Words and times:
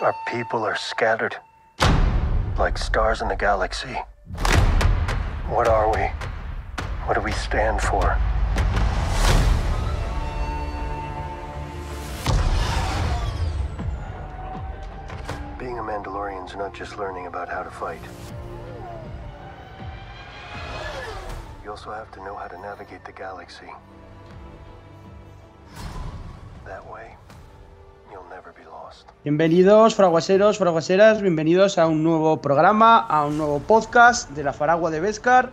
Our 0.00 0.14
people 0.28 0.62
are 0.62 0.76
scattered, 0.76 1.34
like 2.56 2.78
stars 2.78 3.20
in 3.20 3.26
the 3.26 3.34
galaxy. 3.34 3.94
What 5.48 5.66
are 5.66 5.92
we? 5.92 6.02
What 7.04 7.14
do 7.14 7.20
we 7.20 7.32
stand 7.32 7.80
for? 7.80 8.16
Being 15.58 15.80
a 15.80 15.82
Mandalorian's 15.82 16.54
not 16.54 16.72
just 16.72 16.96
learning 16.96 17.26
about 17.26 17.48
how 17.48 17.64
to 17.64 17.70
fight. 17.70 18.00
You 21.64 21.70
also 21.70 21.90
have 21.90 22.12
to 22.12 22.20
know 22.20 22.36
how 22.36 22.46
to 22.46 22.56
navigate 22.60 23.04
the 23.04 23.10
galaxy. 23.10 23.72
That 26.64 26.88
way, 26.88 27.16
Bienvenidos, 29.24 29.94
fraguaseros, 29.94 30.58
fraguaseras, 30.58 31.20
bienvenidos 31.20 31.78
a 31.78 31.86
un 31.86 32.02
nuevo 32.02 32.40
programa, 32.40 32.98
a 32.98 33.26
un 33.26 33.36
nuevo 33.36 33.58
podcast 33.60 34.30
de 34.30 34.44
la 34.44 34.52
Faragua 34.52 34.90
de 34.90 35.00
Vescar. 35.00 35.52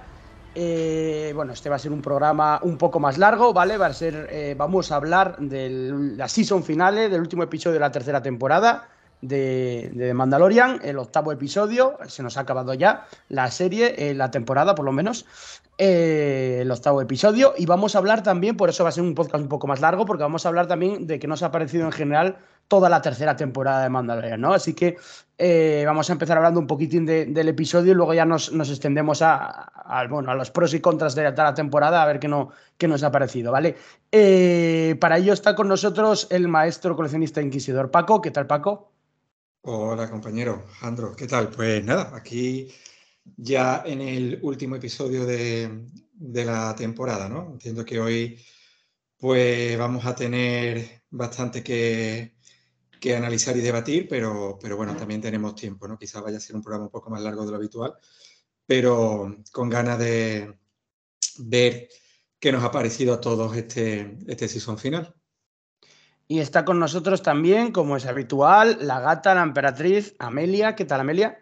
Eh, 0.55 1.33
bueno, 1.35 1.51
este 1.51 1.69
va 1.69 1.75
a 1.75 1.79
ser 1.79 1.91
un 1.91 2.01
programa 2.01 2.59
un 2.63 2.77
poco 2.77 2.99
más 2.99 3.17
largo, 3.17 3.53
¿vale? 3.53 3.77
Va 3.77 3.87
a 3.87 3.93
ser, 3.93 4.27
eh, 4.31 4.55
vamos 4.57 4.91
a 4.91 4.95
hablar 4.95 5.37
de 5.37 5.69
la 6.15 6.29
season 6.29 6.63
finale, 6.63 7.09
del 7.09 7.21
último 7.21 7.43
episodio 7.43 7.73
de 7.73 7.79
la 7.81 7.91
tercera 7.91 8.21
temporada 8.21 8.87
de, 9.27 10.11
Mandalorian, 10.13 10.79
el 10.83 10.97
octavo 10.97 11.31
episodio, 11.31 11.97
se 12.07 12.23
nos 12.23 12.37
ha 12.37 12.41
acabado 12.41 12.73
ya 12.73 13.05
la 13.29 13.49
serie, 13.51 13.95
eh, 13.97 14.13
la 14.13 14.31
temporada 14.31 14.75
por 14.75 14.85
lo 14.85 14.91
menos, 14.91 15.25
eh, 15.77 16.59
el 16.61 16.71
octavo 16.71 17.01
episodio, 17.01 17.53
y 17.57 17.65
vamos 17.65 17.95
a 17.95 17.99
hablar 17.99 18.23
también, 18.23 18.55
por 18.57 18.69
eso 18.69 18.83
va 18.83 18.89
a 18.89 18.93
ser 18.93 19.03
un 19.03 19.15
podcast 19.15 19.41
un 19.41 19.49
poco 19.49 19.67
más 19.67 19.81
largo, 19.81 20.05
porque 20.05 20.23
vamos 20.23 20.45
a 20.45 20.49
hablar 20.49 20.67
también 20.67 21.07
de 21.07 21.19
que 21.19 21.27
nos 21.27 21.43
ha 21.43 21.51
parecido 21.51 21.85
en 21.85 21.91
general 21.91 22.37
toda 22.67 22.89
la 22.89 23.01
tercera 23.01 23.35
temporada 23.35 23.83
de 23.83 23.89
Mandalorian, 23.89 24.41
¿no? 24.41 24.53
Así 24.53 24.73
que 24.73 24.97
eh, 25.37 25.83
vamos 25.85 26.09
a 26.09 26.13
empezar 26.13 26.37
hablando 26.37 26.59
un 26.59 26.65
poquitín 26.65 27.05
de- 27.05 27.25
del 27.25 27.49
episodio 27.49 27.91
y 27.91 27.95
luego 27.95 28.13
ya 28.13 28.25
nos, 28.25 28.51
nos 28.53 28.69
extendemos 28.69 29.21
a, 29.21 29.71
bueno, 30.09 30.31
a 30.31 30.35
los 30.35 30.49
pros 30.49 30.73
y 30.73 30.79
contras 30.79 31.13
de 31.13 31.23
la, 31.29 31.53
temporada, 31.53 32.01
a 32.01 32.05
ver 32.05 32.19
qué, 32.19 32.27
no, 32.27 32.49
qué 32.77 32.87
nos 32.87 33.03
ha 33.03 33.11
parecido, 33.11 33.51
¿vale? 33.51 33.75
Para 34.99 35.17
ello 35.17 35.33
está 35.33 35.55
con 35.55 35.67
nosotros 35.67 36.27
el 36.31 36.47
maestro 36.47 36.95
coleccionista 36.95 37.41
inquisidor 37.41 37.91
Paco. 37.91 38.21
¿Qué 38.21 38.31
tal, 38.31 38.47
Paco? 38.47 38.94
Hola 39.67 40.09
compañero, 40.11 40.63
Jandro, 40.79 41.15
¿qué 41.15 41.25
tal? 41.25 41.49
Pues 41.49 41.83
nada, 41.83 42.15
aquí 42.15 42.71
ya 43.37 43.81
en 43.83 43.99
el 44.01 44.39
último 44.43 44.75
episodio 44.75 45.25
de, 45.25 45.87
de 46.13 46.45
la 46.45 46.75
temporada, 46.75 47.27
¿no? 47.27 47.49
Entiendo 47.53 47.83
que 47.83 47.99
hoy 47.99 48.39
pues 49.17 49.75
vamos 49.77 50.05
a 50.05 50.15
tener 50.15 51.03
bastante 51.09 51.63
que, 51.63 52.35
que 52.99 53.15
analizar 53.15 53.57
y 53.57 53.61
debatir, 53.61 54.07
pero, 54.07 54.59
pero 54.61 54.77
bueno, 54.77 54.95
también 54.95 55.21
tenemos 55.21 55.55
tiempo, 55.55 55.87
¿no? 55.87 55.97
Quizás 55.97 56.21
vaya 56.21 56.37
a 56.37 56.41
ser 56.41 56.55
un 56.55 56.61
programa 56.61 56.85
un 56.85 56.91
poco 56.91 57.09
más 57.09 57.23
largo 57.23 57.43
de 57.45 57.51
lo 57.51 57.57
habitual, 57.57 57.95
pero 58.67 59.35
con 59.51 59.69
ganas 59.69 59.97
de 59.97 60.59
ver 61.39 61.89
qué 62.39 62.51
nos 62.51 62.63
ha 62.63 62.71
parecido 62.71 63.15
a 63.15 63.21
todos 63.21 63.57
este, 63.57 64.19
este 64.27 64.47
season 64.47 64.77
final. 64.77 65.15
Y 66.27 66.39
está 66.39 66.65
con 66.65 66.79
nosotros 66.79 67.21
también, 67.21 67.71
como 67.71 67.97
es 67.97 68.05
habitual, 68.07 68.77
la 68.81 68.99
gata, 68.99 69.35
la 69.35 69.43
emperatriz, 69.43 70.15
Amelia. 70.17 70.75
¿Qué 70.75 70.85
tal, 70.85 71.01
Amelia? 71.01 71.39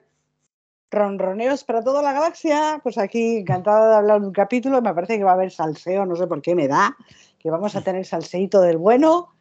Ronroneos 0.92 1.64
para 1.64 1.82
toda 1.82 2.02
la 2.02 2.12
galaxia. 2.12 2.82
Pues 2.84 2.98
aquí 2.98 3.38
encantada 3.38 3.92
de 3.92 3.96
hablar 3.96 4.20
de 4.20 4.28
un 4.28 4.34
capítulo. 4.34 4.82
Me 4.82 4.94
parece 4.94 5.18
que 5.18 5.24
va 5.24 5.32
a 5.32 5.36
haber 5.36 5.52
salseo, 5.52 6.06
no 6.06 6.18
sé 6.18 6.28
por 6.28 6.42
qué 6.42 6.54
me 6.54 6.68
da, 6.68 6.98
que 7.40 7.50
vamos 7.50 7.76
a 7.78 7.82
tener 7.82 8.06
salseíto 8.06 8.60
del 8.60 8.78
bueno 8.78 9.34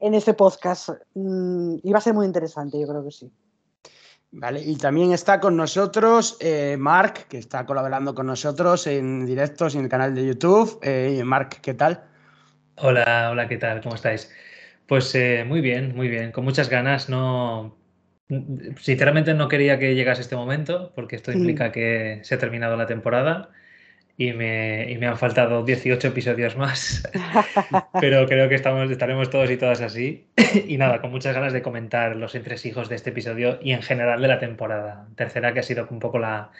en 0.00 0.14
este 0.14 0.34
podcast. 0.34 0.90
Mm, 1.14 1.76
y 1.82 1.92
va 1.92 1.98
a 1.98 2.02
ser 2.02 2.14
muy 2.14 2.26
interesante, 2.26 2.80
yo 2.80 2.88
creo 2.88 3.04
que 3.04 3.12
sí. 3.12 3.32
Vale, 4.30 4.60
y 4.60 4.76
también 4.76 5.12
está 5.12 5.40
con 5.40 5.56
nosotros 5.56 6.36
eh, 6.40 6.76
Mark, 6.78 7.28
que 7.28 7.38
está 7.38 7.64
colaborando 7.64 8.14
con 8.14 8.26
nosotros 8.26 8.86
en 8.86 9.24
directos 9.24 9.74
en 9.74 9.84
el 9.84 9.88
canal 9.88 10.14
de 10.14 10.26
YouTube. 10.26 10.78
Eh, 10.82 11.22
Mark, 11.24 11.60
¿qué 11.62 11.72
tal? 11.72 12.04
Hola, 12.76 13.30
hola, 13.30 13.48
¿qué 13.48 13.56
tal? 13.56 13.80
¿Cómo 13.80 13.94
estáis? 13.94 14.30
Pues 14.88 15.14
eh, 15.14 15.44
muy 15.46 15.60
bien, 15.60 15.94
muy 15.94 16.08
bien, 16.08 16.32
con 16.32 16.44
muchas 16.44 16.70
ganas. 16.70 17.10
No, 17.10 17.76
sinceramente 18.80 19.34
no 19.34 19.46
quería 19.46 19.78
que 19.78 19.94
llegase 19.94 20.22
este 20.22 20.34
momento 20.34 20.92
porque 20.94 21.16
esto 21.16 21.30
implica 21.30 21.70
que 21.72 22.20
se 22.22 22.34
ha 22.34 22.38
terminado 22.38 22.74
la 22.74 22.86
temporada 22.86 23.50
y 24.16 24.32
me, 24.32 24.90
y 24.90 24.96
me 24.96 25.06
han 25.06 25.18
faltado 25.18 25.62
18 25.62 26.08
episodios 26.08 26.56
más, 26.56 27.06
pero 28.00 28.26
creo 28.26 28.48
que 28.48 28.54
estamos, 28.54 28.90
estaremos 28.90 29.28
todos 29.28 29.50
y 29.50 29.58
todas 29.58 29.82
así. 29.82 30.26
Y 30.66 30.78
nada, 30.78 31.02
con 31.02 31.10
muchas 31.10 31.34
ganas 31.34 31.52
de 31.52 31.60
comentar 31.60 32.16
los 32.16 32.34
entresijos 32.34 32.88
de 32.88 32.96
este 32.96 33.10
episodio 33.10 33.58
y 33.62 33.72
en 33.72 33.82
general 33.82 34.22
de 34.22 34.28
la 34.28 34.38
temporada. 34.38 35.06
Tercera 35.16 35.52
que 35.52 35.60
ha 35.60 35.62
sido 35.62 35.86
un 35.90 35.98
poco 35.98 36.18
la, 36.18 36.50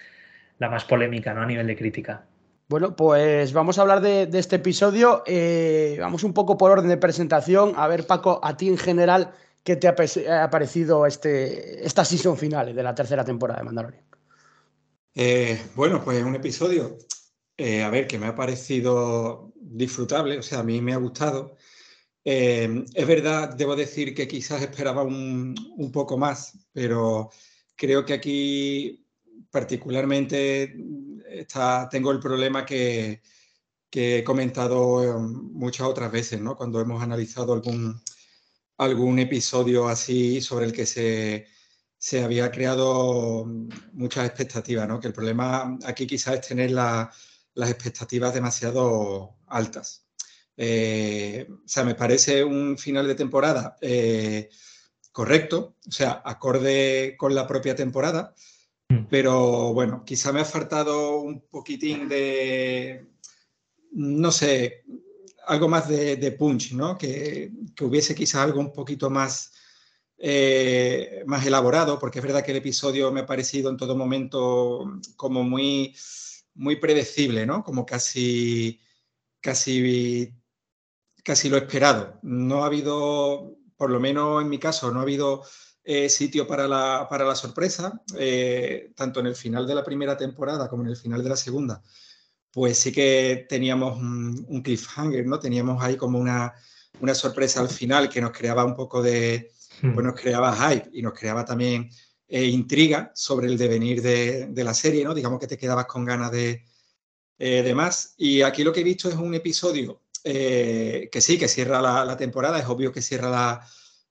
la 0.58 0.68
más 0.68 0.84
polémica, 0.84 1.32
¿no? 1.32 1.40
A 1.40 1.46
nivel 1.46 1.66
de 1.66 1.76
crítica. 1.76 2.26
Bueno, 2.68 2.94
pues 2.94 3.54
vamos 3.54 3.78
a 3.78 3.80
hablar 3.80 4.02
de, 4.02 4.28
este 4.34 4.56
episodio. 4.56 5.22
Eh, 5.26 5.96
vamos 5.98 6.22
un 6.22 6.34
poco 6.34 6.58
por 6.58 6.70
orden 6.70 6.88
de 6.88 6.98
presentación. 6.98 7.72
A 7.76 7.88
ver, 7.88 8.06
Paco, 8.06 8.40
a 8.42 8.58
ti 8.58 8.68
en 8.68 8.76
general, 8.76 9.32
¿qué 9.64 9.76
te 9.76 9.88
ha, 9.88 10.50
parecido 10.50 11.06
este, 11.06 11.86
esta 11.86 12.04
season 12.04 12.36
final 12.36 12.74
de 12.74 12.82
la 12.82 12.94
tercera 12.94 13.24
temporada 13.24 13.60
de 13.60 13.64
Mandalorian? 13.64 14.04
Eh, 15.14 15.58
bueno, 15.76 16.04
pues 16.04 16.22
un 16.22 16.34
episodio, 16.34 16.98
eh, 17.56 17.82
a 17.82 17.88
ver, 17.88 18.06
que 18.06 18.18
me 18.18 18.26
ha 18.26 18.34
parecido 18.34 19.50
disfrutable, 19.54 20.36
o 20.36 20.42
sea, 20.42 20.58
a 20.58 20.64
mí 20.64 20.82
me 20.82 20.92
ha 20.92 20.98
gustado. 20.98 21.56
Es 22.22 23.06
verdad, 23.06 23.54
debo 23.54 23.74
decir 23.74 24.14
que 24.14 24.28
quizás 24.28 24.60
esperaba 24.60 25.02
un 25.02 25.90
poco 25.90 26.18
más, 26.18 26.58
pero 26.74 27.30
creo 27.74 28.04
que 28.04 28.12
aquí 28.12 29.06
particularmente 29.50 30.76
tengo 31.90 32.10
el 32.12 32.20
problema 32.20 32.64
que, 32.66 33.22
he 34.18 34.24
comentado 34.24 35.02
eh, 35.04 35.12
muchas 35.18 35.86
otras 35.86 36.12
veces, 36.12 36.40
¿no? 36.40 36.56
Cuando 36.56 36.80
hemos 36.80 37.02
analizado 37.02 37.52
algún, 37.54 38.02
episodio 39.18 39.88
así 39.88 40.40
sobre 40.40 40.66
el 40.66 40.72
que 40.72 40.86
se, 40.86 41.46
se 41.98 42.22
había 42.24 42.50
creado 42.50 43.44
muchas 43.92 44.26
expectativas, 44.26 44.88
¿no? 44.88 45.00
Que 45.00 45.08
el 45.08 45.12
problema 45.14 45.78
aquí 45.84 46.06
quizás 46.06 46.34
es 46.36 46.48
tener 46.48 46.70
la- 46.72 47.10
las 47.54 47.70
expectativas 47.70 48.34
demasiado 48.34 49.36
altas. 49.48 50.06
Eh, 50.56 51.46
o 51.50 51.68
sea, 51.68 51.84
me 51.84 51.94
parece 51.94 52.44
un 52.44 52.76
final 52.78 53.06
de 53.06 53.14
temporada 53.14 53.76
eh, 53.80 54.48
correcto, 55.12 55.76
o 55.86 55.90
sea, 55.92 56.22
acorde 56.24 57.16
con 57.18 57.34
la 57.34 57.46
propia 57.46 57.74
temporada. 57.74 58.34
Pero 59.10 59.72
bueno, 59.74 60.02
quizá 60.04 60.32
me 60.32 60.40
ha 60.40 60.44
faltado 60.44 61.20
un 61.20 61.40
poquitín 61.42 62.08
de, 62.08 63.06
no 63.92 64.32
sé, 64.32 64.84
algo 65.46 65.68
más 65.68 65.88
de, 65.88 66.32
punch, 66.32 66.72
¿no? 66.72 66.96
Que, 66.96 67.50
que 67.74 67.84
hubiese 67.84 68.14
quizás 68.14 68.42
algo 68.42 68.60
un 68.60 68.72
poquito 68.72 69.10
más, 69.10 69.52
eh, 70.18 71.22
más 71.26 71.44
elaborado, 71.46 71.98
porque 71.98 72.18
es 72.18 72.24
verdad 72.24 72.44
que 72.44 72.52
el 72.52 72.58
episodio 72.58 73.12
me 73.12 73.20
ha 73.20 73.26
parecido 73.26 73.70
en 73.70 73.76
todo 73.76 73.96
momento 73.96 75.00
como 75.16 75.42
muy, 75.42 75.94
muy 76.54 76.76
predecible, 76.76 77.46
¿no? 77.46 77.64
Como 77.64 77.84
casi, 77.84 78.80
casi, 79.40 80.34
casi 81.24 81.48
lo 81.48 81.56
esperado. 81.56 82.18
No 82.22 82.62
ha 82.62 82.66
habido, 82.66 83.56
por 83.76 83.90
lo 83.90 84.00
menos 84.00 84.42
en 84.42 84.48
mi 84.48 84.58
caso, 84.58 84.90
no 84.90 85.00
ha 85.00 85.02
habido 85.02 85.42
eh, 85.90 86.10
sitio 86.10 86.46
para 86.46 86.68
la, 86.68 87.06
para 87.08 87.24
la 87.24 87.34
sorpresa, 87.34 88.02
eh, 88.18 88.92
tanto 88.94 89.20
en 89.20 89.26
el 89.26 89.34
final 89.34 89.66
de 89.66 89.74
la 89.74 89.82
primera 89.82 90.18
temporada 90.18 90.68
como 90.68 90.82
en 90.82 90.90
el 90.90 90.98
final 90.98 91.22
de 91.22 91.30
la 91.30 91.36
segunda. 91.36 91.82
Pues 92.52 92.78
sí 92.78 92.92
que 92.92 93.46
teníamos 93.48 93.96
un, 93.96 94.44
un 94.50 94.62
cliffhanger, 94.62 95.24
¿no? 95.24 95.38
Teníamos 95.38 95.82
ahí 95.82 95.96
como 95.96 96.18
una, 96.18 96.52
una 97.00 97.14
sorpresa 97.14 97.60
al 97.60 97.70
final 97.70 98.10
que 98.10 98.20
nos 98.20 98.32
creaba 98.32 98.66
un 98.66 98.74
poco 98.74 99.00
de, 99.00 99.50
pues 99.80 100.04
nos 100.04 100.14
creaba 100.14 100.54
hype 100.54 100.90
y 100.92 101.00
nos 101.00 101.14
creaba 101.14 101.46
también 101.46 101.88
eh, 102.28 102.44
intriga 102.44 103.10
sobre 103.14 103.46
el 103.46 103.56
devenir 103.56 104.02
de, 104.02 104.48
de, 104.48 104.64
la 104.64 104.74
serie, 104.74 105.04
¿no? 105.04 105.14
Digamos 105.14 105.40
que 105.40 105.46
te 105.46 105.56
quedabas 105.56 105.86
con 105.86 106.04
ganas 106.04 106.30
de, 106.30 106.66
eh, 107.38 107.62
de 107.62 107.74
más. 107.74 108.12
Y 108.18 108.42
aquí 108.42 108.62
lo 108.62 108.74
que 108.74 108.80
he 108.80 108.84
visto 108.84 109.08
es 109.08 109.14
un 109.14 109.34
episodio 109.34 110.02
eh, 110.22 111.08
que 111.10 111.22
sí, 111.22 111.38
que 111.38 111.48
cierra 111.48 111.80
la, 111.80 112.04
la, 112.04 112.18
temporada, 112.18 112.58
es 112.58 112.66
obvio 112.66 112.92
que 112.92 113.00
cierra 113.00 113.30
la, 113.30 113.66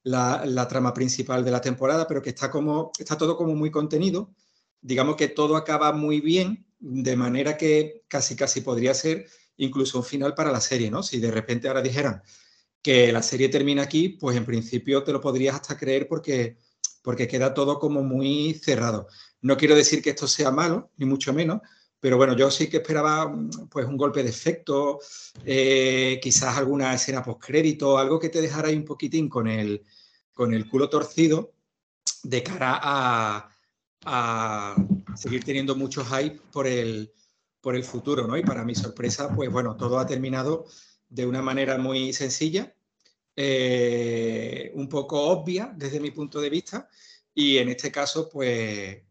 la, 0.07 0.67
trama 0.67 0.93
principal 0.93 1.43
de 1.43 1.51
la 1.51 1.61
temporada, 1.61 2.07
pero 2.07 2.21
que 2.21 2.29
está, 2.29 2.49
como, 2.49 2.91
está 2.97 3.17
todo 3.17 3.35
como 3.37 3.55
muy 3.55 3.71
contenido. 3.71 4.33
Digamos 4.81 5.15
que 5.15 5.27
todo 5.27 5.55
acaba 5.55 5.91
muy 5.91 6.21
bien, 6.21 6.65
de 6.79 7.15
manera 7.15 7.57
que 7.57 8.03
casi 8.07 8.35
casi 8.35 8.61
podría 8.61 8.93
ser 8.93 9.27
incluso 9.57 9.97
un 9.99 10.03
final 10.03 10.35
para 10.35 10.51
la 10.51 10.61
serie, 10.61 10.91
¿no? 10.91 11.03
Si 11.03 11.19
de 11.19 11.31
repente 11.31 11.67
ahora 11.67 11.81
dijeran 11.81 12.21
que 12.81 13.11
la 13.11 13.23
serie 13.23 13.49
termina 13.49 13.83
aquí, 13.83 14.09
pues 14.09 14.37
en 14.37 14.45
principio 14.45 15.03
te 15.03 15.11
lo 15.11 15.19
podrías 15.19 15.55
hasta 15.55 15.77
creer 15.77 16.07
porque, 16.07 16.57
porque 17.01 17.27
queda 17.27 17.53
todo 17.53 17.79
como 17.79 18.03
muy 18.03 18.53
cerrado. 18.53 19.07
No 19.41 19.57
quiero 19.57 19.75
decir 19.75 20.01
que 20.01 20.11
esto 20.11 20.27
sea 20.27 20.51
malo, 20.51 20.91
ni 20.97 21.05
mucho 21.05 21.33
menos, 21.33 21.61
pero 21.99 22.17
bueno, 22.17 22.35
yo 22.35 22.51
sí 22.51 22.69
que 22.69 22.77
esperaba 22.77 23.33
pues 23.69 23.85
un 23.85 23.97
golpe 23.97 24.23
de 24.23 24.29
efecto, 24.29 24.99
eh, 25.45 26.19
quizás 26.21 26.57
alguna 26.57 26.93
escena 26.93 27.23
postcrédito, 27.23 27.97
algo 27.97 28.19
que 28.19 28.29
te 28.29 28.41
dejara 28.41 28.67
ahí 28.67 28.75
un 28.75 28.85
poquitín 28.85 29.29
con 29.29 29.47
el, 29.47 29.83
con 30.33 30.53
el 30.53 30.69
culo 30.69 30.89
torcido 30.89 31.53
de 32.23 32.43
cara 32.43 32.79
a, 32.81 33.49
a 34.05 34.75
seguir 35.15 35.43
teniendo 35.43 35.75
mucho 35.75 36.05
hype 36.05 36.39
por 36.51 36.67
el, 36.67 37.11
por 37.61 37.75
el 37.75 37.83
futuro, 37.83 38.27
¿no? 38.27 38.37
Y 38.37 38.43
para 38.43 38.63
mi 38.63 38.75
sorpresa, 38.75 39.33
pues 39.35 39.51
bueno, 39.51 39.75
todo 39.75 39.99
ha 39.99 40.05
terminado 40.07 40.65
de 41.09 41.25
una 41.25 41.41
manera 41.41 41.77
muy 41.77 42.13
sencilla, 42.13 42.73
eh, 43.35 44.71
un 44.75 44.87
poco 44.87 45.21
obvia 45.21 45.73
desde 45.75 45.99
mi 45.99 46.11
punto 46.11 46.39
de 46.39 46.49
vista, 46.49 46.89
y 47.33 47.57
en 47.57 47.69
este 47.69 47.91
caso, 47.91 48.29
pues, 48.29 49.01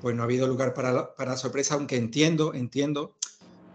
pues 0.00 0.14
no 0.14 0.22
ha 0.22 0.24
habido 0.24 0.46
lugar 0.46 0.74
para, 0.74 1.14
para 1.14 1.36
sorpresa, 1.36 1.74
aunque 1.74 1.96
entiendo, 1.96 2.54
entiendo 2.54 3.14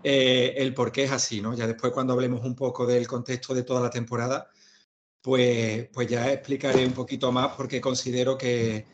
eh, 0.04 0.54
el 0.58 0.74
por 0.74 0.92
qué 0.92 1.04
es 1.04 1.12
así, 1.12 1.42
¿no? 1.42 1.54
Ya 1.56 1.68
después 1.68 1.92
cuando 1.92 2.14
hablemos 2.14 2.44
un 2.46 2.56
poco 2.56 2.86
del 2.86 3.08
contexto 3.08 3.54
de 3.54 3.64
toda 3.64 3.82
la 3.82 3.90
temporada, 3.90 4.50
pues, 5.22 5.90
pues 5.94 6.08
ya 6.08 6.32
explicaré 6.32 6.86
un 6.86 6.94
poquito 6.94 7.32
más 7.32 7.56
porque 7.56 7.82
considero 7.82 8.38
que, 8.38 8.86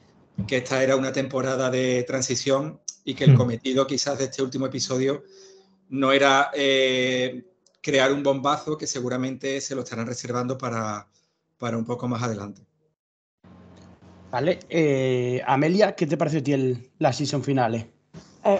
que 0.48 0.58
esta 0.58 0.82
era 0.84 0.96
una 0.96 1.12
temporada 1.12 1.70
de 1.70 2.04
transición 2.04 2.82
y 3.04 3.14
que 3.14 3.26
el 3.26 3.34
hmm. 3.34 3.38
cometido 3.38 3.88
quizás 3.88 4.18
de 4.18 4.26
este 4.26 4.42
último 4.42 4.66
episodio 4.66 5.24
no 5.90 6.12
era 6.12 6.52
eh, 6.54 7.46
crear 7.82 8.12
un 8.12 8.24
bombazo 8.24 8.78
que 8.78 8.88
seguramente 8.88 9.62
se 9.62 9.76
lo 9.76 9.84
estarán 9.84 10.08
reservando 10.08 10.58
para, 10.58 11.08
para 11.58 11.78
un 11.78 11.86
poco 11.86 12.08
más 12.08 12.24
adelante. 12.24 12.66
Vale, 14.36 14.60
eh, 14.68 15.42
Amelia, 15.48 15.96
¿qué 15.96 16.06
te 16.06 16.18
pareció 16.18 16.42
a 16.42 16.44
ti 16.44 16.52
el, 16.52 16.92
la 17.00 17.14
season 17.14 17.42
finale? 17.42 17.90
Eh, 18.44 18.60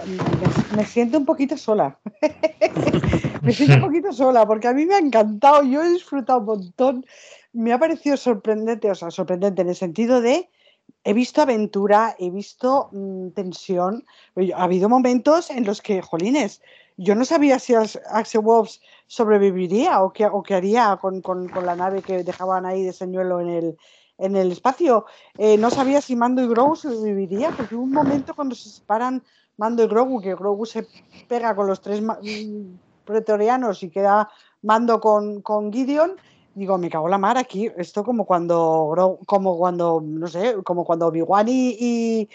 me, 0.74 0.86
siento 0.86 1.18
un 1.18 1.26
poquito 1.26 1.54
sola. 1.58 1.98
me 3.42 3.52
siento 3.52 3.74
un 3.74 3.82
poquito 3.82 4.10
sola 4.10 4.46
porque 4.46 4.68
a 4.68 4.72
mí 4.72 4.86
me 4.86 4.94
ha 4.94 4.98
encantado, 4.98 5.62
yo 5.64 5.82
he 5.82 5.90
disfrutado 5.90 6.38
un 6.38 6.46
montón. 6.46 7.04
Me 7.52 7.74
ha 7.74 7.78
parecido 7.78 8.16
sorprendente, 8.16 8.90
o 8.90 8.94
sea, 8.94 9.10
sorprendente 9.10 9.60
en 9.60 9.68
el 9.68 9.76
sentido 9.76 10.22
de 10.22 10.48
he 11.04 11.12
visto 11.12 11.42
aventura, 11.42 12.16
he 12.18 12.30
visto 12.30 12.88
mm, 12.92 13.32
tensión. 13.32 14.02
Ha 14.54 14.64
habido 14.64 14.88
momentos 14.88 15.50
en 15.50 15.66
los 15.66 15.82
que, 15.82 16.00
jolines, 16.00 16.62
yo 16.96 17.14
no 17.14 17.26
sabía 17.26 17.58
si 17.58 17.74
Axel 17.74 18.40
Wolves 18.40 18.80
sobreviviría 19.08 20.02
o 20.02 20.10
qué, 20.10 20.24
o 20.24 20.42
qué 20.42 20.54
haría 20.54 20.96
con, 20.98 21.20
con, 21.20 21.50
la 21.66 21.76
nave 21.76 22.00
que 22.00 22.24
dejaban 22.24 22.64
ahí 22.64 22.82
de 22.82 22.94
señuelo 22.94 23.42
en 23.42 23.48
el, 23.48 23.76
en 24.18 24.36
el 24.36 24.52
espacio. 24.52 25.06
Eh, 25.38 25.56
no 25.58 25.70
sabía 25.70 26.00
si 26.00 26.16
Mando 26.16 26.42
y 26.42 26.48
Grogu 26.48 26.76
sobreviviría, 26.76 27.50
porque 27.50 27.74
hubo 27.74 27.84
un 27.84 27.92
momento 27.92 28.34
cuando 28.34 28.54
se 28.54 28.68
separan 28.68 29.22
Mando 29.56 29.82
y 29.82 29.86
Grogu, 29.86 30.20
que 30.20 30.34
Grogu 30.34 30.66
se 30.66 30.86
pega 31.28 31.54
con 31.54 31.66
los 31.66 31.80
tres 31.80 32.02
mm, 32.02 32.76
pretorianos 33.04 33.82
y 33.82 33.90
queda 33.90 34.28
Mando 34.62 35.00
con, 35.00 35.42
con 35.42 35.72
Gideon 35.72 36.16
digo, 36.56 36.78
me 36.78 36.90
cago 36.90 37.08
la 37.08 37.18
mar 37.18 37.38
aquí. 37.38 37.70
Esto 37.76 38.02
como 38.02 38.24
cuando, 38.24 39.18
como 39.26 39.56
cuando, 39.58 40.02
no 40.02 40.26
sé, 40.26 40.56
como 40.64 40.84
cuando 40.84 41.06
Obi-Wan 41.06 41.46
y, 41.48 42.28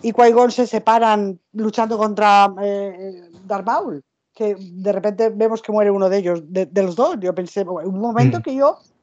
y, 0.00 0.12
Qui-Gon 0.12 0.50
se 0.50 0.66
separan 0.66 1.38
luchando 1.52 1.98
contra 1.98 2.52
eh, 2.62 3.22
Darth 3.44 3.66
Maul, 3.66 4.02
que 4.32 4.54
de 4.58 4.92
repente 4.92 5.28
vemos 5.30 5.60
que 5.60 5.72
muere 5.72 5.90
uno 5.90 6.08
de 6.08 6.18
ellos, 6.18 6.42
de, 6.46 6.82
los 6.82 6.94
dos. 6.94 7.16
Yo 7.20 7.34
pensé, 7.34 7.62
un 7.62 8.00
momento 8.00 8.38
mm. 8.38 8.42
que 8.42 8.54
yo 8.54 8.78
eh, 8.78 8.93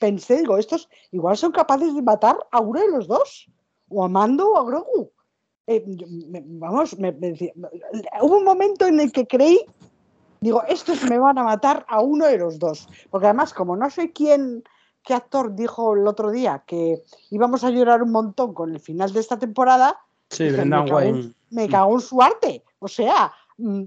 pensé, 0.00 0.38
digo, 0.38 0.58
estos 0.58 0.88
igual 1.10 1.36
son 1.36 1.52
capaces 1.52 1.94
de 1.94 2.02
matar 2.02 2.36
a 2.50 2.60
uno 2.60 2.80
de 2.80 2.90
los 2.90 3.06
dos, 3.06 3.50
o 3.88 4.04
a 4.04 4.08
Mando 4.08 4.50
o 4.52 4.56
a 4.56 4.64
Grogu. 4.64 5.10
Eh, 5.66 5.84
vamos, 5.86 6.96
me, 6.98 7.10
hubo 8.22 8.36
un 8.36 8.44
momento 8.44 8.86
en 8.86 9.00
el 9.00 9.10
que 9.10 9.26
creí 9.26 9.66
digo, 10.40 10.62
estos 10.68 11.02
me 11.04 11.18
van 11.18 11.38
a 11.38 11.44
matar 11.44 11.84
a 11.88 12.00
uno 12.00 12.26
de 12.26 12.38
los 12.38 12.58
dos. 12.58 12.88
Porque 13.10 13.26
además, 13.26 13.52
como 13.52 13.76
no 13.76 13.90
sé 13.90 14.12
quién, 14.12 14.62
qué 15.02 15.14
actor 15.14 15.54
dijo 15.54 15.94
el 15.94 16.06
otro 16.06 16.30
día 16.30 16.62
que 16.66 17.02
íbamos 17.30 17.64
a 17.64 17.70
llorar 17.70 18.02
un 18.02 18.12
montón 18.12 18.54
con 18.54 18.72
el 18.72 18.80
final 18.80 19.12
de 19.12 19.20
esta 19.20 19.38
temporada, 19.38 19.98
sí, 20.30 20.44
me, 20.50 20.68
cago 20.68 21.00
en, 21.00 21.34
me 21.50 21.68
cago 21.68 21.94
en 21.94 22.00
su 22.00 22.22
arte. 22.22 22.64
O 22.78 22.88
sea, 22.88 23.32
mm, 23.58 23.82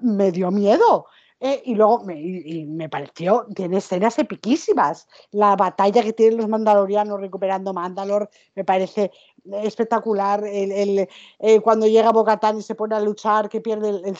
me 0.00 0.32
dio 0.32 0.50
miedo. 0.50 1.06
Eh, 1.44 1.60
y 1.64 1.74
luego 1.74 2.04
me, 2.04 2.14
me, 2.68 2.88
pareció, 2.88 3.48
tiene 3.52 3.78
escenas 3.78 4.16
epiquísimas. 4.16 5.08
La 5.32 5.56
batalla 5.56 6.00
que 6.00 6.12
tienen 6.12 6.36
los 6.36 6.48
mandalorianos 6.48 7.20
recuperando 7.20 7.74
Mandalor 7.74 8.30
me 8.54 8.64
parece 8.64 9.10
espectacular. 9.50 10.44
El, 10.46 11.08
eh, 11.40 11.60
cuando 11.60 11.88
llega 11.88 12.12
Bocatán 12.12 12.58
y 12.58 12.62
se 12.62 12.76
pone 12.76 12.94
a 12.94 13.00
luchar, 13.00 13.48
que 13.48 13.60
pierde 13.60 13.88
el, 13.88 14.16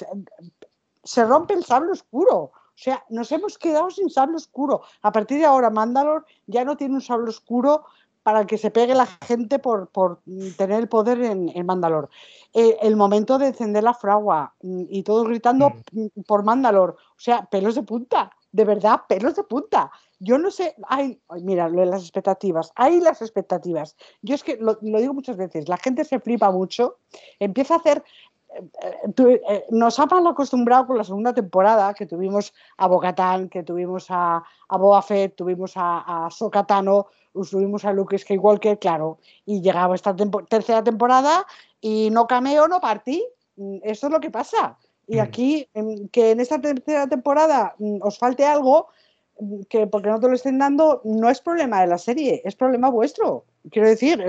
se 1.04 1.24
rompe 1.24 1.54
el 1.54 1.64
sable 1.64 1.92
oscuro. 1.92 2.36
O 2.36 2.52
sea, 2.74 3.04
nos 3.08 3.30
hemos 3.30 3.56
quedado 3.56 3.88
sin 3.92 4.10
sable 4.10 4.34
oscuro. 4.34 4.82
A 5.02 5.12
partir 5.12 5.38
de 5.38 5.44
ahora, 5.44 5.70
Mandalor 5.70 6.26
ya 6.48 6.64
no 6.64 6.76
tiene 6.76 6.94
un 6.94 7.02
sable 7.02 7.28
oscuro 7.30 7.84
para 8.22 8.46
que 8.46 8.58
se 8.58 8.70
pegue 8.70 8.94
la 8.94 9.06
gente 9.06 9.58
por, 9.58 9.88
por 9.88 10.20
tener 10.56 10.80
el 10.80 10.88
poder 10.88 11.20
en, 11.22 11.50
en 11.54 11.66
Mandalor. 11.66 12.08
Eh, 12.52 12.76
el 12.82 12.96
momento 12.96 13.38
de 13.38 13.48
encender 13.48 13.82
la 13.82 13.94
fragua 13.94 14.54
mm, 14.62 14.84
y 14.88 15.02
todos 15.02 15.26
gritando 15.26 15.72
mm. 15.92 16.22
por 16.26 16.44
Mandalor. 16.44 16.90
O 16.90 17.20
sea, 17.20 17.46
pelos 17.46 17.74
de 17.74 17.82
punta. 17.82 18.30
De 18.52 18.64
verdad, 18.64 19.02
pelos 19.08 19.34
de 19.34 19.44
punta. 19.44 19.90
Yo 20.18 20.38
no 20.38 20.50
sé, 20.50 20.76
ay, 20.88 21.20
mira, 21.40 21.68
lo 21.68 21.80
de 21.80 21.86
las 21.86 22.02
expectativas, 22.02 22.70
hay 22.76 23.00
las 23.00 23.22
expectativas. 23.22 23.96
Yo 24.20 24.36
es 24.36 24.44
que 24.44 24.56
lo, 24.56 24.78
lo, 24.80 25.00
digo 25.00 25.14
muchas 25.14 25.36
veces, 25.36 25.68
la 25.68 25.78
gente 25.78 26.04
se 26.04 26.20
flipa 26.20 26.52
mucho, 26.52 26.98
empieza 27.40 27.74
a 27.74 27.78
hacer 27.78 28.04
eh, 28.54 29.64
nos 29.70 29.98
ha 29.98 30.06
mal 30.06 30.26
acostumbrado 30.26 30.86
con 30.86 30.98
la 30.98 31.04
segunda 31.04 31.32
temporada, 31.32 31.94
que 31.94 32.06
tuvimos 32.06 32.52
a 32.76 32.86
Bocatán, 32.86 33.48
que 33.48 33.62
tuvimos 33.62 34.06
a, 34.10 34.44
a 34.68 34.76
Boba 34.76 35.02
Fett, 35.02 35.34
tuvimos 35.36 35.72
a, 35.76 36.26
a 36.26 36.30
Sokatano, 36.30 37.06
tuvimos 37.32 37.84
a 37.84 37.92
Luke 37.92 38.18
Skywalker, 38.18 38.78
claro, 38.78 39.18
y 39.46 39.60
llegaba 39.60 39.94
esta 39.94 40.14
tercera 40.48 40.84
temporada 40.84 41.46
y 41.80 42.10
no 42.10 42.26
cameo, 42.26 42.68
no 42.68 42.80
partí. 42.80 43.24
Mm, 43.56 43.78
eso 43.82 44.06
es 44.06 44.12
lo 44.12 44.20
que 44.20 44.30
pasa. 44.30 44.78
Y 45.06 45.16
mm. 45.16 45.20
aquí, 45.20 45.68
que 46.12 46.30
en 46.30 46.40
esta 46.40 46.60
tercera 46.60 47.06
temporada 47.06 47.74
mm, 47.78 47.98
os 48.02 48.18
falte 48.18 48.44
algo, 48.44 48.88
que 49.68 49.86
porque 49.86 50.08
no 50.08 50.20
te 50.20 50.28
lo 50.28 50.34
estén 50.34 50.58
dando, 50.58 51.00
no 51.04 51.28
es 51.28 51.40
problema 51.40 51.80
de 51.80 51.88
la 51.88 51.98
serie, 51.98 52.42
es 52.44 52.54
problema 52.54 52.90
vuestro. 52.90 53.44
Quiero 53.70 53.88
decir, 53.88 54.20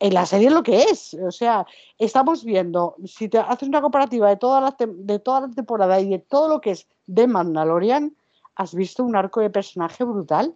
en 0.00 0.14
la 0.14 0.26
serie 0.26 0.50
lo 0.50 0.62
que 0.62 0.82
es. 0.82 1.14
O 1.14 1.30
sea, 1.30 1.66
estamos 1.98 2.44
viendo, 2.44 2.96
si 3.06 3.28
te 3.28 3.38
haces 3.38 3.68
una 3.68 3.80
comparativa 3.80 4.28
de 4.28 4.36
toda 4.36 4.60
la, 4.60 4.76
de 4.78 5.18
toda 5.18 5.42
la 5.42 5.48
temporada 5.48 6.00
y 6.00 6.10
de 6.10 6.18
todo 6.18 6.48
lo 6.48 6.60
que 6.60 6.72
es 6.72 6.86
de 7.06 7.26
Mandalorian, 7.26 8.14
has 8.56 8.74
visto 8.74 9.04
un 9.04 9.16
arco 9.16 9.40
de 9.40 9.50
personaje 9.50 10.04
brutal. 10.04 10.54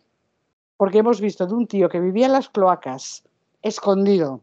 Porque 0.83 0.99
hemos 0.99 1.21
visto 1.21 1.47
de 1.47 1.55
un 1.55 1.69
tío 1.69 1.89
que 1.89 2.01
vivía 2.01 2.27
en 2.27 2.33
las 2.33 2.49
cloacas, 2.49 3.23
escondido, 3.63 4.41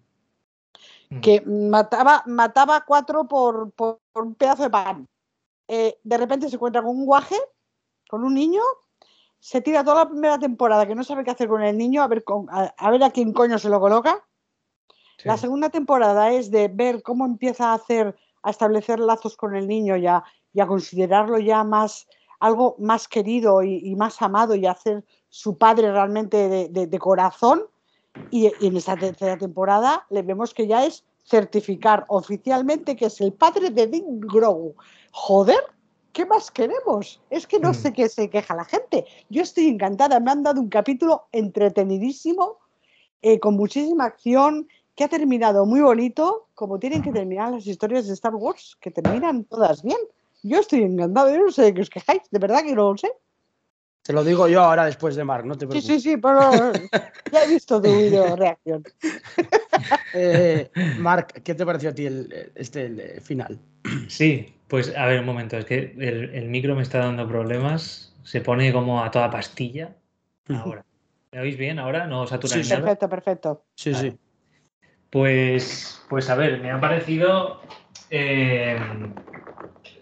mm. 1.09 1.19
que 1.19 1.41
mataba, 1.41 2.23
mataba 2.28 2.78
a 2.78 2.85
cuatro 2.85 3.28
por, 3.28 3.71
por, 3.73 3.99
un 4.16 4.35
pedazo 4.35 4.63
de 4.63 4.69
pan. 4.69 5.06
Eh, 5.68 5.99
de 6.02 6.18
repente 6.18 6.47
se 6.47 6.56
encuentra 6.56 6.81
con 6.81 6.92
un 6.92 7.06
guaje, 7.06 7.35
con 8.09 8.23
un 8.23 8.35
niño, 8.35 8.61
se 9.37 9.59
tira 9.59 9.83
toda 9.83 10.06
la 10.06 10.09
primera 10.09 10.40
temporada 10.40 10.87
que 10.87 10.95
no 10.95 11.04
sabe 11.04 11.25
qué 11.25 11.31
hacer 11.31 11.49
con 11.49 11.61
el 11.61 11.78
niño, 11.78 12.02
a 12.04 12.07
ver, 12.07 12.23
a 12.78 12.92
ver 12.92 13.04
a 13.04 13.11
quién 13.11 13.33
coño 13.33 13.59
se 13.59 13.68
lo 13.68 13.81
coloca 13.81 14.23
la 15.23 15.37
segunda 15.37 15.69
temporada 15.69 16.31
es 16.31 16.49
de 16.49 16.68
ver 16.68 17.02
cómo 17.02 17.25
empieza 17.25 17.71
a 17.71 17.73
hacer, 17.73 18.16
a 18.44 18.49
establecer 18.49 18.99
lazos 18.99 19.35
con 19.35 19.56
el 19.56 19.68
niño 19.68 19.97
y 19.97 20.07
a, 20.07 20.23
considerarlo 20.68 21.40
ya 21.40 21.63
más, 21.63 22.07
algo 22.39 22.75
más 22.79 23.07
querido 23.07 23.63
y, 23.63 23.95
más 23.95 24.21
amado 24.21 24.55
y 24.55 24.65
hacer 24.65 25.03
su 25.29 25.57
padre 25.57 25.91
realmente 25.91 26.69
de, 26.69 26.99
corazón. 26.99 27.63
Y, 28.31 28.51
en 28.65 28.77
esta 28.77 28.95
tercera 28.95 29.37
temporada 29.37 30.05
le 30.09 30.21
vemos 30.21 30.53
que 30.53 30.67
ya 30.67 30.85
es 30.85 31.03
certificar 31.25 32.05
oficialmente 32.07 32.95
que 32.95 33.05
es 33.05 33.21
el 33.21 33.33
padre 33.33 33.69
de 33.69 33.87
Dick 33.87 34.05
Grogu. 34.07 34.73
Joder, 35.11 35.59
¿qué 36.13 36.25
más 36.25 36.49
queremos? 36.49 37.21
Es 37.29 37.45
que 37.45 37.59
no 37.59 37.71
mm. 37.71 37.75
sé 37.75 37.93
qué 37.93 38.09
se 38.09 38.29
queja 38.29 38.55
la 38.55 38.65
gente. 38.65 39.05
Yo 39.29 39.43
estoy 39.43 39.67
encantada, 39.67 40.19
me 40.19 40.31
han 40.31 40.43
dado 40.43 40.59
un 40.59 40.69
capítulo 40.69 41.27
entretenidísimo, 41.31 42.57
eh, 43.21 43.39
con 43.39 43.55
muchísima 43.55 44.05
acción, 44.05 44.67
que 44.95 45.03
ha 45.03 45.07
terminado 45.07 45.65
muy 45.65 45.81
bonito, 45.81 46.47
como 46.55 46.79
tienen 46.79 47.01
que 47.01 47.11
terminar 47.11 47.51
las 47.51 47.67
historias 47.67 48.07
de 48.07 48.13
Star 48.13 48.35
Wars, 48.35 48.77
que 48.81 48.91
terminan 48.91 49.45
todas 49.45 49.83
bien. 49.83 49.97
Yo 50.43 50.59
estoy 50.59 50.83
encantado, 50.83 51.29
yo 51.29 51.45
no 51.45 51.51
sé 51.51 51.63
de 51.63 51.73
qué 51.73 51.81
os 51.81 51.89
quejáis, 51.89 52.21
de 52.31 52.39
verdad 52.39 52.63
que 52.63 52.73
no 52.73 52.91
lo 52.91 52.97
sé. 52.97 53.11
Te 54.03 54.13
lo 54.13 54.23
digo 54.23 54.47
yo 54.47 54.61
ahora 54.61 54.85
después 54.85 55.15
de 55.15 55.23
Mark, 55.23 55.45
no 55.45 55.55
te 55.55 55.67
preocupes. 55.67 55.83
Sí, 55.83 55.99
sí, 55.99 56.11
sí, 56.11 56.17
pero 56.17 56.73
ya 57.31 57.43
he 57.43 57.47
visto 57.47 57.81
tu 57.81 57.97
video 57.97 58.35
reacción. 58.35 58.83
Eh, 60.11 60.71
Mark, 60.97 61.41
¿qué 61.43 61.53
te 61.53 61.65
pareció 61.65 61.91
a 61.91 61.93
ti 61.93 62.05
el, 62.05 62.51
este 62.55 63.21
final? 63.21 63.59
Sí, 64.07 64.53
pues 64.67 64.95
a 64.95 65.05
ver 65.05 65.19
un 65.19 65.25
momento, 65.25 65.57
es 65.57 65.65
que 65.65 65.95
el, 65.97 66.49
micro 66.49 66.75
me 66.75 66.81
está 66.81 66.99
dando 66.99 67.27
problemas, 67.27 68.13
se 68.23 68.41
pone 68.41 68.73
como 68.73 69.03
a 69.03 69.11
toda 69.11 69.29
pastilla. 69.29 69.95
Ahora. 70.49 70.83
¿Me 71.31 71.39
oís 71.39 71.57
bien 71.57 71.79
ahora? 71.79 72.07
¿No 72.07 72.25
satura 72.25 72.61
sí, 72.61 72.67
Perfecto, 72.67 73.07
perfecto. 73.07 73.65
Sí, 73.75 73.93
sí. 73.93 74.17
Pues, 75.11 76.01
pues 76.09 76.29
a 76.29 76.35
ver, 76.35 76.59
me 76.59 76.71
ha 76.71 76.79
parecido. 76.79 77.61
Eh, 78.09 78.77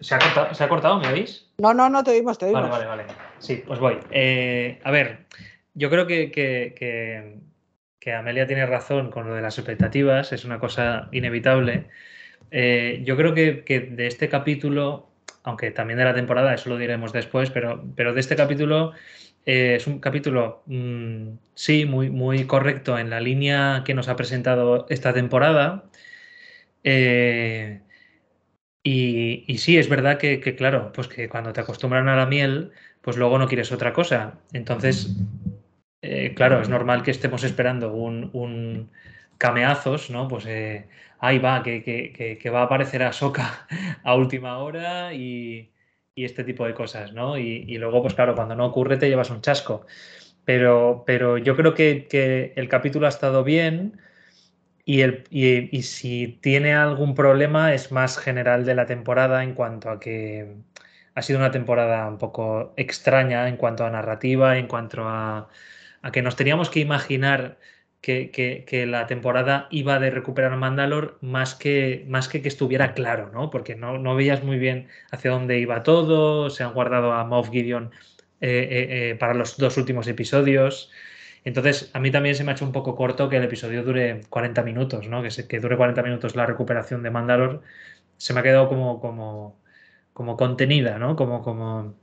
¿se, 0.02 0.16
ha 0.16 0.20
cortado, 0.20 0.54
¿Se 0.54 0.64
ha 0.64 0.70
cortado? 0.70 1.00
¿Me 1.00 1.08
oís? 1.08 1.50
No, 1.58 1.74
no, 1.74 1.90
no 1.90 2.04
te 2.04 2.12
oímos, 2.12 2.38
te 2.38 2.46
oímos. 2.46 2.70
Vale, 2.70 2.86
vale, 2.86 3.04
vale. 3.04 3.14
Sí, 3.40 3.64
pues 3.66 3.80
voy. 3.80 4.00
Eh, 4.12 4.80
a 4.84 4.92
ver, 4.92 5.26
yo 5.74 5.90
creo 5.90 6.08
que, 6.08 6.32
que, 6.32 8.14
Amelia 8.14 8.48
tiene 8.48 8.66
razón 8.66 9.12
con 9.12 9.28
lo 9.28 9.36
de 9.36 9.42
las 9.42 9.58
expectativas, 9.58 10.32
es 10.32 10.46
una 10.46 10.60
cosa 10.60 11.10
inevitable. 11.12 11.90
Eh, 12.52 13.02
yo 13.04 13.18
creo 13.18 13.34
que, 13.34 13.64
de 13.92 14.08
este 14.08 14.30
capítulo, 14.30 15.10
aunque 15.44 15.72
también 15.72 16.00
de 16.00 16.06
la 16.06 16.14
temporada, 16.14 16.54
eso 16.54 16.70
lo 16.70 16.78
diremos 16.78 17.12
después, 17.12 17.50
pero, 17.50 17.84
pero 17.98 18.14
de 18.14 18.22
este 18.22 18.38
capítulo 18.38 18.94
eh, 19.46 19.76
es 19.76 19.88
un 19.88 20.00
capítulo, 20.00 20.64
mm, 20.68 21.32
sí, 21.54 21.86
muy, 21.86 22.10
muy 22.10 22.46
correcto 22.46 22.98
en 22.98 23.10
la 23.10 23.20
línea 23.20 23.84
que 23.86 23.94
nos 23.94 24.10
ha 24.10 24.16
presentado 24.16 24.86
esta 24.90 25.14
temporada. 25.14 25.84
Eh, 26.84 27.82
y, 28.90 29.58
sí, 29.58 29.78
es 29.78 29.90
verdad 29.90 30.18
que, 30.18 30.40
claro, 30.56 30.92
pues 30.94 31.10
que 31.10 31.28
cuando 31.28 31.52
te 31.52 31.60
acostumbran 31.60 32.08
a 32.08 32.16
la 32.16 32.26
miel, 32.26 32.72
pues 33.02 33.18
luego 33.18 33.38
no 33.38 33.48
quieres 33.48 33.72
otra 33.74 33.92
cosa. 33.92 34.40
Entonces, 34.54 35.14
eh, 36.02 36.34
claro, 36.34 36.62
es 36.62 36.70
normal 36.70 37.04
que 37.04 37.12
estemos 37.12 37.44
esperando 37.44 37.94
un, 37.94 38.90
cameazos, 39.38 40.10
¿no? 40.10 40.30
Pues 40.30 40.46
eh, 40.46 40.88
ahí 41.20 41.38
va, 41.38 41.64
que, 41.64 42.50
va 42.54 42.62
a 42.62 42.64
aparecer 42.64 43.04
a 43.04 43.12
Soca 43.12 43.68
a 44.04 44.16
última 44.16 44.58
hora 44.60 45.14
y, 45.14 45.72
este 46.16 46.44
tipo 46.44 46.66
de 46.66 46.74
cosas, 46.74 47.14
¿no? 47.14 47.38
Y, 47.38 47.78
luego, 47.78 48.02
pues 48.02 48.14
claro, 48.14 48.36
cuando 48.36 48.56
no 48.56 48.66
ocurre 48.66 48.98
te 48.98 49.10
llevas 49.10 49.30
un 49.32 49.42
chasco. 49.42 49.86
Pero, 50.46 51.04
pero 51.06 51.38
yo 51.38 51.58
creo 51.58 51.74
que, 51.74 52.54
el 52.56 52.70
capítulo 52.70 53.06
ha 53.06 53.10
estado 53.10 53.44
bien 53.44 54.00
y, 54.88 55.02
el, 55.02 55.24
y 55.30 55.84
si 55.84 56.40
tiene 56.42 56.74
algún 56.74 57.14
problema 57.16 57.74
es 57.76 57.92
más 57.92 58.18
general 58.18 58.66
de 58.66 58.76
la 58.76 58.88
temporada 58.88 59.44
en 59.44 59.54
cuanto 59.54 59.90
a 59.92 60.00
que 60.00 60.56
ha 61.16 61.22
sido 61.22 61.40
una 61.40 61.52
temporada 61.52 62.08
un 62.08 62.18
poco 62.18 62.74
extraña 62.78 63.48
en 63.50 63.58
cuanto 63.58 63.86
a 63.86 63.92
narrativa, 63.92 64.58
en 64.58 64.68
cuanto 64.68 65.04
a 65.08 65.50
a 66.02 66.12
que 66.12 66.22
nos 66.22 66.36
teníamos 66.36 66.70
que 66.70 66.80
imaginar 66.80 67.58
que, 68.02 68.86
la 68.88 69.08
temporada 69.08 69.68
iba 69.72 70.00
de 70.00 70.10
recuperar 70.12 70.56
Mandalor 70.56 71.18
más 71.22 71.56
que, 71.56 72.06
más 72.08 72.30
que 72.30 72.42
que 72.42 72.48
estuviera 72.48 72.94
claro, 72.94 73.30
¿no? 73.34 73.50
Porque 73.50 73.76
no, 73.76 73.98
no 73.98 74.16
veías 74.16 74.44
muy 74.44 74.58
bien 74.58 74.88
hacia 75.12 75.32
dónde 75.32 75.60
iba 75.60 75.84
todo, 75.84 76.50
se 76.50 76.64
han 76.64 76.74
guardado 76.74 77.12
a 77.12 77.26
Moff 77.26 77.50
Gideon 77.50 77.92
eh, 78.40 78.68
eh, 78.72 79.10
eh, 79.10 79.16
para 79.16 79.34
los 79.34 79.58
dos 79.58 79.78
últimos 79.78 80.08
episodios. 80.08 80.92
Entonces, 81.48 81.90
a 81.94 82.00
mí 82.00 82.12
también 82.12 82.36
se 82.36 82.44
me 82.44 82.52
ha 82.52 82.56
hecho 82.56 82.66
un 82.66 82.74
poco 82.74 82.94
corto 82.94 83.30
que 83.30 83.38
el 83.38 83.44
episodio 83.46 83.82
dure 83.82 84.20
40 84.30 84.64
minutos, 84.64 85.08
¿no? 85.08 85.24
Que, 85.24 85.32
se, 85.32 85.48
que 85.48 85.62
dure 85.62 85.78
40 85.78 86.04
minutos 86.04 86.36
la 86.36 86.46
recuperación 86.46 87.04
de 87.04 87.10
Mandalor. 87.10 87.62
Se 88.18 88.34
me 88.34 88.42
ha 88.42 88.44
quedado 88.44 88.68
como, 88.68 89.00
como, 89.00 89.58
como 90.12 90.36
contenida, 90.36 91.00
¿no? 91.00 91.16
Como, 91.16 91.42
como, 91.42 91.96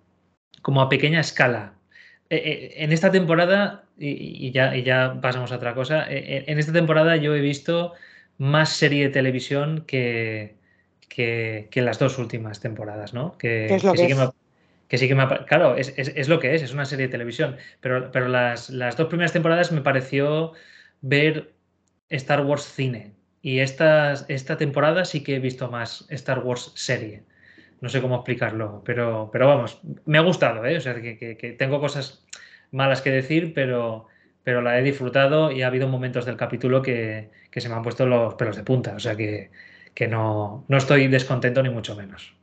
como 0.63 0.81
a 0.81 0.89
pequeña 0.89 1.21
escala. 1.21 1.75
en 2.31 2.91
esta 2.91 3.11
temporada 3.11 3.85
y, 3.99 4.51
ya, 4.51 4.75
y 4.77 4.83
ya 4.83 5.21
pasamos 5.21 5.53
a 5.53 5.57
otra 5.57 5.75
cosa. 5.75 6.11
E, 6.11 6.17
e, 6.19 6.45
en 6.51 6.59
esta 6.59 6.73
temporada 6.73 7.17
yo 7.17 7.35
he 7.35 7.41
visto 7.41 7.93
más 8.39 8.71
serie 8.71 9.05
de 9.05 9.11
televisión 9.11 9.85
que, 9.87 10.57
que, 11.09 11.69
las 11.83 11.99
dos 11.99 12.19
últimas 12.19 12.61
temporadas, 12.61 13.13
¿no? 13.13 13.37
Que, 13.37 13.67
es 13.75 13.85
lo 13.85 13.93
que, 13.93 13.99
sí 13.99 14.07
que, 14.07 14.15
me, 14.15 14.31
que, 14.89 14.99
sí 14.99 15.09
que 15.09 15.15
me, 15.15 15.27
Claro, 15.47 15.77
es, 15.77 15.95
es, 15.97 16.13
es, 16.15 16.29
lo 16.29 16.39
que 16.41 16.55
es, 16.55 16.63
es 16.63 16.73
una 16.73 16.85
serie 16.85 17.07
de 17.07 17.13
televisión. 17.13 17.57
Pero, 17.81 18.11
pero 18.13 18.29
las, 18.29 18.71
las 18.71 18.97
dos 18.97 19.09
primeras 19.09 19.33
temporadas 19.33 19.73
me 19.73 19.81
pareció 19.81 20.53
ver 21.01 21.53
Star 22.11 22.45
Wars 22.45 22.65
cine. 22.65 23.15
Y 23.43 23.61
esta, 23.61 24.15
esta 24.29 24.57
temporada 24.57 25.05
sí 25.05 25.23
que 25.23 25.37
he 25.37 25.41
visto 25.41 25.71
más 25.71 26.07
Star 26.11 26.41
Wars 26.41 26.73
serie. 26.75 27.25
No 27.81 27.89
sé 27.89 28.01
cómo 28.01 28.17
explicarlo, 28.17 28.83
pero, 28.85 29.29
pero 29.33 29.47
vamos, 29.47 29.81
me 30.07 30.17
ha 30.19 30.23
gustado, 30.23 30.65
¿eh? 30.65 30.77
O 30.79 30.81
sea, 30.81 30.95
que, 30.95 31.19
que 31.19 31.53
tengo 31.53 31.81
cosas 31.81 32.25
malas 32.75 33.03
que 33.03 33.11
decir, 33.11 33.53
pero, 33.55 34.09
pero 34.45 34.61
la 34.61 34.79
he 34.79 34.83
disfrutado 34.83 35.51
y 35.51 35.63
ha 35.63 35.69
habido 35.69 35.89
momentos 35.89 36.27
del 36.27 36.37
capítulo 36.37 36.83
que, 36.83 37.31
se 37.51 37.69
me 37.69 37.75
han 37.75 37.83
puesto 37.83 38.07
los 38.07 38.35
pelos 38.35 38.57
de 38.57 38.63
punta. 38.63 38.95
O 38.95 39.01
sea 39.01 39.17
que, 39.17 39.51
no, 40.09 40.65
no, 40.69 40.77
estoy 40.77 41.09
descontento 41.09 41.63
ni 41.63 41.71
mucho 41.71 41.97
menos. 41.97 42.35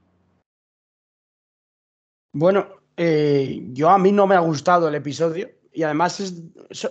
Bueno, 2.33 2.67
eh, 2.97 3.61
yo 3.73 3.89
a 3.89 3.97
mí 3.97 4.11
no 4.11 4.27
me 4.27 4.35
ha 4.35 4.39
gustado 4.39 4.87
el 4.87 4.95
episodio 4.95 5.49
y 5.73 5.83
además 5.83 6.19
es, 6.19 6.41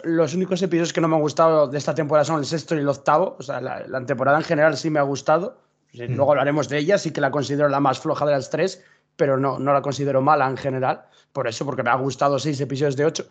los 0.05 0.35
únicos 0.35 0.63
episodios 0.63 0.93
que 0.93 1.01
no 1.01 1.09
me 1.09 1.17
han 1.17 1.23
gustado 1.23 1.69
de 1.69 1.79
esta 1.79 1.95
temporada 1.95 2.25
son 2.25 2.39
el 2.39 2.47
sexto 2.47 2.75
y 2.75 2.79
el 2.79 2.89
octavo. 2.89 3.37
O 3.39 3.43
sea, 3.43 3.61
la, 3.61 4.05
temporada 4.07 4.39
en 4.39 4.45
general 4.45 4.77
sí 4.77 4.91
me 4.91 4.99
ha 4.99 5.03
gustado. 5.03 5.59
Mm. 5.93 6.15
Luego 6.15 6.33
hablaremos 6.33 6.69
de 6.69 6.79
ella, 6.79 6.99
sí 6.99 7.11
que 7.11 7.21
la 7.21 7.31
considero 7.31 7.69
la 7.69 7.81
más 7.81 8.01
floja 8.01 8.25
de 8.27 8.33
las 8.33 8.51
tres, 8.51 8.83
pero 9.17 9.37
no, 9.37 9.59
no 9.59 9.73
la 9.73 9.83
considero 9.83 10.23
mala 10.23 10.49
en 10.49 10.57
general 10.57 11.05
por 11.33 11.47
eso, 11.47 11.65
porque 11.65 11.83
me 11.83 11.91
ha 11.91 11.97
gustado 11.97 12.39
seis 12.39 12.61
episodios 12.61 12.97
de 12.97 13.05
ocho. 13.05 13.27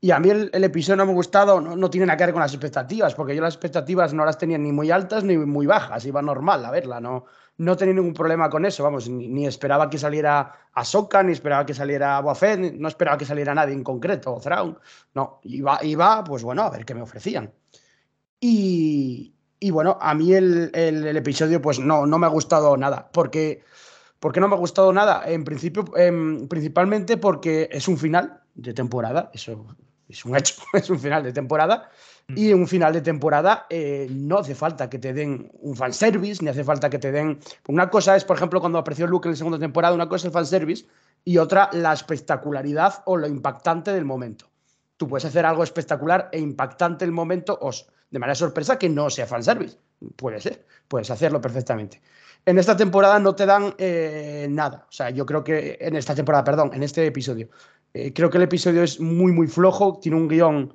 Y 0.00 0.10
a 0.10 0.18
mí 0.18 0.30
el, 0.30 0.64
episodio 0.64 0.96
no 0.96 1.06
me 1.06 1.12
ha 1.12 1.14
gustado, 1.14 1.60
no, 1.60 1.88
tiene 1.88 2.06
nada 2.06 2.16
que 2.16 2.24
ver 2.24 2.32
con 2.32 2.42
las 2.42 2.52
expectativas, 2.52 3.14
porque 3.14 3.36
yo 3.36 3.40
las 3.40 3.54
expectativas 3.54 4.12
no 4.12 4.24
las 4.24 4.36
tenía 4.36 4.58
ni 4.58 4.72
muy 4.72 4.90
altas 4.90 5.22
ni 5.22 5.36
muy 5.36 5.64
bajas, 5.64 6.04
iba 6.04 6.20
normal 6.20 6.64
a 6.64 6.72
verla, 6.72 7.00
no, 7.00 7.26
no 7.58 7.76
tenía 7.76 7.94
ningún 7.94 8.14
problema 8.14 8.48
con 8.50 8.64
eso, 8.64 8.82
vamos, 8.82 9.08
ni, 9.08 9.46
esperaba 9.46 9.88
que 9.90 9.98
saliera 9.98 10.68
Ahsoka, 10.72 11.22
ni 11.22 11.32
esperaba 11.32 11.66
que 11.66 11.74
saliera 11.74 12.20
Boa 12.20 12.36
no 12.56 12.88
esperaba 12.88 13.18
que 13.18 13.24
saliera 13.24 13.54
nadie 13.54 13.74
en 13.74 13.84
concreto, 13.84 14.38
Thrawn, 14.42 14.78
no, 15.14 15.40
iba, 15.44 15.78
iba, 15.84 16.24
pues 16.24 16.42
bueno, 16.42 16.62
a 16.62 16.70
ver 16.70 16.84
qué 16.84 16.94
me 16.94 17.02
ofrecían. 17.02 17.52
Y, 18.40 19.34
y 19.60 19.70
bueno, 19.70 19.98
a 20.00 20.14
mí 20.14 20.32
el, 20.32 20.70
el, 20.74 21.16
episodio 21.16 21.62
pues 21.62 21.78
no, 21.78 22.06
no 22.06 22.18
me 22.18 22.26
ha 22.26 22.30
gustado 22.30 22.76
nada, 22.76 23.10
porque 23.12 23.62
¿Por 24.22 24.32
qué 24.32 24.38
no 24.38 24.46
me 24.46 24.54
ha 24.54 24.58
gustado 24.58 24.92
nada? 24.92 25.24
En 25.26 25.42
principio, 25.42 25.84
em, 25.96 26.46
principalmente 26.46 27.16
porque 27.16 27.68
es 27.72 27.88
un 27.88 27.98
final 27.98 28.40
de 28.54 28.72
temporada, 28.72 29.32
eso 29.34 29.66
es 30.08 30.24
un 30.24 30.36
hecho, 30.36 30.62
es 30.74 30.88
un 30.90 31.00
final 31.00 31.24
de 31.24 31.32
temporada. 31.32 31.90
Mm. 32.28 32.38
Y 32.38 32.50
en 32.50 32.60
un 32.60 32.68
final 32.68 32.92
de 32.92 33.00
temporada 33.00 33.66
eh, 33.70 34.08
no 34.10 34.38
hace 34.38 34.54
falta 34.54 34.88
que 34.88 34.98
te 34.98 35.12
den 35.12 35.50
un 35.60 35.76
fanservice, 35.76 36.42
ni 36.42 36.50
hace 36.50 36.64
falta 36.64 36.90
que 36.90 36.98
te 36.98 37.12
den. 37.12 37.38
Una 37.68 37.90
cosa 37.90 38.16
es, 38.16 38.24
por 38.24 38.36
ejemplo, 38.36 38.60
cuando 38.60 38.78
apareció 38.78 39.06
Luke 39.06 39.28
en 39.28 39.32
la 39.32 39.36
segunda 39.36 39.58
temporada, 39.58 39.94
una 39.94 40.08
cosa 40.08 40.22
es 40.22 40.24
el 40.26 40.32
fanservice 40.32 40.86
y 41.24 41.38
otra 41.38 41.70
la 41.72 41.92
espectacularidad 41.92 43.02
o 43.06 43.16
lo 43.16 43.26
impactante 43.26 43.92
del 43.92 44.04
momento. 44.04 44.46
Tú 44.96 45.08
puedes 45.08 45.24
hacer 45.24 45.44
algo 45.44 45.64
espectacular 45.64 46.28
e 46.32 46.38
impactante 46.38 47.04
el 47.04 47.12
momento 47.12 47.58
o 47.60 47.70
de 48.10 48.18
manera 48.18 48.34
sorpresa 48.34 48.78
que 48.78 48.88
no 48.88 49.10
sea 49.10 49.26
fanservice. 49.26 49.76
Puede 50.16 50.40
ser, 50.40 50.64
puedes 50.88 51.10
hacerlo 51.10 51.40
perfectamente. 51.40 52.00
En 52.44 52.58
esta 52.58 52.76
temporada 52.76 53.18
no 53.18 53.34
te 53.34 53.46
dan 53.46 53.74
eh, 53.78 54.46
nada. 54.50 54.86
O 54.88 54.92
sea, 54.92 55.10
yo 55.10 55.24
creo 55.24 55.44
que 55.44 55.78
en 55.80 55.96
esta 55.96 56.14
temporada, 56.14 56.44
perdón, 56.44 56.72
en 56.74 56.82
este 56.82 57.06
episodio. 57.06 57.48
Eh, 57.94 58.12
creo 58.12 58.30
que 58.30 58.38
el 58.38 58.44
episodio 58.44 58.82
es 58.82 59.00
muy, 59.00 59.32
muy 59.32 59.46
flojo. 59.46 59.98
Tiene 60.00 60.16
un 60.16 60.28
guion 60.28 60.74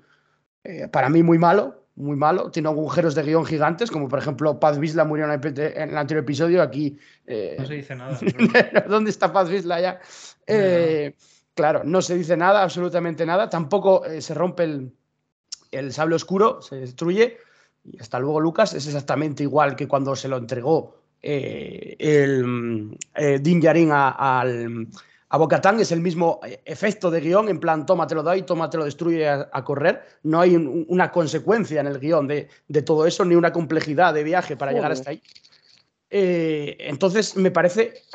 eh, 0.63 0.87
para 0.87 1.09
mí 1.09 1.23
muy 1.23 1.37
malo, 1.37 1.83
muy 1.95 2.15
malo. 2.15 2.51
Tiene 2.51 2.69
agujeros 2.69 3.15
de 3.15 3.23
guion 3.23 3.45
gigantes, 3.45 3.91
como 3.91 4.07
por 4.07 4.19
ejemplo 4.19 4.59
Paz 4.59 4.79
Vizla 4.79 5.05
murió 5.05 5.25
en 5.25 5.31
el, 5.31 5.97
anterior 5.97 6.23
episodio. 6.23 6.61
Aquí. 6.61 6.97
no 7.27 7.65
se 7.65 7.73
dice 7.73 7.95
nada. 7.95 8.17
¿Dónde 8.87 9.09
está 9.09 9.31
Paz 9.31 9.49
Vizla 9.49 9.81
ya? 9.81 9.99
claro, 11.53 11.83
no 11.83 12.01
se 12.03 12.15
dice 12.15 12.37
nada, 12.37 12.63
absolutamente 12.63 13.25
nada. 13.25 13.49
Tampoco 13.49 14.03
se 14.19 14.33
rompe 14.33 14.63
el, 14.63 14.93
el 15.71 15.91
sable 15.93 16.15
oscuro, 16.15 16.61
se 16.61 16.75
destruye. 16.77 17.37
Y 17.83 17.99
hasta 17.99 18.19
luego, 18.19 18.39
Lucas. 18.39 18.73
Es 18.73 18.85
exactamente 18.85 19.43
igual 19.43 19.75
que 19.75 19.87
cuando 19.87 20.15
se 20.15 20.27
lo 20.27 20.37
entregó 20.37 20.97
eh, 21.21 21.95
el 21.99 22.97
eh, 23.15 23.39
Din 23.41 23.59
Djarin 23.59 23.91
a, 23.91 24.39
al, 24.39 24.87
a 25.29 25.37
Bocatán 25.37 25.79
es 25.79 25.91
el 25.91 25.99
mismo 25.99 26.39
efecto 26.63 27.11
de 27.11 27.19
guion, 27.19 27.49
en 27.49 27.59
plan, 27.59 27.85
toma, 27.85 28.07
te 28.07 28.15
lo 28.15 28.23
doy, 28.23 28.43
toma, 28.43 28.69
te 28.69 28.77
lo 28.77 28.85
destruye 28.85 29.27
a, 29.27 29.63
correr. 29.63 30.01
No 30.23 30.39
hay 30.39 30.55
una 30.55 31.11
consecuencia 31.11 31.81
en 31.81 31.87
el 31.87 31.99
guion 31.99 32.27
de, 32.27 32.47
todo 32.85 33.05
eso, 33.05 33.25
ni 33.25 33.35
una 33.35 33.51
complejidad 33.51 34.13
de 34.13 34.23
viaje 34.23 34.55
para 34.55 34.71
llegar 34.71 34.91
hasta 34.91 35.09
ahí. 35.09 35.21
Eh, 36.09 36.77
entonces, 36.79 37.35
me 37.35 37.51
parece 37.51 38.05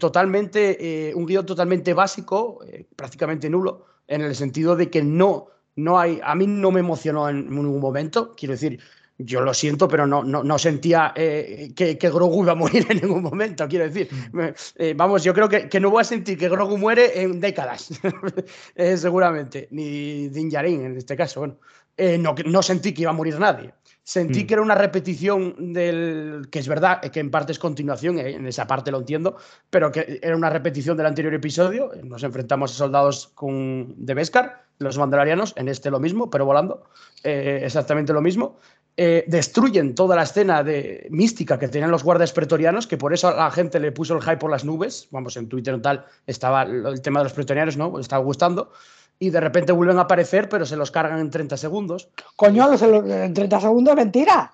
totalmente 0.00 1.12
un 1.14 1.26
guion 1.26 1.46
totalmente 1.46 1.94
básico, 1.94 2.58
prácticamente 2.96 3.48
nulo, 3.48 3.86
en 4.08 4.22
el 4.22 4.34
sentido 4.34 4.74
de 4.74 4.90
que 4.90 5.02
no, 5.02 5.46
no 5.76 6.00
hay, 6.00 6.18
a 6.24 6.34
mí 6.34 6.48
no 6.48 6.72
me 6.72 6.80
emocionó 6.80 7.28
en 7.28 7.48
ningún 7.48 7.80
momento. 7.80 8.34
Quiero 8.36 8.54
decir, 8.54 8.80
yo 9.18 9.40
lo 9.40 9.52
siento, 9.52 9.88
pero 9.88 10.06
no, 10.06 10.22
no, 10.22 10.58
sentía 10.58 11.12
eh, 11.16 11.72
que, 11.74 11.98
que, 11.98 12.10
Grogu 12.10 12.44
iba 12.44 12.52
a 12.52 12.54
morir 12.54 12.86
en 12.88 13.00
ningún 13.00 13.22
momento, 13.22 13.66
quiero 13.68 13.84
decir. 13.84 14.08
Mm. 14.32 14.40
Eh, 14.76 14.94
vamos, 14.96 15.24
yo 15.24 15.34
creo 15.34 15.48
que, 15.48 15.80
no 15.80 15.90
voy 15.90 16.02
a 16.02 16.04
sentir 16.04 16.38
que 16.38 16.48
Grogu 16.48 16.78
muere 16.78 17.20
en 17.20 17.40
décadas, 17.40 17.90
eh, 18.76 18.96
seguramente, 18.96 19.66
ni 19.72 20.28
Din 20.28 20.48
Djarin 20.48 20.84
en 20.84 20.96
este 20.96 21.16
caso. 21.16 21.40
Bueno, 21.40 21.56
no, 22.20 22.34
no 22.46 22.62
sentí 22.62 22.94
que 22.94 23.02
iba 23.02 23.10
a 23.10 23.14
morir 23.14 23.40
nadie. 23.40 23.72
Sentí 24.04 24.44
mm. 24.44 24.46
que 24.46 24.54
era 24.54 24.62
una 24.62 24.76
repetición 24.76 25.74
del. 25.74 26.48
que 26.50 26.60
es 26.60 26.68
verdad, 26.68 27.00
que 27.00 27.18
en 27.18 27.30
parte 27.30 27.50
es 27.50 27.58
continuación, 27.58 28.20
en 28.20 28.46
esa 28.46 28.68
parte 28.68 28.92
lo 28.92 28.98
entiendo, 28.98 29.36
pero 29.68 29.90
que 29.90 30.20
era 30.22 30.36
una 30.36 30.48
repetición 30.48 30.96
del 30.96 31.06
anterior 31.06 31.34
episodio. 31.34 31.90
Nos 32.04 32.22
enfrentamos 32.22 32.70
a 32.70 32.74
soldados 32.74 33.32
con, 33.34 33.94
de 33.98 34.14
Beskar, 34.14 34.64
los 34.78 34.96
mandalorianos, 34.96 35.52
en 35.56 35.68
este 35.68 35.90
lo 35.90 35.98
mismo, 35.98 36.30
pero 36.30 36.46
volando, 36.46 36.84
exactamente 37.24 38.12
lo 38.12 38.22
mismo. 38.22 38.58
Eh, 39.00 39.24
destruyen 39.28 39.94
toda 39.94 40.16
la 40.16 40.24
escena 40.24 40.64
de 40.64 41.06
mística 41.10 41.56
que 41.56 41.68
tenían 41.68 41.92
los 41.92 42.02
guardias 42.02 42.32
pretorianos, 42.32 42.88
que 42.88 42.98
por 42.98 43.14
eso 43.14 43.28
a 43.28 43.44
la 43.44 43.50
gente 43.52 43.78
le 43.78 43.92
puso 43.92 44.16
el 44.16 44.22
hype 44.22 44.38
por 44.38 44.50
las 44.50 44.64
nubes. 44.64 45.06
Vamos, 45.12 45.36
en 45.36 45.48
Twitter 45.48 45.72
y 45.76 45.80
tal 45.80 46.04
estaba 46.26 46.64
el 46.64 47.00
tema 47.00 47.20
de 47.20 47.24
los 47.26 47.32
pretorianos, 47.32 47.76
¿no? 47.76 47.96
estaba 48.00 48.24
gustando. 48.24 48.72
y 49.20 49.30
de 49.30 49.38
repente 49.38 49.70
vuelven 49.70 49.98
a 49.98 50.02
aparecer, 50.02 50.48
pero 50.48 50.66
se 50.66 50.74
los 50.74 50.90
cargan 50.90 51.20
en 51.20 51.30
30 51.30 51.56
segundos. 51.56 52.08
Coño, 52.34 52.68
los, 52.68 52.82
en 52.82 53.32
30 53.32 53.60
segundos, 53.60 53.94
mentira. 53.94 54.52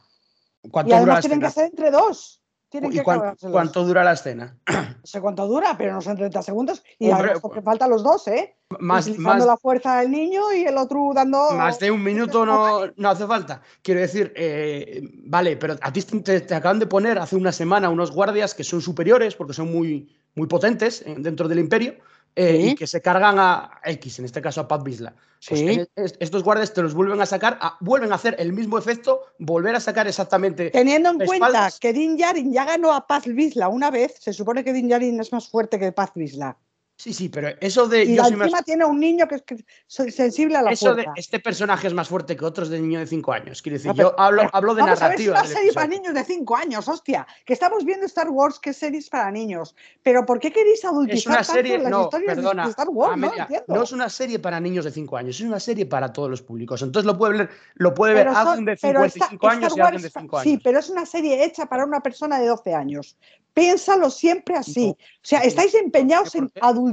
Y 0.63 0.93
además 0.93 1.23
tienen 1.23 1.41
que 1.41 1.51
ser 1.51 1.65
entre 1.71 1.91
dos. 1.91 2.44
¿Y 2.91 3.01
cuánto, 3.01 3.51
cuánto, 3.51 3.85
dura 3.85 4.03
la 4.03 4.13
escena? 4.13 4.57
No 4.67 5.07
sé 5.07 5.21
cuánto 5.21 5.47
dura, 5.47 5.77
pero 5.77 5.93
no 5.93 6.01
son 6.01 6.17
30 6.17 6.43
segundos. 6.43 6.83
Y 6.99 7.11
Hombre, 7.11 7.35
que 7.53 7.63
faltan 7.63 7.91
los 7.91 8.03
dos, 8.03 8.27
¿eh? 8.29 8.57
Más, 8.81 9.07
Utilizando 9.07 9.47
la 9.47 9.57
fuerza 9.57 10.01
del 10.01 10.11
niño 10.11 10.53
y 10.53 10.65
el 10.65 10.77
otro 10.79 11.11
dando. 11.15 11.53
Más 11.53 11.79
de 11.79 11.91
un 11.91 12.03
minuto 12.03 12.45
no, 12.45 12.87
no 12.97 13.09
hace 13.11 13.27
falta. 13.27 13.61
Quiero 13.83 14.01
decir, 14.01 14.33
eh, 14.35 15.03
vale, 15.25 15.57
pero 15.57 15.77
a 15.81 15.93
ti 15.93 16.03
te, 16.03 16.41
te, 16.41 16.55
acaban 16.55 16.79
de 16.79 16.87
poner 16.87 17.19
hace 17.19 17.37
una 17.37 17.53
semana 17.53 17.91
unos 17.91 18.11
guardias 18.11 18.55
que 18.55 18.65
son 18.65 18.81
superiores 18.81 19.37
porque 19.37 19.53
son 19.53 19.71
muy, 19.71 20.17
muy 20.35 20.49
potentes 20.49 21.03
eh, 21.03 21.15
dentro 21.19 21.47
del 21.47 21.61
imperio 21.61 21.95
eh, 22.37 22.71
y 22.71 22.75
que 22.75 22.87
se 22.87 23.01
cargan 23.01 23.39
a 23.39 23.81
X, 23.85 24.19
en 24.19 24.25
este 24.25 24.43
caso 24.43 24.61
a 24.61 24.69
Pat 24.69 24.83
Bisla. 24.83 25.15
Pues 25.49 25.89
estos 25.97 26.43
guardias 26.43 26.73
te 26.73 26.83
los 26.83 26.95
vuelven 26.95 27.21
a 27.21 27.27
sacar, 27.27 27.59
vuelven 27.81 28.13
a 28.13 28.15
hacer 28.15 28.35
el 28.39 28.53
mismo 28.53 28.79
efecto, 28.79 29.21
volver 29.39 29.77
a 29.77 29.81
sacar 29.81 30.09
exactamente. 30.09 30.71
Teniendo 30.71 31.11
en 31.11 31.19
cuenta 31.19 31.71
que 31.79 31.93
Din 31.93 32.17
Yarin 32.17 32.53
ya 32.53 32.65
ganó 32.65 32.93
a 32.93 33.07
Paz 33.07 33.25
Bisla 33.27 33.69
una 33.69 33.91
vez, 33.91 34.17
se 34.21 34.33
supone 34.33 34.65
que 34.65 34.73
Din 34.73 34.89
Yarin 34.89 35.21
es 35.21 35.33
más 35.33 35.49
fuerte 35.49 35.79
que 35.79 35.93
Paz 35.93 36.13
Bisla. 36.15 36.57
Sí, 36.97 37.13
sí, 37.13 37.29
pero 37.29 37.49
eso 37.61 37.89
de. 37.89 38.05
Y 38.05 38.19
encima 38.19 38.63
tiene 38.63 38.85
un 38.85 39.01
niño 39.01 39.27
que 39.27 39.35
es 39.35 40.15
sensible 40.15 40.57
a 40.57 40.63
la 40.63 40.71
Eso 40.71 40.95
de 40.95 41.05
este 41.17 41.41
personaje 41.41 41.89
es 41.89 41.93
más 41.93 42.09
fuerte 42.09 42.37
que 42.37 42.45
otros 42.45 42.69
de 42.69 42.81
niño 42.81 43.01
de 43.01 43.07
5 43.07 43.33
años. 43.33 43.63
Quiero 43.63 43.79
decir, 43.79 43.93
yo 43.95 44.19
hablo, 44.19 44.49
hablo 44.53 44.77
de 44.77 44.83
vamos 44.83 45.01
narrativa. 45.01 45.39
A 45.39 45.43
ver, 45.43 45.51
es 45.51 45.51
una 45.51 45.59
serie 45.59 45.73
para 45.73 45.87
niños 45.89 46.15
de 46.15 46.25
5 46.25 46.57
años, 46.57 46.89
hostia. 46.89 47.27
Que 47.45 47.53
estamos 47.53 47.85
viendo 47.85 48.07
Star 48.07 48.31
Wars, 48.31 48.61
que 48.61 48.71
es 48.71 48.77
series 48.77 49.11
para 49.11 49.29
niños. 49.33 49.75
Pero 50.05 50.25
¿por 50.25 50.39
qué 50.39 50.53
queréis 50.53 50.85
adultizar 50.85 51.19
es 51.19 51.27
una 51.27 51.45
serie, 51.45 51.79
las 51.79 51.91
no, 51.91 52.05
historias 52.05 52.37
perdona, 52.37 52.65
de 52.65 52.71
Star 52.71 52.89
Wars? 52.89 53.13
Amelia, 53.15 53.49
no, 53.67 53.83
es 53.83 53.93
una 53.93 54.09
serie 54.09 54.39
para 54.39 54.61
niños 54.61 54.85
de 54.85 54.93
5 54.93 55.17
años, 55.17 55.41
es 55.41 55.47
una 55.47 55.61
serie 55.61 55.87
para 55.87 56.13
todos 56.13 56.31
los 56.31 56.43
públicos. 56.43 56.81
Entonces 56.81 57.07
lo 57.07 57.19
puede 57.19 57.39
ver, 57.39 57.51
lo 57.75 57.93
puede 57.93 58.15
ver 58.15 58.29
alguien 58.29 58.67
de 58.67 58.77
55 58.77 59.49
años 59.49 59.77
y 59.77 59.81
alguien 59.81 60.03
de 60.03 60.11
5 60.11 60.39
años. 60.39 60.45
Sí, 60.45 60.61
pero 60.63 60.79
es 60.79 60.89
una 60.89 61.05
serie 61.07 61.45
hecha 61.45 61.67
para 61.67 61.85
una 61.85 62.01
persona 62.01 62.39
de 62.39 62.47
12 62.47 62.73
años. 62.73 63.17
Piénsalo 63.53 64.11
siempre 64.11 64.57
así. 64.57 64.89
o 64.89 64.97
sea, 65.23 65.41
estáis 65.41 65.75
empeñados 65.75 66.35
en 66.35 66.51
adultizar 66.61 66.84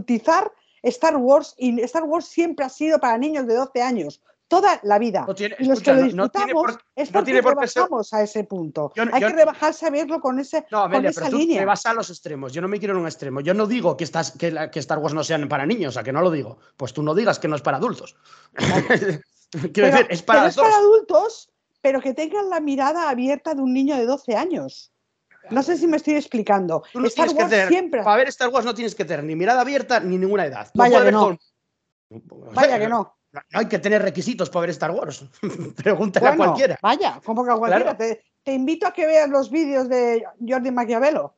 Star 0.84 1.18
Wars 1.18 1.56
y 1.58 1.80
Star 1.82 2.04
Wars 2.04 2.26
siempre 2.26 2.66
ha 2.66 2.70
sido 2.70 3.00
para 3.00 3.18
niños 3.18 3.46
de 3.46 3.56
12 3.56 3.82
años, 3.82 4.22
toda 4.48 4.80
la 4.84 5.00
vida. 5.00 5.26
y 5.60 5.66
los 5.66 5.80
que 5.82 5.94
lo 5.94 6.04
disfrutamos 6.04 6.78
es 6.96 7.10
porque 7.10 7.42
rebajamos 7.42 8.14
a 8.14 8.24
ese 8.24 8.44
punto. 8.44 8.92
Hay 9.14 9.22
que 9.22 9.30
rebajarse 9.30 9.86
a 9.86 9.90
verlo 9.90 10.20
con, 10.20 10.40
ese, 10.40 10.66
no, 10.72 10.80
Amelia, 10.80 11.12
pero 11.16 11.30
tú 11.30 11.38
línea. 11.38 11.62
Te 11.62 11.66
vas 11.66 11.86
a 11.86 11.94
los 11.94 12.10
extremos. 12.10 12.52
Yo 12.52 12.62
no 12.62 12.68
me 12.68 12.80
quiero 12.80 12.96
en 12.96 13.02
un 13.02 13.06
extremo. 13.06 13.42
Yo 13.42 13.54
no 13.54 13.66
digo 13.66 13.96
que, 13.96 14.04
estás, 14.04 14.32
que, 14.32 14.70
que, 14.72 14.80
Star 14.80 15.00
Wars 15.00 15.14
no 15.14 15.24
sean 15.24 15.48
para 15.48 15.66
niños, 15.66 15.90
o 15.90 15.94
sea, 15.94 16.04
que 16.04 16.12
no 16.12 16.22
lo 16.22 16.32
digo. 16.32 16.58
Pues 16.76 16.94
tú 16.94 17.02
no 17.04 17.16
digas 17.16 17.40
que 17.40 17.48
no 17.48 17.56
es 17.56 17.62
para 17.62 17.78
adultos. 17.78 18.18
quiero 19.74 19.90
decir, 19.90 20.08
es 20.10 20.22
para, 20.22 20.48
es 20.48 20.56
para 20.56 20.76
adultos, 20.76 21.50
pero 21.82 22.02
que 22.02 22.14
tengan 22.14 22.50
la 22.50 22.60
mirada 22.60 23.10
abierta 23.10 23.54
de 23.54 23.62
un 23.62 23.74
niño 23.74 23.96
de 23.96 24.06
12 24.06 24.36
años. 24.36 24.91
No 25.50 25.64
sé 25.64 25.78
si 25.78 25.88
me 25.88 25.98
estoy 25.98 26.16
explicando. 26.16 26.84
Star 27.06 27.30
Wars 27.30 27.68
siempre... 27.68 28.04
Para 28.04 28.18
ver 28.18 28.28
Star 28.30 28.50
Wars 28.50 28.66
no 28.66 28.74
tienes 28.74 28.96
que 28.96 29.06
tener 29.06 29.24
ni 29.24 29.36
mirada 29.36 29.62
abierta 29.62 30.00
ni 30.00 30.18
ninguna 30.18 30.46
edad. 30.46 30.70
Vaya 30.74 31.04
que 31.04 31.12
no. 31.12 31.38
Vaya 32.54 32.80
que 32.80 32.88
no. 32.88 33.16
No 33.34 33.60
hay 33.60 33.68
que 33.68 33.80
tener 33.80 34.02
requisitos 34.02 34.50
para 34.50 34.62
ver 34.62 34.70
Star 34.72 34.92
Wars. 34.92 35.26
Pregúntale 35.76 36.28
a 36.28 36.36
cualquiera. 36.36 36.80
Vaya, 36.82 37.22
como 37.24 37.46
que 37.46 37.52
a 37.52 37.56
cualquiera. 37.56 37.98
Te, 37.98 38.54
invito 38.54 38.88
a 38.88 38.94
que 38.94 39.06
veas 39.06 39.30
los 39.30 39.50
vídeos 39.50 39.88
de 39.88 40.26
Jordi 40.46 40.72
Maquiavelo 40.72 41.36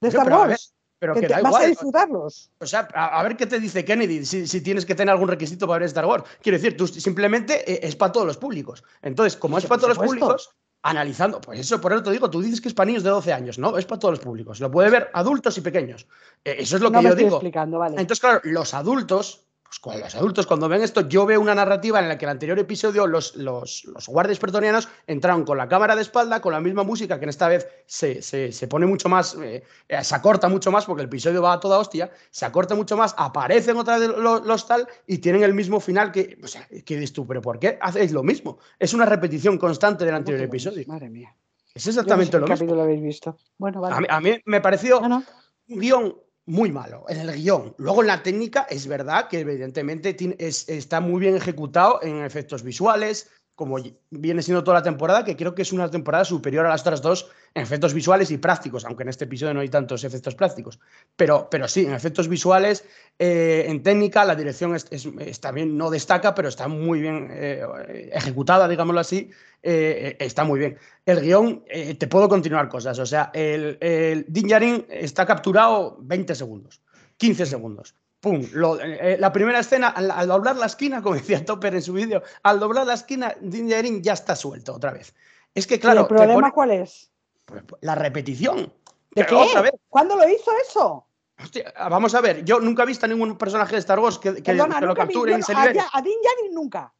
de 0.00 0.08
Star 0.08 0.32
Wars. 0.32 0.74
pero 0.98 1.14
que, 1.14 1.28
vas 1.28 1.56
a 1.56 1.66
disfrutarlos. 1.66 2.50
O 2.58 2.66
sea, 2.66 2.88
a, 2.94 3.22
ver 3.22 3.36
qué 3.36 3.46
te 3.46 3.60
dice 3.60 3.84
Kennedy 3.84 4.24
si, 4.24 4.60
tienes 4.62 4.86
que 4.86 4.94
tener 4.94 5.12
algún 5.12 5.28
requisito 5.28 5.66
para 5.66 5.80
ver 5.80 5.86
Star 5.88 6.06
Wars. 6.06 6.24
Quiero 6.40 6.56
decir, 6.56 6.76
tú 6.76 6.86
simplemente 6.86 7.70
eh, 7.70 7.80
es 7.82 7.96
para 7.96 8.12
todos 8.12 8.26
los 8.26 8.38
públicos. 8.38 8.82
Entonces, 9.02 9.36
como 9.36 9.58
es 9.58 9.66
para 9.66 9.80
todos 9.80 9.96
los 9.96 10.06
públicos, 10.06 10.56
analizando, 10.86 11.40
pues 11.40 11.58
eso, 11.58 11.80
por 11.80 11.92
eso 11.92 12.02
te 12.02 12.12
digo, 12.12 12.30
tú 12.30 12.40
dices 12.40 12.60
que 12.60 12.68
es 12.68 12.74
para 12.74 12.86
niños 12.86 13.02
de 13.02 13.10
12 13.10 13.32
años, 13.32 13.58
¿no? 13.58 13.76
Es 13.76 13.86
para 13.86 13.98
todos 13.98 14.12
los 14.12 14.20
públicos. 14.20 14.60
Lo 14.60 14.70
puede 14.70 14.88
ver 14.88 15.10
adultos 15.12 15.58
y 15.58 15.60
pequeños. 15.60 16.06
Eh, 16.44 16.56
eso 16.60 16.76
es 16.76 16.82
lo 16.82 16.92
que 16.92 17.02
yo 17.02 17.14
digo. 17.14 17.40
Entonces, 17.42 18.20
claro, 18.20 18.40
los 18.44 18.72
adultos 18.72 19.45
pues 19.76 19.80
cuando 19.80 20.04
los 20.04 20.14
adultos 20.14 20.46
cuando 20.46 20.68
ven 20.68 20.82
esto, 20.82 21.06
yo 21.08 21.26
veo 21.26 21.40
una 21.40 21.54
narrativa 21.54 21.98
en 21.98 22.08
la 22.08 22.16
que 22.16 22.24
el 22.24 22.30
anterior 22.30 22.58
episodio 22.58 23.06
los, 23.06 23.36
los, 23.36 23.84
los 23.84 24.06
guardias 24.06 24.38
pretorianos 24.38 24.88
entraron 25.06 25.44
con 25.44 25.58
la 25.58 25.68
cámara 25.68 25.94
de 25.94 26.02
espalda, 26.02 26.40
con 26.40 26.52
la 26.52 26.60
misma 26.60 26.82
música, 26.82 27.18
que 27.18 27.24
en 27.24 27.28
esta 27.28 27.48
vez 27.48 27.68
se, 27.86 28.22
se, 28.22 28.68
pone 28.68 28.86
mucho 28.86 29.08
más, 29.08 29.36
eh, 29.42 29.62
se 30.02 30.14
acorta 30.14 30.48
mucho 30.48 30.70
más, 30.70 30.86
porque 30.86 31.02
el 31.02 31.08
episodio 31.08 31.42
va 31.42 31.54
a 31.54 31.60
toda 31.60 31.78
hostia, 31.78 32.10
se 32.30 32.46
acorta 32.46 32.74
mucho 32.74 32.96
más, 32.96 33.14
aparecen 33.18 33.76
otra 33.76 33.98
vez 33.98 34.08
los, 34.08 34.66
tal 34.66 34.88
y 35.06 35.18
tienen 35.18 35.42
el 35.42 35.52
mismo 35.52 35.78
final 35.78 36.10
que, 36.10 36.38
o 36.42 36.48
sea, 36.48 36.66
¿qué 36.66 36.94
dices 36.94 37.12
tú? 37.12 37.26
¿Pero 37.26 37.42
por 37.42 37.58
qué 37.58 37.78
hacéis 37.80 38.12
lo 38.12 38.22
mismo? 38.22 38.58
Es 38.78 38.94
una 38.94 39.04
repetición 39.04 39.58
constante 39.58 40.04
del 40.04 40.14
anterior 40.14 40.42
episodio. 40.42 40.84
Madre 40.86 41.10
mía. 41.10 41.34
Es 41.74 41.86
exactamente 41.86 42.38
lo 42.38 42.46
mismo. 42.46 42.54
capítulo 42.54 42.76
lo 42.76 42.82
habéis 42.84 43.02
visto? 43.02 43.36
Bueno, 43.58 43.82
vale. 43.82 44.06
a, 44.08 44.20
mí, 44.20 44.40
me 44.46 44.60
pareció 44.62 45.00
un 45.00 45.24
guion 45.68 46.16
muy 46.46 46.70
malo 46.70 47.04
en 47.08 47.18
el 47.18 47.32
guion. 47.32 47.74
Luego 47.76 48.02
en 48.02 48.06
la 48.06 48.22
técnica 48.22 48.66
es 48.70 48.86
verdad 48.86 49.28
que 49.28 49.40
evidentemente 49.40 50.16
está 50.38 51.00
muy 51.00 51.20
bien 51.20 51.36
ejecutado 51.36 52.00
en 52.02 52.24
efectos 52.24 52.62
visuales, 52.62 53.28
como 53.56 53.78
viene 54.10 54.42
siendo 54.42 54.62
toda 54.62 54.76
la 54.78 54.82
temporada, 54.82 55.24
que 55.24 55.34
creo 55.34 55.54
que 55.54 55.62
es 55.62 55.72
una 55.72 55.90
temporada 55.90 56.26
superior 56.26 56.66
a 56.66 56.68
las 56.68 56.82
otras 56.82 57.00
dos 57.00 57.30
en 57.54 57.62
efectos 57.62 57.94
visuales 57.94 58.30
y 58.30 58.36
prácticos, 58.36 58.84
aunque 58.84 59.02
en 59.02 59.08
este 59.08 59.24
episodio 59.24 59.54
no 59.54 59.60
hay 59.60 59.70
tantos 59.70 60.04
efectos 60.04 60.34
prácticos. 60.34 60.78
Pero, 61.16 61.48
pero 61.50 61.66
sí, 61.66 61.86
en 61.86 61.94
efectos 61.94 62.28
visuales, 62.28 62.84
eh, 63.18 63.64
en 63.66 63.82
técnica, 63.82 64.26
la 64.26 64.36
dirección 64.36 64.76
bien, 65.54 65.78
no 65.78 65.88
destaca, 65.88 66.34
pero 66.34 66.48
está 66.48 66.68
muy 66.68 67.00
bien 67.00 67.30
eh, 67.32 68.10
ejecutada, 68.12 68.68
digámoslo 68.68 69.00
así, 69.00 69.30
eh, 69.62 70.16
está 70.20 70.44
muy 70.44 70.58
bien. 70.58 70.76
El 71.06 71.22
guion, 71.22 71.64
te 71.98 72.06
puedo 72.08 72.28
continuar 72.28 72.68
cosas, 72.68 72.98
o 72.98 73.06
sea, 73.06 73.30
el, 73.32 73.78
el 73.80 74.26
Din 74.28 74.84
está 74.90 75.24
capturado 75.24 75.96
20 76.02 76.34
segundos, 76.34 76.82
15 77.16 77.46
segundos. 77.46 77.94
¡Pum! 78.20 78.42
la 78.52 79.32
primera 79.32 79.60
escena, 79.60 79.88
al, 79.88 80.26
doblar 80.26 80.56
la 80.56 80.66
esquina, 80.66 81.02
como 81.02 81.14
decía 81.14 81.44
Topper 81.44 81.74
en 81.74 81.82
su 81.82 81.92
vídeo, 81.92 82.22
al 82.42 82.60
doblar 82.60 82.86
la 82.86 82.94
esquina, 82.94 83.34
Din 83.40 84.02
ya 84.02 84.12
está 84.12 84.36
suelto 84.36 84.74
otra 84.74 84.92
vez. 84.92 85.14
Es 85.54 85.66
que, 85.66 85.78
claro. 85.78 86.02
¿El 86.02 86.06
problema 86.06 86.52
cuál 86.52 86.72
es? 86.72 87.10
Pues, 87.44 87.62
la 87.80 87.94
repetición. 87.94 88.72
¿De 89.12 89.24
qué? 89.24 89.70
¿Cuándo 89.88 90.16
lo 90.16 90.28
hizo 90.28 90.50
eso? 90.68 91.06
vamos 91.90 92.14
a 92.14 92.20
ver, 92.20 92.44
yo 92.44 92.60
nunca 92.60 92.82
he 92.82 92.86
visto 92.86 93.04
a 93.04 93.08
ningún 93.08 93.36
personaje 93.36 93.72
de 93.72 93.80
Star 93.80 93.98
Wars 93.98 94.18
que, 94.18 94.30
lo 94.30 94.94
capture 94.94 95.38
y 95.38 95.42
se 95.42 95.54
libere. 95.54 95.80
A, 95.92 96.02
Din 96.02 96.18
Djarin 96.22 96.54
nunca. 96.54 96.92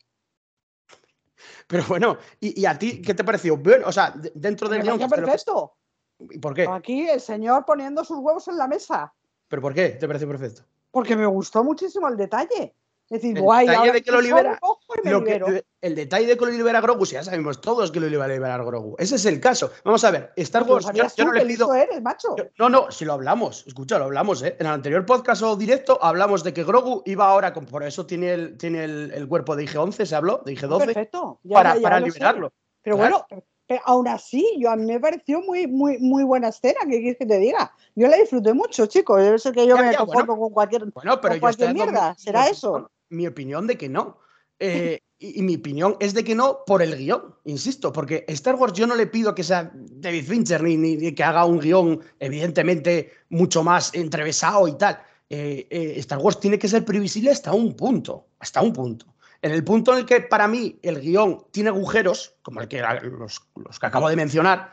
Pero 1.66 1.84
bueno, 1.88 2.18
¿y, 2.40 2.64
a 2.64 2.78
ti 2.78 3.02
qué 3.02 3.14
te 3.14 3.24
pareció? 3.24 3.56
Bueno, 3.56 3.88
o 3.88 3.92
sea, 3.92 4.14
dentro 4.34 4.68
del 4.68 4.82
guion. 4.82 4.98
perfecto. 5.08 5.76
¿Y 6.18 6.38
por 6.38 6.54
qué? 6.54 6.66
Aquí 6.70 7.08
el 7.08 7.20
señor 7.20 7.64
poniendo 7.64 8.04
sus 8.04 8.18
huevos 8.18 8.46
en 8.48 8.56
la 8.56 8.68
mesa. 8.68 9.12
¿Pero 9.48 9.62
por 9.62 9.74
qué 9.74 9.90
te 9.90 10.06
pareció 10.06 10.28
perfecto? 10.28 10.62
Porque 10.96 11.14
me 11.14 11.26
gustó 11.26 11.62
muchísimo 11.62 12.08
el 12.08 12.16
detalle. 12.16 12.74
Es 13.10 13.20
decir, 13.20 13.36
el 13.36 13.42
guay, 13.42 13.66
detalle 13.66 13.92
de 13.92 14.02
que 14.02 14.10
lo 14.10 14.22
libera. 14.22 14.58
Que, 15.04 15.66
el 15.82 15.94
detalle 15.94 16.26
de 16.26 16.38
que 16.38 16.46
lo 16.46 16.50
libera 16.50 16.80
Grogu, 16.80 17.04
si 17.04 17.16
ya 17.16 17.22
sabemos 17.22 17.60
todos 17.60 17.92
que 17.92 18.00
lo 18.00 18.06
iba 18.06 18.24
a 18.24 18.28
liberar 18.28 18.64
Grogu. 18.64 18.96
Ese 18.98 19.16
es 19.16 19.26
el 19.26 19.38
caso. 19.38 19.70
Vamos 19.84 20.02
a 20.04 20.10
ver, 20.10 20.32
Star 20.36 20.62
Wars. 20.62 20.86
Yo, 20.94 21.24
no 21.26 21.34
le 21.34 21.44
pido. 21.44 21.74
Eres, 21.74 22.00
macho? 22.00 22.34
no, 22.58 22.70
no, 22.70 22.90
si 22.90 23.04
lo 23.04 23.12
hablamos. 23.12 23.66
Escucha, 23.66 23.98
lo 23.98 24.06
hablamos, 24.06 24.42
¿eh? 24.42 24.56
En 24.58 24.68
el 24.68 24.72
anterior 24.72 25.04
podcast 25.04 25.42
o 25.42 25.54
directo 25.54 25.98
hablamos 26.00 26.42
de 26.42 26.54
que 26.54 26.64
Grogu 26.64 27.02
iba 27.04 27.28
ahora, 27.28 27.52
con, 27.52 27.66
por 27.66 27.82
eso 27.82 28.06
tiene 28.06 28.32
el, 28.32 28.56
tiene 28.56 28.84
el, 28.84 29.28
cuerpo 29.28 29.54
de 29.54 29.66
IG-11, 29.66 30.06
se 30.06 30.16
habló, 30.16 30.40
de 30.46 30.54
IG-12. 30.54 30.78
Perfecto. 30.78 31.40
para, 31.46 31.74
para 31.74 32.00
liberarlo. 32.00 32.54
Pero 32.80 32.96
bueno, 32.96 33.26
pero 33.66 33.80
aún 33.84 34.08
así, 34.08 34.44
yo 34.58 34.70
a 34.70 34.76
mí 34.76 34.86
me 34.86 35.00
pareció 35.00 35.40
muy, 35.40 35.66
muy, 35.66 35.98
muy 35.98 36.24
buena 36.24 36.48
escena, 36.48 36.80
¿qué 36.84 37.00
quieres 37.00 37.16
que 37.18 37.26
te 37.26 37.38
diga? 37.38 37.72
Yo 37.94 38.08
la 38.08 38.16
disfruté 38.16 38.52
mucho, 38.52 38.86
chicos. 38.86 39.20
Yo 39.24 39.38
sé 39.38 39.52
que 39.52 39.66
yo 39.66 39.76
me 39.76 39.94
conformo 39.94 40.38
con 40.38 40.52
cualquier, 40.52 40.84
bueno, 40.92 41.20
pero 41.20 41.40
cualquier 41.40 41.74
mierda. 41.74 42.14
¿Será 42.16 42.48
eso? 42.48 42.90
mi 43.08 43.26
opinión 43.26 43.66
de 43.66 43.76
que 43.76 43.88
no. 43.88 44.18
Eh, 44.58 45.00
y, 45.18 45.42
mi 45.42 45.56
opinión 45.56 45.98
es 46.00 46.14
de 46.14 46.24
que 46.24 46.34
no 46.34 46.60
por 46.66 46.80
el 46.80 46.96
guion, 46.96 47.34
insisto, 47.44 47.92
porque 47.92 48.24
Star 48.26 48.54
Wars 48.54 48.72
yo 48.72 48.86
no 48.86 48.94
le 48.94 49.06
pido 49.06 49.34
que 49.34 49.44
sea 49.44 49.70
David 49.74 50.24
Fincher 50.24 50.62
ni, 50.62 51.12
que 51.14 51.22
haga 51.22 51.44
un 51.44 51.58
guion 51.58 52.00
evidentemente 52.18 53.12
mucho 53.28 53.62
más 53.62 53.92
entrevesado 53.92 54.66
y 54.66 54.78
tal. 54.78 54.98
Eh, 55.28 55.66
eh, 55.68 55.94
Star 55.98 56.20
Wars 56.20 56.40
tiene 56.40 56.58
que 56.58 56.68
ser 56.68 56.86
previsible 56.86 57.32
hasta 57.32 57.52
un 57.52 57.76
punto, 57.76 58.28
hasta 58.38 58.62
un 58.62 58.72
punto. 58.72 59.14
En 59.46 59.52
el 59.52 59.62
punto 59.62 59.92
en 59.92 59.98
el 59.98 60.06
que 60.06 60.22
para 60.22 60.48
mí 60.48 60.78
el 60.82 61.00
guion 61.00 61.46
tiene 61.52 61.68
agujeros, 61.68 62.34
como 62.42 62.60
el 62.60 62.66
que, 62.66 62.82
los, 62.82 63.40
que 63.78 63.86
acabo 63.86 64.08
de 64.08 64.16
mencionar, 64.16 64.72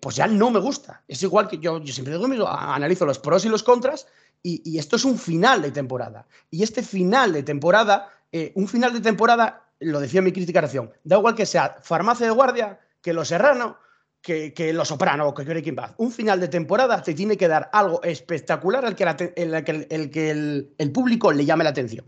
pues 0.00 0.16
ya 0.16 0.26
no 0.26 0.50
me 0.50 0.60
gusta. 0.60 1.02
Es 1.08 1.22
igual 1.22 1.48
que 1.48 1.56
yo, 1.56 1.82
siempre 1.86 2.18
digo 2.18 2.46
analizo 2.46 3.06
los 3.06 3.18
pros 3.18 3.46
y 3.46 3.48
los 3.48 3.62
contras 3.62 4.06
y, 4.42 4.78
esto 4.78 4.96
es 4.96 5.06
un 5.06 5.18
final 5.18 5.62
de 5.62 5.70
temporada. 5.70 6.26
Y 6.50 6.62
este 6.62 6.82
final 6.82 7.32
de 7.32 7.42
temporada, 7.42 8.10
eh, 8.30 8.52
un 8.56 8.68
final 8.68 8.92
de 8.92 9.00
temporada, 9.00 9.68
lo 9.80 10.00
decía 10.00 10.20
mi 10.20 10.32
crítica 10.32 10.60
de 10.60 10.90
da 11.04 11.16
igual 11.16 11.34
que 11.34 11.46
sea 11.46 11.78
Farmacia 11.80 12.26
de 12.26 12.32
Guardia, 12.32 12.78
que 13.00 13.14
Los 13.14 13.28
Serrano, 13.28 13.78
que, 14.20 14.52
que 14.52 14.74
Los 14.74 14.88
Soprano 14.88 15.28
o 15.28 15.34
que 15.34 15.44
Breaking 15.44 15.76
Bad. 15.76 15.94
Un 15.96 16.12
final 16.12 16.40
de 16.40 16.48
temporada 16.48 17.02
te 17.02 17.14
tiene 17.14 17.38
que 17.38 17.48
dar 17.48 17.70
algo 17.72 18.02
espectacular 18.02 18.84
al 18.84 18.96
que, 18.96 19.32
el, 19.36 20.74
el, 20.76 20.92
público 20.92 21.32
le 21.32 21.46
llame 21.46 21.64
la 21.64 21.70
atención. 21.70 22.04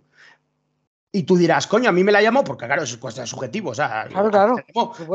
Y 1.17 1.23
tú 1.23 1.37
dirás, 1.37 1.69
coño, 1.69 1.89
a 1.89 1.93
mí 1.93 2.03
me 2.03 2.11
la 2.11 2.21
llamó 2.21 2.43
porque, 2.43 2.67
claro, 2.67 2.83
eso 2.83 2.97
es 2.97 3.01
cuestión 3.01 3.25
subjetivo. 3.25 3.71
O 3.71 3.75
sea, 3.75 4.09
claro, 4.09 4.33
claro. 4.33 4.57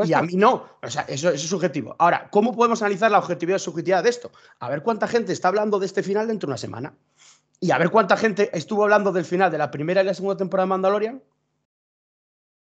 Y 0.02 0.14
a 0.14 0.22
mí 0.22 0.32
no. 0.34 0.64
O 0.82 0.88
sea, 0.88 1.02
eso, 1.02 1.28
eso, 1.28 1.34
es 1.34 1.42
subjetivo. 1.42 1.94
Ahora, 1.98 2.30
¿cómo 2.30 2.56
podemos 2.56 2.80
analizar 2.80 3.10
la 3.10 3.18
objetividad 3.18 3.58
y 3.58 3.60
subjetividad 3.60 4.02
de 4.02 4.08
esto? 4.08 4.32
A 4.60 4.70
ver 4.70 4.82
cuánta 4.82 5.06
gente 5.06 5.34
está 5.34 5.48
hablando 5.48 5.78
de 5.78 5.84
este 5.84 6.02
final 6.02 6.26
dentro 6.26 6.46
de 6.46 6.52
una 6.52 6.56
semana. 6.56 6.94
Y 7.60 7.70
a 7.70 7.76
ver 7.76 7.90
cuánta 7.90 8.16
gente 8.16 8.48
estuvo 8.56 8.84
hablando 8.84 9.12
del 9.12 9.26
final 9.26 9.50
de 9.50 9.58
la 9.58 9.70
primera 9.70 10.00
y 10.00 10.06
la 10.06 10.14
segunda 10.14 10.38
temporada 10.38 10.64
de 10.64 10.68
Mandalorian 10.70 11.22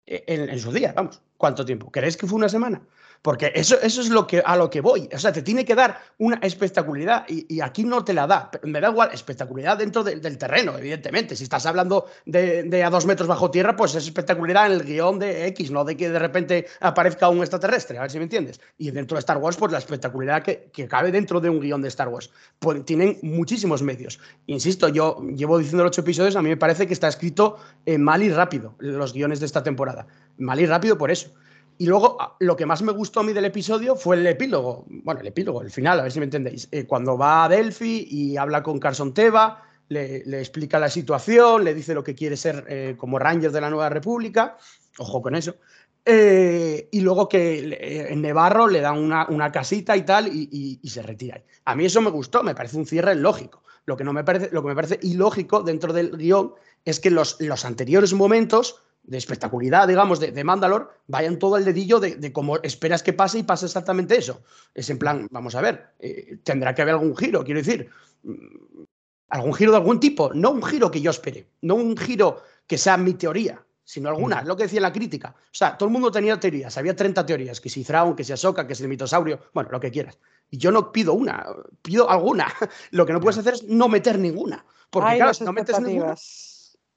eh, 0.07 0.23
en, 0.29 0.49
en 0.49 0.61
sus 0.61 0.73
días, 0.73 0.95
vamos. 0.95 1.21
¿Cuánto 1.37 1.65
tiempo? 1.65 1.91
¿Crees 1.91 2.17
que 2.17 2.29
fue 2.29 2.37
una 2.37 2.49
semana? 2.49 2.81
Porque 3.23 3.53
eso, 3.55 3.81
eso 3.81 4.01
es 4.01 4.11
lo 4.11 4.27
que, 4.27 4.43
a 4.45 4.57
lo 4.57 4.71
que 4.71 4.81
voy. 4.81 5.09
O 5.13 5.19
sea, 5.19 5.33
te 5.33 5.43
tiene 5.43 5.65
que 5.65 5.75
dar 5.75 6.01
una 6.19 6.37
espectacularidad 6.43 7.25
y, 7.29 7.61
aquí 7.61 7.85
no 7.85 8.05
te 8.05 8.15
la 8.15 8.27
da. 8.27 8.51
Me 8.63 8.81
da 8.81 8.91
igual, 8.91 9.11
espectacularidad 9.13 9.79
dentro 9.79 10.05
del 10.05 10.39
terreno, 10.39 10.77
evidentemente. 10.79 11.37
Si 11.37 11.45
estás 11.45 11.67
hablando 11.67 12.07
de, 12.25 12.83
a 12.85 12.91
dos 12.91 13.07
metros 13.07 13.29
bajo 13.29 13.51
tierra, 13.51 13.77
pues 13.77 13.95
es 13.95 14.05
espectacularidad 14.05 14.67
en 14.67 14.73
el 14.73 14.85
guion 14.85 15.19
de 15.19 15.47
X, 15.49 15.71
no 15.71 15.85
de 15.85 15.97
que 15.97 16.09
de 16.09 16.19
repente 16.19 16.67
aparezca 16.81 17.29
un 17.29 17.41
extraterrestre, 17.41 17.99
a 17.99 18.03
ver 18.03 18.11
si 18.11 18.19
me 18.19 18.25
entiendes. 18.25 18.61
Y 18.79 18.91
dentro 18.91 19.17
de 19.17 19.21
Star 19.21 19.39
Wars, 19.39 19.57
pues 19.57 19.73
la 19.73 19.79
espectacularidad 19.79 20.43
que, 20.43 20.87
cabe 20.89 21.11
dentro 21.11 21.41
de 21.41 21.51
un 21.51 21.61
guion 21.61 21.83
de 21.83 21.89
Star 21.89 22.09
Wars. 22.09 22.31
Pues 22.59 22.85
tienen 22.85 23.19
muchísimos 23.23 23.83
medios. 23.83 24.21
Insisto, 24.47 24.89
yo 24.89 25.21
llevo 25.35 25.59
diciendo 25.59 25.83
los 25.83 25.91
ocho 25.91 26.03
episodios, 26.03 26.37
a 26.37 26.43
mí 26.43 26.49
me 26.49 26.57
parece 26.57 26.87
que 26.87 26.93
está 26.93 27.09
escrito 27.09 27.59
eh, 27.85 27.99
mal 27.99 28.23
y 28.23 28.31
rápido 28.31 28.75
los 28.79 29.13
guiones 29.13 29.41
de 29.41 29.47
esta 29.47 29.63
temporada. 29.63 30.07
Mal 30.39 30.61
y 30.61 30.67
rápido 30.67 30.97
por 30.99 31.11
eso. 31.11 31.31
Y 31.79 31.87
luego, 31.87 32.17
ah, 32.21 32.37
lo 32.41 32.57
que 32.57 32.67
más 32.67 32.83
me 32.83 32.93
gustó 32.93 33.21
a 33.21 33.23
mí 33.23 33.33
del 33.33 33.45
episodio 33.45 33.97
fue 33.97 34.17
el 34.17 34.27
epílogo. 34.27 34.85
Bueno, 34.89 35.21
el 35.21 35.27
epílogo, 35.27 35.63
el 35.63 35.71
final, 35.71 36.01
a 36.01 36.05
ver 36.05 36.13
si 36.13 36.19
me 36.19 36.25
entendéis. 36.25 36.69
Eh, 36.71 36.87
cuando 36.87 37.19
va 37.19 37.45
a 37.45 37.49
Delphi 37.49 38.09
y 38.11 38.37
habla 38.37 38.63
con 38.63 38.79
Carson 38.79 39.13
Teva, 39.13 39.63
le, 39.89 40.23
explica 40.39 40.79
la 40.79 40.89
situación, 40.89 41.65
le 41.65 41.75
dice 41.75 41.95
lo 41.95 42.03
que 42.03 42.15
quiere 42.15 42.37
ser 42.37 42.65
eh, 42.69 42.95
como 42.97 43.19
Ranger 43.19 43.53
de 43.53 43.61
la 43.61 43.71
Nueva 43.71 43.89
República. 43.91 44.57
Ojo 44.99 45.21
con 45.21 45.35
eso. 45.35 45.57
Eh, 46.05 46.89
y 46.93 47.01
luego 47.01 47.29
que 47.29 48.07
en 48.11 48.23
Nevarro 48.23 48.69
le 48.69 48.81
dan 48.81 48.99
una, 48.99 49.53
casita 49.53 49.97
y 49.97 50.03
tal 50.03 50.29
y, 50.29 50.81
se 50.89 51.03
retira. 51.03 51.43
A 51.65 51.75
mí 51.75 51.85
eso 51.85 52.01
me 52.01 52.11
gustó, 52.11 52.43
me 52.43 52.55
parece 52.55 52.79
un 52.79 52.87
cierre 52.87 53.15
lógico. 53.17 53.65
Lo 53.85 53.97
que, 53.97 54.05
no 54.05 54.13
me 54.13 54.25
parece, 54.25 54.49
lo 54.53 54.63
que 54.63 54.69
me 54.69 54.75
parece 54.75 54.99
ilógico 55.03 55.63
dentro 55.63 55.93
del 55.93 56.17
guion 56.17 56.55
es 56.85 57.01
que 57.01 57.11
los, 57.11 57.37
los 57.41 57.65
anteriores 57.65 58.15
momentos 58.15 58.86
de 59.07 59.19
espectacularidad, 59.19 59.87
digamos, 59.87 60.19
de, 60.21 60.33
de 60.33 60.45
Mandalor, 60.45 60.91
vayan 61.07 61.39
todo 61.39 61.57
el 61.57 61.65
dedillo 61.65 62.01
de, 62.01 62.33
cómo 62.33 62.57
esperas 62.59 63.03
que 63.03 63.13
pase 63.13 63.39
y 63.39 63.43
pase 63.45 63.67
exactamente 63.67 64.17
eso. 64.17 64.43
Es 64.75 64.91
en 64.91 64.99
plan, 64.99 65.29
vamos 65.31 65.55
a 65.55 65.61
ver, 65.61 65.95
eh, 65.99 66.39
tendrá 66.43 66.75
que 66.75 66.83
haber 66.83 66.95
algún 66.95 67.17
giro, 67.17 67.45
quiero 67.45 67.61
decir, 67.61 67.89
mm, 68.25 68.83
algún 69.29 69.55
giro 69.55 69.71
de 69.71 69.79
algún 69.79 70.01
tipo, 70.01 70.33
no 70.35 70.51
un 70.51 70.63
giro 70.63 70.91
que 70.91 71.01
yo 71.01 71.11
espere, 71.11 71.49
no 71.63 71.77
un 71.77 71.97
giro 71.97 72.43
que 72.67 72.79
sea 72.79 72.97
mi 72.97 73.15
teoría, 73.15 73.65
sino 73.85 74.09
alguna, 74.09 74.43
lo 74.43 74.57
que 74.57 74.65
decía 74.65 74.81
la 74.81 74.93
crítica. 74.93 75.37
O 75.39 75.55
sea, 75.55 75.79
todo 75.79 75.89
el 75.89 75.93
mundo 75.93 76.11
tenía 76.11 76.39
teorías, 76.41 76.77
había 76.77 76.97
30 76.97 77.25
teorías, 77.25 77.61
que 77.61 77.69
si 77.69 77.85
Thrawn, 77.85 78.17
que 78.17 78.25
si 78.25 78.33
Ahsoka, 78.33 78.67
que 78.67 78.75
si 78.75 78.83
el 78.83 78.89
mitosaurio, 78.89 79.39
bueno, 79.55 79.71
lo 79.71 79.79
que 79.79 79.93
quieras. 79.93 80.19
Y 80.51 80.59
yo 80.59 80.73
no 80.73 80.91
pido 80.91 81.15
una, 81.15 81.47
pido 81.83 82.09
alguna. 82.09 82.47
Lo 82.93 83.05
que 83.05 83.13
no 83.13 83.21
puedes 83.21 83.39
hacer 83.39 83.55
es 83.55 83.65
no 83.65 83.89
meter 83.89 84.17
ninguna. 84.17 84.65
Porque 84.91 85.17
claro, 85.17 85.35
si 85.35 85.43
no 85.43 85.53
metes 85.53 85.81
ninguna, 85.81 86.15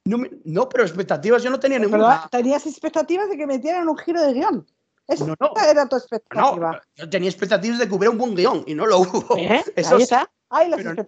no, 0.04 0.68
pero 0.68 0.84
expectativas 0.84 1.42
yo 1.42 1.50
no 1.50 1.60
tenía 1.60 1.78
ninguna. 1.78 2.28
tenías 2.30 2.66
expectativas 2.66 3.28
de 3.28 3.36
que 3.36 3.46
metieran 3.46 3.88
un 3.88 3.98
giro 3.98 4.20
de 4.22 4.32
guion. 4.32 4.66
Esa 5.06 5.26
no, 5.26 5.34
no. 5.40 5.52
era 5.68 5.88
tu 5.88 5.96
expectativa. 5.96 6.72
No, 6.72 6.80
yo 6.94 7.10
tenía 7.10 7.28
expectativas 7.28 7.78
de 7.78 7.88
que 7.88 7.94
hubiera 7.94 8.10
un 8.10 8.18
buen 8.18 8.34
guion 8.34 8.62
y 8.66 8.74
no 8.74 8.86
lo 8.86 9.00
hubo. 9.00 9.36
¿Eh? 9.36 9.62
Eso 9.76 9.96
Ahí 9.96 10.02
está. 10.02 10.30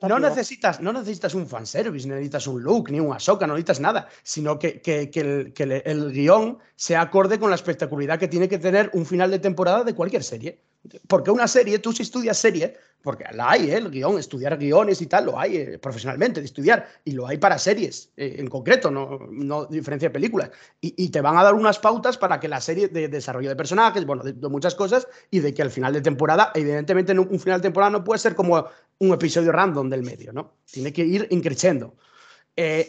no 0.08 0.18
necesitas, 0.18 0.80
no 0.80 0.92
necesitas 0.92 1.34
un 1.34 1.46
fanservice, 1.46 2.08
necesitas 2.08 2.46
un 2.48 2.62
look, 2.62 2.90
ni 2.90 3.00
un 3.00 3.12
Ahsoka, 3.12 3.46
no 3.46 3.54
necesitas 3.54 3.80
nada, 3.80 4.08
sino 4.22 4.58
que, 4.58 4.80
que, 4.80 5.10
el, 5.14 5.52
que 5.52 5.82
el, 5.84 6.12
guion 6.12 6.58
sea 6.74 7.02
acorde 7.02 7.38
con 7.38 7.50
la 7.50 7.56
espectacularidad 7.56 8.18
que 8.18 8.28
tiene 8.28 8.48
que 8.48 8.58
tener 8.58 8.90
un 8.92 9.06
final 9.06 9.30
de 9.30 9.38
temporada 9.38 9.84
de 9.84 9.94
cualquier 9.94 10.24
serie. 10.24 10.60
Porque 11.06 11.30
una 11.30 11.46
serie, 11.46 11.78
tú 11.78 11.92
si 11.92 12.02
estudias 12.02 12.38
serie, 12.38 12.76
porque 13.02 13.24
la 13.32 13.50
hay, 13.50 13.70
¿eh? 13.70 13.76
el 13.76 13.90
guion, 13.90 14.18
estudiar 14.18 14.56
guiones 14.56 15.00
y 15.02 15.06
tal, 15.06 15.26
lo 15.26 15.38
hay 15.38 15.56
eh, 15.56 15.78
profesionalmente, 15.78 16.40
de 16.40 16.46
estudiar, 16.46 16.86
y 17.04 17.12
lo 17.12 17.26
hay 17.26 17.38
para 17.38 17.58
series 17.58 18.12
eh, 18.16 18.36
en 18.38 18.48
concreto, 18.48 18.90
no, 18.90 19.18
no 19.30 19.66
diferencia 19.66 20.08
de 20.08 20.12
películas. 20.12 20.50
Y, 20.80 21.10
te 21.10 21.20
van 21.20 21.36
a 21.36 21.42
dar 21.42 21.54
unas 21.54 21.78
pautas 21.78 22.16
para 22.16 22.40
que 22.40 22.48
la 22.48 22.60
serie 22.60 22.88
de 22.88 23.08
desarrollo 23.08 23.48
de 23.48 23.56
personajes, 23.56 24.06
bueno, 24.06 24.22
de, 24.22 24.48
muchas 24.48 24.74
cosas, 24.74 25.06
y 25.30 25.40
de 25.40 25.52
que 25.52 25.62
al 25.62 25.70
final 25.70 25.92
de 25.92 26.00
temporada, 26.00 26.52
evidentemente, 26.54 27.12
un 27.12 27.40
final 27.40 27.60
de 27.60 27.64
temporada 27.64 27.90
no 27.90 28.04
puede 28.04 28.18
ser 28.18 28.34
como 28.34 28.66
un 28.98 29.12
episodio 29.12 29.52
random 29.52 29.90
del 29.90 30.02
medio, 30.02 30.32
¿no? 30.32 30.54
Tiene 30.70 30.92
que 30.92 31.04
ir 31.04 31.26
increciendo. 31.30 31.96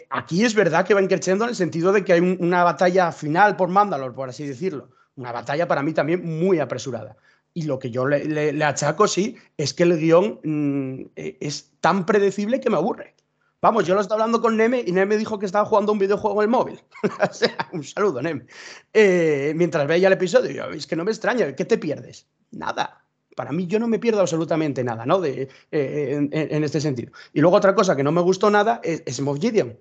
aquí 0.09 0.45
es 0.45 0.53
verdad 0.53 0.85
que 0.85 0.93
va 0.93 1.01
increciendo 1.01 1.43
en 1.45 1.49
el 1.49 1.55
sentido 1.55 1.91
de 1.91 2.05
que 2.05 2.13
hay 2.13 2.19
una 2.19 2.63
batalla 2.63 3.11
final 3.11 3.55
por 3.55 3.69
Mandalore, 3.69 4.13
por 4.13 4.29
así 4.29 4.45
decirlo. 4.45 4.89
Una 5.15 5.31
batalla 5.31 5.67
para 5.67 5.83
mí 5.83 5.93
también 5.93 6.23
muy 6.23 6.59
apresurada. 6.59 7.17
Y 7.53 7.63
lo 7.63 7.77
que 7.77 7.91
yo 7.91 8.05
le, 8.05 8.63
achaco, 8.63 9.07
sí, 9.07 9.37
es 9.57 9.73
que 9.73 9.83
el 9.83 9.97
guion 9.99 10.39
mm, 10.43 11.11
e, 11.15 11.37
es 11.39 11.71
tan 11.81 12.05
predecible 12.05 12.59
que 12.59 12.69
me 12.69 12.77
aburre. 12.77 13.13
Vamos, 13.61 13.85
yo 13.85 13.95
lo 13.95 14.01
estaba 14.01 14.23
hablando 14.23 14.41
con 14.41 14.57
Neme 14.57 14.83
y 14.85 14.91
Neme 14.91 15.17
dijo 15.17 15.39
que 15.39 15.45
estaba 15.45 15.63
jugando 15.63 15.93
un 15.93 15.99
videojuego 15.99 16.41
en 16.41 16.49
el 16.49 16.49
móvil. 16.49 16.81
o 17.29 17.33
sea, 17.33 17.69
un 17.71 17.83
saludo, 17.83 18.21
Neme. 18.21 18.45
Eh, 18.91 19.53
mientras 19.55 19.87
veía 19.87 20.07
el 20.07 20.13
episodio, 20.13 20.51
yo, 20.51 20.65
es 20.71 20.85
que 20.85 20.95
no 20.95 21.05
me 21.05 21.11
extraña, 21.11 21.55
¿qué 21.55 21.63
te 21.63 21.77
pierdes? 21.77 22.27
Nada. 22.51 23.05
Para 23.35 23.51
mí 23.51 23.65
yo 23.67 23.79
no 23.79 23.87
me 23.87 23.99
pierdo 23.99 24.19
absolutamente 24.19 24.83
nada, 24.83 25.05
¿no? 25.05 25.21
De, 25.21 25.47
eh, 25.71 26.29
en, 26.31 26.63
este 26.63 26.81
sentido. 26.81 27.13
Y 27.31 27.39
luego 27.39 27.55
otra 27.55 27.73
cosa 27.73 27.95
que 27.95 28.03
no 28.03 28.11
me 28.11 28.21
gustó 28.21 28.49
nada 28.49 28.81
es, 28.83 29.01
es 29.05 29.21
Gideon. 29.39 29.79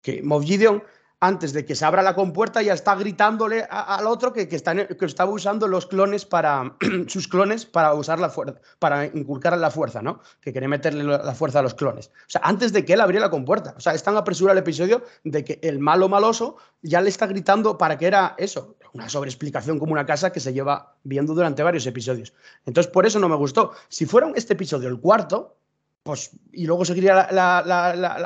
Que 0.00 0.22
Moff 0.22 0.44
Gideon 0.44 0.82
antes 1.20 1.52
de 1.52 1.66
que 1.66 1.74
se 1.74 1.84
abra 1.84 2.02
la 2.02 2.14
compuerta, 2.14 2.62
ya 2.62 2.72
está 2.72 2.94
gritándole 2.94 3.66
al 3.70 4.06
otro 4.06 4.32
que, 4.32 4.48
que, 4.48 4.58
que, 4.58 5.04
estaba 5.04 5.30
usando 5.30 5.68
los 5.68 5.86
clones 5.86 6.24
para 6.24 6.76
sus 7.08 7.28
clones 7.28 7.66
para 7.66 7.92
usar 7.92 8.18
la 8.18 8.30
fuerza, 8.30 8.58
para 8.78 9.04
inculcar 9.04 9.56
la 9.58 9.70
fuerza, 9.70 10.00
¿no? 10.00 10.20
Que 10.40 10.52
quería 10.52 10.68
meterle 10.68 11.04
la 11.04 11.34
fuerza 11.34 11.58
a 11.58 11.62
los 11.62 11.74
clones. 11.74 12.10
O 12.26 12.30
sea, 12.30 12.40
antes 12.42 12.72
de 12.72 12.86
que 12.86 12.94
él 12.94 13.00
abriera 13.02 13.26
la 13.26 13.30
compuerta. 13.30 13.74
O 13.76 13.80
sea, 13.80 13.92
es 13.92 14.02
tan 14.02 14.16
apresurado 14.16 14.58
el 14.58 14.62
episodio 14.62 15.04
de 15.24 15.44
que 15.44 15.58
el 15.62 15.78
malo 15.78 16.08
maloso 16.08 16.56
ya 16.80 17.02
le 17.02 17.10
está 17.10 17.26
gritando 17.26 17.76
para 17.76 17.98
que 17.98 18.06
era 18.06 18.34
eso, 18.38 18.76
una 18.94 19.08
sobreexplicación 19.10 19.78
como 19.78 19.92
una 19.92 20.06
casa 20.06 20.32
que 20.32 20.40
se 20.40 20.54
lleva 20.54 20.96
viendo 21.04 21.34
durante 21.34 21.62
varios 21.62 21.86
episodios. 21.86 22.32
Entonces, 22.64 22.90
por 22.90 23.04
eso 23.04 23.18
no 23.18 23.28
me 23.28 23.36
gustó. 23.36 23.72
Si 23.88 24.06
fuera 24.06 24.32
este 24.34 24.54
episodio 24.54 24.88
el 24.88 25.00
cuarto, 25.00 25.59
pues, 26.02 26.30
y 26.52 26.66
luego 26.66 26.84
seguiría 26.84 27.28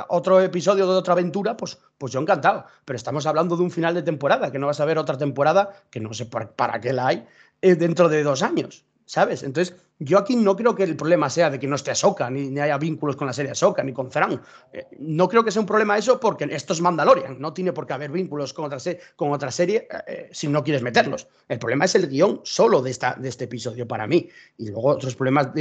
otro 0.09 0.41
episodio 0.41 0.87
de 0.87 0.95
otra 0.95 1.15
aventura, 1.15 1.57
pues, 1.57 1.79
pues 1.99 2.13
yo 2.13 2.21
encantado. 2.21 2.65
Pero 2.85 2.97
estamos 2.97 3.27
hablando 3.27 3.57
de 3.57 3.63
un 3.63 3.71
final 3.71 3.95
de 3.95 4.03
temporada, 4.03 4.53
que 4.53 4.59
no 4.59 4.69
vas 4.69 4.81
a 4.81 4.85
ver 4.85 4.99
otra 4.99 5.19
temporada, 5.19 5.73
que 5.91 6.01
no 6.01 6.15
sé 6.15 6.27
para, 6.27 6.81
qué 6.81 6.93
la 6.93 7.09
hay, 7.09 7.27
eh, 7.63 7.75
dentro 7.75 8.09
de 8.09 8.23
dos 8.23 8.43
años, 8.43 8.85
¿sabes? 9.07 9.43
Entonces, 9.43 9.75
yo 9.99 10.19
aquí 10.19 10.37
no 10.37 10.55
creo 10.55 10.75
que 10.75 10.85
el 10.85 10.97
problema 10.97 11.29
sea 11.31 11.51
de 11.51 11.59
que 11.59 11.67
no 11.67 11.75
esté 11.75 11.91
Ahsoka, 11.91 12.31
ni, 12.31 12.59
haya 12.61 12.79
vínculos 12.79 13.17
con 13.17 13.27
la 13.27 13.33
serie 13.33 13.53
Ahsoka, 13.53 13.83
ni 13.83 13.93
con 13.93 14.09
Thrawn. 14.09 14.41
Eh, 14.73 14.87
no 15.01 15.29
creo 15.29 15.45
que 15.45 15.51
sea 15.51 15.61
un 15.61 15.67
problema 15.67 15.99
eso, 15.99 16.21
porque 16.21 16.47
esto 16.51 16.75
es 16.75 16.81
Mandalorian, 16.81 17.41
no 17.41 17.53
tiene 17.53 17.73
por 17.73 17.87
qué 17.87 17.95
haber 17.95 18.13
vínculos 18.13 18.53
con 18.53 18.67
otra, 18.67 19.51
serie 19.51 19.89
eh, 20.07 20.29
si 20.31 20.47
no 20.47 20.63
quieres 20.63 20.83
meterlos. 20.83 21.27
El 21.49 21.59
problema 21.59 21.87
es 21.87 21.95
el 21.97 22.09
guion 22.09 22.41
solo 22.45 22.83
de, 22.83 22.91
esta, 22.91 23.15
de 23.15 23.29
este 23.29 23.45
episodio 23.45 23.87
para 23.89 24.07
mí. 24.07 24.29
Y 24.59 24.69
luego 24.69 24.91
otros 24.91 25.17
problemas 25.17 25.53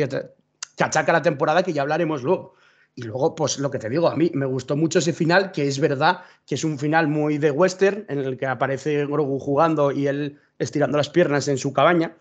que 0.75 0.83
achaca 0.83 1.13
la 1.13 1.21
temporada 1.21 1.63
que 1.63 1.73
ya 1.73 1.81
hablaremos 1.81 2.23
luego. 2.23 2.55
Y 2.95 3.03
luego, 3.03 3.33
pues 3.33 3.57
lo 3.57 3.71
que 3.71 3.79
te 3.79 3.89
digo, 3.89 4.07
a 4.07 4.15
mí 4.15 4.29
me 4.35 4.45
gustó 4.45 4.75
mucho 4.75 4.99
ese 4.99 5.13
final, 5.13 5.51
que 5.51 5.67
es 5.67 5.79
verdad 5.79 6.21
que 6.45 6.55
es 6.55 6.63
un 6.63 6.77
final 6.77 7.07
muy 7.07 7.39
de 7.39 7.49
western, 7.49 8.05
en 8.07 8.19
el 8.19 8.37
que 8.37 8.45
aparece 8.45 9.05
Grogu 9.07 9.39
jugando 9.39 9.91
y 9.91 10.07
él 10.07 10.39
estirando 10.59 10.97
las 10.97 11.09
piernas 11.09 11.47
en 11.47 11.57
su 11.57 11.73
cabaña. 11.73 12.15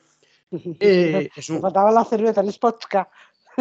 Eh, 0.81 1.31
es 1.35 1.49
un... 1.49 1.63
faltaba 1.63 1.91
la 1.91 2.05
cerveza, 2.05 2.43
el 2.43 2.53
spodka. 2.53 3.09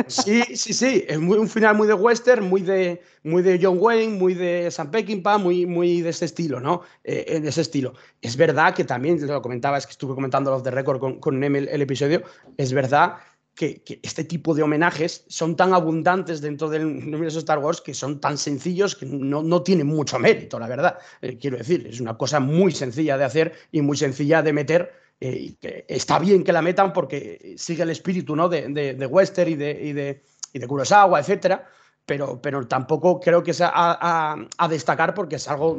Sí, 0.07 0.41
sí, 0.55 0.73
sí, 0.73 1.05
es 1.07 1.19
muy, 1.19 1.37
un 1.37 1.49
final 1.49 1.75
muy 1.75 1.87
de 1.87 1.93
western, 1.93 2.47
muy 2.47 2.61
de, 2.61 3.01
muy 3.23 3.41
de 3.41 3.59
John 3.61 3.77
Wayne, 3.79 4.17
muy 4.17 4.33
de 4.33 4.69
Sam 4.71 4.91
Peckinpah, 4.91 5.37
muy, 5.37 5.65
muy 5.65 6.01
de 6.01 6.09
ese 6.09 6.25
estilo, 6.25 6.59
¿no? 6.59 6.81
Eh, 7.03 7.39
de 7.39 7.49
ese 7.49 7.61
estilo. 7.61 7.93
Es 8.21 8.37
verdad 8.37 8.73
que 8.73 8.83
también, 8.83 9.25
lo 9.25 9.41
comentaba, 9.41 9.77
es 9.77 9.85
que 9.85 9.91
estuve 9.91 10.15
comentando 10.15 10.51
los 10.51 10.63
de 10.63 10.71
récord 10.71 10.99
con, 10.99 11.19
con 11.19 11.43
el, 11.43 11.67
el 11.67 11.81
episodio, 11.81 12.23
es 12.57 12.71
verdad 12.73 13.17
que, 13.55 13.99
este 14.01 14.23
tipo 14.23 14.53
de 14.55 14.63
homenajes 14.63 15.25
son 15.27 15.55
tan 15.55 15.73
abundantes 15.73 16.41
dentro 16.41 16.69
del 16.69 16.85
universo 16.85 17.39
Star 17.39 17.59
Wars 17.59 17.81
que 17.81 17.93
son 17.93 18.19
tan 18.19 18.37
sencillos 18.37 18.95
que 18.95 19.05
no, 19.05 19.43
no 19.43 19.61
tienen 19.61 19.87
mucho 19.87 20.17
mérito, 20.19 20.59
la 20.59 20.67
verdad. 20.67 20.97
Eh, 21.21 21.37
quiero 21.37 21.57
decir, 21.57 21.87
es 21.87 21.99
una 21.99 22.17
cosa 22.17 22.39
muy 22.39 22.71
sencilla 22.71 23.17
de 23.17 23.25
hacer 23.25 23.53
y 23.71 23.81
muy 23.81 23.97
sencilla 23.97 24.41
de 24.41 24.53
meter. 24.53 24.93
Eh, 25.23 25.53
que 25.61 25.85
está 25.87 26.17
bien 26.17 26.43
que 26.43 26.51
la 26.51 26.63
metan 26.63 26.91
porque 26.91 27.53
sigue 27.55 27.83
el 27.83 27.91
espíritu 27.91 28.35
¿no? 28.35 28.49
de, 28.49 28.69
de, 28.69 29.05
Western 29.05 29.51
y 29.51 29.55
de, 29.55 29.71
y 29.71 29.93
de, 29.93 30.23
y 30.51 30.57
de 30.57 30.67
Kurosawa, 30.67 31.19
etcétera, 31.19 31.69
pero, 32.07 32.41
pero 32.41 32.67
tampoco 32.67 33.19
creo 33.19 33.43
que 33.43 33.53
sea 33.53 33.71
a, 33.71 34.35
a, 34.57 34.67
destacar 34.67 35.13
porque 35.13 35.35
es 35.35 35.47
algo 35.47 35.77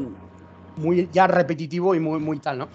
muy 0.76 1.08
ya 1.12 1.26
repetitivo 1.26 1.92
y 1.94 1.98
muy, 1.98 2.20
muy 2.20 2.38
tal, 2.38 2.58
¿no? 2.58 2.68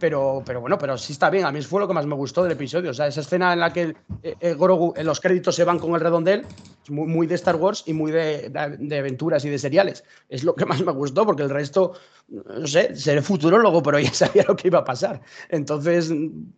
Pero, 0.00 0.42
pero 0.44 0.60
bueno, 0.60 0.78
pero 0.78 0.98
sí 0.98 1.12
está 1.12 1.30
bien. 1.30 1.44
A 1.44 1.52
mí 1.52 1.60
fue 1.62 1.80
lo 1.80 1.86
que 1.86 1.94
más 1.94 2.06
me 2.06 2.14
gustó 2.14 2.42
del 2.42 2.52
episodio. 2.52 2.90
O 2.90 2.94
sea, 2.94 3.06
esa 3.06 3.20
escena 3.20 3.52
en 3.52 3.60
la 3.60 3.72
que 3.72 3.94
el, 4.40 4.56
Grogu, 4.56 4.94
en 4.96 5.06
los 5.06 5.20
créditos 5.20 5.54
se 5.54 5.62
van 5.62 5.78
con 5.78 5.94
el 5.94 6.00
redondel, 6.00 6.44
muy, 6.88 7.06
muy 7.06 7.26
de 7.26 7.34
Star 7.36 7.56
Wars 7.56 7.84
y 7.86 7.92
muy 7.92 8.10
de, 8.10 8.48
de, 8.48 8.98
aventuras 8.98 9.44
y 9.44 9.50
de 9.50 9.58
seriales. 9.58 10.02
Es 10.28 10.42
lo 10.42 10.56
que 10.56 10.64
más 10.64 10.82
me 10.82 10.92
gustó, 10.92 11.26
porque 11.26 11.42
el 11.42 11.50
resto, 11.50 11.92
no 12.28 12.66
sé, 12.66 12.96
seré 12.96 13.22
futurólogo, 13.22 13.82
pero 13.82 13.98
ya 14.00 14.12
sabía 14.14 14.44
lo 14.48 14.56
que 14.56 14.68
iba 14.68 14.80
a 14.80 14.84
pasar. 14.84 15.20
Entonces, 15.50 16.12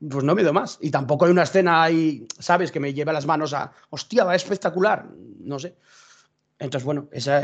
pues 0.09 0.25
no 0.25 0.35
me 0.35 0.43
dio 0.43 0.53
más. 0.53 0.79
Y 0.81 0.91
tampoco 0.91 1.25
hay 1.25 1.33
una 1.33 1.43
escena 1.43 1.83
ahí, 1.83 2.27
¿sabes?, 2.39 2.71
que 2.71 2.81
me 2.81 2.95
lleve 2.95 3.13
las 3.13 3.27
manos 3.27 3.53
a, 3.53 3.73
hostia, 3.91 4.25
va 4.25 4.37
espectacular. 4.37 5.07
No 5.41 5.59
sé. 5.59 5.75
Entonces, 6.63 6.85
bueno, 6.85 7.09
esa, 7.11 7.43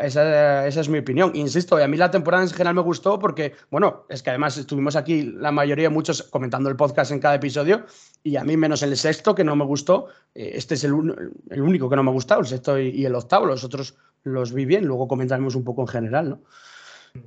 es 0.00 0.88
mi 0.88 0.98
opinión. 0.98 1.30
Insisto, 1.36 1.76
a 1.76 1.86
mí 1.86 1.96
la 1.96 2.10
temporada 2.10 2.42
en 2.42 2.50
general 2.50 2.74
me 2.74 2.80
gustó 2.80 3.16
porque, 3.16 3.52
bueno, 3.70 4.04
es 4.08 4.20
que 4.20 4.30
además 4.30 4.58
estuvimos 4.58 4.96
aquí 4.96 5.22
la 5.22 5.52
mayoría, 5.52 5.90
muchos 5.90 6.24
comentando 6.24 6.68
el 6.68 6.74
podcast 6.74 7.12
en 7.12 7.20
cada 7.20 7.36
episodio 7.36 7.86
y 8.24 8.34
a 8.34 8.42
mí 8.42 8.56
menos 8.56 8.82
el 8.82 8.96
sexto 8.96 9.36
que 9.36 9.44
no 9.44 9.54
me 9.54 9.64
gustó, 9.64 10.08
eh, 10.34 10.50
este 10.54 10.74
es 10.74 10.82
el, 10.82 10.92
único 10.92 11.88
que 11.88 11.94
no 11.94 12.02
me 12.02 12.10
ha 12.10 12.12
gustado, 12.12 12.40
el 12.40 12.48
sexto 12.48 12.80
y, 12.80 13.06
el 13.06 13.14
octavo, 13.14 13.46
los 13.46 13.62
otros 13.62 13.96
los 14.24 14.52
vi 14.52 14.64
bien, 14.64 14.86
luego 14.86 15.06
comentaremos 15.06 15.54
un 15.54 15.62
poco 15.62 15.82
en 15.82 15.88
general, 15.88 16.30
¿no? 16.30 16.42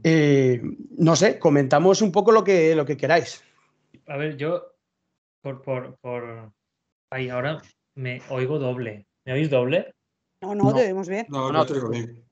Eh, 0.03 0.61
no 0.97 1.15
sé, 1.15 1.39
comentamos 1.39 2.01
un 2.01 2.11
poco 2.11 2.33
lo 2.33 2.43
que, 2.43 2.75
lo 2.75 2.85
que 2.85 2.97
queráis. 2.97 3.41
A 4.07 4.17
ver, 4.17 4.35
yo 4.35 4.73
por, 5.41 5.61
por, 5.61 5.95
por... 6.01 6.51
Ahí 7.09 7.29
ahora 7.29 7.61
me 7.95 8.21
oigo 8.29 8.59
doble. 8.59 9.05
¿Me 9.25 9.33
oís 9.33 9.49
doble? 9.49 9.93
No, 10.41 10.55
no, 10.55 10.73
te 10.73 10.81
vemos 10.81 11.07
bien. 11.07 11.27
No, 11.29 11.51
no 11.51 11.65
te 11.65 11.73
oigo 11.73 11.89
bien. 11.89 12.23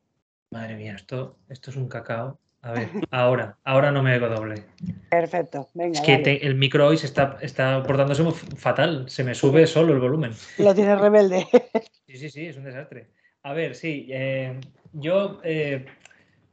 Madre 0.52 0.76
mía, 0.76 0.96
esto, 0.96 1.38
esto 1.48 1.70
es 1.70 1.78
un 1.78 1.88
cacao. 1.88 2.40
A 2.62 2.72
ver, 2.74 2.90
ahora, 3.12 3.58
ahora 3.64 3.92
no 3.92 4.02
me 4.02 4.14
oigo 4.14 4.28
doble. 4.28 4.66
Perfecto, 5.10 5.70
venga. 5.76 6.00
Es 6.00 6.06
que 6.06 6.40
el 6.42 6.56
micro 6.56 6.88
hoy 6.88 6.98
se 6.98 7.06
está, 7.06 7.38
está 7.42 7.82
portándose 7.84 8.24
fatal, 8.58 9.10
se 9.10 9.24
me 9.24 9.36
sube 9.36 9.66
solo 9.68 9.94
el 9.94 10.00
volumen. 10.00 10.32
Lo 10.58 10.74
tiene 10.74 10.96
rebelde. 10.96 11.48
Sí, 12.10 12.18
sí, 12.18 12.30
sí, 12.32 12.48
es 12.48 12.58
un 12.58 12.64
desastre. 12.64 13.12
A 13.44 13.54
ver, 13.54 13.76
sí, 13.76 14.08
eh, 14.10 14.60
yo, 14.94 15.40
eh, 15.44 15.86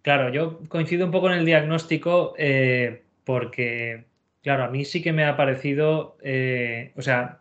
claro, 0.02 0.28
yo 0.30 0.60
coincido 0.68 1.06
un 1.06 1.10
poco 1.10 1.30
en 1.30 1.38
el 1.38 1.46
diagnóstico 1.46 2.34
eh, 2.36 3.04
porque, 3.24 4.04
claro, 4.42 4.64
a 4.64 4.68
mí 4.68 4.84
sí 4.84 5.02
que 5.02 5.14
me 5.14 5.24
ha 5.24 5.34
parecido, 5.34 6.18
o 6.94 7.00
sea, 7.00 7.38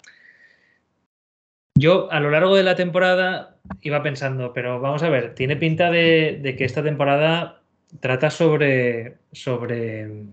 yo 1.77 2.09
a 2.09 2.21
lo 2.21 2.31
largo 2.31 2.55
de 2.55 2.63
la 2.63 2.77
temporada 2.77 3.54
iba 3.81 4.03
pensando, 4.03 4.53
pero 4.53 4.79
vamos 4.79 5.03
a 5.03 5.09
ver, 5.09 5.35
tiene 5.35 5.55
pinta 5.55 5.91
de, 5.91 6.55
que 6.57 6.65
esta 6.65 6.83
temporada 6.83 7.61
trata 7.99 8.29
sobre, 8.29 9.17
sobre, 9.31 10.23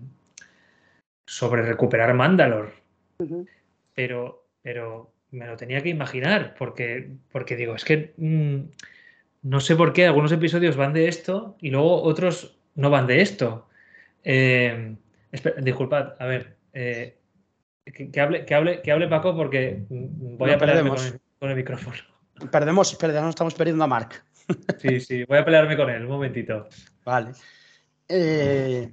sobre 1.25 1.61
recuperar 1.63 2.13
Mandalor. 2.13 2.71
pero, 3.93 4.45
pero 4.61 5.11
me 5.31 5.47
lo 5.47 5.57
tenía 5.57 5.81
que 5.81 5.89
imaginar, 5.89 6.55
porque, 6.57 7.11
porque 7.31 7.55
digo, 7.55 7.75
es 7.75 7.85
que 7.85 8.13
mm, 8.17 8.59
no 9.43 9.59
sé 9.59 9.75
por 9.75 9.93
qué 9.93 10.05
algunos 10.05 10.31
episodios 10.31 10.75
van 10.75 10.93
de 10.93 11.07
esto 11.07 11.57
y 11.59 11.69
luego 11.69 12.01
otros 12.03 12.57
no 12.75 12.89
van 12.89 13.07
de 13.07 13.21
esto. 13.21 13.67
Eh, 14.23 14.95
disculpad, 15.61 16.15
a 16.19 16.25
ver, 16.25 16.55
eh, 16.73 17.17
que, 17.85 18.21
hable, 18.21 18.45
que, 18.45 18.55
hable, 18.55 18.81
que 18.81 18.91
hable 18.91 19.07
Paco 19.07 19.35
porque 19.35 19.83
voy 19.89 20.51
a 20.51 20.57
pelearme 20.57 20.89
con 20.89 20.99
con 21.43 21.49
el 21.49 21.57
micrófono. 21.57 22.12
Perdemos, 22.51 22.95
perdemos, 22.95 23.29
estamos 23.29 23.53
perdiendo 23.53 23.83
a 23.83 23.87
Mark. 23.87 24.23
Sí, 24.81 24.99
sí, 24.99 25.23
voy 25.25 25.37
a 25.37 25.45
pelearme 25.45 25.77
con 25.77 25.89
él, 25.89 26.03
un 26.03 26.09
momentito. 26.09 26.67
Vale. 27.05 27.31
Eh, 28.07 28.89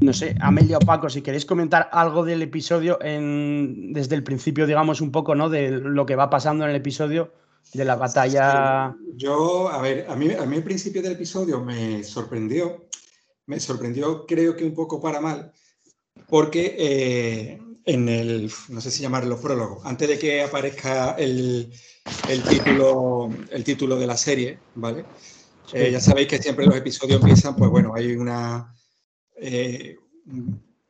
no 0.00 0.12
sé, 0.12 0.34
Amelia 0.40 0.76
o 0.76 0.80
Paco, 0.80 1.08
si 1.08 1.22
queréis 1.22 1.44
comentar 1.44 1.88
algo 1.92 2.24
del 2.24 2.42
episodio 2.42 2.98
en, 3.02 3.92
desde 3.92 4.14
el 4.14 4.22
principio, 4.22 4.66
digamos, 4.66 5.00
un 5.00 5.10
poco, 5.10 5.34
¿no? 5.34 5.48
De 5.48 5.70
lo 5.70 6.06
que 6.06 6.16
va 6.16 6.30
pasando 6.30 6.64
en 6.64 6.70
el 6.70 6.76
episodio, 6.76 7.32
de 7.72 7.84
la 7.84 7.96
batalla. 7.96 8.94
Yo, 9.16 9.68
a 9.68 9.80
ver, 9.80 10.06
a 10.08 10.16
mí, 10.16 10.30
a 10.32 10.46
mí 10.46 10.56
el 10.56 10.64
principio 10.64 11.02
del 11.02 11.12
episodio 11.12 11.64
me 11.64 12.04
sorprendió. 12.04 12.88
Me 13.46 13.58
sorprendió, 13.58 14.26
creo 14.26 14.54
que 14.54 14.64
un 14.64 14.74
poco 14.74 15.00
para 15.00 15.22
mal, 15.22 15.50
porque 16.28 16.76
eh, 16.78 17.58
en 17.86 18.08
el, 18.10 18.52
no 18.68 18.80
sé 18.82 18.90
si 18.90 19.00
llamarlo 19.00 19.40
prólogo, 19.40 19.80
antes 19.84 20.06
de 20.06 20.18
que 20.18 20.42
aparezca 20.42 21.12
el, 21.12 21.72
el 22.28 22.42
título, 22.42 23.30
el 23.50 23.64
título 23.64 23.96
de 23.96 24.06
la 24.06 24.16
serie, 24.16 24.58
¿vale? 24.74 25.04
Eh, 25.72 25.90
ya 25.92 26.00
sabéis 26.00 26.28
que 26.28 26.38
siempre 26.38 26.66
los 26.66 26.76
episodios 26.76 27.20
empiezan, 27.20 27.54
pues 27.56 27.70
bueno, 27.70 27.94
hay 27.94 28.16
una, 28.16 28.74
eh, 29.36 29.96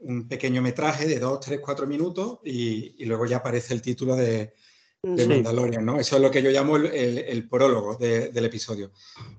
un 0.01 0.29
pequeño 0.29 0.63
metraje 0.63 1.07
de 1.07 1.19
2, 1.19 1.41
3, 1.41 1.61
4 1.61 1.87
minutos 1.87 2.39
y, 2.45 2.95
y, 3.03 3.05
luego 3.07 3.27
ya 3.27 3.39
aparece 3.39 3.75
el 3.75 3.83
título 3.83 4.15
de, 4.15 4.55
de 5.03 5.27
Mandalorian, 5.29 5.85
¿no? 5.85 5.99
Eso 5.99 6.17
es 6.17 6.23
lo 6.23 6.31
que 6.31 6.43
yo 6.43 6.51
llamo 6.51 6.77
el, 6.77 6.87
el, 6.87 7.49
prólogo 7.49 7.97
del 7.97 8.45
episodio. 8.45 8.93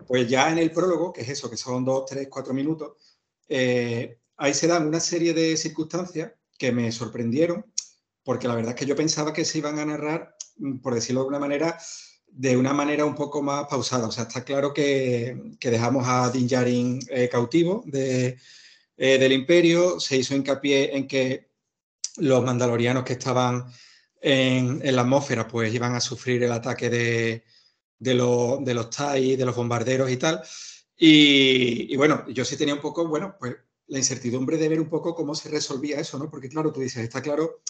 Pues 0.08 0.28
ya 0.28 0.52
en 0.52 0.58
el 0.58 0.72
prólogo, 0.72 1.12
que 1.12 1.22
es 1.22 1.30
eso, 1.30 1.50
que 1.50 1.58
son 1.58 1.84
2, 1.84 2.06
3, 2.06 2.28
4 2.30 2.54
minutos, 2.54 2.94
eh, 3.48 4.20
ahí 4.38 4.54
se 4.54 4.68
dan 4.68 4.88
una 4.88 5.00
serie 5.00 5.34
de 5.34 5.58
circunstancias 5.58 6.32
que 6.58 6.72
me 6.72 6.92
sorprendieron, 6.92 7.66
porque 8.30 8.48
la 8.48 8.54
verdad 8.54 8.76
es 8.76 8.80
que 8.80 8.86
yo 8.86 8.96
pensaba 8.96 9.34
que 9.34 9.44
se 9.44 9.58
iban 9.58 9.80
a 9.80 9.86
narrar, 9.86 10.36
mm, 10.58 10.82
por 10.82 10.94
decirlo 10.94 11.22
de 11.22 11.24
alguna 11.24 11.40
manera, 11.40 11.80
de 12.28 12.56
una 12.58 12.74
manera 12.74 13.04
un 13.04 13.16
poco 13.16 13.42
más 13.42 13.66
pausada. 13.68 14.06
O 14.08 14.12
sea, 14.12 14.26
está 14.26 14.44
claro 14.44 14.72
que, 14.72 15.36
dejamos 15.60 16.06
a 16.08 16.30
Din 16.30 16.48
Djarin 16.48 17.00
eh, 17.10 17.28
cautivo 17.28 17.82
de, 17.88 18.38
eh, 18.98 19.18
del 19.18 19.32
imperio, 19.32 20.00
se 20.00 20.18
hizo 20.18 20.36
hincapié 20.36 20.96
en 20.96 21.08
que 21.08 21.50
los 22.18 22.44
mandalorianos 22.44 23.04
que 23.04 23.14
estaban 23.14 23.66
en, 24.22 24.96
la 24.96 25.02
atmósfera 25.02 25.48
pues 25.48 25.74
iban 25.74 25.96
a 25.96 26.00
sufrir 26.00 26.44
el 26.44 26.52
ataque 26.52 26.88
de, 26.92 27.44
de, 27.98 28.14
de 28.62 28.74
los 28.76 28.90
TIE, 28.92 29.38
de 29.38 29.46
los 29.46 29.56
bombarderos 29.56 30.12
y 30.12 30.18
tal. 30.18 30.44
Y, 30.96 31.92
y, 31.92 31.96
bueno, 31.98 32.28
yo 32.30 32.46
sí 32.46 32.58
tenía 32.58 32.76
un 32.76 32.82
poco, 32.82 33.08
bueno, 33.08 33.36
pues 33.40 33.56
la 33.88 33.98
incertidumbre 33.98 34.58
de 34.58 34.70
ver 34.70 34.80
un 34.80 34.90
poco 34.90 35.16
cómo 35.16 35.34
se 35.34 35.50
resolvía 35.50 36.00
eso, 36.00 36.20
¿no? 36.20 36.30
Porque 36.30 36.50
claro, 36.50 36.72
tú 36.72 36.80
dices, 36.80 37.04
está 37.04 37.24
claro 37.24 37.64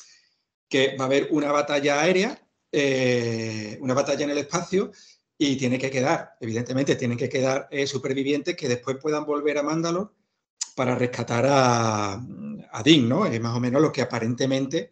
que 0.69 0.95
va 0.95 1.05
a 1.05 1.07
haber 1.07 1.27
una 1.31 1.51
batalla 1.51 2.01
aérea, 2.01 2.39
eh, 2.71 3.77
una 3.81 3.95
batalla 3.95 4.23
en 4.23 4.29
el 4.29 4.37
espacio 4.37 4.91
y 5.37 5.55
tiene 5.57 5.79
que 5.79 5.89
quedar, 5.89 6.35
evidentemente, 6.39 6.95
tienen 6.95 7.17
que 7.17 7.29
quedar 7.29 7.67
eh, 7.71 7.87
supervivientes 7.87 8.55
que 8.55 8.69
después 8.69 8.97
puedan 9.01 9.25
volver 9.25 9.57
a 9.57 9.63
Mandalor 9.63 10.13
para 10.75 10.95
rescatar 10.95 11.45
a, 11.47 12.13
a 12.13 12.83
Dean, 12.83 13.09
¿no? 13.09 13.25
Es 13.25 13.41
más 13.41 13.57
o 13.57 13.59
menos 13.59 13.81
lo 13.81 13.91
que 13.91 14.01
aparentemente 14.01 14.91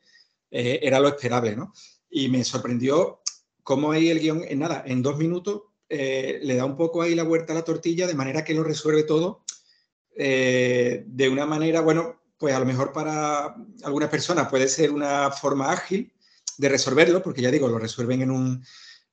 eh, 0.50 0.80
era 0.82 1.00
lo 1.00 1.10
esperable, 1.10 1.56
¿no? 1.56 1.74
Y 2.10 2.30
me 2.30 2.44
sorprendió 2.44 3.22
cómo 3.62 3.92
ahí 3.92 4.10
el 4.10 4.20
guion, 4.20 4.44
en 4.48 4.60
nada, 4.60 4.84
en 4.86 5.04
dos 5.04 5.18
minutos, 5.18 5.64
le 5.90 6.56
da 6.56 6.66
un 6.66 6.76
poco 6.76 7.02
ahí 7.02 7.16
la 7.16 7.24
vuelta 7.24 7.54
a 7.54 7.56
la 7.56 7.64
tortilla 7.64 8.08
de 8.08 8.14
manera 8.14 8.44
que 8.44 8.54
lo 8.54 8.62
resuelve 8.62 9.04
todo 9.04 9.46
de 10.14 11.30
una 11.32 11.46
manera, 11.46 11.80
bueno, 11.80 12.20
pues 12.38 12.54
a 12.54 12.60
lo 12.60 12.66
mejor 12.66 12.94
para 12.94 13.56
algunas 13.84 14.10
personas 14.10 14.48
puede 14.50 14.68
ser 14.68 14.92
una 14.92 15.32
forma 15.32 15.72
ágil 15.72 16.14
de 16.58 16.70
resolverlo, 16.70 17.22
porque 17.22 17.42
ya 17.42 17.52
digo, 17.52 17.68
lo 17.68 17.80
resuelven 17.80 18.22
en 18.22 18.32
un, 18.32 18.64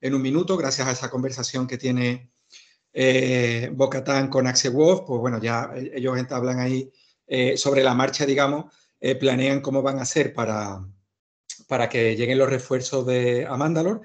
en 0.01 0.15
un 0.15 0.23
minuto 0.23 0.57
gracias 0.57 0.89
a 0.89 0.93
esa 0.93 1.11
conversación 1.11 1.67
que 1.67 1.79
tiene 1.79 2.31
eh, 2.93 3.71
Bocatán 3.73 4.29
con 4.29 4.47
Axel 4.47 4.73
Wolf, 4.73 5.03
pues 5.07 5.21
bueno, 5.21 5.41
ya 5.41 5.73
ellos 5.75 6.17
entablan 6.17 6.61
ahí 6.61 6.91
eh, 7.27 7.57
sobre 7.57 7.83
la 7.83 7.95
marcha, 7.95 8.25
digamos, 8.27 8.73
eh, 9.01 9.17
planean 9.17 9.61
cómo 9.61 9.83
van 9.83 9.99
a 9.99 10.03
hacer 10.03 10.33
para, 10.33 10.87
para 11.67 11.89
que 11.89 12.17
lleguen 12.17 12.39
los 12.39 12.49
refuerzos 12.49 13.05
de 13.07 13.47
Amandalor 13.47 14.03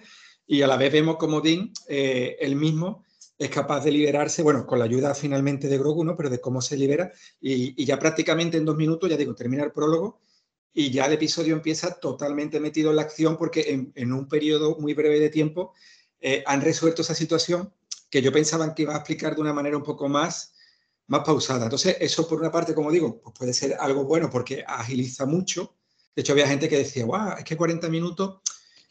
y 0.48 0.62
a 0.62 0.68
la 0.68 0.78
vez 0.78 0.92
vemos 0.92 1.18
como 1.18 1.42
Dean, 1.42 1.72
él 1.88 2.56
mismo, 2.56 3.06
es 3.40 3.50
capaz 3.50 3.86
de 3.86 3.92
liberarse, 3.92 4.44
bueno, 4.44 4.68
con 4.68 4.80
la 4.80 4.86
ayuda 4.86 5.16
finalmente 5.16 5.70
de 5.70 5.78
Grogu, 5.78 6.04
¿no? 6.04 6.18
Pero 6.18 6.30
de 6.30 6.42
cómo 6.42 6.62
se 6.62 6.76
libera 6.76 7.10
y, 7.40 7.86
ya 7.86 7.98
prácticamente 7.98 8.58
en 8.58 8.66
dos 8.66 8.76
minutos, 8.76 9.10
ya 9.10 9.16
digo, 9.16 9.34
termina 9.34 9.64
el 9.64 9.72
prólogo 9.72 10.20
y 10.74 10.92
ya 10.92 11.06
el 11.06 11.14
episodio 11.14 11.56
empieza 11.56 12.00
totalmente 12.00 12.60
metido 12.60 12.90
en 12.90 12.98
la 12.98 13.04
acción 13.04 13.38
porque 13.38 13.90
en, 13.96 14.14
un 14.14 14.28
periodo 14.28 14.76
muy 14.78 14.94
breve 14.94 15.22
de 15.22 15.30
tiempo 15.30 15.74
eh, 16.20 16.44
han 16.46 16.60
resuelto 16.60 17.02
esa 17.02 17.16
situación 17.16 17.74
que 18.10 18.22
yo 18.22 18.34
pensaba 18.34 18.76
que 18.76 18.82
iba 18.82 18.94
a 18.94 18.98
explicar 18.98 19.36
de 19.36 19.42
una 19.42 19.54
manera 19.54 19.78
un 19.78 19.84
poco 19.84 20.10
más, 20.10 20.54
más 21.08 21.22
pausada. 21.22 21.64
Entonces, 21.64 21.96
eso 22.02 22.28
por 22.28 22.42
una 22.42 22.52
parte, 22.52 22.76
como 22.76 22.92
digo, 22.92 23.22
pues 23.22 23.34
puede 23.38 23.54
ser 23.54 23.78
algo 23.80 24.04
bueno 24.04 24.30
porque 24.30 24.66
agiliza 24.68 25.26
mucho. 25.26 25.78
De 26.14 26.24
hecho, 26.24 26.34
había 26.34 26.48
gente 26.48 26.68
que 26.68 26.80
decía, 26.80 27.06
wow, 27.06 27.38
es 27.38 27.46
que 27.46 27.56
40 27.56 27.88
minutos 27.88 28.42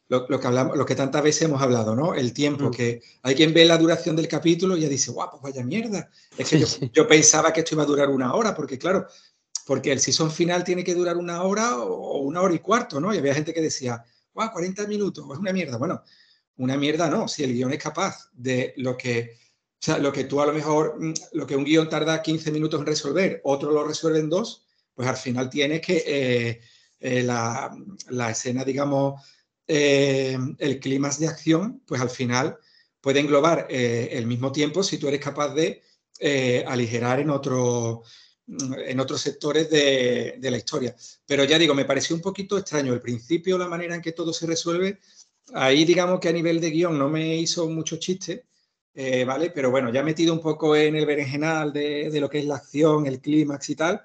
lo, 0.08 0.40
que 0.40 0.46
hablamos, 0.46 0.76
lo 0.76 0.86
que 0.86 0.94
tantas 0.94 1.22
veces 1.22 1.42
hemos 1.42 1.60
hablado, 1.60 1.94
¿no? 1.94 2.14
El 2.14 2.32
tiempo, 2.32 2.68
mm. 2.68 2.70
que 2.70 3.02
hay 3.22 3.34
quien 3.34 3.52
ve 3.52 3.64
la 3.64 3.76
duración 3.76 4.16
del 4.16 4.26
capítulo 4.26 4.76
y 4.76 4.80
ya 4.80 4.88
dice, 4.88 5.10
guau, 5.10 5.30
pues 5.30 5.42
vaya 5.42 5.64
mierda. 5.64 6.08
Es 6.36 6.48
que 6.48 6.64
yo, 6.92 7.06
pensaba 7.06 7.52
que 7.52 7.60
esto 7.60 7.74
iba 7.74 7.82
a 7.82 7.86
durar 7.86 8.08
una 8.08 8.34
hora, 8.34 8.54
porque 8.54 8.78
claro, 8.78 9.06
porque 9.66 9.92
el 9.92 10.00
season 10.00 10.30
final 10.30 10.64
tiene 10.64 10.82
que 10.82 10.94
durar 10.94 11.18
una 11.18 11.42
hora 11.42 11.78
o 11.78 12.20
una 12.20 12.40
hora 12.40 12.54
y 12.54 12.60
cuarto, 12.60 13.00
¿no? 13.00 13.14
Y 13.14 13.18
había 13.18 13.34
gente 13.34 13.52
que 13.52 13.60
decía, 13.60 14.02
guau, 14.32 14.50
40 14.50 14.86
minutos, 14.86 15.26
es 15.30 15.38
una 15.38 15.52
mierda. 15.52 15.76
Bueno, 15.76 16.02
una 16.56 16.76
mierda 16.76 17.08
no, 17.10 17.28
si 17.28 17.44
el 17.44 17.52
guion 17.52 17.72
es 17.72 17.82
capaz 17.82 18.30
de 18.32 18.72
lo 18.78 18.96
que, 18.96 19.36
o 19.74 19.76
sea, 19.78 19.98
lo 19.98 20.10
que 20.10 20.24
tú 20.24 20.40
a 20.40 20.46
lo 20.46 20.54
mejor, 20.54 20.96
mm, 20.98 21.14
lo 21.32 21.46
que 21.46 21.54
un 21.54 21.64
guion 21.64 21.88
tarda 21.88 22.22
15 22.22 22.50
minutos 22.50 22.80
en 22.80 22.86
resolver, 22.86 23.40
otro 23.44 23.70
lo 23.70 23.84
resuelve 23.84 24.20
en 24.20 24.30
dos, 24.30 24.64
pues 24.94 25.06
al 25.06 25.16
final 25.16 25.50
tienes 25.50 25.82
que 25.82 26.02
eh, 26.06 26.60
eh, 26.98 27.22
la, 27.22 27.76
la, 28.08 28.30
escena, 28.30 28.64
digamos, 28.64 29.22
el 29.68 30.80
clímax 30.80 31.20
de 31.20 31.28
acción, 31.28 31.82
pues 31.86 32.00
al 32.00 32.10
final 32.10 32.56
puede 33.00 33.20
englobar 33.20 33.66
el 33.68 34.26
mismo 34.26 34.50
tiempo 34.50 34.82
si 34.82 34.98
tú 34.98 35.08
eres 35.08 35.20
capaz 35.20 35.54
de 35.54 35.82
aligerar 36.66 37.20
en 37.20 37.30
otro 37.30 38.02
en 38.48 39.00
otros 39.00 39.20
sectores 39.20 39.68
de, 39.70 40.38
la 40.40 40.56
historia. 40.56 40.94
Pero 41.26 41.44
ya 41.44 41.58
digo, 41.58 41.74
me 41.74 41.84
pareció 41.84 42.16
un 42.16 42.22
poquito 42.22 42.56
extraño 42.56 42.92
el 42.92 43.00
principio, 43.00 43.58
la 43.58 43.68
manera 43.68 43.94
en 43.94 44.02
que 44.02 44.12
todo 44.12 44.32
se 44.32 44.46
resuelve. 44.46 45.00
Ahí 45.52 45.84
digamos 45.84 46.20
que 46.20 46.28
a 46.28 46.32
nivel 46.32 46.60
de 46.60 46.70
guion 46.70 46.98
no 46.98 47.08
me 47.08 47.36
hizo 47.36 47.68
mucho 47.68 47.98
chiste, 47.98 48.46
eh, 48.94 49.24
¿vale? 49.24 49.50
Pero 49.50 49.70
bueno, 49.70 49.92
ya 49.92 50.02
metido 50.02 50.32
un 50.32 50.40
poco 50.40 50.74
en 50.76 50.96
el 50.96 51.06
berenjenal 51.06 51.72
de, 51.72 52.10
de 52.10 52.20
lo 52.20 52.28
que 52.28 52.38
es 52.38 52.46
la 52.46 52.56
acción, 52.56 53.06
el 53.06 53.20
clímax 53.20 53.70
y 53.70 53.76
tal, 53.76 54.02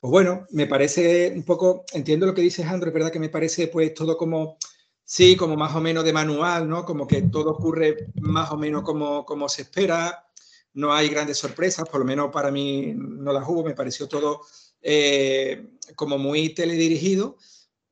pues 0.00 0.10
bueno, 0.10 0.46
me 0.50 0.66
parece 0.66 1.32
un 1.34 1.44
poco, 1.44 1.84
entiendo 1.92 2.26
lo 2.26 2.34
que 2.34 2.42
dices, 2.42 2.66
Andro, 2.66 2.88
es 2.88 2.94
verdad 2.94 3.12
que 3.12 3.20
me 3.20 3.30
parece 3.30 3.68
pues 3.68 3.94
todo 3.94 4.16
como, 4.16 4.58
sí, 5.04 5.36
como 5.36 5.56
más 5.56 5.74
o 5.74 5.80
menos 5.80 6.04
de 6.04 6.12
manual, 6.12 6.68
¿no? 6.68 6.84
Como 6.84 7.06
que 7.06 7.22
todo 7.22 7.50
ocurre 7.50 8.08
más 8.20 8.50
o 8.50 8.56
menos 8.56 8.82
como, 8.82 9.24
como 9.24 9.48
se 9.48 9.62
espera, 9.62 10.26
no 10.74 10.92
hay 10.92 11.08
grandes 11.08 11.38
sorpresas, 11.38 11.88
por 11.88 12.00
lo 12.00 12.06
menos 12.06 12.30
para 12.32 12.50
mí 12.50 12.92
no 12.96 13.32
las 13.32 13.48
hubo, 13.48 13.64
me 13.64 13.74
pareció 13.74 14.08
todo 14.08 14.40
eh, 14.82 15.78
como 15.94 16.18
muy 16.18 16.50
teledirigido, 16.50 17.36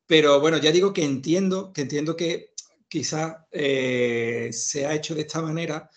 pero 0.06 0.40
bueno, 0.40 0.58
ya 0.58 0.72
digo 0.72 0.92
que 0.92 1.04
entiendo, 1.04 1.72
que 1.72 1.82
entiendo 1.82 2.16
que 2.16 2.54
quizás 2.88 3.36
eh, 3.50 4.50
se 4.52 4.86
ha 4.86 4.94
hecho 4.94 5.14
de 5.14 5.22
esta 5.22 5.40
manera, 5.40 5.88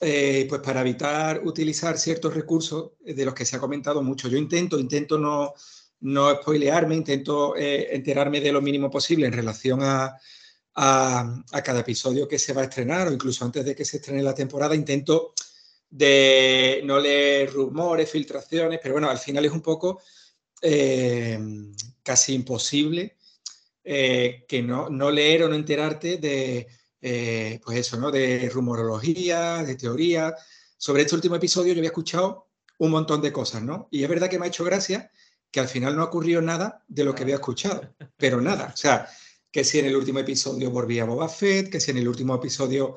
eh, 0.00 0.46
pues 0.48 0.60
para 0.62 0.80
evitar 0.80 1.42
utilizar 1.44 1.98
ciertos 1.98 2.34
recursos 2.34 2.92
de 3.00 3.24
los 3.24 3.34
que 3.34 3.44
se 3.44 3.56
ha 3.56 3.60
comentado 3.60 4.02
mucho. 4.02 4.28
Yo 4.28 4.36
intento, 4.38 4.78
intento 4.78 5.18
no, 5.18 5.54
no 6.00 6.34
spoilearme, 6.34 6.96
intento 6.96 7.54
enterarme 7.56 8.40
de 8.40 8.52
lo 8.52 8.60
mínimo 8.60 8.90
posible 8.90 9.26
en 9.26 9.32
relación 9.32 9.82
a, 9.82 10.18
a, 10.76 11.42
a 11.52 11.62
cada 11.62 11.80
episodio 11.80 12.28
que 12.28 12.38
se 12.38 12.52
va 12.52 12.62
a 12.62 12.64
estrenar 12.64 13.08
o 13.08 13.12
incluso 13.12 13.44
antes 13.44 13.64
de 13.64 13.74
que 13.74 13.84
se 13.84 13.96
estrene 13.96 14.22
la 14.22 14.34
temporada, 14.34 14.74
intento 14.74 15.32
de 15.90 16.82
no 16.84 16.98
leer 16.98 17.52
rumores, 17.52 18.10
filtraciones, 18.10 18.80
pero 18.82 18.94
bueno, 18.94 19.08
al 19.08 19.18
final 19.18 19.44
es 19.44 19.52
un 19.52 19.62
poco 19.62 20.02
eh, 20.60 21.38
casi 22.02 22.34
imposible 22.34 23.16
eh, 23.84 24.44
que 24.48 24.62
no, 24.62 24.88
no, 24.90 25.10
leer 25.10 25.44
o 25.44 25.48
no 25.48 25.54
enterarte 25.54 26.16
de, 26.16 26.66
eh, 27.00 27.60
pues 27.64 27.78
eso, 27.78 27.96
¿no? 27.98 28.10
De 28.10 28.48
rumorología, 28.48 29.62
de 29.62 29.76
teoría. 29.76 30.34
Sobre 30.76 31.02
este 31.02 31.14
último 31.14 31.36
episodio 31.36 31.72
yo 31.72 31.80
había 31.80 31.90
escuchado 31.90 32.48
un 32.78 32.90
montón 32.90 33.22
de 33.22 33.32
cosas, 33.32 33.62
¿no? 33.62 33.88
Y 33.90 34.02
es 34.02 34.08
verdad 34.08 34.28
que 34.28 34.38
me 34.38 34.46
ha 34.46 34.48
hecho 34.48 34.64
gracia 34.64 35.10
que 35.50 35.60
al 35.60 35.68
final 35.68 35.96
no 35.96 36.04
ocurrió 36.04 36.42
nada 36.42 36.84
de 36.88 37.04
lo 37.04 37.14
que 37.14 37.22
había 37.22 37.36
escuchado, 37.36 37.94
pero 38.16 38.40
nada. 38.40 38.72
O 38.74 38.76
sea, 38.76 39.08
que 39.50 39.64
si 39.64 39.78
en 39.78 39.86
el 39.86 39.96
último 39.96 40.18
episodio 40.18 40.70
volvía 40.70 41.04
Boba 41.04 41.28
Fett, 41.28 41.70
que 41.70 41.80
si 41.80 41.90
en 41.90 41.98
el 41.98 42.08
último 42.08 42.34
episodio 42.34 42.96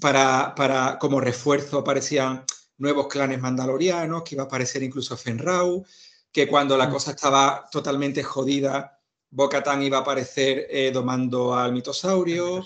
para, 0.00 0.54
para, 0.54 0.98
como 0.98 1.20
refuerzo 1.20 1.78
aparecían 1.78 2.44
nuevos 2.78 3.08
clanes 3.08 3.40
mandalorianos, 3.40 4.22
que 4.22 4.34
iba 4.34 4.44
a 4.44 4.46
aparecer 4.46 4.82
incluso 4.82 5.16
Fenrau, 5.16 5.84
que 6.32 6.48
cuando 6.48 6.76
la 6.76 6.88
mm. 6.88 6.92
cosa 6.92 7.10
estaba 7.10 7.68
totalmente 7.70 8.22
jodida, 8.22 8.98
Bo-Katan 9.30 9.82
iba 9.82 9.98
a 9.98 10.00
aparecer 10.00 10.66
eh, 10.70 10.90
domando 10.92 11.54
al 11.54 11.72
mitosaurio. 11.72 12.54
O 12.54 12.64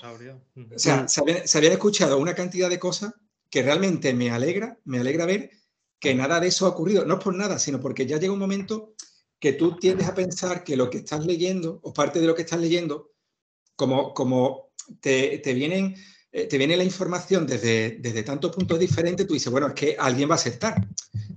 sea, 0.79 1.09
se 1.09 1.21
habían, 1.21 1.47
se 1.47 1.59
habían, 1.59 1.73
escuchado 1.73 2.19
una 2.19 2.35
cantidad 2.35 2.71
de 2.71 2.79
cosas 2.79 3.13
que 3.51 3.63
realmente 3.63 4.15
me 4.15 4.31
alegra, 4.31 4.79
me 4.85 4.99
alegra 4.99 5.27
ver 5.27 5.51
que 5.99 6.15
nada 6.15 6.41
de 6.41 6.49
eso 6.49 6.67
ha 6.67 6.71
ocurrido. 6.71 7.05
No 7.05 7.15
es 7.15 7.25
por 7.25 7.35
nada, 7.35 7.59
sino 7.59 7.81
porque 7.81 8.07
ya 8.07 8.19
llega 8.19 8.33
un 8.33 8.39
momento 8.39 8.95
que 9.45 9.53
tú 9.53 9.77
tiendes 9.77 10.09
a 10.09 10.15
pensar 10.15 10.65
que 10.65 10.75
lo 10.75 10.89
que 10.89 10.99
estás 10.99 11.27
leyendo, 11.27 11.79
o 11.83 11.93
parte 11.93 12.19
de 12.19 12.27
lo 12.27 12.35
que 12.35 12.41
estás 12.41 12.59
leyendo, 12.59 13.11
como, 13.77 14.15
como 14.15 14.71
te, 15.01 15.37
te 15.45 15.53
vienen 15.53 15.95
eh, 16.33 16.47
te 16.47 16.57
viene 16.57 16.79
la 16.79 16.83
información 16.83 17.47
desde, 17.47 17.99
desde 18.01 18.23
tantos 18.23 18.57
puntos 18.57 18.79
diferentes, 18.79 19.27
tú 19.27 19.35
dices, 19.35 19.53
bueno, 19.53 19.67
es 19.69 19.75
que 19.75 19.97
alguien 19.99 20.31
va 20.31 20.33
a 20.33 20.37
aceptar. 20.37 20.89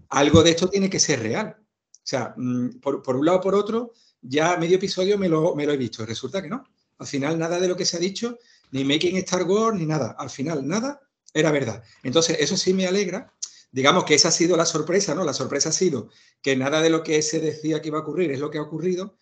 Algo 0.07 0.41
de 0.41 0.51
esto 0.51 0.69
tiene 0.69 0.89
que 0.89 1.01
ser 1.01 1.21
real. 1.21 1.57
O 1.59 1.99
sea, 2.01 2.33
mm, 2.37 2.79
por, 2.79 3.01
por 3.01 3.17
un 3.17 3.25
lado 3.25 3.39
o 3.39 3.41
por 3.41 3.55
otro, 3.55 3.91
ya 4.21 4.55
medio 4.55 4.77
episodio 4.77 5.17
me 5.17 5.27
lo, 5.27 5.53
me 5.53 5.65
lo 5.65 5.73
he 5.73 5.77
visto 5.77 6.01
y 6.01 6.05
resulta 6.05 6.41
que 6.41 6.47
no. 6.47 6.63
Al 6.99 7.07
final, 7.07 7.37
nada 7.37 7.59
de 7.59 7.67
lo 7.67 7.75
que 7.75 7.85
se 7.85 7.97
ha 7.97 7.99
dicho, 7.99 8.37
ni 8.71 8.85
Making 8.85 9.17
Star 9.17 9.43
Wars, 9.43 9.77
ni 9.77 9.85
nada. 9.85 10.15
Al 10.17 10.29
final, 10.29 10.65
nada 10.65 11.01
era 11.33 11.51
verdad. 11.51 11.83
Entonces, 12.03 12.37
eso 12.39 12.55
sí 12.55 12.73
me 12.73 12.87
alegra. 12.87 13.33
Digamos 13.71 14.05
que 14.05 14.15
esa 14.15 14.29
ha 14.29 14.31
sido 14.31 14.57
la 14.57 14.65
sorpresa, 14.65 15.13
¿no? 15.13 15.23
La 15.23 15.33
sorpresa 15.33 15.69
ha 15.69 15.73
sido 15.73 16.09
que 16.41 16.55
nada 16.55 16.81
de 16.81 16.89
lo 16.89 17.03
que 17.03 17.21
se 17.21 17.39
decía 17.39 17.81
que 17.81 17.89
iba 17.89 17.99
a 17.99 18.01
ocurrir 18.01 18.31
es 18.31 18.39
lo 18.39 18.49
que 18.49 18.57
ha 18.57 18.63
ocurrido 18.63 19.17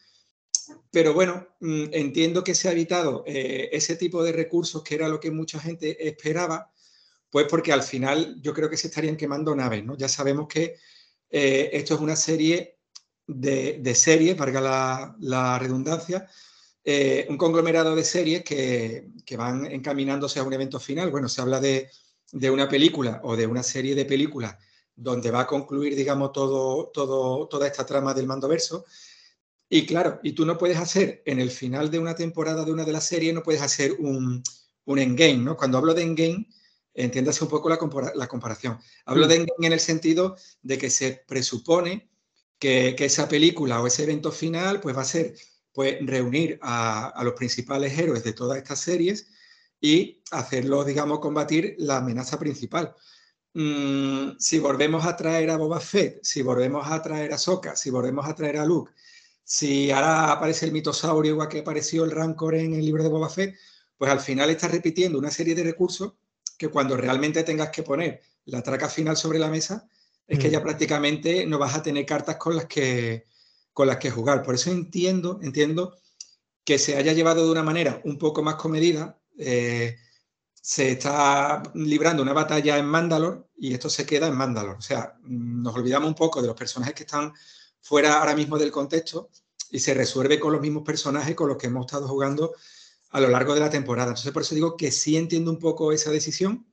pero 0.91 1.13
bueno, 1.13 1.47
mm, 1.59 1.85
entiendo 1.91 2.43
que 2.43 2.55
se 2.55 2.69
ha 2.69 2.71
evitado 2.71 3.23
eh, 3.27 3.69
ese 3.71 3.95
tipo 3.95 4.23
de 4.23 4.31
recursos 4.31 4.83
que 4.83 4.95
era 4.95 5.07
lo 5.07 5.19
que 5.19 5.31
mucha 5.31 5.59
gente 5.59 6.07
esperaba, 6.07 6.71
pues 7.29 7.47
porque 7.49 7.73
al 7.73 7.83
final 7.83 8.37
yo 8.41 8.53
creo 8.53 8.69
que 8.69 8.77
se 8.77 8.87
estarían 8.87 9.17
quemando 9.17 9.55
naves, 9.55 9.83
¿no? 9.83 9.97
Ya 9.97 10.07
sabemos 10.07 10.47
que 10.47 10.77
eh, 11.29 11.69
esto 11.73 11.95
es 11.95 11.99
una 11.99 12.15
serie 12.15 12.79
de, 13.27 13.95
series, 13.95 14.37
valga 14.37 15.15
la, 15.19 15.59
redundancia, 15.59 16.27
eh, 16.83 17.25
un 17.29 17.37
conglomerado 17.37 17.95
de 17.95 18.03
series 18.03 18.43
que, 18.43 19.09
que, 19.25 19.37
van 19.37 19.65
encaminándose 19.65 20.39
a 20.39 20.43
un 20.43 20.53
evento 20.53 20.79
final. 20.79 21.09
Bueno, 21.11 21.27
se 21.27 21.41
habla 21.41 21.59
de, 21.59 21.89
de, 22.35 22.51
una 22.51 22.67
película 22.67 23.21
o 23.23 23.35
de 23.35 23.47
una 23.47 23.63
serie 23.63 23.95
de 23.95 24.05
películas 24.05 24.57
donde 24.95 25.31
va 25.31 25.41
a 25.41 25.47
concluir, 25.47 25.95
digamos, 25.95 26.31
todo, 26.31 26.87
todo, 26.93 27.47
toda 27.47 27.67
esta 27.67 27.85
trama 27.85 28.13
del 28.13 28.27
mandoverso. 28.27 28.85
Y 29.69 29.85
claro, 29.85 30.19
y 30.21 30.33
tú 30.33 30.45
no 30.45 30.57
puedes 30.57 30.77
hacer 30.77 31.23
en 31.25 31.39
el 31.39 31.49
final 31.49 31.89
de 31.89 31.99
una 31.99 32.15
temporada 32.15 32.63
de 32.63 32.71
una 32.71 32.83
de 32.83 32.91
las 32.91 33.05
series, 33.05 33.33
no 33.33 33.43
puedes 33.43 33.61
hacer 33.61 33.93
un, 33.99 34.43
un 34.85 34.99
endgame, 34.99 35.37
¿no? 35.37 35.57
Cuando 35.57 35.77
hablo 35.77 35.93
de 35.93 36.03
endgame, 36.03 36.47
entiéndase 36.93 37.43
un 37.43 37.49
poco 37.49 37.69
la, 37.69 37.79
la 38.15 38.27
comparación. 38.27 38.79
Hablo 39.05 39.25
mm. 39.25 39.29
de 39.29 39.35
endgame 39.35 39.67
en 39.67 39.73
el 39.73 39.79
sentido 39.79 40.35
de 40.61 40.77
que 40.77 40.89
se 40.89 41.23
presupone 41.27 42.09
que, 42.59 42.95
que, 42.97 43.05
esa 43.05 43.27
película 43.27 43.81
o 43.81 43.87
ese 43.87 44.03
evento 44.03 44.31
final 44.31 44.79
pues 44.81 44.95
va 44.95 45.01
a 45.01 45.05
ser 45.05 45.35
pues 45.73 45.97
reunir 46.01 46.57
a, 46.61 47.09
a 47.09 47.23
los 47.23 47.33
principales 47.33 47.97
héroes 47.97 48.23
de 48.23 48.31
todas 48.31 48.57
estas 48.57 48.79
series 48.79 49.27
y 49.79 50.21
hacerlos, 50.31 50.85
digamos, 50.85 51.19
combatir 51.19 51.75
la 51.79 51.97
amenaza 51.97 52.39
principal. 52.39 52.95
Mm, 53.53 54.37
si 54.37 54.59
volvemos 54.59 55.05
a 55.05 55.15
traer 55.15 55.49
a 55.49 55.57
Boba 55.57 55.79
Fett, 55.79 56.19
si 56.23 56.41
volvemos 56.41 56.85
a 56.89 57.01
traer 57.01 57.33
a 57.33 57.37
Sokka, 57.37 57.75
si 57.75 57.89
volvemos 57.89 58.27
a 58.27 58.35
traer 58.35 58.57
a 58.57 58.65
Luke, 58.65 58.91
si 59.43 59.91
ahora 59.91 60.31
aparece 60.31 60.65
el 60.65 60.71
mitosaurio 60.71 61.33
igual 61.33 61.47
que 61.47 61.59
apareció 61.59 62.03
el 62.03 62.11
Rancor 62.11 62.55
en 62.55 62.73
el 62.73 62.83
libro 62.83 63.03
de 63.03 63.09
Boba 63.09 63.29
Fett, 63.29 63.55
pues 63.97 64.11
al 64.11 64.19
final 64.19 64.49
estás 64.49 64.71
repitiendo 64.71 65.17
una 65.17 65.31
serie 65.31 65.55
de 65.55 65.63
recursos 65.63 66.13
que 66.57 66.67
cuando 66.69 66.97
realmente 66.97 67.43
tengas 67.43 67.69
que 67.69 67.83
poner 67.83 68.21
la 68.45 68.61
traca 68.61 68.89
final 68.89 69.15
sobre 69.17 69.39
la 69.39 69.49
mesa, 69.49 69.87
es 70.27 70.39
que 70.39 70.49
ya 70.49 70.59
mm. 70.59 70.63
prácticamente 70.63 71.45
no 71.45 71.59
vas 71.59 71.75
a 71.75 71.83
tener 71.83 72.05
cartas 72.05 72.37
con 72.37 72.55
las 72.55 72.65
que, 72.65 73.27
con 73.73 73.87
las 73.87 73.97
que 73.97 74.11
jugar. 74.11 74.41
Por 74.41 74.55
eso 74.55 74.71
entiendo, 74.71 75.39
entiendo 75.41 75.95
que 76.63 76.79
se 76.79 76.97
haya 76.97 77.13
llevado 77.13 77.45
de 77.45 77.51
una 77.51 77.63
manera 77.63 78.01
un 78.03 78.17
poco 78.17 78.41
más 78.41 78.55
comedida. 78.55 79.19
Eh, 79.37 79.97
se 80.53 80.91
está 80.91 81.61
librando 81.75 82.23
una 82.23 82.33
batalla 82.33 82.77
en 82.77 82.87
Mandalor 82.87 83.49
y 83.55 83.73
esto 83.73 83.89
se 83.89 84.05
queda 84.05 84.27
en 84.27 84.35
Mandalor. 84.35 84.77
O 84.77 84.81
sea, 84.81 85.15
nos 85.23 85.75
olvidamos 85.75 86.07
un 86.07 86.15
poco 86.15 86.41
de 86.41 86.47
los 86.47 86.55
personajes 86.55 86.95
que 86.95 87.03
están 87.03 87.33
fuera 87.81 88.19
ahora 88.19 88.35
mismo 88.35 88.57
del 88.57 88.71
contexto 88.71 89.29
y 89.69 89.79
se 89.79 89.93
resuelve 89.93 90.39
con 90.39 90.51
los 90.51 90.61
mismos 90.61 90.83
personajes 90.83 91.35
con 91.35 91.49
los 91.49 91.57
que 91.57 91.67
hemos 91.67 91.85
estado 91.85 92.07
jugando 92.07 92.55
a 93.11 93.19
lo 93.19 93.29
largo 93.29 93.53
de 93.53 93.59
la 93.59 93.69
temporada. 93.69 94.09
Entonces, 94.09 94.31
por 94.31 94.41
eso 94.41 94.55
digo 94.55 94.75
que 94.75 94.91
sí 94.91 95.17
entiendo 95.17 95.51
un 95.51 95.59
poco 95.59 95.91
esa 95.91 96.11
decisión. 96.11 96.65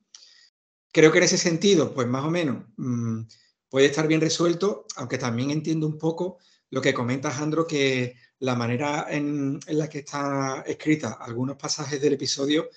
Creo 0.91 1.11
que 1.11 1.19
en 1.19 1.25
ese 1.25 1.37
sentido, 1.37 1.93
pues 1.93 2.07
más 2.07 2.25
o 2.25 2.31
menos, 2.31 2.65
mmm, 2.77 3.21
puede 3.69 3.85
estar 3.85 4.07
bien 4.07 4.21
resuelto, 4.21 4.85
aunque 4.95 5.17
también 5.17 5.51
entiendo 5.51 5.87
un 5.87 5.97
poco 5.97 6.39
lo 6.73 6.81
que 6.81 6.91
comenta 6.91 7.29
Jandro, 7.29 7.67
que 7.67 8.15
la 8.39 8.55
manera 8.55 9.05
en, 9.07 9.59
en 9.67 9.77
la 9.77 9.87
que 9.87 9.99
están 9.99 10.63
escritas 10.65 11.15
algunos 11.19 11.55
pasajes 11.55 12.01
del 12.01 12.13
episodio, 12.13 12.67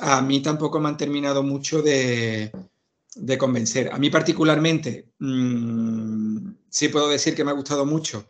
a 0.00 0.20
mí 0.20 0.42
tampoco 0.42 0.78
me 0.78 0.90
han 0.90 0.98
terminado 0.98 1.42
mucho 1.42 1.80
de, 1.80 2.52
de 3.14 3.38
convencer. 3.38 3.90
A 3.90 3.96
mí 3.96 4.10
particularmente, 4.10 5.12
mmm, 5.18 6.52
sí 6.68 6.88
puedo 6.88 7.08
decir 7.08 7.34
que 7.34 7.42
me 7.42 7.52
ha 7.52 7.54
gustado 7.54 7.86
mucho 7.86 8.28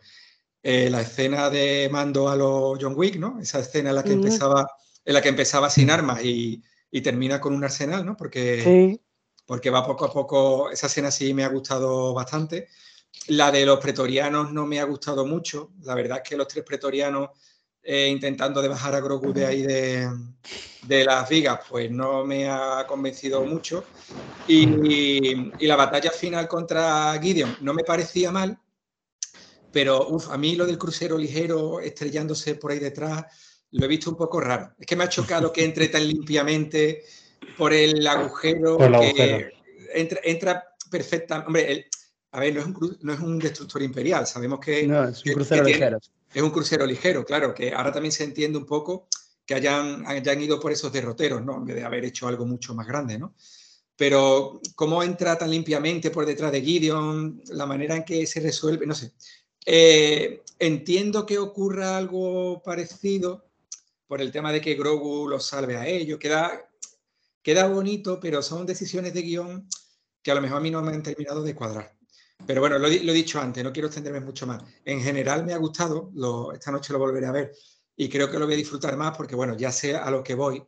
eh, 0.63 0.89
la 0.89 1.01
escena 1.01 1.49
de 1.49 1.89
mando 1.91 2.29
a 2.29 2.37
los 2.37 2.77
John 2.79 2.93
Wick, 2.95 3.17
¿no? 3.17 3.41
Esa 3.41 3.59
escena 3.59 3.89
en 3.89 3.97
la 3.97 4.03
que, 4.03 4.13
empezaba, 4.13 4.65
en 5.03 5.13
la 5.13 5.21
que 5.21 5.29
empezaba 5.29 5.69
sin 5.69 5.89
armas 5.91 6.23
y, 6.23 6.63
y 6.89 7.01
termina 7.01 7.41
con 7.41 7.53
un 7.53 7.65
arsenal, 7.65 8.05
¿no? 8.05 8.15
Porque, 8.15 8.63
sí. 8.63 9.01
porque 9.45 9.69
va 9.69 9.85
poco 9.85 10.05
a 10.05 10.13
poco, 10.13 10.71
esa 10.71 10.87
escena 10.87 11.11
sí 11.11 11.33
me 11.33 11.43
ha 11.43 11.49
gustado 11.49 12.13
bastante. 12.13 12.69
La 13.27 13.51
de 13.51 13.65
los 13.65 13.79
pretorianos 13.79 14.51
no 14.51 14.65
me 14.65 14.79
ha 14.79 14.83
gustado 14.83 15.25
mucho. 15.25 15.71
La 15.83 15.95
verdad 15.95 16.21
es 16.23 16.29
que 16.29 16.37
los 16.37 16.47
tres 16.47 16.65
pretorianos 16.65 17.29
eh, 17.81 18.07
intentando 18.09 18.61
de 18.61 18.69
bajar 18.69 18.95
a 18.95 19.01
Grogu 19.01 19.33
de 19.33 19.45
ahí 19.45 19.61
de, 19.61 20.09
de, 20.87 21.03
las 21.05 21.27
vigas, 21.27 21.59
pues 21.69 21.91
no 21.91 22.23
me 22.25 22.49
ha 22.49 22.85
convencido 22.87 23.43
mucho. 23.43 23.83
Y, 24.47 25.33
y, 25.57 25.67
la 25.67 25.75
batalla 25.75 26.11
final 26.11 26.47
contra 26.47 27.17
Gideon 27.21 27.57
no 27.61 27.73
me 27.73 27.83
parecía 27.83 28.31
mal, 28.31 28.57
Pero 29.71 30.07
uf, 30.09 30.29
a 30.29 30.37
mí 30.37 30.55
lo 30.55 30.65
del 30.65 30.77
crucero 30.77 31.17
ligero 31.17 31.79
estrellándose 31.79 32.55
por 32.55 32.71
ahí 32.71 32.79
detrás, 32.79 33.25
lo 33.71 33.85
he 33.85 33.89
visto 33.89 34.09
un 34.09 34.17
poco 34.17 34.39
raro. 34.39 34.73
Es 34.79 34.85
que 34.85 34.95
me 34.95 35.03
ha 35.03 35.09
chocado 35.09 35.51
que 35.51 35.63
entre 35.63 35.87
tan 35.87 36.07
limpiamente 36.07 37.03
por 37.57 37.73
el 37.73 38.05
agujero. 38.05 38.77
Por 38.77 38.87
el 38.87 38.91
que 39.13 39.23
agujero. 39.23 39.47
Entra, 39.93 40.19
entra 40.23 40.63
perfecta. 40.89 41.43
Hombre, 41.45 41.71
el- 41.71 41.85
a 42.33 42.39
ver, 42.39 42.53
no 42.53 42.59
es, 42.61 42.65
un, 42.65 42.73
cru- 42.73 42.97
no 43.01 43.13
es 43.13 43.19
un 43.19 43.39
destructor 43.39 43.81
imperial. 43.81 44.27
Sabemos 44.27 44.59
que, 44.59 44.87
No, 44.87 45.07
es 45.07 45.23
un 45.25 45.33
crucero 45.33 45.63
que 45.63 45.71
ligero. 45.71 45.99
es 46.33 46.41
un 46.41 46.49
crucero 46.49 46.85
ligero, 46.85 47.23
claro, 47.23 47.53
que 47.53 47.73
ahora 47.73 47.91
también 47.91 48.11
se 48.11 48.23
entiende 48.23 48.57
un 48.57 48.65
poco 48.65 49.07
que 49.45 49.53
hayan, 49.55 50.05
hayan 50.07 50.41
ido 50.41 50.59
por 50.59 50.71
esos 50.71 50.91
derroteros, 50.91 51.43
¿no? 51.43 51.57
En 51.57 51.65
vez 51.65 51.75
de 51.75 51.83
haber 51.83 52.05
hecho 52.05 52.27
algo 52.27 52.45
mucho 52.45 52.73
más 52.73 52.87
grande, 52.87 53.17
¿no? 53.19 53.35
Pero 53.95 54.59
cómo 54.75 55.03
entra 55.03 55.37
tan 55.37 55.51
limpiamente 55.51 56.09
por 56.09 56.25
detrás 56.25 56.51
de 56.51 56.61
Gideon, 56.61 57.41
la 57.49 57.65
manera 57.65 57.95
en 57.95 58.03
que 58.03 58.25
se 58.25 58.39
resuelve, 58.39 58.85
no 58.87 58.95
sé. 58.95 59.13
Eh, 59.65 60.43
entiendo 60.59 61.25
que 61.25 61.37
ocurra 61.37 61.97
algo 61.97 62.61
parecido 62.63 63.45
por 64.07 64.21
el 64.21 64.31
tema 64.31 64.51
de 64.51 64.59
que 64.61 64.73
Grogu 64.75 65.27
los 65.27 65.45
salve 65.45 65.77
a 65.77 65.85
ellos. 65.87 66.17
Queda, 66.19 66.67
queda 67.41 67.67
bonito, 67.67 68.19
pero 68.19 68.41
son 68.41 68.65
decisiones 68.65 69.13
de 69.13 69.21
guion 69.21 69.67
que 70.23 70.31
a 70.31 70.35
lo 70.35 70.41
mejor 70.41 70.57
a 70.57 70.61
mí 70.61 70.71
no 70.71 70.81
me 70.81 70.93
han 70.93 71.03
terminado 71.03 71.43
de 71.43 71.53
cuadrar. 71.53 71.93
Pero 72.45 72.61
bueno, 72.61 72.77
lo, 72.77 72.87
he- 72.87 72.99
dicho 73.13 73.39
antes, 73.39 73.63
no 73.63 73.71
quiero 73.71 73.87
extenderme 73.87 74.19
mucho 74.19 74.45
más. 74.45 74.61
En 74.85 75.01
general 75.01 75.45
me 75.45 75.53
ha 75.53 75.57
gustado, 75.57 76.11
lo- 76.15 76.51
esta 76.53 76.71
noche 76.71 76.93
lo 76.93 76.99
volveré 76.99 77.25
a 77.27 77.31
ver 77.31 77.53
y 77.95 78.09
creo 78.09 78.29
que 78.29 78.39
lo 78.39 78.45
voy 78.45 78.55
a 78.55 78.57
disfrutar 78.57 78.97
más 78.97 79.15
porque, 79.15 79.35
bueno, 79.35 79.55
ya 79.55 79.71
sé 79.71 79.95
a 79.95 80.09
lo 80.11 80.23
que 80.23 80.35
voy 80.35 80.63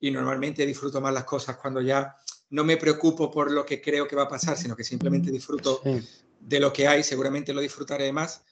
y 0.00 0.10
normalmente 0.10 0.64
disfruto 0.66 1.00
más 1.00 1.12
las 1.12 1.24
cosas 1.24 1.56
cuando 1.56 1.80
ya 1.80 2.16
no 2.50 2.64
me 2.64 2.76
preocupo 2.76 3.30
por 3.30 3.50
lo 3.50 3.64
que 3.64 3.80
creo 3.80 4.08
que 4.08 4.16
va 4.16 4.22
a 4.24 4.28
pasar, 4.28 4.56
sino 4.56 4.74
que 4.74 4.82
simplemente 4.84 5.30
disfruto 5.30 5.80
Sí. 5.84 6.00
de 6.40 6.58
lo 6.58 6.72
que 6.72 6.88
hay, 6.88 7.02
seguramente 7.04 7.52
lo 7.52 7.60
disfrutaré 7.60 8.10
más, 8.12 8.42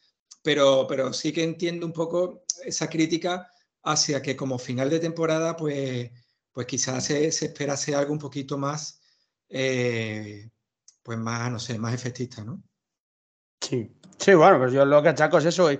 pero, 0.42 0.86
pero 0.88 1.12
sí 1.12 1.32
que 1.32 1.42
entiendo 1.42 1.84
un 1.86 1.92
poco 1.92 2.44
esa 2.64 2.88
crítica 2.88 3.50
hacia 3.82 4.20
que 4.22 4.36
como 4.36 4.58
final 4.58 4.90
de 4.90 5.00
temporada, 5.00 5.56
pues, 5.56 6.10
pues 6.52 6.66
quizás 6.66 7.04
se, 7.06 7.32
se 7.32 7.46
esperase 7.46 7.94
algo 7.94 8.12
un 8.12 8.18
poquito 8.18 8.58
más, 8.58 9.00
eh, 9.48 10.50
pues 11.08 11.18
más, 11.18 11.50
no 11.50 11.58
sé, 11.58 11.78
más 11.78 11.94
efectista, 11.94 12.44
¿no? 12.44 12.62
Sí, 13.62 13.90
sí, 14.18 14.34
bueno, 14.34 14.58
pues 14.58 14.74
yo 14.74 14.84
lo 14.84 15.02
que 15.02 15.08
achaco 15.08 15.38
es 15.38 15.46
eso. 15.46 15.70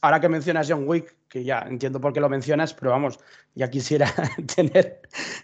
ahora 0.00 0.20
que 0.20 0.28
mencionas 0.28 0.68
John 0.70 0.84
Wick, 0.86 1.12
que 1.28 1.42
ya 1.42 1.58
entiendo 1.68 2.00
por 2.00 2.12
qué 2.12 2.20
lo 2.20 2.28
mencionas, 2.28 2.72
pero 2.72 2.92
vamos, 2.92 3.18
ya 3.56 3.68
quisiera 3.68 4.08
tener 4.54 5.00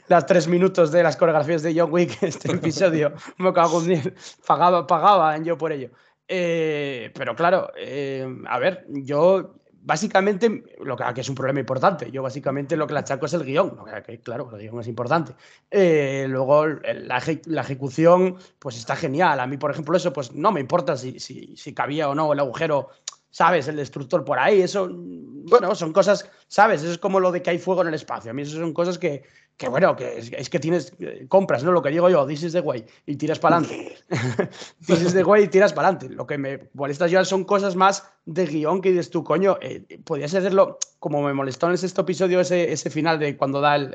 las 0.07 0.27
tres 0.27 0.47
minutos 0.47 0.93
de 0.93 1.03
las 1.03 1.17
coreografías 1.17 1.65
de 1.65 1.75
John 1.77 1.93
Wick 1.93 2.23
este 2.23 2.53
episodio. 2.53 3.15
Me 3.39 3.53
cago 3.53 3.83
en. 3.83 4.15
Pagaba, 4.47 4.87
pagaba 4.87 5.35
en 5.35 5.45
yo 5.45 5.59
por 5.59 5.73
ello. 5.73 5.91
Eh, 6.29 7.11
pero 7.13 7.35
claro, 7.35 7.73
eh, 7.77 8.25
a 8.47 8.61
ver, 8.61 8.87
yo 8.91 9.57
básicamente, 9.83 10.65
lo 10.81 10.97
que, 10.97 11.05
que 11.15 11.21
es 11.21 11.29
un 11.29 11.35
problema 11.35 11.61
importante, 11.61 12.11
yo 12.11 12.23
básicamente 12.23 12.77
lo 12.77 12.87
que 12.87 12.95
le 12.95 13.01
achaco 13.01 13.27
es 13.27 13.35
el 13.35 13.45
guion, 13.45 13.77
lo 13.77 13.85
claro, 14.23 14.51
el 14.53 14.63
guion 14.63 14.81
es 14.81 14.89
importante. 14.89 15.35
Eh, 15.71 16.27
luego 16.29 16.67
la, 16.67 17.23
la 17.47 17.61
ejecución, 17.61 18.37
pues 18.59 18.77
está 18.77 18.97
genial. 18.97 19.41
A 19.41 19.47
mí, 19.47 19.57
por 19.57 19.71
ejemplo, 19.71 19.97
eso, 19.97 20.13
pues 20.13 20.33
no 20.33 20.53
me 20.53 20.61
importa 20.61 20.97
si, 20.97 21.19
si, 21.19 21.57
si 21.57 21.75
cabía 21.75 22.09
o 22.09 22.15
no 22.15 22.33
el 22.33 22.41
agujero, 22.41 22.91
¿sabes? 23.33 23.67
El 23.67 23.77
destructor 23.77 24.25
por 24.25 24.39
ahí, 24.39 24.61
eso, 24.61 24.89
bueno, 24.93 25.75
son 25.75 25.93
cosas, 25.93 26.31
¿sabes? 26.47 26.83
Eso 26.83 26.93
es 26.93 26.99
como 26.99 27.19
lo 27.19 27.33
de 27.33 27.43
que 27.43 27.51
hay 27.51 27.59
fuego 27.59 27.83
en 27.83 27.89
el 27.89 27.95
espacio. 27.95 28.31
A 28.31 28.35
mí 28.35 28.43
eso 28.43 28.59
son 28.59 28.73
cosas 28.75 28.99
que, 28.99 29.25
que 29.57 29.69
bueno, 29.69 29.97
que 29.97 30.19
es, 30.19 30.31
es 30.33 30.51
que 30.51 30.61
tienes, 30.61 30.93
eh, 31.01 31.25
compras, 31.29 31.65
¿no? 31.65 31.73
Lo 31.73 31.83
que 31.83 31.89
digo 31.89 32.09
yo, 32.11 32.27
this 32.27 32.43
is 32.43 32.53
the 32.53 32.61
way, 32.61 32.85
y 33.07 33.17
tiras 33.17 33.39
para 33.39 33.57
adelante. 33.57 33.97
this 34.87 35.01
is 35.01 35.15
the 35.15 35.25
way 35.25 35.45
y 35.45 35.49
tiras 35.49 35.73
para 35.73 35.89
adelante. 35.89 36.15
Lo 36.15 36.27
que 36.27 36.37
me 36.37 36.69
molesta 36.75 37.07
yo 37.07 37.25
son 37.25 37.45
cosas 37.45 37.75
más 37.75 38.07
de 38.27 38.47
guion 38.47 38.83
que 38.83 38.91
dices 38.91 39.11
tú, 39.11 39.25
coño, 39.25 39.57
eh, 39.63 39.83
podías 40.05 40.35
hacerlo 40.35 40.79
como 40.99 41.23
me 41.23 41.33
molestó 41.33 41.67
en 41.67 41.73
el 41.73 41.79
sexto 41.79 42.03
episodio 42.03 42.39
ese, 42.39 42.71
ese 42.71 42.91
final 42.91 43.19
de 43.19 43.37
cuando 43.37 43.63
da 43.63 43.77
el, 43.77 43.95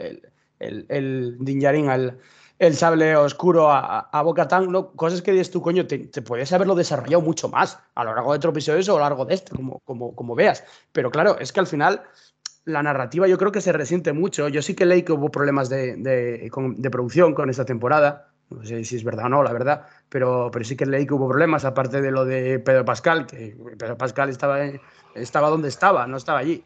el, 0.59 0.85
el, 0.89 1.37
el 1.39 1.87
al 1.89 2.17
el 2.59 2.75
sable 2.75 3.15
oscuro 3.15 3.71
a, 3.71 4.09
a 4.11 4.21
Bo-Katan, 4.21 4.71
¿no? 4.71 4.91
cosas 4.93 5.21
que 5.21 5.31
dices 5.31 5.51
tú, 5.51 5.61
coño, 5.61 5.85
te, 5.85 5.99
te 5.99 6.21
podías 6.21 6.51
haberlo 6.53 6.75
desarrollado 6.75 7.21
mucho 7.21 7.49
más 7.49 7.79
a 7.93 8.03
lo 8.03 8.15
largo 8.15 8.31
de 8.31 8.37
otro 8.37 8.51
episodio 8.51 8.93
o 8.93 8.95
a 8.95 8.99
lo 8.99 9.05
largo 9.05 9.25
de 9.25 9.35
este, 9.35 9.55
como, 9.55 9.79
como, 9.79 10.15
como 10.15 10.35
veas. 10.35 10.63
Pero 10.91 11.11
claro, 11.11 11.37
es 11.39 11.51
que 11.51 11.59
al 11.59 11.67
final 11.67 12.01
la 12.67 12.83
narrativa 12.83 13.27
yo 13.27 13.37
creo 13.37 13.51
que 13.51 13.61
se 13.61 13.71
resiente 13.71 14.11
mucho. 14.11 14.49
Yo 14.49 14.61
sí 14.61 14.75
que 14.75 14.85
leí 14.85 15.03
que 15.03 15.13
hubo 15.13 15.29
problemas 15.29 15.69
de, 15.69 15.95
de, 15.97 16.89
producción 16.91 17.33
con 17.33 17.49
esta 17.49 17.65
temporada. 17.65 18.29
No 18.49 18.63
sé 18.63 18.83
si 18.85 18.95
es 18.95 19.03
verdad 19.03 19.25
o 19.25 19.29
no, 19.29 19.43
la 19.43 19.51
verdad, 19.51 19.85
pero, 20.09 20.49
pero 20.51 20.63
sí 20.63 20.75
que 20.77 20.85
leí 20.85 21.05
que 21.05 21.13
hubo 21.13 21.27
problemas, 21.27 21.65
aparte 21.65 22.01
de 22.01 22.11
lo 22.11 22.23
de 22.23 22.59
Pedro 22.59 22.85
Pascal, 22.85 23.25
que 23.25 23.57
Pedro 23.77 23.97
Pascal 23.97 24.29
estaba, 24.29 24.59
estaba 25.15 25.49
donde 25.49 25.67
estaba, 25.67 26.07
no 26.07 26.15
estaba 26.15 26.39
allí. 26.39 26.63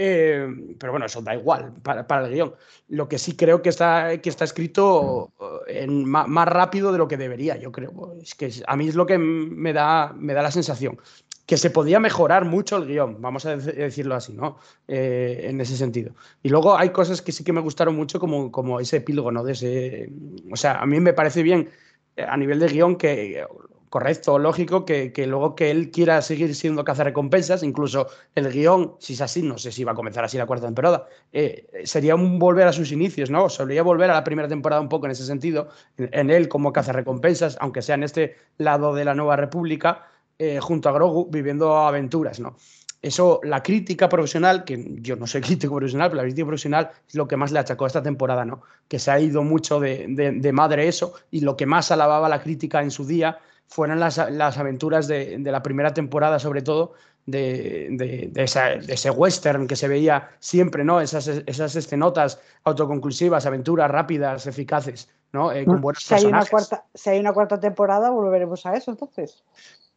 Eh, 0.00 0.46
pero 0.78 0.92
bueno, 0.92 1.06
eso 1.06 1.20
da 1.22 1.34
igual 1.34 1.74
para, 1.82 2.06
para 2.06 2.26
el 2.28 2.32
guion. 2.32 2.54
Lo 2.88 3.08
que 3.08 3.18
sí 3.18 3.34
creo 3.36 3.62
que 3.62 3.68
está, 3.70 4.16
que 4.18 4.28
está 4.30 4.44
escrito 4.44 5.32
eh, 5.66 5.82
en, 5.82 6.04
ma- 6.04 6.28
más, 6.28 6.46
rápido 6.46 6.92
de 6.92 6.98
lo 6.98 7.08
que 7.08 7.16
debería, 7.16 7.56
yo 7.56 7.72
creo. 7.72 8.14
Es 8.22 8.36
que 8.36 8.48
a 8.64 8.76
mí 8.76 8.86
es 8.88 8.94
lo 8.94 9.06
que 9.06 9.18
me 9.18 9.72
da, 9.72 10.12
me 10.16 10.34
da 10.34 10.42
la 10.42 10.52
sensación. 10.52 10.98
Que 11.46 11.56
se 11.56 11.70
podía 11.70 11.98
mejorar 11.98 12.44
mucho 12.44 12.76
el 12.76 12.86
guion, 12.86 13.20
vamos 13.20 13.44
a 13.46 13.56
dec- 13.56 13.74
decirlo 13.74 14.14
así, 14.14 14.34
¿no? 14.34 14.58
Eh, 14.86 15.46
en 15.50 15.60
ese 15.60 15.76
sentido. 15.76 16.14
Y 16.44 16.48
luego 16.50 16.76
hay 16.78 16.90
cosas 16.90 17.20
que 17.20 17.32
sí 17.32 17.42
que 17.42 17.52
me 17.52 17.60
gustaron 17.60 17.96
mucho, 17.96 18.20
como, 18.20 18.52
como 18.52 18.78
ese 18.78 18.98
epílogo, 18.98 19.32
¿no? 19.32 19.42
De 19.42 19.52
ese, 19.52 20.12
o 20.52 20.56
sea, 20.56 20.74
a 20.80 20.86
mí 20.86 21.00
me 21.00 21.12
parece 21.12 21.42
bien 21.42 21.70
a 22.16 22.36
nivel 22.36 22.60
de 22.60 22.68
guion 22.68 22.94
que 22.96 23.44
correcto, 23.88 24.38
lógico, 24.38 24.84
que, 24.84 25.12
que 25.12 25.26
luego 25.26 25.54
que 25.54 25.70
él 25.70 25.90
quiera 25.90 26.20
seguir 26.22 26.54
siendo 26.54 26.84
cazarrecompensas, 26.84 27.62
incluso 27.62 28.08
el 28.34 28.52
guion, 28.52 28.94
si 28.98 29.14
es 29.14 29.20
así, 29.20 29.42
no 29.42 29.58
sé 29.58 29.72
si 29.72 29.84
va 29.84 29.92
a 29.92 29.94
comenzar 29.94 30.24
así 30.24 30.36
la 30.38 30.46
cuarta 30.46 30.66
temporada, 30.66 31.06
eh, 31.32 31.66
sería 31.84 32.14
un 32.14 32.38
volver 32.38 32.66
a 32.68 32.72
sus 32.72 32.92
inicios, 32.92 33.30
¿no? 33.30 33.48
Solía 33.48 33.82
volver 33.82 34.10
a 34.10 34.14
la 34.14 34.24
primera 34.24 34.48
temporada 34.48 34.80
un 34.80 34.88
poco 34.88 35.06
en 35.06 35.12
ese 35.12 35.24
sentido, 35.24 35.68
en, 35.96 36.10
en 36.12 36.30
él 36.30 36.48
como 36.48 36.72
cazarrecompensas, 36.72 37.56
aunque 37.60 37.82
sea 37.82 37.94
en 37.94 38.02
este 38.02 38.36
lado 38.58 38.94
de 38.94 39.04
la 39.04 39.14
Nueva 39.14 39.36
República, 39.36 40.06
eh, 40.38 40.60
junto 40.60 40.88
a 40.88 40.92
Grogu, 40.92 41.28
viviendo 41.30 41.76
aventuras, 41.76 42.38
¿no? 42.38 42.56
Eso, 43.02 43.40
la 43.42 43.62
crítica 43.62 44.08
profesional, 44.08 44.64
que 44.64 44.96
yo 45.00 45.16
no 45.16 45.26
soy 45.26 45.40
crítico 45.42 45.74
profesional, 45.74 46.10
pero 46.10 46.18
la 46.18 46.22
crítica 46.24 46.46
profesional 46.46 46.90
es 47.08 47.14
lo 47.14 47.26
que 47.26 47.36
más 47.36 47.50
le 47.50 47.58
achacó 47.58 47.84
a 47.84 47.88
esta 47.88 48.02
temporada, 48.02 48.44
¿no? 48.44 48.62
Que 48.86 48.98
se 48.98 49.10
ha 49.10 49.18
ido 49.18 49.42
mucho 49.42 49.80
de, 49.80 50.06
de, 50.08 50.32
de 50.32 50.52
madre 50.52 50.86
eso, 50.86 51.14
y 51.30 51.40
lo 51.40 51.56
que 51.56 51.66
más 51.66 51.90
alababa 51.90 52.28
la 52.28 52.40
crítica 52.40 52.82
en 52.82 52.90
su 52.92 53.04
día 53.04 53.38
fueron 53.68 54.00
las, 54.00 54.16
las 54.30 54.58
aventuras 54.58 55.06
de, 55.06 55.38
de, 55.38 55.52
la 55.52 55.62
primera 55.62 55.92
temporada, 55.92 56.38
sobre 56.38 56.62
todo, 56.62 56.94
de, 57.26 57.88
de, 57.90 58.30
de, 58.32 58.42
esa, 58.42 58.70
de, 58.70 58.94
ese 58.94 59.10
western 59.10 59.66
que 59.66 59.76
se 59.76 59.86
veía 59.86 60.30
siempre, 60.40 60.84
¿no? 60.84 61.00
Esas, 61.00 61.28
esas 61.28 61.76
escenotas 61.76 62.40
autoconclusivas, 62.64 63.44
aventuras 63.44 63.90
rápidas, 63.90 64.46
eficaces, 64.46 65.10
¿no? 65.32 65.52
Eh, 65.52 65.66
con 65.66 65.82
buenos 65.82 66.02
si, 66.02 66.14
hay 66.14 66.24
una 66.24 66.46
cuarta, 66.46 66.86
si 66.94 67.10
hay 67.10 67.20
una 67.20 67.34
cuarta 67.34 67.60
temporada, 67.60 68.10
volveremos 68.10 68.64
a 68.64 68.74
eso 68.74 68.90
entonces. 68.90 69.44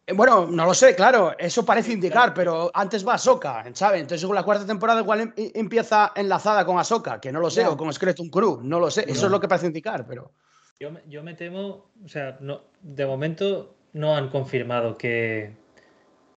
Eh, 0.06 0.14
Bueno, 0.14 0.46
no 0.48 0.66
lo 0.66 0.74
sé, 0.74 0.94
claro, 0.94 1.34
eso 1.40 1.64
parece 1.64 1.94
indicar, 1.94 2.34
pero 2.34 2.70
antes 2.74 3.08
va 3.08 3.14
Ahsoka, 3.14 3.64
¿sabes? 3.74 4.02
Entonces, 4.02 4.28
con 4.28 4.36
la 4.36 4.44
cuarta 4.44 4.66
temporada 4.66 5.00
igual 5.00 5.22
em 5.22 5.52
empieza 5.56 6.12
enlazada 6.14 6.66
con 6.66 6.78
Ahsoka, 6.78 7.22
que 7.22 7.32
no 7.32 7.40
lo 7.40 7.50
sé, 7.50 7.64
no. 7.64 7.72
o 7.72 7.78
con 7.78 7.94
Skeleton 7.94 8.30
Crew, 8.30 8.60
no 8.62 8.82
lo 8.82 8.92
sé, 8.92 9.06
eso 9.08 9.28
es 9.28 9.32
lo 9.32 9.40
que 9.40 9.48
parece 9.48 9.68
indicar, 9.68 10.06
pero... 10.06 10.34
Yo, 10.82 10.90
yo 11.08 11.22
me 11.22 11.36
temo, 11.36 11.92
o 12.04 12.08
sea, 12.08 12.40
no, 12.40 12.62
de 12.82 13.06
momento 13.06 13.76
no 13.94 14.16
han 14.16 14.30
confirmado 14.32 14.98
que, 14.98 15.56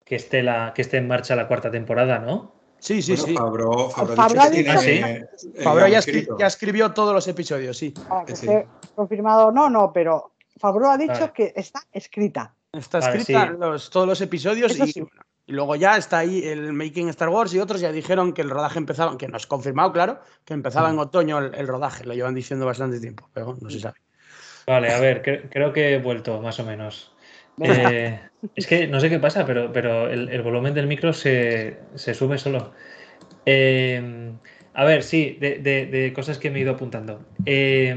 que, 0.04 0.16
esté 0.16 0.42
la, 0.42 0.72
que 0.74 0.82
esté 0.82 0.96
en 0.96 1.06
marcha 1.06 1.36
la 1.36 1.46
cuarta 1.46 1.70
temporada, 1.70 2.18
¿no? 2.18 2.52
Sí, 2.80 3.02
sí, 3.02 3.12
bueno, 3.12 3.26
sí. 3.28 3.34
Fabro, 3.36 3.90
Fabro, 3.90 4.40
ha 4.40 4.50
dicho 4.50 4.72
que 4.72 4.78
tiene, 4.78 5.28
¿sí? 5.36 5.50
eh, 5.54 5.62
Fabro 5.62 5.86
ya, 5.86 6.00
escri 6.00 6.26
ya, 6.36 6.48
escribió 6.48 6.90
todos 6.90 7.14
los 7.14 7.28
episodios, 7.28 7.76
sí. 7.78 7.94
Ah, 8.10 8.24
que 8.26 8.34
sí. 8.34 8.48
esté 8.48 8.66
confirmado 8.96 9.52
no, 9.52 9.70
no, 9.70 9.92
pero 9.92 10.32
Fabro 10.56 10.90
ha 10.90 10.98
dicho 10.98 11.12
vale. 11.12 11.32
que 11.32 11.52
está 11.54 11.78
escrita. 11.92 12.52
Está 12.72 12.98
escrita 12.98 13.46
sí. 13.46 13.56
los, 13.60 13.90
todos 13.90 14.08
los 14.08 14.20
episodios 14.22 14.76
y, 14.76 14.92
sí. 14.92 15.04
y, 15.46 15.52
luego 15.52 15.76
ya 15.76 15.96
está 15.96 16.18
ahí 16.18 16.42
el 16.42 16.72
Making 16.72 17.10
Star 17.10 17.28
Wars 17.28 17.54
y 17.54 17.60
otros 17.60 17.80
ya 17.80 17.92
dijeron 17.92 18.32
que 18.32 18.42
el 18.42 18.50
rodaje 18.50 18.80
empezaba, 18.80 19.16
que 19.16 19.28
no 19.28 19.36
es 19.36 19.46
confirmado, 19.46 19.92
claro, 19.92 20.18
que 20.44 20.52
empezaba 20.52 20.90
en 20.90 20.98
otoño 20.98 21.38
el, 21.38 21.54
el 21.54 21.68
rodaje, 21.68 22.04
lo 22.04 22.12
llevan 22.12 22.34
diciendo 22.34 22.66
bastante 22.66 22.98
tiempo, 22.98 23.30
pero 23.32 23.56
no 23.60 23.70
se 23.70 23.78
sabe. 23.78 24.01
Vale, 24.66 24.92
a 24.92 25.00
ver, 25.00 25.22
cre 25.22 25.48
creo 25.50 25.72
que 25.72 25.94
he 25.94 25.98
vuelto 25.98 26.40
más 26.40 26.58
o 26.60 26.64
menos. 26.64 27.12
Eh, 27.62 28.18
es 28.54 28.66
que 28.66 28.86
no 28.86 29.00
sé 29.00 29.10
qué 29.10 29.18
pasa, 29.18 29.44
pero, 29.44 29.72
pero 29.72 30.08
el, 30.08 30.28
el 30.28 30.42
volumen 30.42 30.74
del 30.74 30.86
micro 30.86 31.12
se, 31.12 31.78
se 31.94 32.14
sube 32.14 32.38
solo. 32.38 32.72
Eh, 33.44 34.32
a 34.74 34.84
ver, 34.84 35.02
sí, 35.02 35.36
de, 35.40 35.58
de, 35.58 35.86
de, 35.86 36.12
cosas 36.12 36.38
que 36.38 36.50
me 36.50 36.58
he 36.58 36.62
ido 36.62 36.72
apuntando. 36.72 37.20
Eh, 37.44 37.94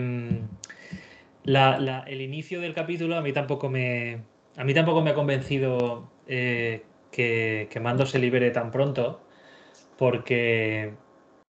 la, 1.44 1.80
la, 1.80 2.00
el 2.02 2.22
inicio 2.22 2.60
del 2.60 2.74
capítulo 2.74 3.16
a 3.16 3.22
mí 3.22 3.32
tampoco 3.32 3.70
me, 3.70 4.20
a 4.58 4.64
mí 4.64 4.74
tampoco 4.74 5.02
me 5.02 5.12
ha 5.12 5.14
convencido 5.14 6.10
eh, 6.28 6.84
que, 7.12 7.68
que 7.70 7.80
Mando 7.80 8.06
se 8.06 8.20
libere 8.20 8.52
tan 8.52 8.72
pronto, 8.72 9.22
porque, 9.98 10.94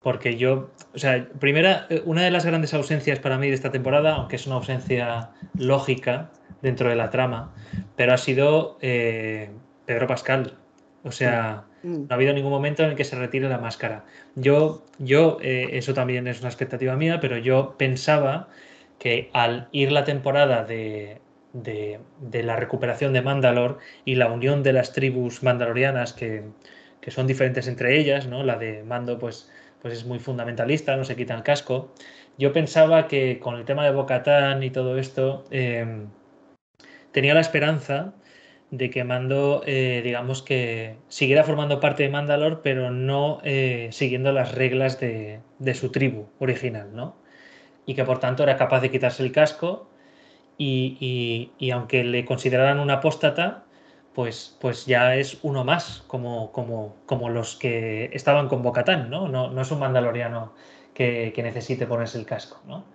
porque 0.06 0.36
yo, 0.36 0.70
o 0.94 0.98
sea, 1.00 1.26
primera, 1.40 1.88
una 2.04 2.22
de 2.22 2.30
las 2.30 2.46
grandes 2.46 2.72
ausencias 2.74 3.18
para 3.18 3.38
mí 3.38 3.48
de 3.48 3.54
esta 3.54 3.72
temporada, 3.72 4.14
aunque 4.14 4.36
es 4.36 4.46
una 4.46 4.54
ausencia 4.54 5.30
lógica 5.58 6.30
dentro 6.62 6.88
de 6.88 6.94
la 6.94 7.10
trama, 7.10 7.52
pero 7.96 8.12
ha 8.14 8.16
sido 8.16 8.78
eh, 8.82 9.50
Pedro 9.84 10.06
Pascal. 10.06 10.58
O 11.02 11.10
sea, 11.10 11.64
Mm. 11.82 12.02
no 12.02 12.06
ha 12.10 12.14
habido 12.14 12.32
ningún 12.32 12.52
momento 12.52 12.84
en 12.84 12.90
el 12.90 12.94
que 12.94 13.02
se 13.02 13.16
retire 13.16 13.48
la 13.48 13.58
máscara. 13.58 14.04
Yo, 14.36 14.86
yo 15.00 15.38
eh, 15.42 15.70
eso 15.72 15.92
también 15.92 16.28
es 16.28 16.38
una 16.38 16.50
expectativa 16.50 16.94
mía, 16.94 17.18
pero 17.18 17.36
yo 17.36 17.74
pensaba 17.76 18.48
que 19.00 19.28
al 19.32 19.66
ir 19.72 19.90
la 19.90 20.04
temporada 20.04 20.62
de, 20.62 21.20
de, 21.52 21.98
de 22.20 22.42
la 22.44 22.54
recuperación 22.54 23.12
de 23.12 23.22
Mandalor 23.22 23.78
y 24.04 24.14
la 24.14 24.30
unión 24.30 24.62
de 24.62 24.72
las 24.72 24.92
tribus 24.92 25.42
mandalorianas 25.42 26.12
que, 26.12 26.44
que 27.00 27.10
son 27.10 27.26
diferentes 27.26 27.66
entre 27.66 27.98
ellas, 27.98 28.28
¿no? 28.28 28.44
La 28.44 28.56
de 28.56 28.84
Mando, 28.84 29.18
pues, 29.18 29.50
pues 29.82 29.94
es 29.94 30.04
muy 30.04 30.18
fundamentalista, 30.18 30.96
no 30.96 31.04
se 31.04 31.16
quita 31.16 31.34
el 31.34 31.42
casco. 31.42 31.92
Yo 32.38 32.52
pensaba 32.52 33.08
que 33.08 33.38
con 33.38 33.56
el 33.56 33.64
tema 33.64 33.84
de 33.84 33.92
Bocatán 33.92 34.62
y 34.62 34.70
todo 34.70 34.98
esto, 34.98 35.44
eh, 35.50 36.06
tenía 37.12 37.34
la 37.34 37.40
esperanza 37.40 38.14
de 38.70 38.90
que 38.90 39.04
Mando, 39.04 39.62
eh, 39.66 40.00
digamos 40.04 40.42
que 40.42 40.96
siguiera 41.08 41.44
formando 41.44 41.80
parte 41.80 42.02
de 42.02 42.10
Mandalor, 42.10 42.62
pero 42.62 42.90
no 42.90 43.40
eh, 43.44 43.88
siguiendo 43.92 44.32
las 44.32 44.54
reglas 44.54 45.00
de, 45.00 45.40
de, 45.58 45.74
su 45.74 45.90
tribu 45.92 46.28
original, 46.40 46.90
¿no? 46.94 47.16
Y 47.86 47.94
que 47.94 48.04
por 48.04 48.18
tanto 48.18 48.42
era 48.42 48.56
capaz 48.56 48.80
de 48.80 48.90
quitarse 48.90 49.22
el 49.22 49.32
casco 49.32 49.88
y, 50.58 50.96
y, 51.00 51.52
y 51.64 51.70
aunque 51.70 52.04
le 52.04 52.24
consideraran 52.24 52.80
un 52.80 52.90
apóstata, 52.90 53.65
pues, 54.16 54.56
pues 54.62 54.86
ya 54.86 55.14
es 55.14 55.38
uno 55.42 55.62
más, 55.62 56.02
como, 56.06 56.50
como, 56.50 56.96
como 57.04 57.28
los 57.28 57.54
que 57.54 58.08
estaban 58.14 58.48
con 58.48 58.62
Bocatán, 58.62 59.10
¿no? 59.10 59.28
¿no? 59.28 59.50
No 59.50 59.60
es 59.60 59.70
un 59.70 59.78
mandaloriano 59.78 60.54
que, 60.94 61.32
que 61.34 61.42
necesite 61.42 61.86
ponerse 61.86 62.16
el 62.16 62.24
casco, 62.24 62.58
¿no? 62.66 62.86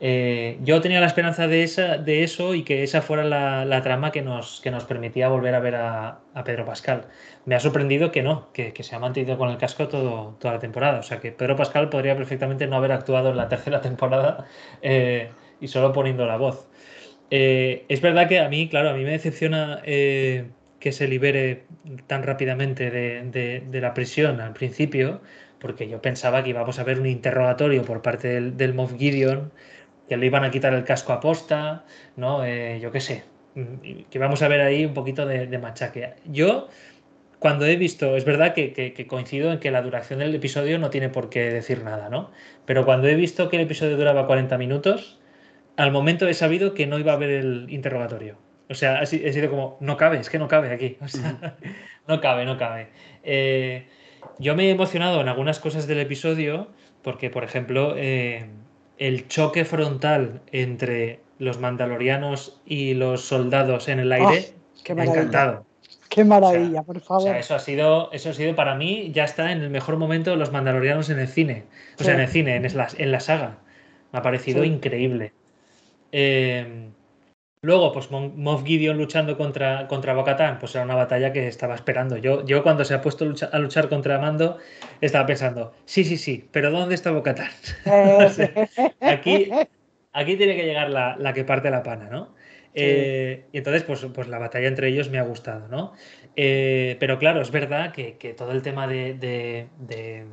Eh, 0.00 0.58
yo 0.62 0.80
tenía 0.80 1.00
la 1.00 1.06
esperanza 1.06 1.46
de, 1.46 1.62
esa, 1.62 1.98
de 1.98 2.24
eso 2.24 2.54
y 2.56 2.64
que 2.64 2.82
esa 2.82 3.00
fuera 3.00 3.22
la, 3.22 3.64
la 3.64 3.80
trama 3.80 4.10
que 4.10 4.22
nos, 4.22 4.60
que 4.60 4.72
nos, 4.72 4.84
permitía 4.84 5.28
volver 5.28 5.54
a 5.54 5.60
ver 5.60 5.76
a, 5.76 6.18
Pedro 6.44 6.66
Pascal. 6.66 7.06
Me 7.44 7.54
ha 7.54 7.60
sorprendido 7.60 8.10
que 8.10 8.24
no, 8.24 8.52
que, 8.52 8.72
que, 8.72 8.82
se 8.82 8.96
ha 8.96 8.98
mantenido 8.98 9.38
con 9.38 9.50
el 9.50 9.58
casco 9.58 9.86
todo, 9.86 10.36
toda 10.40 10.54
la 10.54 10.60
temporada. 10.60 10.98
O 10.98 11.02
sea 11.04 11.20
que 11.20 11.30
Pedro 11.30 11.54
Pascal 11.54 11.90
podría 11.90 12.16
perfectamente 12.16 12.66
no 12.66 12.74
haber 12.74 12.90
actuado 12.90 13.30
en 13.30 13.36
la 13.36 13.48
tercera 13.50 13.80
temporada 13.80 14.46
eh, 14.82 15.30
y 15.60 15.68
solo 15.68 15.92
poniendo 15.92 16.26
la 16.26 16.36
voz. 16.36 16.66
Eh, 17.30 17.84
es 17.88 18.00
verdad 18.00 18.28
que 18.28 18.40
a 18.40 18.48
mí, 18.48 18.68
claro, 18.68 18.90
a 18.90 18.94
mí 18.94 19.04
me 19.04 19.12
decepciona 19.12 19.80
que 20.80 20.92
se 20.92 21.08
libere 21.08 21.64
tan 22.06 22.22
rápidamente 22.22 22.90
de, 22.90 23.60
de, 23.60 23.80
la 23.80 23.94
prisión 23.94 24.40
al 24.40 24.52
principio, 24.52 25.20
porque 25.58 25.88
yo 25.88 26.02
pensaba 26.02 26.42
que 26.42 26.50
íbamos 26.50 26.78
a 26.78 26.84
ver 26.84 27.00
un 27.00 27.06
interrogatorio 27.06 27.82
por 27.82 28.02
parte 28.02 28.28
del, 28.28 28.56
del 28.56 28.74
Moff 28.74 28.94
Gideon 28.96 29.52
que 30.08 30.16
le 30.16 30.26
iban 30.26 30.44
a 30.44 30.50
quitar 30.50 30.74
el 30.74 30.84
casco 30.84 31.12
a 31.12 31.20
posta, 31.20 31.84
¿no? 32.16 32.44
Eh, 32.44 32.78
yo 32.80 32.92
qué 32.92 33.00
sé, 33.00 33.24
que 34.10 34.18
vamos 34.18 34.42
a 34.42 34.48
ver 34.48 34.60
ahí 34.60 34.84
un 34.84 34.94
poquito 34.94 35.26
de, 35.26 35.46
de 35.46 35.58
machaque. 35.58 36.14
Yo, 36.26 36.68
cuando 37.38 37.66
he 37.66 37.76
visto, 37.76 38.16
es 38.16 38.24
verdad 38.24 38.54
que, 38.54 38.72
que, 38.72 38.92
que, 38.92 39.06
coincido 39.06 39.52
en 39.52 39.58
que 39.58 39.70
la 39.70 39.82
duración 39.82 40.20
del 40.20 40.34
episodio 40.34 40.78
no 40.78 40.90
tiene 40.90 41.08
por 41.08 41.28
qué 41.30 41.50
decir 41.50 41.82
nada, 41.82 42.08
¿no? 42.08 42.30
Pero 42.66 42.84
cuando 42.84 43.08
he 43.08 43.14
visto 43.14 43.48
que 43.48 43.56
el 43.56 43.62
episodio 43.62 43.96
duraba 43.96 44.26
40 44.26 44.56
minutos, 44.58 45.18
al 45.76 45.90
momento 45.92 46.28
he 46.28 46.34
sabido 46.34 46.74
que 46.74 46.86
no 46.86 46.98
iba 46.98 47.12
a 47.12 47.16
haber 47.16 47.30
el 47.30 47.66
interrogatorio. 47.70 48.45
O 48.68 48.74
sea, 48.74 49.00
he 49.02 49.06
sido 49.06 49.50
como, 49.50 49.76
no 49.80 49.96
cabe, 49.96 50.18
es 50.18 50.28
que 50.28 50.38
no 50.38 50.48
cabe 50.48 50.72
aquí. 50.72 50.96
O 51.04 51.08
sea, 51.08 51.56
no 52.08 52.20
cabe, 52.20 52.44
no 52.44 52.58
cabe. 52.58 52.88
Eh, 53.22 53.86
yo 54.38 54.56
me 54.56 54.66
he 54.66 54.70
emocionado 54.70 55.20
en 55.20 55.28
algunas 55.28 55.60
cosas 55.60 55.86
del 55.86 56.00
episodio 56.00 56.68
porque, 57.02 57.30
por 57.30 57.44
ejemplo, 57.44 57.94
eh, 57.96 58.46
el 58.98 59.28
choque 59.28 59.64
frontal 59.64 60.40
entre 60.50 61.20
los 61.38 61.60
mandalorianos 61.60 62.60
y 62.66 62.94
los 62.94 63.22
soldados 63.22 63.88
en 63.88 64.00
el 64.00 64.12
aire, 64.12 64.48
oh, 64.48 64.82
qué 64.82 64.94
me 64.94 65.02
ha 65.02 65.04
encantado. 65.04 65.64
Qué 66.08 66.24
maravilla, 66.24 66.68
o 66.68 66.72
sea, 66.72 66.82
por 66.82 67.00
favor. 67.00 67.22
O 67.22 67.26
sea, 67.26 67.38
eso 67.38 67.54
ha 67.54 67.58
sido, 67.58 68.10
eso 68.12 68.30
ha 68.30 68.32
sido 68.32 68.54
para 68.54 68.74
mí, 68.74 69.10
ya 69.12 69.24
está 69.24 69.52
en 69.52 69.60
el 69.60 69.70
mejor 69.70 69.96
momento 69.96 70.30
de 70.30 70.36
los 70.36 70.50
mandalorianos 70.50 71.10
en 71.10 71.18
el 71.18 71.28
cine. 71.28 71.64
O 71.96 71.98
sí. 71.98 72.04
sea, 72.04 72.14
en 72.14 72.20
el 72.20 72.28
cine, 72.28 72.56
en 72.56 72.76
la, 72.76 72.88
en 72.96 73.12
la 73.12 73.20
saga. 73.20 73.58
Me 74.12 74.20
ha 74.20 74.22
parecido 74.22 74.62
sí. 74.62 74.68
increíble. 74.68 75.32
Eh, 76.12 76.88
luego, 77.62 77.92
pues 77.92 78.10
Moff 78.10 78.64
Gideon 78.64 78.96
luchando 78.96 79.36
contra, 79.36 79.86
contra 79.88 80.14
Bocatán, 80.14 80.58
pues 80.58 80.74
era 80.74 80.84
una 80.84 80.94
batalla 80.94 81.32
que 81.32 81.48
estaba 81.48 81.74
esperando. 81.74 82.16
Yo, 82.16 82.44
yo 82.44 82.62
cuando 82.62 82.84
se 82.84 82.94
ha 82.94 83.00
puesto 83.00 83.24
a 83.24 83.28
luchar, 83.28 83.50
a 83.52 83.58
luchar 83.58 83.88
contra 83.88 84.18
Mando, 84.18 84.58
estaba 85.00 85.26
pensando, 85.26 85.72
sí, 85.84 86.04
sí, 86.04 86.16
sí, 86.16 86.48
pero 86.52 86.70
¿dónde 86.70 86.94
está 86.94 87.10
Bocatán? 87.10 87.50
o 87.84 88.28
sea, 88.28 88.52
aquí, 89.00 89.50
aquí 90.12 90.36
tiene 90.36 90.56
que 90.56 90.64
llegar 90.64 90.90
la, 90.90 91.16
la, 91.18 91.32
que 91.32 91.44
parte 91.44 91.70
la 91.70 91.82
pana, 91.82 92.08
¿no? 92.10 92.34
Sí. 92.76 92.82
Eh, 92.82 93.46
y 93.52 93.58
entonces, 93.58 93.84
pues, 93.84 94.06
pues 94.14 94.28
la 94.28 94.38
batalla 94.38 94.68
entre 94.68 94.88
ellos 94.88 95.08
me 95.08 95.18
ha 95.18 95.22
gustado, 95.22 95.66
¿no? 95.68 95.94
Eh, 96.36 96.96
pero 97.00 97.18
claro, 97.18 97.40
es 97.40 97.50
verdad 97.50 97.92
que, 97.92 98.18
que 98.18 98.34
todo 98.34 98.52
el 98.52 98.60
tema 98.60 98.86
de, 98.86 99.14
de, 99.14 99.68
de, 99.78 100.26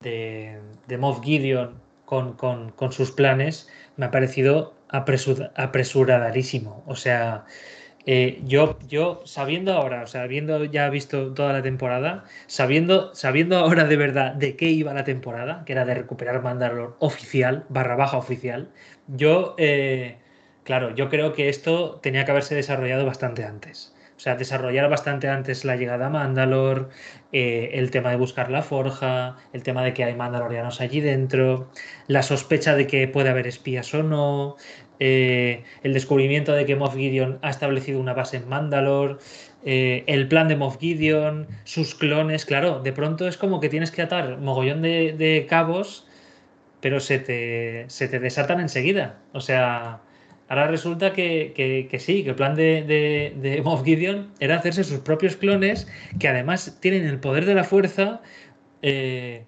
de, 0.00 0.58
de 0.88 0.98
Moff 0.98 1.22
Gideon 1.22 1.74
con, 2.06 2.32
con, 2.32 2.72
con 2.72 2.90
sus 2.90 3.12
planes 3.12 3.68
me 3.96 4.06
ha 4.06 4.10
parecido 4.10 4.79
apresur 4.92 5.50
apresuradísimo. 5.56 6.82
O 6.86 6.96
sea, 6.96 7.44
eh, 8.06 8.40
yo, 8.44 8.78
yo 8.88 9.22
sabiendo 9.24 9.74
ahora, 9.74 10.02
o 10.02 10.06
sea, 10.06 10.22
habiendo 10.22 10.64
ya 10.64 10.88
visto 10.88 11.32
toda 11.34 11.52
la 11.52 11.62
temporada, 11.62 12.24
sabiendo, 12.46 13.14
sabiendo 13.14 13.58
ahora 13.58 13.84
de 13.84 13.96
verdad 13.96 14.34
de 14.34 14.56
qué 14.56 14.70
iba 14.70 14.94
la 14.94 15.04
temporada, 15.04 15.64
que 15.66 15.72
era 15.72 15.84
de 15.84 15.94
recuperar 15.94 16.42
Mandalor 16.42 16.96
oficial, 17.00 17.66
barra 17.68 17.96
baja 17.96 18.16
oficial, 18.16 18.70
yo, 19.06 19.54
eh, 19.58 20.18
claro, 20.64 20.94
yo 20.94 21.08
creo 21.10 21.32
que 21.34 21.48
esto 21.48 22.00
tenía 22.02 22.24
que 22.24 22.30
haberse 22.30 22.54
desarrollado 22.54 23.04
bastante 23.06 23.44
antes. 23.44 23.94
O 24.20 24.22
sea, 24.22 24.36
desarrollar 24.36 24.90
bastante 24.90 25.28
antes 25.28 25.64
la 25.64 25.76
llegada 25.76 26.08
a 26.08 26.10
Mandalor, 26.10 26.90
eh, 27.32 27.70
el 27.72 27.90
tema 27.90 28.10
de 28.10 28.16
buscar 28.16 28.50
la 28.50 28.60
forja, 28.60 29.36
el 29.54 29.62
tema 29.62 29.82
de 29.82 29.94
que 29.94 30.04
hay 30.04 30.14
mandalorianos 30.14 30.82
allí 30.82 31.00
dentro, 31.00 31.70
la 32.06 32.22
sospecha 32.22 32.74
de 32.74 32.86
que 32.86 33.08
puede 33.08 33.30
haber 33.30 33.46
espías 33.46 33.94
o 33.94 34.02
no, 34.02 34.56
eh, 34.98 35.64
el 35.82 35.94
descubrimiento 35.94 36.52
de 36.52 36.66
que 36.66 36.76
Moff 36.76 36.96
Gideon 36.96 37.38
ha 37.40 37.48
establecido 37.48 37.98
una 37.98 38.12
base 38.12 38.36
en 38.36 38.46
Mandalor, 38.46 39.20
eh, 39.64 40.04
el 40.06 40.28
plan 40.28 40.48
de 40.48 40.56
Moff 40.56 40.78
Gideon, 40.78 41.46
sus 41.64 41.94
clones, 41.94 42.44
claro, 42.44 42.80
de 42.80 42.92
pronto 42.92 43.26
es 43.26 43.38
como 43.38 43.58
que 43.58 43.70
tienes 43.70 43.90
que 43.90 44.02
atar 44.02 44.36
mogollón 44.36 44.82
de, 44.82 45.14
de 45.16 45.46
cabos, 45.48 46.06
pero 46.82 47.00
se 47.00 47.20
te, 47.20 47.86
se 47.88 48.06
te 48.06 48.18
desatan 48.18 48.60
enseguida. 48.60 49.18
O 49.32 49.40
sea, 49.40 50.02
Ahora 50.50 50.66
resulta 50.66 51.12
que, 51.12 51.52
que, 51.54 51.86
que, 51.88 52.00
sí, 52.00 52.24
que 52.24 52.30
el 52.30 52.34
plan 52.34 52.56
de, 52.56 52.82
de, 52.82 53.36
de, 53.40 53.62
Moff 53.64 53.84
Gideon 53.84 54.32
era 54.40 54.56
hacerse 54.56 54.82
sus 54.82 54.98
propios 54.98 55.36
clones, 55.36 55.86
que 56.18 56.26
además 56.26 56.76
tienen 56.80 57.04
el 57.04 57.20
poder 57.20 57.46
de 57.46 57.54
la 57.54 57.62
fuerza, 57.62 58.20
eh, 58.82 59.46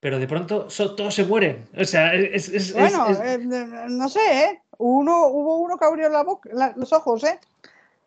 pero 0.00 0.18
de 0.18 0.28
pronto 0.28 0.68
so, 0.68 0.94
todos 0.96 1.14
se 1.14 1.24
mueren. 1.24 1.64
O 1.78 1.84
sea, 1.86 2.12
es. 2.12 2.50
es 2.50 2.74
bueno, 2.74 3.08
es, 3.08 3.20
eh, 3.20 3.38
no 3.38 4.08
sé, 4.10 4.20
¿eh? 4.20 4.62
Uno, 4.76 5.28
hubo 5.28 5.56
uno 5.56 5.78
que 5.78 5.86
abrió 5.86 6.10
la 6.10 6.22
boca, 6.24 6.50
la, 6.52 6.74
los 6.76 6.92
ojos, 6.92 7.24
¿eh? 7.24 7.40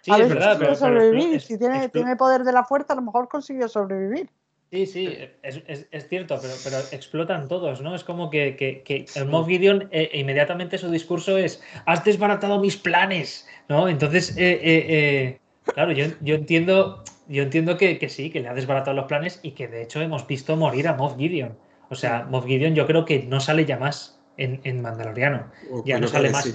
Sí, 0.01 0.12
a 0.12 0.18
es 0.18 0.30
verdad, 0.30 0.58
pero, 0.60 0.76
sobrevivir. 0.76 1.30
pero 1.30 1.39
si 1.39 1.58
tiene, 1.58 1.89
tiene 1.89 2.16
poder 2.16 2.43
de 2.43 2.51
la 2.51 2.66
fuerza, 2.66 2.93
a 2.93 2.97
lo 2.97 3.01
mejor 3.01 3.28
consiguió 3.28 3.68
sobrevivir. 3.68 4.30
Sí, 4.76 4.86
sí, 4.86 5.18
es, 5.42 5.62
es, 5.68 5.86
es, 5.90 6.10
cierto, 6.10 6.38
pero, 6.42 6.54
pero 6.62 6.78
explotan 6.92 7.48
todos, 7.48 7.80
¿no? 7.80 7.96
Es 7.96 8.04
como 8.04 8.30
que, 8.30 8.58
que, 8.58 8.84
que 8.84 9.06
el 9.16 9.26
Moff 9.26 9.48
Gideon 9.48 9.88
eh, 9.92 10.10
inmediatamente 10.12 10.78
su 10.78 10.92
discurso 10.92 11.38
es 11.38 11.62
has 11.86 12.04
desbaratado 12.04 12.60
mis 12.60 12.76
planes, 12.76 13.48
¿no? 13.70 13.88
Entonces, 13.88 14.36
eh, 14.36 14.60
eh, 14.62 15.40
claro, 15.64 15.94
yo, 15.94 16.08
yo 16.20 16.36
entiendo, 16.36 17.06
yo 17.30 17.44
entiendo 17.44 17.78
que, 17.78 17.98
que, 17.98 18.10
sí, 18.10 18.30
que 18.30 18.42
le 18.42 18.50
ha 18.50 18.54
desbaratado 18.54 18.98
los 18.98 19.06
planes 19.06 19.40
y 19.44 19.52
que 19.52 19.70
de 19.70 19.84
hecho 19.84 20.02
hemos 20.02 20.28
visto 20.28 20.58
morir 20.58 20.90
a 20.90 20.94
Moff 20.94 21.16
Gideon. 21.16 21.58
O 21.90 21.96
sea, 21.96 22.26
Moff 22.30 22.46
Gideon 22.46 22.76
yo 22.76 22.86
creo 22.86 23.06
que 23.06 23.24
no 23.24 23.40
sale 23.40 23.64
ya 23.64 23.78
más 23.78 24.20
en, 24.36 24.60
en 24.66 24.82
Mandaloriano. 24.82 25.54
Ya 25.86 26.02
no 26.02 26.10
sale 26.10 26.32
más. 26.32 26.44
Sí. 26.44 26.54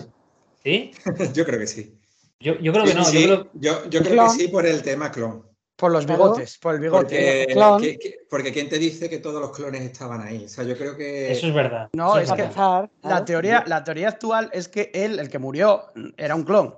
¿Sí? 0.63 0.93
yo 1.35 1.47
creo 1.47 1.59
que 1.59 1.67
sí. 1.67 1.97
Yo, 2.39 2.59
yo 2.59 2.71
creo 2.75 2.85
sí, 2.85 2.93
que 2.93 2.99
no. 2.99 3.05
Sí. 3.07 3.21
Yo 3.23 3.27
creo, 3.27 3.51
yo, 3.55 3.89
yo 3.89 4.03
creo 4.03 4.25
que 4.25 4.31
sí 4.31 4.49
por 4.49 4.67
el 4.67 4.83
tema 4.83 5.11
clon. 5.11 5.50
Por 5.81 5.91
los 5.93 6.05
bigotes, 6.07 6.59
por 6.59 6.75
el 6.75 6.81
bigote. 6.81 7.47
Porque, 7.49 7.81
que, 7.81 7.99
que, 7.99 8.19
porque 8.29 8.53
¿quién 8.53 8.69
te 8.69 8.79
dice 8.79 9.09
que 9.09 9.19
todos 9.19 9.41
los 9.41 9.51
clones 9.57 9.81
estaban 9.81 10.21
ahí? 10.21 10.45
O 10.45 10.49
sea, 10.49 10.63
yo 10.65 10.77
creo 10.77 10.95
que. 10.97 11.33
Eso 11.33 11.47
es 11.49 11.55
verdad. 11.55 11.89
No, 11.95 12.19
Eso 12.19 12.33
es, 12.35 12.37
que 12.37 12.43
Empezar, 12.43 12.91
la, 13.03 13.25
teoría, 13.25 13.65
la 13.67 13.83
teoría 13.83 14.09
actual 14.09 14.51
es 14.53 14.69
que 14.69 14.91
él, 14.93 15.19
el 15.19 15.31
que 15.31 15.39
murió, 15.39 15.87
era 16.19 16.35
un 16.35 16.45
clon. 16.45 16.75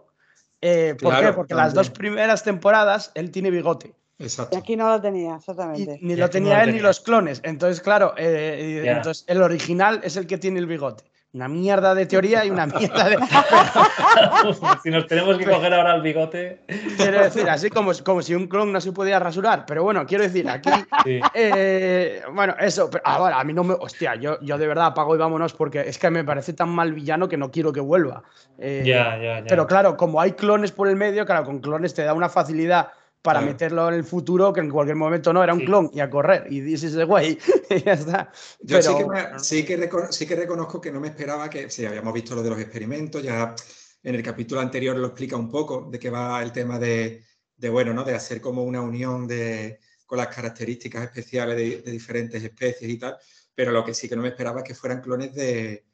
Eh, 0.61 0.95
¿Por 1.01 1.11
Claro, 1.11 1.27
qué? 1.27 1.33
Porque 1.35 1.49
también. 1.51 1.67
las 1.67 1.75
dos 1.75 1.91
primeras 1.91 2.45
temporadas 2.45 3.11
él 3.17 3.33
tiene 3.33 3.51
bigote. 3.51 3.93
Y 4.19 4.23
Exacto. 4.25 4.57
aquí 4.57 4.77
no 4.77 4.89
lo 4.89 5.01
tenía, 5.01 5.33
Y 5.33 5.37
exactamente. 5.37 5.99
ni 6.01 6.13
Y 6.13 6.17
lo 6.17 6.27
no 6.27 6.31
tenía 6.31 6.59
lo 6.59 6.63
él 6.63 6.73
ni 6.75 6.79
los 6.79 7.01
clones. 7.01 7.41
Entonces, 7.43 7.81
claro, 7.81 8.15
eh, 8.17 8.83
y- 8.85 8.89
entonces 8.89 9.25
el 9.27 9.43
original 9.43 10.01
es 10.05 10.17
el 10.17 10.29
que 10.29 10.39
tiene 10.39 10.61
el 10.61 10.67
bigote. 10.67 11.03
Una 11.35 11.49
mierda 11.49 11.95
de 11.95 12.05
teoría 12.05 12.45
y 12.45 12.51
una 12.51 12.67
mierda 12.67 13.09
de. 13.09 13.17
si 14.83 14.91
nos 14.91 15.07
tenemos 15.07 15.39
que 15.39 15.47
coger 15.47 15.73
ahora 15.73 15.95
el 15.95 16.03
bigote. 16.03 16.61
Quiero 16.99 17.23
decir, 17.23 17.49
así 17.49 17.71
como, 17.71 17.93
como 18.05 18.21
si 18.21 18.35
un 18.35 18.47
clon 18.47 18.71
no 18.71 18.83
se 18.83 18.93
pudiera 18.93 19.19
rasurar. 19.19 19.65
Pero 19.67 19.83
bueno, 19.83 20.05
quiero 20.05 20.25
decir, 20.25 20.47
aquí. 20.47 20.69
Sí. 21.05 21.21
eh, 21.33 22.23
bueno, 22.35 22.55
eso. 22.61 22.91
Pero 22.91 23.03
ahora, 23.07 23.41
a 23.41 23.45
mí 23.45 23.55
no 23.55 23.65
me. 23.65 23.73
Hostia, 23.73 24.15
yo, 24.17 24.39
yo 24.43 24.59
de 24.59 24.67
verdad 24.67 24.89
apago 24.89 25.15
y 25.15 25.19
vámonos 25.19 25.55
porque 25.55 25.81
es 25.81 25.97
que 25.97 26.11
me 26.11 26.23
parece 26.23 26.53
tan 26.53 26.69
mal 26.69 26.93
villano 26.93 27.31
que 27.31 27.39
no 27.39 27.51
quiero 27.51 27.73
que 27.73 27.81
vuelva. 27.81 28.23
Eh, 28.59 28.83
ya. 28.85 29.43
Pero 29.49 29.67
claro, 29.67 29.97
como 29.97 30.21
hay 30.21 30.33
clones 30.33 30.71
por 30.71 30.87
el 30.87 30.97
medio, 30.97 31.25
claro, 31.25 31.47
con 31.47 31.61
clones 31.61 31.95
te 31.95 32.05
da 32.05 32.13
una 32.13 32.29
facilidad 32.29 32.89
para 33.23 33.39
Claro. 33.39 33.53
meterlo 33.53 33.89
en 33.89 33.95
el 33.95 34.05
futuro, 34.05 34.53
que 34.53 34.61
en 34.61 34.69
cualquier 34.71 34.97
momento 34.97 35.33
no 35.33 35.43
era 35.45 35.55
un 35.55 35.61
Sí. 35.61 35.67
clon 35.67 35.91
y 35.95 36.01
a 36.01 36.11
correr. 36.11 36.47
Y 36.51 36.61
this 36.61 36.83
is 36.83 36.95
the 36.95 37.05
way. 37.05 37.39
y 37.71 37.83
ya 37.85 37.93
está. 37.93 38.33
Yo 38.61 38.83
sí, 38.83 38.89
Pero- 38.95 38.99
que 38.99 39.07
me- 39.07 39.39
sí, 39.39 39.65
que 39.65 39.91
sí 40.11 40.27
que 40.27 40.35
reconozco 40.37 40.81
que 40.81 40.91
no 40.91 40.99
me 41.01 41.09
esperaba 41.09 41.49
que, 41.49 41.71
sí, 41.71 41.87
habíamos 41.87 42.13
visto 42.13 42.35
lo 42.35 42.43
de 42.43 42.51
los 42.51 42.59
experimentos, 42.61 43.23
ya 43.23 43.55
en 44.03 44.15
el 44.17 44.23
capítulo 44.25 44.61
anterior 44.61 44.97
lo 44.97 45.07
explica 45.07 45.37
un 45.37 45.49
poco 45.49 45.89
de 45.91 45.99
qué 46.01 46.11
va 46.11 46.43
el 46.43 46.51
tema 46.51 46.79
de, 46.81 47.25
de, 47.57 47.69
bueno, 47.69 47.95
¿no? 47.95 48.03
De 48.03 48.15
hacer 48.15 48.41
como 48.41 48.65
una 48.65 48.81
unión 48.81 49.29
de, 49.29 49.79
con 50.05 50.19
las 50.19 50.27
características 50.27 51.05
especiales 51.05 51.57
de, 51.57 51.81
de 51.83 51.91
diferentes 51.93 52.43
especies 52.43 52.91
y 52.91 52.99
tal, 52.99 53.17
pero 53.55 53.71
lo 53.71 53.85
que 53.85 53.95
sí 53.95 54.09
que 54.09 54.17
no 54.17 54.23
me 54.23 54.29
esperaba 54.31 54.61
es 54.63 54.67
que 54.67 54.75
fueran 54.75 55.01
clones 55.01 55.33
de, 55.33 55.85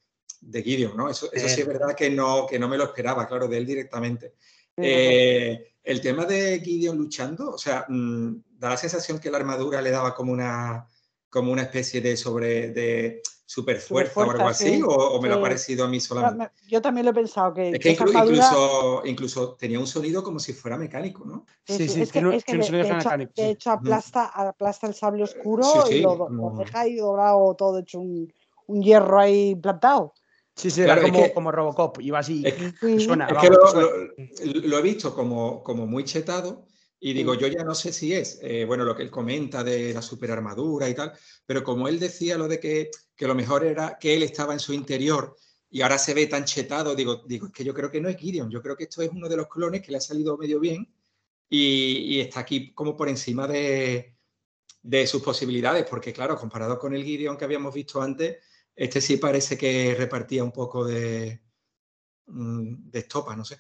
de 0.41 0.63
Gideon, 0.63 0.97
¿no? 0.97 1.11
Eso, 1.11 1.29
eso 1.31 1.47
sí 1.49 1.61
es 1.61 1.67
verdad 1.67 1.95
que 1.95 2.09
no, 2.09 2.47
que 2.49 2.59
no 2.59 2.69
me 2.69 2.79
lo 2.79 2.85
esperaba, 2.85 3.27
claro, 3.27 3.47
de 3.47 3.59
él 3.59 3.67
directamente. 3.67 4.33
Eh, 4.83 5.73
el 5.83 6.01
tema 6.01 6.25
de 6.25 6.61
Gideon 6.61 6.97
luchando, 6.99 7.51
o 7.51 7.59
sea, 7.59 7.87
mm, 7.89 8.43
da 8.59 8.71
la 8.71 8.77
sensación 8.77 9.19
que 9.19 9.31
la 9.31 9.39
armadura 9.39 9.81
le 9.83 9.91
daba 9.91 10.15
como 10.15 10.33
una, 10.33 10.87
como 11.31 11.51
una 11.53 11.63
especie 11.63 12.01
de 12.01 12.17
sobre 12.17 12.71
de 12.71 13.23
super 13.47 13.79
fuerza 13.81 14.13
o 14.21 14.23
algo 14.25 14.33
Superfuerza, 14.33 14.51
así, 14.65 14.77
sí. 14.77 14.83
o, 14.83 14.91
o 14.91 15.23
me 15.23 15.29
lo 15.29 15.35
ha 15.35 15.39
Sí. 15.39 15.43
parecido 15.43 15.85
a 15.87 15.89
mí 15.89 16.01
solamente. 16.01 16.53
Yo 16.69 16.83
también 16.83 17.07
lo 17.07 17.13
he 17.13 17.15
pensado, 17.15 17.55
que, 17.55 17.71
Es 17.71 17.79
que 17.79 17.97
inclu- 17.97 18.09
armadura- 18.11 18.25
incluso, 18.27 19.03
incluso 19.07 19.55
tenía 19.55 19.81
un 19.81 19.87
sonido 19.87 20.23
como 20.23 20.39
si 20.39 20.53
fuera 20.53 20.77
mecánico, 20.77 21.25
¿no? 21.25 21.47
Sí, 21.65 21.89
sí, 21.89 22.03
es 22.03 22.13
que, 22.13 22.19
es 22.19 22.45
que 22.45 22.59
de, 22.59 22.65
hecho, 22.65 22.73
mecánico, 22.97 23.33
de 23.35 23.43
sí. 23.45 23.49
hecho 23.51 23.71
aplasta, 23.71 24.27
aplasta 24.27 24.87
el 24.87 24.95
sable 24.95 25.23
oscuro 25.23 25.65
Sí, 25.65 25.79
sí, 25.89 25.95
y 25.97 26.03
lo, 26.03 26.29
lo 26.29 26.51
deja 26.59 26.81
ahí 26.81 26.97
doblado 26.97 27.55
todo 27.57 27.79
hecho 27.79 28.01
un, 28.01 28.31
un 28.67 28.83
hierro 28.83 29.19
ahí 29.19 29.55
plantado. 29.55 30.13
Sí, 30.59 30.71
sí, 30.71 30.83
Claro, 30.83 31.01
era 31.03 31.11
como, 31.11 31.25
que- 31.25 31.33
como 31.33 31.53
Robocop. 31.53 32.01
Iba 32.01 32.19
así. 32.19 32.43
Es 32.45 33.05
suena, 33.05 33.29
Es 33.29 33.39
que 33.39 33.49
lo, 33.49 33.67
suena. 33.71 33.89
lo- 34.61 34.69
lo 34.69 34.79
he 34.79 34.83
visto 34.83 35.15
como, 35.15 35.63
como 35.63 35.87
muy 35.87 36.05
chetado 36.05 36.67
y 37.01 37.13
digo, 37.13 37.35
yo 37.35 37.47
ya 37.47 37.63
no 37.63 37.77
sé 37.77 37.93
si 37.93 38.13
es, 38.13 38.41
eh, 38.43 38.65
bueno, 38.65 38.85
lo 38.85 38.97
que 38.97 39.05
él 39.05 39.11
comenta 39.11 39.63
de 39.63 39.95
la 39.95 40.03
superarmadura 40.03 40.89
y 40.89 40.95
tal, 40.95 41.13
pero 41.47 41.63
como 41.63 41.87
él 41.87 42.01
decía 42.01 42.37
lo 42.37 42.49
de 42.49 42.59
que, 42.59 42.91
que 43.15 43.27
lo 43.29 43.37
mejor 43.37 43.65
era 43.65 43.97
que 44.01 44.15
él 44.17 44.25
estaba 44.25 44.53
en 44.53 44.59
su 44.59 44.73
interior 44.73 45.37
y 45.71 45.83
ahora 45.83 45.97
se 45.97 46.13
ve 46.13 46.27
tan 46.27 46.45
chetado, 46.45 46.97
digo, 46.97 47.23
digo, 47.27 47.47
es 47.47 47.53
que 47.53 47.63
yo 47.63 47.73
creo 47.73 47.89
que 47.89 48.01
no 48.01 48.09
es 48.09 48.17
Gideon, 48.17 48.51
yo 48.51 48.61
creo 48.61 48.77
que 48.77 48.85
esto 48.85 49.01
es 49.03 49.11
uno 49.11 49.29
de 49.29 49.37
los 49.37 49.47
clones 49.47 49.81
que 49.83 49.93
le 49.93 49.99
ha 49.99 50.01
salido 50.01 50.37
medio 50.37 50.59
bien 50.59 50.93
y, 51.49 52.17
y 52.17 52.21
está 52.21 52.41
aquí 52.41 52.73
como 52.73 52.97
por 52.97 53.09
encima 53.09 53.47
de, 53.47 54.17
de 54.83 55.07
sus 55.07 55.23
posibilidades, 55.23 55.87
porque 55.89 56.13
claro, 56.13 56.35
comparado 56.37 56.81
con 56.81 56.95
el 56.95 57.05
Gideon 57.05 57.37
que 57.37 57.45
habíamos 57.45 57.73
visto 57.73 58.03
antes, 58.03 58.39
este 58.79 59.01
sí 59.01 59.17
parece 59.17 59.59
que 59.59 59.97
repartía 59.99 60.45
un 60.45 60.53
poco 60.53 60.85
de, 60.85 61.43
mm, 62.27 62.91
de 62.91 62.99
estopa, 63.01 63.35
no 63.35 63.45
sé. 63.45 63.59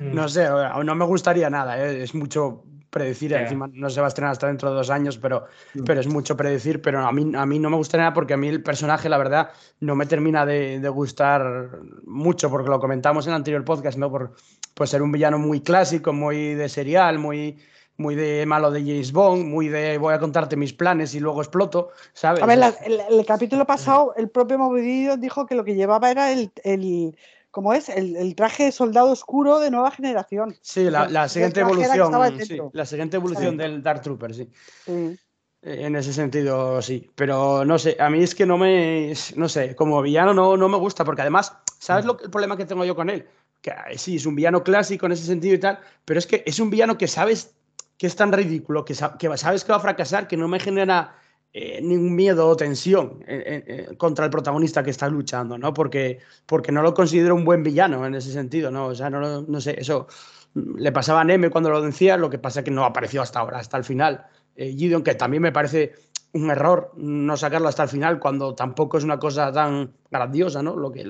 Mm. 0.00 0.14
No 0.14 0.28
sé, 0.28 0.48
no 0.48 0.94
me 0.94 1.04
gustaría 1.04 1.50
nada, 1.50 1.78
¿eh? 1.78 2.02
es 2.02 2.14
mucho 2.14 2.64
predecir, 2.88 3.34
encima 3.34 3.68
no 3.70 3.90
se 3.90 4.00
va 4.00 4.06
a 4.06 4.08
estrenar 4.08 4.32
hasta 4.32 4.46
dentro 4.46 4.70
de 4.70 4.76
dos 4.76 4.88
años, 4.88 5.18
pero, 5.18 5.44
Mm. 5.74 5.84
pero 5.84 6.00
es 6.00 6.06
mucho 6.06 6.38
predecir, 6.38 6.80
pero 6.80 7.06
a 7.06 7.12
mí, 7.12 7.32
a 7.36 7.44
mí 7.44 7.58
no 7.58 7.68
me 7.68 7.76
gustaría 7.76 8.04
nada 8.04 8.14
porque 8.14 8.32
a 8.32 8.38
mí 8.38 8.48
el 8.48 8.62
personaje, 8.62 9.10
la 9.10 9.18
verdad, 9.18 9.50
no 9.80 9.94
me 9.94 10.06
termina 10.06 10.46
de, 10.46 10.80
de 10.80 10.88
gustar 10.88 11.80
mucho, 12.04 12.48
porque 12.48 12.70
lo 12.70 12.80
comentamos 12.80 13.26
en 13.26 13.32
el 13.32 13.36
anterior 13.36 13.62
podcast, 13.62 13.98
¿no? 13.98 14.10
Por, 14.10 14.32
por 14.72 14.88
ser 14.88 15.02
un 15.02 15.12
villano 15.12 15.38
muy 15.38 15.60
clásico, 15.60 16.14
muy 16.14 16.54
de 16.54 16.70
serial, 16.70 17.18
muy, 17.18 17.58
muy 17.98 18.14
de 18.14 18.46
malo 18.46 18.70
de 18.70 18.80
James 18.80 19.12
Bond, 19.12 19.44
muy 19.44 19.68
de 19.68 19.98
voy 19.98 20.14
a 20.14 20.20
contarte 20.20 20.56
mis 20.56 20.72
planes 20.72 21.14
y 21.14 21.20
luego 21.20 21.42
exploto, 21.42 21.90
¿sabes? 22.14 22.42
A 22.42 22.46
ver, 22.46 22.58
la- 22.58 22.68
el, 22.84 23.00
el 23.10 23.26
capítulo 23.26 23.66
pasado, 23.66 24.14
el 24.16 24.30
propio 24.30 24.56
Movidido 24.56 25.16
dijo 25.16 25.46
que 25.46 25.56
lo 25.56 25.64
que 25.64 25.74
llevaba 25.74 26.10
era 26.10 26.30
el, 26.32 26.52
el 26.62 27.16
¿cómo 27.50 27.74
es? 27.74 27.88
El, 27.88 28.14
el 28.16 28.36
traje 28.36 28.64
de 28.64 28.72
soldado 28.72 29.10
oscuro 29.10 29.58
de 29.58 29.72
nueva 29.72 29.90
generación. 29.90 30.56
Sí, 30.62 30.84
la, 30.90 31.28
siguiente 31.28 31.60
evolución, 31.60 32.12
sí, 32.40 32.58
la 32.72 32.86
siguiente 32.86 33.16
evolución 33.16 33.56
del 33.56 33.82
Dark 33.82 34.00
Trooper, 34.02 34.32
sí. 34.32 34.48
Sí. 34.86 35.18
Eh, 35.62 35.84
En 35.86 35.96
ese 35.96 36.12
sentido, 36.12 36.80
sí. 36.80 37.10
Pero 37.16 37.64
no 37.64 37.80
sé, 37.80 37.96
a 37.98 38.08
mí 38.10 38.22
es 38.22 38.32
que 38.36 38.46
no 38.46 38.56
me. 38.58 39.12
No 39.34 39.48
sé, 39.48 39.74
como 39.74 40.00
villano 40.02 40.32
no, 40.32 40.56
no 40.56 40.68
me 40.68 40.76
gusta, 40.76 41.04
porque 41.04 41.22
además, 41.22 41.52
¿sabes 41.80 42.04
lo, 42.04 42.16
que- 42.16 42.26
el 42.26 42.30
problema 42.30 42.56
que 42.56 42.64
tengo 42.64 42.84
yo 42.84 42.94
con 42.94 43.10
él? 43.10 43.26
Que 43.60 43.70
eh, 43.90 43.98
sí, 43.98 44.14
es 44.16 44.24
un 44.26 44.36
villano 44.36 44.62
clásico 44.62 45.06
en 45.06 45.12
ese 45.12 45.24
sentido 45.24 45.56
y 45.56 45.58
tal, 45.58 45.80
pero 46.04 46.20
es 46.20 46.28
que 46.28 46.44
es 46.46 46.60
un 46.60 46.70
villano 46.70 46.96
que 46.96 47.08
sabes 47.08 47.56
que 47.98 48.06
es 48.06 48.16
tan 48.16 48.32
ridículo, 48.32 48.84
que, 48.84 48.94
sa- 48.94 49.18
que 49.18 49.36
sabes 49.36 49.64
que 49.64 49.72
va 49.72 49.78
a 49.78 49.80
fracasar, 49.80 50.28
que 50.28 50.36
no 50.36 50.48
me 50.48 50.60
genera 50.60 51.16
eh, 51.52 51.80
ningún 51.82 52.14
miedo 52.14 52.48
o 52.48 52.56
tensión 52.56 53.24
eh, 53.26 53.64
eh, 53.90 53.96
contra 53.96 54.24
el 54.24 54.30
protagonista 54.30 54.82
que 54.82 54.90
está 54.90 55.08
luchando, 55.08 55.58
¿no? 55.58 55.74
Porque, 55.74 56.20
porque 56.46 56.72
no 56.72 56.82
lo 56.82 56.94
considero 56.94 57.34
un 57.34 57.44
buen 57.44 57.62
villano 57.62 58.06
en 58.06 58.14
ese 58.14 58.32
sentido, 58.32 58.70
¿no? 58.70 58.86
O 58.86 58.94
sea, 58.94 59.10
no, 59.10 59.42
no 59.42 59.60
sé, 59.60 59.76
eso 59.80 60.06
mm, 60.54 60.76
le 60.78 60.92
pasaba 60.92 61.20
a 61.22 61.24
Neme 61.24 61.50
cuando 61.50 61.70
lo 61.70 61.82
decía, 61.82 62.16
lo 62.16 62.30
que 62.30 62.38
pasa 62.38 62.60
es 62.60 62.64
que 62.64 62.70
no 62.70 62.84
apareció 62.84 63.22
hasta 63.22 63.40
ahora, 63.40 63.58
hasta 63.58 63.76
el 63.76 63.84
final. 63.84 64.26
Gideon, 64.56 65.02
que 65.02 65.14
también 65.14 65.42
me 65.42 65.52
parece 65.52 65.92
un 66.32 66.50
error 66.50 66.92
no 66.96 67.36
sacarlo 67.36 67.68
hasta 67.68 67.84
el 67.84 67.88
final 67.88 68.18
cuando 68.18 68.54
tampoco 68.54 68.98
es 68.98 69.04
una 69.04 69.18
cosa 69.18 69.52
tan 69.52 69.92
grandiosa, 70.10 70.62
¿no? 70.62 70.76
Lo 70.76 70.90
que, 70.92 71.04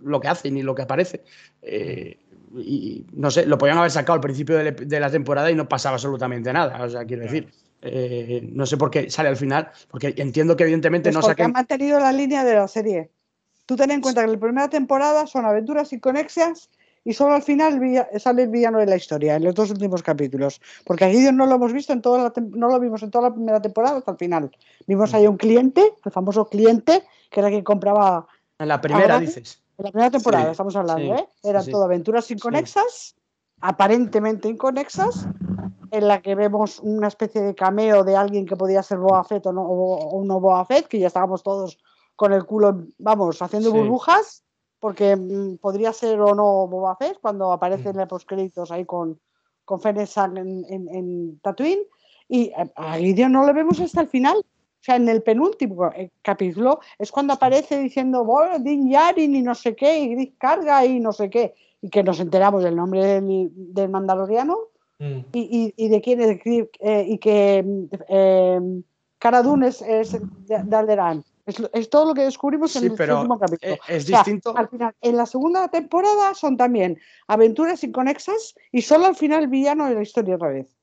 lo 0.00 0.20
que 0.20 0.28
hace 0.28 0.50
ni 0.50 0.62
lo 0.62 0.74
que 0.74 0.82
aparece. 0.82 1.24
Y 2.58 3.06
no 3.12 3.30
sé, 3.30 3.46
lo 3.46 3.58
podían 3.58 3.78
haber 3.78 3.90
sacado 3.90 4.14
al 4.14 4.20
principio 4.20 4.56
de, 4.58 4.72
de 4.72 5.00
la 5.00 5.10
temporada 5.10 5.50
y 5.50 5.54
no 5.54 5.68
pasaba 5.68 5.94
absolutamente 5.94 6.52
nada. 6.52 6.82
O 6.82 6.88
sea, 6.88 7.04
quiero 7.04 7.22
decir, 7.22 7.50
eh, 7.82 8.48
no 8.52 8.64
sé 8.66 8.76
por 8.76 8.90
qué 8.90 9.10
sale 9.10 9.28
al 9.28 9.36
final, 9.36 9.70
porque 9.90 10.14
entiendo 10.16 10.56
que 10.56 10.62
evidentemente 10.64 11.10
Pues 11.10 11.14
no 11.14 11.20
porque 11.20 11.32
saquen. 11.32 11.46
han 11.46 11.52
mantenido 11.52 12.00
la 12.00 12.12
línea 12.12 12.44
de 12.44 12.54
la 12.54 12.68
serie. 12.68 13.10
Tú 13.66 13.76
ten 13.76 13.90
en 13.90 14.00
cuenta 14.00 14.22
que 14.24 14.32
la 14.32 14.38
primera 14.38 14.68
temporada 14.68 15.26
son 15.26 15.44
aventuras 15.46 15.92
inconexas 15.92 16.70
y 17.04 17.12
solo 17.12 17.34
al 17.34 17.42
final 17.42 17.78
sale 18.18 18.44
el 18.44 18.48
villano 18.48 18.78
de 18.78 18.86
la 18.86 18.96
historia, 18.96 19.36
en 19.36 19.44
los 19.44 19.54
dos 19.54 19.70
últimos 19.70 20.02
capítulos. 20.02 20.60
Porque 20.84 21.04
a 21.04 21.10
Gideon 21.10 21.36
no 21.36 21.46
lo 21.46 21.56
hemos 21.56 21.72
visto 21.72 21.92
en 21.92 22.00
toda 22.00 22.22
la 22.24 22.32
no 22.40 22.68
lo 22.68 22.80
vimos 22.80 23.02
en 23.02 23.10
toda 23.10 23.28
la 23.28 23.34
primera 23.34 23.60
temporada 23.60 23.98
hasta 23.98 24.12
el 24.12 24.16
final. 24.18 24.50
Vimos 24.86 25.12
ahí 25.12 25.26
un 25.26 25.36
cliente, 25.36 25.92
el 26.04 26.12
famoso 26.12 26.46
cliente, 26.48 27.02
que 27.30 27.40
era 27.40 27.50
quien 27.50 27.64
compraba 27.64 28.26
En 28.58 28.68
la 28.68 28.80
primera 28.80 29.18
dices. 29.18 29.60
En 29.78 29.84
la 29.84 29.90
primera 29.90 30.10
temporada, 30.10 30.44
Sí, 30.46 30.50
estamos 30.52 30.76
hablando, 30.76 31.16
sí, 31.16 31.22
¿eh? 31.22 31.28
Eran 31.42 31.64
sí. 31.64 31.70
todo 31.70 31.84
aventuras 31.84 32.30
inconexas, 32.30 33.16
aparentemente 33.60 34.48
inconexas, 34.48 35.26
en 35.90 36.08
la 36.08 36.20
que 36.22 36.34
vemos 36.34 36.80
una 36.80 37.08
especie 37.08 37.40
de 37.42 37.54
cameo 37.54 38.04
de 38.04 38.16
alguien 38.16 38.46
que 38.46 38.56
podía 38.56 38.82
ser 38.82 38.98
Boa 38.98 39.24
Fett 39.24 39.46
o, 39.46 39.52
no, 39.52 39.62
o, 39.62 40.18
o 40.18 40.24
no 40.24 40.40
Boa 40.40 40.64
Fett, 40.64 40.86
que 40.88 40.98
ya 40.98 41.06
estábamos 41.08 41.42
todos 41.42 41.78
con 42.16 42.32
el 42.32 42.44
culo, 42.44 42.86
vamos, 42.98 43.42
haciendo 43.42 43.72
burbujas, 43.72 44.44
porque 44.78 45.16
mm, 45.16 45.56
podría 45.58 45.92
ser 45.92 46.20
o 46.20 46.34
no 46.34 46.66
Boba 46.68 46.94
Fett 46.96 47.18
cuando 47.20 47.50
aparece 47.52 47.88
en 47.88 47.96
los 47.96 48.06
postcréditos 48.06 48.70
ahí 48.70 48.84
con, 48.84 49.18
con 49.64 49.80
Fennec 49.80 50.10
en, 50.36 50.64
en, 50.68 50.88
en 50.94 51.40
Tatooine. 51.40 51.82
Y 52.28 52.52
a- 52.76 52.94
Gideon 52.98 53.32
no 53.32 53.44
lo 53.46 53.54
vemos 53.54 53.80
hasta 53.80 54.02
el 54.02 54.08
final. 54.08 54.44
O 54.84 54.86
sea, 54.86 54.96
en 54.96 55.08
el 55.08 55.22
penúltimo 55.22 55.86
eh, 55.96 56.10
capítulo 56.20 56.78
es 56.98 57.10
cuando 57.10 57.32
aparece 57.32 57.78
diciendo 57.80 58.22
"Bueno, 58.22 58.58
Din 58.58 58.90
Yarin 58.90 59.34
y 59.34 59.40
no 59.40 59.54
sé 59.54 59.74
qué, 59.74 59.98
y 59.98 60.14
Gris 60.14 60.32
Carga 60.36 60.84
y 60.84 61.00
no 61.00 61.10
sé 61.10 61.30
qué. 61.30 61.54
Y 61.80 61.88
que 61.88 62.02
nos 62.04 62.20
enteramos 62.20 62.62
del 62.62 62.76
nombre 62.76 63.02
del, 63.02 63.48
del 63.54 63.88
mandaloriano 63.88 64.58
Mm. 64.98 65.20
y, 65.32 65.74
y, 65.76 65.86
y 65.86 65.88
de 65.88 66.00
quién 66.00 66.20
es 66.20 66.38
Gris, 66.44 66.66
eh, 66.78 67.04
y 67.08 67.18
que 67.18 67.64
eh, 68.08 68.60
Cara 69.18 69.42
Dune 69.42 69.66
es, 69.68 69.82
es 69.82 70.12
de, 70.12 70.62
de 70.62 70.76
Alderaan. 70.76 71.24
Es, 71.46 71.90
todo 71.90 72.06
lo 72.06 72.14
que 72.14 72.22
descubrimos 72.22 72.76
en 72.76 72.84
el 72.84 72.92
pero 72.94 73.16
último 73.16 73.38
capítulo. 73.38 73.74
eh, 73.74 73.78
es 73.88 74.04
O 74.04 74.06
sea, 74.06 74.18
distinto. 74.18 74.56
al 74.56 74.68
final, 74.68 74.94
en 75.00 75.16
la 75.16 75.26
segunda 75.26 75.66
temporada 75.68 76.32
son 76.34 76.56
también 76.56 76.96
aventuras 77.26 77.82
inconexas 77.82 78.54
y 78.70 78.82
solo 78.82 79.06
al 79.06 79.16
final 79.16 79.48
villano 79.48 79.86
de 79.88 79.94
la 79.94 80.02
historia 80.02 80.36
otra 80.36 80.50
vez. 80.50 80.73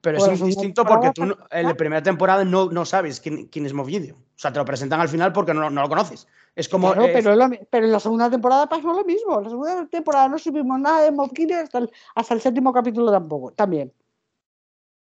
Pero 0.00 0.18
es 0.18 0.44
distinto 0.44 0.84
porque 0.84 1.10
tú 1.12 1.24
no- 1.26 1.36
en 1.50 1.66
la 1.66 1.74
primera 1.74 2.02
temporada 2.02 2.44
no, 2.44 2.70
no 2.70 2.84
sabes 2.84 3.20
quién, 3.20 3.46
quién 3.46 3.66
es 3.66 3.72
Moff 3.72 3.88
Gideon. 3.88 4.16
O 4.16 4.38
sea, 4.38 4.52
te 4.52 4.58
lo 4.58 4.64
presentan 4.64 5.00
al 5.00 5.08
final 5.08 5.32
porque 5.32 5.52
no, 5.54 5.68
no 5.70 5.82
lo 5.82 5.88
conoces. 5.88 6.28
Es 6.54 6.68
como. 6.68 6.92
Claro, 6.92 7.06
eh, 7.08 7.10
pero, 7.14 7.34
lo 7.34 7.44
en 7.46 7.92
la 7.92 8.00
segunda 8.00 8.30
temporada 8.30 8.68
pasó 8.68 8.92
lo 8.92 9.04
mismo. 9.04 9.38
En 9.38 9.44
la 9.44 9.50
segunda 9.50 9.86
temporada 9.88 10.28
no 10.28 10.38
supimos 10.38 10.78
nada 10.78 11.00
de 11.02 11.10
Moff 11.10 11.32
Gideon 11.34 11.64
hasta 11.64 11.78
el, 11.78 11.90
hasta 12.14 12.34
el 12.34 12.40
séptimo 12.40 12.72
capítulo 12.72 13.10
tampoco. 13.10 13.52
También. 13.52 13.92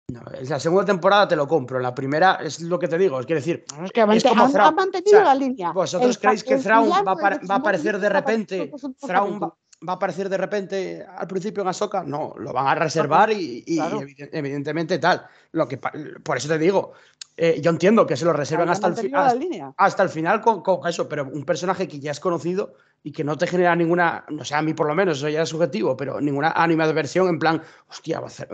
no, 0.07 0.21
en 0.33 0.49
la 0.49 0.59
segunda 0.59 0.85
temporada 0.85 1.27
te 1.27 1.35
lo 1.35 1.47
compro. 1.47 1.79
La 1.79 1.93
primera 1.95 2.35
es 2.35 2.61
lo 2.61 2.77
que 2.79 2.87
te 2.87 2.97
digo. 2.97 3.19
Es 3.19 3.25
quiere 3.25 3.41
decir, 3.41 3.63
Es 3.83 3.91
que 3.91 4.01
Es 4.01 4.23
como 4.23 4.43
han- 4.43 4.51
Thrawn. 4.51 4.67
han 4.69 4.75
mantenido 4.75 5.19
O 5.19 5.23
sea, 5.23 5.33
la 5.33 5.35
línea. 5.35 5.71
¿Vosotros 5.71 6.15
El- 6.15 6.19
creéis 6.21 6.43
que 6.43 6.57
Thrawn 6.57 6.89
va 6.89 6.97
a, 6.99 7.15
va 7.49 7.55
aparecer 7.55 7.99
de 7.99 8.09
repente? 8.09 8.71
Thrawn 9.01 9.39
va. 9.41 9.53
Va 9.88 9.93
a 9.93 9.95
aparecer 9.97 10.30
de 10.30 10.38
repente 10.38 11.05
al 11.07 11.28
principio 11.28 11.61
en 11.63 11.69
Ahsoka? 11.69 12.03
No, 12.03 12.34
lo 12.38 12.53
van 12.53 12.67
a 12.67 12.76
reservar 12.76 13.32
y, 13.32 13.63
y 13.65 13.76
Claro. 13.78 14.01
eviden- 14.01 14.30
evidentemente 14.32 14.99
tal. 14.99 15.26
Lo 15.51 15.67
que, 15.67 15.78
por 15.78 16.38
eso 16.38 16.47
te 16.47 16.57
digo, 16.57 16.93
eh, 17.38 17.59
yo 17.61 17.71
entiendo 17.71 18.05
que 18.05 18.15
se 18.15 18.26
lo 18.26 18.34
reservan 18.34 18.69
hasta 18.69 18.88
el, 18.88 18.93
hasta, 19.13 19.73
hasta 19.78 20.03
el 20.03 20.09
final 20.09 20.41
con, 20.41 20.61
con 20.61 20.88
eso, 20.88 21.07
pero 21.09 21.26
un 21.26 21.43
personaje 21.45 21.88
que 21.88 21.99
ya 21.99 22.11
es 22.11 22.19
conocido 22.19 22.76
y 23.03 23.11
que 23.11 23.23
no 23.23 23.38
te 23.38 23.45
genera 23.47 23.76
ninguna, 23.76 24.26
no 24.30 24.43
sé, 24.45 24.55
a 24.55 24.61
mí 24.61 24.73
por 24.73 24.88
lo 24.88 24.95
menos, 24.95 25.17
eso 25.17 25.30
ya 25.30 25.43
es 25.43 25.49
subjetivo, 25.49 25.95
pero 25.95 26.19
ninguna 26.21 26.51
animadversión 26.51 27.28
en 27.28 27.38
plan, 27.39 27.61
hostia, 27.89 28.19
va 28.19 28.28
a 28.28 28.30
hacer- 28.30 28.49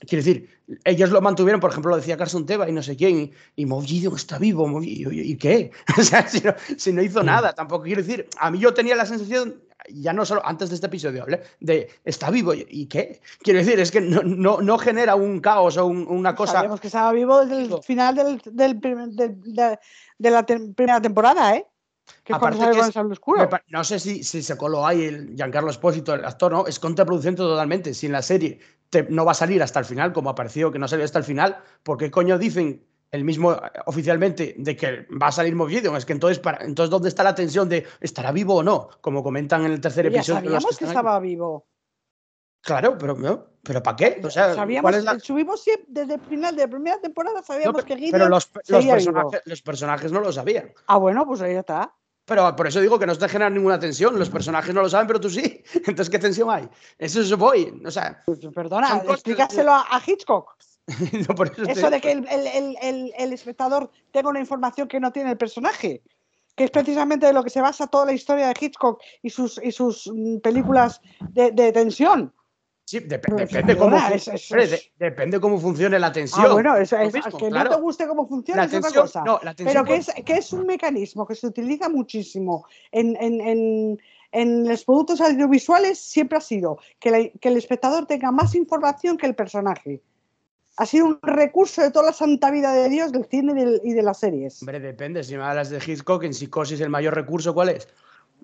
quiero 0.00 0.24
decir, 0.24 0.48
ellos 0.84 1.10
lo 1.10 1.20
mantuvieron, 1.20 1.60
por 1.60 1.70
ejemplo, 1.70 1.90
lo 1.90 1.96
decía 1.96 2.16
Carson 2.16 2.46
Teva 2.46 2.68
y 2.68 2.72
no 2.72 2.82
sé 2.82 2.96
quién, 2.96 3.32
y, 3.56 3.62
y 3.64 3.66
Gideon 3.86 4.16
está 4.16 4.38
vivo, 4.38 4.66
Moff- 4.66 4.84
y, 4.84 5.02
y- 5.08 5.32
¿y 5.32 5.36
qué? 5.36 5.70
O 5.98 6.02
sea, 6.02 6.26
si 6.28 6.40
no, 6.40 6.54
si 6.76 6.92
no 6.92 7.02
hizo 7.02 7.22
nada, 7.22 7.52
tampoco 7.52 7.84
quiero 7.84 8.02
decir, 8.02 8.26
a 8.38 8.50
mí 8.50 8.58
yo 8.58 8.72
tenía 8.74 8.96
la 8.96 9.06
sensación, 9.06 9.60
ya 9.88 10.12
no 10.12 10.24
solo 10.24 10.44
antes 10.44 10.68
de 10.68 10.74
este 10.76 10.86
episodio, 10.86 11.22
hablé 11.22 11.42
de 11.60 11.88
está 12.04 12.30
vivo, 12.30 12.54
¿y- 12.54 12.66
¿y 12.70 12.86
qué? 12.86 13.20
Quiero 13.40 13.58
decir, 13.60 13.78
es 13.80 13.90
que 13.90 14.00
no, 14.00 14.22
no, 14.22 14.60
no 14.60 14.78
genera 14.78 15.14
un 15.16 15.40
caos 15.40 15.76
o 15.76 15.86
un- 15.86 16.06
una 16.08 16.34
cosa. 16.34 16.52
Sabíamos 16.54 16.80
que 16.80 16.86
estaba 16.88 17.12
vivo 17.12 17.44
desde 17.44 17.74
el 17.74 17.82
final 17.82 18.14
del, 18.14 18.40
del 18.52 18.80
del- 18.80 19.16
de, 19.42 19.78
de 20.18 20.30
la 20.30 20.46
primera 20.46 21.00
temporada, 21.00 21.56
¿eh? 21.56 21.66
Que 22.24 22.32
Aparte 22.32 22.58
que 22.72 22.78
es- 22.80 22.96
oscuro. 22.96 23.48
No 23.68 23.84
sé 23.84 24.00
si, 24.00 24.24
si 24.24 24.42
se 24.42 24.56
coló 24.56 24.84
ahí 24.86 25.04
el 25.04 25.34
Giancarlo 25.36 25.70
Espósito, 25.70 26.12
el 26.12 26.24
actor, 26.24 26.50
¿no? 26.52 26.66
Es 26.66 26.78
contraproducente 26.80 27.38
totalmente. 27.40 27.94
Si 27.94 28.06
en 28.06 28.12
la 28.12 28.22
serie 28.22 28.58
te- 28.90 29.04
no 29.08 29.24
va 29.24 29.32
a 29.32 29.34
salir 29.34 29.62
hasta 29.62 29.78
el 29.78 29.84
final, 29.86 30.12
como 30.12 30.30
apareció 30.30 30.70
que 30.70 30.78
no 30.78 30.86
salió 30.88 31.04
hasta 31.04 31.18
el 31.18 31.24
final, 31.24 31.58
¿por 31.82 31.96
qué 31.96 32.10
coño 32.10 32.38
dicen 32.38 32.84
el 33.12 33.24
mismo 33.24 33.52
eh, 33.52 33.56
oficialmente 33.86 34.54
de 34.58 34.76
que 34.76 35.06
va 35.20 35.28
a 35.28 35.32
salir 35.32 35.54
Moff 35.56 35.70
Gideon? 35.70 35.96
Es 35.96 36.04
que 36.04 36.12
entonces, 36.12 36.38
para, 36.38 36.64
entonces 36.64 36.90
¿dónde 36.90 37.08
está 37.08 37.22
la 37.22 37.34
tensión 37.34 37.68
de 37.68 37.86
estará 38.00 38.30
vivo 38.32 38.56
o 38.56 38.62
no? 38.62 38.88
Como 39.00 39.22
comentan 39.22 39.64
en 39.64 39.72
el 39.72 39.80
tercer 39.80 40.10
Ya 40.10 40.18
episodio. 40.18 40.40
sabíamos 40.40 40.76
que 40.78 40.84
ahí. 40.84 40.90
estaba 40.90 41.18
vivo. 41.20 41.66
Claro, 42.62 42.98
pero, 42.98 43.14
no, 43.14 43.46
¿pero 43.62 43.82
¿para 43.82 43.96
qué? 43.96 44.20
O 44.22 44.30
sea, 44.30 44.54
sabíamos, 44.54 44.82
¿cuál 44.90 44.94
es 44.96 45.04
la- 45.04 45.18
subimos 45.18 45.62
siempre, 45.62 45.86
desde 45.88 46.14
el 46.14 46.20
final 46.20 46.54
de 46.54 46.62
la 46.62 46.68
primera 46.68 47.00
temporada, 47.00 47.42
sabíamos 47.42 47.84
que 47.84 47.96
Gideon 47.96 48.12
pero 48.12 48.28
los, 48.28 48.46
personajes, 48.46 49.08
los 49.46 49.62
personajes 49.62 50.12
no 50.12 50.20
lo 50.20 50.30
sabían. 50.30 50.72
Ah, 50.86 50.98
bueno, 50.98 51.26
pues 51.26 51.40
ahí 51.40 51.54
está. 51.54 51.94
Pero 52.30 52.54
por 52.54 52.68
eso 52.68 52.80
digo 52.80 52.96
que 52.96 53.06
no 53.06 53.16
te 53.18 53.28
genera 53.28 53.50
ninguna 53.50 53.76
tensión. 53.80 54.16
Los 54.16 54.30
personajes 54.30 54.72
no 54.72 54.82
lo 54.82 54.88
saben, 54.88 55.08
pero 55.08 55.18
tú 55.20 55.28
sí. 55.28 55.64
Entonces, 55.74 56.08
¿qué 56.08 56.18
tensión 56.20 56.48
hay? 56.48 56.68
Eso 56.96 57.20
es 57.20 57.36
voy. 57.36 57.82
O 57.84 57.90
sea, 57.90 58.22
Pues, 58.24 58.38
perdona, 58.54 58.88
Son 58.88 58.98
cosas- 59.00 59.14
explícaselo 59.14 59.72
a, 59.72 59.80
a 59.90 60.00
Hitchcock. 60.06 60.56
no 61.28 61.34
por 61.34 61.48
eso 61.48 61.64
Eso 61.64 61.90
de 61.90 62.00
que 62.00 62.12
el, 62.12 62.26
el- 62.28 62.46
el- 62.46 62.76
el- 62.80 63.12
el 63.18 63.32
espectador 63.32 63.90
tenga 64.12 64.28
una 64.30 64.38
información 64.38 64.86
que 64.86 65.00
no 65.00 65.10
tiene 65.10 65.32
el 65.32 65.36
personaje. 65.38 66.02
Que 66.54 66.64
es 66.64 66.70
precisamente 66.70 67.26
de 67.26 67.32
lo 67.32 67.42
que 67.42 67.50
se 67.50 67.60
basa 67.60 67.88
toda 67.88 68.06
la 68.06 68.12
historia 68.12 68.46
de 68.46 68.54
Hitchcock 68.60 69.00
y 69.22 69.30
sus, 69.30 69.60
y 69.62 69.72
sus 69.72 70.08
mm, 70.14 70.38
películas 70.38 71.00
de, 71.30 71.50
de 71.50 71.72
tensión. 71.72 72.32
Sí, 72.90 72.98
dep- 72.98 73.20
Pero, 73.22 73.36
depende, 73.36 73.76
cómo 73.76 73.96
es- 73.96 74.26
es- 74.26 74.48
de- 74.48 74.82
depende 74.98 75.38
cómo 75.38 75.60
funcione 75.60 75.96
la 75.96 76.10
tensión. 76.10 76.44
Ah, 76.44 76.52
bueno, 76.52 76.76
es- 76.76 76.90
mismo, 76.92 77.38
que 77.38 77.48
claro. 77.48 77.70
no 77.70 77.76
te 77.76 77.82
guste 77.82 78.08
cómo 78.08 78.26
funciona 78.26 78.62
La 78.62 78.66
es 78.66 78.74
otra 78.74 78.80
tensión- 78.90 79.02
cosa. 79.04 79.22
no, 79.24 79.38
la 79.44 79.54
tensión 79.54 79.84
pero 79.84 79.84
que 79.84 80.00
es, 80.00 80.24
que 80.24 80.32
es 80.34 80.52
un 80.52 80.66
mecanismo 80.66 81.24
que 81.24 81.36
se 81.36 81.46
utiliza 81.46 81.88
muchísimo 81.88 82.64
en, 82.90 83.16
en- 83.20 83.40
en- 83.40 84.00
en 84.32 84.68
los 84.68 84.84
productos 84.84 85.20
audiovisuales, 85.20 86.00
siempre 86.00 86.38
ha 86.38 86.40
sido 86.40 86.78
que, 86.98 87.10
la- 87.12 87.28
que 87.40 87.48
el 87.48 87.56
espectador 87.58 88.06
tenga 88.06 88.32
más 88.32 88.56
información 88.56 89.16
que 89.16 89.26
el 89.26 89.36
personaje. 89.36 90.02
Ha 90.76 90.84
sido 90.84 91.06
un 91.06 91.18
recurso 91.22 91.82
de 91.82 91.92
toda 91.92 92.06
la 92.06 92.12
santa 92.12 92.50
vida 92.50 92.72
de 92.72 92.88
Dios 92.88 93.12
del 93.12 93.24
cine 93.26 93.78
y 93.84 93.92
de 93.92 94.02
las 94.02 94.18
series. 94.18 94.62
Hombre, 94.62 94.80
depende. 94.80 95.22
Si 95.22 95.36
me 95.36 95.44
hablas 95.44 95.70
de 95.70 95.78
Hitchcock, 95.78 96.24
en 96.24 96.34
psicosis, 96.34 96.80
el 96.80 96.90
mayor 96.90 97.14
recurso, 97.14 97.54
¿cuál 97.54 97.68
es? 97.68 97.86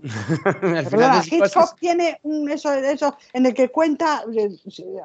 Perdona, 0.61 1.22
Hitchcock 1.24 1.78
tiene 1.78 2.18
un 2.22 2.51
eso, 2.51 2.72
eso 2.72 3.16
en 3.32 3.47
el 3.47 3.55
que 3.55 3.70
cuenta, 3.70 4.24
eh, 4.32 4.51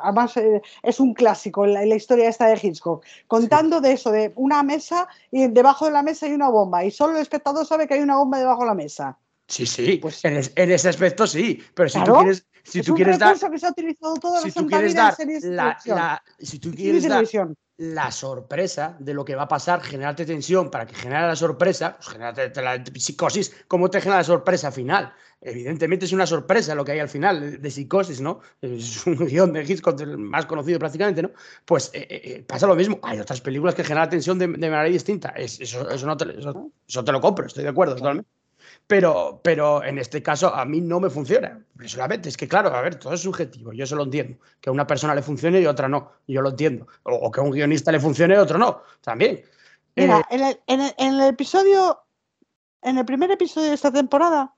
además 0.04 0.36
eh, 0.38 0.62
es 0.84 1.00
un 1.00 1.14
clásico 1.14 1.66
la, 1.66 1.86
la 1.86 1.96
historia 1.96 2.30
esta 2.30 2.48
de 2.48 2.60
Hitchcock, 2.62 3.04
contando 3.28 3.82
de 3.82 3.94
eso, 3.94 4.12
de 4.12 4.32
una 4.36 4.64
mesa 4.64 5.08
y 5.32 5.48
debajo 5.48 5.86
de 5.86 5.92
la 5.92 6.04
mesa 6.04 6.26
hay 6.26 6.34
una 6.34 6.50
bomba 6.50 6.84
y 6.84 6.92
solo 6.92 7.16
el 7.16 7.22
espectador 7.22 7.66
sabe 7.66 7.88
que 7.88 7.96
hay 7.96 8.02
una 8.02 8.18
bomba 8.18 8.40
debajo 8.40 8.62
de 8.62 8.68
la 8.68 8.74
mesa. 8.76 9.18
Sí, 9.48 9.66
sí. 9.66 9.98
Pues- 10.02 10.24
en, 10.24 10.38
es- 10.38 10.54
en 10.56 10.72
ese 10.72 10.88
aspecto 10.90 11.28
sí. 11.28 11.62
Pero 11.74 11.90
si 11.90 12.02
tú 12.04 12.14
quieres, 12.14 12.48
si 12.64 12.80
es 12.80 12.86
tú 12.86 12.94
un 12.94 12.96
quieres 12.96 13.20
dar, 13.20 13.38
que 13.52 13.60
se 13.60 13.66
ha 13.68 13.70
utilizado 13.72 14.14
toda 14.16 14.40
si 14.40 14.48
la 14.48 14.54
tú 14.54 14.68
quieres 14.68 14.94
dar 14.96 15.16
la, 15.44 16.24
si 16.40 16.60
tú 16.60 16.72
quieres 16.72 17.04
dar 17.04 17.12
televisión. 17.12 17.58
La 17.82 18.12
sorpresa 18.12 18.96
de 19.00 19.14
lo 19.16 19.26
que 19.26 19.34
va 19.36 19.44
a 19.44 19.48
pasar, 19.48 19.82
generarte 19.82 20.24
tensión 20.26 20.70
para 20.70 20.86
que 20.86 20.94
genere 20.94 21.26
la 21.26 21.36
sorpresa, 21.36 21.96
pues 21.98 22.10
generarte 22.10 22.62
la 22.62 22.84
psicosis, 22.96 23.52
¿cómo 23.68 23.90
te 23.90 24.00
genera 24.00 24.18
la 24.20 24.24
sorpresa 24.24 24.72
final? 24.72 25.14
Evidentemente 25.42 26.06
es 26.06 26.14
una 26.14 26.28
sorpresa 26.28 26.76
lo 26.76 26.86
que 26.86 26.92
hay 26.92 27.00
al 27.00 27.10
final 27.10 27.60
de, 27.60 27.72
psicosis, 27.72 28.22
¿no? 28.22 28.42
Es 28.62 29.08
un 29.08 29.16
guion 29.28 29.52
de 29.54 29.64
Hitchcock 29.64 30.00
el 30.02 30.16
más 30.20 30.46
conocido 30.46 30.78
prácticamente, 30.78 31.24
¿no? 31.24 31.32
Pues 31.66 31.90
eh, 31.94 32.08
eh, 32.10 32.46
pasa 32.48 32.68
lo 32.68 32.76
mismo. 32.76 33.00
Hay 33.02 33.20
otras 33.20 33.42
películas 33.42 33.74
que 33.74 33.84
generan 33.84 34.10
tensión 34.10 34.38
de, 34.38 34.46
de 34.48 34.70
manera 34.70 34.84
distinta. 34.84 35.30
Es- 35.30 35.60
eso, 35.60 35.90
eso, 35.90 36.06
no 36.06 36.16
te, 36.16 36.38
eso, 36.38 36.72
eso 36.88 37.04
te 37.04 37.12
lo 37.12 37.20
compro, 37.20 37.48
estoy 37.48 37.64
de 37.64 37.70
acuerdo 37.70 37.96
totalmente. 37.96 38.30
Pero, 38.88 39.40
pero 39.44 39.84
en 39.84 39.98
este 39.98 40.22
caso 40.22 40.54
a 40.54 40.66
mí 40.66 40.82
no 40.82 41.00
me 41.00 41.10
funciona. 41.10 41.64
Solamente 41.86 42.30
es 42.30 42.38
que, 42.38 42.48
claro, 42.48 42.70
a 42.76 42.82
ver, 42.82 42.96
todo 42.96 43.14
es 43.14 43.22
subjetivo. 43.22 43.72
Yo 43.74 43.84
eso 43.86 43.96
lo 43.96 44.04
entiendo. 44.04 44.38
Que 44.60 44.70
a 44.70 44.74
una 44.74 44.86
persona 44.86 45.16
le 45.16 45.22
funcione 45.22 45.62
y 45.62 45.66
a 45.66 45.72
otra 45.72 45.88
no. 45.88 46.12
Yo 46.28 46.42
lo 46.42 46.50
entiendo. 46.50 46.88
O, 47.04 47.14
o 47.16 47.32
que 47.32 47.40
a 47.40 47.44
un 47.44 47.52
guionista 47.52 47.92
le 47.92 48.00
funcione 48.00 48.34
y 48.34 48.38
a 48.38 48.42
otro 48.44 48.58
no. 48.58 48.82
También. 49.02 49.42
Mira, 49.96 50.20
Eh, 50.30 50.36
en, 50.36 50.44
el, 50.44 50.60
en 50.68 50.82
el- 50.82 50.94
en 50.98 51.14
el 51.16 51.22
episodio, 51.30 52.00
en 52.82 52.98
el 52.98 53.06
primer 53.06 53.32
episodio 53.32 53.70
de 53.70 53.76
esta 53.76 53.92
temporada, 53.92 54.54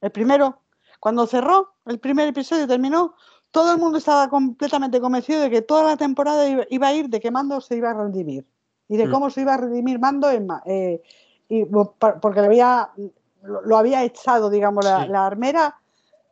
el 0.00 0.10
primero, 0.10 0.62
cuando 1.00 1.26
cerró, 1.26 1.74
el 1.86 1.98
primer 1.98 2.28
episodio 2.28 2.66
terminó, 2.66 3.14
todo 3.50 3.72
el 3.72 3.78
mundo 3.78 3.98
estaba 3.98 4.28
completamente 4.28 5.00
convencido 5.00 5.40
de 5.40 5.50
que 5.50 5.62
toda 5.62 5.82
la 5.84 5.96
temporada 5.96 6.46
iba, 6.68 6.88
a 6.88 6.92
ir 6.92 7.08
de 7.08 7.20
que 7.20 7.30
Mando 7.30 7.60
se 7.60 7.76
iba 7.76 7.90
a 7.90 7.94
redimir 7.94 8.44
y 8.88 8.96
de 8.96 9.06
Mm. 9.06 9.10
cómo 9.10 9.30
se 9.30 9.40
iba 9.40 9.54
a 9.54 9.56
redimir 9.56 9.98
Mando 9.98 10.30
en, 10.30 10.48
eh, 10.66 11.02
y, 11.48 11.64
porque 11.64 12.40
le 12.40 12.46
había, 12.46 12.90
lo, 13.46 13.76
había 13.76 14.02
echado, 14.04 14.50
digamos, 14.50 14.84
la, 14.84 15.04
Sí. 15.04 15.08
la 15.10 15.26
armera 15.26 15.76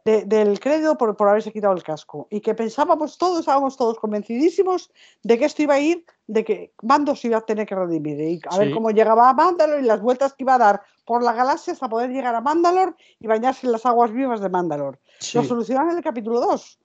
de- 0.04 0.24
del 0.24 0.60
credo 0.60 0.98
por, 0.98 1.16
por 1.16 1.28
haberse 1.28 1.50
quitado 1.52 1.72
el 1.74 1.82
casco. 1.82 2.26
Y 2.30 2.40
que 2.40 2.54
pensábamos 2.54 3.16
todos, 3.16 3.40
estábamos 3.40 3.76
todos 3.76 3.98
convencidísimos 3.98 4.90
de 5.22 5.38
que 5.38 5.46
esto 5.46 5.62
iba 5.62 5.74
a 5.74 5.80
ir, 5.80 6.04
de 6.26 6.44
que 6.44 6.72
Mando 6.82 7.16
se 7.16 7.28
iba 7.28 7.38
a 7.38 7.40
tener 7.40 7.66
que 7.66 7.74
redimir. 7.74 8.20
Y 8.20 8.40
a 8.50 8.58
ver 8.58 8.72
cómo 8.72 8.90
llegaba 8.90 9.30
a 9.30 9.34
Mandalor 9.34 9.80
y 9.80 9.84
las 9.84 10.02
vueltas 10.02 10.34
que 10.34 10.44
iba 10.44 10.56
a 10.56 10.58
dar 10.58 10.82
por 11.06 11.22
la 11.22 11.32
galaxia 11.32 11.72
hasta 11.72 11.88
poder 11.88 12.10
llegar 12.10 12.34
a 12.34 12.40
Mandalor 12.42 12.94
y 13.18 13.26
bañarse 13.26 13.66
en 13.66 13.72
las 13.72 13.86
aguas 13.86 14.12
vivas 14.12 14.40
de 14.40 14.48
Mandalor. 14.50 14.98
sí. 15.20 15.38
Lo 15.38 15.44
solucionaron 15.44 15.92
en 15.92 15.96
el 15.98 16.04
capítulo 16.04 16.38
2. 16.40 16.78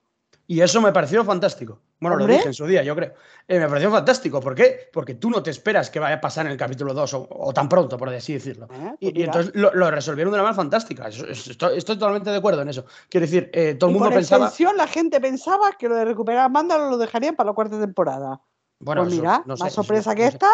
Y 0.46 0.60
eso 0.62 0.80
me 0.80 0.90
pareció 0.92 1.22
fantástico. 1.24 1.78
Bueno, 2.00 2.16
lo 2.16 2.24
Hombre. 2.24 2.36
dije 2.38 2.48
en 2.48 2.54
su 2.54 2.66
día, 2.66 2.82
yo 2.82 2.96
creo. 2.96 3.12
Eh, 3.46 3.58
me 3.60 3.68
pareció 3.68 3.90
fantástico. 3.90 4.40
¿Por 4.40 4.54
qué? 4.54 4.88
Porque 4.90 5.14
tú 5.16 5.28
no 5.28 5.42
te 5.42 5.50
esperas 5.50 5.90
que 5.90 5.98
vaya 6.00 6.14
a 6.16 6.20
pasar 6.20 6.46
en 6.46 6.52
el 6.52 6.58
capítulo 6.58 6.94
2 6.94 7.12
o, 7.12 7.26
o 7.30 7.52
tan 7.52 7.68
pronto, 7.68 7.98
por 7.98 8.08
así 8.08 8.32
decirlo. 8.32 8.68
¿eh? 8.72 8.94
Y, 9.00 9.10
Pues 9.10 9.16
y 9.18 9.22
entonces 9.24 9.52
lo, 9.54 9.74
lo 9.74 9.90
resolvieron 9.90 10.32
de 10.32 10.36
una 10.36 10.44
manera 10.44 10.56
fantástica. 10.56 11.08
Estoy, 11.08 11.76
estoy 11.76 11.96
totalmente 11.98 12.30
de 12.30 12.36
acuerdo 12.38 12.62
en 12.62 12.70
eso. 12.70 12.86
Quiero 13.10 13.26
decir, 13.26 13.50
eh, 13.52 13.74
todo 13.74 13.90
el 13.90 13.96
mundo 13.96 14.08
pensaba. 14.10 14.46
extensión, 14.46 14.78
la 14.78 14.86
gente 14.86 15.20
pensaba 15.20 15.72
que 15.78 15.88
lo 15.90 15.94
de 15.96 16.06
recuperar 16.06 16.46
a 16.46 16.48
Mandalor 16.48 16.90
lo 16.90 16.96
dejarían 16.96 17.36
para 17.36 17.48
la 17.50 17.54
cuarta 17.54 17.78
temporada. 17.78 18.40
Bueno, 18.78 19.02
pues 19.02 19.12
eso 19.12 19.22
mira, 19.22 19.42
no 19.44 19.56
sé, 19.58 19.64
más 19.64 19.72
eso 19.72 19.82
sorpresa 19.82 20.10
no 20.10 20.16
que 20.16 20.22
sé. 20.22 20.28
esta. 20.28 20.48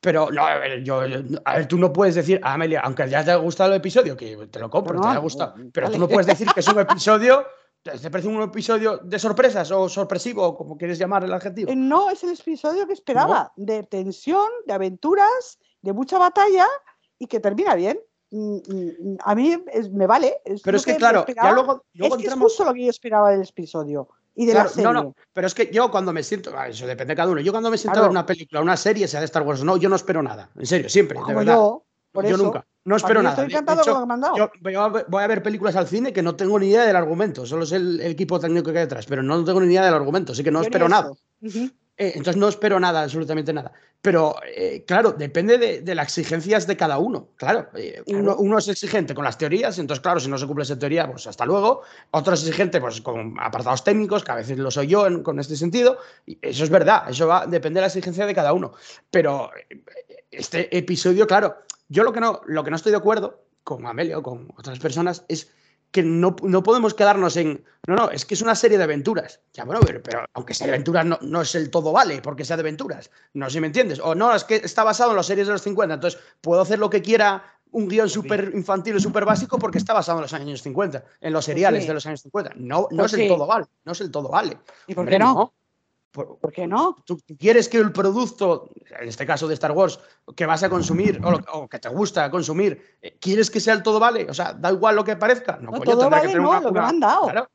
Pero 0.00 0.32
no, 0.32 0.44
a 0.44 0.56
ver, 0.58 0.82
yo, 0.82 1.06
yo- 1.06 1.38
a 1.44 1.58
ver, 1.58 1.68
tú 1.68 1.78
no 1.78 1.92
puedes 1.92 2.16
decir, 2.16 2.40
"Ah, 2.42 2.54
Amelia, 2.54 2.80
aunque 2.80 3.08
ya 3.08 3.24
te 3.24 3.30
haya 3.30 3.36
gustado 3.40 3.70
el 3.70 3.76
episodio, 3.76 4.16
que 4.16 4.48
te 4.50 4.58
lo 4.58 4.68
compro, 4.68 4.94
Pero 4.94 5.00
te 5.02 5.06
no, 5.06 5.10
haya 5.12 5.20
gustado, 5.20 5.54
eh, 5.58 5.70
pero 5.72 5.86
vale. 5.86 5.94
tú 5.96 6.00
no 6.00 6.08
puedes 6.08 6.26
decir 6.26 6.48
que 6.52 6.58
es 6.58 6.66
un 6.66 6.80
episodio, 6.80 7.46
te 7.82 8.10
parece 8.10 8.28
un 8.28 8.40
episodio 8.42 8.98
de 8.98 9.18
sorpresas 9.18 9.70
o 9.72 9.88
sorpresivo, 9.88 10.56
como 10.56 10.76
quieres 10.78 10.98
llamar 10.98 11.24
el 11.24 11.32
adjetivo. 11.32 11.70
Eh, 11.70 11.76
No, 11.76 12.10
es 12.10 12.22
el 12.22 12.30
episodio 12.32 12.86
que 12.86 12.92
esperaba, 12.92 13.52
de 13.56 13.82
tensión, 13.82 14.46
de 14.66 14.72
aventuras, 14.72 15.58
de 15.80 15.92
mucha 15.92 16.18
batalla 16.18 16.66
y 17.18 17.26
que 17.26 17.40
termina 17.40 17.74
bien. 17.74 17.98
Mm, 18.30 18.56
mm, 18.56 19.16
A 19.24 19.34
mí 19.34 19.56
es- 19.72 19.90
me 19.90 20.06
vale. 20.06 20.40
Pero 20.62 20.76
es 20.76 20.84
que, 20.84 20.96
claro, 20.96 21.26
ya 21.26 21.52
luego- 21.52 21.84
luego 21.94 22.16
es 22.16 22.22
que 22.22 22.28
es 22.28 22.34
justo 22.34 22.64
lo 22.64 22.72
que 22.72 22.84
yo 22.84 22.90
esperaba 22.90 23.30
del 23.30 23.42
episodio 23.46 24.08
y 24.34 24.46
de 24.46 24.52
Claro, 24.52 24.68
la 24.68 24.74
serie. 24.74 24.84
no, 24.92 25.02
no, 25.02 25.14
pero 25.34 25.46
es 25.46 25.54
que 25.54 25.68
yo 25.70 25.90
cuando 25.90 26.12
me 26.12 26.22
siento, 26.22 26.52
ah, 26.56 26.68
eso 26.68 26.86
depende 26.86 27.12
de 27.12 27.16
cada 27.16 27.30
uno, 27.30 27.40
yo 27.42 27.52
cuando 27.52 27.70
me 27.70 27.76
siento 27.76 27.90
a 27.90 27.94
Claro. 27.94 28.04
ver 28.04 28.10
una 28.12 28.24
película, 28.24 28.62
una 28.62 28.76
serie, 28.78 29.06
sea 29.08 29.20
de 29.20 29.26
Star 29.26 29.42
Wars 29.42 29.60
o 29.60 29.64
no, 29.64 29.76
yo 29.76 29.90
no 29.90 29.96
espero 29.96 30.22
nada, 30.22 30.48
en 30.56 30.64
serio, 30.66 30.88
siempre, 30.88 31.18
de 31.26 31.34
verdad. 31.34 31.54
yo, 31.56 31.81
por 32.12 32.24
yo 32.26 32.34
eso. 32.34 32.44
nunca, 32.44 32.66
no 32.84 32.96
espero 32.96 33.22
nada. 33.22 33.34
Estoy 33.42 33.52
encantado 33.52 33.80
hecho, 33.80 33.92
con 33.92 34.00
lo 34.00 34.06
que 34.06 34.08
me 34.08 34.14
han 34.14 34.20
dado. 34.20 34.36
Yo 34.36 34.50
voy 34.60 34.74
a, 34.74 34.88
ver, 34.88 35.06
voy 35.08 35.22
a 35.22 35.26
ver 35.26 35.42
películas 35.42 35.76
al 35.76 35.88
cine 35.88 36.12
que 36.12 36.22
no 36.22 36.36
tengo 36.36 36.58
ni 36.58 36.68
idea 36.68 36.84
del 36.84 36.96
argumento, 36.96 37.44
solo 37.46 37.66
sé 37.66 37.76
el, 37.76 38.00
el 38.00 38.12
equipo 38.12 38.38
técnico 38.38 38.70
que 38.72 38.78
hay 38.78 38.84
detrás, 38.84 39.06
pero 39.06 39.22
no 39.22 39.42
tengo 39.44 39.60
ni 39.60 39.66
idea 39.72 39.84
del 39.84 39.94
argumento, 39.94 40.32
así 40.32 40.44
que 40.44 40.50
no 40.50 40.60
Yo 40.60 40.64
espero 40.64 40.88
nada. 40.88 41.10
Eh, 41.98 42.12
entonces 42.16 42.36
no 42.36 42.48
espero 42.48 42.80
nada, 42.80 43.02
absolutamente 43.02 43.52
nada. 43.52 43.70
Pero 44.00 44.34
eh, 44.56 44.82
claro, 44.86 45.12
depende 45.12 45.58
de, 45.58 45.82
de 45.82 45.94
las 45.94 46.06
exigencias 46.06 46.66
de 46.66 46.74
cada 46.76 46.98
uno. 46.98 47.28
Claro, 47.36 47.68
eh, 47.74 48.02
Claro. 48.06 48.22
Uno, 48.22 48.36
uno 48.38 48.58
es 48.58 48.66
exigente 48.68 49.14
con 49.14 49.24
las 49.24 49.36
teorías, 49.36 49.78
entonces 49.78 50.00
claro, 50.00 50.18
si 50.18 50.28
no 50.28 50.38
se 50.38 50.46
cumple 50.46 50.64
esa 50.64 50.78
teoría, 50.78 51.06
pues 51.08 51.26
hasta 51.26 51.44
luego. 51.44 51.82
Otro 52.10 52.32
es 52.32 52.40
exigente 52.40 52.80
pues, 52.80 53.02
con 53.02 53.36
apartados 53.38 53.84
técnicos, 53.84 54.24
que 54.24 54.32
a 54.32 54.36
veces 54.36 54.58
lo 54.58 54.70
soy 54.70 54.86
yo 54.88 55.06
en- 55.06 55.22
con 55.22 55.38
este 55.38 55.54
sentido. 55.54 55.98
Y 56.26 56.38
eso 56.40 56.64
es 56.64 56.70
verdad, 56.70 57.04
eso 57.10 57.26
va, 57.28 57.46
depende 57.46 57.78
de 57.78 57.82
la 57.82 57.86
exigencia 57.88 58.26
de 58.26 58.34
cada 58.34 58.54
uno. 58.54 58.72
Pero 59.10 59.50
este 60.30 60.76
episodio, 60.76 61.26
claro, 61.26 61.58
yo 61.92 62.04
lo 62.04 62.12
que 62.12 62.20
no, 62.20 62.40
lo 62.46 62.64
que 62.64 62.70
no 62.70 62.76
estoy 62.76 62.90
de 62.90 62.98
acuerdo 62.98 63.44
con 63.62 63.86
Amelio 63.86 64.18
o 64.18 64.22
con 64.22 64.52
otras 64.56 64.78
personas 64.78 65.24
es 65.28 65.52
que 65.90 66.02
no, 66.02 66.34
no 66.42 66.62
podemos 66.62 66.94
quedarnos 66.94 67.36
en. 67.36 67.62
No, 67.86 67.94
no, 67.94 68.10
es 68.10 68.24
que 68.24 68.32
es 68.32 68.40
una 68.40 68.54
serie 68.54 68.78
de 68.78 68.84
aventuras. 68.84 69.40
Ya, 69.52 69.64
bueno, 69.64 69.82
pero, 69.84 70.02
pero 70.02 70.24
aunque 70.32 70.54
sea 70.54 70.66
de 70.66 70.72
aventuras, 70.72 71.04
no, 71.04 71.18
no 71.20 71.42
es 71.42 71.54
el 71.54 71.70
todo 71.70 71.92
vale 71.92 72.22
porque 72.22 72.46
sea 72.46 72.56
de 72.56 72.62
aventuras. 72.62 73.10
No 73.34 73.46
sé 73.46 73.54
si 73.54 73.60
me 73.60 73.66
entiendes. 73.66 74.00
O 74.00 74.14
no, 74.14 74.34
es 74.34 74.44
que 74.44 74.56
está 74.56 74.84
basado 74.84 75.10
en 75.10 75.18
las 75.18 75.26
series 75.26 75.46
de 75.46 75.52
los 75.52 75.62
50. 75.62 75.94
Entonces, 75.94 76.18
puedo 76.40 76.62
hacer 76.62 76.78
lo 76.78 76.88
que 76.88 77.02
quiera 77.02 77.44
un 77.72 77.88
guion 77.88 78.08
súper 78.08 78.52
infantil 78.54 78.96
y 78.96 79.00
súper 79.00 79.26
básico 79.26 79.58
porque 79.58 79.78
está 79.78 79.92
basado 79.92 80.18
en 80.18 80.22
los 80.22 80.32
años 80.32 80.62
50, 80.62 81.04
en 81.20 81.32
los 81.32 81.44
seriales 81.44 81.82
sí. 81.82 81.88
de 81.88 81.94
los 81.94 82.06
años 82.06 82.22
50. 82.22 82.54
No, 82.56 82.88
no 82.90 82.98
Pues 82.98 83.12
es 83.12 83.18
el 83.20 83.28
todo 83.28 83.46
vale. 83.46 83.66
No 83.84 83.92
es 83.92 84.00
el 84.00 84.10
todo 84.10 84.28
vale. 84.30 84.58
¿Y 84.86 84.94
por 84.94 85.02
Hombre, 85.02 85.16
qué 85.16 85.18
no? 85.18 85.52
¿Por, 86.12 86.52
qué 86.52 86.66
no? 86.66 86.96
¿Tú 87.06 87.18
quieres 87.38 87.70
que 87.70 87.78
el 87.78 87.90
producto, 87.90 88.68
en 89.00 89.08
este 89.08 89.24
caso 89.24 89.48
de 89.48 89.54
Star 89.54 89.72
Wars, 89.72 89.98
que 90.36 90.44
vas 90.44 90.62
a 90.62 90.68
consumir 90.68 91.18
o, 91.24 91.66
que 91.66 91.78
te 91.78 91.88
gusta 91.88 92.30
consumir, 92.30 92.98
eh, 93.00 93.16
¿quieres 93.18 93.50
que 93.50 93.60
sea 93.60 93.72
el 93.72 93.82
todo 93.82 93.98
vale? 93.98 94.26
O 94.28 94.34
sea, 94.34 94.52
da 94.52 94.70
igual 94.70 94.94
lo 94.94 95.04
que 95.04 95.16
parezca. 95.16 95.58
No, 95.60 95.80
todo 95.80 96.10
vale, 96.10 96.34
no, 96.34 96.60
lo 96.60 96.66
que 96.68 96.80
me 96.80 96.80
han 96.80 97.00
dado. 97.00 97.48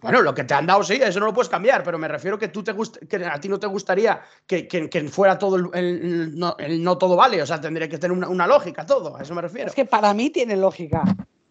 Bueno, 0.00 0.22
lo 0.22 0.32
que 0.32 0.44
te 0.44 0.54
han 0.54 0.64
dado 0.64 0.82
sí, 0.82 0.94
eso 0.94 1.20
no 1.20 1.26
lo 1.26 1.34
puedes 1.34 1.50
cambiar, 1.50 1.82
pero 1.82 1.98
me 1.98 2.08
refiero 2.08 2.38
que, 2.38 2.48
tú 2.48 2.64
te 2.64 2.74
que 3.06 3.16
a 3.26 3.38
ti 3.38 3.50
no 3.50 3.60
te 3.60 3.66
gustaría 3.66 4.22
que, 4.46 4.66
que, 4.66 5.08
fuera 5.10 5.38
todo 5.38 5.56
el, 5.56 6.38
no, 6.38 6.98
todo 6.98 7.16
vale, 7.16 7.42
o 7.42 7.46
sea, 7.46 7.60
tendría 7.60 7.86
que 7.86 7.98
tener 7.98 8.16
una, 8.16 8.46
lógica 8.46 8.86
todo, 8.86 9.14
a 9.14 9.20
eso 9.20 9.34
me 9.34 9.42
refiero. 9.42 9.68
Es 9.68 9.74
que 9.74 9.84
para 9.84 10.14
mí 10.14 10.30
tiene 10.30 10.56
lógica. 10.56 11.02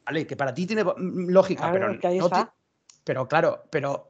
Vale, 0.04 0.26
que 0.26 0.36
para 0.36 0.52
ti 0.52 0.66
tiene 0.66 0.84
lógica, 0.98 1.72
pero, 1.72 1.96
pero 3.04 3.28
claro, 3.28 3.66
pero 3.70 4.10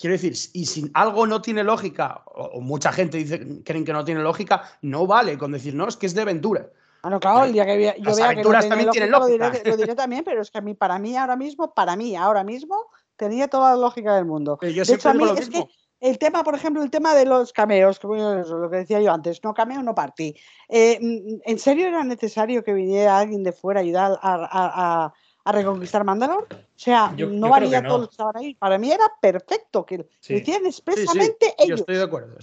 quiero 0.00 0.14
decir, 0.14 0.32
y 0.54 0.66
si 0.66 0.90
algo 0.94 1.26
no 1.26 1.42
tiene 1.42 1.62
lógica, 1.62 2.22
o, 2.26 2.60
mucha 2.60 2.92
gente 2.92 3.18
dice 3.18 3.62
creen 3.64 3.84
que 3.84 3.92
no 3.92 4.04
tiene 4.04 4.22
lógica, 4.22 4.62
no 4.82 5.06
vale 5.06 5.36
con 5.36 5.52
decir, 5.52 5.74
no, 5.74 5.86
es 5.86 5.96
que 5.96 6.06
es 6.06 6.14
de 6.14 6.22
aventura. 6.22 6.68
Bueno, 7.02 7.20
claro, 7.20 7.44
el 7.44 7.52
día 7.52 7.64
que 7.64 7.94
yo 7.98 8.04
Las 8.04 8.16
vea 8.16 8.34
que 8.34 8.42
no 8.42 8.50
también 8.50 8.90
tienen 8.90 9.10
lógica. 9.10 9.46
Lo 9.46 9.50
diré, 9.50 9.70
lo 9.70 9.76
diré, 9.76 9.94
también, 9.94 10.24
pero 10.24 10.42
es 10.42 10.50
que 10.50 10.58
a 10.58 10.60
mí, 10.60 10.74
para 10.74 10.98
mí 10.98 11.16
ahora 11.16 11.36
mismo, 11.36 11.72
para 11.72 11.96
mí 11.96 12.16
ahora 12.16 12.44
mismo, 12.44 12.86
tenía 13.16 13.48
toda 13.48 13.70
la 13.70 13.76
lógica 13.76 14.14
del 14.16 14.26
mundo. 14.26 14.58
yo 14.62 14.84
de 14.84 14.94
hecho, 14.94 15.08
a 15.08 15.14
mí 15.14 15.24
es 15.36 15.48
que 15.48 15.64
el 16.00 16.18
tema, 16.18 16.42
por 16.42 16.54
ejemplo, 16.54 16.82
el 16.82 16.90
tema 16.90 17.14
de 17.14 17.26
los 17.26 17.52
cameos, 17.52 18.00
lo 18.02 18.70
que 18.70 18.78
decía 18.78 19.00
yo 19.00 19.12
antes, 19.12 19.44
no 19.44 19.52
cameo, 19.52 19.82
no 19.82 19.94
partí. 19.94 20.34
Eh, 20.68 20.98
mm, 21.00 21.40
¿En 21.44 21.58
serio 21.58 21.86
era 21.86 22.02
necesario 22.04 22.64
que 22.64 22.72
viniera 22.72 23.18
alguien 23.18 23.42
de 23.42 23.52
fuera 23.52 23.80
a 23.80 23.82
ayudar 23.82 24.18
a, 24.22 25.12
reconquistar 25.44 26.04
Mandalor? 26.04 26.46
O 26.50 26.56
sea, 26.76 27.12
no 27.16 27.48
valía 27.48 27.82
todos 27.82 28.00
los 28.00 28.08
que 28.08 28.12
estaban 28.12 28.36
ahí. 28.36 28.54
Para 28.54 28.78
mí 28.78 28.90
era 28.90 29.04
perfecto 29.20 29.84
que 29.84 29.98
lo 29.98 30.06
hicieran 30.28 30.66
expresamente 30.66 31.54
ellos. 31.58 31.68
Yo 31.68 31.74
estoy 31.76 31.96
de 31.96 32.02
acuerdo. 32.02 32.36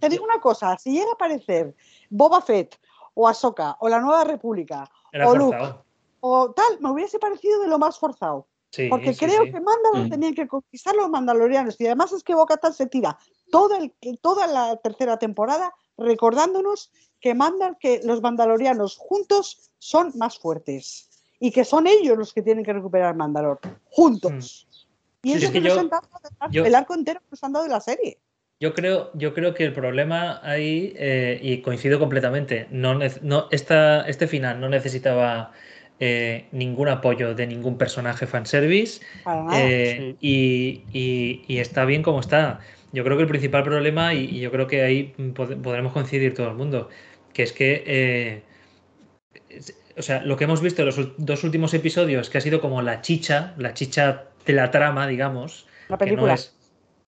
te 0.00 0.08
digo 0.08 0.24
una 0.24 0.40
cosa, 0.40 0.76
si 0.78 0.92
llega 0.92 1.10
a 1.10 1.14
aparecer 1.14 1.74
Boba 2.10 2.40
Fett 2.40 2.78
o 3.14 3.28
Ahsoka 3.28 3.76
o 3.80 3.88
la 3.88 4.00
Nueva 4.00 4.24
República 4.24 4.90
o 5.24 5.34
Luke 5.34 5.74
o 6.20 6.52
tal, 6.52 6.80
me 6.80 6.90
hubiese 6.90 7.18
parecido 7.18 7.60
de 7.60 7.68
lo 7.68 7.78
más 7.78 7.98
forzado 7.98 8.48
porque 8.90 9.14
creo 9.14 9.44
que 9.44 9.60
Mandalor 9.60 10.06
mm. 10.06 10.10
tenían 10.10 10.34
que 10.34 10.48
conquistar 10.48 10.94
los 10.94 11.08
mandalorianos 11.08 11.80
y 11.80 11.86
además 11.86 12.12
es 12.12 12.22
que 12.22 12.34
boca 12.34 12.58
se 12.72 12.86
tira 12.86 13.18
toda, 13.50 13.78
el, 13.78 14.18
toda 14.20 14.46
la 14.46 14.76
tercera 14.76 15.18
temporada 15.18 15.72
recordándonos 15.96 16.90
que, 17.20 17.34
mandan, 17.34 17.76
que 17.78 18.00
los 18.04 18.20
mandalorianos 18.20 18.96
juntos 18.96 19.70
son 19.78 20.12
más 20.16 20.38
fuertes 20.38 21.08
y 21.44 21.50
que 21.50 21.62
son 21.62 21.86
ellos 21.86 22.16
los 22.16 22.32
que 22.32 22.40
tienen 22.40 22.64
que 22.64 22.72
recuperar 22.72 23.14
Mandalor 23.14 23.60
juntos. 23.90 24.66
Mm. 25.22 25.28
Y 25.28 25.32
eso 25.34 25.46
es 25.46 25.52
que, 25.52 25.60
nos 25.60 25.76
han 25.76 25.90
dado 25.90 26.08
el 26.50 26.74
arco 26.74 26.94
entero 26.94 27.20
que 27.20 27.26
nos 27.32 27.44
han 27.44 27.52
dado 27.52 27.66
de 27.66 27.70
la 27.70 27.80
serie. 27.82 28.16
Yo 28.60 28.72
creo, 28.72 29.10
yo 29.12 29.34
creo 29.34 29.52
que 29.52 29.64
el 29.64 29.74
problema 29.74 30.40
ahí, 30.42 30.94
eh, 30.96 31.38
y 31.42 31.60
coincido 31.60 31.98
completamente, 31.98 32.66
no, 32.70 32.98
no 33.20 33.48
esta, 33.50 34.08
este 34.08 34.26
final 34.26 34.58
no 34.58 34.70
necesitaba 34.70 35.52
eh, 36.00 36.46
ningún 36.50 36.88
apoyo 36.88 37.34
de 37.34 37.46
ningún 37.46 37.76
personaje 37.76 38.26
fanservice 38.26 39.02
eh, 39.52 40.14
y, 40.22 40.82
y, 41.46 41.58
está 41.58 41.84
bien 41.84 42.02
como 42.02 42.20
está. 42.20 42.60
Yo 42.94 43.04
creo 43.04 43.18
que 43.18 43.24
el 43.24 43.28
principal 43.28 43.64
problema, 43.64 44.14
y, 44.14 44.40
yo 44.40 44.50
creo 44.50 44.66
que 44.66 44.82
ahí 44.82 45.14
podremos 45.34 45.92
coincidir 45.92 46.32
todo 46.32 46.48
el 46.48 46.54
mundo, 46.54 46.88
que 47.34 47.42
es 47.42 47.52
que, 47.52 47.84
eh, 47.86 48.42
o 49.96 50.02
sea, 50.02 50.22
lo 50.22 50.36
que 50.36 50.44
hemos 50.44 50.60
visto 50.60 50.82
en 50.82 50.86
los 50.86 50.98
dos 51.18 51.44
últimos 51.44 51.74
episodios, 51.74 52.30
que 52.30 52.38
ha 52.38 52.40
sido 52.40 52.60
como 52.60 52.82
la 52.82 53.00
chicha, 53.00 53.54
la 53.58 53.74
chicha 53.74 54.24
de 54.46 54.52
la 54.52 54.70
trama, 54.70 55.06
digamos. 55.06 55.66
Una 55.88 55.98
película. 55.98 56.36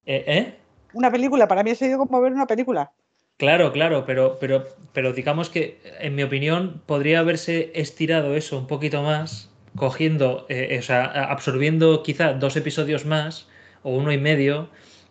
¿Eh? 0.07 0.55
Una 0.93 1.11
película, 1.11 1.49
para 1.49 1.63
mí 1.63 1.71
ha 1.71 1.75
sido 1.75 1.99
como 1.99 2.21
ver 2.21 2.33
una 2.33 2.47
película. 2.47 2.93
Claro, 3.37 3.71
claro, 3.71 4.05
pero, 4.07 4.39
pero, 4.39 4.67
pero 4.95 5.13
digamos 5.13 5.51
que, 5.51 5.79
en 6.01 6.15
mi 6.15 6.23
opinión, 6.23 6.83
podría 6.87 7.19
haberse 7.19 7.71
estirado 7.75 8.35
eso 8.35 8.59
un 8.59 8.67
poquito 8.67 9.03
más, 9.03 9.51
cogiendo, 9.77 10.47
eh, 10.49 10.69
eh, 10.71 10.79
o 10.79 10.83
sea, 10.83 11.05
absorbiendo 11.05 12.03
quizá 12.03 12.33
dos 12.33 12.57
episodios 12.57 13.05
más 13.05 13.47
o 13.83 13.91
uno 13.91 14.11
y 14.11 14.19
medio, 14.19 14.71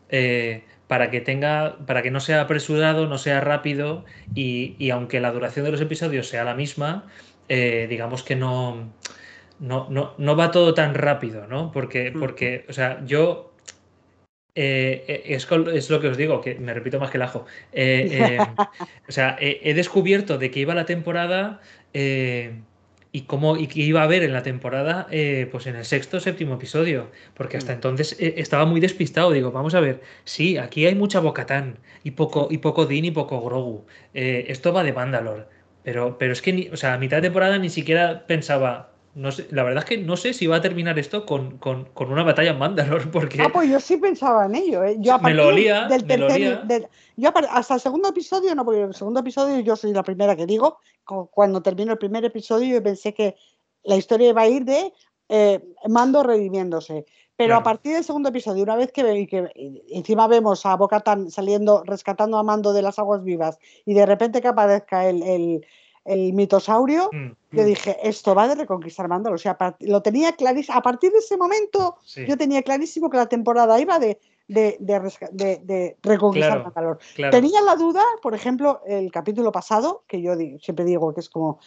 eh, 0.09 0.63
para 0.87 1.11
que 1.11 1.21
tenga, 1.21 1.77
para 1.85 2.01
que 2.01 2.09
no 2.09 2.19
sea 2.19 2.41
apresurado, 2.41 3.07
no 3.07 3.19
sea 3.19 3.41
rápido 3.41 4.05
y, 4.33 4.75
y 4.79 4.89
aunque 4.89 5.19
la 5.19 5.31
duración 5.31 5.65
de 5.65 5.71
los 5.71 5.81
episodios 5.81 6.27
sea 6.27 6.43
la 6.43 6.55
misma, 6.55 7.05
digamos 7.47 8.23
que 8.23 8.35
no, 8.35 8.91
no, 9.59 9.87
no, 9.89 10.13
no, 10.17 10.35
va 10.35 10.51
todo 10.51 10.73
tan 10.73 10.95
rápido, 10.95 11.47
¿no? 11.47 11.71
Porque, 11.71 12.11
porque, 12.11 12.65
o 12.69 12.73
sea, 12.73 13.03
yo 13.05 13.55
eh, 14.57 15.03
eh, 15.07 15.35
es, 15.35 15.89
lo 15.89 15.99
que 15.99 16.07
os 16.07 16.15
digo, 16.15 16.39
que 16.39 16.55
me 16.55 16.73
repito 16.73 16.97
más 16.99 17.11
que 17.11 17.17
el 17.17 17.23
ajo. 17.23 17.45
Eh, 17.73 18.37
o 19.07 19.11
sea, 19.11 19.35
he 19.39 19.73
descubierto 19.73 20.37
de 20.37 20.49
que 20.49 20.61
iba 20.61 20.73
la 20.73 20.85
temporada 20.85 21.59
y 21.93 23.21
cómo 23.21 23.55
y 23.55 23.67
que 23.67 23.81
iba 23.81 24.03
a 24.03 24.07
ver 24.07 24.23
en 24.23 24.33
la 24.33 24.43
temporada, 24.43 25.07
pues 25.51 25.67
en 25.67 25.75
el 25.75 25.85
sexto 25.85 26.17
o 26.17 26.19
séptimo 26.19 26.55
episodio, 26.55 27.11
porque 27.33 27.57
hasta 27.57 27.71
mm. 27.73 27.75
entonces 27.75 28.15
estaba 28.19 28.65
muy 28.65 28.79
despistado. 28.79 29.31
Digo, 29.31 29.51
vamos 29.51 29.75
a 29.75 29.81
ver, 29.81 30.01
sí, 30.23 30.57
aquí 30.57 30.85
hay 30.85 30.95
mucha 30.95 31.19
Bocatán 31.19 31.79
y 32.03 32.11
poco, 32.11 32.47
y 32.49 32.57
poco 32.59 32.85
Din 32.85 33.05
y 33.05 33.11
poco 33.11 33.41
Grogu. 33.41 33.85
esto 34.13 34.73
va 34.73 34.83
de 34.83 34.93
Mandalore. 34.93 35.54
Pero, 35.85 36.17
pero 36.17 36.33
es 36.33 36.41
que, 36.41 36.71
o 36.73 36.77
sea, 36.77 36.95
a 36.95 36.97
mitad 36.97 37.17
de 37.17 37.21
temporada 37.21 37.59
ni 37.59 37.69
siquiera 37.69 38.25
pensaba, 38.25 38.89
no 39.13 39.31
sé, 39.31 39.47
la 39.51 39.61
verdad 39.61 39.83
es 39.83 39.89
que 39.89 39.97
no 39.99 40.17
sé 40.17 40.33
si 40.33 40.47
va 40.47 40.55
a 40.55 40.61
terminar 40.61 40.97
esto 40.97 41.27
con, 41.27 41.59
una 41.95 42.23
batalla 42.23 42.51
en 42.51 42.57
Mandalor, 42.57 43.11
porque... 43.11 43.39
Ah, 43.39 43.49
pues 43.53 43.69
yo 43.69 43.79
sí 43.79 43.97
pensaba 43.97 44.47
en 44.47 44.55
ello. 44.55 44.83
¿eh? 44.83 44.97
Yo 44.97 45.19
me 45.19 45.35
lo 45.35 45.49
olía, 45.49 45.87
me 45.87 46.87
yo 47.15 47.31
hasta 47.51 47.75
el 47.75 47.79
segundo 47.79 48.09
episodio, 48.09 48.55
no, 48.55 48.65
porque 48.65 48.81
el 48.81 48.95
segundo 48.95 49.19
episodio 49.19 49.59
yo 49.59 49.75
soy 49.75 49.93
la 49.93 50.01
primera 50.01 50.35
que 50.35 50.47
digo, 50.47 50.79
cuando 51.05 51.61
termino 51.61 51.91
el 51.91 51.99
primer 51.99 52.25
episodio 52.25 52.73
yo 52.73 52.81
pensé 52.81 53.13
que 53.13 53.35
la 53.83 53.95
historia 53.95 54.29
iba 54.29 54.41
a 54.41 54.47
ir 54.47 54.65
de 54.65 54.91
eh, 55.29 55.63
Mando 55.87 56.23
redimiéndose. 56.23 57.05
Pero 57.37 57.55
a 57.55 57.63
partir 57.63 57.93
del 57.93 58.03
segundo 58.03 58.29
episodio, 58.29 58.63
una 58.63 58.75
vez 58.75 58.91
que, 58.91 59.27
que 59.27 59.83
encima 59.89 60.27
vemos 60.27 60.65
a 60.65 60.75
Bocatan 60.75 61.29
saliendo, 61.29 61.83
rescatando 61.83 62.37
a 62.37 62.43
Mando 62.43 62.71
de 62.71 62.81
las 62.81 62.97
aguas 62.97 63.23
vivas, 63.23 63.59
y 63.85 63.93
de 63.93 64.05
repente 64.05 64.41
que 64.41 64.47
aparezca 64.47 65.07
el 65.07 65.61
el 66.05 66.33
mitosaurio, 66.33 67.09
mm, 67.11 67.31
yo 67.51 67.63
mm. 67.63 67.65
dije, 67.65 67.97
esto 68.03 68.35
va 68.35 68.47
de 68.47 68.55
reconquistar 68.55 69.07
Mandalor. 69.07 69.35
O 69.35 69.39
sea, 69.39 69.57
lo 69.79 70.01
tenía 70.01 70.33
clarísimo. 70.33 70.77
A 70.77 70.81
partir 70.81 71.11
de 71.11 71.17
ese 71.17 71.35
momento, 71.35 71.97
yo 72.27 72.37
tenía 72.37 72.61
clarísimo 72.61 73.09
que 73.09 73.17
la 73.17 73.25
temporada 73.25 73.79
iba 73.79 73.97
de, 73.97 74.19
de, 74.47 75.97
reconquistar 76.03 76.63
Mandalor. 76.63 76.99
Tenía 77.31 77.59
la 77.61 77.75
duda, 77.75 78.03
por 78.21 78.35
ejemplo, 78.35 78.81
el 78.85 79.11
capítulo 79.11 79.51
pasado, 79.51 80.03
que 80.07 80.21
yo 80.21 80.33
siempre 80.61 80.85
digo 80.85 81.11
que 81.13 81.21
es 81.21 81.29
como 81.29 81.59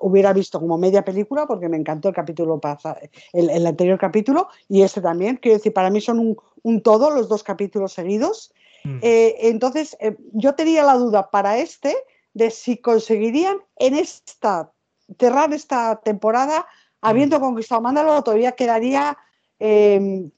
hubiera 0.00 0.32
visto 0.32 0.60
como 0.60 0.78
media 0.78 1.04
película 1.04 1.46
porque 1.46 1.68
me 1.68 1.76
encantó 1.76 2.08
el 2.08 2.14
capítulo 2.14 2.58
pasado, 2.60 2.98
el, 3.32 3.66
anterior 3.66 3.98
capítulo 3.98 4.48
y 4.68 4.82
este 4.82 5.00
también. 5.00 5.36
Quiero 5.36 5.58
decir, 5.58 5.72
para 5.72 5.90
mí 5.90 6.00
son 6.00 6.36
un, 6.62 6.82
todo 6.82 7.10
los 7.10 7.28
dos 7.28 7.42
capítulos 7.42 7.92
seguidos. 7.92 8.52
Mm. 8.84 8.98
Eh, 9.02 9.36
entonces, 9.42 9.96
eh, 10.00 10.16
yo 10.32 10.54
tenía 10.54 10.82
la 10.82 10.94
duda 10.94 11.30
para 11.30 11.58
este 11.58 11.94
de 12.34 12.50
si 12.50 12.76
conseguirían 12.76 13.58
en 13.76 13.94
esta, 13.94 14.70
cerrar 15.18 15.52
esta 15.54 15.96
temporada, 15.96 16.66
habiendo 17.00 17.38
mm. 17.38 17.42
conquistado 17.42 17.80
Mándalo, 17.80 18.22
todavía 18.22 18.52
quedaría 18.52 19.16
em, 19.58 20.30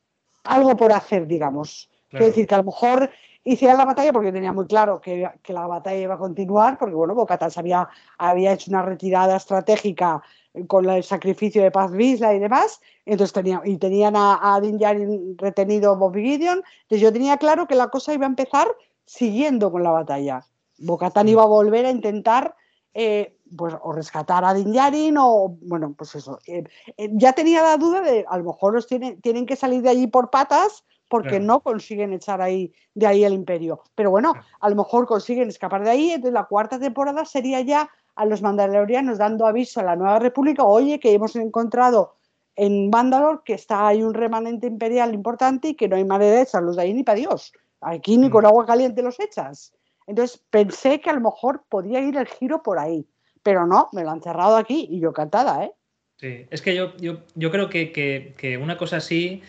algo 0.45 0.77
por 0.77 0.93
hacer, 0.93 1.27
digamos. 1.27 1.91
Es 2.11 2.21
decir, 2.21 2.47
que 2.47 2.55
a 2.55 2.59
lo 2.59 2.65
mejor 2.65 3.11
hicieran 3.53 3.79
la 3.79 3.85
batalla 3.85 4.13
porque 4.13 4.33
tenía 4.33 4.53
muy 4.53 4.67
claro 4.67 5.01
que, 5.01 5.29
la 5.49 5.67
batalla 5.67 5.99
iba 5.99 6.15
a 6.15 6.19
continuar, 6.19 6.79
porque 6.79 6.95
bueno, 6.95 7.15
Bocatan 7.15 7.51
había, 7.57 7.89
había 8.19 8.53
hecho 8.53 8.71
una 8.71 8.83
retirada 8.83 9.37
estratégica 9.37 10.23
con 10.67 10.89
el 10.89 11.03
sacrificio 11.03 11.63
de 11.63 11.71
Paz 11.71 11.93
Vizla 11.93 12.35
y 12.35 12.39
demás, 12.39 12.81
entonces 13.05 13.33
tenía, 13.33 13.61
y 13.65 13.77
tenían 13.77 14.17
a, 14.17 14.55
a 14.55 14.61
Din 14.61 14.79
Djarin 14.79 15.37
retenido 15.39 15.97
Bobby 15.97 16.23
Gideon, 16.23 16.63
entonces 16.83 17.01
yo 17.01 17.13
tenía 17.13 17.37
claro 17.37 17.67
que 17.67 17.75
la 17.75 17.89
cosa 17.89 18.13
iba 18.13 18.27
a 18.27 18.29
empezar 18.29 18.69
siguiendo 19.05 19.71
con 19.73 19.83
la 19.83 19.91
batalla. 19.91 20.45
Bocatán 20.79 21.27
mm. 21.27 21.31
iba 21.31 21.43
a 21.43 21.47
volver 21.47 21.87
a 21.87 21.91
intentar 21.91 22.55
eh, 22.95 23.37
pues, 23.57 23.75
o 23.81 23.93
rescatar 23.93 24.45
a 24.45 24.55
Din 24.55 25.17
o, 25.19 25.57
bueno, 25.63 25.95
pues 25.97 26.15
eso. 26.15 26.39
Eh, 26.47 26.65
eh, 26.97 27.11
ya 27.13 27.33
tenía 27.33 27.63
la 27.63 27.77
duda 27.77 28.01
de, 28.01 28.25
a 28.29 28.37
lo 28.39 28.45
mejor 28.45 28.75
los 28.75 28.87
tienen, 28.87 29.21
tienen 29.21 29.47
que 29.47 29.57
salir 29.57 29.83
de 29.83 29.91
allí 29.91 30.07
por 30.07 30.31
patas 30.31 30.85
porque 31.09 31.41
no 31.41 31.61
consiguen 31.61 32.13
echar 32.13 32.41
ahí 32.41 32.73
de 32.95 33.07
ahí 33.07 33.25
el 33.25 33.33
imperio. 33.33 33.83
Pero 33.95 34.11
bueno, 34.11 34.35
a 34.61 34.69
lo 34.69 34.77
mejor 34.77 35.07
consiguen 35.07 35.49
escapar 35.49 35.83
de 35.85 35.91
ahí, 35.91 36.11
entonces 36.11 36.35
la 36.35 36.45
cuarta 36.45 36.79
temporada 36.79 37.25
sería 37.25 37.61
ya 37.61 37.91
a 38.15 38.25
los 38.25 38.43
mandalorianos 38.43 39.19
dando 39.19 39.47
aviso 39.47 39.81
a 39.81 39.85
la 39.85 39.97
Nueva 39.97 40.19
República, 40.19 40.65
oye, 40.65 40.99
que 40.99 41.13
hemos 41.13 41.37
encontrado 41.37 42.17
en 42.57 42.91
Mandalor 42.91 43.45
que 43.45 43.55
está 43.55 43.87
ahí 43.87 44.03
un 44.03 44.15
remanente 44.15 44.67
imperial 44.67 45.15
importante 45.15 45.69
y 45.69 45.75
que 45.75 45.89
no 45.89 45.97
hay 45.97 46.05
manera 46.05 46.37
de 46.37 46.43
echarlos 46.43 46.77
de 46.77 46.83
ahí 46.83 46.93
ni 46.93 47.05
para 47.05 47.17
Dios. 47.17 47.53
Aquí 47.81 48.19
ni 48.19 48.29
mm. 48.29 48.31
con 48.31 48.45
agua 48.45 48.67
caliente 48.67 49.03
los 49.03 49.21
echas. 49.21 49.73
Entonces 50.09 50.43
pensé 50.51 51.01
que 51.01 51.11
a 51.11 51.13
lo 51.13 51.21
mejor 51.21 51.65
podía 51.69 52.01
ir 52.01 52.17
el 52.17 52.27
giro 52.27 52.63
por 52.63 52.79
ahí, 52.79 53.07
pero 53.45 53.67
no, 53.67 53.89
me 53.93 54.03
lo 54.03 54.11
han 54.11 54.23
cerrado 54.23 54.57
aquí 54.57 54.89
y 54.91 54.99
yo 54.99 55.13
cantada, 55.13 55.65
¿eh? 55.65 55.73
Sí, 56.17 56.47
es 56.51 56.63
que 56.63 56.75
yo, 56.75 56.95
yo, 56.97 57.51
creo 57.53 57.71
que, 57.71 58.59
una 58.61 58.77
cosa 58.77 58.97
así 58.97 59.41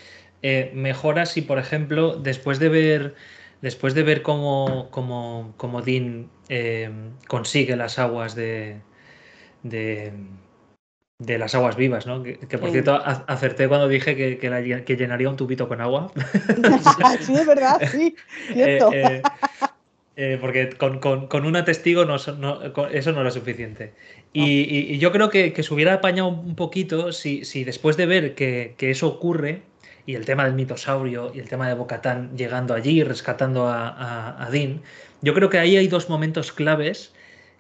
eh, 0.42 0.72
mejora 0.74 1.26
si, 1.26 1.42
por 1.42 1.60
ejemplo, 1.60 2.16
después 2.16 2.60
de 2.60 2.70
ver 2.70 3.16
después 3.62 3.94
de 3.94 4.04
ver 4.04 4.22
cómo, 4.22 4.88
cómo, 4.90 5.54
cómo 5.58 5.82
Dean 5.82 6.30
eh, 6.48 6.90
consigue 7.28 7.76
las 7.76 8.00
aguas 8.00 8.34
de, 8.34 8.78
de, 9.64 10.14
de, 11.20 11.38
las 11.38 11.56
aguas 11.56 11.76
vivas, 11.76 12.08
¿no? 12.08 12.24
Que, 12.24 12.38
que 12.38 12.58
por 12.58 12.70
Sí. 12.70 12.74
cierto 12.74 12.94
a- 12.94 13.26
acerté 13.28 13.68
cuando 13.68 13.90
dije 13.90 14.16
que, 14.16 14.38
que, 14.38 14.50
la 14.50 14.62
lle- 14.62 14.86
que 14.86 14.96
llenaría 14.96 15.30
un 15.30 15.36
tubito 15.36 15.68
con 15.68 15.82
agua. 15.82 16.12
sí, 17.20 17.34
es 17.36 17.46
verdad, 17.46 17.82
sí, 17.92 18.16
cierto. 18.54 18.92
Eh, 18.94 18.96
eh, 19.18 19.24
eh, 20.16 20.38
porque 20.40 20.70
con, 20.70 21.00
con, 21.00 21.28
con 21.28 21.46
una 21.46 21.66
testigo 21.66 22.06
no, 22.06 22.18
so- 22.18 22.36
no- 22.38 22.72
con- 22.74 22.96
eso 22.96 23.12
no 23.12 23.22
era 23.22 23.32
suficiente. 23.32 23.94
Y, 24.32 24.62
y- 24.62 24.94
y 24.94 25.00
yo 25.00 25.12
creo 25.12 25.30
que, 25.30 25.52
que 25.54 25.64
se 25.64 25.74
hubiera 25.74 25.96
apañado 25.96 26.30
un 26.30 26.56
poquito 26.56 27.12
si, 27.12 27.44
si 27.46 27.64
después 27.64 27.98
de 27.98 28.06
ver 28.06 28.36
que, 28.36 28.76
que 28.78 28.92
eso 28.92 29.08
ocurre, 29.08 29.64
y 30.10 30.16
el 30.16 30.26
tema 30.26 30.46
del 30.46 30.56
mitosaurio 30.56 31.32
y 31.36 31.40
el 31.40 31.48
tema 31.48 31.68
de 31.68 31.76
Bocatán 31.76 32.36
llegando 32.36 32.74
allí 32.74 33.02
y 33.02 33.04
rescatando 33.04 33.68
a, 33.68 34.44
a, 34.44 34.50
Dean, 34.50 34.82
yo 35.22 35.36
creo 35.36 35.52
que 35.52 35.60
ahí 35.60 35.78
hay 35.78 35.88
dos 35.88 36.10
momentos 36.10 36.52
claves 36.52 37.14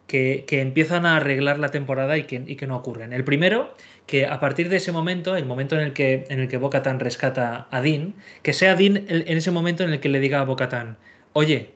que, 0.07 0.45
que 0.47 0.59
empiezan 0.59 1.05
a 1.05 1.17
arreglar 1.17 1.59
la 1.59 1.69
temporada 1.69 2.17
y 2.17 2.23
que, 2.23 2.41
y 2.47 2.55
que 2.55 2.65
no 2.65 2.75
ocurren. 2.75 3.13
El 3.13 3.23
primero, 3.23 3.75
que 4.07 4.25
a 4.25 4.39
partir 4.39 4.67
de 4.69 4.77
ese 4.77 4.91
momento, 4.91 5.35
el 5.35 5.45
momento 5.45 5.75
en 5.75 5.81
el 5.81 5.93
que, 5.93 6.25
en 6.29 6.39
el 6.39 6.47
que 6.47 6.57
rescata 6.57 7.67
a 7.69 7.81
Dean, 7.81 8.15
que 8.41 8.53
sea 8.53 8.73
Dean 8.73 9.05
en 9.07 9.37
ese 9.37 9.51
momento 9.51 9.83
en 9.83 9.91
el 9.91 9.99
que 9.99 10.09
le 10.09 10.19
diga 10.19 10.39
a 10.39 10.45
Bo-Katan, 10.45 10.97
oye, 11.33 11.75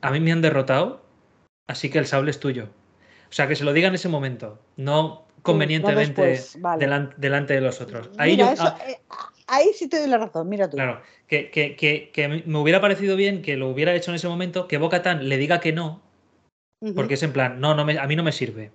a 0.00 0.12
mí 0.12 0.20
me 0.20 0.30
han 0.30 0.42
derrotado, 0.42 1.04
así 1.66 1.90
que 1.90 1.98
el 1.98 2.06
sable 2.06 2.30
es 2.30 2.38
tuyo. 2.38 2.68
O 3.30 3.32
sea, 3.32 3.48
que 3.48 3.56
se 3.56 3.64
lo 3.64 3.72
diga 3.72 3.88
en 3.88 3.96
ese 3.96 4.08
momento, 4.08 4.62
no 4.76 5.23
convenientemente 5.44 6.22
después, 6.22 6.60
vale. 6.60 6.84
delan- 6.86 7.14
delante 7.16 7.54
de 7.54 7.60
los 7.60 7.80
otros. 7.80 8.10
Ahí 8.18 8.32
Mira, 8.32 8.46
yo- 8.46 8.52
eso, 8.54 8.64
ah, 8.64 8.78
eh, 8.88 8.98
ahí 9.46 9.68
sí 9.74 9.88
te 9.88 10.00
doy 10.00 10.08
la 10.08 10.18
razón, 10.18 10.48
mira 10.48 10.68
tú. 10.68 10.76
Claro, 10.76 11.00
que, 11.28 11.50
que- 11.50 11.76
que- 11.76 12.10
que 12.12 12.28
me 12.28 12.58
hubiera 12.58 12.80
parecido 12.80 13.14
bien 13.14 13.42
que 13.42 13.56
lo 13.56 13.68
hubiera 13.68 13.94
hecho 13.94 14.10
en 14.10 14.16
ese 14.16 14.26
momento, 14.26 14.66
que 14.66 14.78
Bo-Katan 14.78 15.28
le 15.28 15.36
diga 15.36 15.60
que 15.60 15.72
no, 15.72 16.02
porque 16.94 17.14
es 17.14 17.22
en 17.22 17.32
plan, 17.32 17.60
no, 17.60 17.74
no 17.74 17.84
me- 17.84 17.98
a 17.98 18.06
mí 18.06 18.16
no 18.16 18.22
me 18.22 18.32
sirve. 18.32 18.70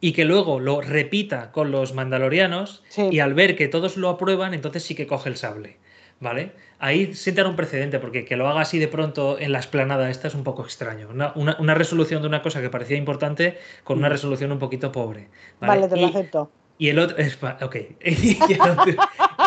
Y 0.00 0.12
que 0.12 0.24
luego 0.24 0.60
lo 0.60 0.80
repita 0.80 1.50
con 1.52 1.70
los 1.70 1.94
mandalorianos 1.94 2.82
Sí. 2.88 3.08
y 3.10 3.20
al 3.20 3.32
ver 3.34 3.56
que 3.56 3.68
todos 3.68 3.96
lo 3.96 4.08
aprueban, 4.10 4.52
entonces 4.54 4.82
sí 4.82 4.94
que 4.94 5.06
coge 5.06 5.28
el 5.30 5.36
sable. 5.36 5.78
¿Vale? 6.20 6.52
Ahí 6.78 7.14
sientan 7.14 7.46
un 7.48 7.56
precedente, 7.56 7.98
porque 7.98 8.24
que 8.24 8.36
lo 8.36 8.48
haga 8.48 8.60
así 8.62 8.78
de 8.78 8.88
pronto 8.88 9.38
en 9.38 9.52
la 9.52 9.58
esplanada 9.58 10.08
esta 10.10 10.28
es 10.28 10.34
un 10.34 10.44
poco 10.44 10.62
extraño. 10.62 11.08
Una, 11.10 11.32
una- 11.34 11.56
una 11.58 11.74
resolución 11.74 12.22
de 12.22 12.28
una 12.28 12.40
cosa 12.40 12.62
que 12.62 12.70
parecía 12.70 12.96
importante 12.96 13.58
con 13.82 13.98
una 13.98 14.08
Mm. 14.08 14.12
resolución 14.12 14.52
un 14.52 14.58
poquito 14.58 14.90
pobre. 14.92 15.28
Vale, 15.60 15.88
te 15.88 15.96
lo 15.96 16.02
Y- 16.02 16.10
acepto. 16.10 16.50
y 16.78 16.88
el 16.88 16.98
otro. 16.98 17.16
es 17.18 17.36
pa- 17.36 17.58
Ok. 17.62 17.76
y, 18.04 18.52
el 18.52 18.60
otro, 18.60 18.94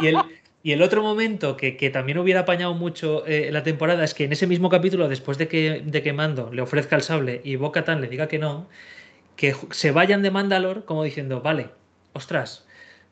y 0.01 0.07
el- 0.07 0.17
y 0.63 0.71
el 0.73 0.81
otro 0.81 1.01
momento 1.01 1.55
que, 1.55 1.77
que 1.77 1.89
también 1.89 2.17
hubiera 2.17 2.41
apañado 2.41 2.73
mucho 2.73 3.25
eh, 3.25 3.49
la 3.51 3.63
temporada 3.63 4.03
es 4.03 4.13
que 4.13 4.25
en 4.25 4.33
ese 4.33 4.45
mismo 4.45 4.69
capítulo, 4.69 5.07
después 5.07 5.37
de 5.37 5.47
que, 5.47 5.81
de 5.85 6.01
que 6.03 6.11
Mando 6.13 6.51
le 6.51 6.61
ofrezca 6.61 6.95
el 6.97 7.01
sable 7.01 7.39
y 7.43 7.55
Bo 7.55 7.71
Katan 7.71 8.01
le 8.01 8.07
diga 8.07 8.27
que 8.27 8.37
no, 8.39 8.67
que 9.37 9.55
se 9.71 9.91
vayan 9.91 10.21
de 10.21 10.31
Mandalor 10.31 10.83
como 10.83 11.03
diciendo, 11.03 11.41
vale, 11.41 11.69
ostras, 12.13 12.66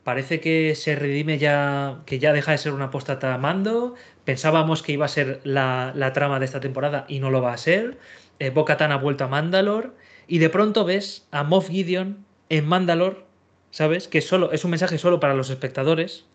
parece 0.05 0.39
que 0.39 0.75
se 0.75 0.95
redime 0.95 1.39
ya, 1.39 2.03
que 2.05 2.19
ya 2.19 2.31
deja 2.31 2.51
de 2.53 2.59
ser 2.59 2.73
una 2.73 2.85
apóstata 2.85 3.37
Mando. 3.39 3.95
Pensábamos 4.23 4.83
que 4.83 4.93
iba 4.93 5.05
a 5.05 5.09
ser 5.09 5.41
la, 5.43 5.91
la 5.95 6.13
trama 6.13 6.39
de 6.39 6.45
esta 6.45 6.59
temporada 6.61 7.05
y 7.09 7.19
no 7.19 7.31
lo 7.31 7.41
va 7.41 7.53
a 7.53 7.57
ser. 7.57 7.97
Eh, 8.39 8.51
Bo 8.51 8.65
Katan 8.65 8.91
ha 8.91 8.97
vuelto 8.97 9.23
a 9.25 9.27
Mandalor 9.27 9.95
y 10.27 10.37
de 10.37 10.49
pronto 10.49 10.85
ves 10.85 11.27
a 11.31 11.43
Moff 11.43 11.69
Gideon 11.69 12.25
en 12.49 12.67
Mandalor, 12.67 13.25
¿sabes? 13.71 14.07
Que 14.07 14.21
solo 14.21 14.51
es 14.51 14.63
un 14.63 14.71
mensaje 14.71 14.97
solo 14.99 15.19
para 15.19 15.33
los 15.33 15.49
espectadores. 15.49 16.25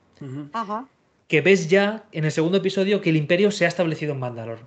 Ajá. 0.52 0.86
que 1.28 1.40
ves 1.40 1.68
ya 1.68 2.04
en 2.12 2.24
el 2.24 2.32
segundo 2.32 2.58
episodio 2.58 3.00
que 3.00 3.10
el 3.10 3.16
imperio 3.16 3.50
se 3.52 3.64
ha 3.64 3.68
establecido 3.68 4.12
en 4.14 4.18
Mandalor. 4.20 4.58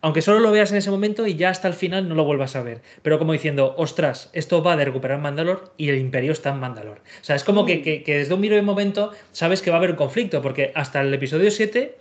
Aunque 0.00 0.22
solo 0.22 0.38
lo 0.38 0.52
veas 0.52 0.70
en 0.70 0.76
ese 0.76 0.92
momento 0.92 1.26
y 1.26 1.34
ya 1.34 1.50
hasta 1.50 1.66
el 1.66 1.74
final 1.74 2.08
no 2.08 2.14
lo 2.14 2.24
vuelvas 2.24 2.54
a 2.54 2.62
ver. 2.62 2.82
Pero 3.02 3.18
como 3.18 3.32
diciendo, 3.32 3.74
ostras, 3.78 4.30
esto 4.32 4.62
va 4.62 4.76
de 4.76 4.84
recuperar 4.84 5.18
Mandalor 5.18 5.72
y 5.76 5.88
el 5.88 5.98
imperio 5.98 6.30
está 6.32 6.50
en 6.50 6.60
Mandalor. 6.60 6.98
O 7.20 7.24
sea, 7.24 7.34
es 7.34 7.42
como 7.42 7.66
que, 7.66 7.82
que- 7.82 8.02
que 8.04 8.18
desde 8.18 8.32
un 8.34 8.40
primer 8.40 8.62
momento 8.62 9.10
sabes 9.32 9.60
que 9.60 9.70
va 9.70 9.76
a 9.76 9.78
haber 9.78 9.90
un 9.90 9.96
conflicto, 9.96 10.40
porque 10.40 10.70
hasta 10.76 11.00
el 11.00 11.12
episodio 11.12 11.50
7 11.50 11.96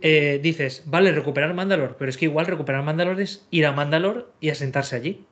eh, 0.00 0.40
dices, 0.42 0.82
vale, 0.86 1.12
recuperar 1.12 1.52
Mandalor, 1.52 1.96
pero 1.98 2.08
es 2.08 2.16
que 2.16 2.24
igual 2.24 2.46
recuperar 2.46 2.82
Mandalor 2.82 3.20
es 3.20 3.46
ir 3.50 3.66
a 3.66 3.72
Mandalor 3.72 4.32
y 4.40 4.48
asentarse 4.48 4.96
allí. 4.96 5.26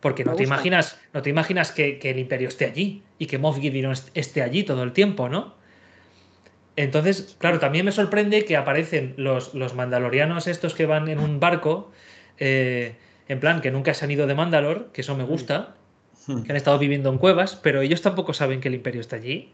Porque 0.00 0.22
no 0.24 0.32
te 0.36 0.44
imaginas, 0.54 1.00
no 1.12 1.22
te 1.22 1.30
imaginas 1.30 1.72
que, 1.72 1.98
que 1.98 2.10
el 2.10 2.18
imperio 2.20 2.48
esté 2.48 2.66
allí 2.66 3.02
y 3.18 3.26
que 3.26 3.38
Moff 3.38 3.58
Gideon 3.58 3.90
est- 3.92 4.10
esté 4.14 4.42
allí 4.42 4.62
todo 4.62 4.82
el 4.84 4.92
tiempo, 4.92 5.28
¿no? 5.28 5.54
Entonces, 6.76 7.36
claro, 7.38 7.58
también 7.60 7.84
me 7.84 7.92
sorprende 7.92 8.44
que 8.44 8.56
aparecen 8.56 9.14
los, 9.16 9.54
los 9.54 9.74
mandalorianos 9.74 10.46
estos 10.48 10.74
que 10.74 10.86
van 10.86 11.08
en 11.08 11.20
un 11.20 11.38
barco, 11.40 11.92
eh, 12.38 12.96
en 13.28 13.40
plan, 13.40 13.60
que 13.60 13.70
nunca 13.70 13.94
se 13.94 14.04
han 14.04 14.10
ido 14.10 14.26
de 14.26 14.34
Mandalor, 14.34 14.90
que 14.92 15.00
eso 15.02 15.16
me 15.16 15.24
gusta, 15.24 15.74
Hmm. 16.26 16.42
que 16.42 16.52
han 16.52 16.56
estado 16.56 16.78
viviendo 16.78 17.10
en 17.10 17.18
cuevas, 17.18 17.54
pero 17.54 17.82
ellos 17.82 18.00
tampoco 18.00 18.32
saben 18.32 18.60
que 18.60 18.68
el 18.68 18.74
imperio 18.74 19.02
está 19.02 19.16
allí. 19.16 19.52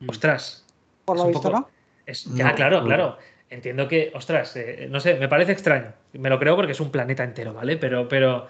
Mm. 0.00 0.10
Ostras. 0.10 0.66
Por 1.06 1.16
lo 1.16 1.26
visto, 1.28 1.42
poco- 1.44 1.56
¿no? 1.60 1.68
es- 2.04 2.24
ya, 2.34 2.50
No, 2.50 2.54
claro, 2.54 2.80
no. 2.82 2.86
claro. 2.86 3.18
Entiendo 3.48 3.88
que, 3.88 4.12
ostras, 4.14 4.54
eh, 4.56 4.88
no 4.90 5.00
sé, 5.00 5.14
me 5.14 5.28
parece 5.28 5.52
extraño. 5.52 5.92
Me 6.12 6.28
lo 6.28 6.38
creo 6.38 6.54
porque 6.54 6.72
es 6.72 6.80
un 6.80 6.90
planeta 6.90 7.24
entero, 7.24 7.54
¿vale? 7.54 7.78
Pero, 7.78 8.08
pero, 8.08 8.46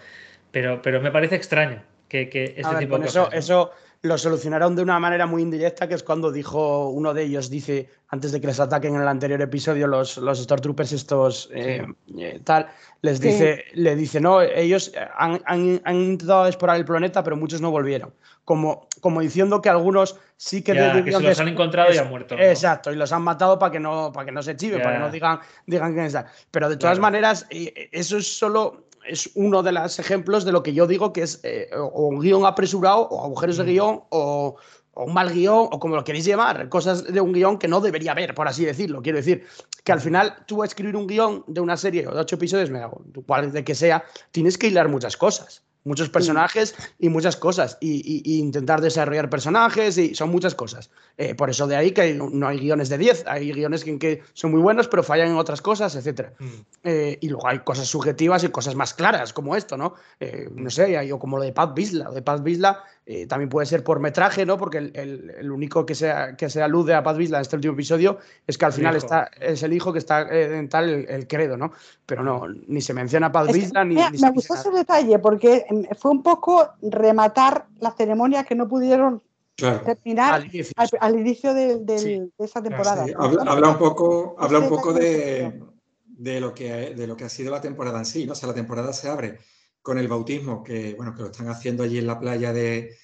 pero, 0.50 0.82
pero 0.82 1.00
me 1.00 1.12
parece 1.12 1.36
extraño 1.36 1.82
que, 2.08 2.28
que 2.28 2.44
este 2.44 2.62
A 2.66 2.70
ver, 2.70 2.78
tipo 2.80 2.92
con 2.94 3.02
de 3.02 3.06
eso, 3.08 3.20
cosas. 3.26 3.32
¿no? 3.34 3.38
eso 3.38 3.70
lo 4.03 4.18
solucionaron 4.18 4.74
de 4.74 4.82
una 4.82 4.98
manera 4.98 5.26
muy 5.26 5.42
indirecta, 5.42 5.86
que 5.86 5.94
es 5.94 6.03
cuando 6.03 6.32
dijo 6.32 6.88
uno 6.88 7.14
de 7.14 7.22
ellos, 7.22 7.48
dice, 7.48 7.88
antes 8.09 8.32
de 8.32 8.40
que 8.40 8.48
les 8.48 8.59
ataquen 8.59 8.96
en 8.96 9.03
el 9.03 9.07
anterior 9.07 9.40
episodio, 9.40 9.86
los, 9.86 10.16
los 10.16 10.40
Stormtroopers 10.42 10.90
estos 10.92 11.48
eh, 11.53 11.86
eh, 12.18 12.40
tal, 12.42 12.66
les 13.03 13.18
Sí. 13.18 13.28
dice, 13.28 13.64
le 13.74 13.94
dice, 13.94 14.20
no, 14.20 14.42
ellos 14.42 14.92
han, 15.16 15.40
han- 15.46 15.80
han 15.84 15.94
intentado 15.94 16.46
explorar 16.48 16.78
el 16.78 16.84
planeta, 16.84 17.22
pero 17.22 17.36
muchos 17.36 17.61
no 17.61 17.70
volvieron. 17.70 18.12
Como, 18.44 18.88
como 19.00 19.20
diciendo 19.20 19.62
que 19.62 19.68
algunos 19.68 20.16
sí 20.36 20.62
que 20.62 20.74
Ya, 20.74 20.90
que 20.90 20.96
debieron 20.96 21.22
se 21.22 21.28
los 21.28 21.38
han 21.40 21.48
encontrado 21.48 21.94
y 21.94 21.96
han 21.96 22.09
muerto, 22.09 22.36
¿no? 22.36 22.42
Exacto, 22.42 22.92
y 22.92 22.96
los 22.96 23.12
han 23.12 23.22
matado 23.22 23.57
para 23.57 23.70
que 23.70 23.78
no, 23.78 24.11
para 24.12 24.26
que 24.26 24.32
no 24.32 24.42
se 24.42 24.57
chive, 24.57 24.78
Ya. 24.78 24.82
para 24.82 24.96
que 24.96 25.00
no 25.00 25.11
digan, 25.11 25.38
digan 25.64 25.92
quién 25.92 26.07
está. 26.07 26.26
Pero 26.50 26.68
de 26.68 26.76
todas 26.76 26.94
Claro. 26.98 27.03
maneras, 27.03 27.46
eh, 27.50 27.88
eso 27.92 28.16
es 28.18 28.36
solo 28.36 28.88
es 29.07 29.30
uno 29.34 29.62
de 29.62 29.72
los 29.72 29.98
ejemplos 29.98 30.44
de 30.44 30.53
lo 30.53 30.62
que 30.62 30.72
yo 30.74 30.86
digo 30.86 31.12
que 31.12 31.22
es 31.22 31.40
eh, 31.42 31.70
o 31.76 32.07
un 32.09 32.20
guion 32.20 32.46
apresurado, 32.46 33.09
o 33.09 33.24
agujeros 33.24 33.57
de 33.57 33.64
Mm. 33.64 33.66
guion, 33.66 34.03
o, 34.11 34.57
o 34.94 35.05
un 35.05 35.14
mal 35.14 35.32
guion, 35.32 35.68
o 35.70 35.78
como 35.80 35.96
lo 35.96 36.05
queréis 36.05 36.24
llamar, 36.24 36.68
cosas 36.68 37.05
de 37.05 37.20
un 37.20 37.32
guion 37.32 37.59
que 37.59 37.68
no 37.68 37.80
debería 37.80 38.12
haber, 38.12 38.34
por 38.34 38.48
así 38.48 38.64
decirlo. 38.64 39.03
Quiero 39.03 39.18
decir 39.18 39.46
que 39.84 39.92
al 39.92 40.00
final 40.00 40.36
tú 40.46 40.62
a 40.62 40.66
escribir 40.66 40.96
un 40.96 41.07
guion 41.07 41.44
de 41.46 41.61
una 41.61 41.76
serie 41.76 42.07
o 42.07 42.14
de 42.14 42.20
ocho 42.20 42.36
episodios, 42.36 42.70
me 42.70 42.80
hago, 42.80 43.03
cual 43.26 43.53
de 43.53 43.64
que 43.64 43.74
sea, 43.74 44.05
tienes 44.30 44.59
que 44.59 44.68
hilar 44.68 44.88
muchas 44.88 45.16
cosas. 45.16 45.64
Muchos 45.84 46.08
personajes 46.10 46.74
y 46.98 47.08
muchas 47.08 47.36
cosas. 47.36 47.76
Y, 47.80 47.94
y- 48.04 48.22
y 48.24 48.38
intentar 48.38 48.80
desarrollar 48.80 49.28
personajes, 49.28 49.98
y 49.98 50.14
son 50.14 50.30
muchas 50.30 50.54
cosas. 50.54 50.90
Eh, 51.18 51.34
por 51.34 51.50
eso 51.50 51.66
de 51.66 51.76
ahí 51.76 51.90
que 51.90 52.14
no 52.14 52.46
hay 52.46 52.58
guiones 52.60 52.88
de 52.88 52.98
10, 52.98 53.24
hay 53.26 53.52
guiones 53.52 53.82
que, 53.84 53.98
que 53.98 54.22
son 54.32 54.52
muy 54.52 54.60
buenos, 54.60 54.86
pero 54.88 55.02
fallan 55.02 55.28
en 55.28 55.36
otras 55.36 55.60
cosas, 55.60 55.94
etcétera. 55.96 56.32
Mm. 56.38 56.46
Eh, 56.84 57.18
y 57.20 57.28
luego 57.28 57.48
hay 57.48 57.58
cosas 57.60 57.88
subjetivas 57.88 58.44
y 58.44 58.48
cosas 58.48 58.74
más 58.76 58.94
claras, 58.94 59.32
como 59.32 59.56
esto, 59.56 59.76
¿no? 59.76 59.94
Eh, 60.20 60.48
no 60.54 60.70
sé, 60.70 61.12
o 61.12 61.18
como 61.18 61.38
lo 61.38 61.42
de 61.44 61.52
Pat 61.52 61.74
Bisla. 61.74 62.04
Lo 62.04 62.12
de 62.12 62.22
Pat 62.22 62.42
Bisla 62.42 62.82
eh, 63.05 63.26
también 63.26 63.48
puede 63.48 63.66
ser 63.66 63.82
por 63.82 63.98
metraje, 63.98 64.46
¿no? 64.46 64.57
Porque 64.57 64.78
el, 64.78 64.92
el- 64.94 65.30
el 65.30 65.50
único 65.50 65.84
que 65.84 65.94
se, 65.94 66.12
que 66.38 66.48
se 66.48 66.62
alude 66.62 66.94
a 66.94 67.03
Pat 67.03 67.16
Bisla 67.16 67.38
en 67.38 67.42
este 67.42 67.57
último 67.57 67.74
episodio 67.74 68.18
es 68.46 68.57
que 68.57 68.64
al 68.64 68.70
El 68.70 68.76
final 68.76 68.96
hijo. 68.96 69.05
está, 69.07 69.30
es 69.40 69.62
el 69.64 69.72
hijo 69.72 69.92
que 69.92 69.98
está 69.98 70.22
eh, 70.22 70.57
en 70.57 70.68
tal 70.68 70.88
el, 70.88 71.09
el 71.09 71.26
credo, 71.26 71.57
¿no? 71.57 71.72
Pero 72.07 72.22
no, 72.22 72.44
ni 72.68 72.80
se 72.80 72.94
menciona 72.94 73.26
a 73.26 73.32
Pat 73.32 73.48
Es 73.48 73.53
que 73.55 73.59
Bisla 73.61 73.84
ni, 73.84 73.96
mira, 73.96 74.11
ni 74.11 74.18
se 74.18 74.26
me 74.26 74.32
gustó 74.32 74.55
ese 74.55 74.70
detalle 74.70 75.18
porque 75.18 75.64
em, 75.68 75.84
fue 75.98 76.12
un 76.12 76.22
poco 76.22 76.68
rematar 76.80 77.66
la 77.80 77.90
ceremonia 77.90 78.44
que 78.44 78.55
no 78.55 78.68
pudieron 78.68 79.22
Claro. 79.55 79.80
terminar 79.84 80.32
Al 80.34 80.46
inicio, 80.46 80.72
al, 81.00 81.18
inicio 81.20 81.50
Sí. 81.53 82.18
de 82.18 82.30
esa 82.38 82.62
temporada. 82.62 83.05
Sí, 83.05 83.12
habla, 83.16 83.42
habla 83.53 83.68
un 83.68 83.78
poco, 83.78 84.34
habla 84.38 84.61
un 84.61 84.68
poco 84.68 84.92
de, 84.94 85.61
de 86.07 86.40
lo 86.40 86.55
que, 86.55 86.94
de 86.94 87.07
lo 87.07 87.16
que 87.16 87.24
ha 87.24 87.28
sido 87.28 87.50
la 87.50 87.61
temporada 87.61 87.98
en 87.98 88.07
sí, 88.07 88.24
¿no? 88.26 88.32
O 88.32 88.34
sea, 88.34 88.48
la 88.48 88.55
temporada 88.55 88.92
se 88.94 89.09
abre 89.11 89.38
con 89.82 89.98
el 89.98 90.08
bautismo, 90.08 90.62
que 90.62 90.94
bueno, 90.94 91.14
que 91.14 91.22
lo 91.22 91.30
están 91.30 91.48
haciendo 91.48 91.82
allí 91.82 91.98
en 91.98 92.06
la 92.06 92.18
playa 92.18 92.52
de, 92.52 92.96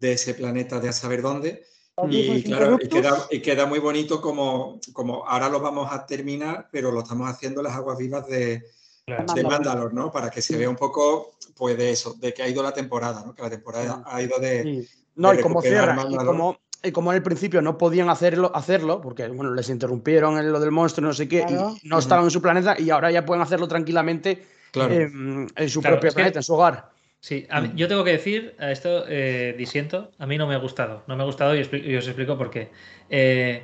de 0.00 0.12
ese 0.12 0.34
planeta 0.34 0.80
de 0.80 0.88
a 0.88 0.92
saber 0.92 1.22
dónde. 1.22 1.62
Y 2.08 2.42
claro, 2.42 2.78
y 2.80 2.88
queda, 2.88 3.26
y 3.30 3.40
queda 3.40 3.66
muy 3.66 3.78
bonito 3.78 4.20
como, 4.20 4.80
como 4.94 5.28
ahora 5.28 5.50
lo 5.50 5.60
vamos 5.60 5.92
a 5.92 6.06
terminar, 6.06 6.68
pero 6.72 6.90
lo 6.90 7.00
estamos 7.00 7.28
haciendo 7.28 7.60
en 7.60 7.64
las 7.66 7.76
aguas 7.76 7.98
vivas 7.98 8.26
de, 8.26 8.64
Claro. 9.04 9.24
de 9.34 9.42
Mandalor. 9.42 9.92
¿no? 9.92 10.10
Para 10.10 10.30
que 10.30 10.40
se 10.40 10.56
vea 10.56 10.70
un 10.70 10.76
poco, 10.76 11.32
pues, 11.56 11.76
de 11.76 11.90
eso, 11.90 12.14
de 12.14 12.32
que 12.32 12.42
ha 12.42 12.48
ido 12.48 12.62
la 12.62 12.72
temporada, 12.72 13.22
¿no? 13.26 13.34
Que 13.34 13.42
la 13.42 13.50
temporada 13.50 14.02
ha 14.06 14.22
ido 14.22 14.38
de... 14.38 14.62
Sí. 14.62 14.88
No, 15.16 15.32
de 15.32 15.40
y 15.40 15.42
como 15.42 15.60
cierra, 15.60 16.06
y 16.08 16.16
como, 16.16 16.58
y 16.82 16.92
como 16.92 17.12
en 17.12 17.16
el 17.16 17.22
principio 17.22 17.60
no 17.60 17.76
podían 17.76 18.08
hacerlo, 18.08 18.50
hacerlo, 18.54 19.00
porque 19.02 19.28
bueno, 19.28 19.52
les 19.52 19.68
interrumpieron 19.68 20.38
en 20.38 20.50
lo 20.50 20.58
del 20.58 20.70
monstruo, 20.70 21.06
no 21.08 21.12
sé 21.12 21.28
qué, 21.28 21.44
Claro. 21.44 21.76
y 21.82 21.88
no 21.88 21.98
estaban 21.98 22.24
en 22.24 22.30
su 22.30 22.40
planeta, 22.40 22.80
y 22.80 22.88
ahora 22.88 23.10
ya 23.10 23.26
pueden 23.26 23.42
hacerlo 23.42 23.68
tranquilamente 23.68 24.46
Claro. 24.72 24.92
en, 24.94 25.46
en 25.54 25.68
su 25.70 25.80
Claro, 25.80 25.96
propio 25.96 26.10
que- 26.10 26.14
planeta, 26.16 26.38
en 26.40 26.42
su 26.42 26.54
hogar. 26.54 26.90
Sí, 27.20 27.46
a 27.50 27.60
mí- 27.60 27.70
yo 27.76 27.86
tengo 27.86 28.02
que 28.02 28.10
decir, 28.10 28.56
a 28.58 28.72
esto 28.72 29.04
eh, 29.08 29.54
disiento, 29.56 30.10
a 30.18 30.26
mí 30.26 30.36
no 30.38 30.48
me 30.48 30.54
ha 30.54 30.58
gustado, 30.58 31.04
no 31.06 31.14
me 31.14 31.22
ha 31.22 31.26
gustado 31.26 31.54
y, 31.54 31.60
os 31.60 32.06
explico 32.08 32.36
por 32.36 32.50
qué. 32.50 32.70
Eh, 33.10 33.62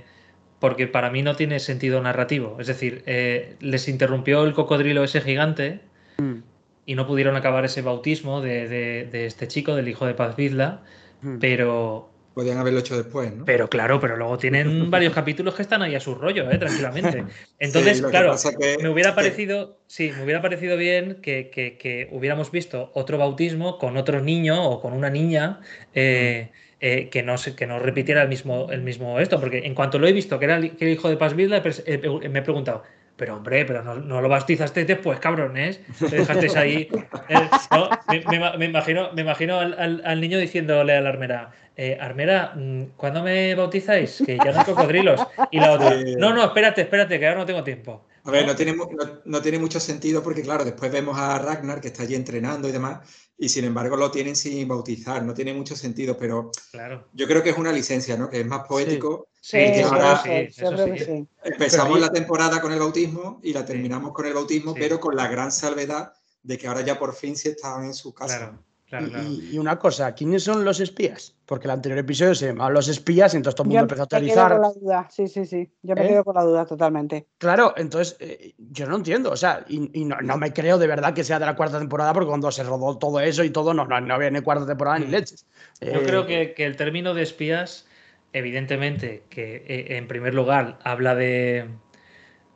porque 0.60 0.86
para 0.86 1.10
mí 1.10 1.22
no 1.22 1.34
tiene 1.34 1.58
sentido 1.58 2.00
narrativo, 2.00 2.56
es 2.60 2.68
decir, 2.68 3.02
eh, 3.06 3.56
les 3.60 3.88
interrumpió 3.88 4.44
el 4.44 4.52
cocodrilo 4.54 5.02
ese 5.02 5.20
gigante 5.20 5.80
Mm, 6.18 6.42
y 6.86 6.94
no 6.96 7.06
pudieron 7.06 7.36
acabar 7.36 7.64
ese 7.64 7.80
bautismo 7.82 8.40
de, 8.40 8.66
de- 8.68 9.08
de 9.10 9.26
este 9.26 9.46
chico, 9.48 9.74
del 9.76 9.88
hijo 9.88 10.04
de 10.06 10.14
Paz 10.14 10.34
Vizla, 10.36 10.82
mm. 11.22 11.38
pero, 11.38 12.10
Podían 12.34 12.58
haberlo 12.58 12.78
hecho 12.80 12.96
después, 12.96 13.34
¿no? 13.34 13.44
pero 13.44 13.68
claro, 13.68 13.98
pero 13.98 14.16
luego 14.16 14.38
tienen 14.38 14.90
varios 14.90 15.12
capítulos 15.12 15.54
que 15.54 15.62
están 15.62 15.82
ahí 15.82 15.94
a 15.94 16.00
su 16.00 16.14
rollo, 16.14 16.50
¿eh? 16.50 16.58
tranquilamente. 16.58 17.24
Entonces, 17.58 17.96
Sí, 17.96 18.02
lo 18.02 18.08
que 18.08 18.12
claro, 18.12 18.36
que- 18.58 18.76
me 18.80 18.88
hubiera 18.88 19.10
que- 19.10 19.16
parecido, 19.16 19.80
sí, 19.88 20.12
me 20.16 20.22
hubiera 20.24 20.40
parecido 20.40 20.76
bien 20.76 21.20
que, 21.20 21.50
que- 21.50 21.76
que 21.78 22.08
hubiéramos 22.12 22.50
visto 22.52 22.92
otro 22.94 23.18
bautismo 23.18 23.78
con 23.78 23.96
otro 23.96 24.20
niño 24.20 24.62
o 24.68 24.80
con 24.80 24.92
una 24.92 25.10
niña 25.10 25.60
eh, 25.94 26.52
eh, 26.80 27.08
que, 27.10 27.24
no, 27.24 27.38
se- 27.38 27.56
que 27.56 27.66
no 27.66 27.80
repitiera 27.80 28.22
el 28.22 28.28
mismo, 28.28 28.68
el 28.70 28.82
mismo 28.82 29.18
esto, 29.18 29.40
porque 29.40 29.58
en 29.66 29.74
cuanto 29.74 29.98
lo 29.98 30.06
he 30.06 30.12
visto 30.12 30.38
que 30.38 30.44
era 30.44 30.56
el, 30.58 30.76
que 30.76 30.84
el 30.84 30.92
hijo 30.92 31.08
de 31.08 31.16
Paz 31.16 31.34
me 31.34 31.44
he 31.44 32.42
preguntado, 32.42 32.84
pero 33.18 33.36
hombre, 33.36 33.64
pero 33.66 33.82
no, 33.82 33.96
no 33.96 34.22
lo 34.22 34.28
bautizaste 34.28 34.84
después, 34.84 35.18
cabrones. 35.18 35.80
Lo 36.00 36.08
dejasteis 36.08 36.54
ahí. 36.56 36.88
Eh, 37.28 37.48
no, 37.72 37.90
me, 38.08 38.20
me- 38.38 38.56
me 38.56 38.64
imagino, 38.66 39.12
me 39.12 39.22
imagino 39.22 39.58
al, 39.58 39.74
al- 39.78 40.02
al 40.06 40.20
niño 40.20 40.38
diciéndole 40.38 40.96
a 40.96 41.00
la 41.00 41.08
armera, 41.10 41.50
eh, 41.76 41.98
armera, 42.00 42.52
mm, 42.56 42.82
¿cuándo 42.96 43.22
me 43.22 43.54
bautizáis? 43.56 44.22
Que 44.24 44.36
ya 44.38 44.52
no 44.52 44.60
hay 44.60 44.64
cocodrilos. 44.64 45.20
Y 45.50 45.58
la 45.58 45.72
otra, 45.72 45.94
no, 46.16 46.32
no, 46.32 46.44
espérate, 46.44 46.82
espérate, 46.82 47.18
que 47.18 47.26
ahora 47.26 47.40
no 47.40 47.46
tengo 47.46 47.64
tiempo. 47.64 48.06
A 48.24 48.30
ver, 48.30 48.46
no 48.46 48.54
tiene, 48.54 48.72
mu- 48.74 48.88
no, 48.92 49.20
no 49.24 49.42
tiene 49.42 49.58
mucho 49.58 49.80
sentido 49.80 50.22
porque, 50.22 50.42
claro, 50.42 50.64
después 50.64 50.92
vemos 50.92 51.18
a 51.18 51.38
Ragnar 51.38 51.80
que 51.80 51.88
está 51.88 52.02
allí 52.04 52.14
entrenando 52.14 52.68
y 52.68 52.72
demás, 52.72 53.00
y 53.38 53.48
sin 53.48 53.64
embargo 53.64 53.96
lo 53.96 54.10
tienen 54.10 54.36
sin 54.36 54.66
bautizar. 54.68 55.22
No 55.24 55.34
tiene 55.34 55.54
mucho 55.54 55.74
sentido, 55.76 56.16
pero 56.18 56.50
Claro. 56.70 57.08
yo 57.14 57.26
creo 57.26 57.42
que 57.42 57.50
es 57.50 57.58
una 57.58 57.72
licencia, 57.72 58.16
¿no? 58.16 58.28
Que 58.28 58.40
es 58.40 58.46
más 58.46 58.66
poético. 58.68 59.28
Sí, 59.32 59.37
que 59.56 59.80
eso 59.80 59.94
ahora- 59.94 60.22
sí, 60.22 60.28
yo 60.28 60.66
eso 60.66 60.72
creo 60.72 60.86
que 60.94 60.98
sí. 60.98 61.04
sí. 61.04 61.26
Empezamos 61.44 61.94
ahí- 61.96 62.00
la 62.02 62.10
temporada 62.12 62.60
con 62.60 62.72
el 62.72 62.78
bautismo 62.78 63.40
y 63.42 63.52
la 63.52 63.64
terminamos 63.64 64.12
con 64.12 64.26
el 64.26 64.34
bautismo, 64.34 64.72
Sí. 64.74 64.80
pero 64.80 65.00
con 65.00 65.16
la 65.16 65.26
gran 65.28 65.50
salvedad 65.52 66.12
de 66.42 66.58
que 66.58 66.66
ahora 66.68 66.82
ya 66.82 66.98
por 66.98 67.14
fin 67.14 67.36
sí 67.36 67.48
están 67.48 67.84
en 67.84 67.94
su 67.94 68.12
casa. 68.14 68.38
Claro, 68.38 68.58
claro, 68.86 69.06
Y- 69.06 69.10
claro. 69.10 69.28
Y, 69.52 69.58
una 69.58 69.78
cosa, 69.78 70.14
¿quiénes 70.14 70.44
son 70.44 70.64
los 70.64 70.80
espías? 70.80 71.34
Porque 71.44 71.66
el 71.66 71.70
anterior 71.72 71.98
episodio 71.98 72.34
se 72.34 72.46
llamaba 72.48 72.70
Los 72.70 72.88
espías 72.88 73.32
y 73.34 73.38
entonces 73.38 73.56
todo 73.56 73.64
el 73.66 73.72
Yo 73.72 73.78
mundo 73.80 73.94
empezó 73.94 74.02
a 74.02 74.20
me 74.20 74.26
quedo 74.26 74.34
con 74.36 74.48
teorizar. 74.48 74.60
la 74.60 74.80
duda, 74.80 75.08
sí, 75.10 75.28
sí, 75.28 75.44
sí. 75.46 75.70
Yo 75.82 75.94
me 75.94 76.04
¿Eh? 76.04 76.08
quedo 76.08 76.24
con 76.24 76.34
la 76.36 76.42
duda 76.44 76.64
totalmente. 76.66 77.26
Claro, 77.38 77.74
entonces 77.76 78.16
eh, 78.20 78.54
yo 78.58 78.86
no 78.86 78.96
entiendo, 78.96 79.30
o 79.30 79.36
sea, 79.36 79.64
y, 79.68 79.90
y 80.00 80.04
no, 80.04 80.20
no 80.22 80.36
me 80.38 80.52
creo 80.52 80.78
de 80.78 80.86
verdad 80.86 81.12
que 81.14 81.24
sea 81.24 81.38
de 81.38 81.46
la 81.46 81.56
cuarta 81.56 81.78
temporada 81.78 82.12
porque 82.12 82.28
cuando 82.28 82.50
se 82.50 82.62
rodó 82.62 82.96
todo 82.98 83.18
eso 83.20 83.42
y 83.44 83.50
todo, 83.50 83.72
no, 83.74 83.84
no, 83.86 84.00
no 84.00 84.14
había 84.14 84.30
ni 84.30 84.40
cuarta 84.42 84.66
temporada 84.66 84.98
ni 84.98 85.06
Mm. 85.06 85.10
leches. 85.10 85.46
Yo 85.80 85.88
Eh, 85.88 86.02
creo 86.06 86.26
que, 86.26 86.54
que 86.54 86.64
el 86.64 86.76
término 86.76 87.14
de 87.14 87.22
espías, 87.22 87.86
evidentemente, 88.32 89.24
que 89.30 89.64
eh, 89.66 89.96
en 89.96 90.08
primer 90.08 90.34
lugar 90.34 90.78
habla 90.84 91.14
de 91.14 91.68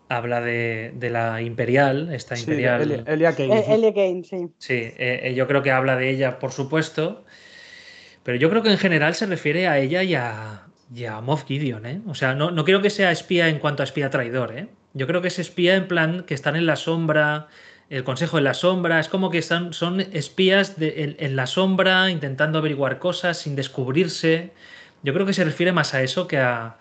habla 0.09 0.41
de, 0.41 0.93
de 0.95 1.11
la 1.11 1.41
imperial, 1.43 2.13
esta 2.13 2.37
sí, 2.37 2.43
imperial. 2.43 2.83
Elia, 2.83 3.05
Elia 3.07 3.35
Kane, 3.35 3.59
Eh, 3.59 3.65
sí. 3.65 3.73
Elia 3.75 3.95
Kane, 3.95 4.25
sí. 4.25 4.49
Sí, 4.59 4.75
eh, 4.99 5.35
yo 5.37 5.49
creo 5.49 5.63
que 5.63 5.73
habla 5.73 5.97
de 5.97 6.11
ella, 6.11 6.39
por 6.39 6.53
supuesto, 6.53 7.25
pero 8.23 8.39
yo 8.39 8.51
creo 8.51 8.63
que 8.63 8.71
en 8.71 8.79
general 8.79 9.15
se 9.15 9.27
refiere 9.27 9.67
a 9.69 9.79
ella 9.79 10.03
y 10.03 10.15
a, 10.15 10.67
y 10.95 11.05
a 11.07 11.21
Moff 11.21 11.45
Gideon, 11.47 11.87
¿eh? 11.87 12.01
O 12.07 12.15
sea, 12.15 12.35
no, 12.35 12.51
no 12.51 12.65
creo 12.65 12.83
que 12.83 12.91
sea 12.91 13.11
espía 13.13 13.49
en 13.49 13.59
cuanto 13.59 13.83
a 13.83 13.85
espía 13.85 14.11
traidor, 14.11 14.57
¿eh? 14.57 14.69
Yo 14.95 15.07
creo 15.07 15.23
que 15.23 15.29
es 15.29 15.39
espía 15.39 15.75
en 15.77 15.89
plan 15.89 16.25
que 16.25 16.35
están 16.35 16.57
en 16.57 16.67
la 16.67 16.77
sombra, 16.77 17.49
el 17.89 18.05
consejo 18.05 18.39
en 18.39 18.45
la 18.45 18.55
sombra, 18.55 19.01
es 19.01 19.09
como 19.09 19.31
que 19.31 19.39
están, 19.39 19.73
son 19.73 20.01
espías 20.01 20.79
de- 20.79 21.03
en, 21.05 21.17
en 21.19 21.37
la 21.37 21.47
sombra, 21.47 22.11
intentando 22.11 22.59
averiguar 22.59 22.99
cosas 22.99 23.39
sin 23.39 23.57
descubrirse. 23.57 24.53
Yo 25.03 25.13
creo 25.15 25.27
que 25.27 25.33
se 25.33 25.45
refiere 25.45 25.73
más 25.73 25.95
a 25.95 26.03
eso 26.03 26.27
que 26.27 26.39
a... 26.39 26.79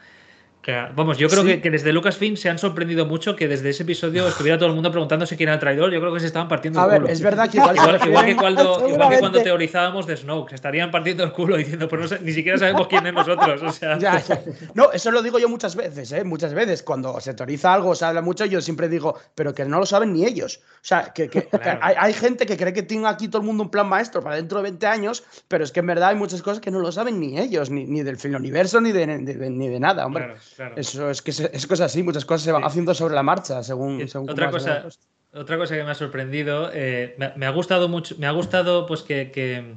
vamos, 0.95 1.18
yo 1.18 1.28
creo 1.28 1.41
Sí. 1.41 1.47
que, 1.49 1.62
que 1.62 1.72
desde 1.72 1.91
Lucasfilm 1.91 2.38
se 2.38 2.47
han 2.49 2.59
sorprendido 2.59 3.05
mucho 3.07 3.36
que 3.36 3.47
desde 3.47 3.70
ese 3.72 3.82
episodio 3.84 4.28
estuviera 4.28 4.57
todo 4.59 4.70
el 4.70 4.76
mundo 4.76 4.91
preguntándose 4.91 5.36
quién 5.36 5.49
era 5.49 5.55
el 5.55 5.59
traidor. 5.59 5.91
Yo 5.91 5.99
creo 5.99 6.14
que 6.14 6.20
se 6.20 6.28
estaban 6.28 6.47
partiendo 6.47 6.80
A 6.80 6.84
el 6.86 6.89
ver, 6.91 7.01
culo. 7.01 7.14
es 7.14 7.22
verdad 7.22 7.49
que 7.49 7.57
igual 7.57 7.76
se 7.76 7.82
Igual, 7.84 8.07
igual 8.07 8.26
que 8.26 8.36
cuando, 8.36 8.62
igual 8.76 8.80
que 8.80 8.88
cuando 8.88 9.07
Seguramente. 9.07 9.43
teorizábamos 9.43 10.05
de 10.07 10.18
Snoke, 10.18 10.49
se 10.49 10.55
estarían 10.55 10.91
partiendo 10.91 11.24
el 11.24 11.32
culo 11.32 11.57
diciendo, 11.57 11.88
pues 11.89 12.01
no 12.01 12.07
sé, 12.07 12.20
ni 12.22 12.32
siquiera 12.32 12.59
sabemos 12.59 12.88
quién 12.88 13.05
es 13.07 13.14
nosotros. 13.14 13.62
O 13.64 13.72
sea, 13.72 13.97
Ya, 13.97 14.20
ya. 14.20 14.39
No, 14.76 14.91
eso 14.91 15.09
lo 15.09 15.24
digo 15.24 15.39
yo 15.39 15.49
muchas 15.49 15.76
veces, 15.76 16.12
¿eh? 16.12 16.24
Muchas 16.24 16.53
veces. 16.53 16.84
Cuando 16.84 17.20
se 17.22 17.34
teoriza 17.34 17.74
algo, 17.74 17.95
se 17.95 18.05
habla 18.05 18.22
mucho, 18.22 18.45
yo 18.45 18.62
siempre 18.62 18.88
digo, 18.88 19.18
pero 19.34 19.55
que 19.55 19.66
no 19.66 19.80
lo 19.80 19.86
saben 19.88 20.14
ni 20.14 20.26
ellos. 20.26 20.62
O 20.76 20.80
sea, 20.84 21.12
que, 21.14 21.28
que- 21.28 21.47
que 21.47 21.59
Claro. 21.59 21.80
hay, 21.82 21.95
hay 21.97 22.14
gente 22.14 22.45
que 22.45 22.55
cree 22.57 22.74
que 22.74 22.84
tiene 22.84 23.07
aquí 23.07 23.28
todo 23.28 23.41
el 23.41 23.47
mundo 23.47 23.64
un 23.64 23.72
plan 23.72 23.88
maestro 23.89 24.22
para 24.22 24.36
dentro 24.36 24.57
de 24.59 24.64
20 24.64 24.86
años, 24.86 25.24
pero 25.47 25.64
es 25.64 25.72
que 25.72 25.80
en 25.80 25.88
verdad 25.88 26.09
hay 26.09 26.16
muchas 26.16 26.41
cosas 26.43 26.59
que 26.59 26.70
no 26.72 26.80
lo 26.80 26.91
saben 26.91 27.20
ni 27.20 27.39
ellos, 27.39 27.70
ni, 27.72 27.86
ni 27.86 28.03
del 28.03 28.18
universo, 28.36 28.80
ni 28.80 28.91
de, 28.91 29.05
de- 29.07 29.34
de- 29.36 29.49
ni 29.49 29.68
de 29.70 29.80
nada, 29.80 30.05
hombre. 30.05 30.26
claro, 30.26 30.39
claro. 30.56 30.76
Eso 30.78 31.10
es 31.10 31.22
que 31.22 31.32
es 31.32 31.68
cosa 31.68 31.86
así, 31.86 32.04
muchas 32.04 32.26
cosas 32.26 32.43
se 32.43 32.52
van 32.52 32.62
Sí. 32.64 32.68
haciendo 32.68 32.93
sobre 32.93 33.16
la 33.16 33.24
marcha, 33.24 33.64
según. 33.64 34.08
Según 34.08 34.30
otra 34.30 34.52
cosa, 34.52 34.86
otra 35.34 35.58
cosa 35.58 35.76
que 35.76 35.84
me 35.84 35.91
ha 35.91 35.95
sorprendido, 35.95 36.70
eh, 36.74 37.16
me, 37.18 37.32
me 37.36 37.45
ha 37.45 37.52
gustado 37.52 37.88
mucho, 37.88 38.16
me 38.18 38.28
ha 38.28 38.32
gustado 38.32 38.86
pues 38.86 39.02
que, 39.02 39.32
que, 39.32 39.76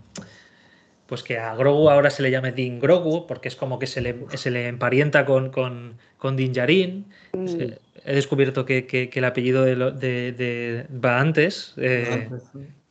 pues 1.06 1.22
que 1.22 1.38
a 1.38 1.54
Grogu 1.54 1.90
ahora 1.90 2.10
se 2.10 2.22
le 2.22 2.30
llame 2.30 2.52
Din 2.52 2.80
Grogu, 2.80 3.26
porque 3.26 3.48
es 3.48 3.56
como 3.56 3.78
que 3.78 3.86
se 3.86 4.00
le, 4.00 4.16
se 4.34 4.50
le 4.50 4.68
emparenta 4.68 5.24
con, 5.26 5.50
con, 5.50 5.98
con 6.18 6.36
Din. 6.36 7.06
Mm. 7.32 7.46
He 8.06 8.14
descubierto 8.14 8.64
que, 8.66 8.86
que- 8.86 9.08
que 9.08 9.18
el 9.18 9.24
apellido 9.24 9.64
de, 9.64 9.76
lo- 9.76 9.90
de- 9.92 10.32
de- 10.32 10.86
va 10.98 11.20
antes. 11.20 11.74
eh, 11.78 12.28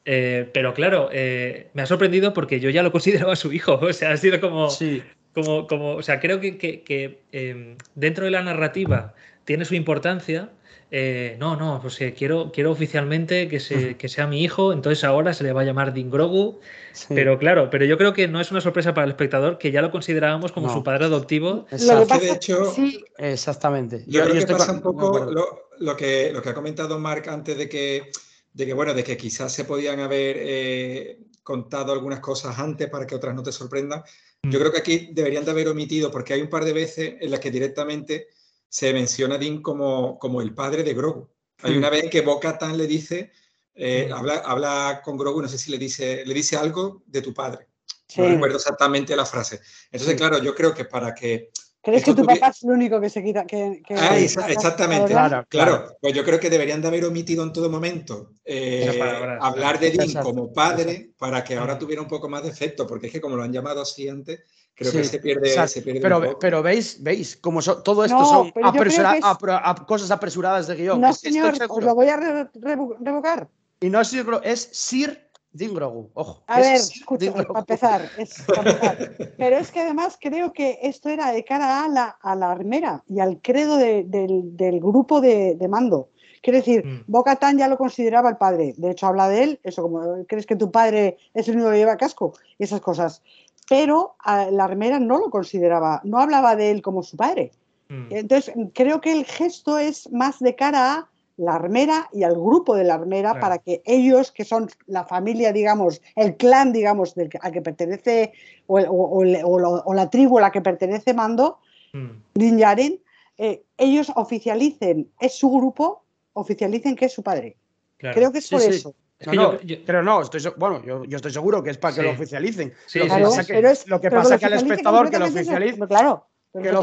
eh, 0.06 0.50
pero 0.54 0.74
claro, 0.74 1.10
eh, 1.12 1.70
me 1.74 1.82
ha 1.82 1.86
sorprendido 1.86 2.34
porque 2.34 2.60
yo 2.60 2.70
ya 2.70 2.84
lo 2.84 2.92
consideraba 3.32 3.36
su 3.36 3.52
hijo. 3.54 3.74
O 3.82 3.94
sea, 3.94 4.12
ha 4.12 4.18
sido 4.18 4.40
como. 4.42 4.70
Sí, 4.70 5.02
como, 5.34 5.68
como, 5.68 5.96
o 5.96 6.02
sea, 6.04 6.20
creo 6.20 6.40
que, 6.40 6.58
que- 6.58 6.84
que, 6.84 7.22
eh, 7.32 7.76
dentro 7.96 8.26
de 8.26 8.32
la 8.32 8.44
narrativa 8.44 9.14
tiene 9.46 9.66
su 9.66 9.76
importancia. 9.76 10.52
Eh, 10.96 11.38
no, 11.40 11.56
no, 11.56 11.80
pues 11.82 12.00
eh, 12.02 12.14
quiero, 12.16 12.52
quiero 12.52 12.70
oficialmente 12.70 13.48
que, 13.48 13.60
se, 13.60 13.98
que 13.98 14.08
sea 14.08 14.28
mi 14.28 14.44
hijo, 14.44 14.72
entonces 14.74 15.04
ahora 15.04 15.34
se 15.34 15.44
le 15.44 15.52
va 15.52 15.62
a 15.62 15.64
llamar 15.64 15.92
Din 15.92 16.12
Grogu. 16.12 16.60
sí. 16.92 17.08
Pero 17.16 17.40
claro, 17.40 17.72
pero 17.72 17.84
yo 17.86 17.98
creo 17.98 18.14
que 18.14 18.28
no 18.28 18.40
es 18.40 18.52
una 18.52 18.62
sorpresa 18.62 18.94
para 18.94 19.06
el 19.06 19.12
espectador, 19.12 19.58
que 19.58 19.72
ya 19.72 19.82
lo 19.82 19.90
considerábamos 19.90 20.52
como 20.52 20.68
No. 20.68 20.74
su 20.74 20.84
padre 20.84 21.06
adoptivo. 21.06 21.50
Lo 21.52 21.66
que 21.68 21.76
Exacto, 21.78 22.08
pasa 22.10 22.22
de 22.22 22.32
hecho, 22.32 22.66
sí, 22.74 23.04
exactamente. 23.18 24.04
Yo, 24.06 24.22
creo 24.22 24.34
que 24.34 24.40
estoy 24.40 24.54
pasa 24.56 24.68
con- 24.68 24.76
un 24.76 24.82
poco 24.84 25.32
lo, 25.32 25.70
lo 25.80 25.98
que, 25.98 26.32
lo 26.32 26.44
que 26.44 26.50
ha 26.50 26.54
comentado 26.54 27.00
Mark 27.00 27.28
antes 27.28 27.58
de 27.58 27.68
que, 27.68 28.12
de 28.54 28.66
que, 28.68 28.74
bueno, 28.74 28.94
de 28.94 29.04
que 29.04 29.18
quizás 29.18 29.52
se 29.52 29.66
podían 29.66 30.00
haber 30.00 30.36
eh, 30.40 31.18
contado 31.42 31.92
algunas 31.92 32.20
cosas 32.20 32.60
antes 32.60 32.88
para 32.88 33.08
que 33.08 33.16
otras 33.16 33.34
no 33.34 33.42
te 33.42 33.52
sorprendan. 33.52 34.04
Yo 34.44 34.60
Mm. 34.60 34.62
creo 34.62 34.72
que 34.74 34.78
aquí 34.80 35.10
deberían 35.14 35.46
de 35.46 35.52
haber 35.52 35.70
omitido, 35.70 36.12
porque 36.12 36.34
hay 36.34 36.42
un 36.42 36.50
par 36.50 36.66
de 36.66 36.74
veces 36.74 37.16
en 37.22 37.32
las 37.32 37.40
que 37.40 37.50
directamente 37.52 38.28
se 38.68 38.92
menciona 38.94 39.36
a 39.36 39.38
Dean 39.38 39.62
como, 39.62 40.20
como 40.20 40.42
el 40.42 40.54
padre 40.54 40.84
de 40.84 40.94
Grogu. 40.94 41.30
Hay 41.62 41.74
Mm. 41.76 41.78
una 41.78 41.90
vez 41.90 42.10
que 42.10 42.22
Bo-Katan 42.22 42.78
le 42.78 42.86
dice, 42.88 43.32
eh, 43.76 44.08
Mm. 44.10 44.14
habla, 44.14 44.36
habla 44.40 45.02
con 45.04 45.18
Grogu, 45.18 45.42
no 45.42 45.48
sé 45.48 45.58
si 45.58 45.72
le 45.72 45.78
dice, 45.78 46.24
le 46.26 46.34
dice 46.34 46.58
algo 46.58 47.04
de 47.08 47.22
tu 47.22 47.34
padre. 47.34 47.68
sí. 48.06 48.22
No 48.22 48.28
recuerdo 48.28 48.58
exactamente 48.58 49.16
la 49.16 49.26
frase. 49.26 49.60
Entonces, 49.92 50.16
claro, 50.18 50.38
yo 50.38 50.54
creo 50.54 50.74
que 50.74 50.86
para 50.86 51.16
que 51.16 51.50
¿Crees 51.84 52.06
que 52.06 52.14
tu 52.14 52.26
papá 52.26 52.48
es 52.48 52.64
el 52.64 52.70
único 52.72 53.02
que 53.02 53.10
se 53.10 53.22
quita? 53.22 53.46
Que, 53.46 53.82
que- 53.86 53.94
Ah, 53.96 54.18
exactamente. 54.18 55.12
Claro, 55.12 55.46
Claro, 55.50 55.98
pues 56.00 56.14
yo 56.14 56.24
creo 56.24 56.40
que 56.40 56.50
deberían 56.50 56.82
de 56.82 56.88
haber 56.88 57.04
omitido 57.04 57.44
en 57.44 57.52
todo 57.52 57.70
momento 57.70 58.32
eh, 58.46 59.00
hablar 59.42 59.80
de 59.80 59.92
Dean 59.92 60.08
Exacto, 60.08 60.30
como 60.30 60.54
padre 60.54 61.12
para 61.18 61.44
que 61.44 61.56
ahora 61.58 61.78
tuviera 61.78 62.02
un 62.02 62.08
poco 62.08 62.30
más 62.30 62.44
de 62.44 62.50
efecto, 62.50 62.88
porque 62.88 63.08
es 63.08 63.14
que 63.14 63.20
como 63.20 63.36
lo 63.36 63.44
han 63.44 63.52
llamado 63.52 63.82
así 63.82 64.08
antes, 64.08 64.44
creo 64.74 64.92
Sí, 64.92 64.98
que 65.00 65.04
se 65.04 65.20
pierde, 65.20 65.68
se 65.68 65.82
pierde 65.82 66.00
pero, 66.00 66.20
un 66.20 66.24
poco. 66.26 66.40
pero 66.40 66.64
veis, 66.64 67.04
veis, 67.04 67.36
como 67.36 67.62
so- 67.62 67.84
todo 67.84 68.06
esto 68.06 68.18
No, 68.18 68.26
son 68.26 68.52
apresura- 68.64 69.18
es- 69.18 69.24
apro- 69.24 69.86
cosas 69.86 70.10
apresuradas 70.10 70.68
de 70.68 70.76
guion. 70.76 71.02
No, 71.02 71.12
señor, 71.14 71.54
os 71.70 71.84
lo 71.84 71.96
voy 71.96 72.08
a 72.08 72.16
re- 72.16 72.50
revo- 72.54 72.96
revocar. 73.02 73.50
Y 73.82 73.90
no 73.90 74.00
es 74.00 74.14
es 74.44 74.70
Sir 74.72 75.30
Din 75.54 75.74
Grogu. 75.74 76.10
Ojo. 76.16 76.44
A 76.48 76.60
ver, 76.60 76.76
escucha, 76.76 77.32
para 77.32 77.60
empezar, 77.60 78.10
es, 78.18 78.42
para 78.48 78.72
empezar. 78.72 79.34
Pero 79.38 79.58
es 79.58 79.72
que 79.72 79.82
además 79.82 80.18
creo 80.20 80.52
que 80.52 80.80
esto 80.82 81.10
era 81.10 81.32
de 81.32 81.44
cara 81.46 81.86
a 81.86 81.88
la, 81.88 82.18
a 82.22 82.36
la 82.36 82.52
armera 82.52 83.04
y 83.08 83.20
al 83.20 83.40
credo 83.42 83.78
de- 83.78 84.04
del, 84.04 84.58
del 84.58 84.80
grupo 84.80 85.22
de, 85.22 85.56
de 85.56 85.68
mando. 85.68 86.10
Quiero 86.42 86.58
decir, 86.58 86.86
Mm. 86.86 87.04
Bo-Katan 87.08 87.58
ya 87.58 87.68
lo 87.70 87.78
consideraba 87.78 88.30
el 88.30 88.38
padre. 88.38 88.74
De 88.78 88.92
hecho, 88.92 89.08
habla 89.08 89.30
de 89.30 89.44
él, 89.44 89.60
eso 89.64 89.82
como, 89.84 90.26
¿crees 90.28 90.46
que 90.46 90.56
tu 90.58 90.72
padre 90.72 91.18
es 91.34 91.48
el 91.48 91.56
único 91.56 91.72
que 91.72 91.78
lleva 91.78 91.96
casco? 91.98 92.34
Y 92.58 92.64
esas 92.66 92.82
cosas. 92.82 93.22
Pero 93.70 94.16
a 94.20 94.52
la 94.52 94.66
armera 94.66 95.00
no 95.00 95.20
lo 95.20 95.30
consideraba, 95.30 96.02
no 96.04 96.18
hablaba 96.20 96.56
de 96.58 96.72
él 96.72 96.82
como 96.82 97.02
su 97.04 97.16
padre. 97.16 97.52
Mm. 97.88 98.08
Entonces, 98.10 98.54
creo 98.74 99.00
que 99.00 99.14
el 99.14 99.24
gesto 99.24 99.78
es 99.78 100.12
más 100.12 100.40
de 100.40 100.56
cara 100.56 100.94
a 100.96 101.10
la 101.38 101.56
armera 101.56 102.10
y 102.14 102.24
al 102.24 102.34
grupo 102.34 102.76
de 102.76 102.84
la 102.84 102.94
armera 102.96 103.32
Claro. 103.32 103.42
para 103.42 103.58
que 103.58 103.82
ellos, 103.86 104.32
que 104.32 104.46
son 104.46 104.70
la 104.86 105.04
familia, 105.04 105.52
digamos, 105.52 106.02
el 106.16 106.38
clan, 106.38 106.72
digamos, 106.72 107.16
del 107.16 107.30
que- 107.30 107.40
al 107.42 107.52
que 107.52 107.62
pertenece, 107.62 108.34
o, 108.68 108.78
el- 108.80 108.86
o- 108.88 108.92
o 108.92 109.24
el- 109.24 109.42
o 109.44 109.58
lo- 109.60 109.82
o 109.84 109.94
la 109.94 110.10
tribu 110.10 110.38
a 110.38 110.42
la 110.42 110.52
que 110.52 110.62
pertenece 110.62 111.14
Mando, 111.14 111.60
Mm. 111.94 112.10
Din 112.36 112.58
Djarin, 112.58 113.00
eh, 113.38 113.64
ellos 113.78 114.12
oficialicen, 114.16 115.10
es 115.20 115.34
su 115.38 115.50
grupo, 115.50 116.04
oficialicen 116.34 116.96
que 116.96 117.06
es 117.06 117.14
su 117.14 117.24
padre. 117.24 117.56
Claro. 117.98 118.16
Creo 118.16 118.32
que 118.32 118.40
es 118.40 118.46
Sí, 118.48 118.56
por 118.56 118.62
sí. 118.62 118.70
eso. 118.70 118.94
Es 119.20 119.28
No, 119.28 119.32
que 119.32 119.38
no, 119.38 119.52
yo- 119.54 119.60
yo- 119.62 119.76
pero 119.86 120.04
no, 120.04 120.22
estoy, 120.22 120.42
bueno, 120.58 120.84
yo, 120.84 121.04
yo 121.06 121.16
estoy 121.16 121.32
seguro 121.32 121.64
que 121.64 121.70
es 121.70 121.78
para 121.78 121.94
que 121.96 122.02
Sí. 122.02 122.08
lo 122.08 122.14
oficialicen. 122.14 122.74
Sí, 122.88 123.00
lo 123.00 123.06
que 123.06 123.12
sí, 123.16 123.22
pasa 123.22 123.42
sí. 123.42 123.48
que, 123.48 123.54
pero 123.54 123.70
es- 123.70 123.88
lo 123.88 124.02
que, 124.02 124.10
pero 124.10 124.22
pasa 124.22 124.34
lo 124.36 124.40
que 124.40 124.46
al 124.46 124.54
espectador 124.54 125.10
que 125.10 125.20
lo 125.20 125.26
oficialice. 125.26 125.88
Claro, 125.88 126.26
Pero 126.54 126.64
que 126.64 126.70
el 126.70 126.76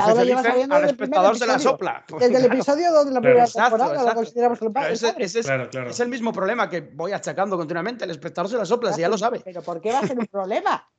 lo 0.69 0.75
al 0.75 0.85
espectador 0.85 1.39
se 1.39 1.47
la 1.47 1.59
sopla. 1.59 2.05
Pues 2.09 2.23
Desde 2.23 2.35
el 2.39 2.43
claro. 2.43 2.55
episodio 2.55 2.93
2 2.93 3.07
de 3.07 3.13
la 3.13 3.21
primera 3.21 3.45
Exacto, 3.45 3.77
temporada 3.79 4.05
lo 4.09 4.15
consideramos 4.17 4.63
el 4.63 4.73
padre. 4.73 4.93
ese, 4.95 5.15
ese 5.17 5.41
es, 5.41 5.47
Claro, 5.47 5.71
claro. 5.71 5.91
es 5.91 6.01
el 6.01 6.09
mismo 6.09 6.33
problema 6.33 6.69
que 6.69 6.81
voy 6.81 7.13
achacando 7.13 7.57
continuamente. 7.57 8.05
El 8.05 8.11
espectador 8.11 8.51
se 8.51 8.57
la 8.57 8.65
sopla, 8.65 8.93
si 8.93 9.03
ya 9.03 9.09
lo 9.09 9.17
sabe. 9.17 9.41
Pero 9.45 9.63
¿por 9.63 9.81
qué 9.81 9.93
va 9.93 10.01
a 10.01 10.07
ser 10.07 10.19
un 10.19 10.27
problema? 10.27 10.85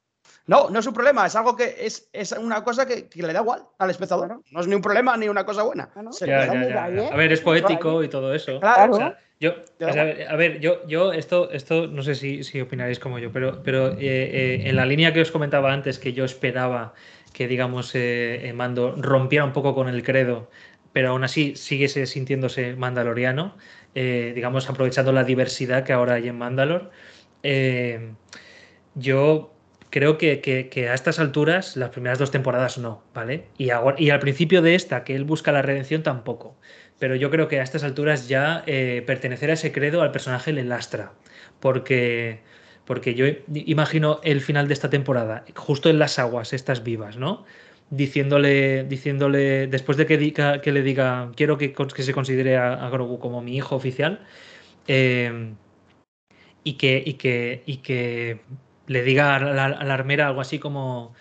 No, 0.48 0.70
no 0.72 0.80
es 0.80 0.88
un 0.88 0.94
problema, 0.94 1.28
es 1.28 1.36
algo 1.36 1.56
que 1.56 1.76
es, 1.80 2.10
es 2.12 2.32
una 2.32 2.64
cosa 2.64 2.86
que, 2.86 3.08
que 3.08 3.22
le 3.22 3.32
da 3.32 3.42
igual 3.42 3.64
al 3.78 3.90
espectador. 3.92 4.28
Bueno. 4.28 4.44
No 4.52 4.62
es 4.62 4.68
ni 4.68 4.74
un 4.74 4.82
problema 4.82 5.16
ni 5.16 5.30
una 5.30 5.46
cosa 5.46 5.62
buena. 5.64 5.90
Bueno, 5.94 6.10
Ya, 6.20 6.46
ya, 6.48 6.68
ya. 6.68 6.90
¿eh? 6.90 7.10
A 7.12 7.16
ver, 7.16 7.32
es 7.32 7.42
poético 7.42 8.04
y 8.04 8.08
todo 8.10 8.34
eso. 8.34 8.60
Claro. 8.60 8.94
O 8.94 8.98
sea, 8.98 9.18
yo, 9.40 9.52
o 9.52 9.92
sea, 9.94 10.04
a 10.30 10.36
ver, 10.36 10.60
yo, 10.60 10.86
yo 10.88 11.14
esto, 11.14 11.50
esto 11.52 11.88
no 11.88 12.02
sé 12.04 12.16
si, 12.16 12.44
si 12.44 12.60
opinaréis 12.62 13.00
como 13.00 13.20
yo, 13.20 13.32
pero, 13.32 13.62
pero 13.64 13.90
eh, 13.94 13.98
eh, 14.02 14.62
en 14.66 14.76
la 14.76 14.86
línea 14.86 15.14
que 15.14 15.22
os 15.22 15.32
comentaba 15.32 15.72
antes, 15.72 16.00
que 16.00 16.14
yo 16.14 16.26
esperaba 16.26 16.94
que, 17.34 17.48
digamos, 17.48 17.96
eh, 17.96 18.48
eh, 18.50 18.54
Mando 18.54 18.96
rompiera 18.98 19.46
un 19.46 19.54
poco 19.54 19.74
con 19.76 19.88
el 19.90 20.04
credo, 20.04 20.50
pero 20.94 21.10
aún 21.10 21.24
así 21.24 21.56
sigue 21.56 21.88
se- 21.88 22.06
sintiéndose 22.06 22.76
mandaloriano, 22.76 23.58
eh, 23.96 24.32
digamos, 24.36 24.70
aprovechando 24.70 25.12
la 25.12 25.24
diversidad 25.24 25.84
que 25.84 25.94
ahora 25.94 26.16
hay 26.16 26.28
en 26.28 26.38
Mandalor. 26.38 26.92
yo 28.96 29.54
creo 29.90 30.18
que, 30.18 30.42
que- 30.42 30.90
a 30.90 30.94
estas 30.94 31.20
alturas, 31.20 31.76
las 31.78 31.90
primeras 31.90 32.20
dos 32.20 32.32
temporadas 32.32 32.78
no, 32.78 33.04
¿vale? 33.14 33.46
Y, 33.58 33.70
ahora- 33.72 33.96
y 34.00 34.10
al 34.10 34.20
principio 34.20 34.62
de 34.62 34.76
esta, 34.76 35.04
que 35.04 35.16
él 35.16 35.24
busca 35.26 35.52
la 35.52 35.62
redención, 35.62 36.04
tampoco. 36.04 36.56
Pero 37.00 37.16
yo 37.16 37.30
creo 37.32 37.48
que 37.48 37.60
a 37.60 37.64
estas 37.64 37.84
alturas 37.84 38.28
ya 38.28 38.64
pertenecer 39.06 39.50
a 39.50 39.54
ese 39.54 39.72
credo 39.72 40.02
al 40.02 40.12
personaje 40.12 40.52
le 40.54 40.64
lastra. 40.64 41.14
Porque, 41.60 42.42
porque 42.92 43.16
yo 43.16 43.26
imagino 43.54 44.20
el 44.22 44.42
final 44.42 44.68
de 44.68 44.74
esta 44.74 44.90
temporada, 44.90 45.46
justo 45.56 45.90
en 45.90 45.98
las 45.98 46.20
aguas, 46.20 46.52
estas 46.52 46.84
vivas, 46.84 47.16
¿no? 47.16 47.46
Diciéndole, 47.90 48.84
diciéndole 48.84 49.68
después 49.68 49.98
de 49.98 50.06
que, 50.06 50.18
le 50.18 50.82
diga, 50.84 51.32
quiero 51.34 51.58
que, 51.58 51.74
se 51.96 52.12
considere 52.14 52.58
a, 52.58 52.90
Grogu 52.90 53.18
como 53.18 53.42
mi 53.42 53.56
hijo 53.56 53.78
oficial, 53.78 54.20
eh, 54.88 55.54
y, 56.66 56.74
que, 56.74 57.02
y, 57.06 57.14
que, 57.14 57.64
y 57.66 57.78
que 57.78 58.42
le 58.88 59.04
diga 59.04 59.38
a 59.38 59.40
la, 59.40 59.66
a 59.68 59.86
la 59.86 59.94
armera 59.94 60.28
algo 60.28 60.42
así 60.42 60.60
como, 60.60 61.14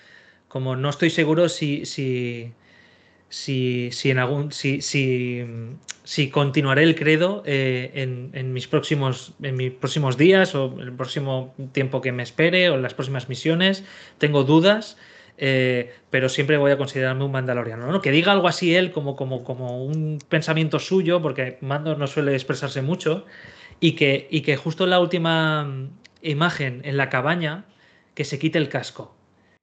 como 0.48 0.74
no 0.74 0.90
estoy 0.90 1.10
seguro 1.10 1.48
si, 1.48 1.86
si, 1.86 2.52
si, 3.30 3.90
si 3.92 4.10
en 4.10 4.18
algún 4.18 4.52
si, 4.52 4.82
si, 4.82 5.46
si 6.04 6.30
continuaré 6.30 6.82
el 6.82 6.96
credo 6.96 7.42
eh, 7.46 7.92
en, 7.94 8.30
en 8.34 8.52
mis 8.52 8.66
próximos 8.66 9.32
en 9.40 9.56
mis 9.56 9.70
próximos 9.72 10.18
días 10.18 10.54
o 10.54 10.74
el 10.80 10.92
próximo 10.92 11.54
tiempo 11.72 12.00
que 12.00 12.12
me 12.12 12.24
espere 12.24 12.68
o 12.68 12.74
en 12.74 12.82
las 12.82 12.92
próximas 12.92 13.28
misiones 13.28 13.84
tengo 14.18 14.42
dudas 14.42 14.96
eh, 15.38 15.94
pero 16.10 16.28
siempre 16.28 16.58
voy 16.58 16.72
a 16.72 16.76
considerarme 16.76 17.24
un 17.24 17.30
mandaloriano 17.30 17.86
¿no? 17.86 18.02
que 18.02 18.10
diga 18.10 18.32
algo 18.32 18.48
así 18.48 18.74
él 18.74 18.90
como, 18.90 19.14
como, 19.14 19.44
como 19.44 19.84
un 19.84 20.18
pensamiento 20.28 20.80
suyo 20.80 21.22
porque 21.22 21.56
Mando 21.60 21.96
no 21.96 22.08
suele 22.08 22.34
expresarse 22.34 22.82
mucho 22.82 23.24
y 23.78 23.92
que, 23.92 24.26
y 24.30 24.40
que 24.40 24.56
justo 24.56 24.84
en 24.84 24.90
la 24.90 24.98
última 24.98 25.88
imagen 26.20 26.82
en 26.84 26.96
la 26.96 27.08
cabaña 27.08 27.64
que 28.14 28.24
se 28.24 28.40
quite 28.40 28.58
el 28.58 28.68
casco 28.68 29.14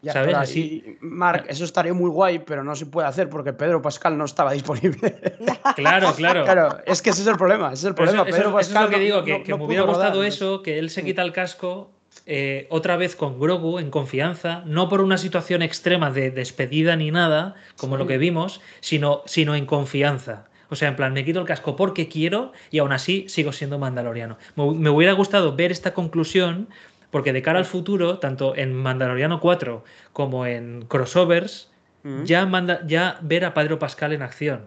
Ya, 0.01 0.13
¿Sabes? 0.13 0.35
Así- 0.35 0.97
Marc, 1.01 1.45
eso 1.49 1.63
estaría 1.65 1.93
muy 1.93 2.09
guay, 2.11 2.39
pero 2.39 2.63
no 2.63 2.75
se 2.75 2.85
puede 2.85 3.07
hacer 3.07 3.29
porque 3.29 3.51
Pedro 3.53 3.81
Pascal 3.81 4.15
no 4.17 4.25
estaba 4.25 4.51
disponible. 4.53 5.15
claro 5.75 6.13
claro 6.13 6.43
claro, 6.43 6.77
es 6.85 7.01
que 7.01 7.09
ese 7.09 7.21
es 7.23 7.27
el 7.27 7.35
problema. 7.35 7.67
Ese 7.73 7.75
es 7.75 7.83
el 7.85 7.95
problema. 7.95 8.21
eso, 8.21 8.29
eso- 8.29 8.37
Pedro 8.37 8.49
eso 8.49 8.59
es 8.59 8.67
Pascal 8.67 8.83
lo 8.85 8.89
que 8.91 8.97
no- 8.97 9.03
digo, 9.03 9.23
que, 9.23 9.37
no- 9.39 9.43
que 9.43 9.51
no 9.51 9.57
me 9.57 9.65
hubiera 9.65 9.83
gustado 9.83 10.13
rodar, 10.15 10.27
eso, 10.27 10.61
que 10.61 10.77
él 10.77 10.89
se 10.91 11.01
Mm. 11.01 11.05
quita 11.05 11.21
el 11.23 11.31
casco 11.33 11.91
eh, 12.25 12.67
otra 12.71 12.97
vez 12.97 13.15
con 13.15 13.39
Grogu 13.39 13.79
en 13.79 13.89
confianza, 13.91 14.63
no 14.65 14.89
por 14.89 15.01
una 15.01 15.17
situación 15.17 15.61
extrema 15.61 16.09
de 16.11 16.29
despedida 16.31 16.95
ni 16.95 17.09
nada, 17.11 17.55
como 17.77 17.95
lo 17.95 18.05
que 18.07 18.17
vimos, 18.17 18.59
sino, 18.81 19.21
sino 19.25 19.55
en 19.55 19.65
confianza. 19.65 20.45
O 20.69 20.75
sea, 20.75 20.89
en 20.89 20.95
plan, 20.95 21.13
me 21.13 21.23
quito 21.23 21.39
el 21.39 21.45
casco 21.45 21.75
porque 21.75 22.07
quiero 22.09 22.51
y 22.71 22.79
aún 22.79 22.91
así 22.91 23.25
sigo 23.29 23.51
siendo 23.53 23.77
mandaloriano. 23.79 24.37
Me, 24.55 24.71
me 24.73 24.89
hubiera 24.89 25.13
gustado 25.13 25.55
ver 25.55 25.71
esta 25.71 25.93
conclusión 25.93 26.67
porque 27.11 27.33
de 27.33 27.41
cara 27.41 27.59
al 27.59 27.65
futuro, 27.65 28.19
tanto 28.19 28.55
en 28.55 28.73
Mandaloriano 28.73 29.39
4 29.39 29.83
como 30.13 30.45
en 30.45 30.83
crossovers, 30.87 31.71
Mm. 32.03 32.23
ya, 32.23 32.45
manda, 32.45 32.85
ya 32.85 33.17
ver 33.21 33.43
a 33.45 33.53
Pedro 33.53 33.79
Pascal 33.79 34.13
en 34.13 34.21
acción 34.21 34.65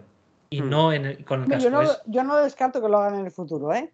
y 0.49 0.61
Mm. 0.61 0.69
no 0.69 0.93
en 0.93 1.05
el- 1.05 1.25
con 1.25 1.43
el 1.43 1.49
casco. 1.49 1.63
Yo 1.63 1.69
no, 1.71 1.89
yo 2.05 2.23
no 2.23 2.37
descarto 2.37 2.81
que 2.81 2.89
lo 2.89 2.97
hagan 2.99 3.19
en 3.19 3.25
el 3.25 3.31
futuro, 3.31 3.73
¿eh? 3.73 3.91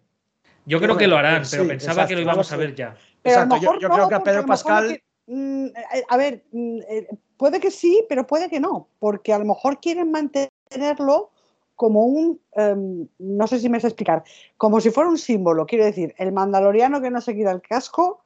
yo 0.66 0.80
creo 0.80 0.96
que 0.98 1.06
lo 1.06 1.16
harán, 1.16 1.44
sí, 1.46 1.56
pero 1.56 1.68
pensaba 1.68 2.06
que 2.06 2.14
lo 2.14 2.20
íbamos 2.20 2.52
a 2.52 2.56
ver 2.56 2.74
ya. 2.74 2.94
Pero 3.22 3.36
Exacto, 3.36 3.54
a 3.54 3.58
lo 3.58 3.62
yo- 3.62 3.70
mejor 3.70 3.80
yo 3.82 3.88
no, 3.88 3.94
creo 3.94 4.08
que 4.08 4.14
a 4.14 4.22
Pedro 4.22 4.46
Pascal- 4.46 4.88
que- 4.88 5.02
mm, 5.26 5.66
a 6.08 6.16
ver, 6.18 6.44
mm, 6.52 6.78
eh, 6.88 7.08
puede 7.38 7.58
que 7.60 7.70
sí, 7.70 8.04
pero 8.08 8.26
puede 8.26 8.50
que 8.50 8.60
no, 8.60 8.88
porque 8.98 9.32
a 9.32 9.38
lo 9.38 9.44
mejor 9.46 9.80
quieren 9.80 10.10
mantenerlo 10.10 11.30
como 11.74 12.04
un, 12.06 12.40
em, 12.52 13.06
no 13.18 13.46
sé 13.46 13.60
si 13.60 13.68
me 13.68 13.80
sé 13.80 13.86
explicar, 13.86 14.24
como 14.56 14.80
si 14.80 14.90
fuera 14.90 15.08
un 15.08 15.16
símbolo. 15.16 15.64
Quiero 15.64 15.84
decir, 15.84 16.14
el 16.18 16.32
mandaloriano 16.32 17.00
que 17.00 17.10
no 17.10 17.20
se 17.20 17.34
quita 17.34 17.50
el 17.52 17.62
casco 17.62 18.24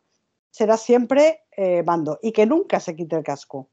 será 0.53 0.77
siempre 0.77 1.41
eh, 1.57 1.83
Mando 1.83 2.21
y 2.23 2.31
que 2.31 2.47
nunca 2.47 2.79
se 2.79 2.95
quite 2.95 3.17
el 3.17 3.25
casco. 3.25 3.71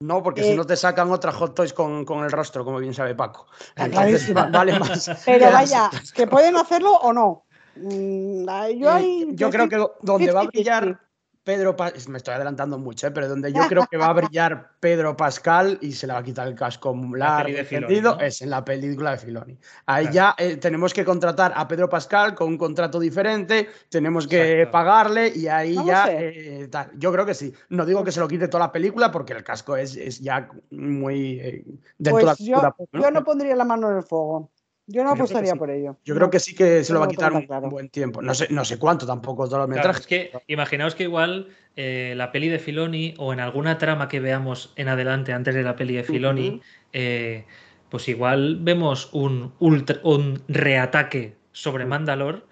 No, 0.00 0.22
porque 0.22 0.42
Eh, 0.42 0.44
si 0.44 0.54
no 0.56 0.64
te 0.64 0.76
sacan 0.76 1.10
otra 1.10 1.32
hot 1.32 1.54
toys 1.54 1.72
con, 1.72 2.04
con 2.04 2.22
el 2.24 2.30
rostro, 2.30 2.64
como 2.64 2.78
bien 2.78 2.94
sabe 2.94 3.14
Paco. 3.14 3.46
Entonces, 3.74 4.32
vale 4.34 4.78
más. 4.78 5.10
Pero 5.26 5.50
vaya, 5.50 5.90
que 6.14 6.26
pueden 6.26 6.56
hacerlo 6.56 6.92
o 6.92 7.12
no. 7.12 7.46
Mm, 7.74 8.44
yo 8.78 8.88
Eh, 8.88 8.92
ahí- 8.92 9.26
yo 9.30 9.50
creo 9.50 9.68
que 9.68 9.76
donde 10.02 10.32
va 10.32 10.40
a 10.40 10.44
50-50. 10.44 10.48
brillar 10.50 11.00
Pedro 11.48 11.74
Pascal, 11.74 12.02
me 12.12 12.18
estoy 12.18 12.34
adelantando 12.34 12.78
mucho, 12.78 13.06
¿eh? 13.06 13.10
pero 13.10 13.26
donde 13.26 13.50
yo 13.50 13.62
creo 13.68 13.86
que 13.90 13.96
va 13.96 14.08
a 14.08 14.12
brillar 14.12 14.72
Pedro 14.80 15.16
Pascal 15.16 15.78
y 15.80 15.92
se 15.92 16.06
le 16.06 16.12
va 16.12 16.18
a 16.18 16.22
quitar 16.22 16.46
el 16.46 16.54
casco 16.54 16.94
largo 17.14 17.56
de 17.56 17.64
Filoni, 17.64 18.02
es 18.20 18.42
en 18.42 18.50
la 18.50 18.62
película 18.62 19.12
de 19.12 19.16
Filoni. 19.16 19.58
Ahí 19.86 20.08
Claro. 20.08 20.34
ya 20.36 20.44
eh, 20.44 20.58
tenemos 20.58 20.92
que 20.92 21.06
contratar 21.06 21.54
a 21.56 21.66
Pedro 21.66 21.88
Pascal 21.88 22.34
con 22.34 22.48
un 22.48 22.58
contrato 22.58 23.00
diferente, 23.00 23.66
tenemos 23.88 24.26
que 24.26 24.58
Exacto. 24.58 24.72
pagarle 24.72 25.32
y 25.34 25.48
ahí 25.48 25.78
ya 25.86 26.12
eh, 26.12 26.68
tal. 26.70 26.90
Yo 26.98 27.10
creo 27.12 27.24
que 27.24 27.32
sí. 27.32 27.50
No 27.70 27.86
digo 27.86 28.04
que 28.04 28.12
se 28.12 28.20
lo 28.20 28.28
quite 28.28 28.48
toda 28.48 28.66
la 28.66 28.72
película 28.72 29.10
porque 29.10 29.32
el 29.32 29.42
casco 29.42 29.74
es, 29.74 29.96
es 29.96 30.20
ya 30.20 30.50
muy 30.70 31.40
eh, 31.40 31.64
dentro 31.96 32.18
de 32.18 32.24
la 32.26 32.34
Pues 32.34 32.46
yo, 32.46 32.52
cultura 32.56 32.70
pop, 32.72 32.88
¿no? 32.92 33.00
yo 33.00 33.10
no 33.10 33.24
pondría 33.24 33.56
la 33.56 33.64
mano 33.64 33.90
en 33.90 33.96
el 33.96 34.02
fuego. 34.02 34.50
Yo 34.90 35.04
no 35.04 35.10
apostaría 35.10 35.52
sí. 35.52 35.58
por 35.58 35.70
ello. 35.70 35.98
Yo 36.04 36.14
No. 36.14 36.18
creo 36.18 36.30
que 36.30 36.40
sí 36.40 36.54
que 36.54 36.82
se 36.82 36.92
lo 36.94 37.00
va 37.00 37.04
a 37.06 37.08
quitar 37.08 37.32
un, 37.32 37.42
claro. 37.46 37.68
buen 37.68 37.90
tiempo. 37.90 38.22
No 38.22 38.34
sé, 38.34 38.48
no 38.50 38.64
sé 38.64 38.78
cuánto 38.78 39.06
tampoco 39.06 39.46
todo 39.46 39.62
el 39.62 39.68
Claro, 39.70 39.76
metraje. 39.88 40.00
es 40.00 40.06
que 40.06 40.32
imaginaos 40.46 40.94
que 40.94 41.02
igual 41.04 41.48
eh, 41.76 42.14
la 42.16 42.32
peli 42.32 42.48
de 42.48 42.58
Filoni 42.58 43.14
o 43.18 43.32
en 43.34 43.40
alguna 43.40 43.76
trama 43.76 44.08
que 44.08 44.18
veamos 44.18 44.72
en 44.76 44.88
adelante 44.88 45.32
antes 45.34 45.54
de 45.54 45.62
la 45.62 45.76
peli 45.76 45.94
de 45.94 46.04
Filoni, 46.04 46.62
eh, 46.94 47.44
pues 47.90 48.08
igual 48.08 48.58
vemos 48.62 49.10
un, 49.12 49.52
ultra- 49.60 50.00
un 50.02 50.42
reataque 50.48 51.36
sobre. 51.52 51.84
Mandalor 51.84 52.46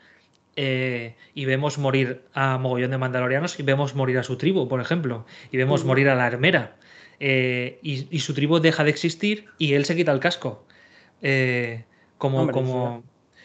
eh, 0.56 1.14
y 1.34 1.44
vemos 1.46 1.78
morir 1.78 2.22
a 2.34 2.58
mogollón 2.58 2.90
de 2.90 2.98
mandalorianos 2.98 3.58
y 3.58 3.62
vemos 3.62 3.94
morir 3.94 4.18
a 4.18 4.22
su 4.22 4.36
tribu, 4.36 4.68
por 4.68 4.80
ejemplo, 4.80 5.24
y 5.50 5.56
vemos 5.56 5.84
morir 5.84 6.08
a 6.10 6.14
la 6.14 6.26
armera 6.26 6.76
eh, 7.18 7.78
y, 7.82 8.08
y 8.14 8.20
su 8.20 8.34
tribu 8.34 8.58
deja 8.60 8.84
de 8.84 8.90
existir 8.90 9.46
y 9.58 9.72
él 9.74 9.84
se 9.86 9.96
quita 9.96 10.12
el 10.12 10.20
casco. 10.20 10.64
Eh, 11.22 11.84
como, 12.18 12.40
Hombre, 12.40 12.54
como, 12.54 13.02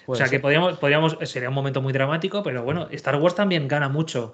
o 0.07 0.15
sea 0.15 0.27
que 0.29 0.39
podríamos, 0.39 0.77
podríamos, 0.77 1.17
sería 1.23 1.49
un 1.49 1.55
momento 1.55 1.81
muy 1.81 1.93
dramático, 1.93 2.41
pero 2.43 2.63
bueno, 2.63 2.87
Star 2.91 3.15
Wars 3.17 3.35
también 3.35 3.67
gana 3.67 3.89
mucho 3.89 4.33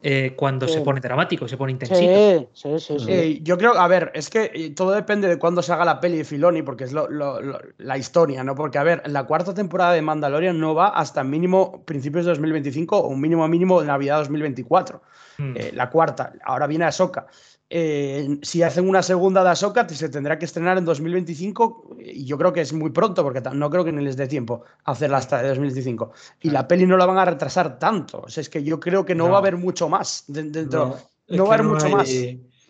eh, 0.00 0.34
cuando 0.36 0.68
Sí. 0.68 0.74
se 0.74 0.80
pone 0.82 1.00
dramático, 1.00 1.48
se 1.48 1.56
pone 1.56 1.72
intensito. 1.72 2.48
Sí, 2.52 2.78
sí, 2.78 2.78
sí. 2.78 2.98
sí. 3.00 3.10
Eh, 3.12 3.38
yo 3.42 3.58
creo, 3.58 3.72
a 3.76 3.88
ver, 3.88 4.12
es 4.14 4.30
que 4.30 4.72
todo 4.76 4.92
depende 4.92 5.26
de 5.26 5.40
cuándo 5.40 5.60
se 5.60 5.72
haga 5.72 5.84
la 5.84 5.98
peli 5.98 6.18
de 6.18 6.24
Filoni, 6.24 6.62
porque 6.62 6.84
es 6.84 6.92
lo- 6.92 7.08
lo- 7.10 7.40
lo- 7.42 7.58
la 7.78 7.98
historia, 7.98 8.44
¿no? 8.44 8.54
Porque, 8.54 8.78
a 8.78 8.84
ver, 8.84 9.02
la 9.06 9.24
cuarta 9.24 9.54
temporada 9.54 9.92
de 9.94 10.02
Mandalorian 10.02 10.60
no 10.60 10.72
va 10.76 10.86
hasta 10.90 11.24
mínimo 11.24 11.82
principios 11.84 12.26
de 12.26 12.30
2025 12.30 12.96
o 12.96 13.08
un 13.08 13.20
mínimo 13.20 13.48
mínimo 13.48 13.80
de 13.80 13.88
Navidad 13.88 14.18
2024. 14.18 15.02
Mm. 15.38 15.56
Eh, 15.56 15.70
la 15.74 15.90
cuarta, 15.90 16.32
ahora 16.44 16.68
viene 16.68 16.84
Ahsoka. 16.84 17.26
Eh, 17.70 18.38
si 18.42 18.62
hacen 18.62 18.88
una 18.88 19.02
segunda 19.02 19.44
de 19.44 19.50
Ahsoka, 19.50 19.86
se 19.88 20.08
tendrá 20.08 20.38
que 20.38 20.46
estrenar 20.46 20.78
en 20.78 20.86
2025 20.86 21.96
y 22.00 22.24
yo 22.24 22.38
creo 22.38 22.52
que 22.52 22.62
es 22.62 22.72
muy 22.72 22.90
pronto 22.90 23.22
porque 23.22 23.42
no 23.52 23.68
creo 23.68 23.84
que 23.84 23.92
ni 23.92 24.02
les 24.02 24.16
dé 24.16 24.26
tiempo 24.26 24.62
hacerla 24.84 25.18
hasta 25.18 25.42
de 25.42 25.48
2025. 25.48 26.12
Y 26.40 26.50
la 26.50 26.66
peli 26.66 26.86
no 26.86 26.96
la 26.96 27.04
van 27.04 27.18
a 27.18 27.26
retrasar 27.26 27.78
tanto. 27.78 28.22
O 28.22 28.28
sea, 28.30 28.40
es 28.40 28.48
que 28.48 28.64
yo 28.64 28.80
creo 28.80 29.04
que 29.04 29.14
no, 29.14 29.24
No. 29.26 29.30
va 29.32 29.36
a 29.36 29.40
haber 29.40 29.56
mucho 29.58 29.88
más 29.88 30.24
de- 30.28 30.44
dentro. 30.44 30.96
No, 31.28 31.44
va 31.44 31.50
a 31.50 31.54
haber 31.54 31.66
mucho 31.66 31.86
hay- 31.86 31.94
más. 31.94 32.08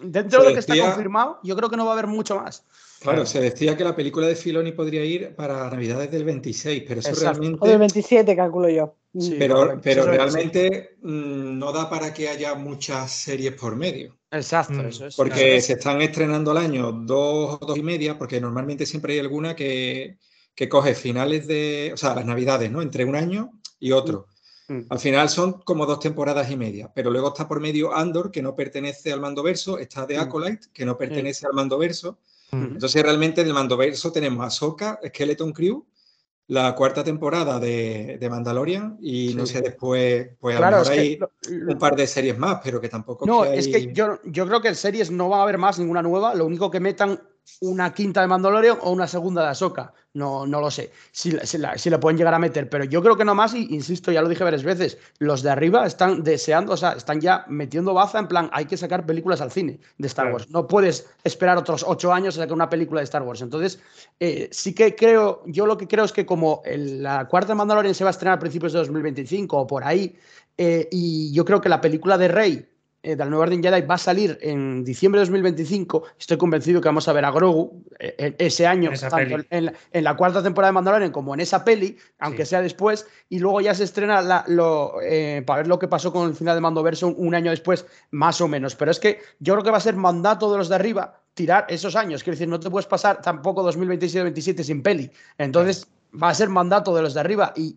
Dentro 0.01 0.43
de 0.43 0.49
lo 0.49 0.55
que 0.55 0.61
está 0.61 0.77
confirmado, 0.79 1.39
yo 1.45 1.55
creo 1.57 1.71
que 1.71 1.77
no 1.77 1.85
va 1.85 1.91
a 1.91 1.95
haber 1.95 2.07
mucho 2.09 2.37
más. 2.41 2.65
Claro, 3.01 3.25
se 3.27 3.41
decía 3.41 3.77
que 3.77 3.85
la 3.85 3.95
película 3.95 4.27
de 4.27 4.35
Filoni 4.35 4.73
podría 4.73 5.05
ir 5.05 5.35
para 5.37 5.71
Navidades 5.71 6.11
del 6.11 6.25
26, 6.25 6.85
pero 6.87 7.01
eso 7.01 7.11
Exacto. 7.11 7.41
realmente. 7.41 7.59
O 7.65 7.69
del 7.69 7.79
27, 7.79 8.35
calculo 8.37 8.69
yo. 8.69 8.97
Mm. 9.13 9.21
Sí. 9.21 9.37
Pero, 9.39 9.81
pero 9.83 10.05
realmente 10.05 10.97
mm, 11.03 11.59
no 11.59 11.73
da 11.73 11.89
para 11.89 12.13
que 12.13 12.29
haya 12.29 12.55
muchas 12.55 13.11
series 13.13 13.55
por 13.55 13.77
medio. 13.77 14.19
Exacto, 14.31 14.75
Mm, 14.75 14.87
eso 14.87 15.07
es. 15.07 15.17
Porque 15.17 15.37
se 15.37 15.57
es. 15.57 15.71
están 15.71 16.03
estrenando 16.03 16.51
al 16.51 16.59
año 16.59 16.93
dos 16.93 17.59
o 17.61 17.67
dos 17.67 17.79
y 17.79 17.83
media, 17.83 18.19
porque 18.19 18.41
normalmente 18.41 18.85
siempre 18.85 19.15
hay 19.15 19.21
alguna 19.21 19.55
que, 19.57 20.19
que 20.55 20.69
coge 20.69 20.95
finales 20.95 21.47
de, 21.47 21.93
o 21.95 21.97
sea, 21.97 22.15
las 22.15 22.27
navidades, 22.27 22.71
¿no? 22.71 22.83
Entre 22.83 23.05
un 23.05 23.15
año 23.17 23.53
y 23.79 23.93
otro. 23.93 24.27
Mm. 24.69 24.81
Al 24.91 24.99
final 24.99 25.29
son 25.31 25.63
como 25.63 25.87
dos 25.87 26.01
temporadas 26.01 26.51
y 26.51 26.57
media, 26.57 26.91
pero 26.95 27.11
luego 27.11 27.29
está 27.29 27.47
por 27.49 27.61
medio 27.61 27.95
Andor, 27.95 28.31
que 28.31 28.43
no 28.43 28.55
pertenece 28.57 29.13
al 29.13 29.21
mando 29.21 29.43
verso, 29.43 29.79
está 29.79 30.07
The 30.07 30.17
Mm. 30.19 30.21
Acolyte, 30.21 30.67
que 30.75 30.85
no 30.85 30.99
pertenece 30.99 31.47
al 31.47 31.53
mando 31.55 31.79
verso. 31.79 32.19
Entonces, 32.51 33.03
realmente 33.03 33.41
en 33.41 33.49
el 33.49 33.55
Mandoverso 33.55 34.11
tenemos 34.11 34.47
a 34.47 34.51
Soka, 34.51 34.99
Skeleton 35.07 35.53
Crew, 35.53 35.87
la 36.49 36.75
cuarta 36.75 37.05
temporada 37.05 37.61
de, 37.61 38.27
Mandalorian 38.31 38.97
y 39.01 39.35
no 39.35 39.45
sé, 39.45 39.61
después, 39.61 40.31
pues 40.41 40.57
claro, 40.57 40.83
hay 40.89 41.19
un 41.51 41.79
par 41.79 41.95
de 41.95 42.07
series 42.07 42.39
más, 42.39 42.61
pero 42.65 42.81
que 42.81 42.89
tampoco. 42.89 43.27
No, 43.27 43.45
es 43.45 43.69
que 43.69 43.93
yo, 43.93 44.19
yo 44.25 44.47
creo 44.47 44.61
que 44.63 44.69
en 44.69 44.75
series 44.75 45.11
no 45.11 45.29
va 45.29 45.41
a 45.41 45.43
haber 45.43 45.59
más 45.59 45.79
ninguna 45.79 46.03
nueva, 46.03 46.35
lo 46.35 46.47
único 46.47 46.71
que 46.71 46.81
metan 46.81 47.21
una 47.61 47.93
quinta 47.93 48.21
de 48.21 48.27
Mandalorian 48.27 48.79
o 48.83 48.91
una 48.91 49.07
segunda 49.07 49.43
de 49.43 49.49
Ahsoka. 49.49 49.93
No, 50.15 50.47
no 50.47 50.61
lo 50.61 50.71
sé. 50.71 50.91
Si, 51.13 51.37
si, 51.43 51.59
la, 51.59 51.77
si, 51.77 51.91
pueden 51.91 52.17
llegar 52.17 52.35
a 52.35 52.39
meter. 52.39 52.69
Pero 52.69 52.85
yo 52.85 53.03
creo 53.03 53.17
que 53.17 53.25
no 53.25 53.35
más, 53.35 53.55
y 53.55 53.75
insisto, 53.75 54.11
ya 54.11 54.23
lo 54.23 54.29
dije 54.29 54.43
varias 54.43 54.65
veces, 54.65 54.99
los 55.19 55.43
de 55.43 55.51
arriba 55.51 55.87
están 55.87 56.23
deseando, 56.25 56.73
o 56.73 56.77
sea, 56.77 56.93
están 56.93 57.21
ya 57.21 57.45
metiendo 57.49 57.95
baza 57.95 58.19
en 58.19 58.29
plan, 58.29 58.51
hay 58.53 58.65
que 58.65 58.77
sacar 58.77 59.07
películas 59.07 59.41
al 59.41 59.53
cine 59.53 59.81
de 59.99 60.07
Star 60.07 60.33
Wars. 60.33 60.51
No 60.51 60.67
puedes 60.67 61.09
esperar 61.25 61.57
otros 61.59 61.85
ocho 61.87 62.13
años 62.13 62.37
a 62.37 62.43
sacar 62.43 62.55
una 62.55 62.69
película 62.69 63.01
de 63.01 63.05
Star 63.05 63.23
Wars. 63.23 63.43
Entonces, 63.43 63.81
eh, 64.19 64.49
sí 64.51 64.75
que 64.75 64.97
creo, 64.97 65.43
yo 65.47 65.67
lo 65.67 65.77
que 65.77 65.87
creo 65.87 66.05
es 66.05 66.13
que 66.13 66.27
como 66.27 66.63
la 66.65 67.29
cuarta 67.29 67.49
de 67.49 67.57
Mandalorian 67.57 67.95
se 67.95 68.05
va 68.05 68.11
a 68.11 68.13
estrenar 68.13 68.39
a 68.39 68.41
principios 68.41 68.73
de 68.73 68.81
2025 68.81 69.57
o 69.57 69.67
por 69.67 69.85
ahí, 69.85 70.17
eh, 70.57 70.89
y 70.91 71.33
yo 71.33 71.45
creo 71.45 71.61
que 71.61 71.69
la 71.69 71.81
película 71.81 72.19
de 72.19 72.29
Rey 72.29 72.69
eh, 73.03 73.15
del 73.15 73.31
nuevo 73.31 73.43
Orden 73.43 73.63
Jedi 73.63 73.83
va 73.83 73.95
a 73.95 73.99
salir 73.99 74.39
en 74.41 74.85
diciembre 74.85 75.21
de 75.21 75.27
2025. 75.27 76.03
Estoy 76.19 76.37
convencido 76.37 76.81
que 76.81 76.89
vamos 76.89 77.07
a 77.07 77.13
ver 77.13 77.25
a 77.25 77.31
Grogu 77.31 77.85
eh, 77.99 78.35
ese 78.39 78.67
año, 78.67 78.91
tanto 78.99 79.45
en 79.51 80.05
la, 80.05 80.17
cuarta 80.17 80.43
temporada 80.43 80.71
de 80.71 80.75
Mandalorian 80.75 81.13
como 81.13 81.33
en 81.35 81.41
esa 81.41 81.65
peli, 81.65 81.97
aunque 82.19 82.45
sea 82.45 82.61
después, 82.61 83.07
y 83.29 83.39
luego 83.39 83.61
ya 83.61 83.75
se 83.75 83.85
estrena 83.85 84.45
lo, 84.49 85.01
eh, 85.03 85.43
para 85.47 85.59
ver 85.59 85.69
lo 85.69 85.79
que 85.79 85.87
pasó 85.87 86.13
con 86.13 86.29
el 86.29 86.35
final 86.35 86.57
de 86.57 86.61
Mandoverso 86.61 87.07
un, 87.09 87.15
un 87.19 87.35
año 87.35 87.51
después, 87.51 87.87
más 88.11 88.41
o 88.41 88.49
menos. 88.49 88.75
Pero 88.75 88.91
es 88.91 88.99
que 88.99 89.21
yo 89.39 89.55
creo 89.55 89.65
que 89.65 89.71
va 89.71 89.79
a 89.79 89.81
ser 89.81 89.95
mandato 89.95 90.51
de 90.51 90.59
los 90.59 90.69
de 90.69 90.75
arriba 90.75 91.23
tirar 91.35 91.67
esos 91.69 91.95
años. 91.95 92.25
Quiero 92.25 92.35
decir, 92.35 92.49
no 92.49 92.59
te 92.59 92.69
puedes 92.69 92.87
pasar 92.87 93.23
tampoco 93.23 93.63
2027-2027 93.71 94.63
sin 94.65 94.83
peli. 94.83 95.09
Entonces, 95.39 95.87
va 96.13 96.31
a 96.31 96.35
ser 96.35 96.49
mandato 96.49 96.95
de 96.95 97.03
los 97.03 97.15
de 97.15 97.21
arriba 97.21 97.53
y, 97.55 97.75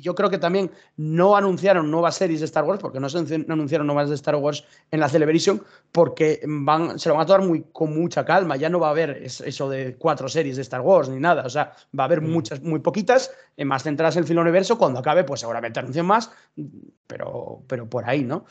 yo 0.00 0.14
creo 0.14 0.30
que 0.30 0.38
también 0.38 0.70
no 0.96 1.36
anunciaron 1.36 1.90
nuevas 1.90 2.16
series 2.16 2.40
de 2.40 2.46
Star 2.46 2.64
Wars, 2.64 2.80
porque 2.80 3.00
no 3.00 3.08
se 3.08 3.18
anunciaron 3.18 3.86
nuevas 3.86 4.08
de 4.08 4.14
Star 4.14 4.36
Wars 4.36 4.64
en 4.90 5.00
la 5.00 5.08
Celebration, 5.08 5.62
porque 5.92 6.40
van, 6.46 6.98
se 6.98 7.08
lo 7.08 7.14
van 7.14 7.24
a 7.24 7.26
tomar 7.26 7.46
muy, 7.46 7.66
con 7.72 7.94
mucha 7.94 8.24
calma. 8.24 8.56
Ya 8.56 8.68
no 8.68 8.80
va 8.80 8.88
a 8.88 8.90
haber 8.90 9.22
eso 9.22 9.68
de 9.68 9.96
cuatro 9.96 10.28
series 10.28 10.56
de 10.56 10.62
Star 10.62 10.80
Wars 10.80 11.08
ni 11.08 11.20
nada. 11.20 11.42
O 11.44 11.50
sea, 11.50 11.72
va 11.98 12.04
a 12.04 12.06
haber 12.06 12.20
mm. 12.20 12.30
muchas, 12.30 12.62
muy 12.62 12.80
poquitas, 12.80 13.30
eh, 13.56 13.64
más 13.64 13.82
centradas 13.82 14.16
en 14.16 14.22
el 14.22 14.28
filo 14.28 14.40
universo. 14.40 14.78
Cuando 14.78 15.00
acabe, 15.00 15.24
pues 15.24 15.40
seguramente 15.40 15.80
anuncien 15.80 16.06
más, 16.06 16.30
pero, 17.06 17.62
pero 17.66 17.88
por 17.88 18.08
ahí, 18.08 18.24
¿no? 18.24 18.46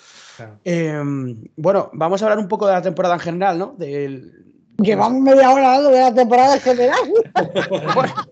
Em, 0.64 1.44
bueno, 1.56 1.90
vamos 1.94 2.22
a 2.22 2.26
hablar 2.26 2.40
un 2.40 2.48
poco 2.48 2.68
de 2.68 2.74
la 2.74 2.82
temporada 2.82 3.16
en 3.16 3.22
general, 3.22 3.58
¿no? 3.58 3.76
Del, 3.78 4.53
Llevamos 4.78 5.22
media 5.22 5.52
hora 5.52 5.76
hablando 5.76 5.90
de 5.92 6.00
la 6.00 6.14
temporada 6.14 6.60
general. 6.60 7.00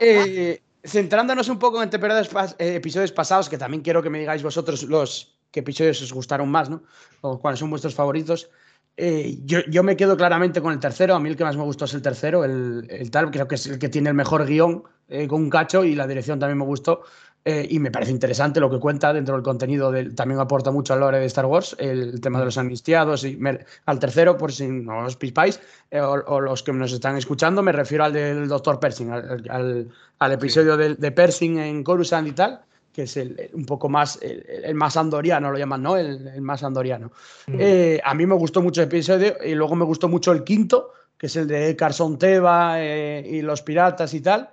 Eh, 0.00 0.62
centrándonos 0.82 1.48
un 1.48 1.58
poco 1.58 1.82
en 1.82 1.90
temporadas, 1.90 2.28
eh, 2.58 2.76
episodios 2.76 3.12
pasados, 3.12 3.48
que 3.48 3.58
también 3.58 3.82
quiero 3.82 4.02
que 4.02 4.10
me 4.10 4.18
digáis 4.18 4.42
vosotros 4.42 4.82
los 4.84 5.36
qué 5.50 5.60
episodios 5.60 6.02
os 6.02 6.12
gustaron 6.12 6.48
más, 6.48 6.70
¿no? 6.70 6.82
O 7.20 7.38
cuáles 7.38 7.60
son 7.60 7.70
vuestros 7.70 7.94
favoritos. 7.94 8.50
Eh, 8.96 9.38
yo, 9.44 9.82
me 9.82 9.96
quedo 9.96 10.16
claramente 10.16 10.60
con 10.60 10.72
el 10.72 10.80
tercero. 10.80 11.14
A 11.14 11.20
mí 11.20 11.28
el 11.28 11.36
que 11.36 11.44
más 11.44 11.56
me 11.56 11.62
gustó 11.62 11.84
es 11.84 11.94
el 11.94 12.02
tercero, 12.02 12.44
el, 12.44 13.10
tal. 13.10 13.30
Creo 13.30 13.46
que 13.46 13.56
es 13.56 13.66
el 13.66 13.78
que 13.78 13.88
tiene 13.88 14.08
el 14.08 14.14
mejor 14.14 14.46
guion 14.46 14.84
con 15.28 15.42
un 15.42 15.50
cacho 15.50 15.84
y 15.84 15.94
la 15.94 16.06
dirección 16.06 16.38
también 16.38 16.58
me 16.58 16.64
gustó. 16.64 17.02
Eh, 17.46 17.66
y 17.68 17.78
me 17.78 17.90
parece 17.90 18.10
interesante 18.10 18.58
lo 18.58 18.70
que 18.70 18.78
cuenta 18.78 19.12
dentro 19.12 19.34
del 19.34 19.44
contenido, 19.44 19.92
del, 19.92 20.14
también 20.14 20.40
aporta 20.40 20.70
mucho 20.70 20.94
a 20.94 20.96
la 20.96 21.06
hora 21.06 21.18
de 21.18 21.26
Star 21.26 21.44
Wars, 21.44 21.76
el, 21.78 22.18
tema 22.22 22.38
de 22.38 22.46
los 22.46 22.56
amnistiados. 22.56 23.22
Y 23.24 23.38
al 23.84 23.98
tercero, 23.98 24.38
por 24.38 24.50
si 24.50 24.66
no 24.66 25.04
os 25.04 25.16
pispáis, 25.16 25.60
eh, 25.90 26.00
o, 26.00 26.40
los 26.40 26.62
que 26.62 26.72
nos 26.72 26.92
están 26.92 27.18
escuchando, 27.18 27.62
me 27.62 27.72
refiero 27.72 28.04
al 28.04 28.14
del 28.14 28.48
Dr. 28.48 28.80
Pershing, 28.80 29.10
al, 29.10 29.90
al, 30.18 30.32
episodio 30.32 30.78
de, 30.78 30.94
de, 30.94 31.12
Pershing 31.12 31.58
en 31.58 31.84
Coruscant 31.84 32.26
y 32.28 32.32
tal, 32.32 32.62
que 32.90 33.02
es 33.02 33.16
el, 33.18 33.50
un 33.52 33.66
poco 33.66 33.90
más, 33.90 34.18
el, 34.22 34.74
más 34.74 34.96
andoriano, 34.96 35.50
lo 35.50 35.58
llaman, 35.58 35.82
¿no? 35.82 35.98
El, 35.98 36.40
más 36.40 36.62
andoriano. 36.62 37.12
Eh, 37.48 38.00
a 38.02 38.14
mí 38.14 38.24
me 38.24 38.36
gustó 38.36 38.62
mucho 38.62 38.80
el 38.80 38.86
episodio 38.86 39.36
y 39.44 39.54
luego 39.54 39.76
me 39.76 39.84
gustó 39.84 40.08
mucho 40.08 40.32
el 40.32 40.44
quinto, 40.44 40.92
que 41.18 41.26
es 41.26 41.36
el 41.36 41.46
de 41.46 41.76
Carson 41.76 42.18
Teva 42.18 42.82
y 42.82 43.42
los 43.42 43.60
piratas 43.60 44.14
y 44.14 44.22
tal. 44.22 44.48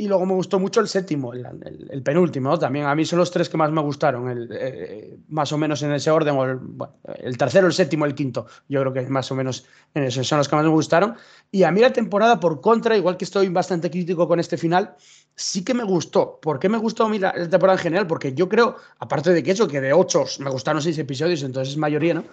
Y 0.00 0.06
luego 0.06 0.24
me 0.26 0.34
gustó 0.34 0.60
mucho 0.60 0.78
el 0.78 0.86
séptimo, 0.86 1.32
el, 1.32 2.02
penúltimo, 2.04 2.56
también 2.56 2.86
a 2.86 2.94
mí 2.94 3.04
son 3.04 3.18
los 3.18 3.32
tres 3.32 3.48
que 3.48 3.56
más 3.56 3.72
me 3.72 3.80
gustaron, 3.80 4.30
el, 4.30 4.48
eh, 4.52 5.18
más 5.28 5.50
o 5.50 5.58
menos 5.58 5.82
en 5.82 5.92
ese 5.92 6.08
orden, 6.08 6.36
o 6.36 6.44
el, 6.44 7.36
tercero, 7.36 7.66
el 7.66 7.72
séptimo, 7.72 8.06
el 8.06 8.14
quinto, 8.14 8.46
yo 8.68 8.80
creo 8.80 8.92
que 8.92 9.02
más 9.08 9.28
o 9.32 9.34
menos 9.34 9.66
en 9.94 10.04
eso 10.04 10.22
son 10.22 10.38
los 10.38 10.48
que 10.48 10.54
más 10.54 10.64
me 10.64 10.70
gustaron. 10.70 11.16
Y 11.50 11.64
a 11.64 11.72
mí 11.72 11.80
la 11.80 11.92
temporada, 11.92 12.38
por 12.38 12.60
contra, 12.60 12.96
igual 12.96 13.16
que 13.16 13.24
estoy 13.24 13.48
bastante 13.48 13.90
crítico 13.90 14.28
con 14.28 14.38
este 14.38 14.56
final, 14.56 14.94
sí 15.34 15.64
que 15.64 15.74
me 15.74 15.82
gustó. 15.82 16.38
¿Por 16.40 16.60
qué 16.60 16.68
me 16.68 16.78
gustó 16.78 17.06
a 17.06 17.08
mí 17.08 17.18
la, 17.18 17.32
temporada 17.32 17.76
en 17.76 17.82
general? 17.82 18.06
Porque 18.06 18.32
yo 18.32 18.48
creo, 18.48 18.76
aparte 19.00 19.32
de 19.32 19.42
que 19.42 19.50
eso, 19.50 19.66
que 19.66 19.80
de 19.80 19.92
ocho 19.92 20.26
me 20.38 20.50
gustaron 20.50 20.80
seis 20.80 20.96
episodios, 20.98 21.42
entonces 21.42 21.72
es 21.72 21.76
mayoría, 21.76 22.14
¿no? 22.14 22.24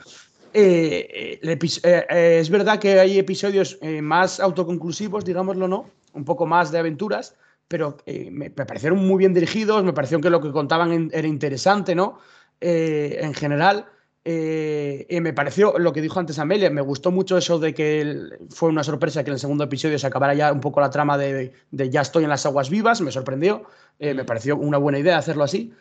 Eh, 0.53 1.39
eh, 1.41 2.37
es 2.39 2.49
verdad 2.51 2.77
que 2.77 2.99
hay 2.99 3.17
episodios 3.17 3.79
más 4.03 4.39
autoconclusivos, 4.39 5.25
digámoslo, 5.25 5.67
¿no? 5.67 5.89
Un 6.13 6.25
poco 6.25 6.45
más 6.45 6.71
de 6.71 6.77
aventuras 6.77 7.33
pero 7.67 7.97
eh, 8.05 8.29
me, 8.31 8.49
parecieron 8.51 8.99
muy 8.99 9.17
bien 9.17 9.33
dirigidos, 9.33 9.83
me 9.83 9.93
pareció 9.93 10.21
que 10.21 10.29
lo 10.29 10.41
que 10.41 10.51
contaban 10.51 11.09
era 11.11 11.27
interesante, 11.27 11.95
¿no? 11.95 12.19
Eh, 12.61 13.19
en 13.21 13.33
general. 13.33 13.87
Eh, 14.27 15.19
me 15.21 15.33
pareció 15.33 15.77
lo 15.77 15.93
que 15.93 16.01
dijo 16.01 16.19
antes 16.19 16.39
Amelia, 16.39 16.71
me 16.71 16.81
gustó 16.81 17.11
mucho 17.11 17.37
eso 17.37 17.59
de 17.59 17.75
que 17.75 18.39
fue 18.49 18.69
una 18.69 18.83
sorpresa 18.83 19.23
que 19.23 19.29
en 19.29 19.35
el 19.35 19.39
segundo 19.39 19.65
episodio 19.65 19.99
se 19.99 20.07
acabara 20.07 20.33
ya 20.33 20.51
un 20.51 20.61
poco 20.61 20.81
la 20.81 20.89
trama 20.89 21.15
de, 21.15 21.53
de 21.69 21.89
ya 21.91 22.01
estoy 22.01 22.23
en 22.23 22.31
las 22.31 22.43
aguas 22.47 22.71
vivas, 22.71 23.01
me 23.01 23.11
sorprendió, 23.11 23.65
me 23.99 24.25
pareció 24.25 24.57
una 24.57 24.79
buena 24.79 24.97
idea 24.97 25.19
hacerlo 25.19 25.43
así. 25.43 25.73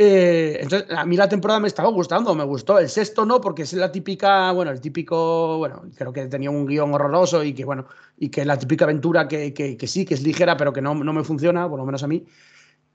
Eh, 0.00 0.58
entonces, 0.62 0.88
a 0.96 1.04
mí 1.04 1.16
la 1.16 1.28
temporada 1.28 1.58
me 1.58 1.66
estaba 1.66 1.88
gustando, 1.88 2.32
me 2.32 2.44
gustó. 2.44 2.78
El 2.78 2.88
sexto 2.88 3.26
no, 3.26 3.40
porque 3.40 3.62
es 3.62 3.72
la 3.72 3.90
típica, 3.90 4.52
bueno, 4.52 4.70
el 4.70 4.80
típico, 4.80 5.58
bueno, 5.58 5.82
creo 5.96 6.12
que 6.12 6.26
tenía 6.26 6.50
un 6.50 6.66
guion 6.66 6.94
horroroso 6.94 7.42
y 7.42 7.52
que, 7.52 7.64
bueno, 7.64 7.86
y 8.16 8.28
que 8.28 8.44
la 8.44 8.56
típica 8.56 8.84
aventura 8.84 9.26
que, 9.26 9.52
que, 9.52 9.86
sí, 9.88 10.04
que 10.04 10.14
es 10.14 10.22
ligera, 10.22 10.56
pero 10.56 10.72
que 10.72 10.80
no, 10.80 10.94
no, 10.94 11.12
me 11.12 11.24
funciona, 11.24 11.68
por 11.68 11.80
lo 11.80 11.84
menos 11.84 12.04
a 12.04 12.06
mí. 12.06 12.24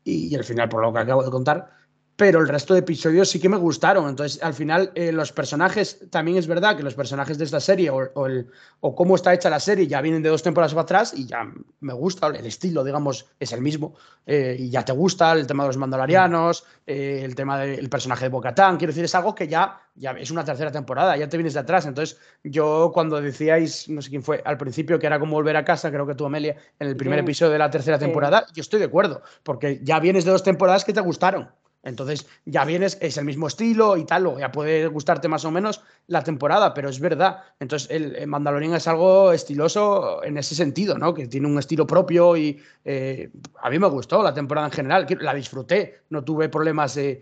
Y, 0.05 0.27
y, 0.27 0.35
al 0.35 0.45
final, 0.45 0.69
por 0.69 0.81
lo 0.81 0.93
que 0.93 0.99
acabo 0.99 1.23
de 1.23 1.31
contar, 1.31 1.71
pero 2.15 2.39
el 2.39 2.47
resto 2.47 2.73
de 2.73 2.81
episodios 2.81 3.29
sí 3.29 3.39
que 3.39 3.49
me 3.49 3.57
gustaron. 3.57 4.07
Entonces, 4.07 4.41
al 4.43 4.53
final, 4.53 4.91
eh, 4.93 5.11
los 5.11 5.31
personajes, 5.31 5.99
también 6.11 6.37
es 6.37 6.47
verdad 6.47 6.77
que 6.77 6.83
los 6.83 6.93
personajes 6.93 7.37
de 7.37 7.45
esta 7.45 7.59
serie 7.59 7.89
o, 7.89 8.27
el, 8.27 8.47
o, 8.81 8.95
cómo 8.95 9.15
está 9.15 9.33
hecha 9.33 9.49
la 9.49 9.59
serie 9.59 9.87
ya 9.87 10.01
vienen 10.01 10.21
de 10.21 10.29
dos 10.29 10.43
temporadas 10.43 10.73
para 10.73 10.83
atrás 10.83 11.13
y 11.15 11.25
ya 11.25 11.51
me 11.79 11.93
gusta, 11.93 12.27
el 12.27 12.45
estilo, 12.45 12.83
digamos, 12.83 13.25
es 13.39 13.51
el 13.51 13.61
mismo. 13.61 13.95
Eh, 14.27 14.55
y 14.59 14.69
ya 14.69 14.85
te 14.85 14.93
gusta 14.93 15.31
el 15.33 15.47
tema 15.47 15.63
de 15.63 15.69
los 15.69 15.77
mandalorianos, 15.77 16.65
eh, 16.85 17.21
el 17.23 17.33
tema 17.33 17.59
del 17.59 17.89
personaje 17.89 18.25
de 18.25 18.29
Bocatán. 18.29 18.77
Quiero 18.77 18.91
decir, 18.91 19.05
es 19.05 19.15
algo 19.15 19.33
que 19.33 19.47
ya, 19.47 19.81
ya 19.95 20.11
es 20.11 20.29
una 20.29 20.45
tercera 20.45 20.71
temporada, 20.71 21.17
ya 21.17 21.27
te 21.27 21.37
vienes 21.37 21.55
de 21.55 21.61
atrás. 21.61 21.87
Entonces, 21.87 22.19
yo 22.43 22.91
cuando 22.93 23.19
decíais, 23.19 23.89
no 23.89 24.03
sé 24.03 24.11
quién 24.11 24.21
fue, 24.21 24.39
al 24.45 24.57
principio 24.57 24.99
que 24.99 25.07
era 25.07 25.19
como 25.19 25.33
volver 25.33 25.57
a 25.57 25.65
casa, 25.65 25.89
creo 25.89 26.05
que 26.05 26.13
tú, 26.13 26.27
Amelia, 26.27 26.55
en 26.79 26.87
el 26.89 26.95
primer 26.95 27.17
episodio 27.17 27.53
de 27.53 27.57
la 27.57 27.71
tercera 27.71 27.97
temporada, 27.97 28.45
yo 28.53 28.61
estoy 28.61 28.79
de 28.79 28.85
acuerdo, 28.85 29.23
porque 29.41 29.79
ya 29.81 29.99
vienes 29.99 30.25
de 30.25 30.31
dos 30.31 30.43
temporadas 30.43 30.85
que 30.85 30.93
te 30.93 31.01
gustaron. 31.01 31.49
Entonces 31.83 32.25
ya 32.45 32.63
vienes, 32.63 32.97
es 33.01 33.17
el 33.17 33.25
mismo 33.25 33.47
estilo 33.47 33.97
y 33.97 34.05
tal, 34.05 34.25
o 34.25 34.39
ya 34.39 34.51
puede 34.51 34.87
gustarte 34.87 35.27
más 35.27 35.43
o 35.43 35.51
menos 35.51 35.81
la 36.07 36.23
temporada, 36.23 36.73
pero 36.73 36.89
es 36.89 36.99
verdad. 36.99 37.43
Entonces 37.59 37.89
el, 37.91 38.25
Mandalorian 38.25 38.73
es 38.73 38.87
algo 38.87 39.33
estiloso 39.33 40.23
en 40.23 40.37
ese 40.37 40.55
sentido, 40.55 40.97
¿no? 40.97 41.13
Que 41.13 41.27
tiene 41.27 41.47
un 41.47 41.59
estilo 41.59 41.85
propio 41.85 42.37
y 42.37 42.61
eh, 42.85 43.29
a 43.61 43.69
mí 43.69 43.79
me 43.79 43.87
gustó 43.87 44.23
la 44.23 44.33
temporada 44.33 44.67
en 44.67 44.73
general, 44.73 45.05
la 45.19 45.33
disfruté, 45.33 46.03
no 46.09 46.23
tuve 46.23 46.47
problemas 46.47 46.97
eh, 46.97 47.21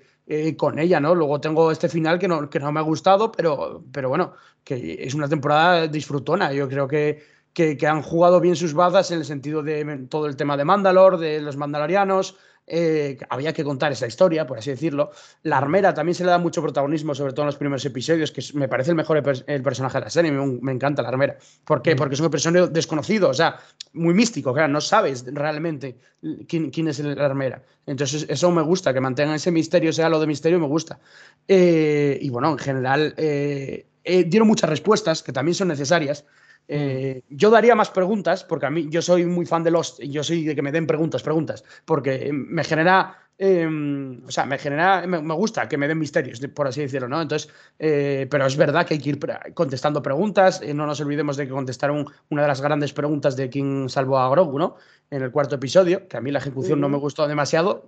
con 0.55 0.77
ella, 0.77 0.99
¿no? 0.99 1.15
Luego 1.15 1.41
tengo 1.41 1.71
este 1.71 1.89
final 1.89 2.19
que 2.19 2.27
no, 2.27 2.47
que 2.47 2.59
no 2.59 2.71
me 2.71 2.79
ha 2.79 2.83
gustado, 2.83 3.31
pero, 3.31 3.83
pero 3.91 4.09
bueno, 4.09 4.33
que 4.63 4.99
es 5.01 5.15
una 5.15 5.27
temporada 5.27 5.87
disfrutona. 5.87 6.53
Yo 6.53 6.69
creo 6.69 6.87
que, 6.87 7.23
que, 7.51 7.75
que 7.75 7.87
han 7.87 8.03
jugado 8.03 8.39
bien 8.39 8.55
sus 8.55 8.75
bazas 8.75 9.09
en 9.09 9.17
el 9.17 9.25
sentido 9.25 9.63
de 9.63 10.05
todo 10.07 10.27
el 10.27 10.35
tema 10.35 10.55
de 10.55 10.65
Mandalor, 10.65 11.17
de 11.17 11.41
los 11.41 11.57
mandalorianos. 11.57 12.37
Eh, 12.73 13.17
había 13.27 13.51
que 13.51 13.65
contar 13.65 13.91
esa 13.91 14.07
historia, 14.07 14.47
por 14.47 14.57
así 14.57 14.69
decirlo. 14.69 15.11
La 15.43 15.57
armera 15.57 15.93
también 15.93 16.15
se 16.15 16.23
le 16.23 16.29
da 16.29 16.37
mucho 16.37 16.61
protagonismo, 16.61 17.13
sobre 17.13 17.33
todo 17.33 17.41
en 17.41 17.47
los 17.47 17.57
primeros 17.57 17.83
episodios, 17.83 18.31
que 18.31 18.41
me 18.53 18.69
parece 18.69 18.91
el 18.91 18.95
mejor 18.95 19.21
el 19.45 19.61
personaje 19.61 19.97
de 19.97 20.03
la 20.05 20.09
serie, 20.09 20.31
me, 20.31 20.71
encanta 20.71 21.01
la 21.01 21.09
armera. 21.09 21.37
¿Por 21.65 21.81
qué? 21.81 21.95
Mm. 21.95 21.97
Porque 21.97 22.15
es 22.15 22.21
un 22.21 22.31
personaje 22.31 22.67
desconocido, 22.69 23.27
o 23.27 23.33
sea, 23.33 23.59
muy 23.91 24.13
místico, 24.13 24.53
claro, 24.53 24.69
no 24.69 24.79
sabes 24.79 25.25
realmente 25.33 25.97
quién, 26.47 26.87
es 26.87 26.99
la 26.99 27.25
armera. 27.25 27.61
Entonces, 27.85 28.25
eso 28.29 28.49
me 28.51 28.61
gusta, 28.61 28.93
que 28.93 29.01
mantengan 29.01 29.35
ese 29.35 29.51
misterio, 29.51 29.91
sea 29.91 30.07
lo 30.07 30.21
de 30.21 30.27
misterio, 30.27 30.57
me 30.57 30.67
gusta. 30.67 30.97
Eh, 31.49 32.19
y 32.21 32.29
bueno, 32.29 32.51
en 32.53 32.57
general, 32.57 33.13
eh, 33.17 33.85
dieron 34.27 34.47
muchas 34.47 34.69
respuestas 34.69 35.23
que 35.23 35.33
también 35.33 35.55
son 35.55 35.67
necesarias. 35.67 36.23
Eh, 36.73 37.23
yo 37.29 37.49
daría 37.49 37.75
más 37.75 37.89
preguntas, 37.89 38.45
porque 38.45 38.65
a 38.65 38.69
mí 38.69 38.87
yo 38.89 39.01
soy 39.01 39.25
muy 39.25 39.45
fan 39.45 39.63
de 39.63 39.71
Lost, 39.71 39.99
y 39.99 40.09
yo 40.09 40.23
soy 40.23 40.45
de 40.45 40.55
que 40.55 40.61
me 40.61 40.71
den 40.71 40.87
preguntas, 40.87 41.21
preguntas, 41.21 41.65
porque 41.85 42.31
me 42.31 42.63
genera 42.63 43.17
Em, 43.43 44.23
o 44.27 44.29
sea, 44.29 44.45
me 44.45 44.59
genera, 44.59 45.07
me, 45.07 45.33
gusta 45.33 45.67
que 45.67 45.75
me 45.75 45.87
den 45.87 45.97
misterios, 45.97 46.39
por 46.53 46.67
así 46.67 46.81
decirlo, 46.81 47.07
¿no? 47.07 47.19
Entonces, 47.19 47.51
eh, 47.79 48.27
pero 48.29 48.45
es 48.45 48.55
verdad 48.55 48.85
que 48.85 48.93
hay 48.93 48.99
que 48.99 49.09
ir 49.09 49.19
contestando 49.55 50.03
preguntas. 50.03 50.61
Eh, 50.61 50.75
no 50.75 50.85
nos 50.85 51.01
olvidemos 51.01 51.37
de 51.37 51.47
que 51.47 51.51
contestaron 51.51 52.05
una 52.29 52.43
de 52.43 52.47
las 52.47 52.61
grandes 52.61 52.93
preguntas 52.93 53.35
de 53.35 53.49
quién 53.49 53.89
salvó 53.89 54.19
a 54.19 54.29
Grogu, 54.29 54.59
¿no? 54.59 54.75
En 55.09 55.23
el 55.23 55.31
cuarto 55.31 55.55
episodio, 55.55 56.07
que 56.07 56.17
a 56.17 56.21
mí 56.21 56.29
la 56.29 56.37
ejecución 56.37 56.79
no 56.79 56.87
me 56.87 56.99
gustó 56.99 57.27
demasiado 57.27 57.87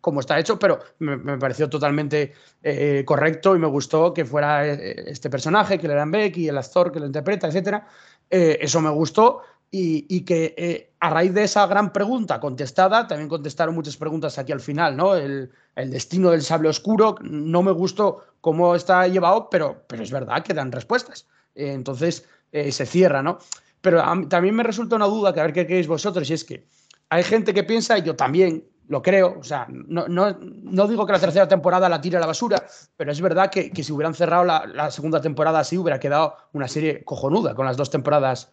como 0.00 0.20
está 0.20 0.38
hecho, 0.38 0.58
pero 0.58 0.78
me, 1.00 1.36
pareció 1.36 1.68
totalmente 1.68 2.32
eh, 2.62 3.02
correcto 3.04 3.54
y 3.54 3.58
me 3.58 3.66
gustó 3.66 4.14
que 4.14 4.24
fuera 4.24 4.64
este 4.64 5.28
personaje, 5.28 5.78
que 5.78 5.88
le 5.88 5.94
dan 5.94 6.12
Beck 6.12 6.36
y 6.38 6.48
el 6.48 6.56
actor 6.56 6.92
que 6.92 7.00
lo 7.00 7.06
interpreta, 7.06 7.48
etcétera. 7.48 7.86
Eso 8.30 8.80
me 8.80 8.90
gustó 8.90 9.42
y, 9.70 10.20
que 10.22 10.54
eh, 10.56 10.92
a 11.00 11.10
raíz 11.10 11.34
de 11.34 11.44
esa 11.44 11.66
gran 11.66 11.92
pregunta 11.92 12.40
contestada, 12.40 13.06
también 13.06 13.28
contestaron 13.28 13.74
muchas 13.74 13.96
preguntas 13.96 14.38
aquí 14.38 14.52
al 14.52 14.60
final, 14.60 14.96
¿no? 14.96 15.14
El, 15.16 15.50
destino 15.74 16.30
del 16.30 16.42
sable 16.42 16.70
oscuro, 16.70 17.16
no 17.20 17.62
me 17.62 17.72
gustó 17.72 18.24
cómo 18.40 18.74
está 18.74 19.06
llevado, 19.06 19.50
pero, 19.50 19.84
pero 19.86 20.02
es 20.02 20.10
verdad 20.10 20.42
que 20.42 20.54
dan 20.54 20.72
respuestas. 20.72 21.26
Eh, 21.54 21.72
entonces 21.72 22.26
eh, 22.52 22.72
se 22.72 22.86
cierra, 22.86 23.22
¿no? 23.22 23.38
Pero 23.82 24.02
también 24.28 24.54
me 24.54 24.62
resulta 24.62 24.96
una 24.96 25.06
duda, 25.06 25.34
que 25.34 25.40
a 25.40 25.42
ver 25.42 25.52
qué 25.52 25.66
queréis 25.66 25.86
vosotros, 25.86 26.30
y 26.30 26.32
es 26.32 26.44
que 26.44 26.66
hay 27.10 27.22
gente 27.22 27.52
que 27.52 27.64
piensa, 27.64 27.98
y 27.98 28.02
yo 28.02 28.16
también 28.16 28.64
lo 28.88 29.02
creo, 29.02 29.38
o 29.40 29.42
sea, 29.42 29.66
no, 29.68 30.06
no, 30.08 30.86
digo 30.86 31.06
que 31.06 31.12
la 31.12 31.18
tercera 31.18 31.48
temporada 31.48 31.88
la 31.88 32.00
tire 32.00 32.16
a 32.16 32.20
la 32.20 32.26
basura, 32.26 32.64
pero 32.96 33.10
es 33.10 33.20
verdad 33.20 33.50
que, 33.50 33.70
si 33.82 33.92
hubieran 33.92 34.14
cerrado 34.14 34.44
la, 34.44 34.66
la 34.66 34.90
segunda 34.90 35.20
temporada 35.20 35.58
así, 35.58 35.76
hubiera 35.76 35.98
quedado 35.98 36.36
una 36.52 36.68
serie 36.68 37.04
cojonuda 37.04 37.54
con 37.54 37.66
las 37.66 37.76
dos 37.76 37.90
temporadas 37.90 38.50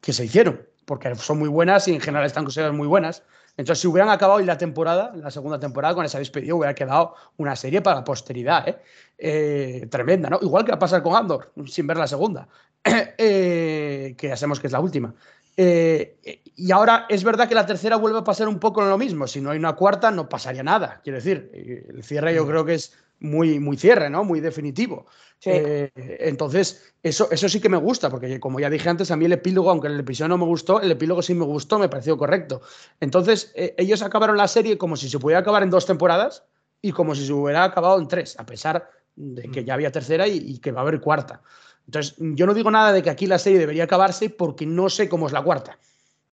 que 0.00 0.12
se 0.12 0.24
hicieron, 0.24 0.66
porque 0.84 1.14
son 1.16 1.38
muy 1.38 1.48
buenas 1.48 1.86
y 1.88 1.94
en 1.94 2.00
general 2.00 2.26
están 2.26 2.44
consideradas 2.44 2.76
muy 2.76 2.86
buenas. 2.86 3.22
Entonces, 3.58 3.82
si 3.82 3.88
hubieran 3.88 4.08
acabado 4.08 4.38
la 4.38 4.56
temporada, 4.56 5.12
la 5.16 5.32
segunda 5.32 5.58
temporada, 5.58 5.92
con 5.92 6.04
esa 6.04 6.20
despedida, 6.20 6.54
hubiera 6.54 6.74
quedado 6.74 7.14
una 7.38 7.56
serie 7.56 7.82
para 7.82 7.96
la 7.96 8.04
posteridad, 8.04 8.68
¿eh? 8.68 8.78
Eh, 9.18 9.88
tremenda, 9.90 10.30
¿no? 10.30 10.38
Igual 10.40 10.64
que 10.64 10.70
va 10.70 10.76
a 10.76 10.78
pasar 10.78 11.02
con 11.02 11.16
Andor, 11.16 11.52
sin 11.66 11.84
ver 11.88 11.96
la 11.96 12.06
segunda, 12.06 12.48
eh, 13.18 14.14
que 14.16 14.28
ya 14.28 14.36
sabemos 14.36 14.60
que 14.60 14.68
es 14.68 14.72
la 14.72 14.78
última. 14.78 15.12
Y 15.60 16.70
ahora 16.70 17.06
es 17.08 17.24
verdad 17.24 17.48
que 17.48 17.54
la 17.54 17.66
tercera 17.66 17.96
vuelve 17.96 18.20
a 18.20 18.24
pasar 18.24 18.46
un 18.46 18.60
poco 18.60 18.80
lo 18.82 18.96
mismo. 18.96 19.26
Si 19.26 19.40
no 19.40 19.50
hay 19.50 19.58
una 19.58 19.74
cuarta, 19.74 20.10
no 20.10 20.28
pasaría 20.28 20.62
nada. 20.62 21.00
Quiero 21.02 21.16
decir, 21.16 21.50
el 21.52 22.02
cierre 22.04 22.34
yo 22.34 22.46
creo 22.46 22.64
que 22.64 22.74
es 22.74 22.92
muy, 23.20 23.58
muy 23.58 23.76
cierre, 23.76 24.08
¿no? 24.10 24.24
Muy 24.24 24.40
definitivo. 24.40 25.06
Eh, 25.44 25.90
entonces, 26.20 26.94
eso, 27.02 27.28
eso 27.30 27.48
sí 27.48 27.60
que 27.60 27.68
me 27.68 27.76
gusta, 27.76 28.10
porque 28.10 28.40
como 28.40 28.60
ya 28.60 28.70
dije 28.70 28.88
antes, 28.88 29.10
a 29.10 29.16
mí 29.16 29.24
el 29.24 29.32
epílogo, 29.32 29.70
aunque 29.70 29.88
el 29.88 30.00
episodio 30.00 30.28
no 30.28 30.38
me 30.38 30.44
gustó, 30.44 30.80
el 30.80 30.90
epílogo 30.90 31.22
sí 31.22 31.34
me 31.34 31.44
gustó, 31.44 31.78
me 31.78 31.88
pareció 31.88 32.16
correcto. 32.16 32.60
Entonces, 33.00 33.52
eh, 33.54 33.74
ellos 33.78 34.02
acabaron 34.02 34.36
la 34.36 34.48
serie 34.48 34.78
como 34.78 34.96
si 34.96 35.08
se 35.08 35.18
pudiera 35.18 35.40
acabar 35.40 35.62
en 35.62 35.70
dos 35.70 35.86
temporadas 35.86 36.44
y 36.80 36.92
como 36.92 37.14
si 37.14 37.26
se 37.26 37.32
hubiera 37.32 37.64
acabado 37.64 37.98
en 37.98 38.08
tres, 38.08 38.38
a 38.38 38.46
pesar 38.46 38.90
de 39.16 39.50
que 39.50 39.64
ya 39.64 39.74
había 39.74 39.90
tercera 39.90 40.28
y, 40.28 40.58
que 40.58 40.70
va 40.70 40.80
a 40.80 40.82
haber 40.82 41.00
cuarta. 41.00 41.42
Entonces, 41.88 42.16
yo 42.18 42.44
no 42.44 42.52
digo 42.52 42.70
nada 42.70 42.92
de 42.92 43.02
que 43.02 43.08
aquí 43.08 43.26
la 43.26 43.38
serie 43.38 43.58
debería 43.58 43.84
acabarse 43.84 44.28
porque 44.28 44.66
no 44.66 44.90
sé 44.90 45.08
cómo 45.08 45.26
es 45.26 45.32
la 45.32 45.42
cuarta. 45.42 45.78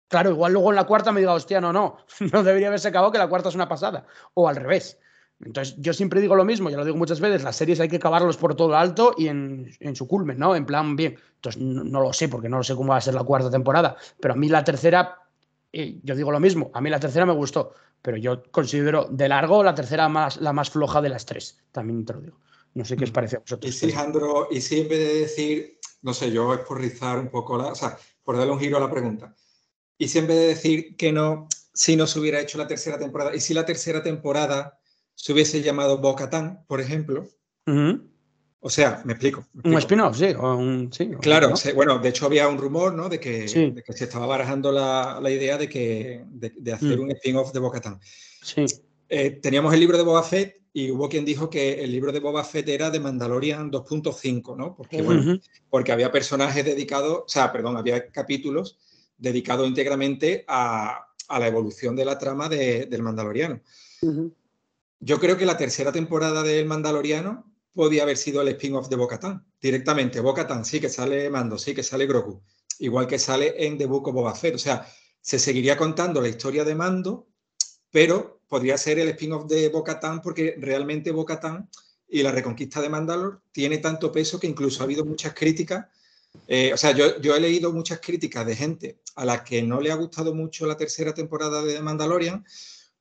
Claro, 0.09 0.31
igual 0.31 0.53
luego 0.53 0.71
en 0.71 0.77
la 0.77 0.85
cuarta 0.85 1.13
me 1.13 1.21
diga, 1.21 1.33
hostia, 1.33 1.61
no, 1.61 1.73
no, 1.73 1.99
no 2.33 2.43
debería 2.43 2.67
haberse 2.67 2.89
acabado 2.89 3.13
que 3.13 3.19
la 3.19 3.29
cuarta 3.29 3.51
es 3.51 3.55
una 3.55 3.69
pasada. 3.69 4.05
O 4.35 4.49
al 4.49 4.57
revés. 4.57 4.99
Entonces, 5.45 5.77
yo 5.79 5.93
siempre 5.93 6.21
digo 6.21 6.35
lo 6.35 6.45
mismo, 6.45 6.71
ya 6.71 6.77
lo 6.77 6.85
digo 6.85 6.97
muchas 6.97 7.21
veces, 7.21 7.45
las 7.45 7.55
series 7.55 7.79
hay 7.79 7.89
que 7.89 7.97
acabarlos 7.97 8.37
por 8.37 8.57
todo 8.57 8.77
alto 8.77 9.15
y 9.17 9.29
en, 9.29 9.77
su 9.95 10.09
culmen, 10.09 10.39
¿no? 10.39 10.57
En 10.57 10.67
plan, 10.67 10.97
bien. 10.97 11.19
Entonces, 11.37 11.63
no, 11.63 12.01
lo 12.01 12.13
sé, 12.13 12.29
porque 12.29 12.49
no 12.49 12.61
sé 12.65 12.75
cómo 12.75 12.91
va 12.91 12.97
a 12.97 13.01
ser 13.01 13.15
la 13.15 13.23
cuarta 13.23 13.49
temporada, 13.49 13.97
pero 14.21 14.35
a 14.35 14.37
mí 14.37 14.49
la 14.49 14.65
tercera, 14.65 15.19
eh, 15.73 16.01
yo 16.03 16.17
digo 16.17 16.33
lo 16.33 16.41
mismo, 16.41 16.73
a 16.75 16.81
mí 16.81 16.91
la 16.91 16.99
tercera 16.99 17.27
me 17.27 17.33
gustó, 17.33 17.75
pero 18.03 18.17
yo 18.17 18.43
considero 18.51 19.07
de 19.09 19.29
largo 19.29 19.63
la 19.63 19.75
tercera 19.75 20.09
más, 20.09 20.41
la 20.41 20.53
más 20.53 20.71
floja 20.71 21.01
de 21.01 21.11
las 21.11 21.27
tres, 21.27 21.61
también 21.71 22.05
te 22.05 22.15
lo 22.15 22.21
digo. 22.21 22.39
No 22.75 22.85
sé 22.85 22.97
qué 22.97 23.05
os 23.05 23.11
mm. 23.11 23.15
parece 23.15 23.37
a 23.37 23.41
vosotros. 23.41 23.75
Y 23.75 23.77
sí, 23.77 23.87
Alejandro, 23.87 24.49
y 24.51 24.61
sí, 24.61 24.81
en 24.81 24.89
vez 24.89 24.99
de 24.99 25.21
decir, 25.21 25.79
no 26.03 26.13
sé, 26.13 26.31
yo 26.31 26.53
es 26.55 26.61
por 26.61 26.81
rizar 26.81 27.19
un 27.19 27.29
poco 27.29 27.57
la, 27.57 27.69
o 27.69 27.75
sea, 27.75 27.97
por 28.23 28.37
darle 28.37 28.53
un 28.53 28.61
giro 28.61 28.77
a 28.77 28.81
la 28.81 28.91
pregunta. 28.91 29.35
Y 29.97 30.09
si 30.09 30.19
en 30.19 30.27
vez 30.27 30.37
de 30.37 30.47
decir 30.47 30.97
que 30.97 31.13
no, 31.13 31.49
si 31.73 31.97
no 31.97 32.07
se 32.07 32.19
hubiera 32.19 32.41
hecho 32.41 32.59
la 32.59 32.67
tercera 32.67 32.99
temporada, 32.99 33.35
y 33.35 33.41
si 33.41 33.55
la 33.55 33.65
tercera 33.65 34.03
temporada 34.03 34.79
se 35.15 35.33
hubiese 35.33 35.63
llamado 35.63 35.99
Bocatán, 35.99 36.65
por 36.67 36.81
ejemplo. 36.81 37.29
O 38.61 38.71
sea, 38.71 39.03
me 39.05 39.13
explico. 39.13 39.47
Un 39.63 39.75
spin-off, 39.75 40.17
sí. 40.17 41.11
claro, 41.21 41.53
bueno, 41.75 41.99
de 41.99 42.09
hecho 42.09 42.27
había 42.27 42.49
un 42.49 42.59
rumor, 42.59 42.95
¿no? 42.95 43.09
De 43.09 43.21
que, 43.21 43.47
se 43.47 44.05
estaba 44.05 44.27
barajando 44.27 44.73
la, 44.73 45.21
idea 45.31 45.59
de, 45.59 45.69
que, 45.69 46.25
de, 46.27 46.73
hacer 46.73 46.99
mm. 46.99 47.03
un 47.03 47.11
spin-off 47.13 47.53
de 47.53 47.61
Bocatán. 47.61 48.01
Sí. 48.43 48.65
Eh, 49.09 49.31
teníamos 49.31 49.73
el 49.75 49.81
libro 49.81 49.97
de 49.97 50.05
Boba 50.05 50.23
Fett 50.23 50.63
y 50.73 50.91
hubo 50.91 51.09
quien 51.09 51.25
dijo 51.25 51.49
que 51.49 51.85
el 51.85 51.93
libro 51.93 52.11
de 52.11 52.21
Boba 52.21 52.43
Fett 52.43 52.69
era 52.69 52.91
de 52.91 53.01
Mandalorian 53.01 53.71
2.5, 53.71 54.57
¿no? 54.57 54.75
Porque, 54.75 55.03
bueno, 55.03 55.39
porque 55.71 55.93
había 55.93 56.11
personajes 56.11 56.65
dedicados, 56.65 57.23
o 57.27 57.29
sea, 57.29 57.53
perdón, 57.53 57.77
había 57.77 58.11
capítulos 58.11 58.79
dedicados 59.17 59.69
íntegramente 59.69 60.45
a, 60.49 61.07
la 61.29 61.47
evolución 61.47 61.97
de 61.97 62.05
la 62.05 62.19
trama 62.19 62.49
del 62.49 63.03
Mandaloriano. 63.03 63.61
Yo 65.01 65.21
creo 65.21 65.37
que 65.37 65.47
la 65.47 65.57
tercera 65.57 65.93
temporada 65.93 66.43
del 66.43 66.67
Mandaloriano 66.67 67.53
podía 67.73 68.05
haber 68.05 68.17
sido 68.17 68.41
el 68.43 68.49
spin-off 68.49 68.89
de 68.89 68.97
Bo-Katan, 68.97 69.45
directamente. 69.61 70.21
Bo-Katan 70.21 70.65
sí 70.65 70.81
que 70.81 70.89
sale 70.89 71.29
Mando, 71.31 71.59
sí 71.59 71.75
que 71.75 71.83
sale 71.83 72.07
Grogu, 72.07 72.43
igual 72.79 73.07
que 73.07 73.19
sale 73.19 73.55
en 73.67 73.77
The 73.77 73.87
Book 73.87 74.09
of 74.09 74.15
Boba 74.15 74.35
Fett. 74.35 74.55
O 74.55 74.59
sea, 74.59 74.87
se 75.21 75.39
seguiría 75.39 75.77
contando 75.77 76.21
la 76.21 76.29
historia 76.29 76.65
de 76.65 76.75
Mando, 76.75 77.29
pero 77.91 78.34
podría 78.55 78.79
ser 78.79 79.01
el 79.01 79.09
spin-off 79.09 79.47
de 79.47 79.69
Bo-Katan 79.69 80.23
porque 80.23 80.55
realmente 80.61 81.11
Bo-Katan 81.11 81.69
y 82.09 82.23
la 82.23 82.31
reconquista 82.31 82.81
de 82.81 82.89
Mandalor 82.89 83.41
tiene 83.51 83.79
tanto 83.79 84.13
peso 84.13 84.39
que 84.39 84.47
incluso 84.47 84.81
ha 84.81 84.85
habido 84.85 85.05
muchas 85.05 85.35
críticas. 85.35 85.87
Eh, 86.47 86.71
o 86.73 86.77
sea, 86.77 86.93
yo, 86.93 87.21
yo 87.21 87.35
he 87.35 87.41
leído 87.41 87.73
muchas 87.73 87.99
críticas 87.99 88.47
de 88.47 88.55
gente 88.55 89.01
a 89.17 89.25
la 89.25 89.43
que 89.43 89.61
no 89.61 89.81
le 89.81 89.91
ha 89.91 89.97
gustado 89.97 90.37
mucho 90.37 90.67
la 90.67 90.77
tercera 90.77 91.13
temporada 91.13 91.63
de 91.63 91.83
Mandalorian 91.83 92.45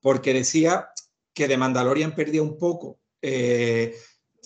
porque 0.01 0.33
decía 0.33 0.87
que 1.35 1.47
de 1.47 1.55
Mandalorian 1.55 2.15
perdía 2.15 2.41
un 2.41 2.57
poco 2.57 2.97
eh, 3.21 3.95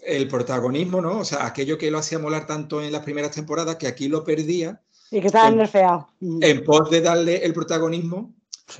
el 0.03 0.27
protagonismo, 0.27 0.99
¿no? 0.99 1.19
O 1.19 1.23
sea, 1.23 1.45
aquello 1.45 1.77
que 1.77 1.89
lo 1.89 1.99
hacía 1.99 2.19
molar 2.19 2.45
tanto 2.45 2.81
en 2.81 2.91
las 2.91 3.03
primeras 3.03 3.31
temporadas, 3.31 3.77
que 3.77 3.87
aquí 3.87 4.09
lo 4.09 4.25
perdía. 4.25 4.81
Y 5.09 5.21
que 5.21 5.27
estaba 5.27 5.49
nerfeado. 5.51 6.09
En 6.19 6.65
pos 6.65 6.89
de 6.89 6.99
darle 6.99 7.45
el 7.45 7.53
protagonismo 7.53 8.35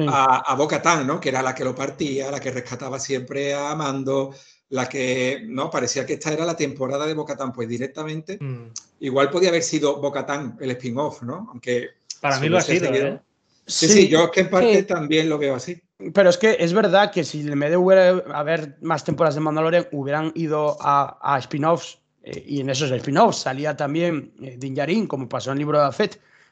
a, 0.08 0.52
a 0.52 0.56
Boca 0.56 0.82
¿no? 1.04 1.20
Que 1.20 1.30
era 1.30 1.42
la 1.42 1.56
que 1.56 1.64
lo 1.64 1.76
partía, 1.76 2.32
la 2.32 2.40
que 2.40 2.52
rescataba 2.52 3.00
siempre 3.00 3.54
a 3.54 3.76
Mando, 3.76 4.34
la 4.70 4.90
que, 4.90 5.44
¿no? 5.46 5.70
Parecía 5.70 6.06
que 6.06 6.14
esta 6.14 6.34
era 6.34 6.46
la 6.46 6.56
temporada 6.56 7.06
de 7.06 7.14
Boca 7.14 7.38
pues 7.54 7.68
directamente. 7.68 8.38
Mm. 8.40 8.72
Igual 9.00 9.30
podía 9.30 9.50
haber 9.50 9.64
sido 9.64 10.02
Boca 10.02 10.26
el 10.60 10.72
spin-off, 10.72 11.22
¿no? 11.24 11.48
Aunque. 11.50 11.92
Para 12.20 12.40
mí 12.40 12.50
lo 12.50 12.58
ha 12.58 12.62
sido, 12.62 12.94
¿eh? 12.94 13.20
Sí, 13.68 13.88
sí, 13.90 14.08
yo 14.08 14.26
es 14.26 14.32
que 14.32 14.40
en 14.42 14.50
parte 14.50 14.84
también 14.84 15.28
lo 15.30 15.38
veo 15.38 15.56
así. 15.56 15.82
Pero 16.14 16.30
es 16.30 16.38
que 16.38 16.56
es 16.60 16.72
verdad 16.72 17.12
que 17.12 17.24
si 17.26 17.42
en 17.42 17.60
vez 17.60 17.72
de 17.72 18.24
haber 18.34 18.78
más 18.82 19.04
temporadas 19.04 19.36
de 19.36 19.42
Mandalorian, 19.42 19.88
hubieran 19.92 20.32
ido 20.36 20.78
a, 20.80 21.38
spin-offs, 21.40 22.00
eh, 22.24 22.44
y 22.48 22.62
en 22.62 22.70
esos 22.70 22.92
spin-offs 22.92 23.40
salía 23.40 23.76
también 23.76 24.32
eh, 24.42 24.56
Din 24.58 24.74
Djarin, 24.74 25.06
como 25.06 25.28
pasó 25.28 25.52
en 25.52 25.56
el 25.56 25.60
libro 25.60 25.80
de 25.80 25.88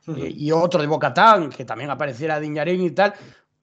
Eh, 0.07 0.31
y 0.35 0.51
otro 0.51 0.81
de 0.81 0.87
Bocatán, 0.87 1.49
que 1.49 1.65
también 1.65 1.89
apareciera 1.89 2.39
Din 2.39 2.53
Djarin 2.53 2.81
y 2.81 2.91
tal, 2.91 3.13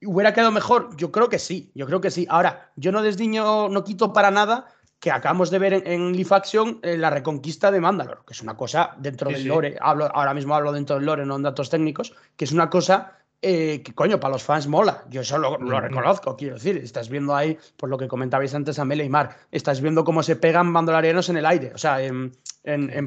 ¿hubiera 0.05 0.33
quedado 0.33 0.51
mejor? 0.51 0.97
Yo 0.97 1.13
creo 1.13 1.29
que 1.29 1.39
sí, 1.39 1.71
yo 1.75 1.87
creo 1.87 2.01
que 2.01 2.11
sí. 2.11 2.27
Ahora, 2.29 2.73
yo 2.77 2.93
no 2.93 3.03
desdiño, 3.03 3.69
no 3.69 3.85
quito 3.85 4.13
para 4.13 4.31
nada 4.31 4.67
que 4.99 5.11
acabamos 5.11 5.51
de 5.51 5.59
ver 5.59 5.73
en, 5.75 5.87
en 5.87 6.17
Leaf 6.17 6.33
Action 6.33 6.79
la 6.83 7.11
reconquista 7.11 7.71
de 7.71 7.81
Mandalore, 7.81 8.21
que 8.25 8.35
es 8.35 8.41
una 8.41 8.57
cosa 8.57 8.95
dentro 8.99 9.31
del 9.31 9.45
lore, 9.45 9.77
hablo, 9.81 10.09
ahora 10.15 10.33
mismo 10.33 10.55
hablo 10.55 10.73
dentro 10.73 10.97
del 10.97 11.07
lore, 11.07 11.27
no 11.27 11.37
en 11.37 11.43
datos 11.43 11.71
técnicos, 11.71 12.15
que 12.37 12.45
es 12.45 12.53
una 12.53 12.71
cosa 12.71 13.19
eh, 13.45 13.83
que 13.83 13.93
coño, 13.93 14.21
para 14.21 14.35
los 14.35 14.45
fans 14.45 14.69
mola. 14.69 15.05
Yo 15.11 15.23
eso 15.23 15.37
lo, 15.37 15.57
reconozco, 15.59 16.37
quiero 16.37 16.55
decir. 16.55 16.77
Estás 16.77 17.09
viendo 17.09 17.35
ahí, 17.35 17.59
por 17.77 17.89
lo 17.89 17.99
que 17.99 18.07
comentabais 18.07 18.55
antes 18.55 18.79
a 18.79 18.85
Mele 18.85 19.05
y 19.05 19.09
Mar, 19.09 19.37
estás 19.51 19.81
viendo 19.81 20.05
cómo 20.05 20.23
se 20.23 20.37
pegan 20.37 20.69
mandalorianos 20.69 21.29
en 21.29 21.39
el 21.39 21.47
aire, 21.47 21.73
o 21.75 21.79
sea, 21.79 22.01
en, 22.01 22.33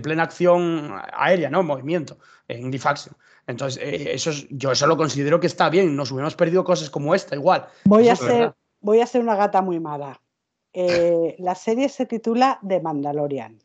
plena 0.01 0.23
acción 0.23 0.93
aérea, 1.13 1.49
¿no? 1.49 1.63
Movimiento, 1.63 2.17
en 2.49 2.69
difaxio. 2.69 3.13
Entonces, 3.47 3.81
eh, 3.81 4.13
eso 4.13 4.31
yo 4.49 4.73
eso 4.73 4.87
lo 4.87 4.97
considero 4.97 5.39
que 5.39 5.47
está 5.47 5.69
bien. 5.69 5.95
Nos 5.95 6.11
hubiéramos 6.11 6.35
perdido 6.35 6.65
cosas 6.65 6.89
como 6.89 7.15
esta, 7.15 7.35
igual. 7.35 7.67
Voy, 7.85 8.09
a 8.09 8.17
ser, 8.17 8.53
voy 8.81 8.99
a 8.99 9.07
ser 9.07 9.21
una 9.21 9.35
gata 9.35 9.61
muy 9.61 9.79
mala. 9.79 10.19
Eh, 10.73 11.37
la 11.39 11.55
serie 11.55 11.87
se 11.87 12.05
titula 12.05 12.59
The 12.67 12.81
Mandalorian. 12.81 13.63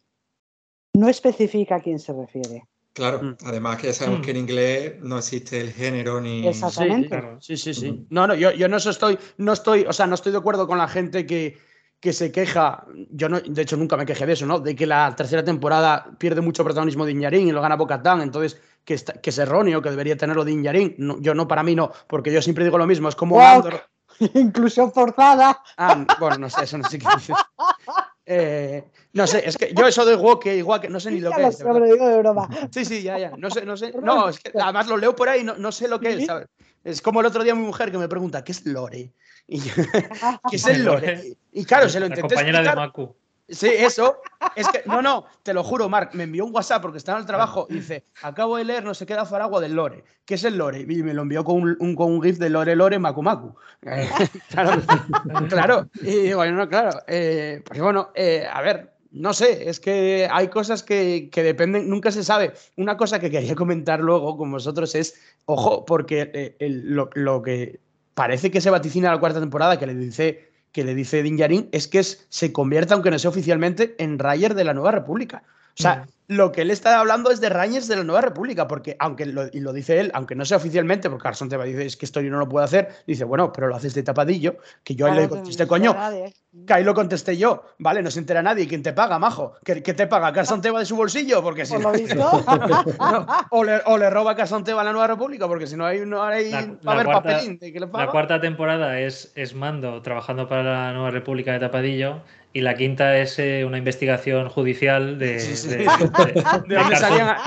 No 0.95 1.09
especifica 1.09 1.77
a 1.77 1.81
quién 1.81 1.99
se 1.99 2.13
refiere. 2.13 2.69
Claro, 2.93 3.23
mm. 3.23 3.37
además 3.45 3.79
que 3.79 3.87
ya 3.89 3.93
sabemos 3.93 4.21
mm. 4.21 4.23
que 4.23 4.31
en 4.33 4.37
inglés 4.37 4.95
no 5.01 5.19
existe 5.19 5.61
el 5.61 5.73
género 5.73 6.21
ni. 6.21 6.47
Exactamente. 6.47 7.37
Sí, 7.41 7.57
sí, 7.57 7.75
sí. 7.75 7.81
sí. 7.81 8.07
No, 8.11 8.27
no, 8.27 8.35
yo, 8.35 8.51
yo 8.53 8.69
no 8.69 8.77
estoy, 8.77 9.19
no 9.37 9.53
estoy, 9.53 9.85
o 9.89 9.93
sea, 9.93 10.07
no 10.07 10.15
estoy 10.15 10.33
de 10.33 10.39
acuerdo 10.39 10.67
con 10.67 10.79
la 10.79 10.89
gente 10.89 11.25
que, 11.25 11.59
que 12.01 12.13
se 12.13 12.33
queja, 12.33 12.87
yo 13.11 13.29
no, 13.29 13.41
de 13.41 13.63
hecho 13.63 13.77
nunca 13.77 13.97
me 13.97 14.07
quejé 14.07 14.27
de 14.27 14.33
eso, 14.33 14.47
¿no? 14.47 14.59
De 14.59 14.75
que 14.75 14.87
la 14.87 15.15
tercera 15.15 15.45
temporada 15.45 16.11
pierde 16.19 16.41
mucho 16.41 16.65
protagonismo 16.65 17.05
de 17.05 17.13
Iñarín 17.13 17.47
y 17.47 17.53
lo 17.53 17.61
gana 17.61 17.77
Bocatán, 17.77 18.23
entonces 18.23 18.61
que, 18.85 18.97
que 18.97 19.31
es 19.31 19.39
erróneo, 19.39 19.83
que 19.83 19.91
debería 19.91 20.17
tenerlo 20.17 20.45
de 20.45 20.53
Iñarín. 20.53 20.97
yo 21.21 21.35
no, 21.35 21.47
para 21.47 21.63
mí 21.63 21.75
no, 21.75 21.93
porque 22.09 22.33
yo 22.33 22.41
siempre 22.41 22.65
digo 22.65 22.79
lo 22.79 22.87
mismo, 22.87 23.09
es 23.09 23.17
como 23.17 23.39
Inclusión 24.35 24.93
forzada. 24.93 25.63
Ah, 25.77 26.05
bueno, 26.19 26.39
no 26.39 26.51
sé, 26.51 26.65
eso 26.65 26.77
no 26.79 26.89
sé 26.89 26.99
qué 26.99 27.07
dices. 27.15 27.37
Eh, 28.33 28.85
no 29.13 29.27
sé, 29.27 29.43
es 29.47 29.57
que 29.57 29.73
yo 29.75 29.87
eso 29.87 30.05
de 30.05 30.15
woke, 30.15 30.47
igual 30.47 30.81
que 30.81 30.89
no 30.89 31.01
sé 31.01 31.11
ni 31.11 31.21
lo 31.21 31.33
que 31.33 31.47
es. 31.47 31.61
Lo 31.61 31.85
digo 31.85 32.09
de 32.09 32.19
broma. 32.19 32.49
Sí, 32.71 32.85
sí, 32.85 33.03
ya, 33.03 33.19
ya. 33.19 33.33
No 33.37 33.51
sé, 33.51 33.65
no 33.65 33.77
sé. 33.77 33.93
No, 34.03 34.29
es 34.29 34.39
que 34.39 34.53
además 34.59 34.87
lo 34.89 34.97
leo 34.97 35.17
por 35.17 35.29
ahí, 35.29 35.43
no, 35.43 35.57
no 35.57 35.73
sé 35.73 35.89
lo 35.89 35.99
que 35.99 36.13
es, 36.13 36.27
¿sabes? 36.27 36.47
Es 36.85 37.03
como 37.03 37.21
el 37.21 37.27
otro 37.27 37.43
día 37.43 37.55
mi 37.55 37.65
mujer 37.65 37.91
que 37.91 37.99
me 37.99 38.09
pregunta, 38.09 38.43
¿qué 38.43 38.53
es 38.53 38.65
Lore? 38.65 39.13
Y 39.47 39.61
¿qué 40.51 40.57
es 40.57 40.67
el 40.67 40.85
Lore? 40.85 41.37
Y 41.53 41.65
claro, 41.65 41.89
se 41.89 42.01
lo 42.01 42.07
intenté. 42.07 42.35
La 42.35 42.41
compañera 42.41 42.63
de 42.63 42.77
Macu. 42.77 43.17
Sí, 43.51 43.67
eso. 43.67 44.21
Es 44.55 44.69
que, 44.69 44.83
no, 44.87 45.03
no, 45.03 45.27
te 45.43 45.53
lo 45.53 45.65
juro, 45.65 45.89
Marc, 45.89 46.15
me 46.15 46.23
envió 46.23 46.45
un 46.45 46.55
WhatsApp 46.55 46.81
porque 46.81 46.99
estaba 46.99 47.19
en 47.19 47.23
el 47.23 47.27
trabajo 47.27 47.67
y 47.69 47.75
dice, 47.75 48.05
acabo 48.23 48.57
de 48.57 48.65
leer 48.65 48.85
no 48.85 48.95
sé 48.95 49.07
qué 49.07 49.15
da 49.15 49.27
Faragua 49.27 49.61
del 49.61 49.75
Lore. 49.75 50.05
¿Qué 50.25 50.35
es 50.35 50.45
el 50.45 50.57
Lore? 50.57 50.81
Y 50.81 51.03
me 51.03 51.15
lo 51.15 51.23
envió 51.23 51.45
con 51.45 51.77
un, 51.81 51.97
con 51.97 52.13
un 52.13 52.23
GIF 52.23 52.39
de 52.39 52.49
Lore 52.49 52.77
Lore 52.77 52.99
Macu 53.01 53.23
Macu. 53.23 53.55
claro, 54.51 54.81
claro. 55.49 55.89
Y 56.01 56.33
bueno, 56.33 56.57
no, 56.57 56.69
claro. 56.69 57.03
Eh, 57.09 57.63
pues 57.67 57.81
bueno, 57.81 58.11
eh, 58.15 58.47
a 58.51 58.63
ver, 58.63 58.93
no 59.11 59.33
sé, 59.35 59.69
es 59.69 59.81
que 59.81 60.29
hay 60.31 60.49
cosas 60.49 60.83
que, 60.83 61.31
que, 61.31 61.43
dependen, 61.43 61.89
nunca 61.89 62.13
se 62.13 62.25
sabe. 62.25 62.53
Una 62.77 62.97
cosa 62.97 63.19
que 63.19 63.31
quería 63.31 63.55
comentar 63.57 64.01
luego 64.01 64.37
con 64.37 64.51
vosotros 64.51 64.95
es, 64.95 65.15
ojo, 65.47 65.85
porque 65.85 66.31
eh, 66.33 66.69
lo, 66.69 67.11
lo, 67.15 67.43
que 67.43 67.81
parece 68.15 68.51
que 68.51 68.61
se 68.61 68.71
vaticina 68.71 69.11
la 69.11 69.21
cuarta 69.21 69.41
temporada, 69.41 69.79
que 69.79 69.87
le 69.87 69.95
dice 69.95 70.51
que 70.73 70.85
le 70.85 70.95
dice 70.95 71.23
Din 71.23 71.69
es 71.73 71.89
que 71.89 72.03
se 72.03 72.53
convierta, 72.53 72.95
aunque 72.95 73.11
no 73.11 73.19
sea 73.19 73.31
oficialmente, 73.31 73.97
en 73.99 74.19
Rayer 74.19 74.55
de 74.55 74.65
la 74.65 74.75
Nueva 74.75 74.93
República. 74.93 75.43
O 75.79 75.83
sea, 75.83 76.07
lo 76.31 76.53
que 76.53 76.63
él 76.63 76.71
está 76.71 77.01
hablando 77.01 77.33
es 77.33 77.41
de 77.41 77.49
Rangers 77.49 77.89
de 77.89 77.97
la 77.97 78.05
Nueva 78.05 78.21
República, 78.21 78.69
porque 78.69 78.95
aunque 79.01 79.27
lo, 79.27 79.49
y 79.53 79.59
lo 79.59 79.73
dice 79.73 79.99
él, 79.99 80.13
aunque 80.15 80.37
no 80.37 80.45
sea 80.45 80.59
oficialmente, 80.59 81.11
porque 81.11 81.25
Carson 81.25 81.49
te 81.49 81.57
va 81.57 81.65
a 81.65 81.67
decir 81.67 81.81
es 81.81 81.97
que 81.97 82.07
esto 82.07 82.21
yo 82.21 82.31
no 82.31 82.39
lo 82.39 82.49
puedo 82.49 82.65
hacer, 82.65 82.89
dice, 83.05 83.25
bueno, 83.25 83.53
pero 83.53 83.67
lo 83.67 83.75
haces 83.75 83.95
de 83.95 84.05
tapadillo, 84.05 84.59
que 84.85 84.95
yo 84.95 85.07
ahí 85.07 85.17
le 85.17 85.29
contesté, 85.29 85.67
coño, 85.67 85.97
que 86.65 86.73
ahí 86.73 86.85
lo 86.85 86.95
contesté 86.95 87.37
yo, 87.37 87.65
vale, 87.79 88.01
no 88.01 88.13
se 88.13 88.21
entera 88.21 88.43
nadie, 88.43 88.69
¿quién 88.69 88.81
te 88.81 88.93
paga, 88.93 89.19
majo? 89.19 89.55
¿Qué, 89.65 89.81
te 89.81 90.07
paga? 90.07 90.33
¿Carson 90.33 90.61
te 90.61 90.71
va 90.71 90.79
de 90.79 90.87
su 90.87 90.95
bolsillo? 90.95 91.43
Porque 91.43 91.67
si 91.67 91.75
no, 91.79 91.91
o, 93.51 93.65
le, 93.65 93.81
o, 93.87 93.99
le, 93.99 94.09
roba 94.09 94.37
Carson 94.37 94.63
te 94.63 94.73
va 94.73 94.83
a 94.83 94.85
la 94.85 94.93
Nueva 94.93 95.09
República, 95.09 95.49
porque 95.49 95.67
si 95.67 95.77
no 95.77 95.85
hay, 95.85 96.07
no 96.07 96.23
hay 96.23 96.53
la, 96.53 96.61
va 96.87 96.93
a 96.93 96.95
haber 96.95 97.07
papelín. 97.07 97.59
La 97.93 98.07
cuarta 98.07 98.41
temporada 98.41 99.01
es, 99.01 99.33
es 99.35 99.53
Mando 99.53 100.01
trabajando 100.01 100.49
para 100.49 100.63
la 100.63 100.93
Nueva 100.93 101.11
República 101.11 101.53
de 101.53 101.59
Tapadillo 101.59 102.23
y 102.53 102.63
la 102.63 102.75
quinta 102.75 103.17
es 103.17 103.39
eh, 103.39 103.65
una 103.65 103.79
investigación 103.79 104.49
judicial 104.49 105.21
de, 105.21 105.37
de, 105.37 105.87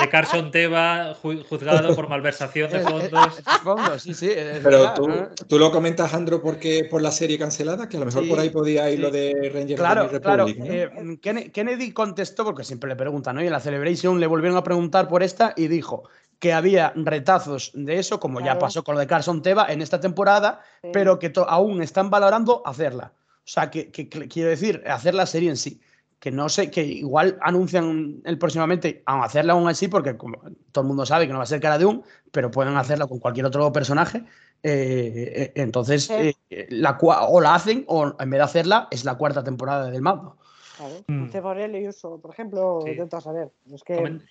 Carson, 0.10 0.50
Teva, 0.50 1.14
juzgado 1.14 1.94
por 1.94 2.08
malversación 2.08 2.72
de 2.72 2.80
fondos. 2.80 4.02
sí, 4.02 4.14
sí, 4.14 4.32
Pero 4.64 4.94
tú, 4.94 5.10
tú, 5.48 5.60
lo 5.60 5.72
comentas, 5.72 6.14
Andro, 6.14 6.42
porque 6.42 6.88
por 6.90 7.02
la 7.02 7.12
serie 7.12 7.38
cancelada, 7.38 7.90
que 7.90 7.98
a 7.98 8.00
lo 8.00 8.06
mejor 8.06 8.28
por 8.30 8.40
ahí 8.40 8.50
podía 8.50 8.90
ir 8.90 9.00
lo 9.00 9.12
de 9.12 9.52
Ranger 9.54 9.78
claro, 9.78 10.10
Claro, 10.22 10.46
eh, 10.48 11.20
Kennedy 11.52 11.92
contestó, 11.92 12.46
porque 12.46 12.64
siempre 12.64 12.90
le 12.90 12.96
preguntan, 12.96 13.36
¿no? 13.36 13.44
Y 13.44 13.48
en 13.48 13.52
la 13.52 13.60
Celebration 13.60 14.22
le 14.22 14.28
volvieron 14.28 14.58
a 14.58 14.64
preguntar 14.64 15.10
por 15.10 15.22
esta 15.22 15.54
y 15.58 15.68
dijo 15.68 16.04
que 16.40 16.54
había 16.54 16.94
retazos 16.96 17.72
de 17.74 18.00
eso, 18.00 18.20
como 18.20 18.40
ya 18.40 18.58
pasó 18.58 18.84
con 18.84 18.96
lo 18.96 19.02
de 19.02 19.08
Carson 19.08 19.42
Teva 19.42 19.68
en 19.70 19.82
esta 19.82 20.00
temporada, 20.00 20.62
pero 20.94 21.20
que 21.20 21.32
aún 21.48 21.82
están 21.82 22.10
valorando 22.10 22.62
hacerla. 22.66 23.12
O 23.46 23.50
sea, 23.50 23.70
que, 23.70 23.92
quiero 23.92 24.50
decir, 24.50 24.82
hacer 24.88 25.14
la 25.14 25.26
serie 25.26 25.50
en 25.50 25.58
sí. 25.58 25.82
Que 26.20 26.32
no 26.32 26.48
sé, 26.48 26.72
que 26.72 26.86
igual 26.86 27.38
anuncian 27.42 28.22
el 28.24 28.38
próximamente 28.38 29.04
a 29.06 29.26
hacerla 29.26 29.54
aún 29.54 29.68
así, 29.68 29.90
porque 29.90 30.16
como 30.16 30.38
todo 30.72 30.84
el 30.84 30.88
mundo 30.88 31.06
sabe 31.06 31.28
que 31.28 31.34
no 31.34 31.40
va 31.40 31.44
a 31.44 31.48
ser 31.48 31.60
cara 31.60 31.78
de 31.78 31.86
un, 31.86 32.04
pero 32.32 32.50
pueden 32.50 32.78
hacerla 32.78 33.08
con 33.08 33.20
cualquier 33.20 33.46
otro 33.46 33.70
personaje. 33.74 34.24
Eh, 34.64 35.34
eh, 35.36 35.52
entonces, 35.56 36.10
eh, 36.10 36.34
la, 36.70 36.98
o 37.02 37.42
la 37.42 37.56
hacen, 37.56 37.84
o 37.88 38.16
en 38.18 38.30
vez 38.30 38.38
de 38.38 38.44
hacerla, 38.44 38.88
es 38.90 39.04
la 39.04 39.16
cuarta 39.16 39.44
temporada 39.44 39.92
del 39.92 40.02
mando. 40.02 40.38
Claro. 40.78 41.04
Mm. 41.08 41.76
y 41.76 41.88
uso, 41.90 42.18
por 42.22 42.32
ejemplo, 42.32 42.80
intento 42.88 43.20
saber. 43.20 43.50
Es 43.74 43.84
que... 43.84 44.22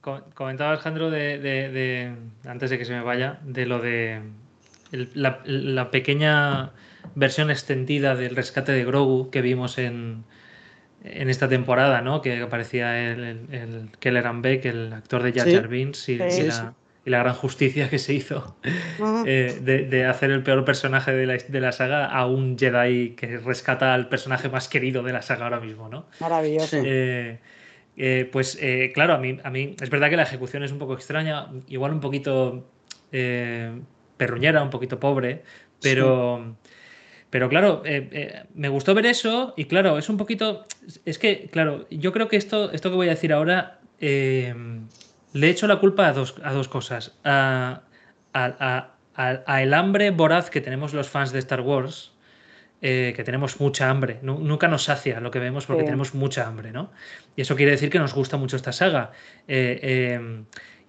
comentaba 0.00 0.70
Alejandro 0.70 1.10
de, 1.10 2.16
antes 2.46 2.70
de 2.70 2.78
que 2.78 2.84
se 2.84 2.92
me 2.92 3.02
vaya, 3.02 3.40
de 3.42 3.66
lo 3.66 3.80
de 3.80 4.22
la 4.92 5.90
pequeña 5.90 6.72
versión 7.14 7.50
extendida 7.50 8.14
del 8.16 8.36
rescate 8.36 8.72
de 8.72 8.84
Grogu 8.84 9.30
que 9.30 9.42
vimos 9.42 9.78
en, 9.78 10.24
en 11.04 11.30
esta 11.30 11.48
temporada, 11.48 12.00
¿no? 12.00 12.22
Que 12.22 12.40
aparecía 12.40 13.10
el, 13.12 13.48
el, 13.50 13.90
Keller 13.98 14.30
Beck, 14.34 14.64
el 14.66 14.92
actor 14.92 15.22
de 15.22 15.32
Jar 15.32 15.50
Jar 15.50 15.68
Binks 15.68 16.08
y, 16.08 16.16
la, 16.16 16.74
y, 17.04 17.10
la, 17.10 17.18
gran 17.18 17.34
justicia 17.34 17.90
que 17.90 17.98
se 17.98 18.14
hizo 18.14 18.56
eh, 19.26 19.58
de, 19.60 19.84
de, 19.84 20.06
hacer 20.06 20.30
el 20.30 20.42
peor 20.42 20.64
personaje 20.64 21.12
de 21.12 21.26
la, 21.26 21.36
de 21.36 21.60
la, 21.60 21.72
saga 21.72 22.06
a 22.06 22.26
un 22.26 22.56
Jedi 22.56 23.10
que 23.10 23.38
rescata 23.38 23.94
al 23.94 24.08
personaje 24.08 24.48
más 24.48 24.68
querido 24.68 25.02
de 25.02 25.12
la 25.12 25.22
saga 25.22 25.44
ahora 25.44 25.60
mismo, 25.60 25.88
¿no? 25.88 26.06
Maravilloso. 26.20 26.80
Eh, 26.84 27.38
eh, 27.96 28.28
pues 28.30 28.58
claro, 28.94 29.14
a 29.14 29.18
mí, 29.18 29.38
a 29.42 29.50
mí 29.50 29.76
es 29.80 29.90
verdad 29.90 30.08
que 30.08 30.16
la 30.16 30.22
ejecución 30.22 30.62
es 30.62 30.72
un 30.72 30.78
poco 30.78 30.94
extraña, 30.94 31.48
igual 31.68 31.92
un 31.92 32.00
poquito 32.00 32.64
perruñera, 34.16 34.62
un 34.62 34.70
poquito 34.70 35.00
pobre, 35.00 35.42
pero... 35.80 36.56
Pero 37.32 37.48
claro, 37.48 37.80
eh, 37.86 38.10
eh, 38.12 38.44
me 38.54 38.68
gustó 38.68 38.92
ver 38.92 39.06
eso 39.06 39.54
y 39.56 39.64
claro, 39.64 39.96
es 39.96 40.10
un 40.10 40.18
poquito... 40.18 40.66
Es 41.06 41.18
que, 41.18 41.48
claro, 41.50 41.86
yo 41.88 42.12
creo 42.12 42.28
que 42.28 42.36
esto, 42.36 42.70
esto 42.72 42.90
que 42.90 42.96
voy 42.96 43.06
a 43.06 43.12
decir 43.12 43.32
ahora 43.32 43.78
eh, 44.00 44.54
le 45.32 45.48
echo 45.48 45.66
la 45.66 45.80
culpa 45.80 46.08
a 46.08 46.12
dos, 46.12 46.34
a 46.44 46.52
dos 46.52 46.68
cosas. 46.68 47.16
A, 47.24 47.80
el 48.34 49.72
hambre 49.72 50.10
voraz 50.10 50.50
que 50.50 50.60
tenemos 50.60 50.92
los 50.92 51.08
fans 51.08 51.32
de 51.32 51.38
Star 51.38 51.62
Wars, 51.62 52.12
que 52.82 53.22
tenemos 53.24 53.60
mucha 53.60 53.88
hambre. 53.88 54.18
Nunca 54.20 54.68
nos 54.68 54.82
sacia 54.84 55.18
lo 55.20 55.30
que 55.30 55.38
vemos 55.38 55.64
porque 55.64 55.84
tenemos 55.84 56.14
mucha 56.14 56.46
hambre, 56.46 56.70
¿no? 56.70 56.92
Y 57.34 57.42
eso 57.42 57.56
quiere 57.56 57.72
decir 57.72 57.88
que 57.88 57.98
nos 57.98 58.12
gusta 58.12 58.36
mucho 58.36 58.56
esta 58.56 58.72
saga 58.72 59.12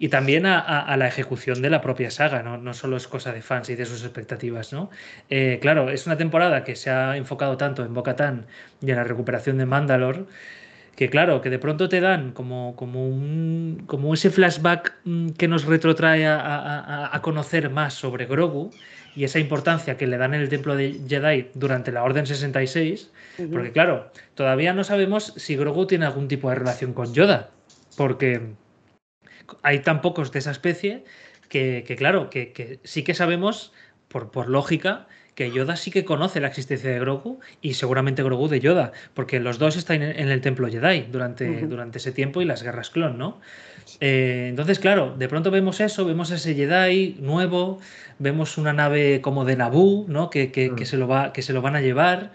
y 0.04 0.10
también 0.10 0.44
a, 0.44 0.94
la 0.98 1.08
ejecución 1.08 1.62
de 1.62 1.70
la 1.70 1.80
propia 1.80 2.10
saga, 2.10 2.42
¿no? 2.42 2.58
no 2.58 2.74
solo 2.74 2.98
es 2.98 3.08
cosa 3.08 3.32
de 3.32 3.40
fans 3.40 3.70
y 3.70 3.74
de 3.74 3.86
sus 3.86 4.02
expectativas. 4.02 4.70
¿no? 4.70 4.90
Eh, 5.30 5.58
claro, 5.62 5.88
es 5.88 6.04
una 6.04 6.18
temporada 6.18 6.62
que 6.62 6.76
se 6.76 6.90
ha 6.90 7.16
enfocado 7.16 7.56
tanto 7.56 7.82
en 7.82 7.94
Bo-Katan 7.94 8.44
y 8.82 8.90
en 8.90 8.96
la 8.96 9.04
recuperación 9.04 9.56
de 9.56 9.64
Mandalore, 9.64 10.24
que 10.94 11.08
claro, 11.08 11.40
que 11.40 11.48
de 11.48 11.58
pronto 11.58 11.88
te 11.88 12.02
dan 12.02 12.32
como, 12.32 12.76
como, 12.76 13.08
un, 13.08 13.84
como 13.86 14.12
ese 14.12 14.28
flashback 14.28 14.92
mm, 15.04 15.30
que 15.38 15.48
nos 15.48 15.64
retrotrae 15.64 16.26
a, 16.26 17.18
conocer 17.22 17.70
más 17.70 17.94
sobre 17.94 18.26
Grogu 18.26 18.72
y 19.16 19.24
esa 19.24 19.38
importancia 19.38 19.96
que 19.96 20.06
le 20.06 20.18
dan 20.18 20.34
en 20.34 20.42
el 20.42 20.50
templo 20.50 20.76
de 20.76 21.00
Jedi 21.08 21.48
durante 21.54 21.92
la 21.92 22.04
Orden 22.04 22.26
66, 22.26 23.10
porque 23.50 23.72
claro, 23.72 24.10
todavía 24.34 24.74
no 24.74 24.84
sabemos 24.84 25.32
si 25.36 25.56
Grogu 25.56 25.86
tiene 25.86 26.04
algún 26.04 26.28
tipo 26.28 26.50
de 26.50 26.56
relación 26.56 26.92
con 26.92 27.14
Yoda, 27.14 27.48
porque 27.96 28.52
hay 29.62 29.80
tan 29.80 30.00
pocos 30.00 30.32
de 30.32 30.38
esa 30.38 30.50
especie 30.50 31.04
que, 31.48 31.94
claro, 31.96 32.30
que, 32.30 32.80
sí 32.84 33.04
que 33.04 33.14
sabemos, 33.14 33.72
por, 34.08 34.30
por 34.30 34.48
lógica, 34.48 35.06
que 35.34 35.50
Yoda 35.50 35.76
sí 35.76 35.90
que 35.90 36.04
conoce 36.04 36.40
la 36.40 36.48
existencia 36.48 36.90
de 36.90 36.98
Grogu 36.98 37.40
y 37.60 37.74
seguramente 37.74 38.22
Grogu 38.22 38.48
de 38.48 38.60
Yoda, 38.60 38.92
porque 39.14 39.40
los 39.40 39.58
dos 39.58 39.76
están 39.76 40.02
en, 40.02 40.28
el 40.28 40.40
templo 40.40 40.68
Jedi 40.68 41.06
durante, 41.10 41.66
durante 41.66 41.98
ese 41.98 42.12
tiempo 42.12 42.40
y 42.40 42.44
las 42.44 42.62
guerras 42.62 42.90
clon, 42.90 43.18
¿no? 43.18 43.40
Eh, 44.00 44.46
entonces, 44.48 44.78
claro, 44.78 45.14
de 45.16 45.28
pronto 45.28 45.50
vemos 45.50 45.80
eso, 45.80 46.04
vemos 46.04 46.30
ese 46.30 46.54
Jedi 46.54 47.16
nuevo, 47.20 47.80
vemos 48.18 48.58
una 48.58 48.72
nave 48.72 49.20
como 49.20 49.44
de 49.44 49.56
Naboo, 49.56 50.06
¿no? 50.08 50.30
Que, 50.30 50.52
que, 50.52 50.70
mm. 50.70 50.84
se 50.84 50.96
lo 50.96 51.08
va, 51.08 51.32
que 51.32 51.42
se 51.42 51.52
lo 51.52 51.62
van 51.62 51.76
a 51.76 51.80
llevar. 51.80 52.32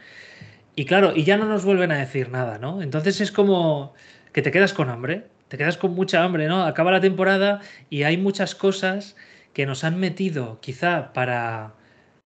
Y 0.76 0.86
claro, 0.86 1.14
y 1.16 1.24
ya 1.24 1.38
no 1.38 1.46
nos 1.46 1.66
vuelven 1.66 1.92
a 1.92 1.98
decir 1.98 2.30
nada, 2.30 2.58
¿no? 2.58 2.82
Entonces 2.82 3.22
es 3.22 3.32
como 3.32 3.94
que 4.34 4.42
te 4.42 4.52
quedas 4.52 4.74
con 4.74 4.90
hambre 4.90 5.26
te 5.50 5.58
quedas 5.58 5.78
con 5.78 5.94
mucha 5.94 6.24
hambre, 6.24 6.48
¿no? 6.48 6.64
Acaba 6.64 6.92
la 6.92 7.02
temporada 7.02 7.60
y 7.90 8.04
hay 8.04 8.18
muchas 8.18 8.56
cosas 8.56 9.18
que 9.52 9.66
nos 9.66 9.84
han 9.84 10.00
metido 10.00 10.60
quizá 10.62 11.12
para, 11.12 11.74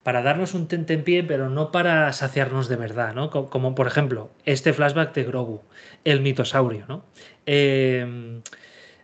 para 0.03 0.21
darnos 0.21 0.53
un 0.53 0.67
pie, 0.67 1.23
pero 1.23 1.49
no 1.49 1.71
para 1.71 2.11
saciarnos 2.11 2.67
de 2.67 2.75
verdad, 2.75 3.15
¿no? 3.15 3.29
Como, 3.31 3.73
por 3.73 3.87
ejemplo 3.87 4.29
este 4.45 4.73
flashback 4.73 5.13
de 5.15 5.23
Grogu, 5.23 5.61
el 6.03 6.21
mitosaurio, 6.21 6.85
¿no? 6.87 7.05
Em, 7.45 8.41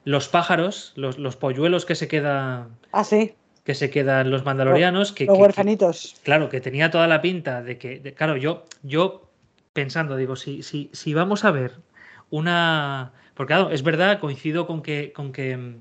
los 0.03 0.27
pájaros, 0.27 0.93
los, 0.95 1.35
polluelos 1.37 1.85
que 1.85 1.95
se 1.95 2.07
quedan... 2.07 2.77
Ah, 2.91 3.05
sí. 3.05 3.35
Que 3.63 3.73
se 3.73 3.89
quedan 3.89 4.31
los 4.31 4.43
mandalorianos. 4.43 5.13
Que, 5.13 5.25
los 5.25 5.37
huerfanitos. 5.37 6.15
claro, 6.23 6.49
que 6.49 6.59
tenía 6.59 6.91
toda 6.91 7.07
la 7.07 7.21
pinta 7.21 7.61
de 7.61 7.77
que... 7.77 8.13
claro, 8.13 8.35
yo, 8.35 8.65
yo 8.83 9.29
pensando, 9.71 10.17
digo, 10.17 10.35
si, 10.35 10.61
si, 10.61 10.89
si 10.91 11.13
vamos 11.13 11.45
a 11.45 11.51
ver 11.51 11.77
una 12.31 13.13
porque 13.39 13.53
claro, 13.53 13.71
es 13.71 13.83
verdad, 13.83 14.19
coincido 14.19 14.67
con 14.67 14.81
que, 14.81 15.13
con 15.13 15.31
que 15.31 15.55
mm, 15.55 15.75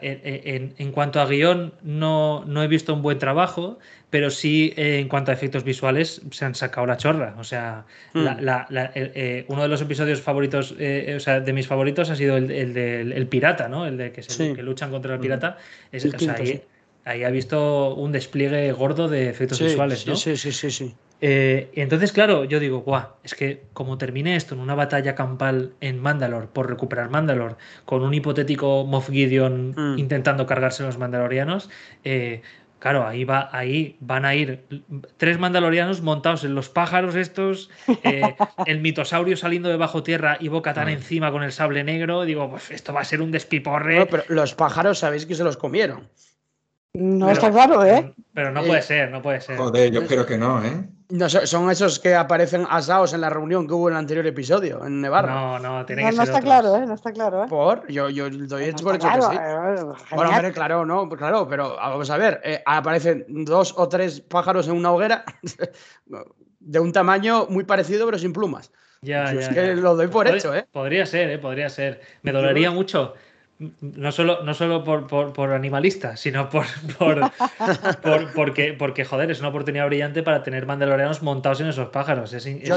en, 0.00 0.74
en, 0.78 0.90
cuanto 0.90 1.20
a 1.20 1.26
guion 1.26 1.74
no, 1.82 2.46
no, 2.46 2.62
he 2.62 2.66
visto 2.66 2.94
un 2.94 3.02
buen 3.02 3.18
trabajo, 3.18 3.78
pero 4.08 4.30
sí 4.30 4.72
eh, 4.78 4.98
en 4.98 5.06
cuanto 5.06 5.32
a 5.32 5.34
efectos 5.34 5.64
visuales 5.64 6.22
se 6.30 6.44
han 6.46 6.54
sacado 6.54 6.86
la 6.86 6.96
chorra. 6.96 7.34
O 7.36 7.44
sea, 7.44 7.84
hmm. 8.14 8.26
eh, 8.94 9.44
uno 9.48 9.60
de 9.60 9.68
los 9.68 9.82
episodios 9.82 10.22
favoritos, 10.22 10.72
o 10.72 11.20
sea, 11.20 11.40
de 11.40 11.52
mis 11.52 11.66
favoritos 11.66 12.08
ha 12.08 12.16
sido 12.16 12.38
el, 12.38 12.72
del 12.72 13.26
pirata, 13.26 13.68
¿no? 13.68 13.84
El 13.84 13.98
de 13.98 14.10
que, 14.10 14.22
se, 14.22 14.54
que 14.54 14.62
luchan 14.62 14.90
contra 14.90 15.12
el 15.12 15.18
hmm. 15.18 15.22
pirata. 15.22 15.58
Es, 15.92 16.06
o 16.06 16.18
sea, 16.18 16.36
ahí, 16.38 16.62
ahí, 17.04 17.22
ha 17.22 17.30
visto 17.30 17.94
un 17.96 18.12
despliegue 18.12 18.72
gordo 18.72 19.08
de 19.08 19.28
efectos 19.28 19.60
visuales, 19.60 20.06
¿no? 20.06 20.16
Sí, 20.16 20.38
sí, 20.38 20.52
sí, 20.52 20.70
sí. 20.70 20.94
Eh, 21.24 21.70
y 21.72 21.80
entonces, 21.80 22.10
claro, 22.10 22.42
yo 22.42 22.58
digo, 22.58 22.80
guau, 22.80 23.06
es 23.22 23.36
que 23.36 23.62
como 23.74 23.96
termine 23.96 24.34
esto 24.34 24.56
en 24.56 24.60
una 24.60 24.74
batalla 24.74 25.14
campal 25.14 25.72
en 25.80 26.00
Mandalor 26.00 26.48
por 26.48 26.68
recuperar 26.68 27.10
Mandalor, 27.10 27.58
con 27.84 28.02
un 28.02 28.12
hipotético 28.12 28.84
Moff 28.84 29.08
Gideon 29.08 29.72
mm. 29.76 29.98
intentando 29.98 30.46
cargarse 30.46 30.82
los 30.82 30.98
mandalorianos, 30.98 31.70
eh, 32.02 32.42
claro, 32.80 33.06
ahí, 33.06 33.22
va, 33.22 33.48
ahí 33.52 33.96
van 34.00 34.24
a 34.24 34.34
ir 34.34 34.64
tres 35.16 35.38
mandalorianos 35.38 36.02
montados 36.02 36.42
en 36.42 36.56
los 36.56 36.68
pájaros 36.68 37.14
estos, 37.14 37.70
eh, 38.02 38.22
el 38.66 38.80
mitosaurio 38.80 39.36
saliendo 39.36 39.68
de 39.68 39.76
bajo 39.76 40.02
tierra 40.02 40.38
y 40.40 40.48
Boca 40.48 40.74
tan 40.74 40.86
mm. 40.86 40.90
encima 40.90 41.30
con 41.30 41.44
el 41.44 41.52
sable 41.52 41.84
negro. 41.84 42.24
Digo, 42.24 42.50
pues 42.50 42.72
esto 42.72 42.92
va 42.92 43.02
a 43.02 43.04
ser 43.04 43.22
un 43.22 43.30
despiporre. 43.30 44.06
pero 44.06 44.24
los 44.26 44.56
pájaros 44.56 44.98
sabéis 44.98 45.24
que 45.26 45.36
se 45.36 45.44
los 45.44 45.56
comieron. 45.56 46.08
No 46.94 47.30
está 47.30 47.50
claro, 47.50 47.84
¿eh? 47.86 48.12
Pero 48.34 48.50
no 48.50 48.64
puede 48.64 48.82
ser, 48.82 49.10
no 49.10 49.22
puede 49.22 49.40
ser. 49.40 49.56
Joder, 49.56 49.90
yo 49.90 50.06
creo 50.06 50.26
que 50.26 50.36
no, 50.36 50.62
¿eh? 50.62 50.84
No, 51.12 51.28
son 51.28 51.70
esos 51.70 51.98
que 51.98 52.14
aparecen 52.14 52.66
asados 52.70 53.12
en 53.12 53.20
la 53.20 53.28
reunión 53.28 53.66
que 53.66 53.74
hubo 53.74 53.88
en 53.88 53.94
el 53.94 53.98
anterior 53.98 54.26
episodio, 54.26 54.82
en 54.86 55.02
Nevarra. 55.02 55.34
No, 55.34 55.58
no, 55.58 55.84
tiene 55.84 56.04
que 56.04 56.08
ser. 56.08 56.16
No 56.16 56.22
está 56.22 56.40
claro, 56.40 56.76
¿eh? 56.76 56.86
No 56.86 56.94
está 56.94 57.12
claro, 57.12 57.44
¿eh? 57.44 57.46
Por, 57.50 57.86
yo, 57.88 58.08
yo 58.08 58.30
doy 58.30 58.64
hecho 58.64 58.82
por 58.82 58.94
hecho 58.94 59.08
que 59.08 59.20
sí. 59.20 59.36
Eh, 59.36 59.84
bueno, 60.12 60.30
hombre, 60.30 60.52
claro, 60.52 60.86
no, 60.86 61.06
claro, 61.10 61.46
pero 61.46 61.76
vamos 61.76 62.08
a 62.08 62.16
ver, 62.16 62.40
eh, 62.42 62.62
aparecen 62.64 63.26
dos 63.28 63.74
o 63.76 63.90
tres 63.90 64.22
pájaros 64.22 64.68
en 64.68 64.74
una 64.74 64.90
hoguera 64.90 65.26
de 66.60 66.80
un 66.80 66.92
tamaño 66.92 67.46
muy 67.50 67.64
parecido, 67.64 68.06
pero 68.06 68.18
sin 68.18 68.32
plumas. 68.32 68.72
Ya, 69.02 69.34
ya, 69.34 69.40
es 69.40 69.48
que 69.50 69.76
lo 69.76 69.94
doy 69.94 70.08
por 70.08 70.26
hecho, 70.26 70.54
¿eh? 70.54 70.66
Podría 70.72 71.04
ser, 71.04 71.28
¿eh? 71.28 71.38
Podría 71.38 71.68
ser. 71.68 72.00
Me 72.22 72.32
dolería 72.32 72.70
mucho 72.70 73.12
no 73.80 74.12
solo, 74.12 74.42
no 74.42 74.54
solo 74.54 74.84
por, 74.84 75.06
por, 75.06 75.50
animalista, 75.52 76.16
sino 76.16 76.48
por, 76.48 76.64
por, 76.98 78.32
porque, 78.34 78.72
porque, 78.72 79.04
joder, 79.04 79.30
es 79.30 79.40
una 79.40 79.48
oportunidad 79.48 79.86
brillante 79.86 80.22
para 80.22 80.42
tener 80.42 80.66
mandalorianos 80.66 81.22
montados 81.22 81.60
en 81.60 81.68
esos 81.68 81.88
pájaros. 81.88 82.30
yo, 82.32 82.76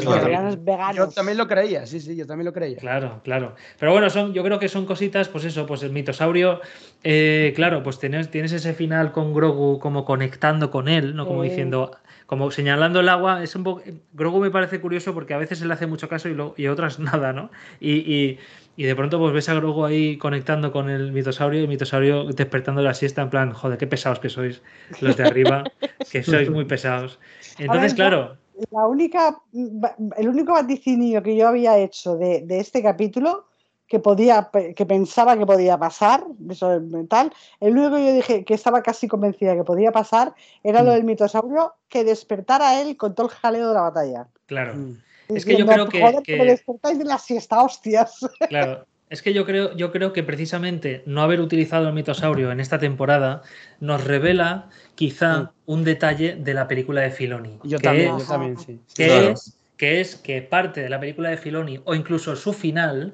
también 1.09 1.37
lo 1.37 1.47
creía, 1.47 1.85
sí, 1.85 1.99
sí, 1.99 2.15
yo 2.15 2.25
también 2.25 2.45
lo 2.45 2.53
creía. 2.53 2.77
Claro, 2.77 3.21
claro. 3.23 3.55
Pero 3.79 3.91
bueno, 3.91 4.09
son, 4.09 4.33
yo 4.33 4.43
creo 4.43 4.59
que 4.59 4.69
son 4.69 4.85
cositas, 4.85 5.27
pues 5.29 5.45
eso, 5.45 5.65
pues 5.65 5.83
el 5.83 5.91
mitosaurio, 5.91 6.61
eh, 7.03 7.53
claro, 7.55 7.83
pues 7.83 7.99
tienes, 7.99 8.29
tienes 8.29 8.51
ese 8.51 8.73
final 8.73 9.11
con 9.11 9.33
Grogu 9.33 9.79
como 9.79 10.05
conectando 10.05 10.71
con 10.71 10.87
él, 10.87 11.15
¿no? 11.15 11.25
Como 11.25 11.43
diciendo, 11.43 11.91
como 12.25 12.51
señalando 12.51 12.99
el 12.99 13.09
agua, 13.09 13.43
es 13.43 13.55
un 13.55 13.63
poco. 13.63 13.83
Grogu 14.13 14.39
me 14.39 14.51
parece 14.51 14.79
curioso 14.81 15.13
porque 15.13 15.33
a 15.33 15.37
veces 15.37 15.61
él 15.61 15.71
hace 15.71 15.87
mucho 15.87 16.09
caso 16.09 16.29
y, 16.29 16.33
lo, 16.33 16.53
y 16.57 16.67
otras 16.67 16.99
nada, 16.99 17.33
¿no? 17.33 17.49
y 17.79 17.95
y 17.95 18.39
de 18.83 18.95
pronto 18.95 19.19
pues 19.19 19.33
ves 19.33 19.47
a 19.49 19.53
Grogu 19.53 19.85
ahí 19.85 20.17
conectando 20.17 20.71
con 20.71 20.89
el 20.89 21.11
mitosaurio 21.13 21.61
y 21.61 21.63
el 21.63 21.69
mitosaurio 21.69 22.25
despertando 22.25 22.81
la 22.81 22.93
siesta 22.93 23.21
en 23.21 23.29
plan, 23.29 23.53
joder, 23.53 23.77
qué 23.77 23.87
pesados 23.87 24.19
que 24.19 24.29
sois 24.29 24.61
los 24.99 25.15
de 25.15 25.23
arriba, 25.23 25.63
que 26.11 26.23
sois 26.23 26.49
muy 26.49 26.65
pesados. 26.65 27.19
Entonces, 27.57 27.93
claro... 27.93 28.37
La 28.71 28.85
única, 28.87 29.37
el 29.53 30.29
único 30.29 30.53
vaticinio 30.53 31.21
que 31.21 31.35
yo 31.35 31.47
había 31.47 31.77
hecho 31.77 32.15
de, 32.15 32.45
este 32.49 32.81
capítulo 32.81 33.47
que 33.87 33.99
podía 33.99 34.49
que 34.75 34.85
pensaba 34.85 35.37
que 35.37 35.45
podía 35.45 35.77
pasar 35.77 36.25
eso 36.49 36.81
tal 37.07 37.31
el 37.59 37.77
único 37.77 37.97
que 37.97 38.05
yo 38.07 38.13
dije 38.13 38.43
que 38.43 38.55
estaba 38.55 38.81
casi 38.81 39.07
convencida 39.07 39.53
que 39.53 39.63
podía 39.63 39.91
pasar 39.91 40.33
era 40.63 40.81
lo 40.81 40.89
mm. 40.89 40.93
del 40.95 41.03
mitosaurio 41.03 41.75
que 41.87 42.03
despertara 42.03 42.81
él 42.81 42.97
con 42.97 43.13
todo 43.13 43.27
el 43.27 43.33
jaleo 43.33 43.67
de 43.67 43.73
la 43.75 43.81
batalla 43.81 44.27
claro 44.47 44.73
mm. 44.73 44.97
Es 45.29 45.45
que 45.45 45.57
yo 45.57 45.65
creo 45.65 45.87
que. 46.23 46.45
despertáis 46.45 46.99
de 46.99 47.05
la 47.05 47.17
siesta, 47.17 47.61
hostias. 47.61 48.19
Claro. 48.49 48.85
Es 49.07 49.21
que 49.21 49.33
yo 49.33 49.45
creo, 49.45 49.75
yo 49.75 49.91
creo 49.91 50.13
que 50.13 50.23
precisamente 50.23 51.03
no 51.05 51.21
haber 51.21 51.39
utilizado 51.39 51.87
el 51.87 51.93
mitosaurio 51.93 52.51
en 52.51 52.59
esta 52.59 52.79
temporada 52.79 53.43
nos 53.79 54.03
revela 54.03 54.69
quizá 54.95 55.51
un 55.67 55.83
detalle 55.83 56.35
de 56.35 56.53
la 56.55 56.67
película 56.67 57.01
de 57.01 57.11
Filoni. 57.11 57.59
Yo 57.63 57.77
también, 57.77 58.17
yo 58.17 58.25
también, 58.25 58.57
sí. 58.57 58.79
Que, 58.95 59.29
es, 59.29 59.59
que 59.77 60.01
es 60.01 60.15
que 60.15 60.41
parte 60.41 60.81
de 60.81 60.89
la 60.89 60.99
película 60.99 61.29
de 61.29 61.37
Filoni, 61.37 61.79
o 61.85 61.93
incluso 61.93 62.35
su 62.35 62.51
final, 62.51 63.13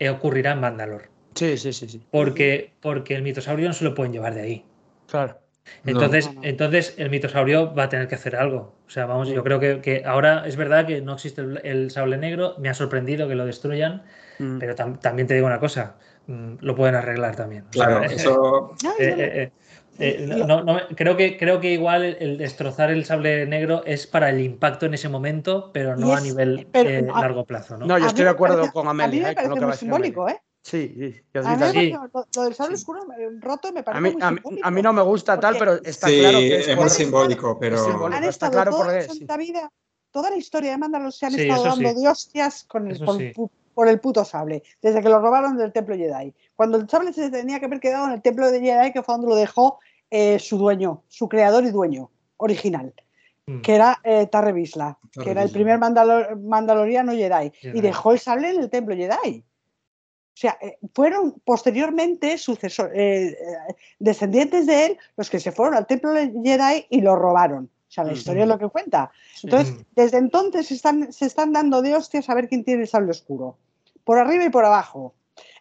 eh, 0.00 0.08
ocurrirá 0.08 0.52
en 0.52 0.60
Mandalor. 0.60 1.08
Sí, 1.34 1.56
sí, 1.56 1.72
sí, 1.72 1.88
sí. 1.88 2.02
Porque, 2.10 2.72
porque 2.80 3.14
el 3.14 3.22
mitosaurio 3.22 3.68
no 3.68 3.74
se 3.74 3.84
lo 3.84 3.94
pueden 3.94 4.12
llevar 4.12 4.34
de 4.34 4.40
ahí. 4.40 4.64
Claro. 5.06 5.38
Entonces, 5.84 6.30
entonces 6.42 6.94
el 6.98 7.10
mitosaurio 7.10 7.74
va 7.74 7.84
a 7.84 7.88
tener 7.88 8.08
que 8.08 8.14
hacer 8.14 8.36
algo. 8.36 8.74
O 8.86 8.90
sea, 8.90 9.06
vamos, 9.06 9.28
yo 9.28 9.42
creo 9.44 9.60
que, 9.60 10.02
ahora 10.04 10.44
es 10.46 10.56
verdad 10.56 10.86
que 10.86 11.00
no 11.00 11.14
existe 11.14 11.42
el, 11.62 11.90
sable 11.90 12.18
negro. 12.18 12.54
Me 12.58 12.68
ha 12.68 12.74
sorprendido 12.74 13.28
que 13.28 13.34
lo 13.34 13.46
destruyan, 13.46 14.02
mm. 14.38 14.58
pero 14.58 14.74
también 14.74 15.26
te 15.26 15.34
digo 15.34 15.46
una 15.46 15.60
cosa, 15.60 15.96
mm, 16.26 16.54
lo 16.60 16.74
pueden 16.74 16.94
arreglar 16.94 17.36
también. 17.36 17.64
Claro, 17.70 18.02
eso... 18.02 18.74
Eh, 18.98 19.14
eh, 19.18 19.52
eh, 20.00 20.46
creo, 20.94 21.16
que, 21.16 21.36
creo 21.36 21.60
que 21.60 21.72
igual 21.72 22.04
el, 22.04 22.38
destrozar 22.38 22.90
el 22.90 23.04
sable 23.04 23.46
negro 23.46 23.82
es 23.84 24.06
para 24.06 24.30
el 24.30 24.40
impacto 24.40 24.86
en 24.86 24.94
ese 24.94 25.08
momento, 25.08 25.70
pero 25.72 25.96
no 25.96 26.14
a 26.14 26.20
nivel 26.20 26.68
largo 27.14 27.44
plazo. 27.44 27.76
¿no? 27.76 27.86
no, 27.86 27.98
yo 27.98 28.06
estoy 28.06 28.24
de 28.24 28.30
acuerdo 28.30 28.70
con 28.72 28.86
Amelia. 28.86 29.34
A 29.36 29.42
mí 29.42 29.48
me 29.54 29.60
parece 29.60 29.80
simbólico, 29.80 30.28
¿eh? 30.28 30.40
Sí, 30.62 30.94
sí. 30.98 31.22
a 31.38 31.56
mí 31.72 31.92
lo, 32.34 32.44
del 32.44 32.54
sable 32.54 32.74
oscuro 32.74 33.06
roto 33.40 33.72
me 33.72 33.82
parece. 33.82 34.16
A 34.20 34.30
mí, 34.30 34.40
a 34.62 34.70
mí, 34.70 34.82
no 34.82 34.92
me 34.92 35.02
gusta 35.02 35.38
tal, 35.38 35.56
pero 35.58 35.74
está 35.82 36.08
claro 36.08 36.38
que 36.38 36.56
es, 36.56 36.76
muy 36.76 36.90
simbólico, 36.90 37.58
pero. 37.58 38.06
Han 38.06 38.24
está 38.24 38.50
claro 38.50 38.72
toda, 38.72 39.00
la 39.26 39.36
vida, 39.36 39.72
toda 40.10 40.30
la 40.30 40.36
historia 40.36 40.72
de 40.72 40.78
Mandalor 40.78 41.12
se 41.12 41.26
han 41.26 41.34
estado 41.34 41.64
dando 41.64 41.94
de 41.94 42.08
hostias 42.08 42.64
con 42.64 42.90
el, 42.90 43.32
por, 43.74 43.88
el 43.88 44.00
puto 44.00 44.24
sable, 44.24 44.62
desde 44.82 45.00
que 45.00 45.08
lo 45.08 45.20
robaron 45.20 45.56
del 45.56 45.72
templo 45.72 45.96
Jedi. 45.96 46.34
Cuando 46.54 46.78
el 46.78 46.88
sable 46.88 47.12
se 47.12 47.30
tenía 47.30 47.60
que 47.60 47.66
haber 47.66 47.80
quedado 47.80 48.06
en 48.06 48.12
el 48.12 48.22
templo 48.22 48.50
de 48.50 48.60
Jedi, 48.60 48.92
que 48.92 49.02
fue 49.02 49.14
donde 49.14 49.28
lo 49.28 49.36
dejó 49.36 49.78
eh, 50.10 50.38
su 50.38 50.58
dueño, 50.58 51.04
su 51.08 51.28
creador 51.28 51.64
y 51.64 51.70
dueño 51.70 52.10
original. 52.36 52.92
Mm. 53.48 53.62
que 53.62 53.74
era 53.74 53.98
eh, 54.04 54.26
Tarre 54.26 54.52
que 54.52 55.30
era 55.30 55.42
el 55.42 55.50
primer 55.50 55.78
mandaloriano 55.78 57.12
Jedi, 57.12 57.50
y 57.62 57.80
dejó 57.80 58.12
el 58.12 58.18
sable 58.18 58.50
en 58.50 58.60
el 58.60 58.68
templo 58.68 58.94
Jedi. 58.94 59.42
O 60.38 60.40
sea, 60.40 60.56
eh, 60.60 60.78
fueron 60.94 61.32
posteriormente 61.44 62.34
eh, 62.34 62.38
eh, 62.94 63.36
descendientes 63.98 64.66
de 64.66 64.86
él 64.86 64.98
los 65.16 65.28
que 65.30 65.40
se 65.40 65.50
fueron 65.50 65.74
al 65.74 65.88
templo 65.88 66.12
de 66.12 66.30
Jedi 66.30 66.86
y 66.90 67.00
lo 67.00 67.16
robaron. 67.16 67.64
O 67.64 67.90
sea, 67.90 68.04
la 68.04 68.12
historia 68.12 68.44
es 68.44 68.48
lo 68.48 68.56
que 68.56 68.68
cuenta. 68.68 69.10
Entonces, 69.42 69.74
desde 69.96 70.18
entonces 70.18 70.68
se 70.68 70.74
están, 70.74 71.12
se 71.12 71.26
están 71.26 71.52
dando 71.52 71.82
de 71.82 71.96
hostias 71.96 72.28
a 72.28 72.34
ver 72.34 72.48
quién 72.48 72.62
tiene 72.62 72.82
el 72.82 72.88
sable 72.88 73.10
oscuro. 73.10 73.58
Por 74.04 74.18
arriba 74.18 74.44
y 74.44 74.48
por 74.48 74.64
abajo. 74.64 75.12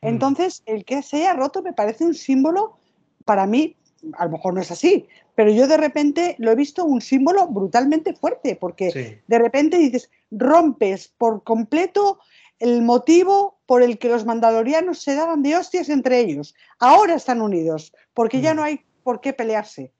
Mm. 0.03 0.09
Entonces, 0.09 0.61
el 0.67 0.85
que 0.85 1.01
se 1.01 1.17
haya 1.17 1.33
roto 1.33 1.63
me 1.63 1.73
parece 1.73 2.05
un 2.05 2.13
símbolo, 2.13 2.77
para 3.25 3.47
mí, 3.47 3.75
a 4.13 4.25
lo 4.25 4.31
mejor 4.33 4.53
no 4.53 4.61
es 4.61 4.69
así, 4.69 5.07
pero 5.33 5.49
yo 5.49 5.65
de 5.65 5.77
repente 5.77 6.35
lo 6.37 6.51
he 6.51 6.55
visto 6.55 6.85
un 6.85 7.01
símbolo 7.01 7.47
brutalmente 7.47 8.13
fuerte, 8.13 8.55
porque 8.55 9.23
de 9.25 9.39
repente 9.39 9.79
dices, 9.79 10.11
rompes 10.29 11.07
por 11.17 11.43
completo 11.43 12.19
el 12.59 12.83
motivo 12.83 13.56
por 13.67 13.83
el 13.83 13.99
que 13.99 14.09
los 14.09 14.25
mandalorianos 14.25 14.99
se 14.99 15.13
daban 15.13 15.43
de 15.43 15.55
hostias 15.55 15.89
entre 15.89 16.19
ellos. 16.19 16.55
Ahora 16.79 17.13
están 17.13 17.41
unidos, 17.41 17.93
porque 18.13 18.41
ya 18.41 18.53
mm. 18.53 18.57
no 18.57 18.63
hay 18.63 18.81
por 19.03 19.21
qué 19.21 19.33
pelearse. 19.33 19.93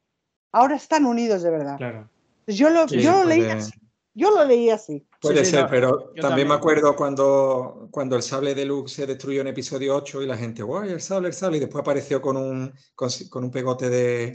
Ahora 0.51 0.75
están 0.75 1.05
unidos 1.05 1.43
de 1.43 1.51
verdad. 1.51 2.07
Yo 2.47 2.69
lo, 2.71 2.87
yo 2.87 3.25
leí 3.25 3.45
así. 3.45 3.73
Yo 4.17 4.31
lo 4.31 4.43
leí 4.45 4.71
así. 4.71 5.05
Puede 5.21 5.45
ser, 5.45 5.67
pero 5.69 6.11
también, 6.19 6.47
me 6.47 6.55
acuerdo 6.55 6.95
cuando, 6.95 7.87
cuando 7.91 8.15
el 8.15 8.23
sable 8.23 8.55
de 8.55 8.65
Luke 8.65 8.89
se 8.89 9.05
destruyó 9.05 9.41
en 9.41 9.47
episodio 9.47 9.95
8 9.95 10.23
y 10.23 10.25
la 10.25 10.35
gente, 10.35 10.63
guay, 10.63 10.91
el 10.91 11.01
sable, 11.01 11.27
el 11.27 11.35
sable, 11.35 11.57
y 11.57 11.59
después 11.59 11.81
apareció 11.81 12.19
con 12.19 12.35
un, 12.35 12.73
con, 12.95 13.43
un 13.43 13.51
pegote 13.51 13.91
de... 13.91 14.33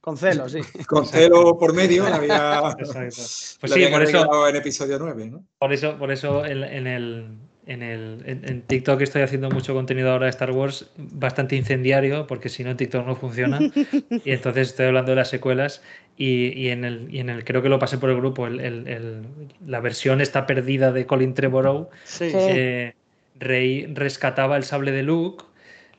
con 0.00 0.16
celo, 0.16 0.48
sí. 0.48 0.58
Con 0.88 1.06
celo 1.06 1.56
por 1.56 1.72
medio, 1.74 2.08
la 2.08 2.16
había, 2.16 2.74
pues 2.76 3.58
sí, 3.62 3.86
por 3.86 4.02
eso, 4.02 4.48
en 4.48 4.56
episodio 4.56 4.98
9, 4.98 5.26
¿no? 5.26 5.44
Por 5.58 5.72
eso, 5.72 5.96
por 5.96 6.10
eso 6.10 6.44
en 6.44 6.86
el, 6.88 7.38
en, 7.70 7.84
el, 7.84 8.22
en, 8.26 8.62
TikTok 8.62 9.00
estoy 9.00 9.22
haciendo 9.22 9.48
mucho 9.48 9.74
contenido 9.74 10.10
ahora 10.10 10.26
de 10.26 10.30
Star 10.30 10.50
Wars 10.50 10.90
bastante 10.96 11.54
incendiario, 11.54 12.26
porque 12.26 12.48
si 12.48 12.64
no 12.64 12.74
TikTok 12.74 13.06
no 13.06 13.14
funciona. 13.14 13.60
y 14.24 14.32
entonces 14.32 14.70
estoy 14.70 14.86
hablando 14.86 15.12
de 15.12 15.16
las 15.16 15.28
secuelas 15.28 15.80
y, 16.16 16.48
y, 16.48 16.70
en, 16.70 16.84
el, 16.84 17.06
y 17.14 17.20
en 17.20 17.30
el, 17.30 17.44
creo 17.44 17.62
que 17.62 17.68
lo 17.68 17.78
pasé 17.78 17.96
por 17.98 18.10
el 18.10 18.16
grupo, 18.16 18.48
el, 18.48 19.22
la 19.64 19.78
versión 19.78 20.20
está 20.20 20.46
perdida 20.46 20.90
de 20.90 21.06
Colin 21.06 21.32
Trevorrow. 21.32 21.90
Eh, 22.20 22.92
Rey 23.38 23.86
rescataba 23.86 24.56
el 24.56 24.64
sable 24.64 24.90
de 24.90 25.04
Luke. 25.04 25.44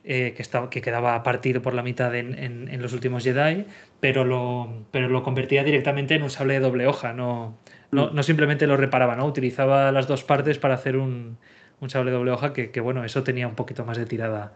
Eh, 0.04 0.34
que, 0.34 0.42
estaba, 0.42 0.68
que 0.68 0.82
quedaba 0.82 1.22
partido 1.22 1.62
por 1.62 1.74
la 1.74 1.82
mitad 1.84 2.12
en, 2.16 2.36
en, 2.36 2.82
los 2.82 2.92
últimos 2.92 3.22
Jedi, 3.22 3.66
pero 4.00 4.24
lo, 4.24 4.84
pero 4.90 5.08
lo 5.08 5.22
convertía 5.22 5.62
directamente 5.62 6.16
en 6.16 6.24
un 6.24 6.30
sable 6.30 6.54
de 6.54 6.60
doble 6.60 6.88
hoja, 6.88 7.12
no, 7.12 7.56
no, 7.92 8.10
no 8.10 8.22
simplemente 8.24 8.66
lo 8.66 8.76
reparaba, 8.76 9.14
¿no? 9.14 9.26
utilizaba 9.26 9.92
las 9.92 10.08
dos 10.08 10.24
partes 10.24 10.58
para 10.58 10.74
hacer 10.74 10.96
un, 10.96 11.38
un 11.82 11.90
sable 11.90 12.12
doble 12.12 12.30
hoja 12.30 12.52
que, 12.52 12.80
bueno, 12.80 13.04
eso 13.04 13.24
tenía 13.24 13.48
un 13.48 13.56
poquito 13.56 13.84
más 13.84 13.98
de 13.98 14.06
tirada 14.06 14.52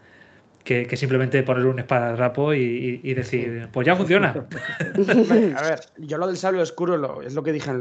que, 0.63 0.95
simplemente 0.95 1.43
poner 1.43 1.65
un 1.65 1.79
espadadrapo 1.79 2.53
y, 2.53 3.01
y, 3.03 3.13
decir, 3.13 3.67
pues 3.71 3.85
ya 3.85 3.97
funciona. 3.97 4.29
A 5.57 5.61
ver, 5.61 5.79
yo 5.97 6.17
lo 6.17 6.27
del 6.27 6.37
sable 6.37 6.61
oscuro 6.61 7.21
es 7.21 7.33
lo 7.33 7.43
que 7.43 7.51
dije 7.51 7.71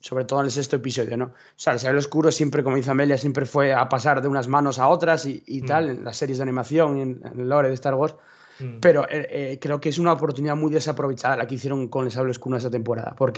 sobre 0.00 0.24
todo 0.24 0.40
en 0.40 0.46
el 0.46 0.52
sexto 0.52 0.76
episodio, 0.76 1.16
¿no? 1.16 1.26
O 1.26 1.32
sea, 1.54 1.72
el 1.74 1.78
sable 1.78 1.98
oscuro 1.98 2.32
siempre, 2.32 2.64
como 2.64 2.76
dice 2.76 2.90
Amelia, 2.90 3.16
siempre 3.16 3.46
fue 3.46 3.72
a 3.72 3.88
pasar 3.88 4.22
de 4.22 4.28
unas 4.28 4.48
manos 4.48 4.80
a 4.80 4.88
otras 4.88 5.24
y, 5.24 5.42
mm. 5.46 5.66
tal, 5.66 5.90
en 5.90 6.04
las 6.04 6.16
series 6.16 6.38
de 6.38 6.42
animación 6.42 6.98
y 6.98 7.02
en, 7.02 7.20
el 7.38 7.48
lore 7.48 7.68
de 7.68 7.74
Star 7.74 7.94
Wars. 7.94 8.16
Mm. 8.58 8.80
Pero 8.80 9.08
eh, 9.08 9.28
eh, 9.30 9.58
creo 9.60 9.80
que 9.80 9.88
es 9.88 9.98
una 9.98 10.12
oportunidad 10.12 10.56
muy 10.56 10.72
desaprovechada 10.72 11.36
la 11.36 11.46
que 11.46 11.54
hicieron 11.54 11.86
con 11.88 12.06
el 12.06 12.10
sable 12.10 12.32
oscuro 12.32 12.56
esta 12.56 12.70
temporada. 12.70 13.14
¿Por 13.14 13.32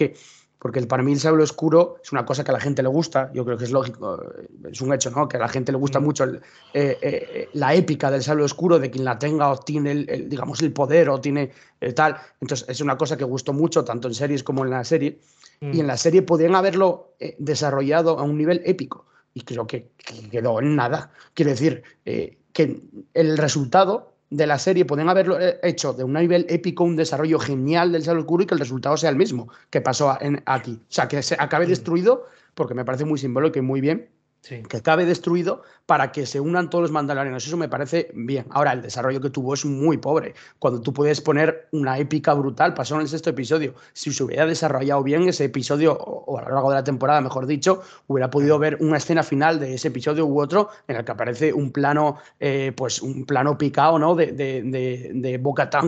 porque 0.59 0.83
para 0.83 1.03
mí 1.03 1.13
el 1.13 1.21
sable 1.21 1.43
oscuro 1.45 1.97
es 2.03 2.11
una 2.11 2.27
cosa 2.27 2.43
que 2.43 2.51
a 2.51 2.55
la 2.55 2.61
gente 2.61 2.83
le 2.83 2.89
gusta, 2.89 3.31
yo 3.33 3.45
creo 3.45 3.57
que 3.57 3.65
es 3.65 3.71
lógico, 3.71 4.21
es 4.69 4.81
un 4.81 4.93
hecho, 4.93 5.11
¿no? 5.11 5.29
Que 5.29 5.37
a 5.37 5.41
la 5.41 5.49
gente 5.49 5.71
le 5.71 5.79
gusta 5.79 6.01
mm. 6.01 6.05
mucho 6.05 6.25
eh, 6.25 6.41
eh, 6.75 7.49
la 7.53 7.75
épica 7.75 8.11
del 8.11 8.23
sable 8.23 8.43
oscuro, 8.43 8.79
de 8.79 8.91
quien 8.91 9.05
la 9.05 9.19
tenga 9.19 9.51
o 9.51 9.59
tiene, 9.59 9.93
el, 9.93 10.29
digamos, 10.29 10.61
el 10.61 10.73
poder 10.73 11.11
o 11.11 11.21
tiene 11.21 11.53
eh, 11.81 11.93
tal. 11.93 12.17
Entonces, 12.41 12.69
es 12.69 12.81
una 12.81 12.99
cosa 12.99 13.17
que 13.17 13.25
gustó 13.25 13.53
mucho, 13.53 13.85
tanto 13.85 14.09
en 14.09 14.15
series 14.15 14.43
como 14.43 14.65
en 14.65 14.71
la 14.71 14.85
serie. 14.85 15.21
Y 15.61 15.81
en 15.81 15.89
la 15.89 15.97
serie 15.97 16.23
podían 16.23 16.55
haberlo 16.55 17.15
desarrollado 17.39 18.21
a 18.21 18.23
un 18.23 18.39
nivel 18.39 18.63
épico. 18.65 19.07
Y 19.35 19.41
creo 19.41 19.67
que, 19.67 19.91
que 19.97 20.31
quedó 20.31 20.61
en 20.61 20.77
nada. 20.77 21.11
Quiero 21.35 21.51
decir, 21.51 21.83
que 22.05 22.81
el 23.13 23.37
resultado 23.37 24.13
de 24.31 24.47
la 24.47 24.59
serie 24.59 24.85
pueden 24.85 25.09
haberlo 25.09 25.41
eh, 25.41 25.59
hecho 25.63 25.93
de 25.93 26.05
un 26.05 26.13
nivel 26.13 26.47
épico, 26.49 26.85
un 26.85 26.97
desarrollo 26.97 27.39
genial 27.39 27.93
del 27.93 28.03
Sable 28.03 28.21
Oscuro 28.21 28.43
y 28.43 28.47
que 28.47 28.55
el 28.55 28.61
resultado 28.61 28.97
sea 28.97 29.11
el 29.11 29.17
mismo 29.17 29.49
que 29.71 29.81
pasó 29.81 30.17
aquí. 30.45 30.81
O 30.83 30.93
sea, 30.93 31.09
que 31.09 31.23
se 31.23 31.37
acabe 31.39 31.67
mm. 31.67 31.71
destruido, 31.71 32.27
porque 32.55 32.75
me 32.75 32.85
parece 32.85 33.05
muy 33.05 33.19
simbólico 33.19 33.59
y 33.59 33.63
muy 33.63 33.81
bien, 33.81 34.09
que 34.43 34.77
acabe 34.77 35.05
destruido 35.05 35.63
para 35.89 36.13
que 36.13 36.27
se 36.27 36.39
unan 36.39 36.69
todos 36.69 36.83
los 36.83 36.91
mandalorianos. 36.91 37.47
Eso 37.47 37.57
me 37.57 37.69
parece 37.69 38.11
bien. 38.15 38.45
Ahora, 38.51 38.73
el 38.73 38.83
desarrollo 38.83 39.23
que 39.23 39.31
tuvo 39.31 39.55
es 39.55 39.65
muy 39.65 39.97
pobre. 39.97 40.35
Cuando 40.59 40.83
tú 40.83 40.93
puedes 40.93 41.21
poner 41.23 41.69
una 41.73 41.99
épica 41.99 42.35
brutal, 42.35 42.75
pasó 42.75 42.97
en 42.97 43.03
el 43.03 43.09
sexto 43.09 43.31
episodio. 43.31 43.75
Si 43.95 44.13
se 44.13 44.23
hubiera 44.23 44.45
desarrollado 44.45 45.03
bien 45.03 45.27
ese 45.27 45.45
episodio, 45.45 45.95
o 45.95 46.39
a 46.39 46.43
lo 46.43 46.51
largo 46.55 46.69
de 46.69 46.77
la 46.77 46.85
temporada, 46.85 47.23
mejor 47.23 47.47
dicho, 47.47 47.83
hubiera 48.07 48.29
podido 48.29 48.59
ver 48.59 48.77
una 48.81 48.99
escena 48.99 49.23
final 49.23 49.59
de 49.59 49.75
ese 49.75 49.89
episodio 49.89 50.27
u 50.27 50.41
otro 50.41 50.69
en 50.87 50.97
el 50.97 51.05
que 51.07 51.13
aparece 51.13 51.55
un 51.55 51.73
plano, 51.73 52.19
eh, 52.39 52.73
pues 52.77 53.01
un 53.01 53.25
plano 53.25 53.57
picado, 53.57 53.99
¿no? 53.99 54.15
De, 54.15 54.33
de, 54.33 54.63
de, 54.63 55.43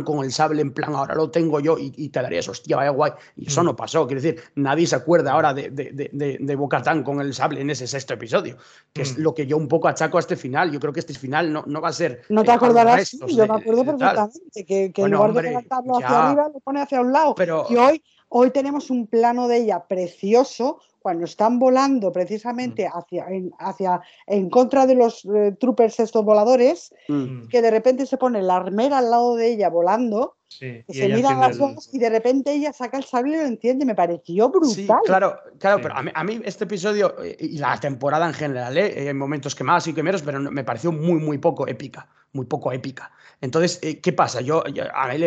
con 0.05 0.25
el 0.25 0.33
sable 0.33 0.63
en 0.63 0.73
plan, 0.73 0.95
ahora 0.95 1.15
lo 1.15 1.31
tengo 1.31 1.61
yo, 1.61 1.77
y, 1.79 2.09
te 2.09 2.23
darías, 2.23 2.49
hostia, 2.49 2.77
vaya 2.77 2.91
guay. 2.91 3.13
Y 3.37 3.49
eso 3.49 3.63
mm. 3.63 3.67
no 3.67 3.77
pasó. 3.77 4.07
Quiero 4.07 4.23
decir, 4.23 4.41
nadie 4.55 4.87
se 4.87 4.97
acuerda 4.97 5.33
ahora 5.33 5.53
de, 5.53 5.69
de, 5.69 6.39
de 6.41 6.57
Bocatán 6.57 7.03
con 7.03 7.21
el 7.21 7.35
sable 7.35 7.61
en 7.61 7.69
ese 7.69 7.87
sexto 7.87 8.15
episodio, 8.15 8.40
que 8.43 9.03
es 9.03 9.19
mm. 9.19 9.23
lo 9.23 9.35
que 9.35 9.47
yo 9.47 9.57
un 9.57 9.69
poco 9.69 9.89
achaco 9.89 10.17
a 10.17 10.21
este 10.21 10.37
final. 10.37 10.71
Yo 10.71 10.81
creo 10.81 10.93
que 10.93 11.01
este 11.01 11.15
final 11.15 11.53
no, 11.53 11.65
no 11.67 11.81
va 11.81 11.89
a 11.89 11.93
ser. 11.93 12.23
No 12.29 12.45
te 12.45 12.53
acordarás, 12.53 13.13
yo 13.13 13.47
me 13.47 13.55
acuerdo 13.55 13.85
perfectamente 13.85 14.65
que, 14.67 14.93
que 14.93 15.03
en 15.03 15.11
lugar 15.11 15.33
de 15.33 15.43
levantarlo 15.43 15.97
hacia 15.97 16.29
arriba, 16.29 16.51
lo 16.53 16.61
pone 16.61 16.81
hacia 16.81 17.01
un 17.01 17.13
lado. 17.13 17.35
Pero... 17.35 17.67
Y 17.71 17.77
hoy, 17.77 18.03
hoy 18.29 18.51
tenemos 18.51 18.91
un 18.91 19.07
plano 19.07 19.49
de 19.49 19.59
ella 19.59 19.85
precioso 19.87 20.81
cuando 21.01 21.25
están 21.25 21.59
volando 21.59 22.13
precisamente 22.13 22.87
mm. 22.87 22.99
hacia, 22.99 23.27
en, 23.29 23.53
hacia, 23.59 24.01
en 24.27 24.51
contra 24.51 24.87
de 24.87 24.95
los 24.95 25.25
eh, 25.25 25.57
troopers 25.59 26.01
estos 26.01 26.25
voladores, 26.25 26.95
mm. 27.09 27.49
que 27.49 27.63
de 27.63 27.71
repente 27.71 28.07
se 28.07 28.19
pone 28.19 28.43
la 28.43 28.57
armera 28.57 28.99
al 28.99 29.11
lado 29.11 29.35
de 29.35 29.53
ella 29.53 29.71
volando, 29.71 30.37
se 30.51 31.09
miran 31.09 31.41
las 31.41 31.57
dos 31.57 31.89
y 31.93 31.99
de 31.99 32.11
repente 32.11 32.53
ella 32.53 32.73
saca 32.73 32.99
el 32.99 33.05
sable 33.05 33.35
y 33.35 33.37
lo 33.37 33.47
entiende. 33.47 33.85
Me 33.85 33.95
pareció 33.95 34.49
brutal. 34.49 34.75
Sí, 34.75 34.89
claro, 35.05 35.39
claro, 35.59 35.81
pero 35.83 35.95
a 35.97 36.25
mí, 36.25 36.41
este 36.45 36.65
episodio 36.65 37.15
eh, 37.23 37.37
y 37.39 37.59
la 37.59 37.79
temporada 37.79 38.27
en 38.27 38.35
general, 38.35 38.77
¿eh? 38.77 39.09
hay 39.09 39.15
momentos 39.15 39.55
que 39.55 39.65
más 39.65 39.87
y 39.87 39.95
que 39.95 40.03
menos, 40.03 40.23
pero 40.23 40.41
me 40.41 40.65
pareció 40.65 40.93
muy, 40.93 41.21
muy 41.21 41.39
poco 41.39 41.67
épica, 41.69 42.09
muy 42.33 42.47
poco 42.47 42.73
épica. 42.73 43.13
Entonces, 43.41 43.79
eh, 43.83 44.01
¿qué 44.01 44.13
pasa? 44.13 44.41
Yo, 44.41 44.63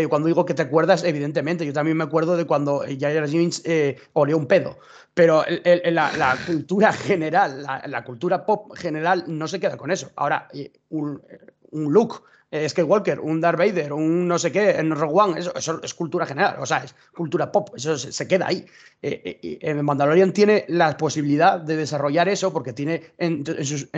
cuando 0.09 0.27
digo 0.27 0.45
que 0.45 0.53
te 0.53 0.61
acuerdas, 0.61 1.03
evidentemente, 1.03 1.65
yo 1.65 1.73
también 1.73 1.97
me 1.97 2.03
acuerdo 2.03 2.37
de 2.37 2.45
cuando 2.45 2.83
Jar 2.99 3.27
James 3.27 3.61
eh, 3.65 3.97
olió 4.13 4.37
un 4.37 4.45
pedo, 4.45 4.77
pero 5.13 5.43
la, 5.85 6.37
cultura 6.45 6.93
general, 6.93 7.63
la, 7.63 8.03
cultura 8.03 8.45
pop 8.45 8.75
general 8.75 9.23
no 9.27 9.47
se 9.47 9.59
queda 9.59 9.77
con 9.77 9.89
eso. 9.89 10.11
Ahora, 10.15 10.47
eh, 10.53 10.71
un, 10.89 11.21
un 11.71 11.91
look 11.91 12.23
eh, 12.53 12.69
Skywalker, 12.69 13.19
un 13.19 13.41
Darth 13.41 13.57
Vader, 13.57 13.93
un 13.93 14.27
no 14.27 14.37
sé 14.37 14.51
qué, 14.51 14.69
en 14.77 14.91
Rogue 14.91 15.19
One, 15.19 15.39
eso, 15.39 15.81
es 15.81 15.93
cultura 15.95 16.27
general, 16.27 16.57
o 16.59 16.67
sea, 16.67 16.83
es 16.83 16.93
cultura 17.11 17.51
pop, 17.51 17.69
eso 17.75 17.97
se, 17.97 18.27
queda 18.27 18.45
ahí. 18.45 18.63
Eh, 19.01 19.59
eh 19.59 19.73
Mandalorian 19.73 20.31
tiene 20.31 20.63
la 20.67 20.95
posibilidad 20.95 21.59
de 21.59 21.75
desarrollar 21.77 22.29
eso 22.29 22.53
porque 22.53 22.71
tiene 22.71 23.15
en, 23.17 23.43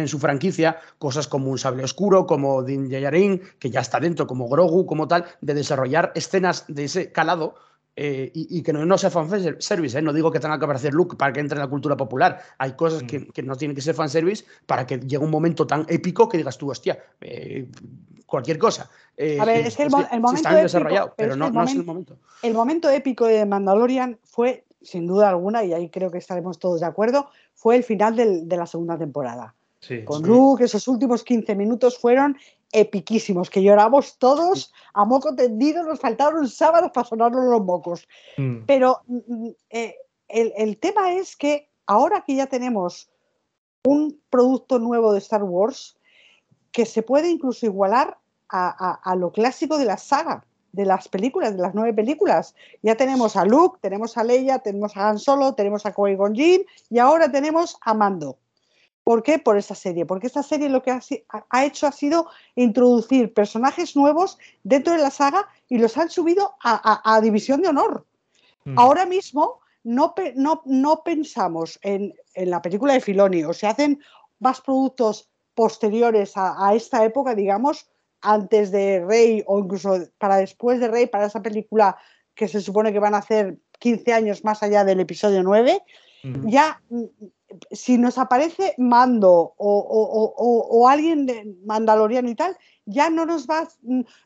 su, 0.07 0.19
franquicia 0.19 0.80
cosas 0.98 1.27
como 1.27 1.52
un 1.52 1.57
sable 1.57 1.84
oscuro, 1.84 2.26
como 2.26 2.64
Din 2.64 2.88
Djarin, 2.88 3.41
que 3.60 3.69
ya 3.69 3.82
está 3.82 3.99
dentro, 3.99 4.26
como 4.26 4.48
Grogu, 4.48 4.86
como 4.86 5.06
tal, 5.06 5.26
de 5.41 5.53
desarrollar 5.53 6.14
escenas 6.15 6.64
de 6.69 6.86
ese 6.86 7.11
calado 7.11 7.56
eh, 7.98 8.30
y, 8.34 8.62
que 8.62 8.74
no, 8.74 8.98
sea 8.98 9.10
fanservice, 9.10 9.98
¿eh? 9.98 10.02
no 10.02 10.12
digo 10.12 10.30
que 10.30 10.42
tenga 10.42 10.60
que 10.60 10.66
aparecer 10.66 10.94
Luke 10.94 11.16
para 11.16 11.32
que 11.32 11.40
entre 11.40 11.56
en 11.56 11.62
la 11.62 11.70
cultura 11.70 11.96
popular. 11.96 12.42
Hay 12.58 12.74
cosas 12.74 13.04
que, 13.04 13.20
mm. 13.20 13.32
que, 13.32 13.42
no 13.42 13.56
tienen 13.56 13.74
que 13.74 13.82
ser 13.82 13.96
fanservice 13.96 14.44
para 14.66 14.86
que 14.86 15.00
llegue 15.00 15.20
un 15.20 15.32
momento 15.32 15.66
tan 15.66 15.86
épico 15.88 16.28
que 16.28 16.38
digas 16.38 16.58
tú, 16.58 16.70
hostia, 16.70 17.00
eh, 17.22 17.70
cualquier 18.26 18.58
cosa. 18.58 18.90
a 19.40 19.46
ver, 19.46 19.68
es 19.68 19.78
que 19.78 19.84
el, 19.84 19.90
momento 19.90 20.50
épico, 20.50 21.14
pero 21.16 21.38
no, 21.38 21.64
es 21.64 21.72
el 21.72 21.86
momento. 21.86 22.18
El 22.42 22.54
momento 22.54 22.90
épico 22.90 23.28
de 23.28 23.46
Mandalorian 23.46 24.20
fue, 24.26 24.66
sin 24.82 25.08
duda 25.08 25.30
alguna, 25.30 25.64
y 25.64 25.72
ahí 25.72 25.90
creo 25.90 26.12
que 26.12 26.18
estaremos 26.18 26.60
todos 26.60 26.82
de 26.82 26.88
acuerdo, 26.88 27.30
fue 27.54 27.78
el 27.78 27.84
final 27.86 28.16
de 28.18 28.58
la 28.58 28.66
segunda 28.66 28.98
temporada. 28.98 29.56
con 30.04 30.22
Luke, 30.24 30.66
esos 30.66 30.86
últimos 30.90 31.24
15 31.24 31.56
minutos 31.56 31.98
fueron 31.98 32.36
epiquísimos, 32.76 33.50
que 33.50 33.64
lloramos 33.64 34.18
todos 34.18 34.74
a 34.94 35.06
moco 35.06 35.34
tendido, 35.34 35.84
nos 35.84 36.00
faltaron 36.00 36.48
sábados 36.50 36.92
para 36.94 37.08
sonarnos 37.08 37.46
los 37.46 37.64
mocos. 37.64 38.08
Mm. 38.38 38.66
Pero 38.68 39.02
mm, 39.08 39.18
mm, 39.28 39.56
eh, 39.70 39.96
el, 40.28 40.78
tema 40.78 41.14
es 41.14 41.38
que 41.38 41.70
ahora 41.86 42.24
que 42.28 42.36
ya 42.36 42.48
tenemos 42.48 43.10
un 43.86 44.20
producto 44.30 44.78
nuevo 44.80 45.14
de 45.14 45.20
Star 45.20 45.44
Wars, 45.44 45.98
que 46.72 46.86
se 46.86 47.02
puede 47.02 47.30
incluso 47.30 47.66
igualar 47.66 48.18
a, 48.50 49.16
lo 49.18 49.32
clásico 49.32 49.78
de 49.78 49.86
la 49.86 49.98
saga, 49.98 50.46
de 50.72 50.86
las 50.86 51.08
películas, 51.08 51.56
de 51.56 51.62
las 51.62 51.74
nueve 51.74 51.94
películas. 51.94 52.56
Ya 52.82 52.96
tenemos 52.96 53.36
a 53.38 53.46
Luke, 53.46 53.80
tenemos 53.82 54.18
a 54.18 54.24
Leia, 54.24 54.60
tenemos 54.60 54.96
a 54.98 55.10
Han 55.10 55.20
Solo, 55.20 55.54
tenemos 55.56 55.86
a 55.86 55.94
Qui-Gon 55.94 56.36
Jinn 56.36 56.66
y 56.90 57.00
ahora 57.00 57.32
tenemos 57.32 57.78
a 57.82 57.94
Mando. 57.94 58.38
¿Por 59.06 59.22
qué? 59.22 59.38
Por 59.38 59.56
esta 59.56 59.76
serie. 59.76 60.03
Porque 60.07 60.26
esta 60.26 60.41
serie 60.41 60.68
lo 60.68 60.82
que 60.82 60.90
ha, 60.90 61.64
hecho 61.64 61.86
ha 61.86 61.91
sido 61.91 62.27
introducir 62.56 63.32
personajes 63.36 63.95
nuevos 63.95 64.40
dentro 64.64 64.94
de 64.94 64.99
la 64.99 65.11
saga 65.11 65.48
y 65.69 65.77
los 65.77 65.95
han 65.95 66.10
subido 66.10 66.56
a, 66.64 67.19
División 67.22 67.61
de 67.61 67.68
Honor. 67.68 68.03
Mm. 68.64 68.80
Ahora 68.80 69.06
mismo 69.06 69.60
no, 69.84 70.15
no, 70.65 71.03
pensamos 71.03 71.77
en, 71.84 72.15
la 72.34 72.64
película 72.64 72.94
de 72.94 72.99
Filoni 72.99 73.44
o 73.44 73.53
se 73.53 73.68
hacen 73.68 74.02
más 74.40 74.60
productos 74.60 75.30
posteriores 75.53 76.34
a, 76.36 76.73
esta 76.73 77.06
época, 77.06 77.36
digamos, 77.36 77.88
antes 78.22 78.72
de 78.72 79.06
Rey 79.06 79.44
o 79.45 79.60
incluso 79.60 79.99
para 80.18 80.38
después 80.38 80.80
de 80.80 80.88
Rey, 80.88 81.06
para 81.06 81.27
esa 81.27 81.44
película 81.44 81.95
que 82.34 82.48
se 82.48 82.60
supone 82.60 82.91
que 82.91 82.98
van 82.98 83.14
a 83.14 83.19
hacer 83.19 83.60
15 83.77 84.14
años 84.14 84.44
más 84.44 84.64
allá 84.64 84.84
del 84.84 84.99
episodio 84.99 85.44
9, 85.44 85.80
mm. 86.23 86.48
ya 86.49 86.82
si 87.72 87.98
nos 87.98 88.18
aparece 88.18 88.74
Mando 88.78 89.54
o, 89.58 90.88
alguien 90.90 91.26
de 91.26 91.56
Mandaloriano 91.66 92.30
y 92.30 92.36
tal, 92.36 92.58
ya 92.86 93.10
no 93.10 93.26
nos 93.26 93.48
va, 93.48 93.68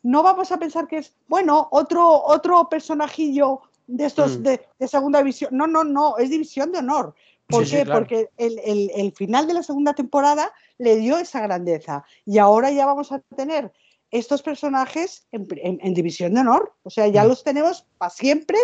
no 0.04 0.24
vamos 0.24 0.52
a 0.52 0.58
pensar 0.58 0.88
que 0.88 0.98
es, 0.98 1.16
bueno, 1.28 1.68
otro, 1.72 2.24
otro 2.26 2.68
personajillo 2.70 3.62
de 3.88 4.06
estos 4.06 4.40
mm. 4.40 4.44
de, 4.44 4.88
segunda 4.88 5.20
división. 5.20 5.50
No, 5.54 5.68
no, 5.68 5.84
no, 5.84 6.18
es 6.18 6.30
división 6.30 6.72
de 6.72 6.80
honor. 6.80 7.16
¿Por 7.48 7.68
qué? 7.68 7.84
Porque 7.86 8.30
el, 8.38 9.12
final 9.16 9.48
de 9.48 9.56
la 9.56 9.64
segunda 9.64 9.94
temporada 9.94 10.54
le 10.78 10.98
dio 10.98 11.18
esa 11.18 11.42
grandeza. 11.42 12.04
Y 12.26 12.38
ahora 12.38 12.70
ya 12.70 12.86
vamos 12.86 13.12
a 13.12 13.20
tener 13.36 13.72
estos 14.12 14.44
personajes 14.44 15.28
en, 15.32 15.94
división 15.94 16.36
de 16.36 16.42
honor. 16.42 16.74
O 16.84 16.92
sea, 16.92 17.08
ya 17.08 17.24
mm. 17.24 17.28
los 17.28 17.44
tenemos 17.44 17.88
para 17.98 18.12
siempre 18.12 18.60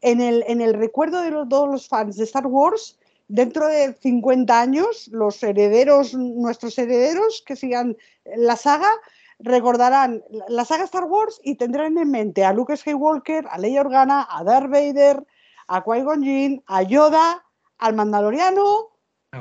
en 0.00 0.20
el, 0.20 0.44
en 0.46 0.60
el 0.60 0.74
recuerdo 0.74 1.20
de 1.20 1.32
todos 1.48 1.68
los 1.68 1.88
fans 1.88 2.16
de 2.16 2.24
Star 2.24 2.46
Wars 2.46 2.99
dentro 3.30 3.68
de 3.68 3.94
50 3.94 4.60
años, 4.60 5.08
los 5.12 5.42
herederos, 5.42 6.14
nuestros 6.14 6.76
herederos 6.78 7.42
que 7.46 7.56
sigan 7.56 7.96
la 8.36 8.56
saga, 8.56 8.90
recordarán 9.38 10.22
la 10.48 10.64
saga 10.64 10.84
Star 10.84 11.04
Wars 11.04 11.40
y 11.42 11.54
tendrán 11.54 11.96
en 11.96 12.10
mente 12.10 12.44
a 12.44 12.52
Luke 12.52 12.76
Skywalker, 12.76 13.46
a 13.48 13.58
Leia 13.58 13.80
Organa, 13.80 14.26
a 14.28 14.44
Darth 14.44 14.70
Vader, 14.70 15.24
a 15.68 15.82
Qui-Gon 15.84 16.22
Jinn, 16.22 16.62
a 16.66 16.82
Yoda, 16.82 17.44
al 17.78 17.94
Mandaloriano 17.94 18.88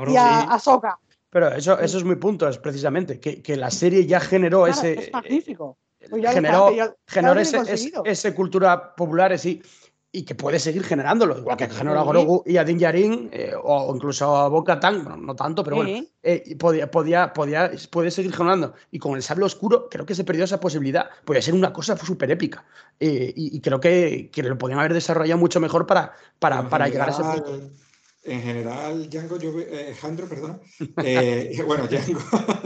y 0.07 0.15
a 0.15 0.41
Ahsoka. 0.41 0.99
Pero 1.31 1.49
eso, 1.49 1.77
eso 1.79 1.97
es 1.97 2.03
muy 2.03 2.15
punto, 2.15 2.47
es 2.47 2.57
precisamente 2.57 3.19
que, 3.19 3.57
la 3.57 3.71
serie 3.71 4.05
ya 4.05 4.19
generó 4.19 4.67
ese. 4.67 4.93
Es 4.93 5.13
magnífico. 5.13 5.77
Pues 6.09 6.25
generó, 6.31 6.69
ese, 8.05 8.33
cultura 8.33 8.95
popular, 8.95 9.37
sí. 9.37 9.61
Y 10.11 10.23
que 10.23 10.33
puede 10.33 10.59
seguir 10.59 10.83
generándolo, 10.83 11.37
igual 11.37 11.55
que 11.55 11.69
generó 11.69 11.99
a 11.99 12.03
Grogu 12.03 12.43
y 12.45 12.57
a 12.57 12.63
Din 12.63 12.79
Djarin, 12.79 13.29
eh, 13.31 13.53
o 13.61 13.93
incluso 13.93 14.35
a 14.35 14.47
Boca 14.47 14.79
Tan, 14.79 15.03
bueno, 15.03 15.17
no 15.17 15.35
tanto, 15.35 15.63
pero 15.63 15.75
bueno, 15.77 16.03
eh, 16.23 16.55
podía, 16.57 16.89
podía, 16.89 17.31
podía, 17.31 17.71
puede 17.91 18.09
seguir 18.09 18.33
generando. 18.33 18.73
Y 18.89 18.97
con 18.97 19.15
el 19.15 19.21
sable 19.21 19.45
oscuro 19.45 19.87
creo 19.87 20.07
que 20.07 20.15
se 20.15 20.23
perdió 20.23 20.45
esa 20.45 20.59
posibilidad. 20.59 21.09
Podría 21.23 21.43
ser 21.43 21.53
una 21.53 21.71
cosa 21.71 21.95
súper 21.95 22.31
épica. 22.31 22.65
Eh, 22.99 23.31
y, 23.35 23.61
creo 23.61 23.79
que, 23.79 24.31
que, 24.31 24.41
lo 24.41 24.57
podían 24.57 24.79
haber 24.79 24.93
desarrollado 24.93 25.39
mucho 25.39 25.59
mejor 25.59 25.85
para, 25.85 26.13
para, 26.39 26.67
para 26.67 26.87
llegar 26.87 27.09
a 27.09 27.11
ese 27.11 27.23
punto. 27.23 27.69
En 28.23 28.41
general, 28.41 29.09
Django, 29.09 29.37
yo, 29.37 29.51
Jandro, 30.01 30.27
perdón. 30.27 30.59
bueno, 31.67 31.87
Django. 31.87 32.19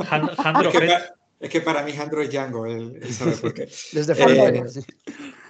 Jandro, 0.04 0.72
es, 1.40 1.50
que 1.50 1.60
para, 1.60 1.84
mí 1.84 1.92
Jandro 1.92 2.22
es 2.22 2.30
Django, 2.30 2.66
él, 2.66 3.02
sabe 3.14 3.34
por 3.34 3.54
qué. 3.54 3.70
Desde 3.92 4.16
Foro 4.16 4.34
Imperial. 4.34 4.70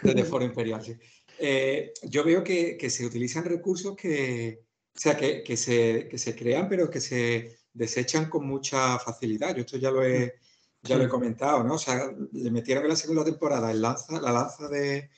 Desde 0.02 0.24
Foro 0.24 0.44
Imperial, 0.44 0.84
sí. 0.84 0.96
Eh, 1.40 1.94
yo 2.04 2.24
veo 2.24 2.44
que, 2.44 2.90
se 2.90 3.06
utilizan 3.06 3.46
recursos 3.46 3.96
que, 3.96 4.64
o 4.96 5.00
sea, 5.00 5.18
que, 5.18 5.58
se, 5.58 6.10
se, 6.18 6.36
crean, 6.36 6.70
pero 6.70 6.90
que 6.90 7.02
se 7.02 7.58
desechan 7.74 8.30
con 8.30 8.48
mucha 8.48 9.00
facilidad. 9.00 9.56
Yo 9.56 9.62
esto 9.62 9.78
ya 9.78 9.92
lo 9.92 10.04
he, 10.06 10.36
ya 10.82 10.98
lo 10.98 11.06
he 11.06 11.10
comentado, 11.10 11.64
¿no? 11.64 11.76
O 11.76 11.80
sea, 11.80 12.12
le 12.32 12.52
metieron 12.52 12.84
en 12.84 12.90
la 12.90 12.96
segunda 12.96 13.24
temporada 13.24 13.72
el 13.72 13.82
lanza, 13.82 14.22
la 14.22 14.32
lanza 14.32 14.68
de, 14.68 15.10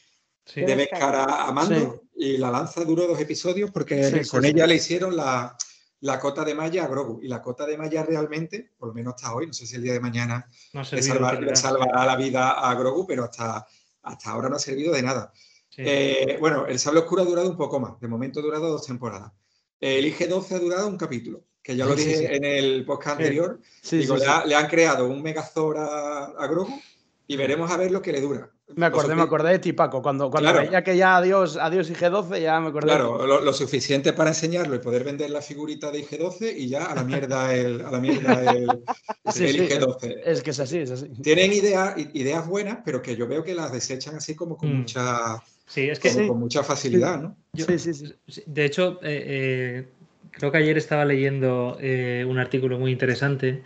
de 0.54 0.76
Beskar 0.76 1.16
a, 1.16 1.52
Mando 1.52 2.04
y 2.16 2.38
la 2.38 2.52
lanza 2.52 2.84
duró 2.86 3.08
dos 3.08 3.20
episodios 3.20 3.72
porque 3.72 4.22
con 4.30 4.46
ella 4.46 4.68
le 4.68 4.76
hicieron 4.76 5.16
la, 5.16 5.58
la, 6.02 6.20
cota 6.20 6.46
de 6.46 6.54
malla 6.54 6.86
a 6.86 6.88
Grogu. 6.88 7.20
Y 7.22 7.28
la 7.28 7.42
cota 7.42 7.66
de 7.66 7.78
malla 7.78 8.04
realmente, 8.04 8.72
por 8.78 8.90
lo 8.90 8.94
menos 8.94 9.16
hasta 9.16 9.34
hoy, 9.34 9.48
no 9.48 9.54
sé 9.54 9.66
si 9.66 9.76
el 9.76 9.84
día 9.84 9.94
de 9.94 10.00
mañana 10.00 10.48
le, 10.72 11.56
salvará 11.56 12.06
la 12.06 12.16
vida 12.16 12.52
a 12.52 12.74
Grogu, 12.76 13.06
pero 13.06 13.26
hasta, 13.26 13.66
hasta 14.04 14.30
ahora 14.30 14.50
no 14.50 14.56
ha 14.56 14.60
servido 14.60 14.94
de 14.94 15.02
nada. 15.02 15.34
Eh, 15.78 16.38
bueno, 16.40 16.66
El 16.66 16.80
Sable 16.80 17.02
Oscuro 17.02 17.22
ha 17.22 17.26
durado 17.26 17.50
un 17.50 17.58
poco 17.58 17.80
más. 17.80 18.00
De 18.00 18.08
momento 18.08 18.40
ha 18.40 18.44
durado 18.44 18.70
dos 18.70 18.86
temporadas. 18.86 19.32
El 19.80 20.06
IG-12 20.06 20.52
ha 20.52 20.60
durado 20.60 20.88
un 20.88 20.98
capítulo, 20.98 21.44
que 21.62 21.76
ya 21.76 21.86
lo 21.86 21.96
dije 21.96 22.36
en 22.36 22.46
el 22.46 22.86
podcast 22.86 23.18
anterior. 23.18 23.60
Digo, 23.92 24.18
le, 24.18 24.56
han 24.56 24.68
creado 24.68 25.08
un 25.08 25.22
Megazord 25.22 25.78
a, 25.78 26.26
a 26.26 26.48
Grogu 26.48 26.80
y 27.28 27.36
veremos 27.36 27.70
a 27.72 27.78
ver 27.78 27.92
lo 27.92 28.02
que 28.02 28.12
le 28.12 28.22
dura. 28.22 28.52
Me 28.74 28.88
acordé, 28.88 29.14
me 29.14 29.22
acordé 29.22 29.52
de 29.52 29.60
ti, 29.60 29.74
Paco. 29.74 30.02
Cuando, 30.02 30.32
cuando 30.32 30.52
veía 30.52 30.84
que 30.84 30.98
ya 30.98 31.18
adiós, 31.18 31.56
adiós 31.56 31.92
IG-12, 31.92 32.42
ya 32.42 32.60
me 32.60 32.70
acordé. 32.70 32.88
Claro, 32.88 33.26
lo, 33.26 33.54
suficiente 33.54 34.12
para 34.12 34.32
enseñarlo 34.32 34.74
y 34.74 34.80
poder 34.80 35.04
vender 35.04 35.30
la 35.30 35.42
figurita 35.42 35.92
de 35.92 36.04
IG-12 36.04 36.54
y 36.58 36.70
ya 36.70 36.86
a 36.86 36.96
la 36.96 37.04
mierda 37.04 37.54
el, 37.54 37.82
a 37.82 37.92
la 37.92 38.00
mierda 38.00 38.52
el, 38.52 38.68
IG-12. 39.26 40.22
Es 40.26 40.42
que 40.42 40.50
es 40.50 40.60
así, 40.60 40.80
es 40.80 40.90
así. 40.90 41.10
Tienen 41.22 41.54
ideas, 41.54 41.96
ideas 42.14 42.48
buenas, 42.48 42.80
pero 42.84 43.04
que 43.04 43.16
yo 43.16 43.28
veo 43.28 43.44
que 43.44 43.54
las 43.54 43.72
desechan 43.72 44.16
así 44.16 44.36
como 44.36 44.58
con 44.58 44.74
mm. 44.74 44.78
mucha 44.80 45.44
Sí, 45.68 45.90
es 45.90 46.00
que. 46.00 46.28
Con 46.28 46.40
mucha 46.40 46.64
facilidad, 46.64 47.22
¿no? 47.22 47.38
sí, 47.56 47.80
sí, 47.80 47.94
sí. 47.94 48.44
De 48.46 48.66
hecho, 48.66 49.00
eh, 49.02 49.24
eh, 49.28 49.88
creo 50.32 50.52
que 50.52 50.58
ayer 50.58 50.78
estaba 50.78 51.06
leyendo 51.06 51.78
eh, 51.82 52.26
un 52.28 52.38
artículo 52.38 52.78
muy 52.78 52.92
interesante, 52.92 53.64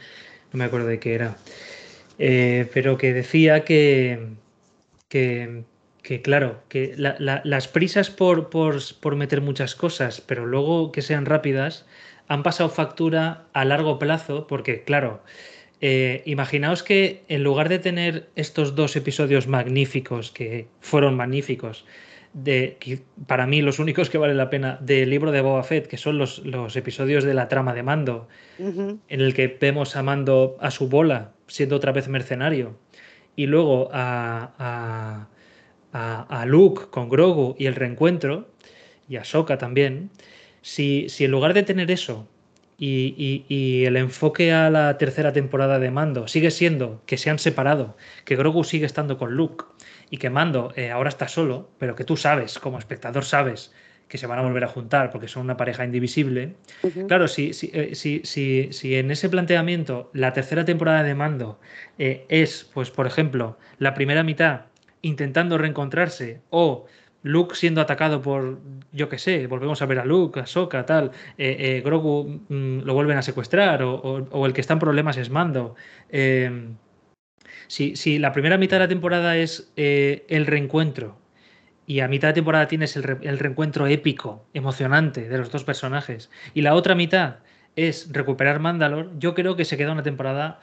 no 0.53 0.57
me 0.57 0.65
acuerdo 0.65 0.87
de 0.87 0.99
qué 0.99 1.13
era, 1.15 1.37
pero 2.17 2.97
que 2.97 3.13
decía 3.13 3.63
que, 3.65 4.29
que, 5.09 5.63
claro, 6.21 6.61
que 6.69 6.93
las 6.97 7.67
prisas 7.67 8.09
por, 8.09 8.49
por, 8.49 9.15
meter 9.15 9.41
muchas 9.41 9.75
cosas, 9.75 10.21
pero 10.21 10.45
luego 10.45 10.91
que 10.91 11.01
sean 11.01 11.25
rápidas, 11.25 11.85
han 12.27 12.43
pasado 12.43 12.69
factura 12.69 13.45
a 13.53 13.65
largo 13.65 13.99
plazo, 13.99 14.47
porque 14.47 14.83
claro, 14.83 15.21
imaginaos 15.81 16.83
que 16.83 17.23
en 17.29 17.43
lugar 17.43 17.69
de 17.69 17.79
tener 17.79 18.29
estos 18.35 18.75
dos 18.75 18.95
episodios 18.95 19.47
magníficos, 19.47 20.31
que 20.31 20.67
fueron 20.81 21.15
magníficos, 21.15 21.85
de 22.33 22.77
para 23.27 23.47
mí 23.47 23.61
los 23.61 23.79
únicos 23.79 24.09
que 24.09 24.17
vale 24.17 24.33
la 24.33 24.49
pena 24.49 24.77
del 24.81 25.09
libro 25.09 25.31
de 25.31 25.41
Boba 25.41 25.63
Fett, 25.63 25.87
que 25.87 25.97
son 25.97 26.17
los, 26.17 26.39
los 26.45 26.75
episodios 26.75 27.23
de 27.23 27.33
la 27.33 27.47
trama 27.47 27.73
de 27.73 27.83
Mando, 27.83 28.27
en 28.57 28.99
el 29.07 29.33
que 29.33 29.47
vemos 29.59 29.95
a 29.95 30.03
Mando 30.03 30.57
a 30.59 30.69
su 30.71 30.89
bola, 30.89 31.31
siendo 31.47 31.75
otra 31.75 31.91
vez 31.91 32.07
mercenario, 32.07 32.77
y 33.35 33.47
luego 33.47 33.89
a, 33.93 35.27
a, 35.93 36.27
a, 36.41 36.45
Luke 36.45 36.87
con 36.91 37.09
Grogu 37.09 37.55
y 37.57 37.65
el 37.65 37.75
reencuentro, 37.75 38.49
y 39.07 39.15
a 39.15 39.23
Soka 39.23 39.57
también, 39.57 40.11
si, 40.61 41.09
si 41.09 41.25
en 41.25 41.31
lugar 41.31 41.53
de 41.53 41.63
tener 41.63 41.89
eso 41.89 42.27
y, 42.79 43.83
el 43.85 43.97
enfoque 43.97 44.53
a 44.53 44.69
la 44.69 44.97
tercera 44.97 45.33
temporada 45.33 45.79
de 45.79 45.91
Mando 45.91 46.27
sigue 46.27 46.51
siendo 46.51 47.01
que 47.05 47.17
se 47.17 47.29
han 47.29 47.39
separado, 47.39 47.97
que 48.25 48.35
Grogu 48.35 48.63
sigue 48.63 48.85
estando 48.85 49.17
con 49.17 49.35
Luke 49.35 49.65
y 50.09 50.17
que 50.17 50.29
Mando 50.29 50.71
eh, 50.75 50.91
ahora 50.91 51.09
está 51.09 51.27
solo, 51.27 51.69
pero 51.77 51.95
que 51.95 52.03
tú 52.03 52.15
sabes, 52.15 52.57
como 52.59 52.79
espectador 52.79 53.25
sabes 53.25 53.73
que 54.07 54.17
se 54.17 54.25
van 54.25 54.39
a 54.39 54.41
volver 54.41 54.63
a 54.63 54.67
juntar 54.67 55.11
porque 55.11 55.27
son 55.27 55.43
una 55.43 55.55
pareja 55.55 55.85
indivisible. 55.85 56.55
Claro, 57.07 57.27
si, 57.27 57.51
eh, 57.73 57.91
si, 57.93 58.21
si, 58.23 58.69
si, 58.71 58.95
en 58.95 59.11
ese 59.11 59.29
planteamiento 59.29 60.09
la 60.13 60.33
tercera 60.33 60.65
temporada 60.65 61.03
de 61.03 61.13
Mando 61.13 61.59
eh, 61.99 62.25
es, 62.27 62.67
pues, 62.73 62.89
por 62.89 63.05
ejemplo, 63.05 63.57
la 63.77 63.93
primera 63.93 64.23
mitad 64.23 64.61
intentando 65.01 65.57
reencontrarse 65.57 66.41
o 66.49 66.87
Luke 67.23 67.55
siendo 67.55 67.81
atacado 67.81 68.21
por, 68.21 68.59
yo 68.91 69.09
qué 69.09 69.17
sé, 69.17 69.47
volvemos 69.47 69.81
a 69.81 69.85
ver 69.85 69.99
a 69.99 70.05
Luke, 70.05 70.39
a 70.39 70.45
Soka, 70.45 70.85
tal, 70.85 71.11
eh, 71.37 71.55
eh, 71.59 71.81
Grogu 71.83 72.41
mm, 72.47 72.81
lo 72.81 72.93
vuelven 72.93 73.17
a 73.17 73.21
secuestrar, 73.21 73.83
o, 73.83 74.45
el 74.45 74.53
que 74.53 74.61
está 74.61 74.73
en 74.73 74.79
problemas 74.79 75.17
es 75.17 75.29
Mando. 75.29 75.75
Em, 76.09 76.75
si, 77.67 78.19
la 78.19 78.31
primera 78.31 78.57
mitad 78.57 78.77
de 78.77 78.85
la 78.85 78.87
temporada 78.87 79.37
es 79.37 79.71
eh, 79.75 80.25
el 80.29 80.45
reencuentro, 80.45 81.17
y 81.85 82.01
a 82.01 82.07
mitad 82.07 82.29
de 82.29 82.35
temporada 82.35 82.67
tienes 82.67 82.95
el, 82.95 83.03
reencuentro 83.03 83.87
épico, 83.87 84.45
emocionante 84.53 85.27
de 85.27 85.37
los 85.37 85.51
dos 85.51 85.63
personajes, 85.63 86.29
y 86.53 86.61
la 86.61 86.73
otra 86.75 86.95
mitad 86.95 87.37
es 87.75 88.09
recuperar 88.11 88.59
Mandalor, 88.59 89.11
yo 89.19 89.33
creo 89.35 89.55
que 89.55 89.65
se 89.65 89.77
queda 89.77 89.91
una 89.91 90.03
temporada 90.03 90.59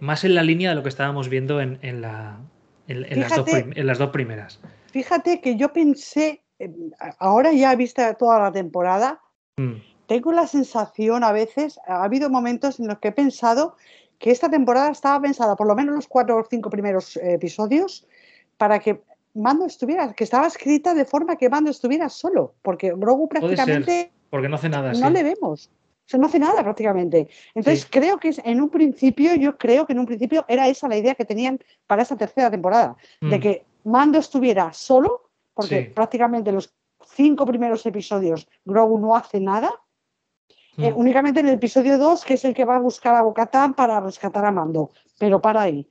más 0.00 0.24
en 0.24 0.34
la 0.34 0.42
línea 0.42 0.70
de 0.70 0.76
lo 0.76 0.82
que 0.82 0.88
estábamos 0.88 1.28
viendo 1.28 1.60
en, 1.60 1.78
la, 2.02 2.38
en 2.88 3.86
las 3.86 3.98
dos 3.98 4.10
primeras. 4.10 4.60
Fíjate 4.92 5.40
que 5.40 5.56
yo 5.56 5.72
pensé, 5.72 6.42
ahora 7.18 7.52
ya 7.52 7.74
vista 7.74 8.14
toda 8.14 8.38
la 8.38 8.52
temporada, 8.52 9.20
mm. 9.56 9.72
tengo 10.06 10.32
la 10.32 10.46
sensación 10.46 11.24
a 11.24 11.32
veces, 11.32 11.80
ha 11.86 12.04
habido 12.04 12.30
momentos 12.30 12.78
en 12.78 12.86
los 12.86 12.98
que 12.98 13.08
he 13.08 13.12
pensado 13.12 13.76
que 14.18 14.30
esta 14.30 14.48
temporada 14.48 14.90
estaba 14.90 15.20
pensada, 15.20 15.56
por 15.56 15.66
lo 15.66 15.74
menos 15.74 15.96
los 15.96 16.06
cuatro 16.06 16.38
o 16.38 16.46
cinco 16.48 16.70
primeros 16.70 17.16
episodios, 17.16 18.06
para 18.56 18.78
que 18.78 19.02
Mando 19.34 19.64
estuviera, 19.64 20.12
que 20.12 20.24
estaba 20.24 20.46
escrita 20.46 20.94
de 20.94 21.06
forma 21.06 21.36
que 21.36 21.48
Mando 21.48 21.70
estuviera 21.70 22.08
solo, 22.08 22.54
porque 22.62 22.92
Grogu 22.94 23.28
prácticamente 23.28 24.12
porque 24.32 24.48
no 24.48 24.56
hace 24.56 24.70
nada. 24.70 24.94
No 24.94 25.10
le 25.10 25.22
vemos. 25.22 25.68
O 26.14 26.16
no 26.16 26.26
hace 26.26 26.38
nada 26.38 26.62
prácticamente. 26.62 27.28
Entonces 27.54 27.86
creo 27.88 28.16
que 28.18 28.34
en 28.44 28.62
un 28.62 28.70
principio, 28.70 29.34
yo 29.34 29.58
creo 29.58 29.86
que 29.86 29.92
en 29.92 29.98
un 29.98 30.06
principio 30.06 30.46
era 30.48 30.68
esa 30.68 30.88
la 30.88 30.96
idea 30.96 31.14
que 31.14 31.26
tenían 31.26 31.58
para 31.86 32.02
esa 32.02 32.16
tercera 32.16 32.50
temporada, 32.50 32.96
de 33.20 33.36
mm. 33.36 33.40
que 33.40 33.64
Mando 33.84 34.18
estuviera 34.18 34.72
solo, 34.72 35.30
porque 35.54 35.92
prácticamente 35.94 36.52
los 36.52 36.74
cinco 37.14 37.44
primeros 37.46 37.84
episodios 37.86 38.48
Grogu 38.64 38.98
no 38.98 39.14
hace 39.16 39.40
nada. 39.40 39.72
Eh, 40.78 40.90
mm. 40.90 40.96
únicamente 40.96 41.40
en 41.40 41.48
el 41.48 41.54
episodio 41.54 41.98
2, 41.98 42.24
que 42.24 42.34
es 42.34 42.44
el 42.44 42.54
que 42.54 42.64
va 42.64 42.76
a 42.76 42.80
buscar 42.80 43.14
a 43.14 43.22
Bocatán 43.22 43.74
para 43.74 44.00
rescatar 44.00 44.44
a 44.44 44.50
Mando, 44.50 44.90
pero 45.18 45.40
para 45.40 45.62
ahí. 45.62 45.86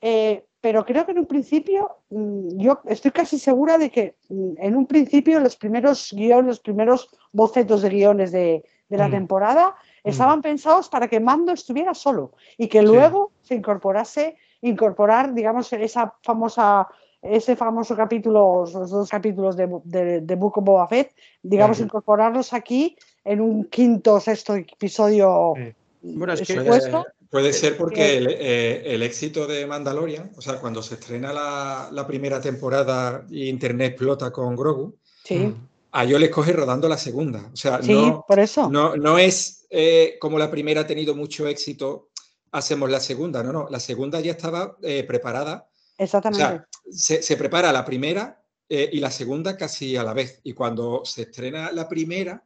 Eh, 0.00 0.44
pero 0.60 0.84
creo 0.84 1.04
que 1.04 1.12
en 1.12 1.18
un 1.18 1.26
principio, 1.26 1.98
mm, 2.10 2.58
yo 2.58 2.80
estoy 2.86 3.10
casi 3.10 3.38
segura 3.38 3.76
de 3.76 3.90
que 3.90 4.16
mm, 4.30 4.54
en 4.56 4.76
un 4.76 4.86
principio 4.86 5.38
los 5.38 5.56
primeros 5.56 6.10
guiones, 6.12 6.46
los 6.46 6.60
primeros 6.60 7.08
bocetos 7.32 7.82
de 7.82 7.90
guiones 7.90 8.32
de, 8.32 8.64
la 8.88 9.10
temporada 9.10 9.74
estaban 10.04 10.40
pensados 10.40 10.88
para 10.88 11.08
que 11.08 11.18
Mando 11.18 11.52
estuviera 11.52 11.94
solo 11.94 12.32
y 12.56 12.68
que 12.68 12.80
luego 12.80 13.32
se 13.42 13.56
incorporase, 13.56 14.36
incorporar, 14.60 15.34
digamos, 15.34 15.72
esa 15.72 16.14
famosa 16.22 16.86
ese 17.24 17.56
famoso 17.56 17.96
capítulo, 17.96 18.64
los 18.72 18.90
dos 18.90 19.08
capítulos 19.08 19.56
de, 19.56 19.68
de, 19.84 20.20
de 20.20 20.34
Book 20.36 20.58
of 20.58 20.64
Boba 20.64 20.86
Fett, 20.86 21.12
digamos, 21.42 21.80
incorporarlos 21.80 22.52
aquí 22.52 22.96
en 23.24 23.40
un 23.40 23.64
quinto 23.64 24.14
o 24.14 24.20
sexto 24.20 24.54
episodio. 24.54 25.54
Bueno, 26.02 26.34
es 26.34 26.42
que 26.42 26.60
puede, 26.60 27.04
puede, 27.30 27.52
ser 27.54 27.78
porque 27.78 28.18
el, 28.18 28.26
eh, 28.28 28.94
el, 28.94 29.02
éxito 29.02 29.46
de 29.46 29.66
Mandalorian, 29.66 30.32
o 30.36 30.42
sea, 30.42 30.60
cuando 30.60 30.82
se 30.82 30.94
estrena 30.94 31.32
la, 31.32 31.88
la 31.90 32.06
primera 32.06 32.40
temporada 32.42 33.24
y 33.30 33.48
Internet 33.48 33.92
explota 33.92 34.30
con 34.30 34.54
Grogu, 34.54 34.94
sí. 35.24 35.54
a 35.92 36.04
yo 36.04 36.18
les 36.18 36.28
coge 36.28 36.52
rodando 36.52 36.88
la 36.90 36.98
segunda. 36.98 37.48
O 37.50 37.56
sea, 37.56 37.82
sí, 37.82 37.94
no, 37.94 38.24
por 38.28 38.38
eso. 38.38 38.68
No, 38.68 38.96
no 38.96 39.16
es 39.16 39.66
eh, 39.70 40.18
como 40.20 40.38
la 40.38 40.50
primera 40.50 40.82
ha 40.82 40.86
tenido 40.86 41.14
mucho 41.14 41.48
éxito, 41.48 42.08
hacemos 42.52 42.90
la 42.90 43.00
segunda. 43.00 43.42
No, 43.42 43.50
no, 43.50 43.66
la 43.70 43.80
segunda 43.80 44.20
ya 44.20 44.32
estaba 44.32 44.76
eh, 44.82 45.04
preparada 45.04 45.68
Exactamente. 45.98 46.66
Se, 46.90 47.36
prepara 47.36 47.72
la 47.72 47.84
primera 47.84 48.42
eh, 48.68 48.90
y 48.92 49.00
la 49.00 49.10
segunda 49.10 49.56
casi 49.56 49.96
a 49.96 50.02
la 50.02 50.14
vez. 50.14 50.40
Y 50.44 50.52
cuando 50.52 51.04
se 51.04 51.22
estrena 51.22 51.72
la 51.72 51.88
primera, 51.88 52.44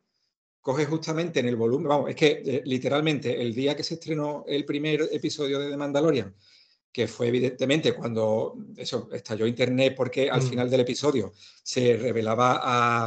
coge 0.60 0.86
justamente 0.86 1.40
en 1.40 1.46
el 1.46 1.56
volumen, 1.56 1.88
vamos, 1.88 2.10
es 2.10 2.16
que 2.16 2.42
eh, 2.44 2.62
literalmente 2.64 3.40
el 3.40 3.54
día 3.54 3.76
que 3.76 3.84
se 3.84 3.94
estrenó 3.94 4.44
el 4.46 4.64
primer 4.64 5.08
episodio 5.12 5.58
de 5.58 5.70
The 5.70 5.76
Mandalorian, 5.76 6.34
que 6.92 7.06
fue 7.06 7.28
evidentemente 7.28 7.94
cuando 7.94 8.56
eso 8.76 9.08
estalló 9.12 9.46
Internet 9.46 9.94
porque 9.96 10.30
al 10.30 10.42
Mm. 10.42 10.48
final 10.48 10.70
del 10.70 10.80
episodio 10.80 11.32
se 11.62 11.96
revelaba 11.96 12.60
a, 12.62 13.06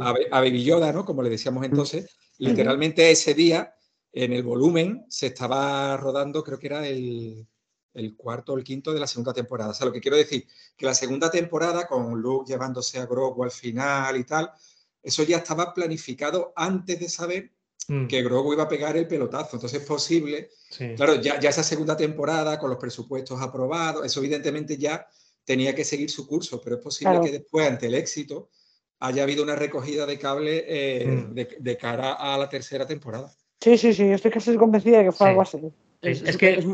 a, 0.00 0.14
a 0.30 0.40
Baby 0.40 0.64
Yoda, 0.64 0.92
¿no? 0.92 1.04
Como 1.04 1.22
le 1.22 1.30
decíamos 1.30 1.64
entonces, 1.64 2.10
literalmente 2.38 3.10
ese 3.10 3.34
día 3.34 3.74
en 4.12 4.32
el 4.32 4.42
volumen 4.42 5.04
se 5.08 5.28
estaba 5.28 5.96
rodando, 5.96 6.42
creo 6.42 6.58
que 6.58 6.66
era 6.66 6.86
el, 6.86 7.46
el 7.94 8.16
cuarto 8.16 8.52
o 8.52 8.56
el 8.58 8.64
quinto 8.64 8.92
de 8.92 9.00
la 9.00 9.06
segunda 9.06 9.32
temporada. 9.32 9.70
O 9.70 9.74
sea, 9.74 9.86
lo 9.86 9.92
que 9.92 10.00
quiero 10.00 10.16
decir, 10.16 10.46
que 10.76 10.86
la 10.86 10.94
segunda 10.94 11.30
temporada, 11.30 11.86
con 11.86 12.20
Luke 12.20 12.50
llevándose 12.50 12.98
a 12.98 13.06
Grogu 13.06 13.44
al 13.44 13.50
final 13.50 14.16
y 14.16 14.24
tal, 14.24 14.50
eso 15.02 15.22
ya 15.24 15.38
estaba 15.38 15.74
planificado 15.74 16.52
antes 16.56 16.98
de 17.00 17.08
saber 17.08 17.50
Mm, 17.88 18.06
que 18.06 18.22
Grogu 18.22 18.52
iba 18.52 18.62
a 18.62 18.68
pegar 18.68 18.96
el 18.96 19.08
pelotazo. 19.08 19.56
Entonces 19.56 19.80
es 19.80 19.86
posible, 19.88 20.50
sí. 20.70 20.94
claro, 20.94 21.16
ya, 21.16 21.40
ya 21.40 21.50
esa 21.50 21.64
segunda 21.64 21.96
temporada 21.96 22.56
con 22.56 22.70
los 22.70 22.78
presupuestos 22.78 23.40
aprobados, 23.42 24.06
eso 24.06 24.20
evidentemente 24.20 24.78
ya 24.78 25.04
tenía 25.44 25.74
que 25.74 25.84
seguir 25.84 26.08
su 26.08 26.28
curso, 26.28 26.60
pero 26.62 26.76
es 26.76 26.82
posible 26.82 27.14
Claro. 27.14 27.24
que 27.24 27.32
después, 27.32 27.66
ante 27.68 27.88
el 27.88 27.94
éxito, 27.94 28.50
haya 29.00 29.24
habido 29.24 29.42
una 29.42 29.56
recogida 29.56 30.06
de 30.06 30.16
cable 30.16 30.64
eh, 30.68 31.06
Mm. 31.06 31.34
de, 31.34 31.56
de 31.58 31.76
cara 31.76 32.12
a 32.12 32.38
la 32.38 32.48
tercera 32.48 32.86
temporada. 32.86 33.34
Sí, 33.60 33.76
sí, 33.76 33.92
sí, 33.92 34.06
yo 34.08 34.14
estoy 34.14 34.30
casi 34.30 34.56
convencida 34.56 34.98
de 34.98 35.04
que 35.06 35.12
fue 35.12 35.26
Sí. 35.26 35.28
algo 35.30 35.42
así. 35.42 35.58
Es, 36.02 36.22
es 36.22 36.36
que. 36.36 36.50
es- 36.54 36.66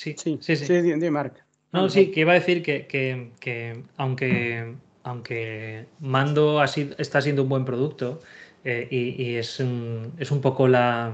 sí, 0.00 0.14
sí, 0.16 0.38
sí, 0.40 0.56
sí. 0.56 0.66
sí, 0.66 0.80
di- 0.80 0.94
di, 0.94 1.10
Marc. 1.10 1.44
No, 1.72 1.88
sí, 1.88 2.10
que 2.10 2.20
iba 2.20 2.32
a 2.32 2.34
decir 2.34 2.62
que, 2.62 2.86
que- 2.86 3.30
que 3.40 3.82
aunque, 3.96 4.74
aunque 5.04 5.86
Mando 6.00 6.66
sido- 6.66 6.94
está 6.98 7.20
siendo 7.20 7.42
un 7.44 7.48
buen 7.48 7.64
producto 7.64 8.20
eh, 8.64 8.88
y, 8.90 9.22
y 9.22 9.36
es, 9.36 9.60
un, 9.60 10.12
es 10.18 10.30
un 10.30 10.40
poco 10.40 10.66
la, 10.68 11.12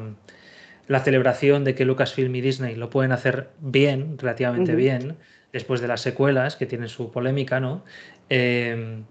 la 0.88 1.00
celebración 1.00 1.64
de 1.64 1.74
que 1.74 1.84
Lucasfilm 1.84 2.34
y 2.36 2.40
Disney 2.40 2.74
lo 2.76 2.90
pueden 2.90 3.12
hacer 3.12 3.50
bien, 3.60 4.18
relativamente 4.18 4.74
bien, 4.74 5.16
después 5.52 5.80
de 5.80 5.88
las 5.88 6.00
secuelas 6.00 6.56
que 6.56 6.66
tienen 6.66 6.88
su 6.88 7.10
polémica, 7.10 7.60
¿no? 7.60 7.84
Eh, 8.30 9.02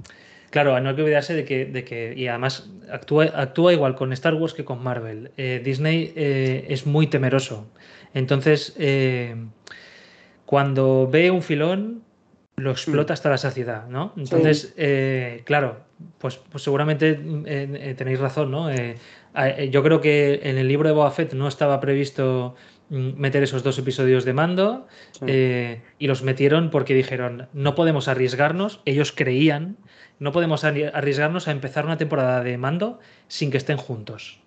claro, 0.55 0.79
no 0.79 0.87
hay 0.87 0.95
que 0.95 1.01
olvidarse 1.01 1.33
de 1.33 1.43
que, 1.43 1.65
de 1.65 1.83
que 1.83 2.13
y 2.15 2.29
además 2.29 2.69
actúa, 2.89 3.25
actúa 3.25 3.73
igual 3.73 3.93
con 3.95 4.13
Star 4.13 4.35
Wars 4.35 4.53
que 4.53 4.63
con 4.63 4.81
Marvel. 4.81 5.31
Eh, 5.35 5.61
Disney 5.61 6.13
eh, 6.15 6.65
es 6.69 6.85
muy 6.85 7.07
temeroso. 7.07 7.67
Entonces, 8.13 8.73
eh, 8.79 9.35
cuando 10.45 11.09
ve 11.11 11.29
un 11.29 11.41
filón, 11.41 12.03
lo 12.55 12.71
explota 12.71 13.11
hasta 13.11 13.29
la 13.29 13.37
saciedad, 13.37 13.89
¿no? 13.89 14.13
Entonces, 14.15 14.73
claro, 15.43 15.81
pues, 16.19 16.37
pues 16.37 16.63
seguramente 16.63 17.17
mm, 17.17 17.97
tenéis 17.97 18.21
razón, 18.21 18.49
¿no? 18.49 18.69
Yo 19.69 19.83
creo 19.83 19.99
que 19.99 20.39
en 20.43 20.57
el 20.57 20.69
libro 20.69 20.87
de 20.87 20.95
Boba 20.95 21.11
Fett 21.11 21.33
no 21.33 21.49
estaba 21.49 21.81
previsto 21.81 22.55
mm, 22.89 23.19
meter 23.19 23.43
esos 23.43 23.61
dos 23.63 23.77
episodios 23.77 24.23
de 24.23 24.31
mando 24.31 24.87
Sí. 25.11 25.25
eh, 25.27 25.81
y 25.99 26.07
los 26.07 26.23
metieron 26.23 26.69
porque 26.69 26.93
dijeron, 26.93 27.49
no 27.51 27.75
podemos 27.75 28.07
arriesgarnos, 28.07 28.79
ellos 28.85 29.11
creían, 29.11 29.75
no 30.19 30.31
podemos 30.31 30.63
arri- 30.63 30.89
arriesgarnos 30.93 31.47
a 31.47 31.51
empezar 31.51 31.85
una 31.85 31.97
temporada 31.97 32.43
de 32.43 32.57
mando 32.57 32.99
sin 33.27 33.51
que 33.51 33.57
estén 33.57 33.77
juntos. 33.77 34.39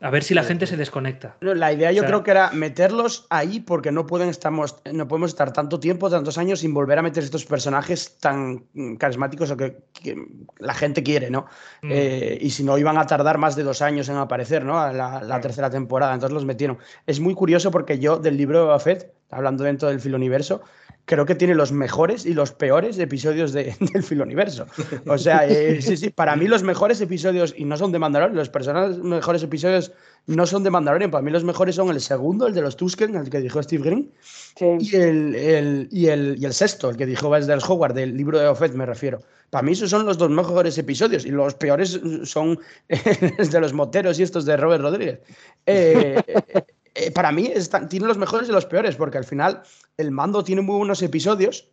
A 0.00 0.10
ver 0.10 0.22
si 0.22 0.32
la 0.32 0.44
gente 0.44 0.64
se 0.68 0.76
desconecta. 0.76 1.34
No, 1.40 1.54
La 1.54 1.72
idea 1.72 1.90
yo 1.90 2.02
O 2.02 2.02
sea- 2.02 2.06
creo 2.08 2.22
que 2.22 2.30
era 2.30 2.52
meterlos 2.52 3.26
ahí 3.30 3.58
porque 3.58 3.90
no 3.90 4.06
pueden 4.06 4.28
estamos, 4.28 4.76
no 4.92 5.08
podemos 5.08 5.30
estar 5.30 5.52
tanto 5.52 5.80
tiempo, 5.80 6.08
tantos 6.08 6.38
años 6.38 6.60
sin 6.60 6.72
volver 6.72 7.00
a 7.00 7.02
meter 7.02 7.24
estos 7.24 7.44
personajes 7.44 8.16
tan 8.20 8.66
mm, 8.74 8.94
carismáticos 8.94 9.50
o 9.50 9.56
que, 9.56 9.78
que 9.92 10.16
la 10.60 10.72
gente 10.74 11.02
quiere, 11.02 11.30
¿no? 11.30 11.46
Mm. 11.82 11.90
Eh, 11.90 12.38
y 12.40 12.50
si 12.50 12.62
no, 12.62 12.78
iban 12.78 12.96
a 12.96 13.06
tardar 13.08 13.38
más 13.38 13.56
de 13.56 13.64
dos 13.64 13.82
años 13.82 14.08
en 14.08 14.18
aparecer, 14.18 14.64
¿no? 14.64 14.78
A 14.78 14.92
La, 14.92 15.14
la 15.14 15.20
Claro. 15.26 15.40
tercera 15.42 15.68
temporada, 15.68 16.14
entonces 16.14 16.32
los 16.34 16.44
metieron. 16.44 16.78
Es 17.04 17.18
muy 17.18 17.34
curioso 17.34 17.72
porque 17.72 17.98
yo 17.98 18.18
del 18.18 18.36
libro 18.36 18.58
de 18.60 18.64
Boba 18.66 18.78
Fett, 18.78 19.12
hablando 19.32 19.64
dentro 19.64 19.88
del 19.88 19.98
filoniverso, 19.98 20.62
creo 21.08 21.24
que 21.24 21.34
tiene 21.34 21.54
los 21.54 21.72
mejores 21.72 22.26
y 22.26 22.34
los 22.34 22.52
peores 22.52 22.98
episodios 22.98 23.52
de- 23.54 23.74
del 23.92 24.02
filoniverso. 24.02 24.66
O 25.06 25.16
sea, 25.16 25.48
eh, 25.48 25.80
sí, 25.80 25.96
sí, 25.96 26.10
para 26.10 26.36
mí 26.36 26.46
los 26.46 26.62
mejores 26.62 27.00
episodios, 27.00 27.54
y 27.56 27.64
no 27.64 27.78
son 27.78 27.92
de 27.92 27.98
Mandalorian, 27.98 28.36
los 28.36 28.50
personajes 28.50 28.98
mejores 28.98 29.42
episodios 29.42 29.90
no 30.26 30.44
son 30.46 30.62
de 30.62 30.70
Mandalorian, 30.70 31.10
para 31.10 31.22
mí 31.22 31.30
los 31.30 31.44
mejores 31.44 31.74
son 31.76 31.88
el 31.88 32.02
segundo, 32.02 32.46
el 32.46 32.52
de 32.52 32.60
los 32.60 32.76
Tusken, 32.76 33.16
el 33.16 33.30
que 33.30 33.40
dijo 33.40 33.62
Steve 33.62 33.82
Green, 33.82 34.12
Sí. 34.54 34.66
y 34.80 34.96
el, 34.96 35.34
el- 35.34 35.88
y 35.90 36.08
el, 36.08 36.36
y 36.38 36.44
el 36.44 36.52
sexto, 36.52 36.90
el 36.90 36.96
que 36.98 37.06
dijo 37.06 37.30
Dallas 37.30 37.68
Howard, 37.70 37.94
del 37.94 38.14
libro 38.14 38.38
de 38.38 38.46
Offet, 38.46 38.74
me 38.74 38.84
refiero. 38.84 39.20
Para 39.48 39.62
mí 39.62 39.72
esos 39.72 39.88
son 39.88 40.04
los 40.04 40.18
dos 40.18 40.28
mejores 40.28 40.76
episodios 40.76 41.24
y 41.24 41.30
los 41.30 41.54
peores 41.54 41.98
son 42.24 42.58
los 43.38 43.50
de 43.50 43.60
los 43.60 43.72
moteros 43.72 44.20
y 44.20 44.24
estos 44.24 44.44
de 44.44 44.58
Robert 44.58 44.82
Rodríguez. 44.82 45.20
Eh, 45.64 46.20
eh, 46.98 47.10
para 47.12 47.32
mí 47.32 47.52
tiene 47.88 48.06
los 48.06 48.18
mejores 48.18 48.48
y 48.48 48.52
los 48.52 48.66
peores, 48.66 48.96
porque 48.96 49.18
al 49.18 49.24
final 49.24 49.62
el 49.96 50.10
mando 50.10 50.42
tiene 50.42 50.62
muy 50.62 50.76
buenos 50.76 51.00
episodios, 51.02 51.68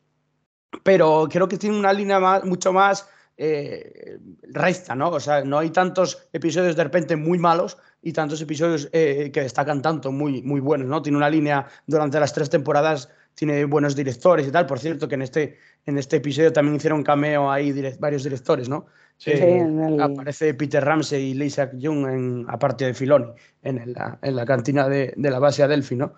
pero 0.84 1.27
creo 1.30 1.47
que 1.47 1.57
tiene 1.57 1.77
una 1.77 1.93
línea 1.93 2.19
mucho 2.43 2.72
más 2.72 3.07
eh, 3.38 4.19
recta, 4.43 4.95
¿no? 4.95 5.10
O 5.10 5.19
sea, 5.19 5.43
no 5.43 5.57
hay 5.57 5.72
tantos 5.72 6.27
episodios 6.31 6.76
de 6.76 6.84
repente 6.84 7.15
muy 7.15 7.38
malos 7.38 7.77
y 8.02 8.14
tantos 8.14 8.39
episodios 8.41 8.88
eh, 8.93 9.31
que 9.34 9.41
destacan 9.41 9.81
tanto 9.81 10.11
muy, 10.11 10.41
muy 10.43 10.61
buenos, 10.61 10.88
¿no? 10.88 11.02
Tiene 11.02 11.18
una 11.18 11.30
línea 11.30 11.68
durante 11.88 12.19
las 12.19 12.31
tres 12.31 12.49
temporadas, 12.49 13.10
tiene 13.34 13.65
buenos 13.65 13.95
directores 13.95 14.47
y 14.47 14.52
tal. 14.52 14.65
Por 14.68 14.80
cierto, 14.80 15.07
que 15.07 15.15
en 15.15 15.23
este, 15.23 15.57
en 15.85 15.97
este 15.97 16.18
episodio 16.18 16.53
también 16.53 16.76
hicieron 16.76 17.03
cameo 17.03 17.52
ahí 17.52 17.73
varios 17.99 18.23
directores, 18.23 18.69
¿no? 18.69 18.85
Sí. 19.17 19.31
Sí, 19.31 19.41
en 19.43 19.79
el- 19.81 20.01
Aparece 20.01 20.53
Peter 20.53 20.83
Ramsey 20.83 21.31
y 21.31 21.33
Lisa 21.33 21.71
Young, 21.73 22.07
en, 22.07 22.45
aparte 22.49 22.85
de 22.85 22.93
Filoni, 22.93 23.27
en, 23.63 23.77
el- 23.79 23.93
la, 23.93 24.19
en 24.21 24.35
la 24.35 24.45
cantina 24.45 24.89
de, 24.89 25.13
de 25.15 25.29
la 25.29 25.39
base 25.39 25.63
Adelphi, 25.63 25.95
¿no? 25.95 26.13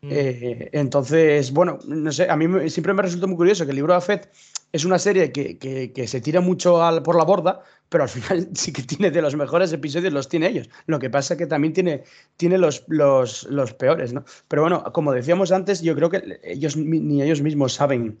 Mm. 0.00 0.08
Eh, 0.12 0.68
entonces, 0.72 1.52
bueno, 1.52 1.78
no 1.88 2.10
sé, 2.12 2.30
a 2.30 2.36
mí 2.36 2.70
siempre 2.70 2.94
me 2.94 3.02
resultó 3.02 3.26
muy 3.26 3.36
curioso 3.36 3.64
que 3.64 3.70
el 3.72 3.76
libro 3.76 3.94
de 3.94 4.00
Fett 4.00 4.30
es 4.72 4.84
una 4.84 4.98
serie 4.98 5.32
que, 5.32 5.58
que- 5.58 5.92
que 5.92 6.06
se 6.06 6.20
tira 6.20 6.40
mucho 6.40 6.82
al- 6.82 7.02
por 7.02 7.16
la 7.16 7.24
borda, 7.24 7.60
pero 7.88 8.04
al 8.04 8.08
final 8.08 8.48
sí 8.54 8.72
que 8.72 8.82
tiene 8.82 9.10
de 9.10 9.20
los 9.22 9.34
mejores 9.36 9.72
episodios, 9.72 10.12
los 10.12 10.28
tiene 10.28 10.46
ellos. 10.48 10.70
Lo 10.86 10.98
que 10.98 11.10
pasa 11.10 11.34
es 11.34 11.38
que 11.38 11.46
también 11.46 11.72
tiene, 11.74 12.04
tiene 12.36 12.58
los, 12.58 12.84
los, 12.88 13.44
los 13.50 13.74
peores, 13.74 14.12
¿no? 14.12 14.24
Pero 14.46 14.62
bueno, 14.62 14.84
como 14.92 15.12
decíamos 15.12 15.52
antes, 15.52 15.82
yo 15.82 15.94
creo 15.94 16.08
que 16.10 16.40
ellos 16.44 16.76
ni 16.76 17.20
ellos 17.22 17.42
mismos 17.42 17.74
saben 17.74 18.18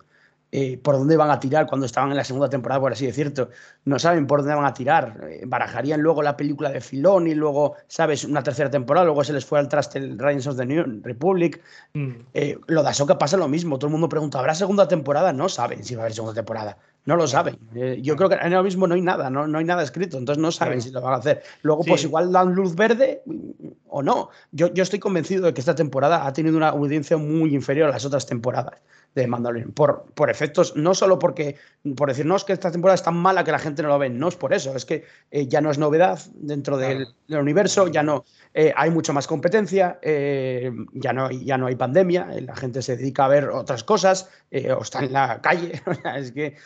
eh, 0.50 0.78
por 0.78 0.96
dónde 0.96 1.16
van 1.16 1.30
a 1.30 1.38
tirar 1.38 1.66
cuando 1.66 1.84
estaban 1.84 2.10
en 2.10 2.16
la 2.16 2.24
segunda 2.24 2.48
temporada, 2.48 2.80
por 2.80 2.92
así 2.92 3.04
decirlo. 3.06 3.50
No 3.84 3.98
saben 3.98 4.26
por 4.26 4.40
dónde 4.40 4.54
van 4.54 4.64
a 4.64 4.72
tirar. 4.72 5.20
Eh, 5.28 5.42
barajarían 5.46 6.00
luego 6.00 6.22
la 6.22 6.36
película 6.36 6.70
de 6.70 6.80
Filón 6.80 7.26
y 7.26 7.34
luego, 7.34 7.76
¿sabes? 7.86 8.24
Una 8.24 8.42
tercera 8.42 8.70
temporada, 8.70 9.04
luego 9.04 9.22
se 9.24 9.32
les 9.32 9.44
fue 9.44 9.58
al 9.58 9.68
traste 9.68 9.98
el 9.98 10.18
Riders 10.18 10.46
of 10.46 10.56
the 10.56 10.64
New 10.64 11.02
Republic. 11.02 11.60
Mm. 11.92 12.10
Eh, 12.32 12.58
lo 12.66 12.82
de 12.82 12.88
Ahsoka 12.88 13.18
pasa 13.18 13.36
lo 13.36 13.48
mismo. 13.48 13.78
Todo 13.78 13.88
el 13.88 13.92
mundo 13.92 14.08
pregunta, 14.08 14.38
¿habrá 14.38 14.54
segunda 14.54 14.88
temporada? 14.88 15.32
No 15.32 15.48
saben 15.48 15.84
si 15.84 15.94
va 15.94 16.02
a 16.02 16.04
haber 16.04 16.14
segunda 16.14 16.34
temporada. 16.34 16.78
No 17.04 17.16
lo 17.16 17.26
saben. 17.26 17.58
Eh, 17.74 18.00
yo 18.02 18.16
creo 18.16 18.28
que 18.28 18.34
ahora 18.34 18.62
mismo 18.62 18.86
no 18.86 18.94
hay 18.94 19.00
nada, 19.00 19.30
no, 19.30 19.46
no 19.46 19.58
hay 19.58 19.64
nada 19.64 19.82
escrito, 19.82 20.18
entonces 20.18 20.40
no 20.42 20.52
saben 20.52 20.74
Claro. 20.74 20.82
si 20.82 20.90
lo 20.90 21.00
van 21.00 21.14
a 21.14 21.16
hacer. 21.16 21.42
Luego, 21.62 21.82
Sí. 21.82 21.90
pues 21.90 22.04
igual 22.04 22.32
dan 22.32 22.54
luz 22.54 22.74
verde 22.74 23.22
mm, 23.24 23.68
o 23.88 24.02
no. 24.02 24.28
Yo, 24.52 24.72
yo 24.74 24.82
estoy 24.82 24.98
convencido 24.98 25.46
de 25.46 25.54
que 25.54 25.60
esta 25.60 25.74
temporada 25.74 26.26
ha 26.26 26.32
tenido 26.32 26.56
una 26.56 26.68
audiencia 26.68 27.16
muy 27.16 27.54
inferior 27.54 27.88
a 27.88 27.92
las 27.92 28.04
otras 28.04 28.26
temporadas 28.26 28.78
de 29.14 29.26
Mandalorian. 29.26 29.72
Por, 29.72 30.04
por 30.14 30.30
efectos, 30.30 30.76
no 30.76 30.94
solo 30.94 31.18
porque, 31.18 31.56
por 31.96 32.08
decir, 32.08 32.26
no 32.26 32.36
es 32.36 32.44
que 32.44 32.52
esta 32.52 32.70
temporada 32.70 32.94
es 32.94 33.02
tan 33.02 33.16
mala 33.16 33.44
que 33.44 33.52
la 33.52 33.58
gente 33.58 33.82
no 33.82 33.88
lo 33.88 33.98
ve, 33.98 34.10
no 34.10 34.28
es 34.28 34.36
por 34.36 34.52
eso, 34.52 34.76
es 34.76 34.84
que 34.84 35.04
eh, 35.30 35.46
ya 35.46 35.60
no 35.60 35.70
es 35.70 35.78
novedad 35.78 36.20
dentro 36.34 36.76
del, 36.76 37.08
universo, 37.28 37.88
ya 37.88 38.02
no 38.02 38.24
eh, 38.54 38.72
hay 38.76 38.90
mucho 38.90 39.12
más 39.12 39.26
competencia, 39.26 39.98
eh, 40.02 40.72
ya, 40.92 41.12
no, 41.12 41.26
hay- 41.26 41.44
ya 41.44 41.58
no 41.58 41.66
hay 41.66 41.76
pandemia, 41.76 42.28
la 42.40 42.56
gente 42.56 42.82
se 42.82 42.96
dedica 42.96 43.24
a 43.24 43.28
ver 43.28 43.48
otras 43.50 43.84
cosas 43.84 44.28
o 44.50 44.82
está 44.82 45.00
en 45.00 45.12
la 45.12 45.40
calle, 45.42 45.82
es 46.16 46.32
que 46.32 46.56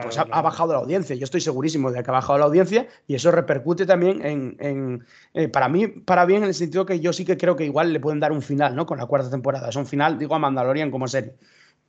pues 0.00 0.18
ha, 0.18 0.24
bajado 0.24 0.72
la 0.74 0.78
audiencia, 0.78 1.16
yo 1.16 1.24
estoy 1.24 1.40
segurísimo 1.40 1.90
de 1.90 2.02
que 2.02 2.10
ha 2.10 2.12
bajado 2.12 2.38
la 2.38 2.44
audiencia 2.44 2.86
y 3.06 3.14
eso 3.14 3.30
repercute 3.30 3.86
también 3.86 4.24
en, 4.24 5.04
en, 5.34 5.50
para 5.50 5.68
mí, 5.68 5.88
para 5.88 6.24
bien 6.24 6.42
en 6.42 6.48
el 6.48 6.54
sentido 6.54 6.86
que 6.86 7.00
yo 7.00 7.12
sí 7.12 7.24
que 7.24 7.36
creo 7.36 7.56
que 7.56 7.64
igual 7.64 7.92
le 7.92 8.00
pueden 8.00 8.20
dar 8.20 8.32
un 8.32 8.42
final, 8.42 8.76
¿no? 8.76 8.86
Con 8.86 8.98
la 8.98 9.06
cuarta 9.06 9.30
temporada, 9.30 9.68
es 9.68 9.76
un 9.76 9.86
final, 9.86 10.18
digo, 10.18 10.34
a 10.34 10.38
Mandalorian 10.38 10.90
como 10.90 11.08
serie. 11.08 11.34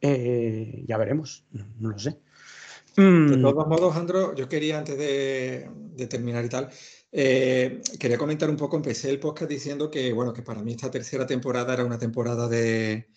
Eh, 0.05 0.83
ya 0.85 0.97
veremos, 0.97 1.45
no, 1.51 1.65
no 1.79 1.89
lo 1.91 1.97
sé. 1.97 2.19
De 2.95 3.37
Mm, 3.37 3.41
todos 3.41 3.67
modos, 3.67 3.95
Andro, 3.95 4.35
yo 4.35 4.49
quería 4.49 4.77
antes 4.77 4.97
de, 4.97 5.69
de 5.71 6.07
terminar 6.07 6.43
y 6.43 6.49
tal, 6.49 6.69
eh, 7.09 7.81
quería 7.97 8.17
comentar 8.17 8.49
un 8.49 8.57
poco, 8.57 8.75
empecé 8.75 9.09
el 9.09 9.19
podcast 9.21 9.49
diciendo 9.49 9.89
que, 9.89 10.11
bueno, 10.11 10.33
que 10.33 10.41
para 10.43 10.61
mí 10.61 10.73
esta 10.73 10.91
tercera 10.91 11.25
temporada 11.25 11.73
era 11.73 11.85
una 11.85 11.97
temporada 11.97 12.49
de, 12.49 13.07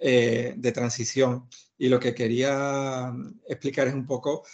eh, 0.00 0.54
de 0.56 0.72
transición 0.72 1.46
y 1.76 1.88
lo 1.90 2.00
que 2.00 2.14
quería 2.14 3.12
explicar 3.46 3.86
es 3.88 3.94
un 3.94 4.06
poco 4.06 4.44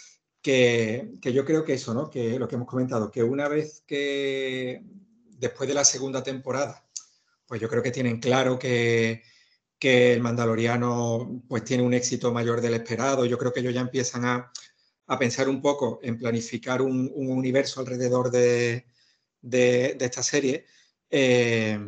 que, 0.41 1.13
que 1.21 1.31
yo 1.31 1.45
creo 1.45 1.63
que 1.63 1.75
eso, 1.75 1.93
¿no? 1.93 2.09
Que 2.09 2.37
lo 2.37 2.49
que 2.49 2.55
hemos 2.55 2.67
comentado, 2.67 3.09
que 3.09 3.23
una 3.23 3.47
vez 3.47 3.81
que 3.87 4.83
después 5.39 5.69
de 5.69 5.75
la 5.75 5.85
segunda 5.85 6.21
temporada, 6.21 6.85
pues 7.47 7.61
yo 7.61 7.69
creo 7.69 7.81
que 7.81 7.91
tienen 7.91 8.19
claro 8.19 8.59
que, 8.59 9.23
que 9.81 10.13
el 10.13 10.21
Mandaloriano 10.21 11.41
pues 11.47 11.63
tiene 11.63 11.81
un 11.81 11.95
éxito 11.95 12.31
mayor 12.31 12.61
del 12.61 12.75
esperado. 12.75 13.25
Yo 13.25 13.39
creo 13.39 13.51
que 13.51 13.61
ellos 13.61 13.73
ya 13.73 13.81
empiezan 13.81 14.25
a, 14.25 14.51
a 15.07 15.17
pensar 15.17 15.49
un 15.49 15.59
poco 15.59 15.99
en 16.03 16.19
planificar 16.19 16.83
un, 16.83 17.11
un 17.15 17.31
universo 17.31 17.79
alrededor 17.79 18.29
de, 18.29 18.85
de, 19.41 19.97
esta 19.99 20.21
serie. 20.21 20.67
Eh, 21.09 21.79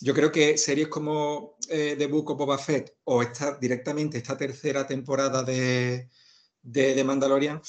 yo 0.00 0.14
creo 0.14 0.32
que 0.32 0.56
series 0.56 0.88
como 0.88 1.58
eh, 1.68 1.94
de 1.94 2.06
Book 2.06 2.30
of 2.30 2.38
Boba 2.38 2.56
Fett 2.56 2.96
o 3.04 3.22
esta, 3.22 3.58
directamente 3.58 4.16
esta 4.16 4.34
tercera 4.34 4.86
temporada 4.86 5.42
de, 5.42 6.08
de, 6.62 7.04
Mandalorian, 7.04 7.60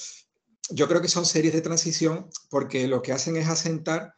yo 0.69 0.88
creo 0.88 1.01
que 1.01 1.10
son 1.10 1.26
series 1.26 1.53
de 1.53 1.61
transición 1.61 2.30
porque 2.49 2.88
lo 2.88 3.01
que 3.01 3.11
hacen 3.11 3.35
es 3.35 3.49
asentar 3.49 4.15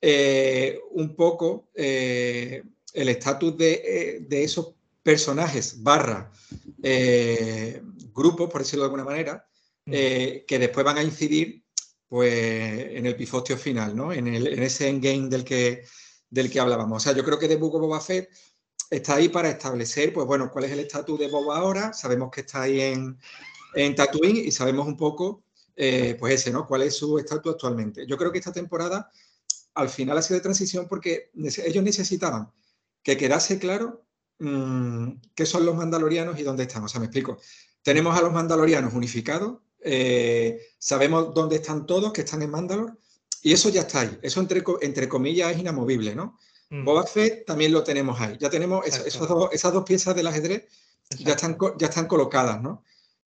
eh, 0.00 0.80
un 0.92 1.14
poco 1.14 1.68
el 1.74 2.62
estatus 2.94 3.58
de, 3.58 4.24
de, 4.26 4.44
esos 4.44 4.74
personajes 5.04 5.80
barra 5.82 6.32
grupos, 8.12 8.50
por 8.50 8.62
decirlo 8.62 8.82
de 8.82 8.86
alguna 8.86 9.04
manera, 9.04 9.46
mm. 9.86 9.92
que 9.92 10.58
después 10.58 10.84
van 10.84 10.98
a 10.98 11.02
incidir 11.02 11.64
pues, 12.08 12.32
en 12.32 13.06
el 13.06 13.16
pifostio 13.16 13.56
final, 13.56 13.94
¿no? 13.96 14.12
en, 14.12 14.26
el, 14.28 14.46
en 14.46 14.62
ese 14.62 14.88
endgame 14.88 15.28
del 15.28 15.44
que, 15.44 15.84
del 16.30 16.50
que 16.50 16.60
hablábamos. 16.60 17.02
O 17.02 17.04
sea, 17.04 17.12
yo 17.12 17.24
creo 17.24 17.38
que 17.38 17.52
of 17.52 17.60
Boba 17.60 18.00
Fett 18.00 18.30
está 18.90 19.16
ahí 19.16 19.28
para 19.28 19.50
establecer, 19.50 20.12
pues 20.12 20.26
bueno, 20.26 20.50
cuál 20.50 20.64
es 20.64 20.72
el 20.72 20.80
estatus 20.80 21.18
de 21.18 21.28
Boba 21.28 21.58
ahora. 21.58 21.92
Sabemos 21.92 22.30
que 22.30 22.42
está 22.42 22.62
ahí 22.62 22.80
en, 22.80 23.18
en 23.74 23.94
Tatooine 23.94 24.36
y 24.46 24.50
sabemos 24.50 24.86
un 24.86 24.96
poco, 24.96 25.44
eh, 25.74 26.16
pues 26.18 26.34
ese, 26.34 26.50
¿no? 26.50 26.66
Cuál 26.66 26.82
es 26.82 26.96
su 26.96 27.18
estatus 27.18 27.52
actualmente. 27.52 28.06
Yo 28.06 28.16
creo 28.16 28.30
que 28.30 28.38
esta 28.38 28.52
temporada 28.52 29.10
al 29.74 29.88
final 29.88 30.16
ha 30.16 30.22
sido 30.22 30.38
de 30.38 30.42
transición 30.42 30.86
porque 30.88 31.30
ellos 31.34 31.82
necesitaban 31.82 32.52
que 33.02 33.16
quedase 33.16 33.58
claro 33.58 34.03
mmm, 34.44 35.20
qué 35.34 35.46
son 35.46 35.64
los 35.64 35.74
mandalorianos 35.74 36.38
y 36.38 36.42
dónde 36.42 36.64
están. 36.64 36.84
O 36.84 36.88
sea, 36.88 37.00
me 37.00 37.06
explico. 37.06 37.38
Tenemos 37.82 38.16
a 38.16 38.22
los 38.22 38.32
mandalorianos 38.32 38.94
unificados, 38.94 39.58
eh, 39.80 40.60
sabemos 40.78 41.34
dónde 41.34 41.56
están 41.56 41.86
todos 41.86 42.12
que 42.12 42.22
están 42.22 42.42
en 42.42 42.50
Mandalore 42.50 42.94
y 43.42 43.52
eso 43.52 43.68
ya 43.68 43.82
está 43.82 44.00
ahí. 44.00 44.18
Eso, 44.22 44.40
entre, 44.40 44.62
entre 44.80 45.08
comillas, 45.08 45.52
es 45.52 45.58
inamovible, 45.58 46.14
¿no? 46.14 46.38
Mm. 46.70 46.84
Boba 46.84 47.04
Fett 47.04 47.44
también 47.44 47.72
lo 47.72 47.84
tenemos 47.84 48.18
ahí. 48.20 48.38
Ya 48.40 48.48
tenemos 48.48 48.86
esas 48.86 49.72
dos 49.72 49.84
piezas 49.84 50.16
del 50.16 50.26
ajedrez, 50.26 50.64
ya 51.18 51.34
están, 51.34 51.58
ya 51.78 51.88
están 51.88 52.06
colocadas, 52.06 52.62
¿no? 52.62 52.82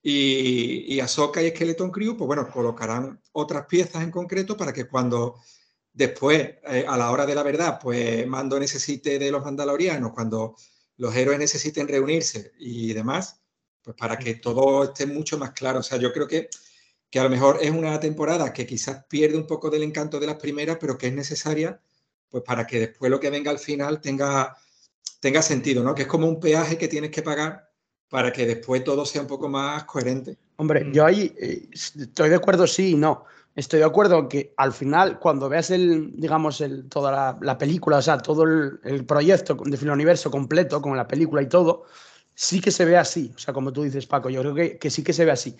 Y, 0.03 0.93
y 0.93 0.99
Ahsoka 0.99 1.41
y 1.41 1.49
Skeleton 1.49 1.89
Crew, 1.89 2.17
pues 2.17 2.27
bueno, 2.27 2.47
colocarán 2.51 3.19
otras 3.31 3.65
piezas 3.65 4.03
en 4.03 4.11
concreto 4.11 4.55
para 4.57 4.73
que 4.73 4.85
cuando 4.85 5.39
después, 5.93 6.41
eh, 6.67 6.85
a 6.87 6.97
la 6.97 7.09
hora 7.11 7.25
de 7.25 7.35
la 7.35 7.43
verdad, 7.43 7.79
pues 7.81 8.27
Mando 8.27 8.59
necesite 8.59 9.17
de 9.17 9.31
los 9.31 9.43
mandalorianos, 9.43 10.11
cuando 10.11 10.55
los 10.97 11.15
héroes 11.15 11.39
necesiten 11.39 11.87
reunirse 11.87 12.53
y 12.59 12.93
demás, 12.93 13.41
pues 13.81 13.95
para 13.97 14.17
que 14.17 14.35
todo 14.35 14.83
esté 14.85 15.05
mucho 15.05 15.37
más 15.37 15.51
claro. 15.51 15.79
O 15.79 15.83
sea, 15.83 15.97
yo 15.97 16.13
creo 16.13 16.27
que 16.27 16.49
que 17.13 17.19
a 17.19 17.23
lo 17.23 17.29
mejor 17.29 17.59
es 17.61 17.69
una 17.69 17.99
temporada 17.99 18.51
que 18.53 18.65
quizás 18.65 19.05
pierde 19.07 19.37
un 19.37 19.45
poco 19.45 19.69
del 19.69 19.83
encanto 19.83 20.19
de 20.19 20.25
las 20.25 20.37
primeras, 20.37 20.77
pero 20.81 20.97
que 20.97 21.05
es 21.05 21.13
necesaria 21.13 21.79
pues 22.27 22.43
para 22.43 22.65
que 22.65 22.79
después 22.79 23.11
lo 23.11 23.19
que 23.19 23.29
venga 23.29 23.51
al 23.51 23.59
final 23.59 24.01
tenga, 24.01 24.57
tenga 25.19 25.43
sentido, 25.43 25.83
¿no? 25.83 25.93
Que 25.93 26.01
es 26.01 26.07
como 26.07 26.27
un 26.27 26.39
peaje 26.39 26.75
que 26.75 26.87
tienes 26.87 27.11
que 27.11 27.21
pagar 27.21 27.69
para 28.09 28.33
que 28.33 28.47
después 28.47 28.83
todo 28.83 29.05
sea 29.05 29.21
un 29.21 29.27
poco 29.27 29.47
más 29.47 29.83
coherente. 29.83 30.39
Hombre, 30.55 30.85
mm. 30.85 30.91
yo 30.91 31.05
ahí 31.05 31.31
eh, 31.39 31.69
estoy 31.71 32.29
de 32.29 32.35
acuerdo, 32.35 32.65
sí 32.65 32.93
y 32.93 32.95
no. 32.95 33.25
Estoy 33.55 33.79
de 33.79 33.85
acuerdo 33.85 34.27
que 34.27 34.53
al 34.57 34.73
final, 34.73 35.19
cuando 35.19 35.47
veas 35.47 35.69
el, 35.69 36.11
digamos, 36.15 36.59
el, 36.61 36.89
toda 36.89 37.37
la, 37.39 37.57
película, 37.57 37.97
o 37.97 38.01
sea, 38.01 38.17
todo 38.17 38.43
el, 38.43 39.05
proyecto 39.05 39.55
de 39.55 39.91
Universo 39.91 40.31
completo, 40.31 40.81
con 40.81 40.97
la 40.97 41.07
película 41.07 41.41
y 41.41 41.47
todo, 41.47 41.85
sí 42.33 42.59
que 42.59 42.71
se 42.71 42.85
ve 42.85 42.97
así. 42.97 43.31
O 43.35 43.37
sea, 43.37 43.53
como 43.53 43.71
tú 43.71 43.83
dices, 43.83 44.07
Paco, 44.07 44.29
yo 44.29 44.41
creo 44.41 44.55
que, 44.55 44.77
que 44.79 44.89
sí 44.89 45.03
que 45.03 45.13
se 45.13 45.25
ve 45.25 45.31
así 45.31 45.55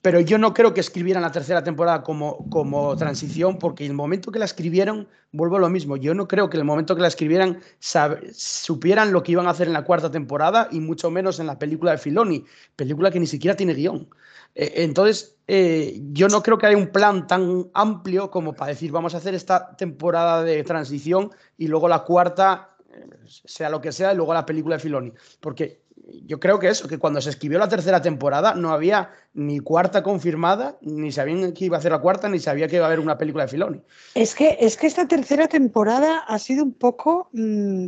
pero 0.00 0.20
yo 0.20 0.38
no 0.38 0.54
creo 0.54 0.74
que 0.74 0.80
escribieran 0.80 1.22
la 1.22 1.32
tercera 1.32 1.62
temporada 1.62 2.02
como, 2.02 2.48
como 2.50 2.96
transición, 2.96 3.58
porque 3.58 3.84
el 3.84 3.94
momento 3.94 4.30
que 4.30 4.38
la 4.38 4.44
escribieron, 4.44 5.08
vuelvo 5.32 5.56
a 5.56 5.60
lo 5.60 5.68
mismo, 5.68 5.96
yo 5.96 6.14
no 6.14 6.28
creo 6.28 6.48
que 6.48 6.56
el 6.56 6.64
momento 6.64 6.94
que 6.94 7.02
la 7.02 7.08
escribieran 7.08 7.60
supieran 8.32 9.12
lo 9.12 9.22
que 9.22 9.32
iban 9.32 9.46
a 9.46 9.50
hacer 9.50 9.66
en 9.66 9.72
la 9.72 9.84
cuarta 9.84 10.10
temporada 10.10 10.68
y 10.70 10.80
mucho 10.80 11.10
menos 11.10 11.40
en 11.40 11.46
la 11.46 11.58
película 11.58 11.92
de 11.92 11.98
Filoni, 11.98 12.44
película 12.76 13.10
que 13.10 13.20
ni 13.20 13.26
siquiera 13.26 13.56
tiene 13.56 13.74
guion. 13.74 14.08
Eh, 14.58 14.82
entonces, 14.82 15.36
eh, 15.46 16.00
yo 16.12 16.28
no 16.28 16.42
creo 16.42 16.58
que 16.58 16.66
haya 16.66 16.76
un 16.76 16.88
plan 16.88 17.28
tan 17.28 17.70
amplio 17.74 18.28
como 18.28 18.52
para 18.52 18.72
decir, 18.72 18.90
vamos 18.90 19.14
a 19.14 19.18
hacer 19.18 19.34
esta 19.34 19.76
temporada 19.76 20.42
de 20.42 20.64
transición 20.64 21.30
y 21.56 21.68
luego 21.68 21.88
la 21.88 22.02
cuarta, 22.02 22.76
eh, 22.92 23.06
sea 23.24 23.70
lo 23.70 23.80
que 23.80 23.92
sea, 23.92 24.12
y 24.12 24.16
luego 24.16 24.34
la 24.34 24.44
película 24.44 24.74
de 24.76 24.82
Filoni, 24.82 25.12
porque 25.38 25.84
yo 26.24 26.40
creo 26.40 26.58
que 26.58 26.68
eso, 26.68 26.88
que 26.88 26.98
cuando 26.98 27.20
se 27.20 27.30
escribió 27.30 27.58
la 27.58 27.68
tercera 27.68 28.02
temporada 28.02 28.54
no 28.54 28.72
había 28.72 29.10
ni 29.34 29.60
cuarta 29.60 30.02
confirmada, 30.02 30.76
ni 30.80 31.12
sabían 31.12 31.52
que 31.52 31.66
iba 31.66 31.76
a 31.76 31.78
hacer 31.78 31.92
la 31.92 32.00
cuarta, 32.00 32.28
ni 32.28 32.40
sabía 32.40 32.66
que 32.66 32.76
iba 32.76 32.86
a 32.86 32.88
haber 32.88 33.00
una 33.00 33.16
película 33.16 33.44
de 33.44 33.50
Filoni. 33.50 33.80
Es 34.16 34.34
que, 34.34 34.56
es 34.58 34.76
que 34.76 34.88
esta 34.88 35.06
tercera 35.06 35.46
temporada 35.46 36.24
ha 36.26 36.38
sido 36.40 36.64
un 36.64 36.72
poco, 36.72 37.30
mm, 37.32 37.86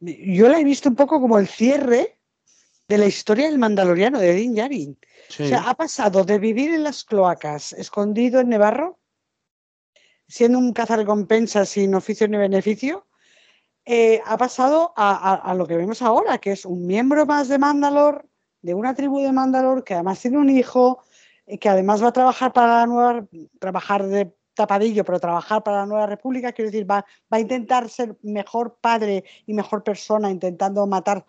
yo 0.00 0.48
la 0.48 0.58
he 0.58 0.64
visto 0.64 0.88
un 0.88 0.96
poco 0.96 1.20
como 1.20 1.38
el 1.38 1.46
cierre 1.46 2.18
de 2.88 2.98
la 2.98 3.06
historia 3.06 3.48
del 3.48 3.58
mandaloriano 3.58 4.18
de 4.18 4.34
Din 4.34 4.54
Djarin. 4.54 4.98
O 5.30 5.46
sea, 5.46 5.70
ha 5.70 5.74
pasado 5.74 6.24
de 6.24 6.38
vivir 6.38 6.74
en 6.74 6.82
las 6.82 7.04
cloacas, 7.04 7.72
escondido 7.72 8.40
en 8.40 8.48
Nevarro, 8.48 8.98
siendo 10.26 10.58
un 10.58 10.72
cazarrecompensas 10.72 11.68
sin 11.68 11.94
oficio 11.94 12.26
ni 12.26 12.36
beneficio, 12.36 13.06
eh, 13.84 14.20
ha 14.26 14.36
pasado 14.36 14.92
a, 14.96 15.54
lo 15.56 15.66
que 15.66 15.76
vemos 15.76 16.02
ahora, 16.02 16.38
que 16.38 16.52
es 16.52 16.64
un 16.64 16.86
miembro 16.86 17.26
más 17.26 17.48
de 17.48 17.58
Mandalor, 17.58 18.28
de 18.62 18.74
una 18.74 18.94
tribu 18.94 19.20
de 19.20 19.32
Mandalor, 19.32 19.84
que 19.84 19.94
además 19.94 20.20
tiene 20.20 20.38
un 20.38 20.50
hijo, 20.50 21.02
eh, 21.46 21.58
que 21.58 21.68
además 21.68 22.02
va 22.02 22.08
a 22.08 22.12
trabajar 22.12 22.52
para 22.52 22.80
la 22.80 22.86
nueva, 22.86 23.26
trabajar 23.58 24.06
de 24.06 24.34
tapadillo, 24.54 25.04
pero 25.04 25.18
trabajar 25.18 25.62
para 25.62 25.78
la 25.78 25.86
nueva 25.86 26.06
república, 26.06 26.52
quiero 26.52 26.70
decir, 26.70 26.88
va, 26.88 27.04
va 27.32 27.38
a 27.38 27.40
intentar 27.40 27.88
ser 27.88 28.16
mejor 28.22 28.78
padre 28.80 29.24
y 29.46 29.54
mejor 29.54 29.82
persona, 29.82 30.30
intentando 30.30 30.86
matar, 30.86 31.24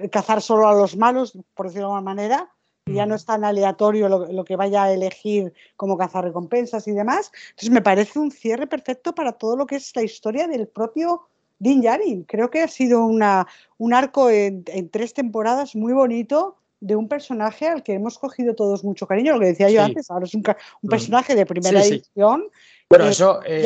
eh, 0.00 0.08
cazar 0.08 0.40
solo 0.40 0.66
a 0.68 0.74
los 0.74 0.96
malos, 0.96 1.38
por 1.54 1.66
decirlo 1.66 1.88
de 1.88 1.94
alguna 1.94 2.14
manera, 2.14 2.52
ya 2.86 3.06
no 3.06 3.14
es 3.14 3.24
tan 3.24 3.44
aleatorio 3.44 4.08
lo, 4.08 4.26
lo, 4.32 4.44
que 4.44 4.56
vaya 4.56 4.84
a 4.84 4.92
elegir 4.92 5.52
como 5.76 5.96
cazar 5.96 6.24
recompensas 6.24 6.88
y 6.88 6.92
demás. 6.92 7.30
Entonces 7.50 7.70
me 7.70 7.82
parece 7.82 8.18
un 8.18 8.30
cierre 8.30 8.66
perfecto 8.66 9.14
para 9.14 9.32
todo 9.32 9.56
lo 9.56 9.66
que 9.66 9.76
es 9.76 9.94
la 9.94 10.02
historia 10.02 10.48
del 10.48 10.66
propio 10.66 11.28
Din 11.58 11.80
Djarin. 11.80 12.24
Creo 12.24 12.50
que 12.50 12.62
ha 12.62 12.68
sido 12.68 13.04
una, 13.04 13.46
un 13.78 13.94
arco 13.94 14.30
en, 14.30 14.64
tres 14.90 15.14
temporadas 15.14 15.76
muy 15.76 15.92
bonito 15.92 16.56
de 16.80 16.96
un 16.96 17.06
personaje 17.06 17.68
al 17.68 17.84
que 17.84 17.94
hemos 17.94 18.18
cogido 18.18 18.56
todos 18.56 18.82
mucho 18.82 19.06
cariño, 19.06 19.34
lo 19.34 19.38
que 19.40 19.46
decía 19.46 19.70
yo 19.70 19.84
antes, 19.84 20.10
ahora 20.10 20.24
es 20.24 20.34
un, 20.34 20.42
un 20.82 20.90
personaje 20.90 21.36
de 21.36 21.46
primera 21.46 21.80
edición. 21.80 22.48
Bueno, 22.90 23.04
eso, 23.06 23.40
eh, 23.46 23.64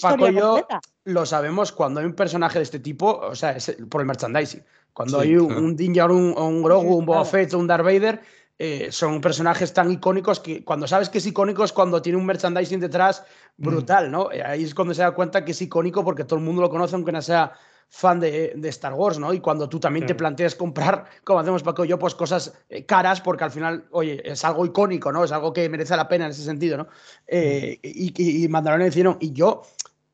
Paco, 0.00 0.28
y 0.30 0.34
yo 0.34 0.66
lo 1.04 1.26
sabemos 1.26 1.72
cuando 1.72 2.00
hay 2.00 2.06
un 2.06 2.14
personaje 2.14 2.58
de 2.58 2.62
este 2.62 2.78
tipo, 2.78 3.18
o 3.18 3.34
sea, 3.34 3.52
es 3.52 3.76
por 3.90 4.00
el 4.00 4.06
merchandising. 4.06 4.64
Cuando 4.94 5.20
hay 5.20 5.36
un, 5.36 5.52
un 5.52 5.76
Din 5.76 5.92
Djarin, 5.92 6.16
un, 6.16 6.38
un 6.38 6.62
Grogu, 6.62 6.96
un 6.96 7.04
Boba 7.04 7.26
Fett, 7.26 7.52
un 7.52 7.66
Darth 7.66 7.84
Vader, 7.84 8.22
eh, 8.58 8.88
son 8.90 9.20
personajes 9.20 9.74
tan 9.74 9.90
icónicos 9.90 10.40
que 10.40 10.64
cuando 10.64 10.86
sabes 10.86 11.10
que 11.10 11.18
es 11.18 11.26
icónico 11.26 11.62
es 11.62 11.72
cuando 11.72 12.00
tiene 12.00 12.18
un 12.18 12.24
merchandising 12.24 12.80
detrás 12.80 13.22
brutal, 13.58 14.10
¿no? 14.10 14.32
Eh, 14.32 14.42
ahí 14.42 14.64
es 14.64 14.74
cuando 14.74 14.94
se 14.94 15.02
da 15.02 15.10
cuenta 15.10 15.44
que 15.44 15.52
es 15.52 15.60
icónico 15.60 16.02
porque 16.02 16.24
todo 16.24 16.38
el 16.38 16.44
mundo 16.44 16.62
lo 16.62 16.70
conoce 16.70 16.94
aunque 16.94 17.12
no 17.12 17.20
sea 17.20 17.52
fan 17.88 18.18
de, 18.18 18.58
Star 18.64 18.94
Wars, 18.94 19.18
¿no? 19.18 19.32
Y 19.34 19.40
cuando 19.40 19.68
tú 19.68 19.78
también 19.78 20.06
te 20.06 20.14
planteas 20.14 20.54
comprar, 20.54 21.04
como 21.22 21.38
hacemos 21.38 21.62
Paco 21.62 21.84
y 21.84 21.88
yo, 21.88 21.98
pues 21.98 22.14
cosas 22.14 22.52
eh, 22.70 22.84
caras 22.86 23.20
porque 23.20 23.44
al 23.44 23.50
final, 23.50 23.86
oye, 23.90 24.22
es 24.24 24.42
algo 24.44 24.64
icónico, 24.64 25.12
¿no? 25.12 25.22
Es 25.22 25.32
algo 25.32 25.52
que 25.52 25.68
merece 25.68 25.94
la 25.94 26.08
pena 26.08 26.24
en 26.24 26.30
ese 26.30 26.42
sentido, 26.42 26.78
¿no? 26.78 26.88
y, 27.30 27.78
y, 27.82 28.44
y 28.44 28.48
Mandalorian 28.48 28.88
hicieron, 28.88 29.18
y 29.20 29.32
yo 29.32 29.62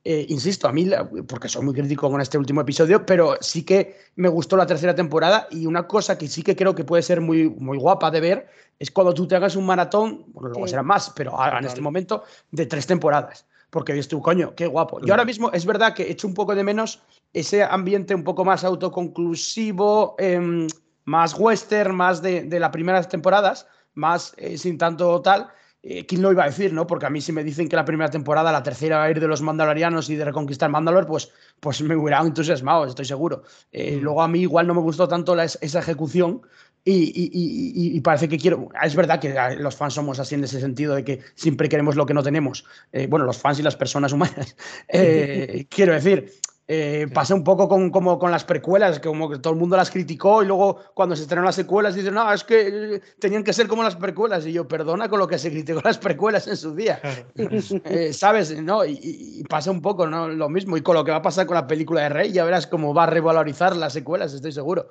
eh, 0.04 0.26
insisto, 0.28 0.66
a 0.66 0.72
mí, 0.72 0.90
porque 1.28 1.48
soy 1.48 1.64
muy 1.64 1.74
crítico 1.74 2.10
con 2.10 2.20
este 2.20 2.36
último 2.36 2.60
episodio, 2.60 3.06
pero 3.06 3.36
sí 3.40 3.64
que 3.64 3.96
me 4.16 4.28
gustó 4.28 4.56
la 4.56 4.66
tercera 4.66 4.96
temporada 4.96 5.46
y 5.50 5.66
una 5.66 5.86
cosa 5.86 6.18
que 6.18 6.26
sí 6.26 6.42
que 6.42 6.56
creo 6.56 6.74
que 6.74 6.82
puede 6.82 7.04
ser 7.04 7.20
muy, 7.20 7.48
muy 7.48 7.78
guapa 7.78 8.10
de 8.10 8.20
ver 8.20 8.48
es 8.80 8.90
cuando 8.90 9.14
tú 9.14 9.28
te 9.28 9.36
hagas 9.36 9.54
un 9.54 9.64
maratón, 9.64 10.24
bueno, 10.32 10.48
luego 10.48 10.66
será 10.66 10.82
más, 10.82 11.10
pero 11.14 11.36
en 11.56 11.64
este 11.64 11.80
momento, 11.80 12.24
de 12.50 12.66
tres 12.66 12.86
temporadas. 12.86 13.46
Porque 13.70 13.92
dices 13.92 14.08
tú, 14.08 14.20
coño, 14.20 14.54
qué 14.56 14.66
guapo. 14.66 15.00
Yo 15.00 15.14
ahora 15.14 15.24
mismo 15.24 15.52
es 15.52 15.64
verdad 15.64 15.94
que 15.94 16.10
echo 16.10 16.26
un 16.26 16.34
poco 16.34 16.54
de 16.54 16.64
menos 16.64 17.00
ese 17.32 17.62
ambiente 17.62 18.14
un 18.14 18.24
poco 18.24 18.44
más 18.44 18.64
autoconclusivo, 18.64 20.16
em, 20.18 20.66
más 21.04 21.38
western, 21.38 21.94
más 21.94 22.20
de, 22.20 22.42
de 22.42 22.60
las 22.60 22.70
primeras 22.70 23.08
temporadas, 23.08 23.66
más 23.94 24.34
eh, 24.36 24.58
sin 24.58 24.78
tanto 24.78 25.22
tal 25.22 25.48
eh, 25.84 26.06
¿quién 26.06 26.22
lo 26.22 26.30
iba 26.30 26.44
a 26.44 26.46
decir, 26.46 26.72
no? 26.72 26.86
Porque 26.86 27.06
a 27.06 27.10
mí 27.10 27.20
si 27.20 27.32
me 27.32 27.42
dicen 27.42 27.68
que 27.68 27.74
la 27.74 27.84
primera 27.84 28.08
temporada, 28.08 28.52
la 28.52 28.62
tercera 28.62 28.98
va 28.98 29.04
a 29.04 29.10
ir 29.10 29.18
de 29.18 29.26
los 29.26 29.42
mandalorianos 29.42 30.08
y 30.10 30.16
de 30.16 30.24
reconquistar 30.24 30.70
Mandalor, 30.70 31.06
pues, 31.06 31.30
pues 31.58 31.82
me 31.82 31.96
hubiera 31.96 32.20
entusiasmado, 32.20 32.84
estoy 32.84 33.04
seguro. 33.04 33.42
Eh, 33.72 33.96
mm. 33.96 34.00
Luego 34.00 34.22
a 34.22 34.28
mí 34.28 34.40
igual 34.40 34.68
no 34.68 34.74
me 34.74 34.80
gustó 34.80 35.08
tanto 35.08 35.38
esa 35.40 35.78
ejecución 35.80 36.42
y, 36.84 38.00
parece 38.00 38.28
que 38.28 38.38
quiero... 38.38 38.68
Es 38.82 38.94
verdad 38.94 39.20
que 39.20 39.36
ah, 39.36 39.54
los 39.54 39.74
fans 39.74 39.94
somos 39.94 40.20
así 40.20 40.36
en 40.36 40.44
ese 40.44 40.60
sentido 40.60 40.94
de 40.94 41.04
que 41.04 41.20
siempre 41.34 41.68
queremos 41.68 41.96
lo 41.96 42.06
que 42.06 42.14
no 42.14 42.22
tenemos. 42.22 42.64
Eh, 42.92 43.08
bueno, 43.08 43.24
los 43.24 43.38
fans 43.38 43.58
y 43.58 43.62
las 43.62 43.76
personas 43.76 44.12
humanas. 44.12 44.56
quiero 45.68 45.94
decir, 45.94 46.32
Eh, 46.74 47.06
pasa 47.12 47.34
un 47.34 47.44
poco 47.44 47.68
con, 47.68 47.90
como 47.90 48.18
con 48.18 48.30
las 48.30 48.44
precuelas, 48.44 48.98
como 48.98 49.28
que 49.28 49.38
todo 49.38 49.52
el 49.52 49.58
mundo 49.58 49.76
las 49.76 49.90
criticó 49.90 50.42
y 50.42 50.46
luego 50.46 50.78
cuando 50.94 51.14
se 51.14 51.20
estrenaron 51.20 51.44
las 51.44 51.54
secuelas 51.54 51.94
dicen, 51.94 52.14
no, 52.14 52.32
es 52.32 52.44
que 52.44 52.94
eh, 52.94 53.00
tenían 53.18 53.44
que 53.44 53.52
ser 53.52 53.68
como 53.68 53.82
las 53.82 53.94
precuelas. 53.94 54.46
Y 54.46 54.54
yo, 54.54 54.66
perdona 54.66 55.10
con 55.10 55.18
lo 55.18 55.28
que 55.28 55.36
se 55.36 55.50
criticó 55.50 55.82
las 55.84 55.98
precuelas 55.98 56.48
en 56.48 56.56
su 56.56 56.74
día. 56.74 56.98
Eh, 57.84 58.12
¿Sabes? 58.12 58.58
¿No? 58.62 58.84
Y, 58.84 59.44
pasa 59.48 59.70
un 59.70 59.82
poco 59.82 60.06
¿no? 60.06 60.28
lo 60.28 60.48
mismo. 60.48 60.76
Y 60.76 60.82
con 60.82 60.94
lo 60.94 61.04
que 61.04 61.10
va 61.10 61.18
a 61.18 61.22
pasar 61.22 61.46
con 61.46 61.56
la 61.56 61.66
película 61.66 62.02
de 62.02 62.08
Rey, 62.08 62.32
ya 62.32 62.44
verás 62.44 62.66
cómo 62.66 62.94
va 62.94 63.04
a 63.04 63.06
revalorizar 63.06 63.76
las 63.76 63.92
secuelas, 63.92 64.32
estoy 64.32 64.52
seguro. 64.52 64.88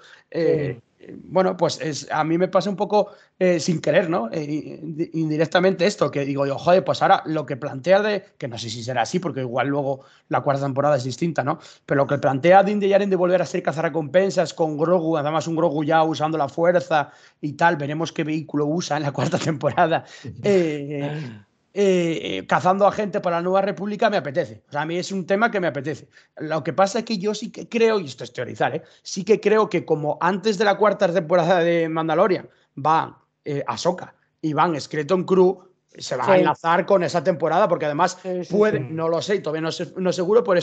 Bueno, 1.24 1.58
pues 1.58 1.80
es, 1.82 2.08
a 2.12 2.24
mí 2.24 2.38
me 2.38 2.48
pasa 2.48 2.70
un 2.70 2.76
poco 2.76 3.12
sin 3.58 3.82
querer, 3.82 4.08
¿no? 4.08 4.30
indirectamente 4.34 5.88
esto, 5.88 6.12
que 6.12 6.26
digo 6.26 6.46
yo, 6.46 6.60
joder, 6.60 6.84
pues 6.84 7.02
ahora 7.02 7.24
lo 7.26 7.46
que 7.46 7.58
plantea 7.58 8.02
de, 8.02 8.24
que 8.38 8.48
no 8.48 8.58
sé 8.58 8.70
si 8.70 8.84
será 8.84 9.02
así, 9.02 9.18
porque 9.18 9.42
igual 9.42 9.68
luego 9.68 10.02
la 10.30 10.42
cuarta 10.42 10.64
temporada 10.64 10.98
es 10.98 11.04
distinta, 11.04 11.44
¿no? 11.44 11.60
Pero 11.86 12.04
lo 12.04 12.08
que 12.08 12.20
plantea 12.20 12.64
Din 12.64 12.80
Djarin 12.80 13.10
de 13.10 13.16
volver 13.16 13.42
a 13.42 13.46
ser 13.46 13.64
cazarrecompensas 13.64 14.54
con 14.54 14.78
Grogu, 14.78 15.18
además 15.18 15.48
un 15.48 15.56
Grogu 15.56 15.84
ya 15.84 16.04
usando 16.04 16.38
la 16.38 16.50
fuerza 16.50 17.12
y 17.42 17.54
tal, 17.54 17.78
veremos 17.78 18.12
qué 18.12 18.24
vehículo 18.24 18.68
usa 18.68 18.98
en 18.98 19.04
la 19.04 19.12
cuarta 19.12 19.38
temporada. 19.40 20.06
Eh, 20.44 21.42
eh, 21.74 22.46
cazando 22.48 22.86
a 22.86 22.92
gente 22.92 23.22
para 23.22 23.38
la 23.38 23.42
Nueva 23.42 23.62
República 23.62 24.10
me 24.10 24.18
apetece. 24.18 24.64
O 24.68 24.72
sea, 24.72 24.82
a 24.82 24.86
mí 24.86 24.98
es 24.98 25.12
un 25.12 25.26
tema 25.26 25.50
que 25.50 25.60
me 25.60 25.68
apetece. 25.68 26.10
Lo 26.38 26.64
que 26.64 26.74
pasa 26.74 27.00
es 27.00 27.06
que 27.06 27.18
yo 27.18 27.34
sí 27.34 27.52
que 27.52 27.70
creo, 27.70 28.00
y 28.00 28.06
esto 28.06 28.24
es 28.24 28.34
teorizar, 28.34 28.76
¿eh? 28.76 28.84
sí 29.04 29.24
que 29.24 29.40
creo 29.40 29.70
que 29.70 29.86
como 29.86 30.18
antes 30.20 30.58
de 30.58 30.66
la 30.66 30.78
cuarta 30.78 31.12
temporada 31.12 31.60
de 31.60 31.88
Mandalorian 31.88 32.50
van 32.76 33.16
eh, 33.46 33.64
Ahsoka 33.68 34.14
y 34.42 34.54
van 34.54 34.80
Skeleton 34.80 35.24
Crew, 35.24 35.72
se 35.98 36.16
va 36.16 36.26
a 36.26 36.38
enlazar 36.38 36.86
con 36.86 37.04
esa 37.04 37.24
temporada, 37.24 37.68
porque 37.68 37.86
además 37.86 38.18
puede, 38.50 38.80
no 38.80 39.10
lo 39.10 39.22
sé, 39.22 39.40
todavía 39.40 39.62
no, 39.62 39.72
sé, 39.72 39.94
no 39.98 40.14
seguro, 40.14 40.44
pero 40.44 40.62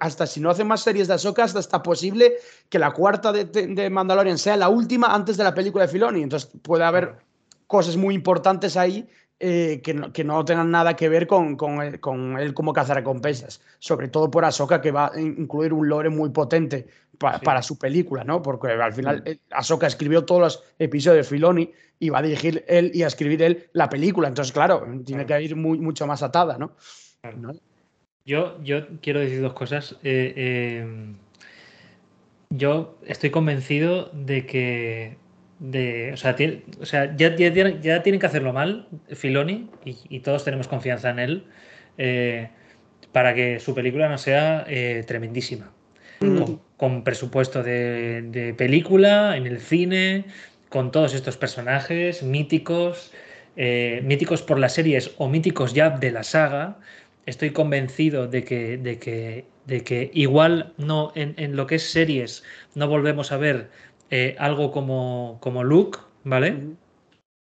hasta 0.00 0.26
si 0.26 0.40
no 0.40 0.50
hacen 0.50 0.66
más 0.66 0.80
series 0.80 1.08
de 1.08 1.14
Ahsoka, 1.14 1.44
hasta 1.44 1.60
está 1.60 1.82
posible 1.82 2.34
que 2.70 2.78
la 2.78 2.92
cuarta 2.92 3.30
de, 3.32 3.90
Mandalorian 3.90 4.38
sea 4.38 4.56
la 4.56 4.70
última 4.70 5.14
antes 5.14 5.36
de 5.36 5.44
la 5.44 5.54
película 5.54 5.84
de 5.84 5.92
Filoni. 5.92 6.22
Entonces 6.22 6.50
puede 6.62 6.84
haber 6.84 7.16
cosas 7.66 7.96
muy 7.96 8.14
importantes 8.14 8.76
ahí 8.76 9.06
eh, 9.44 9.80
que, 9.82 9.92
no, 9.92 10.12
que, 10.12 10.22
no, 10.22 10.44
tengan 10.44 10.70
nada 10.70 10.94
que 10.94 11.08
ver 11.08 11.26
con, 11.26 11.56
con, 11.56 11.82
él, 11.82 11.98
con 11.98 12.38
él 12.38 12.54
como 12.54 12.72
cazarrecompensas, 12.72 13.60
sobre 13.80 14.06
todo 14.06 14.30
por 14.30 14.44
Ahsoka, 14.44 14.80
que 14.80 14.92
va 14.92 15.10
a 15.12 15.20
incluir 15.20 15.72
un 15.72 15.88
lore 15.88 16.10
muy 16.10 16.30
potente 16.30 16.86
para 17.18 17.60
su 17.60 17.76
película, 17.76 18.22
¿no? 18.22 18.40
Porque 18.40 18.68
al 18.70 18.92
final 18.92 19.24
eh, 19.26 19.38
Ahsoka 19.50 19.88
escribió 19.88 20.24
todos 20.24 20.40
los 20.40 20.64
episodios 20.78 21.26
de 21.26 21.28
Filoni 21.28 21.72
y 21.98 22.08
va 22.08 22.20
a 22.20 22.22
dirigir 22.22 22.64
él 22.68 22.92
y 22.94 23.02
a 23.02 23.08
escribir 23.08 23.42
él 23.42 23.68
la 23.72 23.88
película, 23.88 24.28
entonces 24.28 24.52
claro, 24.52 24.86
tiene 25.04 25.26
que 25.26 25.42
ir 25.42 25.56
muy, 25.56 25.80
mucho 25.80 26.06
más 26.06 26.22
atada, 26.22 26.56
¿no? 26.56 26.76
Yo, 28.24 28.62
yo 28.62 28.86
quiero 29.00 29.18
decir 29.18 29.42
dos 29.42 29.54
cosas. 29.54 29.96
Eh, 30.04 30.86
yo 32.50 32.96
estoy 33.06 33.30
convencido 33.30 34.08
de 34.12 34.46
que 34.46 35.16
de, 35.62 36.12
o 36.12 36.16
sea, 36.16 36.36
o 36.80 36.84
sea 36.84 37.16
ya, 37.16 37.36
ya, 37.36 38.02
tienen 38.02 38.20
que 38.20 38.26
hacerlo 38.26 38.52
mal, 38.52 38.88
Filoni, 39.12 39.70
y, 39.84 40.18
todos 40.20 40.44
tenemos 40.44 40.66
confianza 40.66 41.10
en 41.10 41.18
él, 41.20 41.44
eh, 41.98 42.48
para 43.12 43.32
que 43.34 43.60
su 43.60 43.72
película 43.72 44.08
no 44.08 44.18
sea 44.18 44.64
eh, 44.68 45.04
tremendísima. 45.06 45.70
Mm. 46.20 46.54
Con, 46.76 47.04
presupuesto 47.04 47.62
de, 47.62 48.54
película, 48.58 49.36
en 49.36 49.46
el 49.46 49.60
cine, 49.60 50.24
con 50.68 50.90
todos 50.90 51.14
estos 51.14 51.36
personajes 51.36 52.24
míticos, 52.24 53.12
eh, 53.56 54.00
míticos 54.04 54.42
por 54.42 54.58
las 54.58 54.74
series 54.74 55.12
o 55.18 55.28
míticos 55.28 55.74
ya 55.74 55.90
de 55.90 56.10
la 56.10 56.24
saga. 56.24 56.78
Estoy 57.24 57.50
convencido 57.50 58.26
de 58.26 58.42
que, 58.42 58.78
de 58.78 58.98
que, 58.98 59.44
de 59.66 59.84
que 59.84 60.10
igual 60.12 60.72
no 60.76 61.12
en, 61.14 61.34
en 61.36 61.54
lo 61.54 61.68
que 61.68 61.76
es 61.76 61.84
series 61.84 62.42
no 62.74 62.88
volvemos 62.88 63.30
a 63.30 63.36
ver 63.36 63.68
eh, 64.14 64.36
algo 64.38 64.70
como, 64.72 65.38
como 65.40 65.64
Luke, 65.64 65.98
¿vale? 66.22 66.48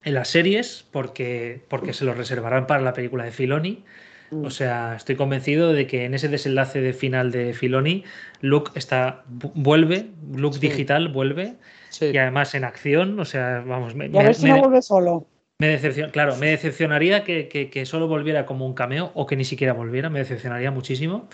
En 0.04 0.14
las 0.14 0.28
series, 0.28 0.84
porque, 0.92 1.64
porque 1.66 1.94
se 1.94 2.04
lo 2.04 2.12
reservarán 2.12 2.66
para 2.66 2.82
la 2.82 2.92
película 2.92 3.24
de 3.24 3.32
Filoni. 3.32 3.84
O 4.30 4.50
sea, 4.50 4.94
estoy 4.94 5.16
convencido 5.16 5.72
de 5.72 5.86
que 5.86 6.04
en 6.04 6.12
ese 6.12 6.28
desenlace 6.28 6.82
de 6.82 6.92
final 6.92 7.30
de 7.32 7.54
Filoni, 7.54 8.04
Luke 8.42 8.72
está, 8.74 9.24
vuelve, 9.26 10.10
Luke 10.30 10.58
digital 10.58 11.08
vuelve, 11.08 11.54
y 11.98 12.18
además 12.18 12.54
en 12.54 12.64
acción, 12.64 13.18
o 13.18 13.24
sea, 13.24 13.64
vamos, 13.66 13.94
me, 13.94 14.04
a 14.04 14.22
ver 14.22 14.34
si 14.34 14.48
no 14.48 14.58
vuelve 14.58 14.82
solo. 14.82 15.26
Me 15.58 15.68
decepciona, 15.68 16.12
claro, 16.12 16.36
me 16.36 16.48
decepcionaría 16.48 17.24
que, 17.24 17.48
que, 17.48 17.86
solo 17.86 18.08
volviera 18.08 18.44
como 18.44 18.66
un 18.66 18.74
cameo 18.74 19.10
o 19.14 19.24
que 19.24 19.36
ni 19.36 19.46
siquiera 19.46 19.72
volviera, 19.72 20.10
me 20.10 20.18
decepcionaría 20.18 20.70
muchísimo. 20.70 21.30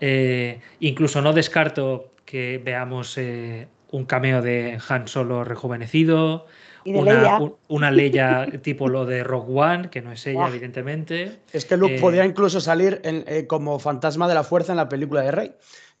Eh, 0.00 0.60
incluso 0.80 1.22
no 1.22 1.32
descarto 1.32 2.12
que 2.26 2.60
veamos 2.62 3.16
eh, 3.16 3.68
un 3.90 4.04
cameo 4.04 4.42
de 4.42 4.78
Han 4.88 5.08
Solo 5.08 5.44
rejuvenecido, 5.44 6.46
una, 6.86 7.40
una 7.68 7.90
Leia 7.90 8.46
tipo 8.62 8.88
lo 8.88 9.06
de 9.06 9.24
Rogue 9.24 9.52
One, 9.54 9.90
que 9.90 10.02
no 10.02 10.12
es 10.12 10.26
ella, 10.26 10.48
evidentemente. 10.48 11.38
Es 11.52 11.64
que 11.64 11.76
Luke 11.76 11.96
eh, 11.96 12.00
podría 12.00 12.24
incluso 12.24 12.60
salir 12.60 13.00
eh, 13.04 13.46
como 13.46 13.78
fantasma 13.78 14.28
de 14.28 14.34
la 14.34 14.44
fuerza 14.44 14.72
en 14.72 14.76
la 14.76 14.88
película 14.88 15.22
de 15.22 15.30
Rey. 15.30 15.52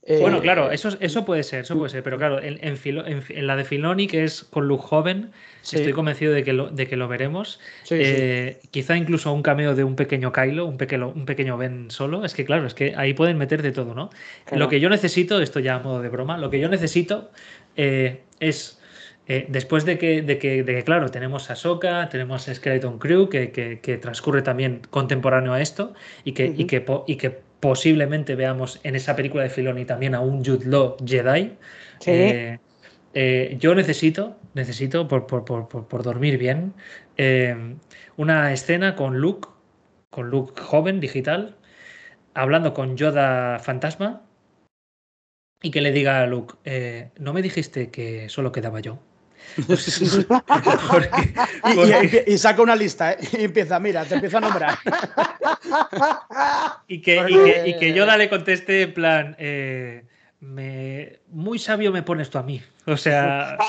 Eh, 0.06 0.18
bueno, 0.20 0.42
claro, 0.42 0.70
eso, 0.70 0.90
eso 1.00 1.24
puede 1.24 1.42
ser, 1.42 1.60
eso 1.60 1.78
puede 1.78 1.88
ser, 1.88 2.02
pero 2.02 2.18
claro, 2.18 2.38
en, 2.42 2.58
en, 2.60 3.46
la 3.46 3.56
de 3.56 3.64
Filoni, 3.64 4.06
que 4.06 4.24
es 4.24 4.44
con 4.44 4.68
Luke 4.68 4.84
joven, 4.86 5.30
estoy 5.62 5.94
convencido 5.94 6.34
de 6.34 6.44
que 6.44 6.52
lo, 6.52 6.68
de 6.68 6.86
que 6.86 6.96
lo 6.96 7.08
veremos. 7.08 7.58
quizá 8.70 8.98
incluso 8.98 9.32
un 9.32 9.42
cameo 9.42 9.74
de 9.74 9.82
un 9.82 9.96
pequeño 9.96 10.30
Kylo, 10.30 10.66
un 10.66 10.76
pequeño, 10.76 11.08
un 11.08 11.24
pequeño 11.24 11.56
Ben 11.56 11.90
solo. 11.90 12.26
Es 12.26 12.34
que 12.34 12.44
claro, 12.44 12.66
es 12.66 12.74
que 12.74 12.94
ahí 12.96 13.14
pueden 13.14 13.38
meter 13.38 13.62
de 13.62 13.72
todo, 13.72 13.94
¿no? 13.94 14.10
Lo 14.52 14.68
que 14.68 14.78
yo 14.78 14.90
necesito, 14.90 15.40
esto 15.40 15.58
ya 15.58 15.76
a 15.76 15.78
modo 15.78 16.02
de 16.02 16.10
broma, 16.10 16.36
lo 16.36 16.50
que 16.50 16.60
yo 16.60 16.68
necesito 16.68 17.30
eh, 17.76 18.22
es 18.40 18.78
eh, 19.26 19.46
después 19.48 19.84
de 19.84 19.96
que, 19.96 20.22
de, 20.22 20.38
que, 20.38 20.82
claro, 20.84 21.08
tenemos 21.10 21.50
a 21.50 21.56
Soka, 21.56 22.08
tenemos 22.10 22.46
a 22.48 22.54
Skeleton 22.54 22.98
Crew, 22.98 23.28
que, 23.28 23.98
transcurre 24.00 24.42
también 24.42 24.82
contemporáneo 24.90 25.52
a 25.54 25.62
esto, 25.62 25.94
y 26.24 26.32
que, 26.32 26.46
y, 26.56 26.66
que, 26.66 26.84
y 27.06 27.16
que 27.16 27.30
posiblemente 27.60 28.34
veamos 28.34 28.80
en 28.82 28.96
esa 28.96 29.16
película 29.16 29.44
de 29.44 29.50
Filoni 29.50 29.86
también 29.86 30.14
a 30.14 30.20
un 30.20 30.44
Jude 30.44 30.66
Law 30.66 30.96
Jedi. 31.04 31.52
Eh, 33.16 33.56
yo 33.60 33.74
necesito, 33.74 34.36
necesito, 34.54 35.08
por, 35.08 35.26
por, 35.26 36.02
dormir 36.02 36.36
bien, 36.36 36.74
una 38.16 38.52
escena 38.52 38.96
con 38.96 39.18
Luke, 39.18 39.48
con 40.10 40.28
Luke 40.30 40.60
joven, 40.60 41.00
digital, 41.00 41.56
hablando 42.34 42.74
con 42.74 42.96
Yoda 42.96 43.58
fantasma 43.60 44.22
y 45.64 45.70
que 45.70 45.80
le 45.80 45.92
diga 45.92 46.20
a 46.20 46.26
Luke, 46.26 46.56
eh, 46.66 47.08
¿no 47.18 47.32
me 47.32 47.40
dijiste 47.40 47.90
que 47.90 48.28
solo 48.28 48.52
quedaba 48.52 48.80
yo? 48.80 48.98
Y, 52.26 52.38
saca 52.38 52.60
una 52.60 52.76
lista 52.76 53.12
¿eh? 53.12 53.18
y 53.32 53.44
empieza, 53.44 53.80
mira, 53.80 54.04
te 54.04 54.16
empieza 54.16 54.38
a 54.38 54.40
nombrar. 54.42 54.78
y, 56.88 57.00
que, 57.00 57.64
y, 57.66 57.78
que, 57.78 57.94
Yoda 57.94 58.18
le 58.18 58.28
conteste 58.28 58.82
en 58.82 58.92
plan, 58.92 59.36
eh, 59.38 60.04
me, 60.44 61.20
muy 61.28 61.58
sabio 61.58 61.90
me 61.92 62.02
pones 62.02 62.30
tú 62.30 62.38
a 62.38 62.42
mí. 62.42 62.62
O 62.86 62.96
sea. 62.96 63.58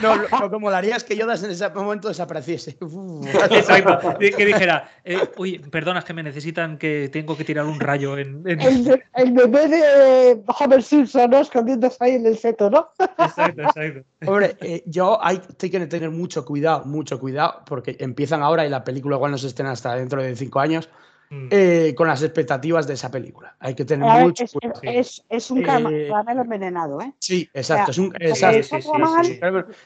No, 0.00 0.14
lo, 0.14 0.48
que 0.48 0.58
molaría 0.58 0.94
es 0.94 1.02
que 1.02 1.16
Yoda 1.16 1.34
en 1.34 1.50
ese 1.50 1.68
momento 1.70 2.06
desapareciese. 2.06 2.76
Exacto. 3.50 4.16
Que 4.18 4.46
dijera, 4.46 4.88
eh, 5.04 5.18
uy, 5.36 5.58
perdona, 5.58 6.02
que 6.02 6.14
me 6.14 6.22
necesitan 6.22 6.78
que 6.78 7.08
tengo 7.12 7.36
que 7.36 7.42
tirar 7.42 7.64
un 7.64 7.80
rayo 7.80 8.16
en. 8.16 8.44
El, 8.46 9.02
el, 9.14 9.32
bebé 9.32 9.66
de 9.66 10.42
Homer 10.46 10.84
Simpson, 10.84 11.30
¿no? 11.30 11.40
Escondiéndose 11.40 11.96
ahí 11.98 12.12
en 12.12 12.26
el 12.26 12.36
feto, 12.36 12.70
¿no? 12.70 12.90
Exacto, 13.18 13.62
exacto. 13.62 14.04
Hombre, 14.26 14.56
eh, 14.60 14.84
yo 14.86 15.18
hay, 15.20 15.40
hay, 15.60 15.70
que 15.70 15.86
tener 15.86 16.10
mucho 16.10 16.44
cuidado, 16.44 16.84
mucho 16.84 17.18
cuidado, 17.18 17.62
porque 17.66 17.96
empiezan 17.98 18.42
ahora 18.42 18.64
y 18.64 18.70
la 18.70 18.84
película 18.84 19.16
igual 19.16 19.32
no 19.32 19.38
se 19.38 19.48
estrena 19.48 19.72
hasta 19.72 19.96
dentro 19.96 20.22
de 20.22 20.36
cinco 20.36 20.60
años. 20.60 20.88
Mm. 21.30 21.48
Eh, 21.50 21.94
con 21.94 22.08
las 22.08 22.22
expectativas 22.22 22.86
de 22.86 22.94
esa 22.94 23.10
película. 23.10 23.54
Hay 23.60 23.74
que 23.74 23.84
tener 23.84 24.08
mucho 24.22 24.44
es, 24.44 24.52
cuidado. 24.52 24.80
Es, 24.82 25.22
es, 25.28 25.50
un 25.50 25.58
eh, 25.58 26.08
caramelo 26.10 26.42
envenenado, 26.42 27.00
¿eh? 27.02 27.12
Sí, 27.18 27.48
exacto. 27.52 27.90
es 27.90 27.98
un, 27.98 28.10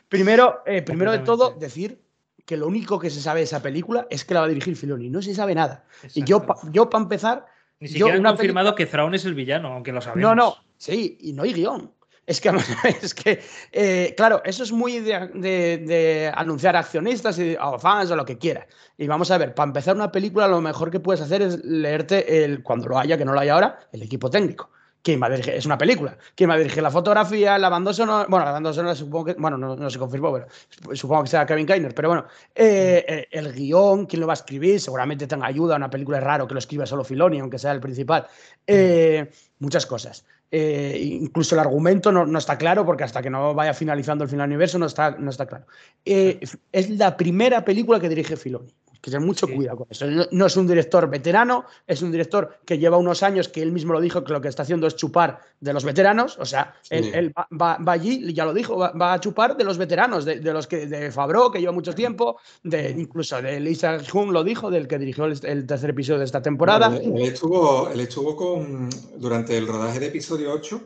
primero, 0.09 0.63
eh, 0.67 0.83
primero 0.83 1.11
de 1.11 1.19
todo, 1.21 1.51
decir 1.51 2.01
que 2.45 2.57
lo 2.57 2.69
único 2.69 2.99
que 2.99 3.11
se 3.11 3.21
sabe 3.21 3.41
de 3.41 3.45
esa 3.45 3.61
película 3.61 4.07
es 4.09 4.25
que 4.25 4.35
la 4.35 4.41
va 4.41 4.47
a 4.47 4.49
dirigir 4.49 4.77
Filoni. 4.77 5.11
No 5.11 5.21
se 5.21 5.35
sabe 5.35 5.55
nada. 5.55 5.85
Y 6.15 6.23
yo, 6.25 6.45
yo 6.71 6.89
para 6.89 7.03
empezar. 7.03 7.47
Ni 7.81 7.89
siquiera 7.89 8.15
han 8.15 8.23
confirmado 8.23 8.77
que 8.77 8.87
Thrawn 8.87 9.15
es 9.15 9.25
el 9.25 9.35
villano, 9.35 9.73
aunque 9.73 9.91
lo 9.91 10.01
sabemos. 10.01 10.23
No, 10.23 10.35
no, 10.37 10.57
sí, 10.77 11.19
y 11.21 11.33
no 11.33 11.43
hay 11.43 11.53
guion. 11.53 11.91
Es 12.27 12.41
que, 12.41 12.51
es 13.03 13.15
que 13.15 13.41
eh, 13.73 14.15
claro, 14.17 14.43
eso 14.45 14.63
es 14.63 14.73
muy 14.73 15.01
de, 15.01 16.33
anunciar 16.35 16.77
accionistas 16.77 17.39
y, 17.39 17.57
o 17.61 17.79
fans 17.79 18.11
o 18.11 18.17
lo 18.17 18.25
que 18.25 18.39
quieras. 18.39 18.67
Y 18.97 19.07
vamos 19.07 19.31
a 19.31 19.39
ver, 19.39 19.55
para 19.55 19.69
empezar 19.69 19.97
una 19.97 20.13
película, 20.13 20.47
lo 20.49 20.61
mejor 20.61 20.91
que 20.91 21.01
puedes 21.01 21.21
hacer 21.21 21.43
es 21.43 21.65
leerte, 21.65 22.45
el, 22.45 22.63
cuando 22.63 22.89
lo 22.89 22.99
haya, 22.99 23.19
que 23.19 23.25
no 23.25 23.33
lo 23.33 23.41
haya 23.41 23.55
ahora, 23.55 23.81
el 23.93 24.03
equipo 24.03 24.31
técnico. 24.31 24.71
¿quién 25.03 25.21
va 25.21 25.27
a 25.27 25.31
dirigir? 25.31 25.55
Es 25.55 25.67
una 25.67 25.77
película. 25.77 26.17
¿Quién 26.35 26.49
va 26.49 26.55
a 26.55 26.59
dirigir 26.59 26.83
la 26.83 26.91
fotografía, 26.91 27.59
la 27.59 27.69
banda 27.69 27.93
sonora? 27.93 28.27
Bueno, 28.29 28.45
la 28.45 28.53
banda 28.53 28.73
sonora 28.73 28.95
supongo 28.95 29.27
que, 29.27 29.35
bueno, 29.35 29.59
no, 29.59 29.91
se 29.91 29.99
confirmó, 29.99 30.33
pero 30.33 30.47
supongo 30.95 31.25
que 31.25 31.29
sea 31.29 31.45
Kevin 31.45 31.67
Kainer. 31.67 31.95
Pero 31.95 32.09
bueno, 32.09 32.27
eh, 32.55 33.05
eh, 33.07 33.29
el 33.31 33.53
guion, 33.53 34.07
¿quién 34.07 34.21
lo 34.21 34.27
va 34.27 34.33
a 34.33 34.35
escribir? 34.35 34.81
Seguramente 34.81 35.27
tenga 35.27 35.47
ayuda. 35.47 35.77
Una 35.77 35.91
película 35.91 36.19
es 36.19 36.25
raro 36.25 36.47
que 36.47 36.55
lo 36.55 36.59
escriba 36.59 36.87
solo 36.87 37.05
Filoni, 37.05 37.41
aunque 37.41 37.59
sea 37.59 37.73
el 37.73 37.81
principal. 37.81 38.27
Eh, 38.67 39.31
muchas 39.59 39.87
cosas. 39.87 40.25
Incluso 40.53 41.55
el 41.55 41.61
argumento 41.61 42.13
no, 42.13 42.39
está 42.39 42.59
claro, 42.59 42.85
porque 42.85 43.05
hasta 43.05 43.23
que 43.23 43.31
no 43.31 43.55
vaya 43.55 43.73
finalizando 43.73 44.25
el 44.25 44.31
final 44.31 44.45
del 44.45 44.57
universo 44.57 44.79
no 44.79 44.87
está, 44.87 45.13
no 45.13 45.31
está 45.31 45.47
claro. 45.47 45.67
es 46.05 46.91
la 46.91 47.17
primera 47.17 47.65
película 47.65 47.99
que 47.99 48.09
dirige 48.09 48.37
Filoni 48.37 48.75
que 49.03 49.11
tener 49.11 49.27
mucho 49.27 49.49
cuidado 49.49 49.79
con 49.79 49.89
eso. 49.91 50.07
No, 50.31 50.47
es 50.47 50.57
un 50.57 50.67
director 50.67 51.11
veterano, 51.11 51.65
es 51.87 52.01
un 52.03 52.13
director 52.13 52.61
que 52.65 52.79
lleva 52.79 52.97
unos 52.97 53.25
años 53.25 53.49
que 53.49 53.61
él 53.61 53.73
mismo 53.73 53.93
lo 53.93 54.01
dijo 54.01 54.23
que 54.23 54.33
lo 54.33 54.41
que 54.41 54.47
está 54.47 54.63
haciendo 54.63 54.87
es 54.87 54.95
chupar 54.95 55.41
de 55.61 55.73
los 55.73 55.85
veteranos. 55.85 56.39
O 56.39 56.47
sea, 56.47 56.75
él, 56.89 57.35
va, 57.61 57.79
allí, 57.89 58.33
ya 58.33 58.45
lo 58.45 58.55
dijo, 58.55 58.77
va, 58.79 59.13
a 59.13 59.21
chupar 59.21 59.57
de 59.57 59.65
los 59.65 59.77
veteranos, 59.77 60.25
de, 60.25 60.41
los 60.41 60.69
que 60.69 60.87
de 60.87 61.11
Fabro, 61.11 61.51
que 61.51 61.59
lleva 61.59 61.73
mucho 61.73 61.95
tiempo, 61.95 62.39
de 62.63 62.91
incluso 62.91 63.43
de 63.43 63.59
Lisa 63.59 63.99
Jung 64.09 64.31
lo 64.31 64.45
dijo, 64.45 64.71
del 64.71 64.87
que 64.87 64.99
dirigió 64.99 65.25
el, 65.25 65.67
tercer 65.67 65.91
episodio 65.91 66.21
de 66.21 66.27
esta 66.27 66.41
temporada. 66.41 66.97
él, 66.97 67.23
estuvo, 67.23 67.91
él 67.91 68.01
estuvo 68.01 68.37
con 68.37 68.89
durante 69.17 69.59
el 69.59 69.67
rodaje 69.67 69.99
de 69.99 70.07
episodio 70.07 70.53
8 70.53 70.81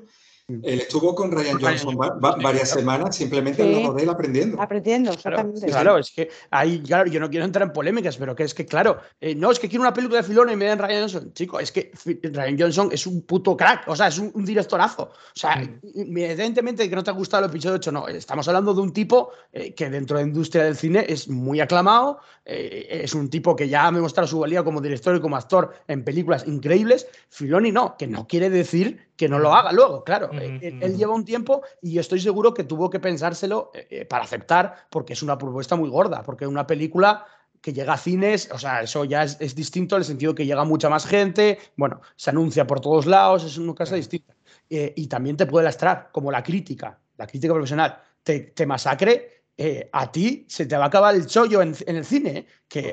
él 0.49 0.81
estuvo 0.81 1.13
con 1.13 1.33
Ryan 1.33 1.59
Johnson 1.61 1.99
varias 2.41 2.71
semanas 2.71 3.17
simplemente 3.17 3.65
en 3.65 3.83
la 3.83 3.89
modelo 3.89 4.13
aprendiendo. 4.13 4.63
Aprendiendo, 4.63 5.13
exactamente. 5.13 5.67
Claro, 5.67 5.99
es 5.99 6.13
que 6.13 6.31
ahí, 6.51 6.81
claro, 6.83 7.11
yo 7.11 7.19
no 7.19 7.29
quiero 7.29 7.45
entrar 7.45 7.67
en 7.67 7.73
polémicas, 7.73 8.17
pero 8.17 8.37
que 8.37 8.45
es 8.45 8.55
que, 8.55 8.65
claro, 8.65 8.99
eh, 9.21 9.35
no, 9.35 9.51
es 9.51 9.59
que 9.59 9.69
quiero 9.69 9.83
una 9.83 9.93
película 9.93 10.19
de 10.19 10.23
Filona 10.23 10.53
y 10.53 10.57
me 10.57 10.67
dan 10.67 10.79
Ryan 10.79 11.01
Johnson. 11.01 11.33
Chico, 11.33 11.59
es 11.59 11.73
que 11.73 11.91
Ryan 12.23 12.57
Johnson 12.61 12.91
es 12.93 13.09
un 13.09 13.23
puto 13.23 13.57
crack, 13.57 13.89
o 13.89 13.97
sea, 13.97 14.07
es 14.07 14.19
un, 14.19 14.45
directorazo. 14.45 15.03
O 15.03 15.39
sea, 15.39 15.57
mm. 15.57 16.17
evidentemente 16.17 16.89
que 16.89 16.95
no 16.95 17.03
te 17.03 17.11
ha 17.11 17.15
gustado 17.15 17.45
el 17.45 17.51
episodio 17.51 17.77
8, 17.77 17.91
no. 17.91 18.07
Estamos 18.07 18.47
hablando 18.47 18.73
de 18.73 18.83
un 18.83 18.93
tipo 18.93 19.31
eh, 19.53 19.75
que 19.75 19.91
dentro 19.91 20.17
de 20.17 20.23
la 20.23 20.29
industria 20.29 20.63
del 20.63 20.77
cine 20.77 21.05
es 21.09 21.29
muy 21.29 21.59
aclamado, 21.59 22.21
eh, 22.49 23.01
es 23.03 23.13
un 23.13 23.29
tipo 23.29 23.57
que 23.57 23.69
ya 23.69 23.89
ha 23.89 23.91
demostrado 23.91 24.29
su 24.29 24.39
valía 24.39 24.63
como 24.63 24.81
director 24.81 25.17
y 25.17 25.21
como 25.21 25.37
actor 25.37 25.75
en 25.89 26.05
películas 26.05 26.47
increíbles. 26.47 27.09
Filoni 27.29 27.73
no, 27.73 27.97
que 27.97 28.07
no 28.07 28.29
quiere 28.29 28.51
decir 28.51 29.09
que 29.17 29.29
no 29.29 29.41
lo 29.41 29.53
haga 29.53 29.73
luego, 29.73 30.05
claro. 30.05 30.31
Eh, 30.33 30.79
él, 30.81 30.97
lleva 30.97 31.13
un 31.13 31.25
tiempo 31.25 31.63
y 31.83 31.99
estoy 31.99 32.21
seguro 32.21 32.55
que 32.55 32.63
tuvo 32.63 32.89
que 32.89 33.01
pensárselo 33.01 33.73
eh, 33.75 34.05
para 34.05 34.23
aceptar, 34.23 34.87
porque 34.91 35.15
es 35.15 35.23
una 35.25 35.37
propuesta 35.37 35.75
muy 35.75 35.91
gorda, 35.91 36.23
porque 36.23 36.47
una 36.47 36.69
película 36.69 37.27
que 37.61 37.73
llega 37.73 37.95
a 37.95 37.99
cines, 37.99 38.49
o 38.53 38.59
sea, 38.59 38.83
eso 38.83 39.05
ya 39.05 39.25
es, 39.25 39.55
distinto 39.57 39.97
en 39.97 40.03
el 40.03 40.07
sentido 40.07 40.35
que 40.35 40.47
llega 40.47 40.63
mucha 40.65 40.89
más 40.89 41.05
gente, 41.05 41.59
bueno, 41.77 42.01
se 42.15 42.31
anuncia 42.31 42.65
por 42.65 42.81
todos 42.81 43.07
lados, 43.07 43.43
es 43.43 43.59
una 43.59 43.75
cosa 43.75 43.97
distinta. 43.97 44.35
y 44.69 45.07
también 45.09 45.37
te 45.37 45.47
puede 45.47 45.65
lastrar, 45.65 46.11
como 46.13 46.31
la 46.31 46.45
crítica, 46.45 46.97
la 47.17 47.27
crítica 47.27 47.53
profesional, 47.53 47.99
te, 48.23 48.41
te 48.41 48.67
masacre 48.67 49.36
eh, 49.59 49.89
a 49.91 50.13
ti 50.13 50.45
se 50.49 50.67
te 50.67 50.77
va 50.77 50.85
a 50.85 50.89
acabar 50.89 51.15
el 51.15 51.27
chollo 51.27 51.63
en, 51.63 51.75
el 51.87 52.05
cine. 52.05 52.31
¿eh? 52.31 52.47
Que, 52.69 52.93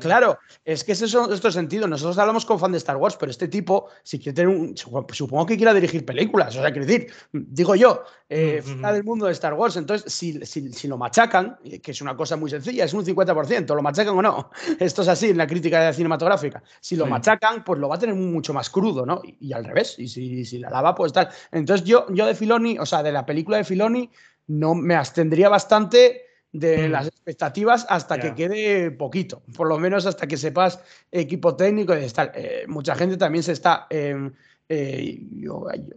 Claro, 0.00 0.38
es 0.64 0.84
que 0.84 0.92
es 0.92 1.00
eso, 1.00 1.32
este 1.32 1.50
sentido. 1.50 1.88
Nosotros 1.88 2.18
hablamos 2.18 2.44
con 2.44 2.60
fan 2.60 2.72
de 2.72 2.78
Star 2.78 2.96
Wars, 2.96 3.16
pero 3.16 3.30
este 3.30 3.48
tipo, 3.48 3.88
si 4.02 4.18
quiere 4.18 4.34
tener 4.34 4.48
un. 4.48 4.76
Supongo 4.76 5.46
que 5.46 5.56
quiera 5.56 5.72
dirigir 5.72 6.04
películas. 6.04 6.56
O 6.56 6.60
sea, 6.60 6.70
quiero 6.72 6.86
decir, 6.86 7.10
digo 7.32 7.74
yo, 7.74 8.02
eh, 8.28 8.60
fuera 8.62 8.92
del 8.92 9.04
mundo 9.04 9.26
de 9.26 9.32
Star 9.32 9.54
Wars. 9.54 9.76
Entonces, 9.76 10.12
si, 10.12 10.44
si, 10.44 10.88
lo 10.88 10.98
machacan, 10.98 11.58
que 11.82 11.92
es 11.92 12.02
una 12.02 12.14
cosa 12.14 12.36
muy 12.36 12.50
sencilla, 12.50 12.84
es 12.84 12.92
un 12.92 13.04
50%, 13.04 13.74
lo 13.74 13.82
machacan 13.82 14.18
o 14.18 14.20
no. 14.20 14.50
Esto 14.78 15.02
es 15.02 15.08
así 15.08 15.30
en 15.30 15.38
la 15.38 15.46
crítica 15.46 15.90
cinematográfica. 15.92 16.62
Si 16.80 16.96
lo 16.96 17.06
machacan, 17.06 17.64
pues 17.64 17.80
lo 17.80 17.88
va 17.88 17.94
a 17.94 17.98
tener 17.98 18.14
mucho 18.14 18.52
más 18.52 18.68
crudo, 18.68 19.06
¿no? 19.06 19.22
Y, 19.24 19.54
al 19.54 19.64
revés. 19.64 19.98
Y 19.98 20.08
si, 20.08 20.44
si 20.44 20.58
la 20.58 20.68
lava, 20.68 20.94
pues 20.94 21.14
tal. 21.14 21.30
Entonces, 21.50 21.86
yo, 21.86 22.06
yo 22.10 22.26
de 22.26 22.34
Filoni, 22.34 22.78
o 22.78 22.84
sea, 22.84 23.02
de 23.02 23.12
la 23.12 23.24
película 23.24 23.56
de 23.56 23.64
Filoni 23.64 24.10
no 24.46 24.74
me 24.74 24.94
abstendría 24.94 25.48
bastante 25.48 26.24
de 26.54 26.88
mm. 26.88 26.92
las 26.92 27.08
expectativas 27.08 27.84
hasta 27.88 28.18
que 28.18 28.34
quede 28.34 28.92
poquito, 28.92 29.42
por 29.56 29.68
lo 29.68 29.76
menos 29.78 30.06
hasta 30.06 30.28
que 30.28 30.36
sepas 30.36 30.78
equipo 31.10 31.56
técnico 31.56 31.96
y 31.96 32.08
tal. 32.10 32.30
Eh, 32.34 32.64
mucha 32.68 32.94
gente 32.94 33.16
también 33.16 33.42
se 33.42 33.52
está, 33.52 33.88
em, 33.90 34.32
eh, 34.68 35.18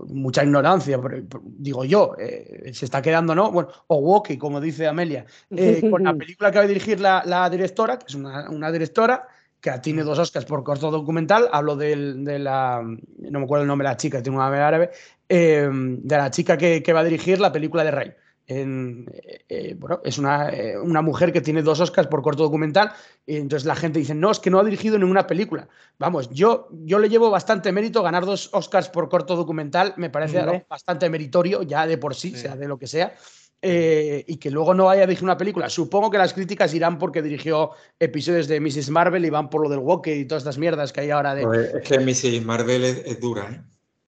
mucha 0.08 0.44
ignorancia, 0.44 1.00
digo 1.44 1.86
yo, 1.86 2.16
eh, 2.18 2.72
se 2.74 2.86
está 2.86 3.04
quedando, 3.04 3.36
¿no? 3.36 3.52
Bueno, 3.52 3.70
o 3.86 3.98
Woki, 3.98 4.40
como 4.40 4.60
dice 4.60 4.88
Amelia, 4.88 5.28
con 5.92 6.04
la 6.04 6.16
película 6.16 6.52
que 6.52 6.58
va 6.58 6.64
a 6.64 6.68
dirigir 6.68 7.00
la, 7.00 7.50
directora, 7.52 8.00
que 8.00 8.06
es 8.08 8.16
una, 8.16 8.72
directora 8.72 9.28
que 9.62 9.72
tiene 9.84 10.02
dos 10.02 10.18
Oscars 10.18 10.46
por 10.46 10.64
corto 10.64 10.90
documental, 10.90 11.50
hablo 11.52 11.76
de, 11.76 11.96
la, 12.40 12.82
no 12.82 13.40
me 13.40 13.46
acuerdo 13.46 13.62
el 13.62 13.68
nombre 13.68 13.88
de 13.88 13.94
la 13.94 13.98
chica, 13.98 14.24
tiene 14.24 14.38
un 14.38 14.44
nombre 14.44 14.60
árabe, 14.60 14.90
em, 15.30 16.02
de 16.02 16.18
la 16.18 16.32
chica 16.32 16.58
que, 16.58 16.82
que 16.82 16.94
va 16.94 17.02
a 17.02 17.04
dirigir 17.04 17.40
la 17.40 17.52
película 17.52 17.84
de 17.84 17.92
Rey. 17.92 18.14
Eh, 18.50 19.44
eh, 19.50 19.76
bueno, 19.78 20.00
es 20.06 20.18
eh, 20.20 20.78
una, 20.82 21.02
mujer 21.02 21.34
que 21.34 21.42
tiene 21.42 21.62
dos 21.62 21.82
Oscars 21.82 22.08
por 22.08 22.22
corto 22.22 22.44
documental, 22.44 22.94
y 23.26 23.36
entonces 23.36 23.66
la 23.66 23.76
gente 23.76 24.00
dice, 24.00 24.16
no, 24.16 24.32
es 24.32 24.40
que 24.40 24.50
no 24.50 24.60
ha 24.60 24.64
dirigido 24.64 24.98
ninguna 24.98 25.28
película. 25.28 25.68
Vamos, 26.00 26.30
yo, 26.30 26.70
yo 26.72 26.98
le 27.00 27.10
llevo 27.10 27.30
bastante 27.30 27.74
mérito, 27.74 28.02
ganar 28.04 28.26
dos 28.26 28.50
Oscars 28.54 28.88
por 28.88 29.10
corto 29.10 29.36
documental 29.36 29.94
me 29.98 30.10
parece 30.10 30.66
bastante 30.70 31.10
meritorio, 31.10 31.64
ya 31.64 31.86
de 31.86 31.98
por 31.98 32.16
sí, 32.16 32.36
sea 32.36 32.56
de 32.56 32.68
lo 32.68 32.78
que 32.80 32.88
sea. 32.88 33.16
y 33.62 34.38
que 34.38 34.50
luego 34.50 34.74
no 34.74 34.90
haya 34.90 35.02
dirigido 35.02 35.26
una 35.26 35.38
película. 35.38 35.70
Supongo 35.70 36.10
que 36.10 36.18
las 36.18 36.34
críticas 36.34 36.74
irán 36.74 36.98
porque 36.98 37.22
dirigió 37.22 37.72
episodios 38.00 38.48
de 38.48 38.62
Mrs. 38.62 38.92
Marvel 38.92 39.26
y 39.26 39.30
van 39.30 39.50
por 39.50 39.62
lo 39.62 39.70
del 39.70 39.80
Walker 39.80 40.16
y 40.16 40.26
todas 40.26 40.44
estas 40.44 40.58
mierdas 40.58 40.94
que 40.94 41.02
hay 41.02 41.12
ahora 41.12 41.36
de. 41.36 41.44
es 41.82 41.88
que 41.88 42.00
Mrs. 42.00 42.46
Marvel 42.46 42.86
es, 42.86 43.20
dura, 43.20 43.50
¿eh? 43.52 43.62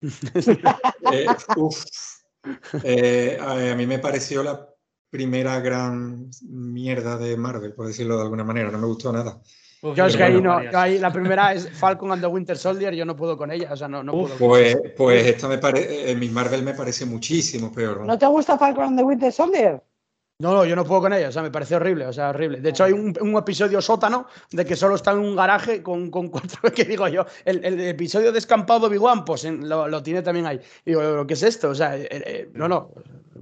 uf. 1.56 1.84
Eh, 2.82 3.38
a, 3.40 3.74
mí 3.74 3.86
me 3.86 3.98
pareció 3.98 4.42
la 4.42 4.68
primera 5.10 5.60
gran 5.60 6.30
mierda 6.42 7.16
de 7.16 7.36
Marvel, 7.36 7.74
por 7.74 7.86
decirlo 7.86 8.16
de 8.16 8.22
alguna 8.22 8.44
manera. 8.44 8.70
No 8.70 8.78
me 8.78 8.86
gustó 8.86 9.12
nada. 9.12 9.40
yo 9.82 10.06
es 10.06 10.16
que 10.16 10.22
ahí 10.22 10.40
no, 10.40 10.60
la 10.60 11.12
primera 11.12 11.52
es 11.52 11.70
Falcon 11.70 12.12
and 12.12 12.22
the 12.22 12.26
Winter 12.26 12.56
Soldier, 12.56 12.94
yo 12.94 13.04
no 13.04 13.16
puedo 13.16 13.36
con 13.36 13.50
ella, 13.50 13.72
o 13.72 13.76
sea, 13.76 13.88
no, 13.88 14.02
no 14.02 14.12
puedo. 14.12 14.36
Pues, 14.36 14.76
pues 14.96 15.26
esto 15.26 15.48
me 15.48 15.58
parece, 15.58 16.14
mi 16.16 16.28
Marvel 16.28 16.62
me 16.62 16.74
parece 16.74 17.06
muchísimo 17.06 17.72
peor. 17.72 18.06
¿no? 18.06 18.18
te 18.18 18.26
gusta 18.26 18.58
Falcon 18.58 18.84
and 18.84 18.98
the 18.98 19.04
Winter 19.04 19.32
Soldier? 19.32 19.82
No, 20.38 20.52
no, 20.52 20.66
yo 20.66 20.76
no 20.76 20.84
puedo 20.84 21.00
con 21.00 21.14
ella, 21.14 21.30
o 21.30 21.32
sea, 21.32 21.42
me 21.42 21.50
parece 21.50 21.76
horrible, 21.76 22.06
o 22.06 22.12
sea, 22.12 22.28
horrible. 22.28 22.60
De 22.60 22.68
hecho, 22.68 22.84
hay 22.84 22.92
un, 22.92 23.36
episodio 23.38 23.80
sótano 23.80 24.26
de 24.50 24.66
que 24.66 24.76
solo 24.76 24.94
está 24.94 25.12
en 25.12 25.20
un 25.20 25.34
garaje 25.34 25.82
con, 25.82 26.10
con 26.10 26.28
cuatro, 26.28 26.60
¿qué 26.74 26.84
digo 26.84 27.08
yo? 27.08 27.24
El, 27.46 27.64
episodio 27.80 28.30
descampado 28.32 28.90
Big 28.90 29.02
One, 29.02 29.22
pues 29.24 29.44
lo, 29.44 29.88
lo, 29.88 30.02
tiene 30.02 30.20
también 30.20 30.44
ahí. 30.44 30.60
digo, 30.84 31.26
¿qué 31.26 31.32
es 31.32 31.42
esto? 31.42 31.70
O 31.70 31.74
sea, 31.74 31.96
eh, 31.96 32.06
eh, 32.10 32.50
no, 32.52 32.68
no, 32.68 32.92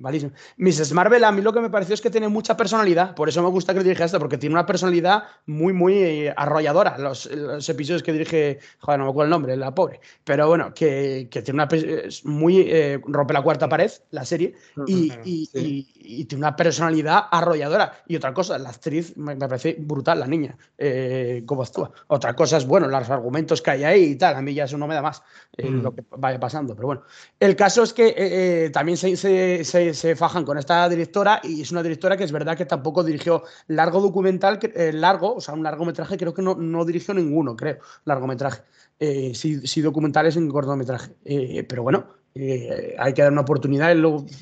malísimo. 0.01 0.33
Mrs. 0.57 0.93
Marvel, 0.93 1.25
a 1.25 1.33
mí 1.33 1.43
lo 1.43 1.53
que 1.53 1.61
me 1.61 1.71
pareció 1.71 1.95
es 1.95 2.01
que 2.01 2.11
tiene 2.11 2.29
mucha 2.29 2.57
personalidad, 2.57 3.15
por 3.15 3.29
eso 3.29 3.43
me 3.43 3.49
gusta 3.49 3.75
que 3.75 3.83
dirija 3.83 4.05
esto, 4.05 4.19
porque 4.19 4.39
tiene 4.39 4.55
una 4.55 4.67
personalidad 4.67 5.25
muy, 5.47 5.73
muy 5.73 5.95
eh, 5.95 6.35
arrolladora. 6.37 6.99
Los, 6.99 7.29
episodios 7.69 8.03
que 8.03 8.13
dirige, 8.13 8.59
joder, 8.79 8.99
no 8.99 9.07
me 9.07 9.11
acuerdo 9.11 9.27
el 9.27 9.31
nombre, 9.31 9.57
la 9.57 9.75
pobre, 9.75 10.01
pero 10.25 10.49
bueno, 10.49 10.73
que, 10.75 11.29
que 11.31 11.43
tiene 11.43 11.63
una. 11.63 11.69
Es 11.75 12.25
muy. 12.25 12.61
Eh, 12.67 13.01
rompe 13.07 13.35
la 13.35 13.43
cuarta 13.43 13.69
pared, 13.69 13.91
la 14.11 14.25
serie, 14.25 14.55
y, 14.87 15.13
y, 15.25 16.25
tiene 16.25 16.45
una 16.45 16.57
personalidad 16.57 17.25
arrolladora. 17.31 18.03
Y 18.07 18.17
otra 18.17 18.33
cosa, 18.33 18.59
la 18.59 18.71
actriz 18.71 19.17
me, 19.17 19.37
parece 19.37 19.77
brutal, 19.79 20.21
la 20.21 20.27
niña, 20.27 20.57
eh, 20.79 21.43
cómo 21.47 21.63
actúa. 21.63 21.91
Otra 22.09 22.35
cosa 22.35 22.59
es, 22.59 22.67
bueno, 22.67 22.87
los 22.89 23.11
argumentos 23.11 23.63
que 23.63 23.71
hay 23.71 23.85
ahí 23.85 24.05
y 24.05 24.17
tal, 24.17 24.37
a 24.37 24.43
mí 24.43 24.55
ya 24.55 24.65
eso 24.65 24.79
no 24.79 24.87
me 24.87 24.95
da 24.95 25.03
más 25.03 25.23
lo 25.57 25.95
que 25.95 26.05
vaya 26.11 26.41
pasando, 26.41 26.75
pero 26.75 26.87
bueno. 26.87 27.03
El 27.39 27.57
caso 27.57 27.83
es 27.83 27.93
que 27.93 28.71
también 28.73 28.97
se, 28.97 29.17
se 29.17 29.55
se, 29.63 29.84
fajan 29.93 30.45
con 30.45 30.57
esta 30.59 30.89
directora 30.89 31.41
y 31.43 31.63
es 31.63 31.73
una 31.73 31.83
directora 31.83 32.17
que 32.17 32.25
es 32.25 32.33
verdad 32.33 32.57
que 32.57 32.65
tampoco 32.65 33.05
dirigió 33.05 33.43
largo 33.67 34.01
documental, 34.01 34.59
eh, 34.63 34.93
largo, 34.93 35.35
o 35.35 35.41
sea, 35.41 35.55
un 35.55 35.63
largometraje, 35.63 36.17
creo 36.17 36.33
que 36.33 36.43
no, 36.43 36.55
no 36.55 36.85
dirigió 36.85 37.13
ninguno, 37.13 37.57
creo, 37.57 37.79
largometraje. 38.05 38.63
Eh, 38.99 39.33
sí, 39.35 39.83
documentales 39.83 40.37
en 40.37 40.49
cortometraje. 40.49 41.13
Eh, 41.25 41.65
pero 41.69 41.83
bueno, 41.83 42.07
hay 42.35 43.13
que 43.13 43.23
dar 43.23 43.33
una 43.33 43.43
oportunidad 43.43 43.95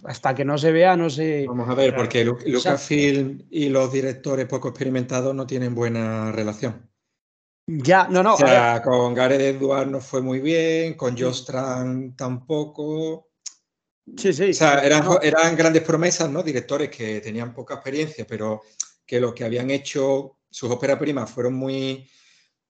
hasta 0.05 0.35
que 0.35 0.45
no 0.45 0.59
se 0.59 0.73
vea, 0.73 0.97
no 0.97 1.11
sé. 1.11 1.47
Vamos 1.49 1.69
a 1.69 1.75
ver, 1.75 1.95
porque 1.95 2.25
Lucasfilm 2.25 3.47
y 3.51 3.69
los 3.69 3.93
directores 3.93 4.47
poco 4.47 4.69
experimentados 4.69 5.35
no 5.35 5.47
tienen 5.47 5.75
buena 5.75 6.33
relación. 6.33 6.93
Ya, 7.67 8.09
no, 8.09 8.23
no. 8.23 8.35
O 8.35 8.37
sea, 8.37 8.83
con 8.83 9.15
Gareth 9.15 9.41
Edwards 9.41 9.91
no 9.91 10.01
fue 10.01 10.21
muy 10.21 10.41
bien, 10.41 10.95
con 10.95 11.17
Josh 11.17 11.45
tampoco. 12.17 13.32
Sí, 14.17 14.33
sí. 14.33 14.51
O 14.51 14.55
sea, 14.55 14.81
eran, 14.81 15.57
grandes 15.57 15.83
promesas, 15.83 16.31
¿no? 16.31 16.43
Directores 16.43 16.91
que 16.91 17.21
tenían 17.21 17.55
poca 17.55 17.75
experiencia, 17.75 18.27
pero 18.29 18.63
que 19.07 19.21
lo 19.21 19.35
que 19.35 19.45
habían 19.45 19.71
hecho, 19.71 20.39
sus 20.51 20.71
óperas 20.71 20.99
primas 20.99 21.31
fueron 21.31 21.55
muy, 21.55 22.09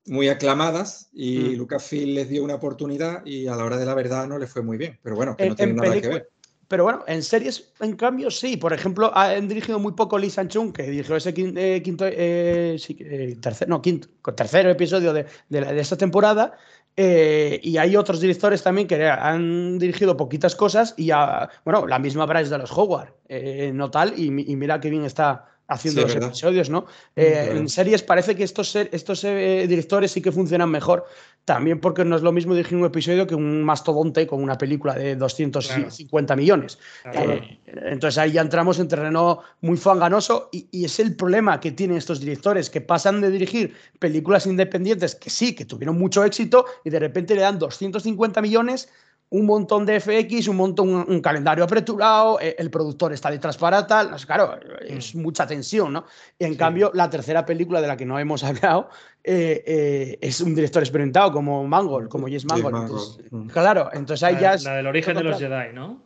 muy 0.07 0.29
aclamadas 0.29 1.09
y 1.13 1.39
mm. 1.39 1.57
Lucasfilm 1.57 2.15
les 2.15 2.29
dio 2.29 2.45
una 2.45 2.55
oportunidad 2.55 3.25
y 3.25 3.47
a 3.47 3.57
la 3.57 3.65
hora 3.65 3.77
de 3.77 3.87
la 3.87 3.95
verdad 3.95 4.27
no 4.27 4.39
les 4.39 4.51
fue 4.51 4.63
muy 4.63 4.77
bien. 4.77 4.99
Pero 5.03 5.17
bueno, 5.17 5.37
que 5.37 5.49
no 5.49 5.57
tiene 5.57 5.73
nada 5.75 6.01
que 6.01 6.09
ver. 6.09 6.29
Pero 6.73 6.85
bueno, 6.85 7.05
en 7.07 7.23
series, 7.23 7.71
en 7.81 7.97
cambio, 7.97 8.31
sí. 8.31 8.57
Por 8.57 8.73
ejemplo, 8.73 9.15
han 9.15 9.47
dirigido 9.47 9.79
muy 9.79 9.93
poco 9.93 10.17
Lee 10.17 10.31
Sanchung, 10.31 10.73
que 10.73 10.85
dirigió 10.85 11.17
ese 11.17 11.35
eh, 11.37 11.83
quinto, 11.85 12.07
eh, 12.07 12.79
eh, 12.79 13.37
tercer, 13.43 13.69
no, 13.69 13.83
quinto, 13.83 14.09
tercer 14.35 14.67
episodio 14.67 15.13
de, 15.13 15.27
de, 15.51 15.79
esta 15.79 15.99
temporada. 15.99 16.57
Eh, 16.97 17.59
y 17.63 17.79
hay 17.79 17.97
otros 17.97 18.21
directores 18.21 18.63
también 18.63 18.87
que 18.87 19.07
han 19.07 19.79
dirigido 19.79 20.17
poquitas 20.17 20.55
cosas 20.55 20.93
y 20.99 21.07
ya, 21.07 21.49
bueno, 21.65 21.87
la 21.87 21.99
misma 21.99 22.27
Bryce 22.27 22.51
de 22.51 22.59
los 22.59 22.71
Howard, 22.73 23.15
eh, 23.29 23.71
no 23.75 23.91
tal, 23.91 24.13
y, 24.19 24.27
y, 24.27 24.57
mira 24.57 24.79
qué 24.79 24.91
bien 24.91 25.05
está 25.05 25.52
haciendo 25.69 26.03
los 26.03 26.15
episodios, 26.15 26.71
¿no? 26.71 26.87
Eh, 27.17 27.53
en 27.53 27.69
series 27.69 28.03
parece 28.03 28.35
que 28.35 28.45
estos, 28.45 28.75
estos 28.77 29.25
eh, 29.25 29.67
directores 29.69 30.11
sí 30.11 30.21
que 30.21 30.33
funcionan 30.33 30.71
mejor, 30.71 31.05
también 31.45 31.81
porque 31.81 32.05
no 32.05 32.17
es 32.17 32.23
lo 32.23 32.33
mismo 32.33 32.55
dirigir 32.55 32.79
un 32.79 32.85
episodio 32.85 33.27
que 33.27 33.35
un 33.35 33.63
mastodonte 33.65 34.27
con 34.27 34.43
una 34.43 34.57
película 34.59 34.95
de 34.95 35.17
250 35.17 36.37
millones. 36.37 36.79
Eh, 37.13 37.59
entonces 37.67 38.19
ahí 38.19 38.33
ya 38.33 38.41
entramos 38.41 38.79
en 38.79 38.89
terreno 38.89 39.41
muy 39.61 39.77
fanganoso 39.77 40.49
y, 40.53 40.69
y, 40.71 40.85
es 40.85 40.99
el 41.01 41.17
problema 41.17 41.59
que 41.59 41.73
tienen 41.73 41.97
estos 41.97 42.21
directores, 42.21 42.71
que 42.71 42.81
pasan 42.81 43.21
de 43.21 43.31
dirigir 43.31 43.75
películas 43.99 44.47
independientes 44.47 45.15
que 45.15 45.31
sí, 45.31 45.55
que 45.55 45.65
tuvieron 45.65 45.99
mucho 45.99 46.25
éxito 46.25 46.67
y 46.85 46.91
de 46.91 46.99
repente 46.99 47.35
le 47.35 47.43
dan 47.43 47.59
250 47.59 48.41
millones 48.43 48.89
un 49.33 49.47
montón 49.47 49.87
de 49.87 49.99
FX, 49.99 50.49
un 50.49 50.57
montón, 50.57 50.89
un, 51.09 51.21
calendario 51.23 51.65
apreturado, 51.65 52.39
eh, 52.39 52.55
el 52.59 52.71
productor 52.71 53.15
está 53.15 53.31
detrás 53.31 53.57
para 53.57 53.87
tal, 53.87 54.15
claro, 54.27 54.59
es 54.87 55.15
mm. 55.15 55.23
mucha 55.23 55.47
tensión, 55.47 55.95
¿no? 55.95 56.05
Y 56.39 56.45
en 56.45 56.55
cambio, 56.55 56.91
la 56.93 57.09
tercera 57.09 57.45
película 57.47 57.81
de 57.81 57.89
la 57.89 57.97
que 57.97 58.05
no 58.05 58.19
hemos 58.19 58.45
hablado 58.45 58.91
eh, 59.25 59.65
eh, 59.67 60.19
es 60.21 60.41
un 60.43 60.55
director 60.55 60.83
experimentado 60.83 61.33
como 61.33 61.67
Mangold, 61.67 62.11
como 62.11 62.27
Jess 62.27 62.45
Mangold. 62.45 63.31
Mm. 63.31 63.47
claro, 63.49 63.89
entonces 63.95 64.23
ahí 64.23 64.37
ya 64.39 64.55
es... 64.55 64.65
La 64.65 64.75
del 64.77 64.87
origen 64.87 65.17
de 65.17 65.25
los 65.25 65.39
Jedi, 65.39 65.73
¿no? 65.73 66.03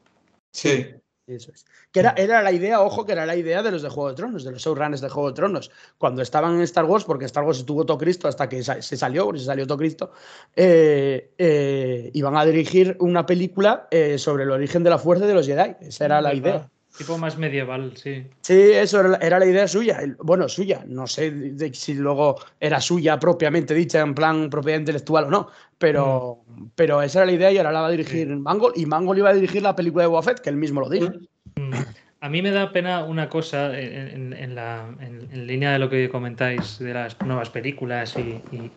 Sí. 0.53 0.87
Eso 1.27 1.51
es. 1.53 1.67
Que 1.91 2.01
era, 2.01 2.15
era, 2.17 2.41
la 2.41 2.53
idea, 2.53 2.81
ojo, 2.81 3.05
que 3.05 3.13
era 3.13 3.27
la 3.27 3.35
idea 3.35 3.63
de 3.63 3.73
los 3.73 3.83
de 3.83 3.89
Juego 3.89 4.11
de 4.11 4.15
Tronos, 4.15 4.45
de 4.45 4.53
los 4.53 4.63
showrunners 4.63 5.01
de 5.01 5.09
Juego 5.09 5.31
de 5.31 5.35
Tronos. 5.35 5.73
Cuando 5.99 6.23
estaban 6.23 6.55
en 6.55 6.61
Star 6.63 6.85
Wars, 6.85 7.05
porque 7.05 7.25
Star 7.25 7.43
Wars 7.43 7.59
estuvo 7.59 7.85
todo 7.85 7.99
Cristo 7.99 8.29
hasta 8.29 8.49
que 8.49 8.63
se 8.63 8.97
salió, 8.97 9.25
porque 9.25 9.41
se 9.41 9.47
salió 9.47 9.67
todo 9.67 9.79
Cristo, 9.79 10.13
eh, 10.55 11.33
eh, 11.37 12.11
iban 12.15 12.37
a 12.37 12.45
dirigir 12.45 12.97
una 13.01 13.27
película 13.27 13.89
eh, 13.91 14.19
sobre 14.19 14.45
el 14.45 14.53
origen 14.53 14.85
de 14.85 14.91
la 14.91 14.99
fuerza 14.99 15.27
de 15.27 15.35
los 15.35 15.47
Jedi. 15.47 15.75
Esa 15.81 16.05
era 16.05 16.21
la 16.21 16.33
idea. 16.33 16.71
Tipo 16.99 17.19
más 17.19 17.37
medieval, 17.37 17.93
sí. 17.97 18.27
Sí, 18.41 18.73
eso 18.73 19.01
era, 19.21 19.39
la 19.39 19.47
idea 19.47 19.69
suya. 19.69 20.01
Bueno, 20.21 20.49
suya. 20.49 20.85
No 20.87 21.07
sé 21.07 21.55
si 21.73 21.95
luego 21.95 22.37
era 22.59 22.81
suya 22.81 23.19
propiamente 23.19 23.75
dicha, 23.75 24.01
en 24.01 24.15
plan 24.15 24.49
propiedad 24.49 24.79
intelectual 24.79 25.25
o 25.25 25.31
no. 25.31 25.49
Pero, 25.79 26.43
mm. 26.47 26.65
pero 26.75 27.03
esa 27.03 27.21
era 27.21 27.27
la 27.27 27.33
idea 27.33 27.53
y 27.53 27.59
ahora 27.59 27.73
la 27.73 27.81
va 27.83 27.89
a 27.89 27.91
dirigir 27.91 28.29
Mangold. 28.29 28.79
Y 28.79 28.87
Mangold 28.87 29.19
iba 29.19 29.31
a 29.31 29.35
dirigir 29.35 29.63
la 29.63 29.77
película 29.77 30.05
de 30.05 30.09
Boba 30.09 30.35
que 30.35 30.49
él 30.49 30.57
mismo 30.57 30.81
lo 30.81 30.89
dijo. 30.89 31.11
Mm. 31.57 31.73
A 32.21 32.29
mí 32.31 32.41
me 32.41 32.51
da 32.51 32.73
pena 32.73 33.05
una 33.05 33.29
cosa 33.29 33.79
en, 33.79 34.55
la, 34.55 34.89
en, 35.01 35.47
línea 35.47 35.73
de 35.73 35.79
lo 35.79 35.91
que 35.91 36.09
comentáis 36.09 36.79
de 36.79 36.95
las 36.95 37.21
nuevas 37.21 37.51
películas 37.51 38.17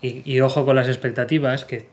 y 0.02 0.42
ojo 0.42 0.66
con 0.66 0.76
las 0.76 0.88
expectativas, 0.88 1.64
que 1.64 1.88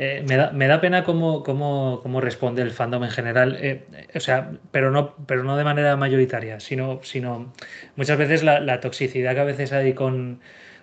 eh, 0.00 0.24
me, 0.28 0.36
da, 0.36 0.52
me, 0.52 0.68
da, 0.68 0.80
pena 0.80 1.02
cómo, 1.02 1.42
cómo, 1.42 1.98
cómo, 2.04 2.20
responde 2.20 2.62
el 2.62 2.70
fandom 2.70 3.02
en 3.02 3.10
general, 3.10 3.56
eh, 3.60 3.84
o 4.14 4.20
sea, 4.20 4.52
pero 4.70 4.92
no, 4.92 5.16
pero 5.26 5.42
no 5.42 5.56
de 5.56 5.64
manera 5.64 5.96
mayoritaria, 5.96 6.60
sino, 6.60 7.00
sino 7.02 7.52
muchas 7.96 8.16
veces 8.16 8.44
la, 8.44 8.60
la 8.60 8.78
toxicidad 8.78 9.34
que 9.34 9.40
a 9.40 9.44
veces 9.44 9.72
hay 9.72 9.94
con, 9.94 10.38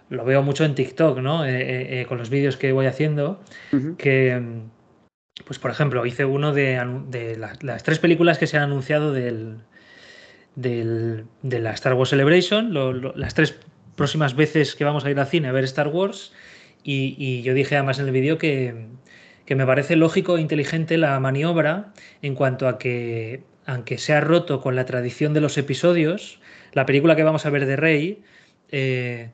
lo 0.10 0.26
veo 0.26 0.44
mucho 0.44 0.66
en 0.66 0.76
TikTok, 0.76 1.20
¿no? 1.20 1.46
Eh, 1.46 2.06
con 2.10 2.18
los 2.18 2.30
vídeos 2.30 2.58
que 2.58 2.74
voy 2.74 2.88
haciendo, 2.88 3.42
que, 3.98 4.42
pues 5.46 5.60
por 5.60 5.72
ejemplo, 5.72 6.06
hice 6.06 6.26
uno 6.26 6.52
de, 6.52 6.84
de 7.08 7.38
las, 7.38 7.84
tres 7.84 8.00
películas 8.00 8.38
que 8.38 8.48
se 8.48 8.58
han 8.58 8.64
anunciado 8.64 9.14
del, 9.14 9.60
del, 10.56 11.24
de 11.42 11.60
la 11.60 11.72
Star 11.72 11.94
Wars 11.94 12.10
Celebration, 12.10 12.74
las 13.16 13.34
tres 13.34 13.58
próximas 13.96 14.36
veces 14.36 14.76
que 14.76 14.84
vamos 14.84 15.06
a 15.06 15.10
ir 15.10 15.18
al 15.18 15.28
cine 15.28 15.48
a 15.48 15.54
ver 15.54 15.64
Star 15.64 15.88
Wars. 15.88 16.34
Y, 16.88 17.42
yo 17.42 17.56
dije 17.56 17.76
además 17.76 18.00
en 18.00 18.06
el 18.06 18.12
vídeo 18.12 18.38
que, 18.38 18.86
que 19.46 19.56
me 19.56 19.66
parece 19.66 19.96
lógico 19.96 20.38
e 20.38 20.42
inteligente 20.42 20.98
la 20.98 21.20
maniobra 21.20 21.94
en 22.22 22.36
cuanto 22.36 22.68
a 22.68 22.78
que, 22.78 23.42
aunque 23.66 23.98
se 23.98 24.14
ha 24.14 24.22
roto 24.22 24.62
con 24.62 24.76
la 24.76 24.86
tradición 24.86 25.34
de 25.34 25.42
los 25.42 25.58
episodios, 25.58 26.40
la 26.74 26.86
película 26.86 27.16
que 27.16 27.24
vamos 27.24 27.46
a 27.46 27.50
ver 27.50 27.66
de 27.66 27.76
Rey 27.76 28.24
eh, 28.72 29.32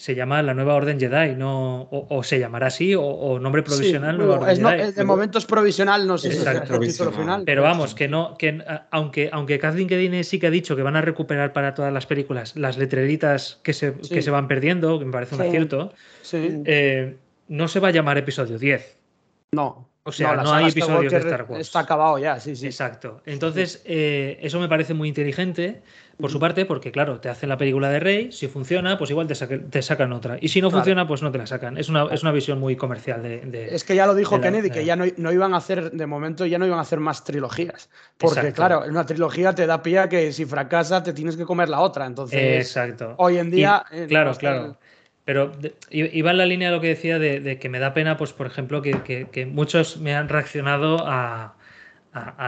se 0.00 0.14
llama 0.14 0.42
La 0.42 0.54
Nueva 0.54 0.76
Orden 0.76 0.98
Jedi, 0.98 1.36
no, 1.36 1.86
o, 1.90 2.22
se 2.22 2.38
llamará 2.38 2.68
así, 2.68 2.94
o, 2.96 3.38
nombre 3.38 3.62
provisional 3.62 4.16
Nueva 4.16 4.38
Orden 4.38 4.56
Jedi. 4.56 4.92
de 4.92 5.04
momento 5.04 5.36
es 5.36 5.44
provisional, 5.44 6.06
no 6.06 6.16
sé 6.16 6.32
si 6.32 6.38
es 6.38 7.00
el 7.00 7.12
final. 7.12 7.42
Pero 7.44 7.62
vamos, 7.62 7.94
que 7.94 8.08
no, 8.08 8.34
que 8.38 8.64
aunque, 8.90 9.28
aunque 9.30 9.58
Kathleen 9.58 9.88
Kedine 9.88 10.24
sí 10.24 10.38
que 10.38 10.46
ha 10.46 10.50
dicho 10.50 10.74
que 10.74 10.82
van 10.82 10.96
a 10.96 11.02
recuperar 11.02 11.52
para 11.52 11.74
todas 11.74 11.92
las 11.92 12.06
películas 12.06 12.56
las 12.56 12.78
letreritas 12.78 13.60
que 13.62 13.74
se, 13.74 13.92
que 13.92 14.22
se 14.22 14.30
van 14.30 14.48
perdiendo, 14.48 14.98
que 14.98 15.04
me 15.04 15.12
parece 15.12 15.34
un 15.34 15.42
acierto, 15.42 15.92
eh, 16.32 17.18
no 17.48 17.68
se 17.68 17.78
va 17.78 17.88
a 17.88 17.90
llamar 17.90 18.16
episodio 18.16 18.58
10 18.58 19.00
no. 19.52 19.89
O 20.02 20.12
sea, 20.12 20.34
no, 20.36 20.52
hay 20.52 20.68
episodios 20.68 21.12
de 21.12 21.18
Star 21.18 21.44
Wars. 21.48 21.60
Está 21.60 21.80
acabado 21.80 22.18
ya, 22.18 22.40
sí, 22.40 22.56
sí. 22.56 22.66
Exacto. 22.66 23.20
Entonces, 23.26 23.82
eh, 23.84 24.38
eso 24.40 24.58
me 24.58 24.68
parece 24.68 24.94
muy 24.94 25.08
inteligente 25.08 25.82
por 26.20 26.30
su 26.30 26.38
parte, 26.38 26.66
porque 26.66 26.92
claro, 26.92 27.20
te 27.20 27.28
hacen 27.28 27.48
la 27.48 27.56
película 27.56 27.88
de 27.88 27.98
Rey, 27.98 28.32
si 28.32 28.46
funciona, 28.46 28.98
pues 28.98 29.10
igual 29.10 29.26
te, 29.26 29.82
sacan 29.82 30.12
otra. 30.12 30.38
Y 30.40 30.48
si 30.48 30.60
no 30.60 30.70
funciona, 30.70 31.06
pues 31.06 31.22
no 31.22 31.32
te 31.32 31.38
la 31.38 31.46
sacan. 31.46 31.78
Es 31.78 31.88
una, 31.88 32.06
es 32.10 32.22
una 32.22 32.32
visión 32.32 32.60
muy 32.60 32.76
comercial 32.76 33.22
de, 33.22 33.68
Es 33.72 33.84
que 33.84 33.94
ya 33.94 34.06
lo 34.06 34.14
dijo 34.14 34.40
Kennedy, 34.40 34.70
que 34.70 34.84
ya 34.84 34.96
no, 34.96 35.04
no, 35.16 35.32
iban 35.32 35.54
a 35.54 35.58
hacer, 35.58 35.90
de 35.90 36.06
momento 36.06 36.46
ya 36.46 36.58
no 36.58 36.66
iban 36.66 36.78
a 36.78 36.82
hacer 36.82 37.00
más 37.00 37.24
trilogías. 37.24 37.88
Porque 38.18 38.52
claro, 38.52 38.84
en 38.84 38.90
una 38.90 39.06
trilogía 39.06 39.54
te 39.54 39.66
da 39.66 39.82
pie 39.82 39.98
a 39.98 40.08
que 40.08 40.32
si 40.32 40.44
fracasa 40.44 41.02
te 41.02 41.12
tienes 41.12 41.36
que 41.36 41.44
comer 41.44 41.68
la 41.68 41.80
otra. 41.80 42.06
Entonces, 42.06 42.66
Exacto. 42.66 43.14
hoy 43.18 43.38
en 43.38 43.50
día... 43.50 43.84
claro, 44.08 44.34
claro. 44.34 44.76
Pero 45.30 45.52
iba 45.90 46.32
en 46.32 46.38
la 46.38 46.44
línea 46.44 46.70
de 46.70 46.74
lo 46.74 46.80
que 46.80 46.88
decía 46.88 47.20
de, 47.20 47.56
que 47.60 47.68
me 47.68 47.78
da 47.78 47.94
pena, 47.94 48.16
pues 48.16 48.32
por 48.32 48.48
ejemplo, 48.48 48.82
que, 48.82 49.48
muchos 49.48 49.98
me 49.98 50.16
han 50.16 50.28
reaccionado 50.28 51.06
a, 51.06 51.54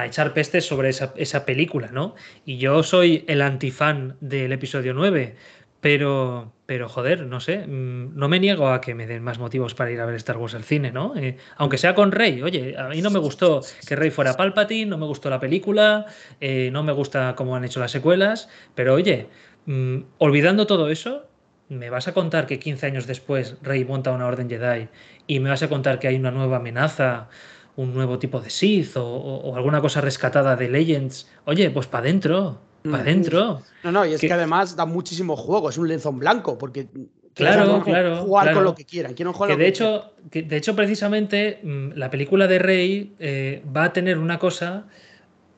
echar 0.05 0.35
pestes 0.35 0.67
sobre 0.67 0.89
esa, 0.89 1.45
película, 1.45 1.93
¿no? 1.93 2.17
Y 2.45 2.59
yo 2.59 2.83
soy 2.83 3.25
el 3.29 3.41
antifan 3.41 4.17
del 4.21 4.51
episodio 4.51 4.95
9, 4.95 5.37
pero, 5.81 6.53
pero 6.67 6.89
joder, 6.89 7.25
no 7.25 7.39
sé, 7.39 7.65
mm, 7.69 8.19
no 8.19 8.29
me 8.29 8.41
niego 8.41 8.67
a 8.67 8.81
que 8.81 8.97
me 8.97 9.07
den 9.07 9.23
más 9.23 9.39
motivos 9.39 9.75
para 9.77 9.93
ir 9.93 10.01
a 10.01 10.07
ver 10.07 10.17
Star 10.17 10.39
Wars 10.39 10.57
al 10.57 10.65
cine, 10.65 10.91
¿no? 10.91 11.15
Eh, 11.17 11.37
aunque 11.59 11.79
sea 11.79 11.95
con 11.95 12.11
Rey, 12.11 12.43
oye, 12.43 12.77
a 12.77 12.89
mí 12.89 13.01
no 13.01 13.11
me 13.11 13.21
gustó 13.21 13.61
que 13.87 13.95
Rey 13.95 14.11
fuera 14.11 14.37
Palpatine, 14.37 14.91
no 14.91 14.99
me 14.99 15.07
gustó 15.07 15.31
la 15.31 15.39
película, 15.39 16.07
eh, 16.41 16.69
no 16.73 16.83
me 16.83 16.91
gusta 16.91 17.37
cómo 17.37 17.55
han 17.55 17.65
hecho 17.65 17.79
las 17.79 17.93
secuelas, 17.93 18.49
pero 18.75 18.95
oye, 18.95 19.29
mm, 19.67 19.99
olvidando 20.19 20.67
todo 20.67 20.89
eso, 20.91 21.29
me 21.69 21.91
vas 21.91 22.09
a 22.09 22.13
contar 22.13 22.47
que 22.47 22.59
15 22.59 22.87
años 22.87 23.07
después 23.07 23.57
Rey 23.63 23.85
monta 23.85 24.13
una 24.13 24.27
orden 24.27 24.49
Jedi 24.49 24.89
y 25.27 25.41
me 25.41 25.51
vas 25.51 25.63
a 25.63 25.69
contar 25.69 25.99
que 25.99 26.09
hay 26.09 26.17
una 26.17 26.31
nueva 26.31 26.59
amenaza, 26.59 27.29
un 27.77 27.95
nuevo 27.95 28.19
tipo 28.19 28.41
de 28.41 28.51
Sith 28.51 28.97
o, 28.97 29.55
alguna 29.57 29.81
cosa 29.81 30.01
rescatada 30.01 30.57
de 30.57 30.69
Legends, 30.69 31.29
oye, 31.45 31.71
pues 31.71 31.87
para 31.87 32.05
adentro, 32.05 32.61
para 32.83 32.99
mm. 32.99 33.01
adentro. 33.01 33.63
No, 33.83 33.93
no, 33.93 34.07
y 34.07 34.15
es 34.15 34.21
que, 34.21 34.33
además 34.33 34.77
da 34.77 34.87
muchísimo 34.87 35.37
juego, 35.37 35.71
es 35.71 35.79
un 35.79 35.89
lienzo 35.89 36.11
en 36.11 36.19
blanco, 36.19 36.59
porque 36.59 36.89
claro, 37.35 37.83
claro, 37.83 38.17
jugar 38.19 38.53
con 38.53 38.65
lo 38.65 38.75
que 38.75 38.85
quieran. 38.85 39.15
que 39.15 39.57
de 39.57 39.69
hecho, 39.69 40.13
que 40.31 40.43
de 40.43 40.57
hecho, 40.57 40.77
precisamente, 40.77 41.61
mm, 41.63 41.93
la 41.95 42.11
película 42.11 42.47
de 42.47 42.59
Rey 42.59 43.15
eh, 43.19 43.63
va 43.75 43.85
a 43.85 43.93
tener 43.93 44.19
una 44.19 44.39
cosa 44.39 44.87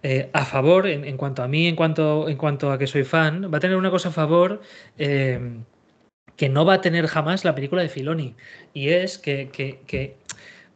eh, 0.02 0.28
a 0.34 0.44
favor, 0.44 0.86
en, 0.86 1.16
cuanto 1.16 1.42
a 1.42 1.48
mí, 1.48 1.66
en 1.66 1.76
cuanto, 1.76 2.28
en 2.28 2.36
cuanto 2.36 2.70
a 2.70 2.78
que 2.78 2.86
soy 2.86 3.04
fan, 3.04 3.50
va 3.52 3.56
a 3.56 3.60
tener 3.60 3.76
una 3.76 3.90
cosa 3.90 4.10
a 4.10 4.12
favor. 4.12 4.60
Eh, 4.98 5.40
que 6.36 6.48
no 6.48 6.64
va 6.64 6.74
a 6.74 6.80
tener 6.80 7.06
jamás 7.06 7.44
la 7.44 7.54
película 7.54 7.82
de 7.82 7.88
Filoni. 7.88 8.34
Y 8.72 8.88
es 8.90 9.18
que, 9.18 10.16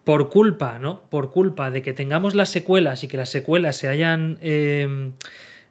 por 0.04 0.30
culpa, 0.30 0.78
¿no? 0.78 1.02
Por 1.10 1.30
culpa 1.30 1.70
de 1.70 1.82
que 1.82 1.92
tengamos 1.92 2.34
las 2.34 2.48
secuelas 2.48 3.04
y 3.04 3.08
que 3.08 3.16
las 3.16 3.30
secuelas 3.30 3.76
se 3.76 3.88
hayan. 3.88 4.38
Em, 4.40 5.12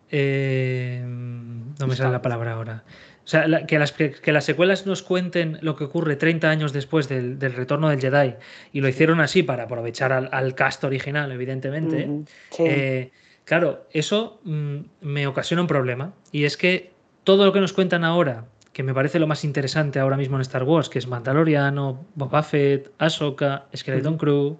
em, 0.10 1.76
no 1.80 1.88
me 1.88 1.96
sale 1.96 2.12
la 2.12 2.22
palabra 2.22 2.54
ahora. 2.54 2.84
O 3.24 3.30
sea, 3.30 3.66
que, 3.66 3.78
las, 3.78 3.92
que, 3.92 4.32
las 4.32 4.46
secuelas 4.46 4.86
nos 4.86 5.04
cuenten 5.04 5.58
lo 5.62 5.76
que 5.76 5.84
ocurre 5.84 6.16
30 6.16 6.50
años 6.50 6.72
después 6.72 7.10
del, 7.10 7.38
retorno 7.42 7.90
del 7.90 8.00
Jedi 8.00 8.36
y 8.72 8.80
lo 8.80 8.88
hicieron 8.88 9.20
así 9.20 9.44
para 9.44 9.64
aprovechar 9.64 10.14
al, 10.14 10.56
cast 10.56 10.86
original, 10.86 11.30
evidentemente. 11.34 12.10
Eh, 12.58 13.12
claro, 13.44 13.86
eso 13.92 14.40
mm, 14.46 14.78
me 15.02 15.28
ocasiona 15.28 15.62
un 15.62 15.68
problema 15.68 16.14
y 16.32 16.46
es 16.46 16.56
que 16.56 16.94
todo 17.26 17.46
lo 17.46 17.52
que 17.52 17.60
nos 17.60 17.74
cuentan 17.74 18.06
ahora 18.06 18.46
que 18.78 18.84
me 18.84 18.94
parece 18.94 19.18
lo 19.18 19.26
más 19.26 19.44
interesante 19.44 19.98
ahora 20.00 20.18
mismo 20.18 20.38
en 20.38 20.42
Star 20.42 20.62
Wars, 20.62 20.88
que 20.88 21.00
es 21.00 21.08
Mandaloriano, 21.08 22.06
Boba 22.14 22.44
Fett, 22.44 22.92
Ahsoka, 23.00 23.66
Skeleton 23.76 24.20
Crew, 24.20 24.60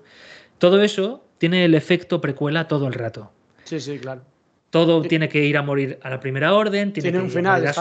todo 0.58 0.82
eso 0.82 1.24
tiene 1.38 1.64
el 1.66 1.76
efecto 1.76 2.20
precuela 2.20 2.68
todo 2.68 2.88
el 2.88 2.94
rato. 2.94 3.32
Sí, 3.66 3.80
sí, 3.80 4.00
claro. 4.00 4.24
Todo 4.70 5.02
tiene 5.02 5.30
que 5.30 5.44
ir 5.46 5.58
a 5.58 5.62
morir 5.62 5.98
a 6.02 6.10
la 6.10 6.20
primera 6.20 6.54
orden, 6.54 6.92
tiene, 6.92 7.12
Tiene 7.12 7.18
que 7.18 7.24
un 7.24 7.30
ir 7.30 7.32
a 7.32 7.40
final 7.40 7.68
a 7.68 7.74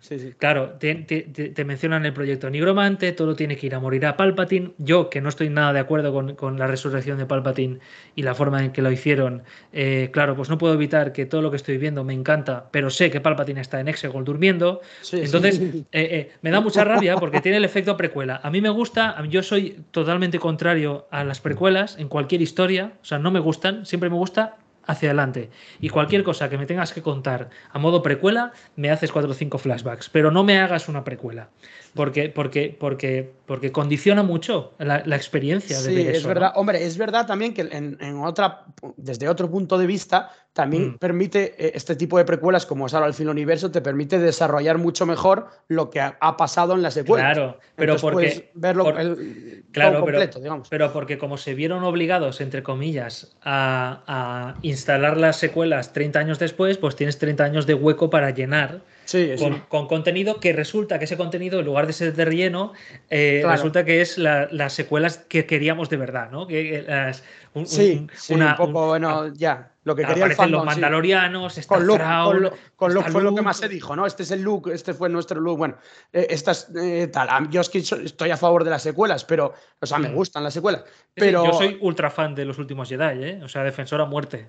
sí, 0.00 0.18
sí. 0.18 0.34
Claro, 0.38 0.70
te, 0.78 0.94
te- 0.94 1.22
te- 1.22 1.48
te 1.50 1.64
mencionan 1.64 2.06
el 2.06 2.12
proyecto 2.14 2.48
Nigromante, 2.48 3.12
todo 3.12 3.36
tiene 3.36 3.56
que 3.56 3.66
ir 3.66 3.74
a 3.74 3.80
morir 3.80 4.06
a 4.06 4.16
Palpatine. 4.16 4.72
Yo, 4.78 5.10
que 5.10 5.20
no 5.20 5.28
estoy 5.28 5.50
nada 5.50 5.74
de 5.74 5.80
acuerdo 5.80 6.12
con, 6.12 6.34
con 6.34 6.58
la 6.58 6.66
resurrección 6.66 7.18
de 7.18 7.26
Palpatine 7.26 7.80
y 8.14 8.22
la 8.22 8.34
forma 8.34 8.64
en 8.64 8.72
que 8.72 8.80
lo 8.80 8.90
hicieron, 8.90 9.42
eh, 9.72 10.08
claro, 10.12 10.34
pues 10.36 10.48
no 10.48 10.56
puedo 10.56 10.72
evitar 10.74 11.12
que 11.12 11.26
todo 11.26 11.42
lo 11.42 11.50
que 11.50 11.56
estoy 11.56 11.76
viendo 11.76 12.02
me 12.02 12.14
encanta, 12.14 12.68
pero 12.70 12.88
sé 12.88 13.10
que 13.10 13.20
Palpatine 13.20 13.60
está 13.60 13.78
en 13.80 13.88
Exegol 13.88 14.24
durmiendo. 14.24 14.80
Entonces, 15.24 15.60
eh, 15.60 15.84
eh, 15.92 16.30
me 16.40 16.50
da 16.50 16.60
mucha 16.60 16.82
rabia 16.84 17.16
porque 17.16 17.40
tiene 17.42 17.58
el 17.58 17.64
efecto 17.64 17.94
precuela. 17.96 18.40
A 18.42 18.50
mí 18.50 18.62
me 18.62 18.70
gusta, 18.70 19.22
yo 19.28 19.42
soy 19.42 19.80
totalmente 19.90 20.38
contrario 20.38 21.08
a 21.10 21.24
las 21.24 21.40
precuelas 21.40 21.98
en 21.98 22.08
cualquier 22.08 22.40
historia, 22.40 22.94
o 23.02 23.04
sea, 23.04 23.18
no 23.18 23.30
me 23.30 23.40
gustan, 23.40 23.84
siempre 23.84 24.08
me 24.08 24.16
gusta 24.16 24.56
hacia 24.86 25.10
adelante. 25.10 25.50
Y 25.80 25.88
cualquier 25.88 26.22
cosa 26.22 26.48
que 26.48 26.58
me 26.58 26.66
tengas 26.66 26.92
que 26.92 27.02
contar 27.02 27.50
a 27.70 27.78
modo 27.78 28.02
precuela, 28.02 28.52
me 28.76 28.90
haces 28.90 29.12
cuatro 29.12 29.30
o 29.30 29.34
cinco 29.34 29.58
flashbacks, 29.58 30.08
pero 30.08 30.30
no 30.30 30.44
me 30.44 30.58
hagas 30.58 30.88
una 30.88 31.04
precuela. 31.04 31.48
Porque, 31.96 32.28
porque, 32.28 32.76
porque, 32.78 33.32
porque 33.46 33.72
condiciona 33.72 34.22
mucho 34.22 34.74
la, 34.78 35.02
la 35.04 35.16
experiencia 35.16 35.80
de 35.80 35.90
Sí, 35.90 36.00
es 36.08 36.18
eso, 36.18 36.28
verdad. 36.28 36.52
¿no? 36.54 36.60
Hombre, 36.60 36.84
es 36.84 36.96
verdad 36.98 37.26
también 37.26 37.54
que 37.54 37.62
en, 37.62 37.96
en 38.00 38.18
otra, 38.18 38.66
desde 38.96 39.28
otro 39.28 39.50
punto 39.50 39.76
de 39.78 39.86
vista, 39.86 40.30
también 40.52 40.90
Mm. 40.92 40.98
permite 40.98 41.54
eh, 41.58 41.72
este 41.74 41.96
tipo 41.96 42.16
de 42.18 42.24
precuelas, 42.24 42.64
como 42.66 42.86
es 42.86 42.94
ahora 42.94 43.06
el 43.08 43.14
fin 43.14 43.28
universo, 43.28 43.70
te 43.70 43.80
permite 43.80 44.18
desarrollar 44.18 44.78
mucho 44.78 45.04
mejor 45.06 45.48
lo 45.68 45.90
que 45.90 46.00
ha, 46.00 46.16
ha 46.20 46.36
pasado 46.36 46.74
en 46.74 46.82
la 46.82 46.90
secuela. 46.90 47.32
Claro, 47.32 47.58
pero 47.74 47.96
puedes 47.96 48.34
porque. 48.40 48.50
verlo 48.54 48.84
por- 48.84 49.00
el, 49.00 49.64
Claro, 49.72 49.96
todo 49.98 50.04
pero, 50.06 50.16
completo, 50.18 50.40
digamos. 50.40 50.68
pero 50.68 50.92
porque 50.92 51.18
como 51.18 51.36
se 51.36 51.54
vieron 51.54 51.82
obligados, 51.84 52.40
entre 52.40 52.62
comillas, 52.62 53.36
a, 53.42 54.02
a 54.06 54.58
instalar 54.62 55.16
las 55.18 55.36
secuelas 55.38 55.92
30 55.92 56.18
años 56.20 56.38
después, 56.38 56.78
pues 56.78 56.94
tienes 56.96 57.18
30 57.18 57.44
años 57.44 57.66
de 57.66 57.74
hueco 57.74 58.08
para 58.10 58.30
llenar 58.30 58.80
Sí, 59.06 59.30
sí. 59.36 59.42
con, 59.42 59.60
con 59.68 59.86
contenido 59.86 60.38
que 60.40 60.52
resulta 60.52 60.98
que 60.98 61.06
ese 61.06 61.16
contenido, 61.16 61.60
en 61.60 61.64
lugar 61.66 61.86
de 61.86 61.92
ser 61.94 62.12
de 62.14 62.24
relleno, 62.24 62.72
eh, 63.08 63.38
Claro. 63.40 63.56
resulta 63.56 63.84
que 63.84 64.00
es 64.02 64.18
la- 64.18 64.48
las 64.50 64.74
secuelas 64.74 65.18
que 65.28 65.46
queríamos 65.46 65.88
de 65.88 65.96
verdad, 65.96 66.30
¿no? 66.30 66.46
Que, 66.46 66.84
las- 66.86 67.22
un, 67.54 67.66
Sí, 67.66 68.06
un- 68.30 68.36
una- 68.36 68.50
un 68.50 68.56
poco, 68.56 68.82
un- 68.82 68.88
bueno, 68.88 69.32
ya. 69.34 69.70
Lo 69.84 69.94
que 69.94 70.02
quería 70.02 70.26
el 70.26 70.32
aparecen 70.32 70.50
los 70.50 70.58
fandom, 70.58 70.60
sí. 70.62 70.66
mandalorianos, 70.80 71.58
está 71.58 71.76
Con 71.76 71.86
Luke, 71.86 72.02
con, 72.02 72.42
Lu- 72.42 72.50
con 72.74 72.94
Luke 72.94 73.10
fue 73.12 73.22
lo 73.22 73.30
que 73.30 73.36
Luke. 73.36 73.42
más 73.42 73.56
se 73.58 73.68
dijo, 73.68 73.94
¿no? 73.94 74.04
Este 74.04 74.24
es 74.24 74.32
el 74.32 74.42
look, 74.42 74.68
este 74.72 74.92
fue 74.92 75.08
nuestro 75.08 75.40
look. 75.40 75.56
Bueno, 75.58 75.76
eh, 76.12 76.26
estas 76.28 76.68
eh, 76.76 77.06
tal. 77.06 77.48
Yo 77.50 77.60
es 77.60 77.70
que 77.70 77.78
estoy 77.78 78.30
a 78.32 78.36
favor 78.36 78.64
de 78.64 78.70
las 78.70 78.82
secuelas, 78.82 79.24
pero, 79.24 79.54
o 79.80 79.86
sea, 79.86 79.98
me 79.98 80.08
Mm. 80.08 80.14
gustan 80.16 80.42
las 80.42 80.52
secuelas. 80.54 80.84
Pero 81.14 81.44
Yo 81.46 81.52
soy 81.52 81.78
ultra 81.80 82.10
fan 82.10 82.34
de 82.34 82.44
los 82.44 82.58
últimos 82.58 82.88
Jedi, 82.88 83.22
¿eh? 83.24 83.40
O 83.44 83.48
sea, 83.48 83.62
defensor 83.62 84.00
a 84.00 84.04
muerte. 84.06 84.48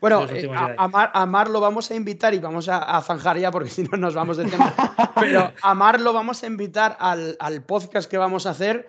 Bueno, 0.00 0.26
eh, 0.28 0.48
a 0.54 0.88
Mar, 0.88 1.10
a 1.14 1.26
Mar 1.26 1.48
lo 1.48 1.60
vamos 1.60 1.90
a 1.90 1.94
invitar 1.94 2.34
y 2.34 2.38
vamos 2.38 2.68
a, 2.68 2.78
a 2.78 3.00
zanjar 3.02 3.38
ya 3.38 3.50
porque 3.50 3.70
si 3.76 3.82
no 3.84 3.96
nos 3.96 4.14
vamos 4.14 4.36
de 4.36 4.44
tema. 4.44 4.74
Pero 5.18 5.52
a 5.62 5.74
Mar 5.74 6.00
lo 6.00 6.12
vamos 6.12 6.42
a 6.42 6.46
invitar 6.46 6.96
al, 7.00 7.36
al 7.40 7.62
podcast 7.62 8.10
que 8.10 8.18
vamos 8.18 8.46
a 8.46 8.50
hacer, 8.50 8.88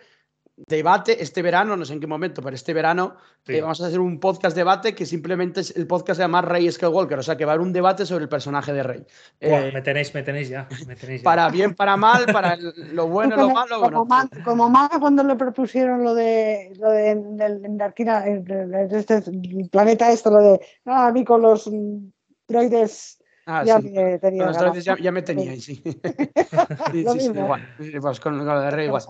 debate, 0.66 1.22
este 1.22 1.44
verano, 1.44 1.78
no 1.78 1.86
sé 1.86 1.94
en 1.94 2.00
qué 2.00 2.08
momento, 2.08 2.42
pero 2.42 2.56
este 2.56 2.74
verano 2.74 3.16
Sí. 3.46 3.54
eh, 3.56 3.62
vamos 3.62 3.80
a 3.80 3.86
hacer 3.88 4.00
un 4.00 4.20
podcast 4.20 4.56
debate 4.56 4.96
que 4.96 5.06
simplemente 5.06 5.62
es 5.62 5.76
el 5.78 5.86
podcast 5.86 6.18
se 6.18 6.24
llama 6.24 6.42
Rey 6.42 6.70
Skywalker, 6.72 7.20
o 7.20 7.24
sea 7.24 7.38
que 7.38 7.46
va 7.46 7.52
a 7.52 7.56
haber 7.56 7.66
un 7.66 7.72
debate 7.72 8.06
sobre 8.08 8.24
el 8.24 8.30
personaje 8.30 8.74
de 8.74 8.82
Rey. 8.84 9.06
Buah, 9.40 9.68
Eh, 9.68 9.72
me 9.72 9.82
tenéis, 9.84 10.14
me 10.16 10.24
tenéis 10.24 10.50
ya. 10.50 10.68
Me 10.88 10.96
tenéis 10.96 11.22
ya. 11.22 11.26
para 11.26 11.50
bien, 11.50 11.76
para 11.76 11.96
mal, 11.96 12.26
para 12.34 12.56
el- 12.56 12.74
lo 12.96 13.08
bueno, 13.08 13.36
lo 13.36 13.44
como, 13.44 13.54
malo. 13.54 13.76
como, 13.82 14.06
bueno, 14.06 14.30
como 14.44 15.00
cuando 15.00 15.24
le 15.24 15.36
propusieron 15.36 16.04
lo 16.04 16.16
de 16.16 16.74
lo 16.80 16.90
de 16.90 17.12
el- 17.12 17.66
en 17.66 18.96
este 18.96 19.22
planeta 19.72 20.12
esto, 20.12 20.32
lo 20.32 20.40
de 20.42 20.60
"Ah, 20.86 21.08
a 21.08 21.12
mí 21.12 21.24
con 21.24 21.42
los 21.44 21.70
droides 22.48 23.22
ah, 23.46 23.64
ya 23.64 23.80
sí. 23.80 23.92
me 23.92 24.18
tenía 24.20 24.40
Con 24.46 24.48
los 24.48 24.58
ganas". 24.58 24.60
droides 24.60 24.86
ya, 24.86 24.98
ya 24.98 25.12
me 25.12 25.22
teníais, 25.22 25.64
sí. 25.64 25.82
Sí, 26.92 27.04
Lo 27.04 27.14
sí, 27.14 27.26
igual. 27.28 27.62
Pues 28.02 28.20
con, 28.20 28.38
con 28.40 28.46
lo 28.48 28.62
de 28.62 28.72
Rey 28.72 28.88
igual. 28.88 29.04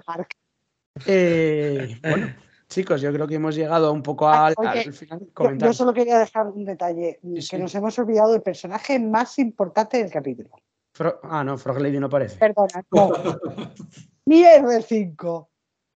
A. 0.97 1.03
Eh, 1.07 1.97
bueno, 2.01 2.27
chicos, 2.69 3.01
yo 3.01 3.11
creo 3.13 3.27
que 3.27 3.35
hemos 3.35 3.55
llegado 3.55 3.91
un 3.91 4.03
poco 4.03 4.27
al, 4.27 4.53
al 4.57 4.93
final. 4.93 5.27
Yo, 5.39 5.53
yo 5.55 5.73
solo 5.73 5.93
quería 5.93 6.19
dejar 6.19 6.47
un 6.47 6.65
detalle, 6.65 7.19
Sí, 7.21 7.33
que 7.35 7.41
sí. 7.41 7.57
nos 7.57 7.73
hemos 7.75 7.97
olvidado 7.99 8.31
del 8.33 8.41
personaje 8.41 8.99
más 8.99 9.39
importante 9.39 9.97
del 9.97 10.11
capítulo. 10.11 10.49
Fro- 10.97 11.19
ah, 11.23 11.43
no, 11.43 11.57
Frog 11.57 11.79
Lady 11.79 11.99
no 11.99 12.09
parece. 12.09 12.37
Perdona, 12.37 12.83
no. 12.91 13.11
Mi 14.25 14.43
R5, 14.43 15.47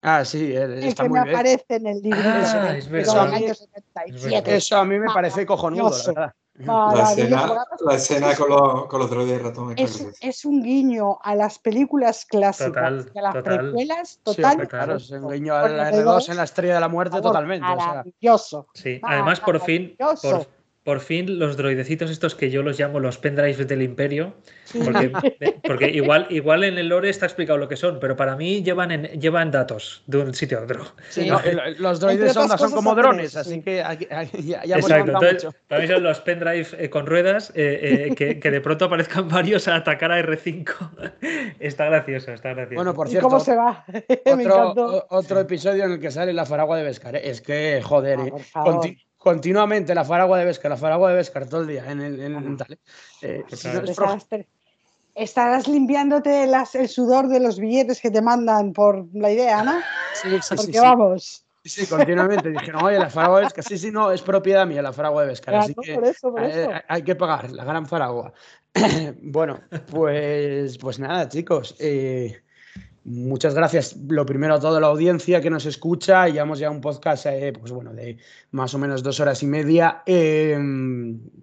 Ah, 0.02 0.24
sí, 0.24 0.52
él 0.55 0.72
el 0.72 0.85
está 0.85 1.02
que 1.02 1.09
muy 1.10 1.18
me 1.18 1.24
bien. 1.24 1.36
aparece 1.36 1.74
en 1.77 1.86
el 1.86 2.01
libro 2.01 2.22
Ah, 2.24 2.72
de 2.72 2.78
es 2.78 2.85
del 2.90 2.93
verdad. 2.93 3.32
año 3.35 3.52
Es 3.52 3.59
77. 3.59 4.56
Eso 4.56 4.77
a 4.77 4.85
mí 4.86 4.98
me 4.98 5.06
parece 5.12 5.44
cojonudo, 5.44 5.90
la 5.90 6.06
verdad. 6.06 6.32
La 6.66 6.73
Maravilloso. 6.74 7.20
escena, 7.23 7.65
la 7.81 7.95
escena 7.95 8.37
con, 8.37 8.49
los, 8.51 8.87
con 8.87 9.01
los 9.01 9.11
droides 9.11 9.39
de 9.39 9.45
ratón. 9.49 9.74
es 9.77 10.07
Es, 10.20 10.45
un 10.45 10.62
guiño 10.62 11.19
a 11.23 11.35
las 11.35 11.59
películas 11.59 12.27
clásicas 12.27 12.73
Total, 12.74 13.11
y 13.15 13.19
a 13.19 13.23
las 13.23 13.35
total. 13.35 13.59
precuelas 13.59 14.09
Sí, 14.11 14.19
total. 14.24 14.51
hombre, 14.53 14.69
claro, 14.69 14.97
es 14.97 15.11
un 15.11 15.28
guiño 15.31 15.55
al 15.55 15.77
lo 15.77 15.82
R2 15.85 16.27
de 16.27 16.31
en 16.32 16.37
la 16.37 16.45
estrella 16.45 16.74
de 16.74 16.81
la 16.81 16.89
muerte 16.89 17.20
totalmente. 17.20 17.66
o 17.66 17.77
sea, 17.77 17.87
Maravilloso. 17.87 18.66
Sí, 18.74 19.01
además 19.03 19.41
por 19.41 19.61
fin, 19.61 19.97
maravilloso. 19.99 20.39
por, 20.39 20.60
por 20.91 20.99
fin 20.99 21.39
los 21.39 21.57
droidecitos 21.57 22.11
estos 22.11 22.35
que 22.35 22.51
yo 22.51 22.65
los 22.65 22.77
llamo 22.77 22.99
los 22.99 23.17
pendrives 23.17 23.69
del 23.69 23.81
imperio, 23.81 24.35
porque, 24.85 25.12
porque 25.62 25.89
igual, 25.89 26.27
igual 26.31 26.65
en 26.65 26.79
el 26.79 26.89
lore 26.89 27.09
está 27.11 27.27
explicado 27.27 27.59
lo 27.61 27.69
que 27.69 27.77
son, 27.77 28.01
pero 28.01 28.17
para 28.17 28.35
mí 28.35 28.65
llevan, 28.65 28.91
en- 28.91 29.21
llevan 29.21 29.53
datos 29.53 30.03
de 30.09 30.19
un 30.19 30.35
sitio 30.35 30.59
a 30.59 30.62
otro. 30.62 30.87
sí, 31.09 31.29
no, 31.29 31.41
los 31.79 32.01
droides 32.01 32.33
son 32.33 32.49
cosas 32.49 32.73
como 32.73 32.97
drones, 32.97 33.37
así 33.37 33.55
sí. 33.55 33.62
que 33.62 33.85
aquí- 33.85 34.09
aquí 34.11 34.43
ya, 34.43 34.65
ya 34.65 34.79
hemos 34.79 34.91
Exacto, 34.91 35.12
entonces 35.12 35.45
mucho. 35.45 35.57
para 35.69 35.81
mí 35.83 35.87
son 35.87 36.03
los 36.03 36.21
pendrive 36.23 36.67
eh, 36.77 36.91
con 36.91 37.07
ruedas 37.07 37.53
eh, 37.55 38.09
eh, 38.11 38.15
que, 38.17 38.41
que 38.41 38.51
de 38.51 38.61
pronto 38.61 38.87
aparezcan 38.87 39.29
varios 39.29 39.69
a 39.69 39.77
atacar 39.77 40.11
a 40.11 40.19
R5. 40.21 41.55
está 41.61 41.85
gracioso, 41.85 42.33
está 42.33 42.49
gracioso. 42.53 42.75
Bueno, 42.75 42.95
por 42.95 43.07
¿Y 43.07 43.11
cierto, 43.11 43.29
cómo 43.29 43.39
se 43.39 43.55
va? 43.55 43.85
Me 44.27 44.45
otro, 44.49 44.73
o- 44.97 45.07
otro 45.11 45.39
episodio 45.39 45.85
en 45.85 45.93
el 45.93 46.01
que 46.01 46.11
sale 46.11 46.33
la 46.33 46.47
faragua 46.47 46.77
de 46.79 46.83
Vescar. 46.83 47.15
Es 47.15 47.41
que, 47.41 47.81
joder, 47.81 48.19
Ah, 48.55 48.65
continuamente 49.20 49.94
la 49.94 50.05
faragua 50.05 50.38
de 50.38 50.47
Vescar, 50.47 50.70
la 50.70 50.78
faragua 50.78 51.10
de 51.10 51.16
Vescar 51.16 51.47
todo 51.47 51.60
el 51.60 51.66
día 51.68 51.84
en 51.92 52.01
el 52.01 52.20
en, 52.20 52.34
en 52.36 52.56
tal. 52.56 52.72
eh. 52.72 52.78
Eh, 53.22 53.42
Total. 53.44 53.59
si 53.59 53.68
no 53.68 53.74
es 53.84 53.97
pro- 53.97 54.12
Estarás, 54.14 54.47
estarás 55.14 55.68
limpiándote 55.68 56.47
las- 56.47 56.74
el 56.74 56.88
sudor 56.88 57.28
de 57.28 57.38
los 57.38 57.59
billetes 57.59 58.01
que 58.01 58.10
te 58.10 58.22
mandan 58.22 58.72
por 58.72 59.06
la 59.12 59.30
idea, 59.30 59.62
¿no? 59.62 59.82
sí, 60.14 60.30
sí, 60.30 60.42
sí, 60.42 60.56
Porque 60.56 60.72
sí. 60.72 60.78
vamos. 60.78 61.47
Sí, 61.62 61.86
continuamente. 61.86 62.48
Dijeron, 62.51 62.82
oye, 62.82 62.98
la 62.98 63.10
faragua 63.10 63.40
de 63.40 63.44
Vescar, 63.44 63.62
sí, 63.64 63.76
sí, 63.76 63.90
no, 63.90 64.10
es 64.10 64.22
propiedad 64.22 64.66
mía 64.66 64.80
la 64.80 64.94
faragua 64.94 65.22
de 65.22 65.28
Vescar. 65.28 65.52
Claro, 65.52 65.64
así 65.64 65.74
que 65.74 65.94
por 65.94 66.05
eso, 66.06 66.32
por 66.32 66.42
eh, 66.42 66.62
eso. 66.62 66.70
hay 66.88 67.02
que 67.02 67.14
pagar 67.14 67.51
la 67.51 67.64
gran 67.64 67.86
faragua. 67.86 68.32
bueno, 69.20 69.60
pues, 69.90 70.78
pues 70.78 70.98
nada, 70.98 71.28
chicos. 71.28 71.76
eh, 71.78 72.42
muchas 73.05 73.55
gracias. 73.55 73.97
Lo 74.09 74.27
primero 74.27 74.55
a 74.55 74.60
toda 74.60 74.81
la 74.81 74.89
audiencia 74.89 75.40
que 75.40 75.51
nos 75.51 75.66
escucha. 75.66 76.28
Llevamos 76.28 76.59
ya 76.59 76.70
un 76.70 76.81
podcast, 76.81 77.27
eh, 77.27 77.52
pues 77.59 77.72
bueno, 77.72 77.93
de 77.93 78.18
más 78.52 78.74
o 78.74 78.78
menos 78.78 79.02
dos 79.02 79.20
horas 79.20 79.43
y 79.43 79.47
media. 79.47 80.02
Eh, 80.06 80.59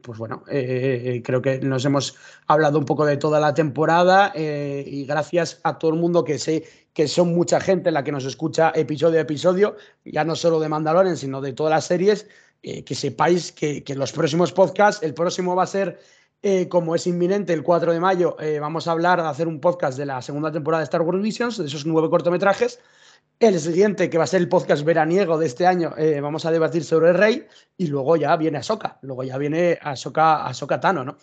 pues 0.02 0.20
bueno, 0.20 0.44
eh, 0.50 1.22
creo 1.24 1.42
que 1.42 1.60
nos 1.60 1.86
hemos 1.86 2.16
hablado 2.48 2.80
un 2.80 2.86
poco 2.86 3.06
de 3.06 3.18
toda 3.18 3.40
la 3.40 3.54
temporada 3.54 4.32
eh, 4.36 4.84
y 4.86 5.06
gracias 5.06 5.60
a 5.64 5.78
todo 5.78 5.92
el 5.92 6.00
mundo 6.00 6.24
que 6.24 6.40
sé 6.40 6.64
que 6.94 7.08
son 7.08 7.34
mucha 7.36 7.60
gente 7.60 7.92
la 7.92 8.04
que 8.04 8.12
nos 8.12 8.26
escucha 8.26 8.72
episodio 8.74 9.20
a 9.20 9.22
episodio, 9.22 9.76
ya 10.04 10.24
no 10.24 10.36
solo 10.36 10.60
de 10.60 10.70
Mandalorian, 10.70 11.18
sino 11.18 11.42
de 11.42 11.54
todas 11.54 11.72
las 11.72 11.86
series. 11.86 12.28
eh, 12.64 12.84
que 12.84 12.96
sepáis 12.96 13.52
que 13.52 13.84
los 13.96 14.12
próximos 14.12 14.52
podcasts, 14.52 15.04
el 15.04 15.14
próximo 15.14 15.56
va 15.56 15.64
a 15.64 15.68
ser 15.68 16.00
eh, 16.48 16.70
como 16.70 16.96
es 16.96 17.06
inminente, 17.08 17.52
el 17.52 17.62
4 17.62 17.92
de 17.92 18.00
mayo, 18.00 18.38
eh, 18.40 18.58
vamos 18.60 18.88
a 18.88 18.94
hablar, 18.94 19.22
de 19.22 19.28
hacer 19.28 19.50
un 19.50 19.60
podcast 19.60 19.98
de 19.98 20.06
la 20.06 20.22
segunda 20.22 20.50
temporada 20.50 20.80
de 20.80 20.86
Star 20.86 21.02
Wars 21.02 21.22
Visions, 21.22 21.58
de 21.58 21.66
esos 21.66 21.86
nueve 21.86 22.10
cortometrajes. 22.10 22.80
El 23.38 23.60
siguiente, 23.60 24.10
que 24.10 24.18
va 24.18 24.24
a 24.24 24.28
ser 24.28 24.40
el 24.40 24.48
podcast 24.48 24.86
veraniego 24.86 25.38
de 25.38 25.46
este 25.46 25.68
año, 25.68 25.94
eh, 25.98 26.22
vamos 26.22 26.46
a 26.46 26.52
debatir 26.52 26.86
sobre 26.86 27.10
el 27.10 27.16
Rey. 27.16 27.46
Y 27.76 27.88
luego 27.88 28.16
ya 28.16 28.38
viene 28.38 28.60
Ahsoka. 28.60 28.98
Luego 29.02 29.24
ya 29.26 29.38
viene 29.38 29.78
Ahsoka, 29.82 30.46
Ahsoka 30.46 30.80
Tano, 30.80 31.04
¿no? 31.04 31.18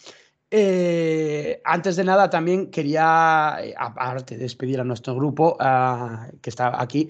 Eh, 0.51 1.63
antes 1.65 1.97
de 1.97 2.05
nada, 2.05 2.29
también 2.29 2.71
quería, 2.71 3.57
eh, 3.63 3.75
aparte 3.79 4.37
de 4.37 4.43
despedir 4.43 4.79
a 4.79 4.85
nuestro 4.85 5.15
grupo 5.15 5.57
ah, 5.59 6.29
que 6.43 6.51
está 6.51 6.81
aquí, 6.81 7.09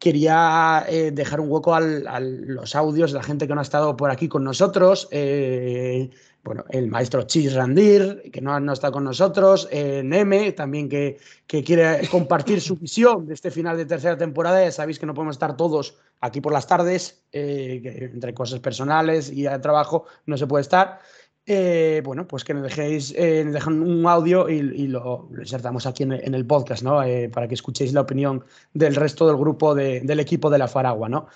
quería 0.00 0.84
eh, 0.88 1.12
dejar 1.12 1.40
un 1.40 1.50
hueco 1.50 1.72
a 1.72 1.80
los 1.80 2.74
audios 2.74 3.12
de 3.12 3.18
la 3.18 3.24
gente 3.24 3.46
que 3.46 3.54
no 3.54 3.60
ha 3.60 3.62
estado 3.62 3.96
por 3.96 4.10
aquí 4.10 4.28
con 4.28 4.42
nosotros. 4.42 5.06
eh, 5.12 6.10
bueno, 6.44 6.64
el 6.70 6.88
maestro 6.88 7.22
Chis 7.22 7.54
Randir, 7.54 8.30
que 8.32 8.40
no, 8.40 8.60
no 8.60 8.72
está 8.74 8.90
con 8.90 9.02
nosotros, 9.04 9.66
eh, 9.70 10.02
Neme, 10.04 10.52
también 10.52 10.88
que, 10.88 11.16
que 11.46 11.64
quiere 11.64 12.06
compartir 12.08 12.60
su 12.60 12.76
visión 12.80 13.26
de 13.26 13.34
este 13.34 13.50
final 13.50 13.76
de 13.76 13.86
tercera 13.86 14.16
temporada. 14.16 14.62
Ya 14.62 14.70
sabéis 14.70 14.98
que 14.98 15.06
no 15.06 15.14
podemos 15.14 15.36
estar 15.36 15.56
todos 15.56 15.96
aquí 16.20 16.40
por 16.40 16.52
las 16.52 16.66
tardes, 16.66 17.24
eh, 17.32 17.80
que 17.82 18.04
entre 18.04 18.34
cosas 18.34 18.60
personales 18.60 19.30
y 19.30 19.42
de 19.44 19.58
trabajo 19.58 20.04
no 20.26 20.36
se 20.36 20.46
puede 20.46 20.62
estar. 20.62 20.98
Eh, 21.46 22.00
bueno, 22.04 22.26
pues 22.26 22.42
que 22.42 22.54
nos 22.54 22.62
dejéis, 22.62 23.12
eh, 23.18 23.42
nos 23.44 23.52
dejan 23.54 23.82
un 23.82 24.06
audio 24.06 24.48
y, 24.48 24.54
y 24.54 24.86
lo, 24.86 25.28
lo 25.30 25.42
insertamos 25.42 25.84
aquí 25.86 26.02
en 26.04 26.12
el, 26.12 26.24
en 26.24 26.34
el 26.34 26.46
podcast, 26.46 26.82
¿no? 26.82 27.02
Eh, 27.02 27.28
para 27.28 27.48
que 27.48 27.54
escuchéis 27.54 27.92
la 27.92 28.00
opinión 28.00 28.42
del 28.72 28.94
resto 28.94 29.26
del 29.26 29.36
grupo 29.36 29.74
de- 29.74 30.00
del 30.00 30.20
equipo 30.20 30.48
de 30.48 30.56
la 30.58 30.68
Faragua, 30.68 31.08
¿no? 31.10 31.26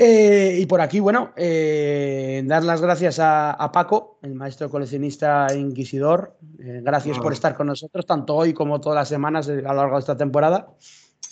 Eh, 0.00 0.58
y 0.60 0.66
por 0.66 0.80
aquí, 0.80 1.00
bueno, 1.00 1.32
eh, 1.34 2.40
dar 2.46 2.62
las 2.62 2.80
gracias 2.80 3.18
a, 3.18 3.70
Paco, 3.72 4.20
el 4.22 4.36
maestro 4.36 4.70
coleccionista 4.70 5.48
inquisidor. 5.52 6.38
Eh, 6.60 6.80
gracias 6.84 7.18
por 7.18 7.32
estar 7.32 7.56
con 7.56 7.66
nosotros, 7.66 8.06
tanto 8.06 8.36
hoy 8.36 8.54
como 8.54 8.80
todas 8.80 8.94
las 8.94 9.08
semanas 9.08 9.48
a 9.48 9.54
lo 9.54 9.74
largo 9.74 9.96
de 9.96 10.00
esta 10.00 10.16
temporada. 10.16 10.72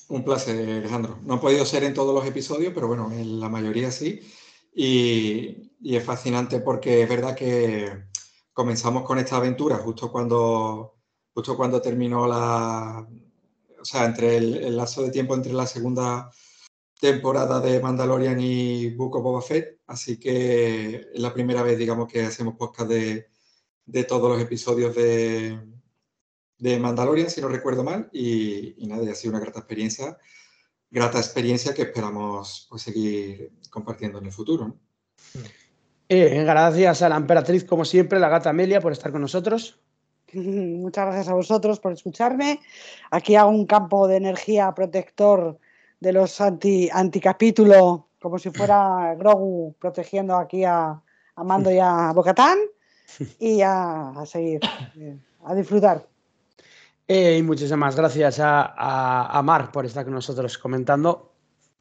Un 0.08 0.24
placer, 0.24 0.68
Alejandro. 0.68 1.20
No 1.22 1.34
ha 1.34 1.40
podido 1.40 1.64
ser 1.64 1.84
en 1.84 1.94
todos 1.94 2.12
los 2.12 2.26
episodios, 2.26 2.72
pero 2.74 2.88
bueno, 2.88 3.12
en 3.12 3.38
la 3.38 3.48
mayoría 3.48 3.92
sí. 3.92 4.20
Y, 4.74 5.70
y 5.80 5.94
es 5.94 6.02
fascinante 6.02 6.58
porque 6.58 7.02
es 7.02 7.08
verdad 7.08 7.36
que 7.36 8.06
comenzamos 8.52 9.04
con 9.04 9.20
esta 9.20 9.36
aventura 9.36 9.76
justo 9.76 10.10
cuando, 10.10 10.96
justo 11.32 11.56
cuando 11.56 11.80
terminó 11.80 12.26
la, 12.26 13.06
o 13.80 13.84
sea, 13.84 14.06
entre 14.06 14.38
el, 14.38 14.56
el 14.56 14.76
lazo 14.76 15.02
de 15.02 15.12
tiempo 15.12 15.36
entre 15.36 15.52
la 15.52 15.66
segunda 15.66 16.32
temporada 16.98 17.60
de 17.60 17.80
Mandalorian 17.80 18.40
y 18.40 18.90
Book 18.90 19.16
of 19.16 19.22
Boba 19.22 19.42
Fett, 19.42 19.80
así 19.86 20.18
que 20.18 21.08
es 21.12 21.20
la 21.20 21.32
primera 21.32 21.62
vez, 21.62 21.78
digamos, 21.78 22.10
que 22.10 22.22
hacemos 22.22 22.54
podcast 22.56 22.88
de, 22.88 23.28
de 23.84 24.04
todos 24.04 24.30
los 24.30 24.40
episodios 24.40 24.94
de, 24.94 25.58
de, 26.58 26.78
Mandalorian, 26.78 27.30
si 27.30 27.40
no 27.40 27.48
recuerdo 27.48 27.84
mal, 27.84 28.08
y, 28.12 28.82
y, 28.82 28.86
nada, 28.86 29.10
ha 29.10 29.14
sido 29.14 29.32
una 29.32 29.40
grata 29.40 29.60
experiencia, 29.60 30.16
grata 30.90 31.18
experiencia 31.18 31.74
que 31.74 31.82
esperamos 31.82 32.66
pues, 32.70 32.82
seguir 32.82 33.52
compartiendo 33.70 34.18
en 34.18 34.26
el 34.26 34.32
futuro. 34.32 34.76
Eh, 36.08 36.44
gracias 36.44 37.02
a 37.02 37.08
la 37.08 37.16
emperatriz, 37.16 37.64
como 37.64 37.84
siempre, 37.84 38.20
la 38.20 38.28
gata 38.28 38.50
Amelia, 38.50 38.80
por 38.80 38.92
estar 38.92 39.12
con 39.12 39.20
nosotros. 39.20 39.80
Muchas 40.32 41.06
gracias 41.06 41.28
a 41.28 41.34
vosotros 41.34 41.78
por 41.78 41.92
escucharme. 41.92 42.60
Aquí 43.10 43.34
hago 43.34 43.50
un 43.50 43.66
campo 43.66 44.08
de 44.08 44.16
energía 44.16 44.72
protector 44.74 45.58
de 46.00 46.12
los 46.12 46.40
anti, 46.40 46.88
anticapítulo, 46.92 48.08
como 48.20 48.38
si 48.38 48.50
fuera 48.50 49.14
Grogu 49.18 49.74
protegiendo 49.78 50.36
aquí 50.36 50.64
a, 50.64 51.00
a 51.34 51.44
Mando 51.44 51.70
y 51.70 51.78
a 51.78 52.12
Bocatán, 52.14 52.58
y 53.38 53.60
a, 53.62 54.10
a 54.10 54.26
seguir, 54.26 54.60
eh, 54.98 55.18
a 55.44 55.54
disfrutar. 55.54 56.06
Eh, 57.08 57.36
y 57.38 57.42
muchísimas 57.42 57.94
gracias 57.94 58.40
a, 58.40 58.62
a, 58.62 59.38
a, 59.38 59.42
Mar 59.42 59.70
por 59.70 59.86
estar 59.86 60.04
con 60.04 60.14
nosotros 60.14 60.58
comentando. 60.58 61.32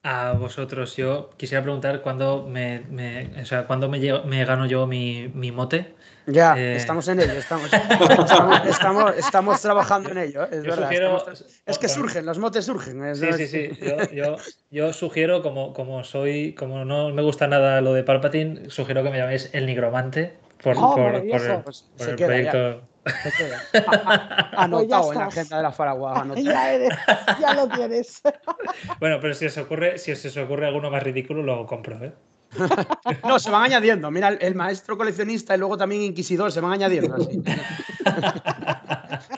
A 0.04 0.34
vosotros, 0.34 0.96
yo 0.96 1.32
quisiera 1.36 1.64
preguntar 1.64 2.04
cuándo 2.04 2.46
me, 2.48 2.82
me, 2.82 3.42
o 3.42 3.46
sea, 3.46 3.66
¿cuándo 3.66 3.90
me, 3.90 4.00
me 4.00 4.46
gano 4.46 4.68
yo 4.68 4.86
mi, 4.86 5.32
mi 5.34 5.52
mote 5.52 5.96
ya, 6.27 6.57
eh... 6.57 6.76
estamos 6.76 7.07
en 7.07 7.19
ello, 7.19 7.34
estamos, 7.34 7.72
estamos, 8.19 8.65
estamos, 8.65 9.18
estamos, 9.18 9.61
trabajando 9.61 10.10
en 10.11 10.18
ello, 10.18 10.43
es 10.43 10.64
yo 10.64 10.72
verdad. 10.72 10.88
Sugiero, 10.88 11.18
estamos, 11.18 11.45
es 11.65 11.77
que 11.77 11.89
surgen, 11.89 12.26
los 12.26 12.39
motes 12.39 12.65
surgen. 12.65 13.03
Es, 13.06 13.19
sí, 13.19 13.27
sí, 13.34 13.47
sí. 13.47 13.69
Yo, 13.81 14.11
yo, 14.11 14.38
yo, 14.72 14.93
sugiero, 14.93 15.41
como, 15.41 15.73
como 15.73 16.03
soy, 16.03 16.53
como 16.56 16.85
no 16.85 17.10
me 17.10 17.22
gusta 17.22 17.47
nada 17.47 17.81
lo 17.81 17.93
de 17.93 18.03
Palpatine, 18.03 18.69
sugiero 18.69 19.03
que 19.03 19.10
me 19.10 19.18
llaméis 19.18 19.49
el 19.53 19.65
nigromante 19.65 20.38
por, 20.61 20.76
oh, 20.77 20.95
por, 20.95 21.27
por, 21.27 21.47
por, 21.47 21.64
pues 21.64 21.85
por 21.97 22.10
el 22.10 22.15
proyecto. 22.15 22.81
Anotado 24.57 25.14
en 25.14 25.19
la 25.19 25.26
agenda 25.26 25.57
de 25.57 25.64
la 25.64 25.72
Faragua. 25.72 26.26
Ya, 26.38 26.73
eres, 26.73 26.93
ya 27.39 27.53
lo 27.53 27.68
tienes. 27.68 28.22
bueno, 28.99 29.19
pero 29.22 29.34
si 29.34 29.45
os 29.45 29.57
ocurre, 29.57 29.97
si 29.97 30.11
os 30.11 30.38
ocurre 30.38 30.68
alguno 30.68 30.89
más 30.89 31.03
ridículo, 31.03 31.43
lo 31.43 31.65
compro, 31.65 32.03
¿eh? 32.03 32.14
No, 33.28 33.40
se 33.40 33.50
van 33.52 33.64
añadiendo. 33.64 34.10
Mira, 34.12 34.30
el 34.30 34.56
maestro 34.56 34.98
coleccionista 34.98 35.56
y 35.56 35.60
luego 35.60 35.78
también 35.78 36.02
inquisidor 36.02 36.52
se 36.52 36.62
van 36.62 36.74
añadiendo. 36.74 37.16
Así. 37.16 37.42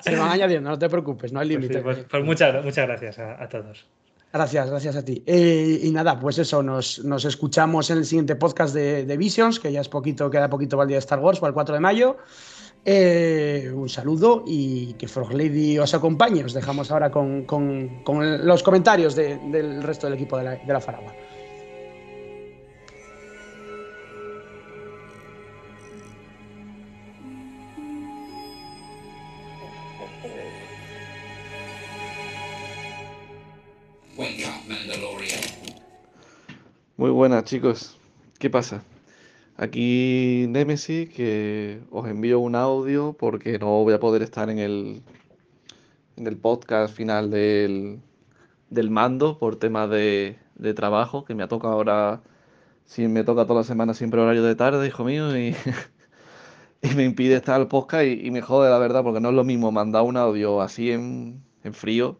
Se 0.01 0.15
van 0.15 0.29
añadiendo, 0.29 0.69
no 0.69 0.79
te 0.79 0.89
preocupes, 0.89 1.31
no 1.31 1.39
hay 1.39 1.49
límite. 1.49 1.79
Pues, 1.81 1.97
sí, 1.97 2.03
pues, 2.03 2.11
pues 2.11 2.23
muchas, 2.23 2.63
muchas 2.63 2.87
gracias 2.87 3.19
a, 3.19 3.41
a, 3.41 3.49
todos. 3.49 3.85
Gracias, 4.31 4.69
gracias 4.69 4.95
a 4.95 5.05
ti. 5.05 5.23
Eh, 5.25 5.79
y 5.83 5.91
nada, 5.91 6.19
pues 6.19 6.37
eso, 6.37 6.61
nos, 6.61 7.03
nos, 7.03 7.25
escuchamos 7.25 7.89
en 7.89 7.99
el 7.99 8.05
siguiente 8.05 8.35
podcast 8.35 8.73
de, 8.73 9.05
de, 9.05 9.17
Visions, 9.17 9.59
que 9.59 9.71
ya 9.71 9.81
es 9.81 9.89
poquito, 9.89 10.29
queda 10.29 10.49
poquito 10.49 10.77
para 10.77 10.83
el 10.83 10.89
día 10.89 10.95
de 10.97 10.99
Star 10.99 11.19
Wars, 11.19 11.39
para 11.39 11.49
el 11.49 11.53
4 11.53 11.75
de 11.75 11.81
mayo. 11.81 12.17
Eh, 12.85 13.71
un 13.73 13.89
saludo 13.89 14.43
y 14.47 14.93
que 14.93 15.07
Frog 15.07 15.33
Lady 15.33 15.77
os 15.77 15.93
acompañe. 15.93 16.43
Os 16.43 16.53
dejamos 16.53 16.91
ahora 16.91 17.11
con, 17.11 17.43
con, 17.45 18.03
con 18.03 18.45
los 18.45 18.63
comentarios 18.63 19.15
de, 19.15 19.37
del 19.49 19.83
resto 19.83 20.07
del 20.07 20.13
equipo 20.13 20.37
de 20.37 20.43
la, 20.43 20.55
de 20.55 20.73
la 20.73 20.79
Faragua. 20.79 21.13
Muy 36.97 37.11
buenas 37.11 37.43
chicos, 37.43 37.95
¿qué 38.39 38.49
pasa? 38.49 38.83
Aquí 39.55 40.47
Nemesis, 40.49 41.07
que 41.09 41.79
os 41.91 42.07
envío 42.07 42.39
un 42.39 42.55
audio 42.55 43.13
porque 43.13 43.59
no 43.59 43.83
voy 43.83 43.93
a 43.93 43.99
poder 43.99 44.23
estar 44.23 44.49
en 44.49 44.57
el, 44.57 45.03
en 46.15 46.25
el 46.25 46.37
podcast 46.37 46.95
final 46.95 47.29
del, 47.29 48.01
del 48.71 48.89
mando 48.89 49.37
por 49.37 49.57
temas 49.57 49.91
de, 49.91 50.39
de, 50.55 50.73
trabajo, 50.73 51.23
que 51.23 51.35
me 51.35 51.43
ha 51.43 51.47
tocado 51.47 51.75
ahora, 51.75 52.23
si 52.85 53.07
me 53.07 53.23
toca 53.23 53.45
toda 53.45 53.59
la 53.61 53.63
semana 53.63 53.93
siempre 53.93 54.19
horario 54.19 54.43
de 54.43 54.55
tarde, 54.55 54.87
hijo 54.87 55.03
mío, 55.03 55.37
y, 55.37 55.55
y 56.81 56.95
me 56.95 57.03
impide 57.03 57.35
estar 57.35 57.61
al 57.61 57.67
podcast 57.67 58.05
y, 58.05 58.25
y, 58.25 58.31
me 58.31 58.41
jode 58.41 58.71
la 58.71 58.79
verdad, 58.79 59.03
porque 59.03 59.19
no 59.21 59.29
es 59.29 59.35
lo 59.35 59.43
mismo 59.43 59.71
mandar 59.71 60.01
un 60.01 60.17
audio 60.17 60.61
así 60.61 60.91
en, 60.91 61.43
en 61.63 61.73
frío 61.75 62.17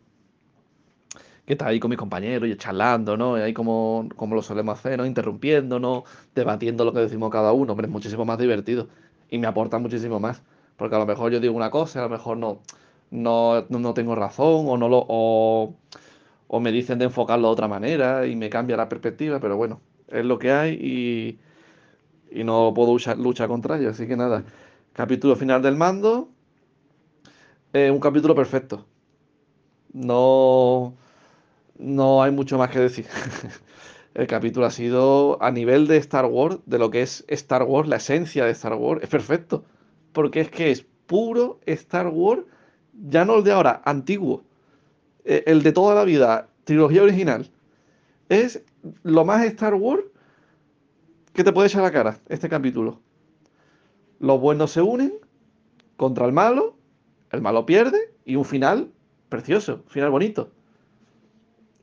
que 1.48 1.53
está 1.53 1.68
ahí 1.68 1.80
con 1.80 1.90
mis 1.90 1.98
compañeros 1.98 2.49
y 2.49 2.57
charlando, 2.57 3.15
¿no? 3.15 3.38
Y 3.38 3.41
ahí 3.41 3.53
como, 3.53 4.10
como 4.18 4.36
lo 4.36 4.41
solemos 4.41 4.78
hacer, 4.78 4.98
¿no? 4.99 5.06
Interrumpiéndonos, 5.06 6.03
debatiendo 6.36 6.84
lo 6.84 6.91
que 6.91 6.99
decimos 6.99 7.32
cada 7.32 7.53
uno, 7.53 7.72
hombre, 7.72 7.88
es 7.88 7.91
muchísimo 7.91 8.26
más 8.26 8.38
divertido 8.38 8.90
y 9.30 9.38
me 9.38 9.48
aporta 9.48 9.80
muchísimo 9.80 10.19
más. 10.19 10.41
Porque 10.76 10.95
a 10.98 10.99
lo 10.99 11.06
mejor 11.06 11.32
yo 11.32 11.40
digo 11.40 11.56
una 11.56 11.72
cosa, 11.72 11.99
a 11.99 12.03
lo 12.03 12.10
mejor 12.10 12.36
no, 12.38 12.60
no, 13.11 13.65
no 13.69 13.94
tengo 13.94 14.14
razón 14.14 14.65
o, 14.68 14.78
no 14.78 14.90
lo, 14.90 15.06
o, 15.07 15.74
o, 16.49 16.60
me 16.60 16.74
dicen 16.74 16.99
de 16.99 17.06
enfocarlo 17.06 17.48
de 17.48 17.53
otra 17.53 17.69
manera 17.69 18.28
y 18.28 18.36
me 18.36 18.49
cambia 18.49 18.76
la 18.76 18.90
perspectiva, 18.90 19.40
pero 19.40 19.56
bueno, 19.56 19.80
es 20.10 20.26
lo 20.26 20.38
que 20.40 20.52
hay 20.52 20.74
y, 20.74 21.40
y 22.30 22.44
no 22.44 22.74
puedo 22.76 22.91
luchar, 22.91 23.18
luchar 23.18 23.48
contra 23.48 23.78
ello. 23.78 23.91
Así 23.91 24.06
que 24.06 24.18
nada, 24.18 24.44
capítulo 24.91 25.38
final 25.38 25.61
del 25.61 25.78
mando, 25.78 26.28
eh, 27.72 27.90
un 27.90 28.02
capítulo 28.02 28.36
perfecto. 28.36 28.86
No 29.94 30.94
no 31.78 32.24
hay 32.24 32.32
mucho 32.32 32.58
más 32.58 32.70
que 32.70 32.80
decir. 32.80 33.06
El 34.14 34.26
capítulo 34.26 34.66
ha 34.66 34.72
sido 34.72 35.41
a 35.44 35.52
nivel 35.52 35.88
de 35.88 35.98
Star 35.98 36.26
Wars, 36.26 36.58
de 36.66 36.80
lo 36.80 36.90
que 36.90 37.04
es 37.04 37.24
Star 37.28 37.64
Wars, 37.64 37.88
la 37.88 37.98
esencia 37.98 38.45
de 38.45 38.52
Star 38.52 38.74
Wars, 38.74 39.04
es 39.04 39.10
perfecto. 39.10 39.64
Porque 40.12 40.41
es 40.41 40.49
que 40.49 40.72
es 40.72 40.86
puro 41.06 41.60
Star 41.66 42.08
Wars, 42.08 42.41
ya 42.94 43.26
no 43.26 43.38
el 43.38 43.44
de 43.44 43.52
ahora, 43.52 43.82
antiguo. 43.86 44.44
E, 45.24 45.44
el 45.45 45.62
de 45.62 45.72
toda 45.72 45.94
la 45.94 46.04
vida, 46.04 46.49
trilogía 46.64 47.04
original. 47.04 47.52
Es 48.30 48.64
lo 49.04 49.24
más 49.24 49.45
Star 49.45 49.76
Wars 49.76 50.04
que 51.34 51.44
te 51.44 51.54
puede 51.54 51.68
echar 51.68 51.84
la 51.84 51.91
cara 51.91 52.20
este 52.28 52.49
capítulo. 52.49 52.99
Los 54.20 54.41
buenos 54.41 54.72
se 54.72 54.82
unen 54.82 55.14
contra 55.95 56.26
el 56.26 56.34
malo, 56.34 56.76
el 57.32 57.41
malo 57.41 57.68
pierde 57.68 58.14
y 58.26 58.36
un 58.36 58.45
final 58.45 58.91
precioso, 59.30 59.82
un 59.86 59.90
final 59.91 60.10
bonito. 60.10 60.49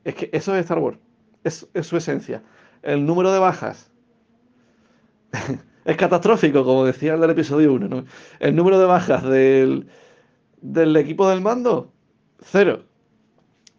Es 0.05 0.13
que 0.15 0.29
eso 0.31 0.55
es 0.55 0.61
Star 0.61 0.79
Wars. 0.79 0.97
Es, 1.43 1.67
su 1.81 1.97
esencia. 1.97 2.41
El 2.81 3.05
número 3.05 3.33
de 3.33 3.39
bajas 3.39 3.91
es 5.85 5.97
catastrófico, 5.97 6.63
como 6.63 6.85
decía 6.85 7.15
el 7.15 7.21
del 7.21 7.31
episodio 7.31 7.73
1. 7.73 7.87
¿no? 7.87 8.05
El 8.39 8.55
número 8.55 8.79
de 8.79 8.85
bajas 8.85 9.23
del, 9.23 9.87
del 10.61 10.95
equipo 10.95 11.27
del 11.27 11.41
mando, 11.41 11.91
cero. 12.39 12.83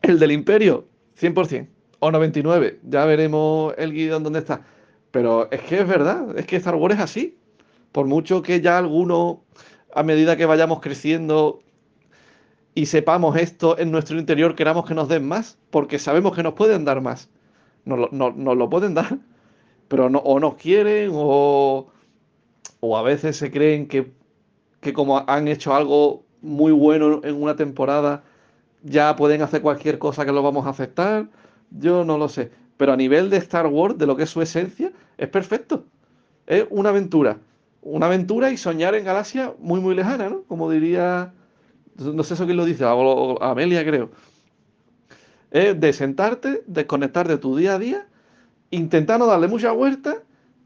El 0.03 0.19
del 0.19 0.33
imperio, 0.33 0.89
100%. 1.19 1.69
O 2.01 2.11
99. 2.11 2.81
Ya 2.83 3.05
veremos 3.07 3.73
el 3.79 3.93
guion 3.93 4.23
dónde 4.23 4.41
está. 4.41 4.63
Pero 5.13 5.51
es 5.51 5.63
que 5.63 5.81
es 5.81 5.89
verdad. 5.89 6.37
Es 6.37 6.47
que 6.47 6.57
Star 6.57 6.75
Wars 6.75 6.97
es 6.97 7.01
así. 7.01 7.39
Por 7.93 8.07
mucho 8.07 8.43
que 8.43 8.61
ya 8.61 8.77
alguno, 8.77 9.45
a 9.95 10.03
medida 10.03 10.37
que 10.37 10.45
vayamos 10.45 10.81
creciendo, 10.81 11.61
y 12.77 12.87
sepamos 12.87 13.37
esto 13.39 13.79
en 13.79 13.91
nuestro 13.91 14.19
interior, 14.19 14.55
queramos 14.55 14.85
que 14.85 14.95
nos 14.95 15.09
den 15.09 15.27
más, 15.27 15.57
porque 15.71 15.99
sabemos 15.99 16.37
que 16.37 16.43
nos 16.43 16.53
pueden 16.53 16.85
dar 16.85 17.01
más. 17.01 17.31
Nos, 17.87 18.13
lo 18.13 18.69
pueden 18.69 18.93
dar, 18.93 19.19
pero 19.89 20.11
no, 20.11 20.19
o 20.19 20.39
nos 20.41 20.57
quieren 20.57 21.11
o, 21.15 21.87
o 22.81 22.97
a 22.99 23.03
veces 23.03 23.39
se 23.39 23.51
creen 23.51 23.89
que, 23.89 24.13
que 24.81 24.93
como 24.93 25.25
han 25.27 25.49
hecho 25.49 25.75
algo 25.75 26.23
muy 26.43 26.71
bueno 26.71 27.23
en 27.25 27.41
una 27.43 27.57
temporada, 27.57 28.25
ya 28.83 29.17
pueden 29.17 29.41
hacer 29.41 29.63
cualquier 29.63 29.99
cosa 29.99 30.27
que 30.27 30.33
lo 30.33 30.43
vamos 30.43 30.67
a 30.67 30.71
aceptar. 30.71 31.29
Yo 31.71 32.05
no 32.05 32.19
lo 32.19 32.29
sé. 32.29 32.51
Pero 32.77 32.93
a 32.93 32.97
nivel 32.97 33.31
de 33.31 33.39
Star 33.39 33.69
Wars, 33.69 33.97
de 33.97 34.07
lo 34.07 34.17
que 34.17 34.25
es 34.25 34.31
su 34.31 34.43
esencia, 34.43 34.93
es 35.17 35.29
perfecto. 35.31 35.87
Es 36.47 36.67
una 36.69 36.91
aventura. 36.91 37.39
Una 37.81 38.05
aventura 38.05 38.51
y 38.51 38.59
soñar 38.59 38.95
en 38.95 39.07
galaxia 39.07 39.55
muy, 39.61 39.81
muy 39.81 39.95
lejana, 39.95 40.29
¿no? 40.29 40.43
Como 40.43 40.71
diría 40.71 41.33
no 41.99 42.23
sé 42.23 42.35
eso 42.35 42.45
quién 42.45 42.57
lo 42.57 42.65
dice, 42.65 42.85
a, 42.85 42.93
Amelia 43.41 43.85
creo, 43.85 44.11
es 45.51 45.79
de 45.81 45.93
sentarte, 45.93 46.63
desconectar 46.67 47.29
de 47.29 47.39
tu 47.39 47.57
día 47.57 47.75
a 47.75 47.79
día 47.79 48.07
intenta 48.71 49.19
no 49.19 49.27
darle 49.27 49.49
mucha 49.49 49.73
vuelta 49.73 50.17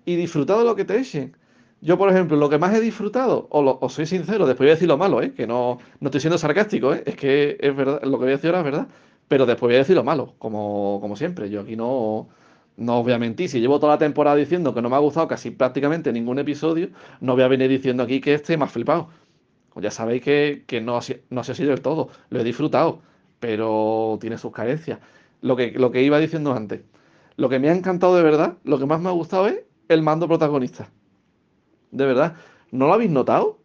y 0.04 0.16
disfrutar 0.16 0.58
de 0.58 0.64
lo 0.64 0.74
que 0.74 0.84
te 0.84 0.98
echen. 0.98 1.36
Yo, 1.82 1.96
por 1.96 2.10
ejemplo, 2.10 2.36
lo 2.36 2.50
que 2.50 2.58
más 2.58 2.74
he 2.74 2.80
disfrutado, 2.80 3.46
o, 3.50 3.88
soy 3.88 4.04
sincero, 4.06 4.46
después 4.46 4.66
voy 4.66 4.70
a 4.70 4.74
decir 4.74 4.88
lo 4.88 4.98
malo, 4.98 5.22
¿eh? 5.22 5.32
que 5.32 5.46
no, 5.46 5.78
no 6.00 6.08
estoy 6.08 6.20
siendo 6.20 6.36
sarcástico, 6.36 6.94
¿eh? 6.94 7.02
es 7.06 7.16
que 7.16 7.56
es 7.58 7.74
verdad, 7.74 8.02
lo 8.02 8.12
que 8.12 8.24
voy 8.24 8.28
a 8.28 8.36
decir 8.36 8.48
ahora 8.48 8.58
es 8.58 8.64
verdad, 8.64 8.88
pero 9.28 9.46
después 9.46 9.68
voy 9.68 9.76
a 9.76 9.78
decir 9.78 9.96
lo 9.96 10.04
malo, 10.04 10.34
como, 10.38 10.98
como 11.00 11.16
siempre. 11.16 11.48
Yo 11.48 11.62
aquí 11.62 11.76
no, 11.76 12.28
no 12.76 13.02
voy 13.02 13.12
a 13.12 13.18
mentir. 13.18 13.48
Si 13.48 13.60
llevo 13.60 13.78
toda 13.78 13.94
la 13.94 13.98
temporada 13.98 14.36
diciendo 14.36 14.74
que 14.74 14.82
no 14.82 14.90
me 14.90 14.96
ha 14.96 14.98
gustado 14.98 15.28
casi 15.28 15.50
prácticamente 15.52 16.12
ningún 16.12 16.38
episodio, 16.38 16.88
no 17.20 17.34
voy 17.34 17.44
a 17.44 17.48
venir 17.48 17.70
diciendo 17.70 18.02
aquí 18.02 18.20
que 18.20 18.34
este 18.34 18.56
me 18.56 18.64
ha 18.64 18.68
flipado. 18.68 19.08
Pues 19.72 19.84
ya 19.84 19.90
sabéis 19.90 20.22
que, 20.22 20.64
no, 20.82 21.00
no 21.30 21.40
ha 21.40 21.44
sido 21.44 21.70
del 21.70 21.80
todo. 21.80 22.08
Lo 22.28 22.40
he 22.40 22.44
disfrutado, 22.44 23.00
pero 23.38 24.18
tiene 24.20 24.38
sus 24.38 24.52
carencias. 24.52 24.98
Lo 25.40 25.56
que, 25.56 25.72
lo 25.72 25.90
que 25.90 26.02
iba 26.02 26.18
diciendo 26.18 26.52
antes. 26.52 26.82
Lo 27.36 27.48
que 27.48 27.58
me 27.58 27.70
ha 27.70 27.74
encantado 27.74 28.16
de 28.16 28.22
verdad, 28.22 28.58
lo 28.64 28.78
que 28.78 28.86
más 28.86 29.00
me 29.00 29.08
ha 29.08 29.12
gustado 29.12 29.46
es 29.46 29.60
el 29.88 30.02
mando 30.02 30.28
protagonista. 30.28 30.90
De 31.90 32.04
verdad. 32.04 32.36
¿No 32.70 32.86
lo 32.86 32.94
habéis 32.94 33.10
notado? 33.10 33.58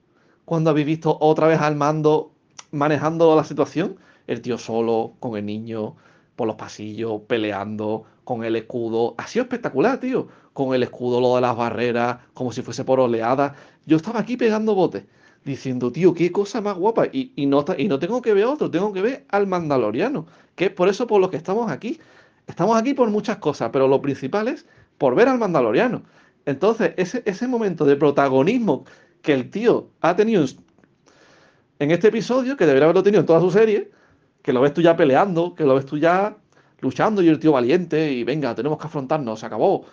Cuando 0.45 0.69
habéis 0.69 0.87
visto 0.87 1.17
otra 1.19 1.47
vez 1.47 1.59
al 1.59 1.75
mando 1.75 2.31
manejando 2.71 3.35
la 3.35 3.43
situación. 3.43 3.97
El 4.27 4.41
tío 4.41 4.57
solo, 4.57 5.13
con 5.19 5.37
el 5.37 5.45
niño, 5.45 5.95
por 6.35 6.47
los 6.47 6.55
pasillos, 6.55 7.21
peleando, 7.27 8.05
con 8.23 8.43
el 8.43 8.55
escudo. 8.55 9.15
Ha 9.17 9.27
sido 9.27 9.43
espectacular, 9.43 9.99
tío. 9.99 10.27
Con 10.53 10.73
el 10.73 10.83
escudo, 10.83 11.21
lo 11.21 11.35
de 11.35 11.41
las 11.41 11.55
barreras, 11.55 12.19
como 12.33 12.51
si 12.51 12.61
fuese 12.61 12.83
por 12.83 12.99
oleadas. 12.99 13.53
Yo 13.85 13.97
estaba 13.97 14.19
aquí 14.19 14.37
pegando 14.37 14.73
botes, 14.73 15.05
diciendo, 15.45 15.91
tío, 15.91 16.13
qué 16.13 16.31
cosa 16.31 16.59
más 16.59 16.75
guapa. 16.75 17.05
Y, 17.11 17.31
y, 17.35 17.45
no, 17.45 17.63
y 17.77 17.87
no 17.87 17.99
tengo 17.99 18.21
que 18.21 18.33
ver 18.33 18.45
otro, 18.45 18.69
tengo 18.69 18.91
que 18.91 19.01
ver 19.01 19.25
al 19.29 19.47
Mandaloriano. 19.47 20.25
Que 20.55 20.65
es 20.65 20.71
por 20.71 20.89
eso 20.89 21.07
por 21.07 21.21
lo 21.21 21.29
que 21.29 21.37
estamos 21.37 21.71
aquí. 21.71 21.99
Estamos 22.47 22.77
aquí 22.77 22.93
por 22.93 23.09
muchas 23.09 23.37
cosas, 23.37 23.69
pero 23.71 23.87
lo 23.87 24.01
principal 24.01 24.47
es 24.47 24.65
por 24.97 25.15
ver 25.15 25.29
al 25.29 25.39
Mandaloriano. 25.39 26.03
Entonces, 26.45 26.93
ese, 26.97 27.23
ese 27.25 27.47
momento 27.47 27.85
de 27.85 27.95
protagonismo 27.95 28.85
que 29.21 29.33
el 29.33 29.49
tío 29.49 29.89
ha 30.01 30.15
tenido 30.15 30.45
en 31.79 31.91
este 31.91 32.07
episodio, 32.09 32.57
que 32.57 32.65
debería 32.65 32.85
haberlo 32.85 33.03
tenido 33.03 33.21
en 33.21 33.25
toda 33.25 33.39
su 33.39 33.51
serie, 33.51 33.91
que 34.41 34.53
lo 34.53 34.61
ves 34.61 34.73
tú 34.73 34.81
ya 34.81 34.95
peleando, 34.95 35.55
que 35.55 35.63
lo 35.63 35.75
ves 35.75 35.85
tú 35.85 35.97
ya 35.97 36.37
luchando 36.79 37.21
y 37.21 37.27
el 37.29 37.39
tío 37.39 37.51
valiente 37.51 38.11
y 38.11 38.23
venga, 38.23 38.53
tenemos 38.55 38.77
que 38.77 38.87
afrontarnos, 38.87 39.39
se 39.39 39.45
acabó. 39.45 39.85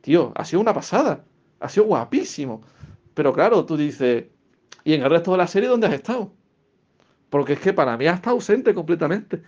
Tío, 0.00 0.32
ha 0.36 0.44
sido 0.44 0.60
una 0.60 0.74
pasada, 0.74 1.24
ha 1.60 1.68
sido 1.68 1.86
guapísimo. 1.86 2.62
Pero 3.14 3.32
claro, 3.32 3.64
tú 3.64 3.76
dices, 3.76 4.26
¿y 4.84 4.94
en 4.94 5.02
el 5.02 5.10
resto 5.10 5.32
de 5.32 5.38
la 5.38 5.46
serie 5.46 5.68
dónde 5.68 5.86
has 5.86 5.94
estado? 5.94 6.32
Porque 7.30 7.54
es 7.54 7.60
que 7.60 7.72
para 7.72 7.96
mí 7.96 8.06
estado 8.06 8.36
ausente 8.36 8.74
completamente. 8.74 9.42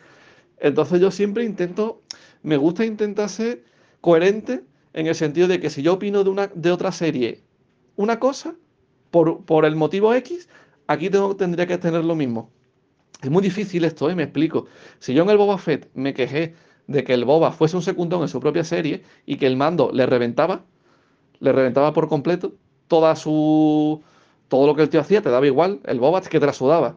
Entonces 0.59 1.01
yo 1.01 1.11
siempre 1.11 1.45
intento, 1.45 2.03
me 2.43 2.57
gusta 2.57 2.85
intentar 2.85 3.29
ser 3.29 3.65
coherente 4.01 4.65
en 4.93 5.07
el 5.07 5.15
sentido 5.15 5.49
de 5.49 5.61
que 5.61 5.71
si 5.71 5.83
yo 5.83 5.95
opino 5.95 6.25
de, 6.25 6.31
una, 6.31 6.47
de 6.49 6.71
otra 6.71 6.91
serie 6.93 7.43
una 7.97 8.19
cosa, 8.19 8.55
por, 9.11 9.45
por 9.45 9.65
el 9.65 9.77
motivo 9.77 10.15
X, 10.15 10.49
aquí 10.87 11.11
tengo, 11.11 11.37
tendría 11.37 11.67
que 11.67 11.79
tener 11.79 12.05
lo 12.05 12.15
mismo. 12.15 12.51
Es 13.23 13.31
muy 13.31 13.43
difícil 13.43 13.85
esto, 13.85 14.11
¿eh? 14.11 14.15
me 14.15 14.25
explico. 14.25 14.67
Si 14.99 15.15
yo 15.15 15.23
en 15.23 15.31
el 15.31 15.39
Boba 15.39 15.59
Fett 15.59 15.89
me 15.95 16.13
quejé 16.13 16.55
de 16.87 17.05
que 17.05 17.15
el 17.15 17.25
Boba 17.25 17.53
fuese 17.53 17.77
un 17.77 17.83
secundón 17.83 18.23
en 18.23 18.29
su 18.29 18.41
propia 18.41 18.65
serie 18.65 19.03
y 19.25 19.37
que 19.37 19.47
el 19.47 19.57
mando 19.57 19.91
le 19.93 20.07
reventaba, 20.07 20.65
le 21.41 21.53
reventaba 21.53 21.93
por 21.93 22.09
completo, 22.09 22.55
toda 22.89 23.17
su. 23.17 24.03
Todo 24.49 24.67
lo 24.67 24.75
que 24.75 24.83
el 24.83 24.89
tío 24.89 25.01
hacía 25.01 25.23
te 25.23 25.31
daba 25.31 25.47
igual, 25.47 25.81
el 25.85 26.01
Boba 26.01 26.21
es 26.21 26.29
que 26.29 26.41
te 26.41 26.47
la 26.47 26.53
sudaba. 26.53 26.97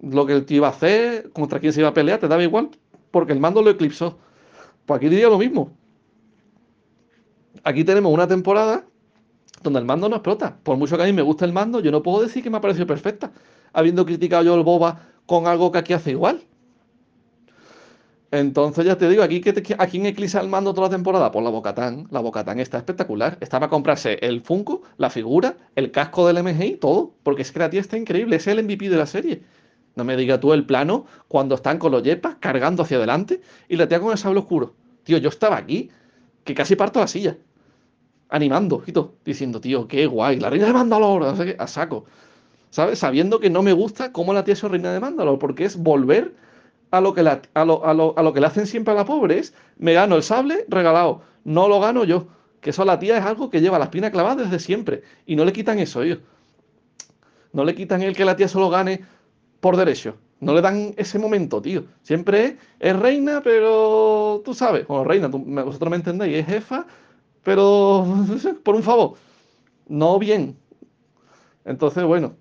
Lo 0.00 0.26
que 0.26 0.32
el 0.32 0.44
tío 0.44 0.58
iba 0.58 0.68
a 0.68 0.70
hacer, 0.70 1.30
contra 1.32 1.60
quién 1.60 1.72
se 1.72 1.80
iba 1.80 1.88
a 1.88 1.94
pelear, 1.94 2.18
te 2.18 2.28
daba 2.28 2.42
igual, 2.42 2.70
porque 3.10 3.32
el 3.32 3.40
mando 3.40 3.62
lo 3.62 3.70
eclipsó. 3.70 4.18
Pues 4.86 4.98
aquí 4.98 5.08
diría 5.08 5.28
lo 5.28 5.38
mismo. 5.38 5.72
Aquí 7.64 7.84
tenemos 7.84 8.12
una 8.12 8.26
temporada 8.26 8.86
donde 9.62 9.80
el 9.80 9.84
mando 9.84 10.08
no 10.08 10.16
explota. 10.16 10.56
Por 10.62 10.76
mucho 10.76 10.96
que 10.96 11.02
a 11.02 11.06
mí 11.06 11.12
me 11.12 11.22
guste 11.22 11.44
el 11.44 11.52
mando, 11.52 11.80
yo 11.80 11.90
no 11.90 12.02
puedo 12.02 12.22
decir 12.22 12.42
que 12.42 12.50
me 12.50 12.58
ha 12.58 12.60
parecido 12.60 12.86
perfecta, 12.86 13.32
habiendo 13.72 14.06
criticado 14.06 14.44
yo 14.44 14.54
el 14.54 14.62
Boba 14.62 15.00
con 15.26 15.46
algo 15.46 15.70
que 15.72 15.78
aquí 15.78 15.92
hace 15.92 16.12
igual. 16.12 16.42
Entonces 18.30 18.84
ya 18.84 18.98
te 18.98 19.08
digo, 19.08 19.22
aquí 19.22 19.40
que 19.40 19.74
¿a 19.78 19.86
quién 19.86 20.04
eclipsa 20.04 20.40
el 20.40 20.48
mando 20.48 20.74
toda 20.74 20.88
la 20.88 20.96
temporada? 20.96 21.32
Pues 21.32 21.42
la 21.42 21.50
Bocatán. 21.50 22.08
La 22.10 22.20
Bocatán 22.20 22.60
está 22.60 22.76
espectacular. 22.76 23.38
Está 23.40 23.58
para 23.58 23.70
comprarse 23.70 24.18
el 24.20 24.42
Funko, 24.42 24.82
la 24.98 25.08
figura, 25.08 25.56
el 25.76 25.90
casco 25.90 26.26
del 26.26 26.42
MGI, 26.42 26.76
todo. 26.76 27.14
Porque 27.22 27.42
es 27.42 27.52
que 27.52 27.58
la 27.58 27.70
tía 27.70 27.80
está 27.80 27.96
increíble. 27.96 28.36
Es 28.36 28.46
el 28.46 28.62
MVP 28.62 28.90
de 28.90 28.96
la 28.96 29.06
serie. 29.06 29.42
No 29.96 30.04
me 30.04 30.16
digas 30.16 30.40
tú 30.40 30.52
el 30.52 30.66
plano 30.66 31.06
cuando 31.26 31.54
están 31.54 31.78
con 31.78 31.90
los 31.90 32.02
yepas 32.02 32.36
cargando 32.38 32.82
hacia 32.82 32.98
adelante 32.98 33.40
y 33.68 33.76
la 33.76 33.88
tía 33.88 33.98
con 33.98 34.12
el 34.12 34.18
sable 34.18 34.40
oscuro. 34.40 34.74
Tío, 35.04 35.16
yo 35.18 35.30
estaba 35.30 35.56
aquí, 35.56 35.90
que 36.44 36.54
casi 36.54 36.76
parto 36.76 37.00
la 37.00 37.08
silla. 37.08 37.38
Animando, 38.28 38.84
diciendo, 39.24 39.58
tío, 39.58 39.88
qué 39.88 40.06
guay. 40.06 40.38
La 40.38 40.50
reina 40.50 40.66
de 40.66 40.74
Mandalor, 40.74 41.34
a 41.58 41.66
saco. 41.66 42.04
¿Sabes? 42.68 42.98
Sabiendo 42.98 43.40
que 43.40 43.48
no 43.48 43.62
me 43.62 43.72
gusta 43.72 44.12
cómo 44.12 44.34
la 44.34 44.44
tía 44.44 44.52
es 44.52 44.62
reina 44.62 44.92
de 44.92 45.00
Mandalor, 45.00 45.38
porque 45.38 45.64
es 45.64 45.78
volver 45.78 46.34
a 46.90 47.00
lo, 47.00 47.14
que 47.14 47.20
a, 47.20 47.64
lo, 47.64 48.32
que 48.32 48.40
le 48.40 48.46
hacen 48.46 48.66
siempre 48.66 48.92
a 48.92 48.96
la 48.96 49.04
pobre 49.04 49.38
es, 49.38 49.54
me 49.76 49.92
gano 49.92 50.16
el 50.16 50.22
sable 50.22 50.64
regalado, 50.68 51.22
no 51.44 51.68
lo 51.68 51.80
gano 51.80 52.04
yo. 52.04 52.28
Que 52.60 52.70
eso 52.70 52.82
a 52.82 52.86
la 52.86 52.98
tía 52.98 53.18
es 53.18 53.24
algo 53.24 53.50
que 53.50 53.60
lleva 53.60 53.78
la 53.78 53.84
espina 53.84 54.10
clavada 54.10 54.42
desde 54.42 54.58
siempre. 54.58 55.02
Y 55.26 55.36
no 55.36 55.44
le 55.44 55.52
quitan 55.52 55.78
eso 55.78 56.02
ellos. 56.02 56.18
No 57.52 57.64
le 57.64 57.74
quitan 57.74 58.02
el 58.02 58.16
que 58.16 58.24
la 58.24 58.36
tía 58.36 58.48
solo 58.48 58.68
gane 58.68 59.04
por 59.60 59.76
derecho. 59.76 60.16
No 60.40 60.54
le 60.54 60.60
dan 60.60 60.94
ese 60.96 61.18
momento, 61.18 61.62
tío. 61.62 61.84
Siempre 62.02 62.58
es, 62.78 62.96
reina, 62.96 63.40
pero 63.42 64.42
tú 64.44 64.54
sabes. 64.54 64.86
Bueno, 64.86 65.04
reina, 65.04 65.28
vosotros 65.28 65.90
me 65.90 65.96
entendéis, 65.96 66.38
es 66.38 66.46
jefa, 66.46 66.86
pero 67.42 68.06
por 68.64 68.74
un 68.74 68.82
favor. 68.82 69.14
No 69.88 70.18
bien. 70.18 70.56
Entonces, 71.64 72.04
bueno, 72.04 72.34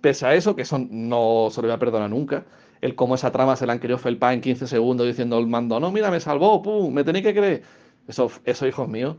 pese 0.00 0.26
a 0.26 0.34
eso, 0.34 0.54
que 0.54 0.62
eso 0.62 0.78
no 0.78 1.48
se 1.50 1.62
lo 1.62 1.68
voy 1.68 1.74
a 1.74 1.78
perdonar 1.78 2.10
nunca, 2.10 2.44
el 2.82 2.94
cómo 2.96 3.14
esa 3.14 3.32
trama 3.32 3.56
se 3.56 3.66
la 3.66 3.72
han 3.72 3.78
querido 3.78 3.96
felpar 3.98 4.34
en 4.34 4.40
15 4.42 4.66
segundos 4.66 5.06
diciendo 5.06 5.38
el 5.38 5.46
mando, 5.46 5.80
no, 5.80 5.90
mira, 5.92 6.10
me 6.10 6.20
salvó, 6.20 6.60
pum, 6.62 6.92
me 6.92 7.04
tenéis 7.04 7.24
que 7.24 7.32
creer. 7.32 7.62
Eso, 8.08 8.30
eso, 8.44 8.66
hijos 8.66 8.88
míos, 8.88 9.16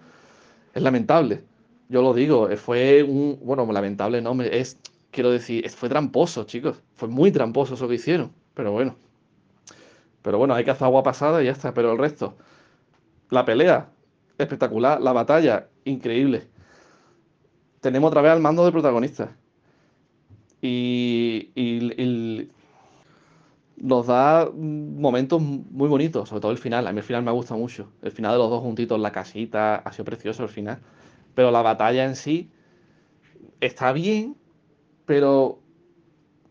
es 0.74 0.84
lamentable. 0.84 1.44
Yo 1.90 2.02
lo 2.02 2.14
digo, 2.14 2.50
eh, 2.50 2.58
fue 2.58 3.04
un, 3.04 3.40
bueno, 3.42 3.66
lamentable 3.72 4.22
no, 4.22 4.40
es, 4.44 4.78
quiero 5.12 5.32
decir, 5.32 5.68
fue 5.70 5.90
tramposo, 5.90 6.44
chicos. 6.44 6.84
Fue 6.96 7.08
muy 7.08 7.32
tramposo 7.32 7.76
eso 7.76 7.88
que 7.88 7.96
hicieron, 7.96 8.34
pero 8.54 8.74
bueno. 8.74 8.96
Pero 10.22 10.38
bueno, 10.38 10.54
hay 10.56 10.66
que 10.66 10.72
hacer 10.72 10.86
agua 10.86 11.04
pasada 11.04 11.42
y 11.42 11.46
ya 11.46 11.52
está, 11.52 11.74
pero 11.74 11.92
el 11.94 11.98
resto. 11.98 12.36
La 13.30 13.46
pelea, 13.46 13.90
espectacular. 14.38 15.02
La 15.02 15.14
batalla, 15.14 15.70
increíble. 15.86 16.48
Tenemos 17.82 18.10
otra 18.10 18.22
vez 18.22 18.32
al 18.32 18.42
mando 18.42 18.66
de 18.66 18.72
protagonista. 18.72 19.36
Y, 20.62 21.52
y, 21.56 22.50
nos 23.84 24.08
da 24.08 24.50
momentos 24.50 25.42
muy 25.42 25.90
bonitos, 25.90 26.30
sobre 26.30 26.42
todo 26.42 26.52
el 26.54 26.58
final. 26.58 26.88
A 26.88 26.94
mí 26.94 27.00
el 27.00 27.04
final 27.04 27.22
me 27.22 27.32
gusta 27.32 27.56
mucho. 27.56 27.92
El 28.02 28.12
final 28.12 28.32
de 28.32 28.38
los 28.38 28.50
dos 28.50 28.62
juntitos 28.62 28.98
la 29.00 29.12
casita, 29.12 29.76
ha 29.76 29.92
sido 29.92 30.06
precioso 30.06 30.44
el 30.44 30.50
final. 30.50 30.80
Pero 31.36 31.52
la 31.52 31.62
batalla 31.62 32.06
en 32.06 32.16
sí 32.16 32.50
está 33.60 33.92
bien, 33.92 34.38
pero 35.06 35.60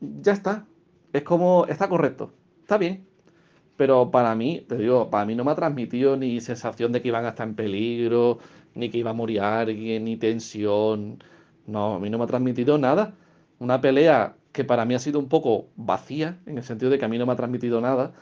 ya 0.01 0.33
está. 0.33 0.67
Es 1.15 1.23
como, 1.23 1.67
está 1.67 1.89
correcto, 1.89 2.35
está 2.61 2.77
bien. 2.77 3.07
Pero 3.77 4.11
para 4.11 4.35
mí, 4.35 4.65
te 4.69 4.77
digo, 4.77 5.09
para 5.11 5.25
mí 5.25 5.35
no 5.35 5.45
me 5.45 5.53
ha 5.53 5.55
transmitido 5.55 6.19
ni 6.19 6.41
sensación 6.43 6.93
de 6.93 7.01
que 7.01 7.09
iban 7.09 7.25
a 7.25 7.31
estar 7.31 7.49
en 7.49 7.55
peligro, 7.55 8.39
ni 8.75 8.91
que 8.91 8.99
iba 8.99 9.11
a 9.11 9.15
morir 9.15 9.41
alguien, 9.41 10.05
ni 10.05 10.19
tensión. 10.19 11.25
No, 11.67 11.95
a 11.95 11.99
mí 11.99 12.11
no 12.11 12.19
me 12.19 12.25
ha 12.25 12.27
transmitido 12.27 12.77
nada. 12.77 13.15
Una 13.59 13.81
pelea 13.81 14.37
que 14.53 14.65
para 14.65 14.85
mí 14.85 14.95
ha 14.95 14.99
sido 14.99 15.19
un 15.19 15.29
poco 15.29 15.67
vacía, 15.77 16.39
en 16.47 16.59
el 16.59 16.65
sentido 16.65 16.91
de 16.91 16.99
que 16.99 17.05
a 17.05 17.09
mí 17.09 17.19
no 17.19 17.27
me 17.27 17.33
ha 17.33 17.37
transmitido 17.37 17.81
nada, 17.81 18.13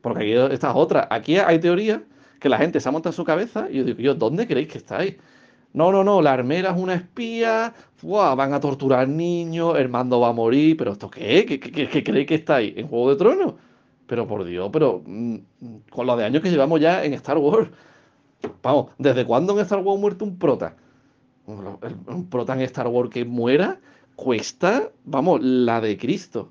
porque 0.00 0.20
aquí 0.20 0.54
esta 0.54 0.70
es 0.70 0.76
otra. 0.76 1.08
Aquí 1.10 1.36
hay 1.36 1.58
teorías 1.58 2.00
que 2.38 2.48
la 2.48 2.58
gente 2.58 2.80
se 2.80 2.88
ha 2.88 2.92
montado 2.92 3.12
en 3.12 3.16
su 3.16 3.24
cabeza 3.24 3.68
y 3.70 3.78
yo 3.78 3.84
digo, 3.84 3.98
yo, 4.00 4.14
¿dónde 4.14 4.46
creéis 4.46 4.68
que 4.68 4.78
estáis? 4.78 5.16
No, 5.72 5.92
no, 5.92 6.02
no, 6.02 6.20
la 6.22 6.32
armera 6.32 6.70
es 6.70 6.78
una 6.78 6.94
espía, 6.94 7.74
van 8.02 8.54
a 8.54 8.60
torturar 8.60 9.08
niños, 9.08 9.78
el 9.78 9.88
mando 9.88 10.20
va 10.20 10.28
a 10.28 10.32
morir, 10.32 10.76
pero 10.76 10.92
¿esto 10.92 11.10
qué? 11.10 11.46
¿Qué, 11.46 11.60
qué, 11.60 12.04
creéis 12.04 12.26
que 12.26 12.34
estáis? 12.36 12.76
¿En 12.76 12.88
Juego 12.88 13.10
de 13.10 13.16
Tronos? 13.16 13.54
Pero 14.06 14.26
por 14.26 14.44
Dios, 14.44 14.70
pero 14.72 15.02
mm, 15.06 15.36
con 15.90 16.06
lo 16.06 16.16
de 16.16 16.24
años 16.24 16.42
que 16.42 16.50
llevamos 16.50 16.80
ya 16.80 17.04
en 17.04 17.14
Star 17.14 17.38
Wars. 17.38 17.70
Vamos, 18.62 18.90
¿desde 18.98 19.24
cuándo 19.24 19.52
en 19.52 19.60
Star 19.60 19.80
Wars 19.80 20.00
muerto 20.00 20.24
un 20.24 20.38
prota? 20.38 20.74
Un 21.46 22.28
prota 22.28 22.54
en 22.54 22.60
Star 22.62 22.88
Wars 22.88 23.10
que 23.10 23.24
muera 23.24 23.80
cuesta, 24.20 24.90
vamos, 25.04 25.40
la 25.42 25.80
de 25.80 25.96
Cristo. 25.96 26.50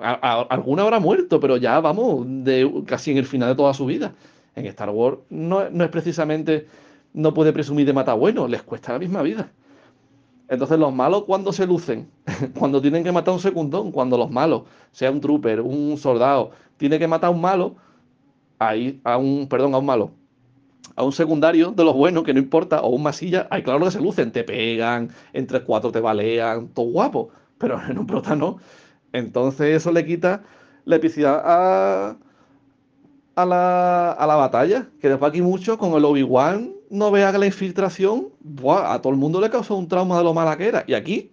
alguna 0.00 0.82
habrá 0.82 1.00
muerto, 1.00 1.40
pero 1.40 1.56
ya 1.56 1.80
vamos, 1.80 2.24
de, 2.44 2.84
casi 2.86 3.10
en 3.10 3.18
el 3.18 3.26
final 3.26 3.48
de 3.48 3.54
toda 3.56 3.74
su 3.74 3.86
vida. 3.86 4.14
En 4.54 4.66
Star 4.66 4.90
Wars 4.90 5.18
no, 5.28 5.62
es 5.62 5.88
precisamente, 5.90 6.68
no 7.12 7.34
puede 7.34 7.52
presumir 7.52 7.86
de 7.86 7.92
matar 7.92 8.16
bueno, 8.16 8.46
les 8.46 8.62
cuesta 8.62 8.92
la 8.92 9.00
misma 9.00 9.22
vida. 9.22 9.50
Entonces 10.48 10.78
los 10.78 10.94
malos 10.94 11.24
cuando 11.24 11.52
se 11.52 11.66
lucen, 11.66 12.08
cuando 12.58 12.80
tienen 12.80 13.02
que 13.02 13.10
matar 13.10 13.32
a 13.32 13.34
un 13.34 13.40
secundón, 13.40 13.90
cuando 13.90 14.16
los 14.16 14.30
malos, 14.30 14.62
sea 14.92 15.10
un 15.10 15.20
trooper, 15.20 15.60
un 15.60 15.98
soldado, 15.98 16.52
tiene 16.76 17.00
que 17.00 17.08
matar 17.08 17.28
a 17.28 17.30
un 17.30 17.40
malo, 17.40 17.74
ahí, 18.60 19.00
a 19.02 19.16
un, 19.16 19.48
perdón, 19.48 19.74
a 19.74 19.78
un 19.78 19.86
malo, 19.86 20.12
a 20.96 21.04
un 21.04 21.12
secundario 21.12 21.70
de 21.72 21.84
los 21.84 21.94
buenos, 21.94 22.24
que 22.24 22.34
no 22.34 22.40
importa, 22.40 22.82
o 22.82 22.90
un 22.90 23.02
masilla, 23.02 23.46
hay 23.50 23.62
claro 23.62 23.84
que 23.84 23.90
se 23.90 24.00
lucen, 24.00 24.32
te 24.32 24.44
pegan, 24.44 25.10
entre 25.32 25.62
cuatro 25.62 25.90
te 25.92 26.00
balean, 26.00 26.68
todo 26.68 26.86
guapo, 26.86 27.30
pero 27.58 27.80
en 27.88 27.98
un 27.98 28.06
prota 28.06 28.36
no. 28.36 28.58
Entonces 29.12 29.76
eso 29.76 29.92
le 29.92 30.04
quita 30.04 30.42
la 30.84 30.96
epicidad 30.96 31.42
a, 31.44 32.16
a, 33.36 33.46
la, 33.46 34.12
a 34.12 34.26
la 34.26 34.34
batalla, 34.34 34.88
que 35.00 35.08
después 35.08 35.30
aquí 35.30 35.42
mucho 35.42 35.78
con 35.78 35.92
el 35.94 36.04
Obi-Wan 36.04 36.72
no 36.90 37.10
vea 37.10 37.32
la 37.32 37.46
infiltración, 37.46 38.28
a 38.68 39.00
todo 39.00 39.12
el 39.12 39.18
mundo 39.18 39.40
le 39.40 39.50
causó 39.50 39.76
un 39.76 39.88
trauma 39.88 40.18
de 40.18 40.24
lo 40.24 40.34
mala 40.34 40.56
que 40.58 40.68
era. 40.68 40.84
Y 40.86 40.94
aquí, 40.94 41.30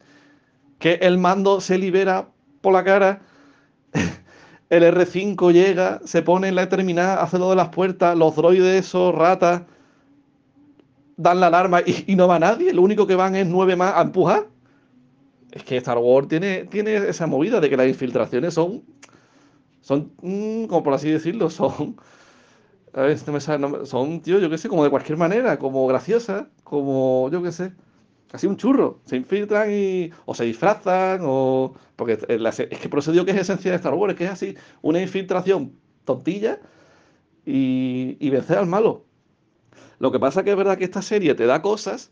que 0.79 0.93
el 1.01 1.17
mando 1.17 1.59
se 1.59 1.77
libera 1.77 2.29
por 2.61 2.73
la 2.73 2.83
cara 2.83 3.21
el 4.69 4.83
R5 4.83 5.51
llega, 5.51 5.99
se 6.05 6.21
pone 6.21 6.47
en 6.47 6.55
la 6.55 6.69
terminal, 6.69 7.17
hace 7.19 7.39
lo 7.39 7.49
de 7.49 7.55
las 7.55 7.69
puertas, 7.69 8.17
los 8.17 8.35
droides, 8.35 8.85
esos 8.85 9.13
ratas, 9.15 9.63
dan 11.17 11.39
la 11.39 11.47
alarma 11.47 11.81
y, 11.85 12.15
no 12.15 12.27
va 12.27 12.39
nadie. 12.39 12.73
Lo 12.73 12.81
único 12.81 13.07
que 13.07 13.15
van 13.15 13.35
es 13.35 13.47
nueve 13.47 13.75
más 13.75 13.95
a 13.95 14.01
empujar. 14.01 14.47
Es 15.51 15.63
que 15.63 15.77
Star 15.77 15.97
Wars 15.97 16.27
tiene, 16.27 16.65
tiene 16.65 16.95
esa 16.95 17.25
movida 17.25 17.59
de 17.59 17.69
que 17.69 17.77
las 17.77 17.87
infiltraciones 17.87 18.53
son, 18.53 18.83
son, 19.81 20.11
mm, 20.21 20.65
como 20.65 20.83
por 20.83 20.93
así 20.93 21.09
decirlo, 21.09 21.49
son, 21.49 21.97
a 22.93 23.01
ver, 23.01 23.17
son, 23.17 24.21
tío, 24.21 24.39
yo 24.39 24.49
qué 24.49 24.57
sé, 24.59 24.69
como 24.69 24.83
de 24.83 24.91
cualquier 24.91 25.17
manera, 25.17 25.57
como 25.57 25.87
graciosas, 25.87 26.45
como, 26.63 27.29
yo 27.31 27.41
qué 27.41 27.51
sé. 27.51 27.71
Así 28.31 28.47
un 28.47 28.57
churro. 28.57 28.99
Se 29.05 29.15
infiltran 29.15 29.69
y. 29.71 30.11
o 30.25 30.35
se 30.35 30.45
disfrazan, 30.45 31.21
o. 31.23 31.73
Porque 31.95 32.13
es 32.13 32.79
que 32.79 32.89
por 32.89 32.99
eso 32.99 33.25
que 33.25 33.31
es 33.31 33.37
esencia 33.37 33.71
de 33.71 33.77
Star 33.77 33.93
Wars, 33.93 34.15
que 34.15 34.25
es 34.25 34.31
así, 34.31 34.55
una 34.81 35.01
infiltración 35.01 35.73
tontilla 36.05 36.59
y, 37.45 38.17
y 38.19 38.29
vencer 38.29 38.57
al 38.57 38.67
malo. 38.67 39.05
Lo 39.99 40.11
que 40.11 40.19
pasa 40.19 40.43
que 40.43 40.51
es 40.51 40.57
verdad 40.57 40.77
que 40.77 40.85
esta 40.85 41.01
serie 41.01 41.35
te 41.35 41.45
da 41.45 41.61
cosas. 41.61 42.11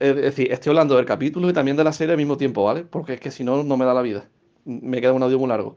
Es 0.00 0.16
decir, 0.16 0.50
estoy 0.50 0.70
hablando 0.70 0.96
del 0.96 1.04
capítulo 1.04 1.48
y 1.48 1.52
también 1.52 1.76
de 1.76 1.84
la 1.84 1.92
serie 1.92 2.12
al 2.12 2.18
mismo 2.18 2.36
tiempo, 2.36 2.64
¿vale? 2.64 2.82
Porque 2.84 3.14
es 3.14 3.20
que 3.20 3.30
si 3.30 3.44
no, 3.44 3.62
no 3.62 3.76
me 3.76 3.84
da 3.84 3.94
la 3.94 4.02
vida. 4.02 4.28
Me 4.64 5.00
queda 5.00 5.12
un 5.12 5.22
audio 5.22 5.38
muy 5.38 5.48
largo. 5.48 5.76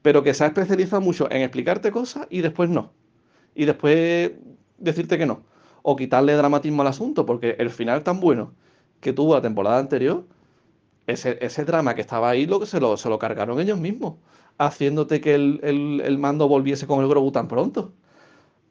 Pero 0.00 0.22
que 0.22 0.32
se 0.32 0.44
ha 0.44 0.46
especializado 0.46 1.02
mucho 1.02 1.30
en 1.30 1.42
explicarte 1.42 1.90
cosas 1.90 2.26
y 2.30 2.40
después 2.40 2.70
no. 2.70 2.92
Y 3.54 3.66
después 3.66 4.32
decirte 4.78 5.18
que 5.18 5.26
no. 5.26 5.42
O 5.82 5.96
quitarle 5.96 6.32
dramatismo 6.34 6.82
al 6.82 6.88
asunto, 6.88 7.26
porque 7.26 7.56
el 7.58 7.70
final 7.70 8.02
tan 8.02 8.20
bueno 8.20 8.54
que 9.06 9.12
tuvo 9.12 9.34
la 9.34 9.40
temporada 9.40 9.78
anterior, 9.78 10.24
ese, 11.06 11.38
ese 11.40 11.64
drama 11.64 11.94
que 11.94 12.00
estaba 12.00 12.28
ahí, 12.28 12.44
lo 12.44 12.58
que 12.58 12.66
se 12.66 12.80
lo, 12.80 12.96
se 12.96 13.08
lo 13.08 13.20
cargaron 13.20 13.60
ellos 13.60 13.78
mismos, 13.78 14.16
haciéndote 14.58 15.20
que 15.20 15.36
el, 15.36 16.18
mando 16.18 16.48
volviese 16.48 16.88
con 16.88 17.00
el 17.02 17.08
Grogu 17.08 17.30
tan 17.30 17.46
pronto. 17.46 17.92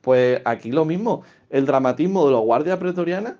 Pues 0.02 0.42
aquí 0.44 0.72
lo 0.74 0.84
mismo, 0.84 1.24
el 1.50 1.66
dramatismo 1.66 2.26
de 2.26 2.34
los 2.34 2.42
guardias 2.42 2.78
pretorianas, 2.80 3.36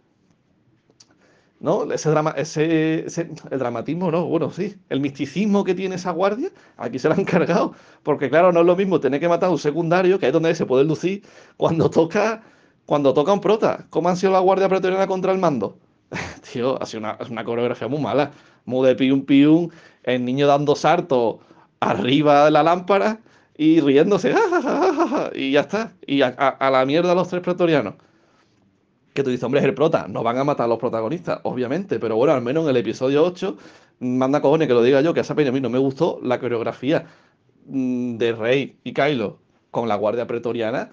¿no? 1.60 1.92
Ese 1.92 2.10
drama, 2.10 2.32
ese, 2.38 3.06
el 3.52 3.60
dramatismo, 3.60 4.10
no, 4.10 4.26
bueno, 4.28 4.50
sí, 4.52 4.78
el 4.88 5.02
misticismo 5.02 5.66
que 5.66 5.76
tiene 5.76 5.96
esa 5.96 6.12
guardia, 6.12 6.50
aquí 6.78 6.98
se 6.98 7.10
lo 7.10 7.16
han 7.16 7.26
cargado, 7.26 7.74
porque 8.04 8.30
claro, 8.30 8.54
no 8.54 8.62
es 8.62 8.66
lo 8.66 8.78
mismo 8.78 9.02
tener 9.02 9.20
que 9.20 9.28
matar 9.28 9.50
a 9.50 9.52
un 9.52 9.60
secundario, 9.60 10.18
que 10.18 10.28
es 10.28 10.34
donde 10.34 10.56
se 10.56 10.66
puede 10.66 10.86
lucir, 10.86 11.24
cuando 11.58 11.90
toca, 11.90 12.44
cuando 12.86 13.14
toca 13.14 13.34
un 13.34 13.42
prota. 13.42 13.86
¿Cómo 13.90 14.08
han 14.08 14.16
sido 14.16 14.32
la 14.32 14.40
guardia 14.40 14.70
pretoriana 14.70 15.08
contra 15.08 15.34
el 15.34 15.40
mando? 15.40 15.78
tío, 16.54 16.82
ha 16.82 16.86
sido 16.86 17.00
una, 17.00 17.18
una 17.30 17.44
coreografía 17.44 17.88
muy 17.88 18.00
mala. 18.00 18.32
Muy 18.66 18.88
de 18.88 18.96
pium 18.96 19.26
pium, 19.26 19.70
el 20.04 20.26
niño 20.26 20.48
dando 20.48 20.76
salto 20.76 21.40
arriba 21.80 22.46
de 22.46 22.52
la 22.52 22.64
lámpara 22.64 23.20
y 23.58 23.80
riéndose. 23.80 24.34
y 25.36 25.52
ya 25.52 25.62
está. 25.62 25.94
Y 26.06 26.22
a, 26.22 26.58
la 26.60 26.86
mierda 26.86 27.16
los 27.16 27.28
tres 27.28 27.42
pretorianos. 27.42 27.96
Que 29.14 29.24
tú 29.24 29.30
dices, 29.30 29.44
hombre, 29.44 29.62
es 29.62 29.66
el 29.66 29.74
prota. 29.74 30.08
No 30.10 30.24
van 30.24 30.38
a 30.38 30.44
matar 30.44 30.66
a 30.66 30.68
los 30.68 30.80
protagonistas, 30.80 31.40
obviamente. 31.44 32.00
Pero 32.00 32.18
bueno, 32.18 32.34
al 32.34 32.42
menos 32.42 32.66
en 32.66 32.72
el 32.72 32.78
episodio 32.78 33.24
8, 33.24 33.58
manda 34.00 34.42
cojones 34.42 34.68
que 34.68 34.74
lo 34.74 34.84
diga 34.84 35.02
yo, 35.02 35.14
que 35.14 35.22
a 35.22 35.24
esa 35.24 35.36
peña 35.36 35.50
a 35.50 35.54
mí 35.54 35.62
no 35.62 35.70
me 35.70 35.80
gustó 35.80 36.20
la 36.22 36.40
coreografía 36.40 37.06
mm, 37.68 38.18
de 38.18 38.34
Rey 38.34 38.78
y 38.84 38.94
Kylo 38.94 39.40
con 39.72 39.88
la 39.88 39.96
guardia 39.96 40.28
pretoriana. 40.28 40.92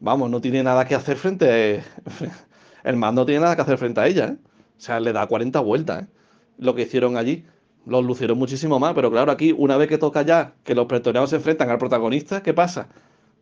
Vamos, 0.00 0.30
no 0.30 0.40
tiene 0.40 0.62
nada 0.62 0.86
que 0.86 0.94
hacer 0.94 1.16
frente 1.16 1.82
a 1.84 2.08
el 2.84 2.96
mando 2.96 3.22
no 3.22 3.26
tiene 3.26 3.40
nada 3.40 3.56
que 3.56 3.62
hacer 3.62 3.78
frente 3.78 4.00
a 4.00 4.06
ella, 4.06 4.26
¿eh? 4.28 4.36
O 4.76 4.80
sea, 4.80 5.00
le 5.00 5.12
da 5.12 5.26
40 5.26 5.60
vueltas, 5.60 6.04
¿eh? 6.04 6.06
Lo 6.58 6.74
que 6.74 6.82
hicieron 6.82 7.16
allí. 7.16 7.44
Los 7.86 8.04
lucieron 8.04 8.38
muchísimo 8.38 8.78
más, 8.78 8.94
pero 8.94 9.10
claro, 9.10 9.32
aquí, 9.32 9.54
una 9.56 9.76
vez 9.76 9.88
que 9.88 9.98
toca 9.98 10.22
ya 10.22 10.54
que 10.64 10.74
los 10.74 10.86
pretorianos 10.86 11.30
se 11.30 11.36
enfrentan 11.36 11.70
al 11.70 11.78
protagonista, 11.78 12.42
¿qué 12.42 12.52
pasa? 12.52 12.88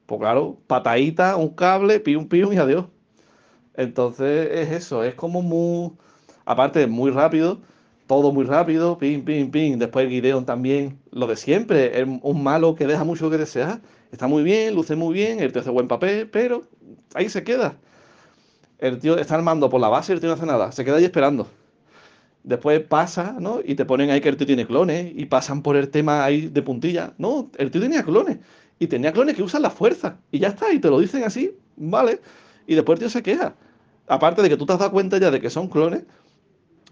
Pues 0.07 0.21
claro, 0.21 0.59
patadita, 0.69 1.37
un 1.37 1.51
cable, 1.51 2.01
pium, 2.01 2.29
pium 2.29 2.53
y 2.53 2.59
adiós. 2.59 2.87
Entonces 3.75 4.49
es 4.53 4.71
eso, 4.73 5.05
es 5.05 5.15
como 5.15 5.43
muy. 5.43 5.93
Aparte, 6.45 6.87
muy 6.87 7.11
rápido, 7.11 7.61
todo 8.07 8.33
muy 8.33 8.45
rápido, 8.45 8.99
pim, 8.99 9.25
pim, 9.25 9.51
pim. 9.51 9.79
Después 9.79 10.09
Gideon 10.09 10.47
también, 10.47 11.01
lo 11.11 11.27
de 11.27 11.37
siempre, 11.37 12.01
es 12.01 12.07
un 12.23 12.43
malo 12.43 12.75
que 12.77 12.87
deja 12.87 13.05
mucho 13.05 13.31
que 13.31 13.39
desear. 13.39 13.81
Está 14.13 14.29
muy 14.29 14.43
bien, 14.45 14.75
luce 14.75 14.97
muy 14.97 15.13
bien, 15.15 15.41
él 15.41 15.53
te 15.53 15.59
hace 15.61 15.71
buen 15.71 15.89
papel, 15.89 16.31
pero 16.31 16.63
ahí 17.15 17.29
se 17.29 17.45
queda. 17.45 17.79
El 18.79 18.99
tío 18.99 19.17
está 19.19 19.35
armando 19.35 19.71
por 19.71 19.81
la 19.81 19.89
base 19.89 20.13
y 20.13 20.15
el 20.15 20.21
tío 20.21 20.29
no 20.29 20.35
hace 20.35 20.47
nada. 20.47 20.73
Se 20.73 20.85
queda 20.85 20.97
ahí 20.97 21.05
esperando. 21.05 21.49
Después 22.43 22.81
pasa, 22.81 23.37
¿no? 23.41 23.61
Y 23.65 23.75
te 23.75 23.85
ponen 23.85 24.11
ahí 24.11 24.21
que 24.21 24.29
el 24.29 24.37
tío 24.37 24.47
tiene 24.47 24.67
clones 24.67 25.13
y 25.15 25.27
pasan 25.27 25.63
por 25.63 25.77
el 25.77 25.91
tema 25.91 26.25
ahí 26.25 26.49
de 26.49 26.63
puntilla. 26.63 27.15
No, 27.19 27.51
el 27.59 27.71
tío 27.71 27.81
tenía 27.81 28.03
clones. 28.05 28.39
Y 28.79 28.87
tenía 28.87 29.13
clones 29.13 29.35
que 29.35 29.43
usan 29.43 29.63
la 29.63 29.71
fuerza. 29.71 30.19
Y 30.31 30.39
ya 30.39 30.49
está, 30.49 30.73
y 30.73 30.79
te 30.79 30.89
lo 30.89 31.01
dicen 31.01 31.25
así, 31.25 31.57
¿vale? 31.77 32.21
Y 32.67 32.75
después 32.75 32.97
el 32.97 33.01
tío 33.01 33.11
se 33.11 33.23
queja. 33.23 33.55
Aparte 34.07 34.43
de 34.43 34.49
que 34.49 34.57
tú 34.57 34.67
te 34.67 34.75
has 34.75 34.79
dado 34.79 34.93
cuenta 34.93 35.19
ya 35.19 35.31
de 35.31 35.41
que 35.41 35.51
son 35.51 35.69
clones, 35.69 36.05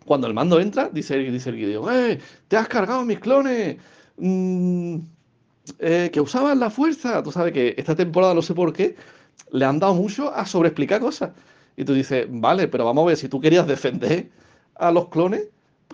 cuando 0.05 0.27
el 0.27 0.35
mando 0.35 0.61
entra, 0.61 0.91
dice, 0.93 1.19
dice 1.19 1.51
el 1.51 1.57
guido, 1.57 1.91
¡eh! 1.93 2.19
¡Te 2.49 2.57
has 2.57 2.69
cargado 2.69 3.05
mis 3.05 3.21
clones! 3.21 3.77
Mm, 4.17 4.99
eh, 5.79 6.11
que 6.13 6.21
usaban 6.21 6.61
la 6.61 6.71
fuerza. 6.71 7.23
Tú 7.23 7.33
sabes 7.33 7.53
que 7.53 7.75
esta 7.77 7.95
temporada, 7.95 8.35
no 8.35 8.43
sé 8.43 8.55
por 8.55 8.73
qué, 8.73 8.97
le 9.53 9.65
han 9.65 9.79
dado 9.79 9.95
mucho 9.95 10.33
a 10.35 10.47
sobreexplicar 10.47 11.01
cosas. 11.01 11.31
Y 11.77 11.85
tú 11.85 11.95
dices, 11.95 12.27
vale, 12.31 12.69
pero 12.69 12.85
vamos 12.85 13.03
a 13.03 13.07
ver, 13.09 13.17
si 13.17 13.29
tú 13.29 13.41
querías 13.41 13.67
defender 13.67 14.31
a 14.77 14.91
los 14.91 15.09
clones, 15.09 15.49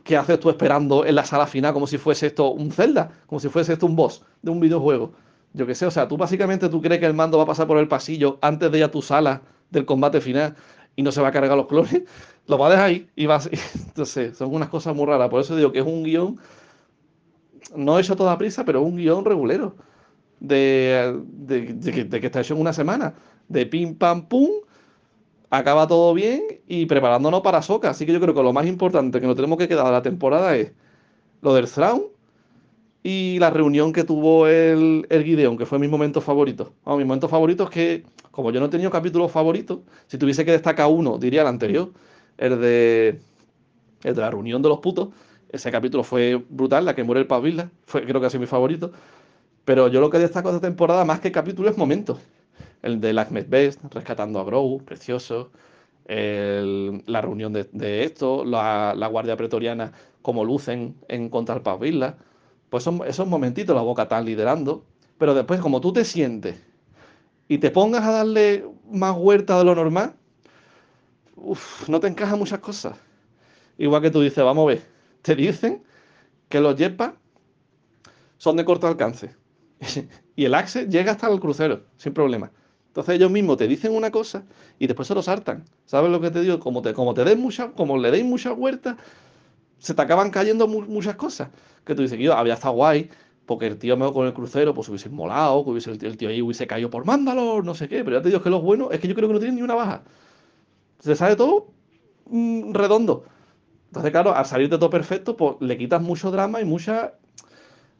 ¿qué 0.05 0.17
haces 0.17 0.39
tú 0.41 0.50
esperando 0.50 1.05
en 1.05 1.15
la 1.15 1.25
sala 1.25 1.47
final 1.47 1.73
como 1.73 1.86
si 1.86 1.99
fuese 1.99 2.26
esto 2.26 2.50
un 2.50 2.70
Zelda? 2.70 3.10
Como 3.26 3.41
si 3.41 3.49
fuese 3.49 3.73
esto 3.73 3.86
un 3.86 3.97
boss 3.97 4.23
de 4.42 4.50
un 4.50 4.60
videojuego. 4.60 5.12
Yo 5.52 5.67
qué 5.67 5.75
sé, 5.75 5.86
o 5.86 5.91
sea, 5.91 6.07
tú 6.07 6.17
básicamente 6.17 6.68
tú 6.68 6.81
crees 6.81 7.00
que 7.00 7.07
el 7.07 7.15
mando 7.15 7.39
va 7.39 7.44
a 7.44 7.47
pasar 7.47 7.67
por 7.67 7.78
el 7.78 7.89
pasillo 7.89 8.39
antes 8.41 8.70
de 8.70 8.78
ir 8.78 8.84
a 8.84 8.91
tu 8.91 9.02
sala 9.02 9.42
del 9.70 9.84
combate 9.84 10.20
final 10.20 10.55
y 10.97 11.02
no 11.02 11.12
se 11.12 11.20
va 11.20 11.28
a 11.28 11.33
cargar 11.33 11.57
los 11.57 11.67
clones, 11.67 12.02
lo 12.47 12.59
va 12.59 12.68
a 12.68 12.70
dejar 12.70 12.86
ahí 12.86 13.09
y 13.17 13.26
vas. 13.26 13.49
Entonces, 13.86 14.36
son 14.36 14.55
unas 14.55 14.68
cosas 14.68 14.94
muy 14.94 15.07
raras. 15.07 15.28
Por 15.28 15.41
eso 15.41 15.57
digo 15.57 15.73
que 15.73 15.81
es 15.81 15.86
un 15.86 16.05
guion, 16.05 16.39
no 17.75 17.99
hecho 17.99 18.17
toda 18.17 18.36
prisa, 18.39 18.65
pero 18.65 18.83
un 18.83 18.97
guion 18.97 19.25
regulero. 19.25 19.76
De, 20.39 21.20
de, 21.26 22.18
que 22.20 22.26
está 22.26 22.41
hecho 22.41 22.55
en 22.55 22.60
una 22.60 22.73
semana. 22.73 23.15
De 23.49 23.67
pim 23.67 23.94
pam 23.94 24.26
pum 24.26 24.49
acaba 25.51 25.87
todo 25.87 26.15
bien 26.15 26.43
y 26.69 26.87
preparándonos 26.87 27.43
para 27.43 27.62
Soca. 27.62 27.91
Así 27.91 28.07
que 28.07 28.12
yo 28.12 28.20
creo 28.20 28.35
que 28.35 28.43
lo 28.43 28.53
más 28.53 28.67
importante 28.67 29.20
que 29.20 29.27
nos 29.27 29.37
tenemos 29.37 29.59
que 29.59 29.69
quedar 29.69 29.87
de 29.87 29.93
la 29.93 30.03
temporada 30.03 30.57
es 30.57 30.73
lo 31.43 31.55
del 31.55 31.69
Thrawn 31.69 32.03
y 33.03 33.39
la 33.39 33.51
reunión 33.51 33.93
que 33.93 34.05
tuvo 34.05 34.47
el, 34.47 35.07
el 35.11 35.25
Gideon, 35.25 35.57
que 35.57 35.67
fue 35.67 35.79
mi 35.79 35.89
momento 35.89 36.20
favorito. 36.20 36.75
mi 36.87 37.05
momento 37.05 37.29
favorito 37.29 37.65
es 37.65 37.70
que, 37.70 38.05
como 38.31 38.51
yo 38.53 38.61
no 38.61 38.67
he 38.67 38.69
tenido 38.69 38.91
capítulos 38.91 39.33
favoritos, 39.33 39.81
si 40.07 40.19
tuviese 40.19 40.45
que 40.45 40.53
destacar 40.53 40.89
uno, 40.89 41.19
diría 41.19 41.43
el 41.43 41.49
anterior, 41.49 41.93
el 42.39 42.61
de, 42.61 43.20
el 44.05 44.15
de 44.15 44.20
la 44.20 44.31
reunión 44.31 44.62
de 44.62 44.69
los 44.69 44.81
putos. 44.81 45.09
Ese 45.51 45.70
capítulo 45.73 46.05
fue 46.05 46.45
brutal, 46.49 46.85
la 46.85 46.95
que 46.95 47.03
muere 47.03 47.20
el 47.23 47.27
Pavila, 47.27 47.70
fue 47.87 48.05
creo 48.05 48.20
que 48.20 48.27
ha 48.27 48.31
sido 48.31 48.43
mi 48.43 48.47
favorito. 48.47 48.93
Pero 49.65 49.89
yo 49.89 50.01
lo 50.01 50.11
que 50.11 50.19
destaco 50.19 50.51
de 50.51 50.57
esta 50.57 50.69
temporada, 50.69 51.05
más 51.05 51.20
que 51.20 51.33
capítulos, 51.33 51.73
es 51.73 51.79
momentos 51.79 52.19
el 52.83 53.00
de 53.00 53.18
Ahmed 53.18 53.47
Best, 53.49 53.83
rescatando 53.92 54.41
a 54.41 54.44
Grogu, 54.44 54.84
precioso, 54.84 55.50
la 56.07 57.20
reunión 57.20 57.52
de, 57.52 58.05
esto, 58.05 58.44
la, 58.44 59.07
Guardia 59.10 59.36
Pretoriana 59.36 59.92
como 60.23 60.44
lucen 60.44 60.97
en 61.09 61.28
contra 61.28 61.55
del 61.55 61.62
Pavila, 61.62 62.17
pues 62.68 62.84
son 62.84 63.00
esos 63.07 63.26
momentitos 63.26 63.75
la 63.76 63.83
boca 63.83 64.02
está 64.02 64.20
liderando, 64.20 64.84
pero 65.18 65.34
después 65.34 65.60
como 65.60 65.81
tú 65.81 65.92
te 65.92 66.05
sientes 66.05 66.57
y 67.49 67.59
te 67.59 67.70
pongas 67.70 68.05
a 68.05 68.12
darle 68.12 68.65
más 68.91 69.17
huerta 69.17 69.59
de 69.59 69.65
lo 69.65 69.75
normal, 69.75 70.15
no 71.89 72.00
te 72.00 72.09
encajan 72.09 72.39
muchas 72.39 72.59
cosas. 72.59 72.99
Igual 73.78 74.02
que 74.02 74.10
tú 74.10 74.20
dices, 74.20 74.44
vamos 74.44 74.65
a 74.65 74.75
ver, 74.75 74.83
te 75.23 75.34
dicen 75.34 75.83
que 76.49 76.60
los 76.60 76.76
jetpacks 76.76 77.18
son 78.36 78.57
de 78.57 78.65
corto 78.65 78.86
alcance. 78.86 79.34
y 80.36 80.44
el 80.44 80.55
Axe 80.55 80.86
llega 80.86 81.12
hasta 81.12 81.31
el 81.31 81.41
crucero, 81.41 81.84
sin 81.97 82.12
problema. 82.12 82.50
Entonces 82.91 83.15
ellos 83.15 83.31
mismos 83.31 83.57
te 83.57 83.69
dicen 83.69 83.94
una 83.94 84.10
cosa 84.10 84.44
y 84.78 84.86
después 84.89 85.07
se 85.09 85.15
lo 85.15 85.23
saltan. 85.23 85.65
¿Sabes 85.86 86.10
lo 86.10 86.20
que 86.20 86.31
te 86.31 86.41
digo? 86.41 86.59
Como 86.59 86.83
te, 86.83 86.93
como 86.93 87.15
den 87.15 87.41
mucha, 87.41 87.70
como 87.73 87.97
le 87.99 88.10
deis 88.10 88.25
mucha 88.25 88.52
huerta, 88.52 88.97
se 89.78 89.94
te 89.94 90.02
acaban 90.02 90.31
cayendo 90.31 90.69
muchas 90.69 91.17
cosas. 91.17 91.51
Que 91.85 91.94
tú 91.94 92.02
dices, 92.02 92.19
yo 92.19 92.35
había 92.35 92.55
estado 92.55 92.75
guay, 92.75 93.10
porque 93.47 93.67
el 93.67 93.78
tío 93.78 93.97
me 93.97 94.12
con 94.12 94.27
el 94.27 94.35
crucero, 94.35 94.75
pues 94.75 94.89
hubiese 94.89 95.09
molado, 95.10 95.65
que 95.65 95.70
hubiese, 95.70 95.91
el 95.93 96.17
tío 96.17 96.28
ahí 96.28 96.43
hubiese 96.43 96.67
caído 96.67 96.91
por 96.91 97.05
Mandalor, 97.05 97.65
no 97.65 97.75
sé 97.75 97.89
qué, 97.89 98.05
pero 98.05 98.19
ya 98.19 98.23
te 98.23 98.28
digo 98.28 98.43
que 98.43 98.51
los 98.51 98.62
buenos 98.62 98.93
es 98.93 99.01
que 99.01 99.09
yo 99.09 99.15
creo 99.15 99.28
que 99.28 99.35
no 99.35 99.41
tienen 99.41 99.57
ni 99.57 99.62
una 99.62 99.75
baja. 99.75 100.02
Se 101.01 101.17
sale 101.17 101.36
todo 101.36 101.69
mm, 102.27 102.73
redondo. 102.75 103.25
Entonces, 103.89 104.12
claro, 104.12 104.35
al 104.35 104.47
salir 104.47 104.69
de 104.70 104.78
todo 104.78 104.91
perfecto, 104.91 105.36
pues 105.36 105.57
le 105.60 105.78
quitas 105.78 106.02
mucho 106.02 106.31
drama 106.31 106.60
y 106.60 106.65
mucha. 106.65 107.15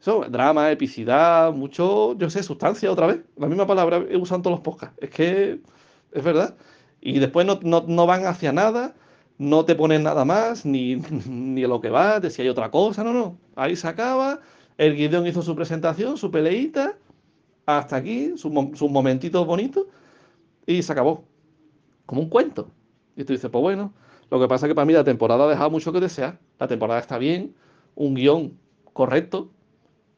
Eso, 0.01 0.25
drama, 0.29 0.71
epicidad, 0.71 1.53
mucho, 1.53 2.17
yo 2.17 2.29
sé, 2.29 2.43
sustancia 2.43 2.91
otra 2.91 3.07
vez. 3.07 3.21
La 3.37 3.47
misma 3.47 3.67
palabra 3.67 3.97
en 3.97 4.23
todos 4.23 4.45
los 4.45 4.59
podcasts. 4.61 4.97
Es 4.99 5.11
que 5.11 5.61
es 6.11 6.23
verdad. 6.23 6.57
Y 6.99 7.19
después 7.19 7.45
no, 7.45 7.59
no 7.61 8.05
van 8.07 8.25
hacia 8.25 8.51
nada, 8.51 8.95
no 9.37 9.63
te 9.65 9.75
ponen 9.75 10.03
nada 10.03 10.25
más, 10.25 10.65
ni, 10.65 10.95
ni 11.27 11.61
lo 11.61 11.81
que 11.81 11.89
va, 11.89 12.19
de 12.19 12.29
si 12.31 12.41
hay 12.41 12.49
otra 12.49 12.71
cosa, 12.71 13.03
no, 13.03 13.13
no. 13.13 13.37
Ahí 13.55 13.75
se 13.75 13.87
acaba 13.87 14.41
el 14.81 14.95
Gideon 14.95 15.27
hizo 15.27 15.43
su 15.43 15.55
presentación, 15.55 16.17
su 16.17 16.31
peleita, 16.31 16.97
hasta 17.67 17.97
aquí, 17.97 18.35
sus 18.35 18.51
momentitos 18.89 19.45
bonitos, 19.45 19.85
y 20.65 20.81
se 20.81 20.91
acabó. 20.91 21.23
Como 22.07 22.21
un 22.21 22.29
cuento. 22.29 22.71
Y 23.15 23.23
tú 23.23 23.33
dices, 23.33 23.51
pues 23.51 23.61
bueno, 23.61 23.93
lo 24.31 24.39
que 24.39 24.47
pasa 24.47 24.65
es 24.65 24.71
que 24.71 24.75
para 24.75 24.85
mí 24.85 24.93
la 24.93 25.03
temporada 25.03 25.45
ha 25.45 25.47
dejado 25.47 25.69
mucho 25.69 25.93
que 25.93 25.99
desear. 25.99 26.39
La 26.57 26.67
temporada 26.67 26.99
está 26.99 27.19
bien, 27.19 27.53
un 27.93 28.15
guion 28.15 28.57
correcto, 28.93 29.51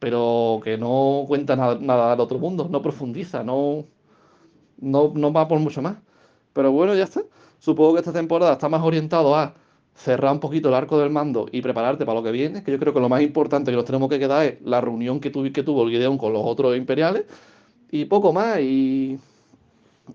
pero 0.04 0.60
que 0.62 0.76
no 0.76 1.24
cuenta 1.26 1.56
nada, 1.56 1.78
nada 1.80 2.10
del 2.10 2.20
otro 2.20 2.38
mundo, 2.38 2.68
no 2.70 2.82
profundiza, 2.82 3.42
no, 3.42 3.86
no, 4.78 5.12
no 5.14 5.32
va 5.32 5.48
por 5.48 5.58
mucho 5.60 5.80
más. 5.82 5.96
Pero 6.52 6.72
bueno, 6.72 6.94
ya 6.94 7.04
está. 7.04 7.22
Supongo 7.58 7.94
que 7.94 8.00
esta 8.00 8.12
temporada 8.12 8.52
está 8.52 8.68
más 8.68 8.82
orientado 8.82 9.34
a 9.34 9.54
cerrar 9.94 10.32
un 10.34 10.40
poquito 10.40 10.68
el 10.68 10.74
arco 10.74 10.98
del 10.98 11.10
mando 11.10 11.46
y 11.52 11.62
prepararte 11.62 12.04
para 12.04 12.18
lo 12.20 12.24
que 12.24 12.32
viene, 12.32 12.62
que 12.62 12.72
yo 12.72 12.78
creo 12.78 12.92
que 12.94 13.00
lo 13.00 13.08
más 13.08 13.22
importante 13.22 13.70
que 13.70 13.76
nos 13.76 13.86
tenemos 13.86 14.10
que 14.10 14.18
quedar 14.18 14.44
es 14.46 14.62
la 14.62 14.82
reunión 14.82 15.20
que, 15.20 15.32
que 15.32 15.62
tuvo 15.62 15.84
el 15.84 15.90
Gideon 15.90 16.18
con 16.18 16.34
los 16.34 16.42
otros 16.44 16.76
imperiales 16.76 17.24
y 17.90 18.06
poco 18.06 18.32
más 18.32 18.60
y, 18.60 19.18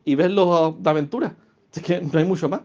y 0.06 0.16
verlos 0.16 0.82
de 0.82 0.90
aventura. 0.90 1.36
Es 1.74 1.84
que 1.84 2.02
no 2.02 2.18
hay 2.20 2.26
mucho 2.26 2.50
más. 2.50 2.62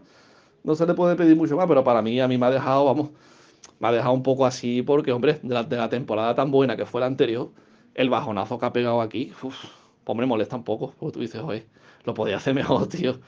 No 0.63 0.75
se 0.75 0.85
le 0.85 0.93
puede 0.95 1.15
pedir 1.15 1.35
mucho 1.35 1.57
más, 1.57 1.67
pero 1.67 1.83
para 1.83 2.01
mí, 2.01 2.19
a 2.21 2.27
mí 2.27 2.37
me 2.37 2.47
ha 2.47 2.51
dejado, 2.51 2.85
vamos, 2.85 3.09
me 3.79 3.87
ha 3.87 3.91
dejado 3.91 4.13
un 4.13 4.23
poco 4.23 4.45
así 4.45 4.81
porque, 4.81 5.11
hombre, 5.11 5.39
de 5.43 5.53
la, 5.53 5.89
temporada 5.89 6.35
tan 6.35 6.51
buena 6.51 6.77
que 6.77 6.85
fue 6.85 7.01
la 7.01 7.07
anterior, 7.07 7.51
el 7.95 8.09
bajonazo 8.09 8.59
que 8.59 8.65
ha 8.65 8.73
pegado 8.73 9.01
aquí, 9.01 9.31
uf, 9.41 9.55
pues 10.03 10.17
me 10.17 10.25
molesta 10.25 10.55
un 10.55 10.63
poco, 10.63 10.93
porque 10.99 11.13
tú 11.13 11.19
dices, 11.21 11.41
oye, 11.41 11.65
lo 12.03 12.13
podía 12.13 12.37
hacer 12.37 12.53
mejor, 12.55 12.87
tío 12.87 13.19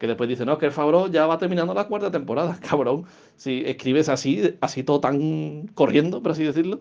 que 0.00 0.06
después 0.06 0.30
dice, 0.30 0.46
no, 0.46 0.54
es 0.54 0.58
que 0.58 0.64
el 0.66 0.72
Fabro 0.72 1.08
ya 1.08 1.26
va 1.26 1.36
terminando 1.36 1.74
la 1.74 1.86
cuarta 1.86 2.10
temporada, 2.10 2.58
cabrón. 2.68 3.04
Si 3.36 3.62
escribes 3.66 4.08
así, 4.08 4.56
así 4.62 4.82
todo 4.82 4.98
tan 5.00 5.66
corriendo, 5.74 6.22
por 6.22 6.32
así 6.32 6.42
decirlo, 6.42 6.80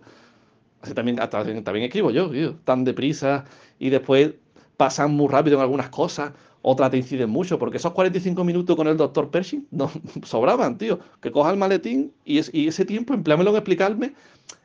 así 0.82 0.94
también, 0.94 1.18
también 1.18 1.84
escribo 1.84 2.12
yo, 2.12 2.30
tío, 2.32 2.56
tan 2.64 2.86
deprisa 2.86 3.44
y 3.78 3.90
después 3.90 4.36
pasan 4.78 5.12
muy 5.12 5.28
rápido 5.28 5.58
en 5.58 5.64
algunas 5.64 5.90
cosas, 5.90 6.32
otras 6.62 6.92
te 6.92 6.98
inciden 6.98 7.30
mucho, 7.30 7.58
porque 7.58 7.78
esos 7.78 7.94
45 7.94 8.44
minutos 8.44 8.76
con 8.76 8.88
el 8.88 8.98
doctor 8.98 9.30
Pershing 9.30 9.68
no, 9.72 9.90
sobraban, 10.24 10.78
tío. 10.78 11.00
Que 11.22 11.32
coja 11.32 11.52
el 11.52 11.58
maletín 11.58 12.14
y, 12.26 12.40
ese 12.40 12.86
tiempo 12.86 13.14
empleámelo 13.14 13.52
en 13.52 13.56
explicarme, 13.58 14.14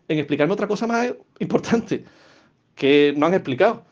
en 0.09 0.19
explicarme 0.19 0.53
otra 0.53 0.67
cosa 0.67 0.87
más 0.87 1.15
importante 1.39 2.05
que 2.75 3.15
no 3.17 3.27
han 3.27 3.35
explicado 3.35 3.85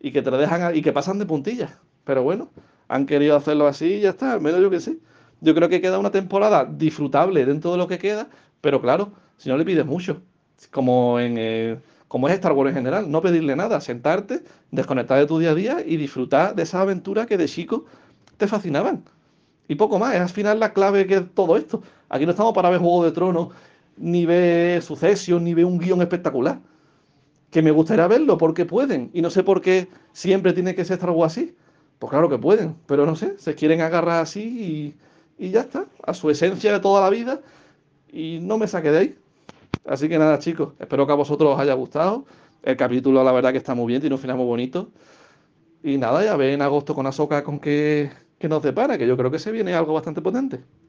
y 0.00 0.12
que 0.12 0.22
te 0.22 0.30
lo 0.30 0.38
dejan 0.38 0.76
y 0.76 0.82
que 0.82 0.92
pasan 0.92 1.18
de 1.18 1.26
puntillas. 1.26 1.72
Pero 2.04 2.22
bueno, 2.22 2.50
han 2.88 3.06
querido 3.06 3.36
hacerlo 3.36 3.66
así 3.66 3.94
y 3.94 4.00
ya 4.00 4.10
está, 4.10 4.32
al 4.32 4.40
menos 4.40 4.60
yo 4.60 4.70
que 4.70 4.80
sé. 4.80 4.98
Yo 5.40 5.54
creo 5.54 5.68
que 5.68 5.80
queda 5.80 5.98
una 5.98 6.12
temporada 6.12 6.64
disfrutable 6.64 7.44
dentro 7.44 7.72
de 7.72 7.78
lo 7.78 7.88
que 7.88 7.98
queda, 7.98 8.28
pero 8.60 8.80
claro, 8.80 9.12
si 9.36 9.48
no 9.48 9.56
le 9.56 9.64
pides 9.64 9.84
mucho, 9.84 10.22
como 10.70 11.18
en 11.18 11.34
eh, 11.36 11.80
como 12.12 12.28
es 12.28 12.34
Star 12.34 12.52
Wars 12.52 12.68
en 12.68 12.74
general, 12.74 13.10
no 13.10 13.22
pedirle 13.22 13.56
nada, 13.56 13.80
sentarte, 13.80 14.42
desconectar 14.70 15.18
de 15.18 15.24
tu 15.24 15.38
día 15.38 15.52
a 15.52 15.54
día 15.54 15.82
y 15.82 15.96
disfrutar 15.96 16.54
de 16.54 16.64
esas 16.64 16.82
aventuras 16.82 17.26
que 17.26 17.38
de 17.38 17.46
chico 17.46 17.86
te 18.36 18.46
fascinaban. 18.46 19.02
Y 19.66 19.76
poco 19.76 19.98
más, 19.98 20.14
es 20.14 20.20
al 20.20 20.28
final 20.28 20.60
la 20.60 20.74
clave 20.74 21.06
que 21.06 21.14
es 21.14 21.34
todo 21.34 21.56
esto. 21.56 21.82
Aquí 22.10 22.26
no 22.26 22.32
estamos 22.32 22.52
para 22.52 22.68
ver 22.68 22.80
Juego 22.80 23.02
de 23.02 23.12
Tronos, 23.12 23.48
ni 23.96 24.26
ver 24.26 24.82
sucesos, 24.82 25.40
ni 25.40 25.54
ver 25.54 25.64
un 25.64 25.78
guion 25.78 26.02
espectacular. 26.02 26.60
Que 27.50 27.62
me 27.62 27.70
gustaría 27.70 28.06
verlo 28.08 28.36
porque 28.36 28.66
pueden, 28.66 29.08
y 29.14 29.22
no 29.22 29.30
sé 29.30 29.42
por 29.42 29.62
qué 29.62 29.88
siempre 30.12 30.52
tiene 30.52 30.74
que 30.74 30.84
ser 30.84 30.98
Star 30.98 31.12
Wars 31.12 31.32
así. 31.32 31.56
Pues 31.98 32.10
claro 32.10 32.28
que 32.28 32.36
pueden, 32.36 32.76
pero 32.84 33.06
no 33.06 33.16
sé, 33.16 33.38
se 33.38 33.54
quieren 33.54 33.80
agarrar 33.80 34.20
así 34.20 34.94
y, 35.38 35.50
ya 35.50 35.60
está, 35.60 35.86
a 36.04 36.12
su 36.12 36.28
esencia 36.28 36.74
de 36.74 36.80
toda 36.80 37.00
la 37.00 37.08
vida 37.08 37.40
y 38.12 38.38
no 38.42 38.58
me 38.58 38.68
saque 38.68 38.90
de 38.90 38.98
ahí. 38.98 39.18
Así 39.84 40.08
que 40.08 40.18
nada, 40.18 40.38
chicos, 40.38 40.74
espero 40.78 41.06
que 41.06 41.12
a 41.12 41.16
vosotros 41.16 41.54
os 41.54 41.60
haya 41.60 41.74
gustado. 41.74 42.26
El 42.62 42.76
capítulo, 42.76 43.24
la 43.24 43.32
verdad, 43.32 43.52
que 43.52 43.58
está 43.58 43.74
muy 43.74 43.88
bien, 43.88 44.00
tiene 44.00 44.14
un 44.14 44.20
final 44.20 44.36
muy 44.36 44.46
bonito. 44.46 44.92
Y 45.82 45.98
nada, 45.98 46.24
ya 46.24 46.36
ve 46.36 46.54
en 46.54 46.62
agosto 46.62 46.94
con 46.94 47.06
Azoka 47.06 47.44
con 47.44 47.60
qué, 47.60 48.10
qué 48.38 48.48
nos 48.48 48.62
depara, 48.62 48.98
que 48.98 49.06
yo 49.06 49.16
creo 49.16 49.30
que 49.30 49.38
se 49.40 49.52
viene 49.52 49.74
algo 49.74 49.94
bastante 49.94 50.22
potente. 50.22 50.64